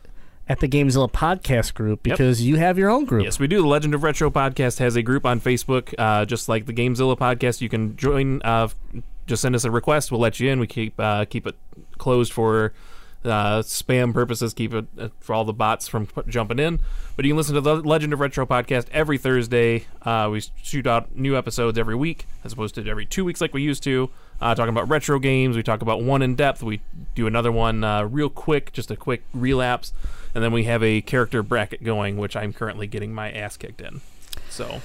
at 0.50 0.60
the 0.62 0.68
Gamezilla 0.68 1.12
podcast 1.12 1.74
group 1.74 2.06
Yep. 2.08 2.18
because 2.18 2.42
you 2.42 2.56
have 2.56 2.78
your 2.78 2.90
own 2.90 3.04
group. 3.04 3.24
Yes, 3.26 3.38
we 3.40 3.48
do. 3.48 3.62
The 3.62 3.68
Legend 3.68 3.94
of 3.94 4.02
Retro 4.04 4.30
podcast 4.30 4.80
has 4.80 4.96
a 4.96 5.02
group 5.02 5.26
on 5.26 5.42
Facebook, 5.42 5.94
uh, 5.98 6.24
just 6.24 6.48
like 6.48 6.68
the 6.68 6.74
Gamezilla 6.74 7.18
podcast. 7.18 7.60
You 7.60 7.68
can 7.70 7.98
join. 7.98 8.42
Uh, 8.44 8.68
just 9.26 9.42
send 9.42 9.56
us 9.56 9.66
a 9.66 9.72
request. 9.72 10.10
We'll 10.10 10.22
let 10.22 10.40
you 10.40 10.50
in. 10.50 10.60
We 10.62 10.68
keep 10.68 10.94
uh, 11.00 11.26
keep 11.26 11.46
it 11.48 11.56
closed 11.98 12.32
for 12.32 12.72
uh, 13.26 13.60
spam 13.62 14.14
purposes. 14.14 14.54
Keep 14.54 14.74
it 14.74 14.86
uh, 15.00 15.10
for 15.20 15.34
all 15.34 15.46
the 15.46 15.54
bots 15.54 15.88
from 15.88 16.08
p- 16.08 16.22
jumping 16.28 16.60
in. 16.60 16.80
But 17.16 17.26
you 17.26 17.32
can 17.32 17.38
listen 17.38 17.56
to 17.56 17.62
the 17.62 17.76
Legend 17.76 18.14
of 18.14 18.20
Retro 18.20 18.46
podcast 18.46 18.88
every 18.92 19.18
Thursday. 19.18 19.86
Uh, 20.04 20.30
we 20.32 20.42
shoot 20.62 20.86
out 20.86 21.16
new 21.16 21.36
episodes 21.38 21.78
every 21.78 21.96
week, 21.96 22.28
as 22.44 22.54
opposed 22.54 22.76
to 22.76 22.88
every 22.88 23.06
two 23.06 23.26
weeks 23.26 23.42
like 23.42 23.54
we 23.54 23.62
used 23.64 23.84
to. 23.84 24.10
Uh, 24.40 24.54
talking 24.54 24.70
about 24.70 24.88
retro 24.88 25.18
games. 25.18 25.56
We 25.56 25.64
talk 25.64 25.82
about 25.82 26.04
one 26.04 26.22
in 26.22 26.36
depth. 26.36 26.62
We 26.62 26.82
do 27.16 27.26
another 27.26 27.52
one 27.52 27.84
uh, 27.84 28.04
real 28.04 28.30
quick, 28.30 28.72
just 28.72 28.92
a 28.92 28.96
quick 28.96 29.24
relapse, 29.34 29.94
and 30.36 30.44
then 30.44 30.52
we 30.52 30.66
have 30.66 30.84
a 30.84 31.02
character 31.02 31.42
bracket 31.42 31.84
going, 31.84 32.18
which 32.18 32.36
I'm 32.36 32.54
currently 32.54 32.86
getting 32.86 33.14
my 33.16 33.32
ass 33.32 33.58
kicked 33.58 33.82
in. 33.82 34.02
So 34.50 34.82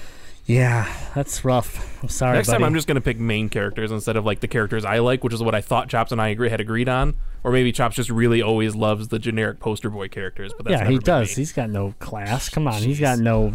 Yeah, 0.46 0.90
that's 1.14 1.44
rough. 1.44 2.02
I'm 2.02 2.08
sorry. 2.08 2.38
next 2.38 2.48
time. 2.48 2.64
I'm 2.64 2.72
just 2.74 2.88
going 2.88 2.94
to 2.94 3.02
pick 3.02 3.18
main 3.18 3.50
characters 3.50 3.92
instead 3.92 4.16
of 4.16 4.24
like 4.24 4.40
the 4.40 4.48
characters 4.48 4.86
I 4.86 5.00
like, 5.00 5.22
which 5.22 5.34
is 5.34 5.42
what 5.42 5.54
I 5.54 5.60
thought 5.60 5.88
Chops 5.90 6.12
and 6.12 6.20
I 6.20 6.28
agree, 6.28 6.48
had 6.48 6.60
agreed 6.60 6.88
on. 6.88 7.14
Or 7.44 7.50
maybe 7.52 7.72
Chops 7.72 7.96
just 7.96 8.08
really 8.10 8.40
always 8.40 8.74
loves 8.76 9.08
the 9.08 9.18
generic 9.18 9.58
poster 9.58 9.90
boy 9.90 10.08
characters. 10.08 10.52
But 10.56 10.66
that's 10.66 10.72
yeah, 10.74 10.78
never 10.84 10.90
he 10.92 10.98
does. 10.98 11.28
me. 11.30 11.34
He's 11.42 11.52
got 11.52 11.70
no 11.70 11.94
class. 11.98 12.48
Come 12.48 12.68
on, 12.68 12.82
he's 12.82 13.00
got 13.00 13.18
no. 13.18 13.54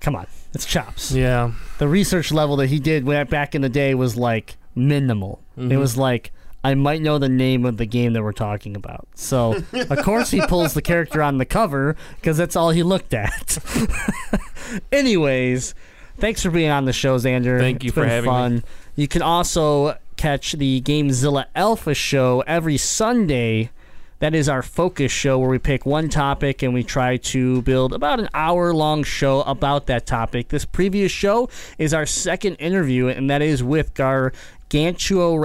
Come 0.00 0.14
on, 0.16 0.26
it's 0.54 0.64
chops. 0.64 1.10
Yeah, 1.12 1.52
The 1.78 1.88
research 1.88 2.30
level 2.32 2.56
that 2.56 2.68
he 2.68 2.78
did 2.78 3.04
back 3.28 3.54
in 3.54 3.62
the 3.62 3.68
day 3.68 3.94
was 3.94 4.16
like 4.16 4.56
minimal. 4.74 5.40
It 5.56 5.60
Mm-hmm. 5.62 5.78
was 5.78 5.96
like 5.96 6.32
I 6.64 6.74
might 6.74 7.00
know 7.02 7.18
the 7.18 7.28
name 7.28 7.64
of 7.64 7.76
the 7.78 7.86
game 7.86 8.12
that 8.14 8.22
we're 8.22 8.32
talking 8.32 8.76
about. 8.76 9.06
So 9.14 9.56
of 9.72 9.98
course 10.04 10.30
he 10.30 10.40
pulls 10.46 10.74
the 10.74 10.82
character 10.82 11.22
on 11.22 11.38
the 11.38 11.44
cover 11.44 11.96
because 12.16 12.36
that's 12.36 12.54
all 12.56 12.70
he 12.70 12.82
looked 12.82 13.14
at. 13.14 13.58
Anyways, 14.92 15.74
thanks 16.18 16.42
for 16.42 16.50
being 16.50 16.70
on 16.70 16.84
the 16.84 16.92
show, 16.92 17.16
Xander. 17.18 17.58
Thank 17.58 17.82
you 17.84 17.88
It's 17.88 17.94
for 17.94 18.00
been 18.02 18.10
having 18.10 18.30
me. 18.30 18.36
fun. 18.36 18.64
You 18.96 19.08
can 19.08 19.22
also 19.22 19.96
catch 20.18 20.52
the 20.52 20.82
Gamezilla 20.82 21.46
Alpha 21.54 21.94
show 21.94 22.42
every 22.46 22.76
Sunday. 22.76 23.70
That 24.18 24.34
is 24.34 24.48
our 24.48 24.62
focus 24.62 25.12
show 25.12 25.38
where 25.38 25.48
we 25.48 25.60
pick 25.60 25.86
one 25.86 26.08
topic 26.08 26.60
and 26.62 26.74
we 26.74 26.82
try 26.82 27.18
to 27.18 27.62
build 27.62 27.92
about 27.92 28.18
an 28.18 28.28
hour 28.34 28.74
long 28.74 29.04
show 29.04 29.42
about 29.42 29.86
that 29.86 30.06
topic. 30.06 30.48
This 30.48 30.64
previous 30.64 31.12
show 31.12 31.48
is 31.78 31.94
our 31.94 32.04
second 32.04 32.56
interview, 32.56 33.06
and 33.06 33.30
that 33.30 33.42
is 33.42 33.62
with 33.62 33.94
Gargantuo 33.94 35.40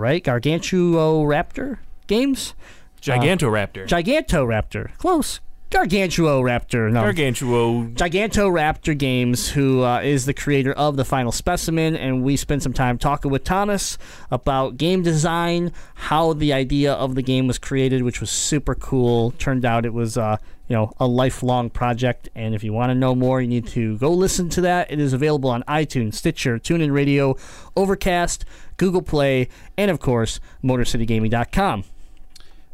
right? 0.00 0.24
Gargantuo 0.24 1.78
Games? 2.06 2.54
Gigantoraptor, 3.02 3.84
uh, 3.84 3.96
Gigantoraptor. 3.96 4.96
Close. 4.96 5.40
Gargantuo 5.70 6.42
Raptor. 6.42 6.92
No. 6.92 7.02
Gargantuo. 7.02 7.92
Gigantoraptor 7.94 8.96
Games, 8.96 9.50
who 9.50 9.82
uh, 9.82 10.00
is 10.00 10.24
the 10.24 10.32
creator 10.32 10.72
of 10.72 10.96
the 10.96 11.04
Final 11.04 11.32
Specimen, 11.32 11.96
and 11.96 12.22
we 12.22 12.36
spent 12.36 12.62
some 12.62 12.72
time 12.72 12.98
talking 12.98 13.32
with 13.32 13.42
Thomas 13.42 13.98
about 14.30 14.76
game 14.76 15.02
design, 15.02 15.72
how 15.94 16.32
the 16.32 16.52
idea 16.52 16.92
of 16.92 17.16
the 17.16 17.22
game 17.22 17.48
was 17.48 17.58
created, 17.58 18.04
which 18.04 18.20
was 18.20 18.30
super 18.30 18.76
cool. 18.76 19.32
Turned 19.32 19.64
out 19.64 19.84
it 19.84 19.92
was, 19.92 20.16
uh, 20.16 20.36
you 20.68 20.76
know, 20.76 20.92
a 21.00 21.06
lifelong 21.08 21.68
project, 21.68 22.28
and 22.36 22.54
if 22.54 22.62
you 22.62 22.72
want 22.72 22.90
to 22.90 22.94
know 22.94 23.16
more, 23.16 23.42
you 23.42 23.48
need 23.48 23.66
to 23.68 23.98
go 23.98 24.12
listen 24.12 24.48
to 24.50 24.60
that. 24.60 24.88
It 24.88 25.00
is 25.00 25.12
available 25.12 25.50
on 25.50 25.64
iTunes, 25.64 26.14
Stitcher, 26.14 26.60
TuneIn 26.60 26.92
Radio, 26.92 27.36
Overcast, 27.74 28.44
Google 28.76 29.02
Play, 29.02 29.48
and 29.76 29.90
of 29.90 29.98
course, 29.98 30.38
MotorCityGaming.com. 30.62 31.82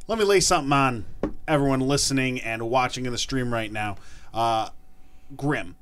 Let 0.08 0.18
me 0.18 0.24
lay 0.24 0.40
something 0.40 0.72
on 0.72 1.06
everyone 1.48 1.80
listening 1.80 2.40
and 2.40 2.62
watching 2.70 3.06
in 3.06 3.12
the 3.12 3.18
stream 3.18 3.52
right 3.52 3.70
now. 3.70 3.96
Uh, 4.32 4.68
Grim, 5.36 5.76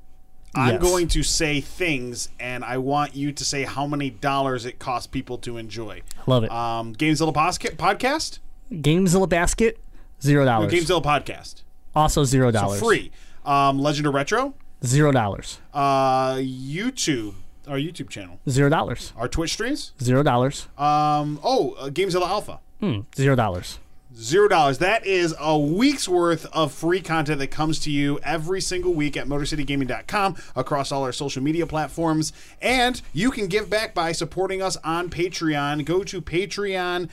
I'm 0.55 0.73
Yes. 0.73 0.81
going 0.81 1.07
to 1.09 1.23
say 1.23 1.61
things, 1.61 2.29
and 2.39 2.63
I 2.63 2.77
want 2.77 3.15
you 3.15 3.31
to 3.31 3.45
say 3.45 3.63
how 3.63 3.85
many 3.87 4.09
dollars 4.09 4.65
it 4.65 4.79
costs 4.79 5.07
people 5.07 5.37
to 5.39 5.57
enjoy. 5.57 6.01
Love 6.27 6.43
it. 6.43 6.51
Um, 6.51 6.93
Gamezilla 6.95 7.33
Posca- 7.33 7.75
podcast? 7.75 8.39
Gamezilla 8.71 9.27
Basket, 9.29 9.77
zero 10.21 10.45
dollars. 10.45 10.71
No. 10.71 10.77
Gamezilla 10.79 11.03
podcast. 11.03 11.63
Also 11.95 12.23
zero 12.23 12.49
So 12.49 12.51
dollars. 12.59 12.79
free. 12.79 13.11
Um, 13.45 13.79
Legend 13.79 14.07
of 14.07 14.13
Retro? 14.13 14.53
Zero 14.85 15.11
dollars. 15.11 15.59
Uh, 15.73 16.35
YouTube. 16.35 17.33
Our 17.67 17.77
YouTube 17.77 18.09
channel. 18.09 18.39
Zero 18.49 18.69
dollars. 18.69 19.13
Our 19.17 19.27
Twitch 19.27 19.53
streams? 19.53 19.91
Zero 20.01 20.23
dollars. 20.23 20.67
Um, 20.77 21.39
oh, 21.43 21.75
uh, 21.79 21.89
Gamezilla 21.89 22.27
Alpha. 22.27 22.59
Hmm. 22.79 23.01
Zero 23.15 23.35
dollars. 23.35 23.79
Zero 24.13 24.49
dollars. 24.49 24.79
That 24.79 25.05
is 25.05 25.33
a 25.39 25.57
week's 25.57 26.05
worth 26.05 26.45
of 26.47 26.73
free 26.73 26.99
content 26.99 27.39
that 27.39 27.47
comes 27.47 27.79
to 27.79 27.89
you 27.89 28.19
every 28.23 28.59
single 28.59 28.93
week 28.93 29.15
at 29.15 29.25
MotorCityGaming.com 29.25 30.35
across 30.53 30.91
all 30.91 31.03
our 31.03 31.13
social 31.13 31.41
media 31.41 31.65
platforms. 31.65 32.33
And 32.61 33.01
you 33.13 33.31
can 33.31 33.47
give 33.47 33.69
back 33.69 33.93
by 33.93 34.11
supporting 34.11 34.61
us 34.61 34.75
on 34.83 35.09
Patreon. 35.09 35.85
Go 35.85 36.03
to 36.03 36.21
patreon.com 36.21 37.07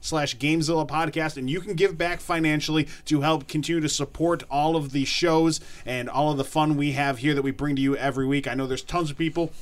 slash 0.00 0.36
Gamezilla 0.36 0.86
Podcast 0.86 1.36
and 1.36 1.50
you 1.50 1.60
can 1.60 1.74
give 1.74 1.98
back 1.98 2.20
financially 2.20 2.86
to 3.06 3.22
help 3.22 3.48
continue 3.48 3.80
to 3.80 3.88
support 3.88 4.44
all 4.48 4.76
of 4.76 4.92
the 4.92 5.04
shows 5.04 5.60
and 5.84 6.08
all 6.08 6.30
of 6.30 6.36
the 6.36 6.44
fun 6.44 6.76
we 6.76 6.92
have 6.92 7.18
here 7.18 7.34
that 7.34 7.42
we 7.42 7.50
bring 7.50 7.74
to 7.74 7.82
you 7.82 7.96
every 7.96 8.24
week. 8.24 8.46
I 8.46 8.54
know 8.54 8.68
there's 8.68 8.82
tons 8.82 9.10
of 9.10 9.18
people 9.18 9.52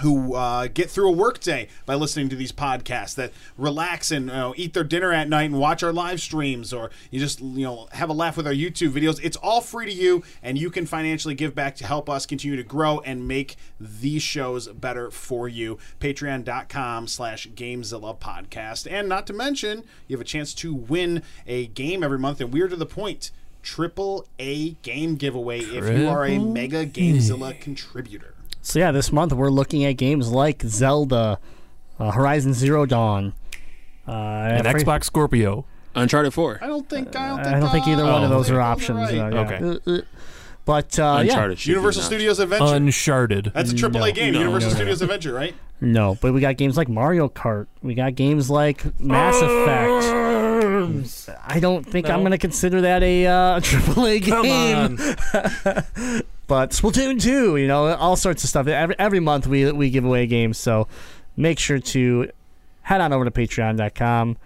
who 0.00 0.34
uh, 0.34 0.68
get 0.68 0.90
through 0.90 1.08
a 1.08 1.12
workday 1.12 1.68
by 1.86 1.94
listening 1.94 2.28
to 2.28 2.36
these 2.36 2.52
podcasts 2.52 3.14
that 3.14 3.32
relax 3.56 4.10
and 4.10 4.26
you 4.26 4.32
know, 4.32 4.54
eat 4.56 4.74
their 4.74 4.84
dinner 4.84 5.12
at 5.12 5.28
night 5.28 5.44
and 5.44 5.58
watch 5.58 5.82
our 5.82 5.92
live 5.92 6.20
streams 6.20 6.72
or 6.72 6.90
you 7.10 7.20
just 7.20 7.40
you 7.40 7.64
know 7.64 7.88
have 7.92 8.08
a 8.08 8.12
laugh 8.12 8.36
with 8.36 8.46
our 8.46 8.52
youtube 8.52 8.90
videos. 8.90 9.20
It's 9.22 9.36
all 9.36 9.60
free 9.60 9.86
to 9.86 9.92
you 9.92 10.22
and 10.42 10.58
you 10.58 10.70
can 10.70 10.86
financially 10.86 11.34
give 11.34 11.54
back 11.54 11.76
to 11.76 11.86
help 11.86 12.08
us 12.08 12.26
continue 12.26 12.56
to 12.56 12.62
grow 12.62 13.00
and 13.00 13.26
make 13.28 13.56
these 13.80 14.22
shows 14.22 14.68
better 14.68 15.10
for 15.10 15.48
you. 15.48 15.78
Patreon.com 16.00 17.06
slash 17.08 17.48
gamezilla 17.48 18.18
podcast. 18.18 18.90
And 18.90 19.08
not 19.08 19.26
to 19.26 19.32
mention 19.32 19.84
you 20.08 20.16
have 20.16 20.20
a 20.20 20.24
chance 20.24 20.54
to 20.54 20.74
win 20.74 21.22
a 21.46 21.66
game 21.68 22.02
every 22.02 22.18
month 22.18 22.40
and 22.40 22.52
we're 22.52 22.68
to 22.68 22.76
the 22.76 22.86
point. 22.86 23.30
Triple 23.62 24.26
a 24.40 24.70
game 24.82 25.14
giveaway 25.14 25.60
if 25.60 25.96
you 25.96 26.08
are 26.08 26.24
a 26.24 26.38
mega 26.38 26.84
gamezilla 26.84 27.60
contributor 27.60 28.31
So 28.62 28.78
yeah, 28.78 28.92
this 28.92 29.12
month 29.12 29.32
we're 29.32 29.50
looking 29.50 29.84
at 29.84 29.92
games 29.96 30.30
like 30.30 30.62
Zelda, 30.62 31.38
uh, 31.98 32.10
Horizon 32.12 32.54
Zero 32.54 32.86
Dawn, 32.86 33.34
uh, 34.06 34.12
An 34.12 34.66
I 34.66 34.72
Xbox 34.72 35.04
Scorpio. 35.04 35.64
Uncharted 35.94 36.32
4. 36.32 36.60
I 36.62 36.66
don't 36.68 36.88
think 36.88 37.14
I 37.14 37.28
don't 37.28 37.42
think, 37.44 37.54
I 37.56 37.60
don't 37.60 37.70
think 37.70 37.86
either 37.86 38.04
one 38.04 38.24
of 38.24 38.30
uh, 38.30 38.34
those 38.36 38.50
are 38.50 38.60
options. 38.60 38.98
right. 39.12 39.18
uh, 39.18 39.28
yeah. 39.28 39.40
Okay. 39.40 39.80
Uh, 39.86 39.92
uh, 39.98 40.00
But 40.64 40.98
uh, 40.98 41.02
yeah, 41.02 41.32
Uncharted. 41.32 41.58
should 41.58 41.68
be 41.68 41.72
Universal 41.72 42.02
Studios 42.02 42.38
Adventure. 42.38 42.74
Uncharted. 42.76 43.50
That's 43.54 43.72
a 43.72 43.74
AAA 43.74 43.92
No. 43.92 44.12
game. 44.12 44.32
No. 44.32 44.38
Universal 44.38 44.68
No, 44.68 44.72
no, 44.72 44.76
Studios 44.76 45.02
Adventure, 45.02 45.34
right? 45.34 45.54
no. 45.82 46.16
But 46.22 46.32
we 46.32 46.40
got 46.40 46.56
games 46.56 46.76
like 46.78 46.88
Mario 46.88 47.28
Kart. 47.28 47.66
We 47.82 47.94
got 47.94 48.14
games 48.14 48.48
like 48.48 48.98
Mass 48.98 49.34
Effect. 49.42 50.31
I 51.46 51.60
don't 51.60 51.84
think 51.84 52.08
I'm 52.08 52.20
going 52.20 52.32
to 52.32 52.38
consider 52.38 52.82
that 52.82 53.02
a 53.02 53.26
uh, 53.26 53.60
AAA 53.60 54.26
Come 54.26 54.42
game. 54.42 54.76
on. 54.76 54.96
but 56.46 56.70
Splatoon 56.70 57.20
2, 57.20 57.56
you 57.56 57.66
know, 57.66 57.94
all 57.94 58.16
sorts 58.16 58.44
of 58.44 58.50
stuff. 58.50 58.66
Every, 58.66 58.98
every 58.98 59.20
month 59.20 59.46
we 59.46 59.70
we 59.72 59.90
give 59.90 60.04
away 60.04 60.26
games, 60.26 60.58
so 60.58 60.88
make 61.36 61.58
sure 61.58 61.78
to 61.78 62.30
head 62.82 63.00
on 63.00 63.12
over 63.12 63.24
to 63.24 63.30
patreon.com, 63.30 64.36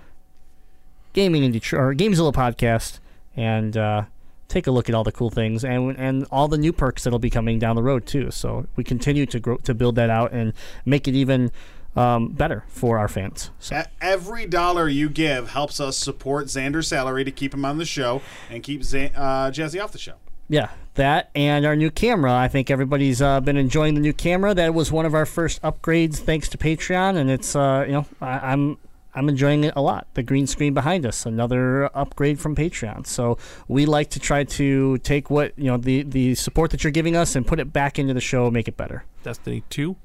Gaming 1.12 1.44
in 1.44 1.52
Detroit, 1.52 1.80
or 1.80 1.94
Gamezilla 1.94 2.32
podcast, 2.32 2.98
and 3.36 3.76
uh, 3.76 4.04
take 4.48 4.66
a 4.66 4.70
look 4.70 4.88
at 4.88 4.94
all 4.94 5.04
the 5.04 5.12
cool 5.12 5.30
things 5.30 5.64
and 5.64 5.96
and 5.98 6.26
all 6.30 6.48
the 6.48 6.58
new 6.58 6.72
perks 6.72 7.04
that'll 7.04 7.18
be 7.18 7.30
coming 7.30 7.58
down 7.58 7.76
the 7.76 7.82
road 7.82 8.06
too. 8.06 8.30
So 8.30 8.66
we 8.76 8.84
continue 8.84 9.26
to 9.26 9.40
grow 9.40 9.56
to 9.58 9.74
build 9.74 9.96
that 9.96 10.10
out 10.10 10.32
and 10.32 10.52
make 10.84 11.08
it 11.08 11.14
even 11.14 11.50
um, 11.96 12.28
better 12.28 12.64
for 12.68 12.98
our 12.98 13.08
fans. 13.08 13.50
So 13.58 13.82
Every 14.00 14.46
dollar 14.46 14.88
you 14.88 15.08
give 15.08 15.50
helps 15.50 15.80
us 15.80 15.96
support 15.96 16.46
Xander's 16.46 16.88
salary 16.88 17.24
to 17.24 17.30
keep 17.30 17.54
him 17.54 17.64
on 17.64 17.78
the 17.78 17.84
show 17.84 18.22
and 18.50 18.62
keep 18.62 18.84
Z- 18.84 19.10
uh, 19.16 19.50
Jazzy 19.50 19.82
off 19.82 19.92
the 19.92 19.98
show. 19.98 20.14
Yeah, 20.48 20.70
that 20.94 21.30
and 21.34 21.66
our 21.66 21.74
new 21.74 21.90
camera. 21.90 22.32
I 22.32 22.46
think 22.46 22.70
everybody's 22.70 23.20
uh, 23.20 23.40
been 23.40 23.56
enjoying 23.56 23.94
the 23.94 24.00
new 24.00 24.12
camera. 24.12 24.54
That 24.54 24.74
was 24.74 24.92
one 24.92 25.04
of 25.04 25.14
our 25.14 25.26
first 25.26 25.60
upgrades 25.62 26.18
thanks 26.18 26.48
to 26.50 26.58
Patreon, 26.58 27.16
and 27.16 27.30
it's 27.30 27.56
uh, 27.56 27.84
you 27.86 27.92
know 27.94 28.06
I, 28.20 28.52
I'm 28.52 28.78
I'm 29.12 29.28
enjoying 29.28 29.64
it 29.64 29.72
a 29.74 29.80
lot. 29.80 30.06
The 30.14 30.22
green 30.22 30.46
screen 30.46 30.74
behind 30.74 31.04
us, 31.04 31.26
another 31.26 31.86
upgrade 31.96 32.38
from 32.38 32.54
Patreon. 32.54 33.06
So 33.06 33.38
we 33.66 33.86
like 33.86 34.10
to 34.10 34.20
try 34.20 34.44
to 34.44 34.98
take 34.98 35.30
what 35.30 35.52
you 35.58 35.64
know 35.64 35.78
the 35.78 36.02
the 36.02 36.36
support 36.36 36.70
that 36.70 36.84
you're 36.84 36.92
giving 36.92 37.16
us 37.16 37.34
and 37.34 37.44
put 37.44 37.58
it 37.58 37.72
back 37.72 37.98
into 37.98 38.14
the 38.14 38.20
show, 38.20 38.48
make 38.50 38.68
it 38.68 38.76
better. 38.76 39.04
Destiny 39.24 39.64
2. 39.70 39.96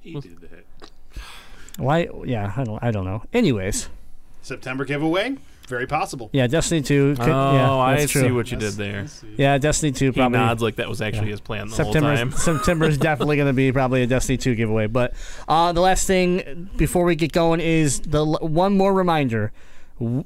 He 0.00 0.14
did 0.14 0.40
that. 0.40 0.47
Why? 1.78 2.08
Yeah, 2.24 2.52
I 2.56 2.64
don't 2.64 2.82
I 2.82 2.90
don't 2.90 3.04
know. 3.04 3.22
Anyways, 3.32 3.88
September 4.42 4.84
giveaway, 4.84 5.36
very 5.68 5.86
possible. 5.86 6.28
yeah, 6.32 6.46
Destiny 6.46 6.82
Two. 6.82 7.14
could- 7.16 7.28
Oh, 7.28 7.52
yeah, 7.54 7.72
I 7.72 7.96
that's 8.00 8.12
see 8.12 8.20
true. 8.26 8.34
what 8.34 8.50
you 8.50 8.58
did 8.58 8.72
there. 8.74 9.06
Yeah, 9.36 9.58
Destiny 9.58 9.92
Two 9.92 10.06
He 10.06 10.12
probably. 10.12 10.38
nods 10.38 10.60
like 10.62 10.76
that 10.76 10.88
was 10.88 11.00
actually 11.00 11.26
Yeah. 11.26 11.32
his 11.32 11.40
plan 11.40 11.68
the 11.68 11.74
September 11.76 12.08
whole 12.08 12.16
time. 12.16 12.32
September 12.36 12.86
is 12.86 12.98
definitely 13.08 13.36
going 13.36 13.48
to 13.48 13.52
be 13.52 13.70
probably 13.72 14.02
a 14.02 14.06
Destiny 14.06 14.36
2 14.38 14.54
giveaway. 14.54 14.86
But 14.86 15.12
uh, 15.46 15.72
the 15.72 15.80
last 15.80 16.06
thing 16.06 16.68
before 16.76 17.04
we 17.04 17.14
get 17.16 17.32
going 17.32 17.60
is 17.60 18.00
the 18.00 18.24
l- 18.24 18.38
one 18.40 18.76
more 18.76 18.92
reminder: 18.94 19.52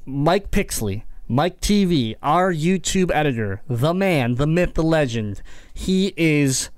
Mike 0.07 0.51
Pixley, 0.51 1.03
Mike 1.29 1.61
TV, 1.61 2.15
our 2.23 2.53
YouTube 2.53 3.11
editor, 3.13 3.63
the 3.69 3.93
man, 3.95 4.37
the 4.37 4.47
myth, 4.47 4.75
the 4.75 4.83
legend. 4.83 5.43
He 5.75 6.13
is 6.17 6.71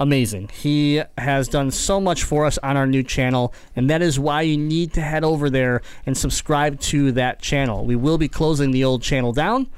amazing. 0.00 0.48
He 0.52 1.02
has 1.16 1.48
done 1.48 1.70
so 1.70 2.00
much 2.00 2.22
for 2.22 2.44
us 2.46 2.58
on 2.58 2.76
our 2.76 2.86
new 2.86 3.02
channel, 3.02 3.52
and 3.74 3.90
that 3.90 4.02
is 4.02 4.18
why 4.18 4.42
you 4.42 4.56
need 4.56 4.92
to 4.94 5.00
head 5.00 5.24
over 5.24 5.50
there 5.50 5.82
and 6.06 6.16
subscribe 6.16 6.80
to 6.80 7.12
that 7.12 7.40
channel. 7.40 7.84
We 7.84 7.96
will 7.96 8.18
be 8.18 8.28
closing 8.28 8.70
the 8.70 8.84
old 8.84 9.02
channel 9.02 9.32
down, 9.32 9.68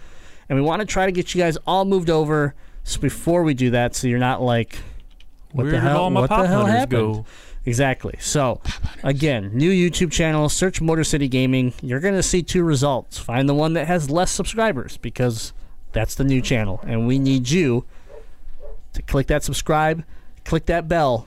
and 0.48 0.58
we 0.58 0.62
want 0.62 0.80
to 0.80 0.86
try 0.86 1.06
to 1.06 1.12
get 1.12 1.34
you 1.34 1.40
guys 1.40 1.56
all 1.66 1.84
moved 1.84 2.10
over. 2.10 2.54
So 2.84 3.00
before 3.00 3.42
we 3.42 3.54
do 3.54 3.70
that, 3.70 3.94
so 3.94 4.08
you're 4.08 4.18
not 4.18 4.42
like, 4.42 4.78
what 5.52 5.64
Where 5.64 5.72
the 5.72 5.80
hell? 5.80 6.02
all 6.02 6.10
my 6.10 6.20
what 6.22 6.30
pop 6.30 6.42
the 6.42 6.48
hell 6.48 6.66
happened? 6.66 6.90
go? 6.90 7.26
Exactly. 7.66 8.14
So, 8.20 8.60
again, 9.02 9.50
new 9.52 9.70
YouTube 9.70 10.10
channel. 10.10 10.48
Search 10.48 10.80
Motor 10.80 11.04
City 11.04 11.28
Gaming. 11.28 11.74
You're 11.82 12.00
going 12.00 12.14
to 12.14 12.22
see 12.22 12.42
two 12.42 12.64
results. 12.64 13.18
Find 13.18 13.48
the 13.48 13.54
one 13.54 13.74
that 13.74 13.86
has 13.86 14.08
less 14.08 14.30
subscribers 14.30 14.96
because 14.96 15.52
that's 15.92 16.14
the 16.14 16.24
new 16.24 16.40
channel, 16.40 16.80
and 16.84 17.06
we 17.06 17.18
need 17.18 17.50
you 17.50 17.84
to 18.94 19.02
click 19.02 19.26
that 19.28 19.42
subscribe, 19.44 20.04
click 20.44 20.66
that 20.66 20.88
bell, 20.88 21.26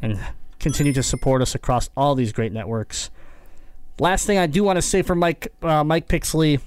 and 0.00 0.18
continue 0.58 0.92
to 0.92 1.02
support 1.02 1.42
us 1.42 1.54
across 1.54 1.90
all 1.96 2.14
these 2.14 2.32
great 2.32 2.52
networks. 2.52 3.10
Last 4.00 4.26
thing 4.26 4.38
I 4.38 4.46
do 4.46 4.62
want 4.62 4.76
to 4.76 4.82
say 4.82 5.02
for 5.02 5.14
Mike 5.14 5.48
uh, 5.62 5.82
Mike 5.84 6.08
Pixley, 6.08 6.60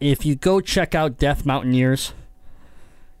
if 0.00 0.24
you 0.24 0.36
go 0.36 0.60
check 0.60 0.94
out 0.94 1.18
Death 1.18 1.44
Mountaineers, 1.44 2.12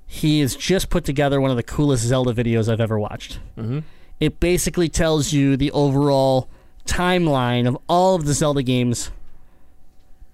he 0.06 0.40
has 0.40 0.56
just 0.56 0.88
put 0.88 1.04
together 1.04 1.40
one 1.40 1.50
of 1.50 1.56
the 1.56 1.62
coolest 1.62 2.04
Zelda 2.04 2.32
videos 2.32 2.70
I've 2.72 2.80
ever 2.80 2.98
watched. 2.98 3.40
Mhm. 3.56 3.82
It 4.20 4.40
basically 4.40 4.88
tells 4.88 5.32
you 5.32 5.56
the 5.56 5.70
overall 5.72 6.48
timeline 6.86 7.68
of 7.68 7.76
all 7.88 8.14
of 8.14 8.24
the 8.24 8.32
Zelda 8.32 8.62
games. 8.62 9.10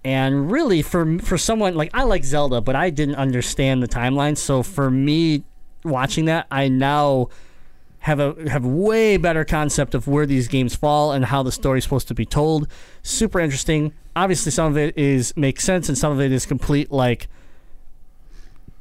And 0.05 0.50
really, 0.52 0.83
for 0.83 1.18
for 1.18 1.39
someone 1.39 1.74
like 1.74 1.91
I 1.94 2.02
like 2.02 2.24
Zelda, 2.24 2.60
but 2.60 2.76
I 2.76 2.91
didn't 2.91 3.15
understand 3.15 3.83
the 3.83 3.89
timeline. 3.89 4.36
So 4.36 4.62
for 4.62 4.91
me, 4.91 5.44
watching 5.83 6.26
that, 6.26 6.47
I 6.50 6.68
now 6.68 7.28
have 8.00 8.20
a 8.20 8.34
have 8.50 8.66
way 8.66 9.16
better 9.16 9.47
concept 9.47 9.94
of 9.94 10.07
where 10.07 10.26
these 10.26 10.47
games 10.47 10.76
fall 10.76 11.12
and 11.12 11.24
how 11.24 11.42
the 11.42 11.50
story's 11.50 11.84
supposed 11.84 12.08
to 12.08 12.15
be 12.15 12.26
told. 12.26 12.68
Super 13.02 13.41
interesting. 13.41 13.94
Obviously, 14.15 14.52
some 14.52 14.70
of 14.70 14.76
it 14.76 14.97
is 14.99 15.34
makes 15.36 15.65
sense, 15.65 15.89
and 15.89 15.97
some 15.97 16.12
of 16.12 16.20
it 16.20 16.33
is 16.33 16.44
complete 16.44 16.92
like 16.92 17.28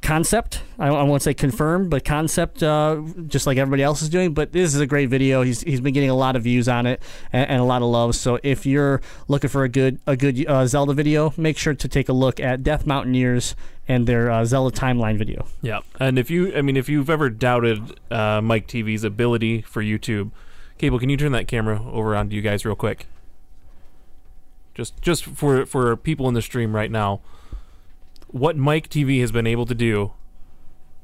concept. 0.04 0.62
I, 0.78 0.88
I 0.88 1.02
won't 1.02 1.22
say 1.22 1.34
confirmed, 1.34 1.90
but 1.90 2.04
concept, 2.04 2.62
uh, 2.62 3.02
just 3.26 3.46
like 3.46 3.58
everybody 3.58 3.82
else 3.82 4.02
is 4.02 4.08
doing. 4.08 4.34
But 4.34 4.52
this 4.52 4.74
is 4.74 4.80
a 4.80 4.86
great 4.86 5.08
video. 5.08 5.42
He's 5.42 5.62
he's 5.62 5.80
been 5.80 5.94
getting 5.94 6.10
a 6.10 6.14
lot 6.14 6.36
of 6.36 6.44
views 6.44 6.68
on 6.68 6.86
it 6.86 7.02
and, 7.32 7.50
and 7.50 7.60
a 7.60 7.64
lot 7.64 7.82
of 7.82 7.88
love. 7.88 8.14
So 8.14 8.38
if 8.42 8.66
you're 8.66 9.00
looking 9.26 9.50
for 9.50 9.64
a 9.64 9.68
good 9.68 9.98
a 10.06 10.16
good 10.16 10.46
uh, 10.46 10.66
Zelda 10.66 10.92
video, 10.92 11.32
make 11.36 11.58
sure 11.58 11.74
to 11.74 11.88
take 11.88 12.08
a 12.08 12.12
look 12.12 12.38
at 12.38 12.62
Death 12.62 12.86
Mountaineers 12.86 13.56
and 13.88 14.06
their 14.06 14.30
uh, 14.30 14.44
Zelda 14.44 14.76
timeline 14.76 15.18
video. 15.18 15.46
Yeah, 15.62 15.80
and 15.98 16.18
if 16.18 16.30
you, 16.30 16.54
I 16.54 16.62
mean, 16.62 16.76
if 16.76 16.88
you've 16.88 17.10
ever 17.10 17.28
doubted 17.30 17.98
uh, 18.10 18.40
Mike 18.40 18.66
TV's 18.66 19.04
ability 19.04 19.62
for 19.62 19.82
YouTube, 19.82 20.30
Cable, 20.78 20.98
can 20.98 21.08
you 21.08 21.16
turn 21.16 21.32
that 21.32 21.48
camera 21.48 21.82
over 21.90 22.14
onto 22.16 22.34
you 22.34 22.42
guys 22.42 22.64
real 22.64 22.74
quick? 22.74 23.06
Just, 24.74 25.00
just 25.00 25.24
for 25.24 25.64
for 25.66 25.96
people 25.96 26.28
in 26.28 26.34
the 26.34 26.42
stream 26.42 26.74
right 26.74 26.90
now, 26.90 27.20
what 28.34 28.56
Mike 28.56 28.88
TV 28.88 29.20
has 29.20 29.30
been 29.30 29.46
able 29.46 29.64
to 29.64 29.76
do 29.76 30.10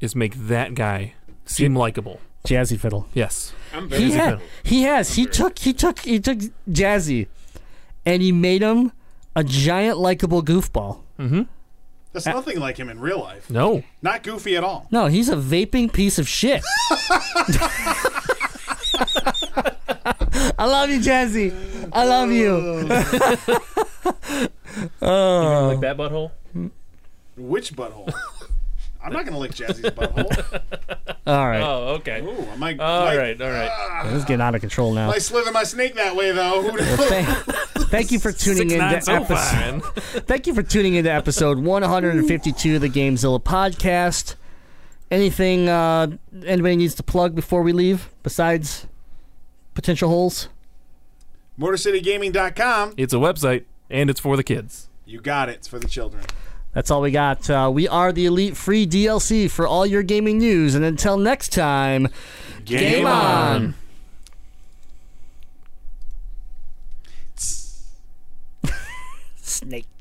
is 0.00 0.16
make 0.16 0.34
that 0.34 0.74
guy 0.74 1.14
seem 1.44 1.76
likable. 1.76 2.20
Jazzy 2.44 2.76
Fiddle. 2.78 3.06
Yes, 3.14 3.52
I'm 3.72 3.88
very 3.88 4.02
He, 4.02 4.08
Jazzy 4.10 4.14
had, 4.14 4.30
Fiddle. 4.30 4.46
he 4.64 4.82
has. 4.82 5.14
He 5.14 5.26
took. 5.26 5.58
He 5.60 5.72
took. 5.72 6.00
He 6.00 6.18
took 6.18 6.38
Jazzy, 6.68 7.28
and 8.04 8.20
he 8.20 8.32
made 8.32 8.62
him 8.62 8.90
a 9.36 9.44
giant 9.44 9.98
likable 9.98 10.42
goofball. 10.42 11.02
Mm-hmm. 11.20 11.42
That's 12.12 12.26
nothing 12.26 12.58
like 12.58 12.76
him 12.78 12.88
in 12.88 12.98
real 12.98 13.20
life. 13.20 13.48
No, 13.48 13.84
Not 14.02 14.24
goofy 14.24 14.56
at 14.56 14.64
all. 14.64 14.88
No, 14.90 15.06
he's 15.06 15.28
a 15.28 15.36
vaping 15.36 15.92
piece 15.92 16.18
of 16.18 16.26
shit. 16.26 16.64
I 20.58 20.66
love 20.66 20.90
you, 20.90 20.98
Jazzy. 20.98 21.52
I 21.92 22.04
love 22.04 22.32
you. 22.32 22.88
oh, 25.00 25.68
like 25.72 25.80
that 25.80 25.96
butthole. 25.96 26.32
Which 27.40 27.72
butthole? 27.74 28.12
I'm 29.02 29.14
not 29.14 29.24
going 29.24 29.32
to 29.32 29.38
lick 29.38 29.52
Jazzy's 29.52 29.80
butthole. 29.80 30.60
All 31.26 31.48
right. 31.48 31.62
Oh, 31.62 31.94
okay. 32.00 32.20
Ooh, 32.20 32.46
I 32.52 32.56
might, 32.56 32.78
All 32.78 33.04
might- 33.06 33.16
right, 33.16 33.40
all 33.40 33.48
right. 33.50 34.02
this 34.04 34.12
is 34.14 34.24
getting 34.26 34.42
out 34.42 34.54
of 34.54 34.60
control 34.60 34.92
now. 34.92 35.06
might 35.08 35.22
slither 35.22 35.52
my 35.52 35.64
snake 35.64 35.94
that 35.94 36.14
way 36.16 36.32
though. 36.32 36.60
Who 36.62 36.76
knows? 36.76 36.96
Thank, 37.08 37.28
thank 37.88 38.10
you 38.10 38.18
for 38.18 38.30
tuning 38.32 38.68
Six 38.68 38.72
in 38.72 38.78
nine 38.78 38.94
to 38.96 39.00
so 39.02 39.12
episode. 39.14 39.34
fine. 39.36 39.80
Thank 40.24 40.46
you 40.46 40.54
for 40.54 40.62
tuning 40.62 40.94
into 40.94 41.10
episode 41.10 41.58
152 41.60 42.74
of 42.76 42.80
the 42.82 42.88
Gamezilla 42.90 43.42
podcast. 43.42 44.34
Anything 45.10 45.68
uh, 45.68 46.08
anybody 46.44 46.76
needs 46.76 46.94
to 46.96 47.02
plug 47.02 47.34
before 47.34 47.62
we 47.62 47.72
leave 47.72 48.10
besides 48.22 48.86
potential 49.74 50.08
holes? 50.10 50.48
MotorCityGaming.com. 51.58 52.94
It's 52.96 53.12
a 53.12 53.16
website, 53.16 53.64
and 53.88 54.10
it's 54.10 54.20
for 54.20 54.36
the 54.36 54.44
kids. 54.44 54.88
You 55.06 55.20
got 55.20 55.48
it. 55.48 55.56
It's 55.56 55.68
for 55.68 55.78
the 55.78 55.88
children. 55.88 56.24
That's 56.72 56.90
all 56.90 57.00
we 57.00 57.10
got. 57.10 57.50
Uh, 57.50 57.70
we 57.72 57.88
are 57.88 58.12
the 58.12 58.26
Elite 58.26 58.56
Free 58.56 58.86
DLC 58.86 59.50
for 59.50 59.66
all 59.66 59.84
your 59.84 60.02
gaming 60.02 60.38
news. 60.38 60.74
And 60.74 60.84
until 60.84 61.16
next 61.16 61.52
time, 61.52 62.08
game, 62.64 63.06
on. 63.06 63.74
Snaked. 69.42 69.99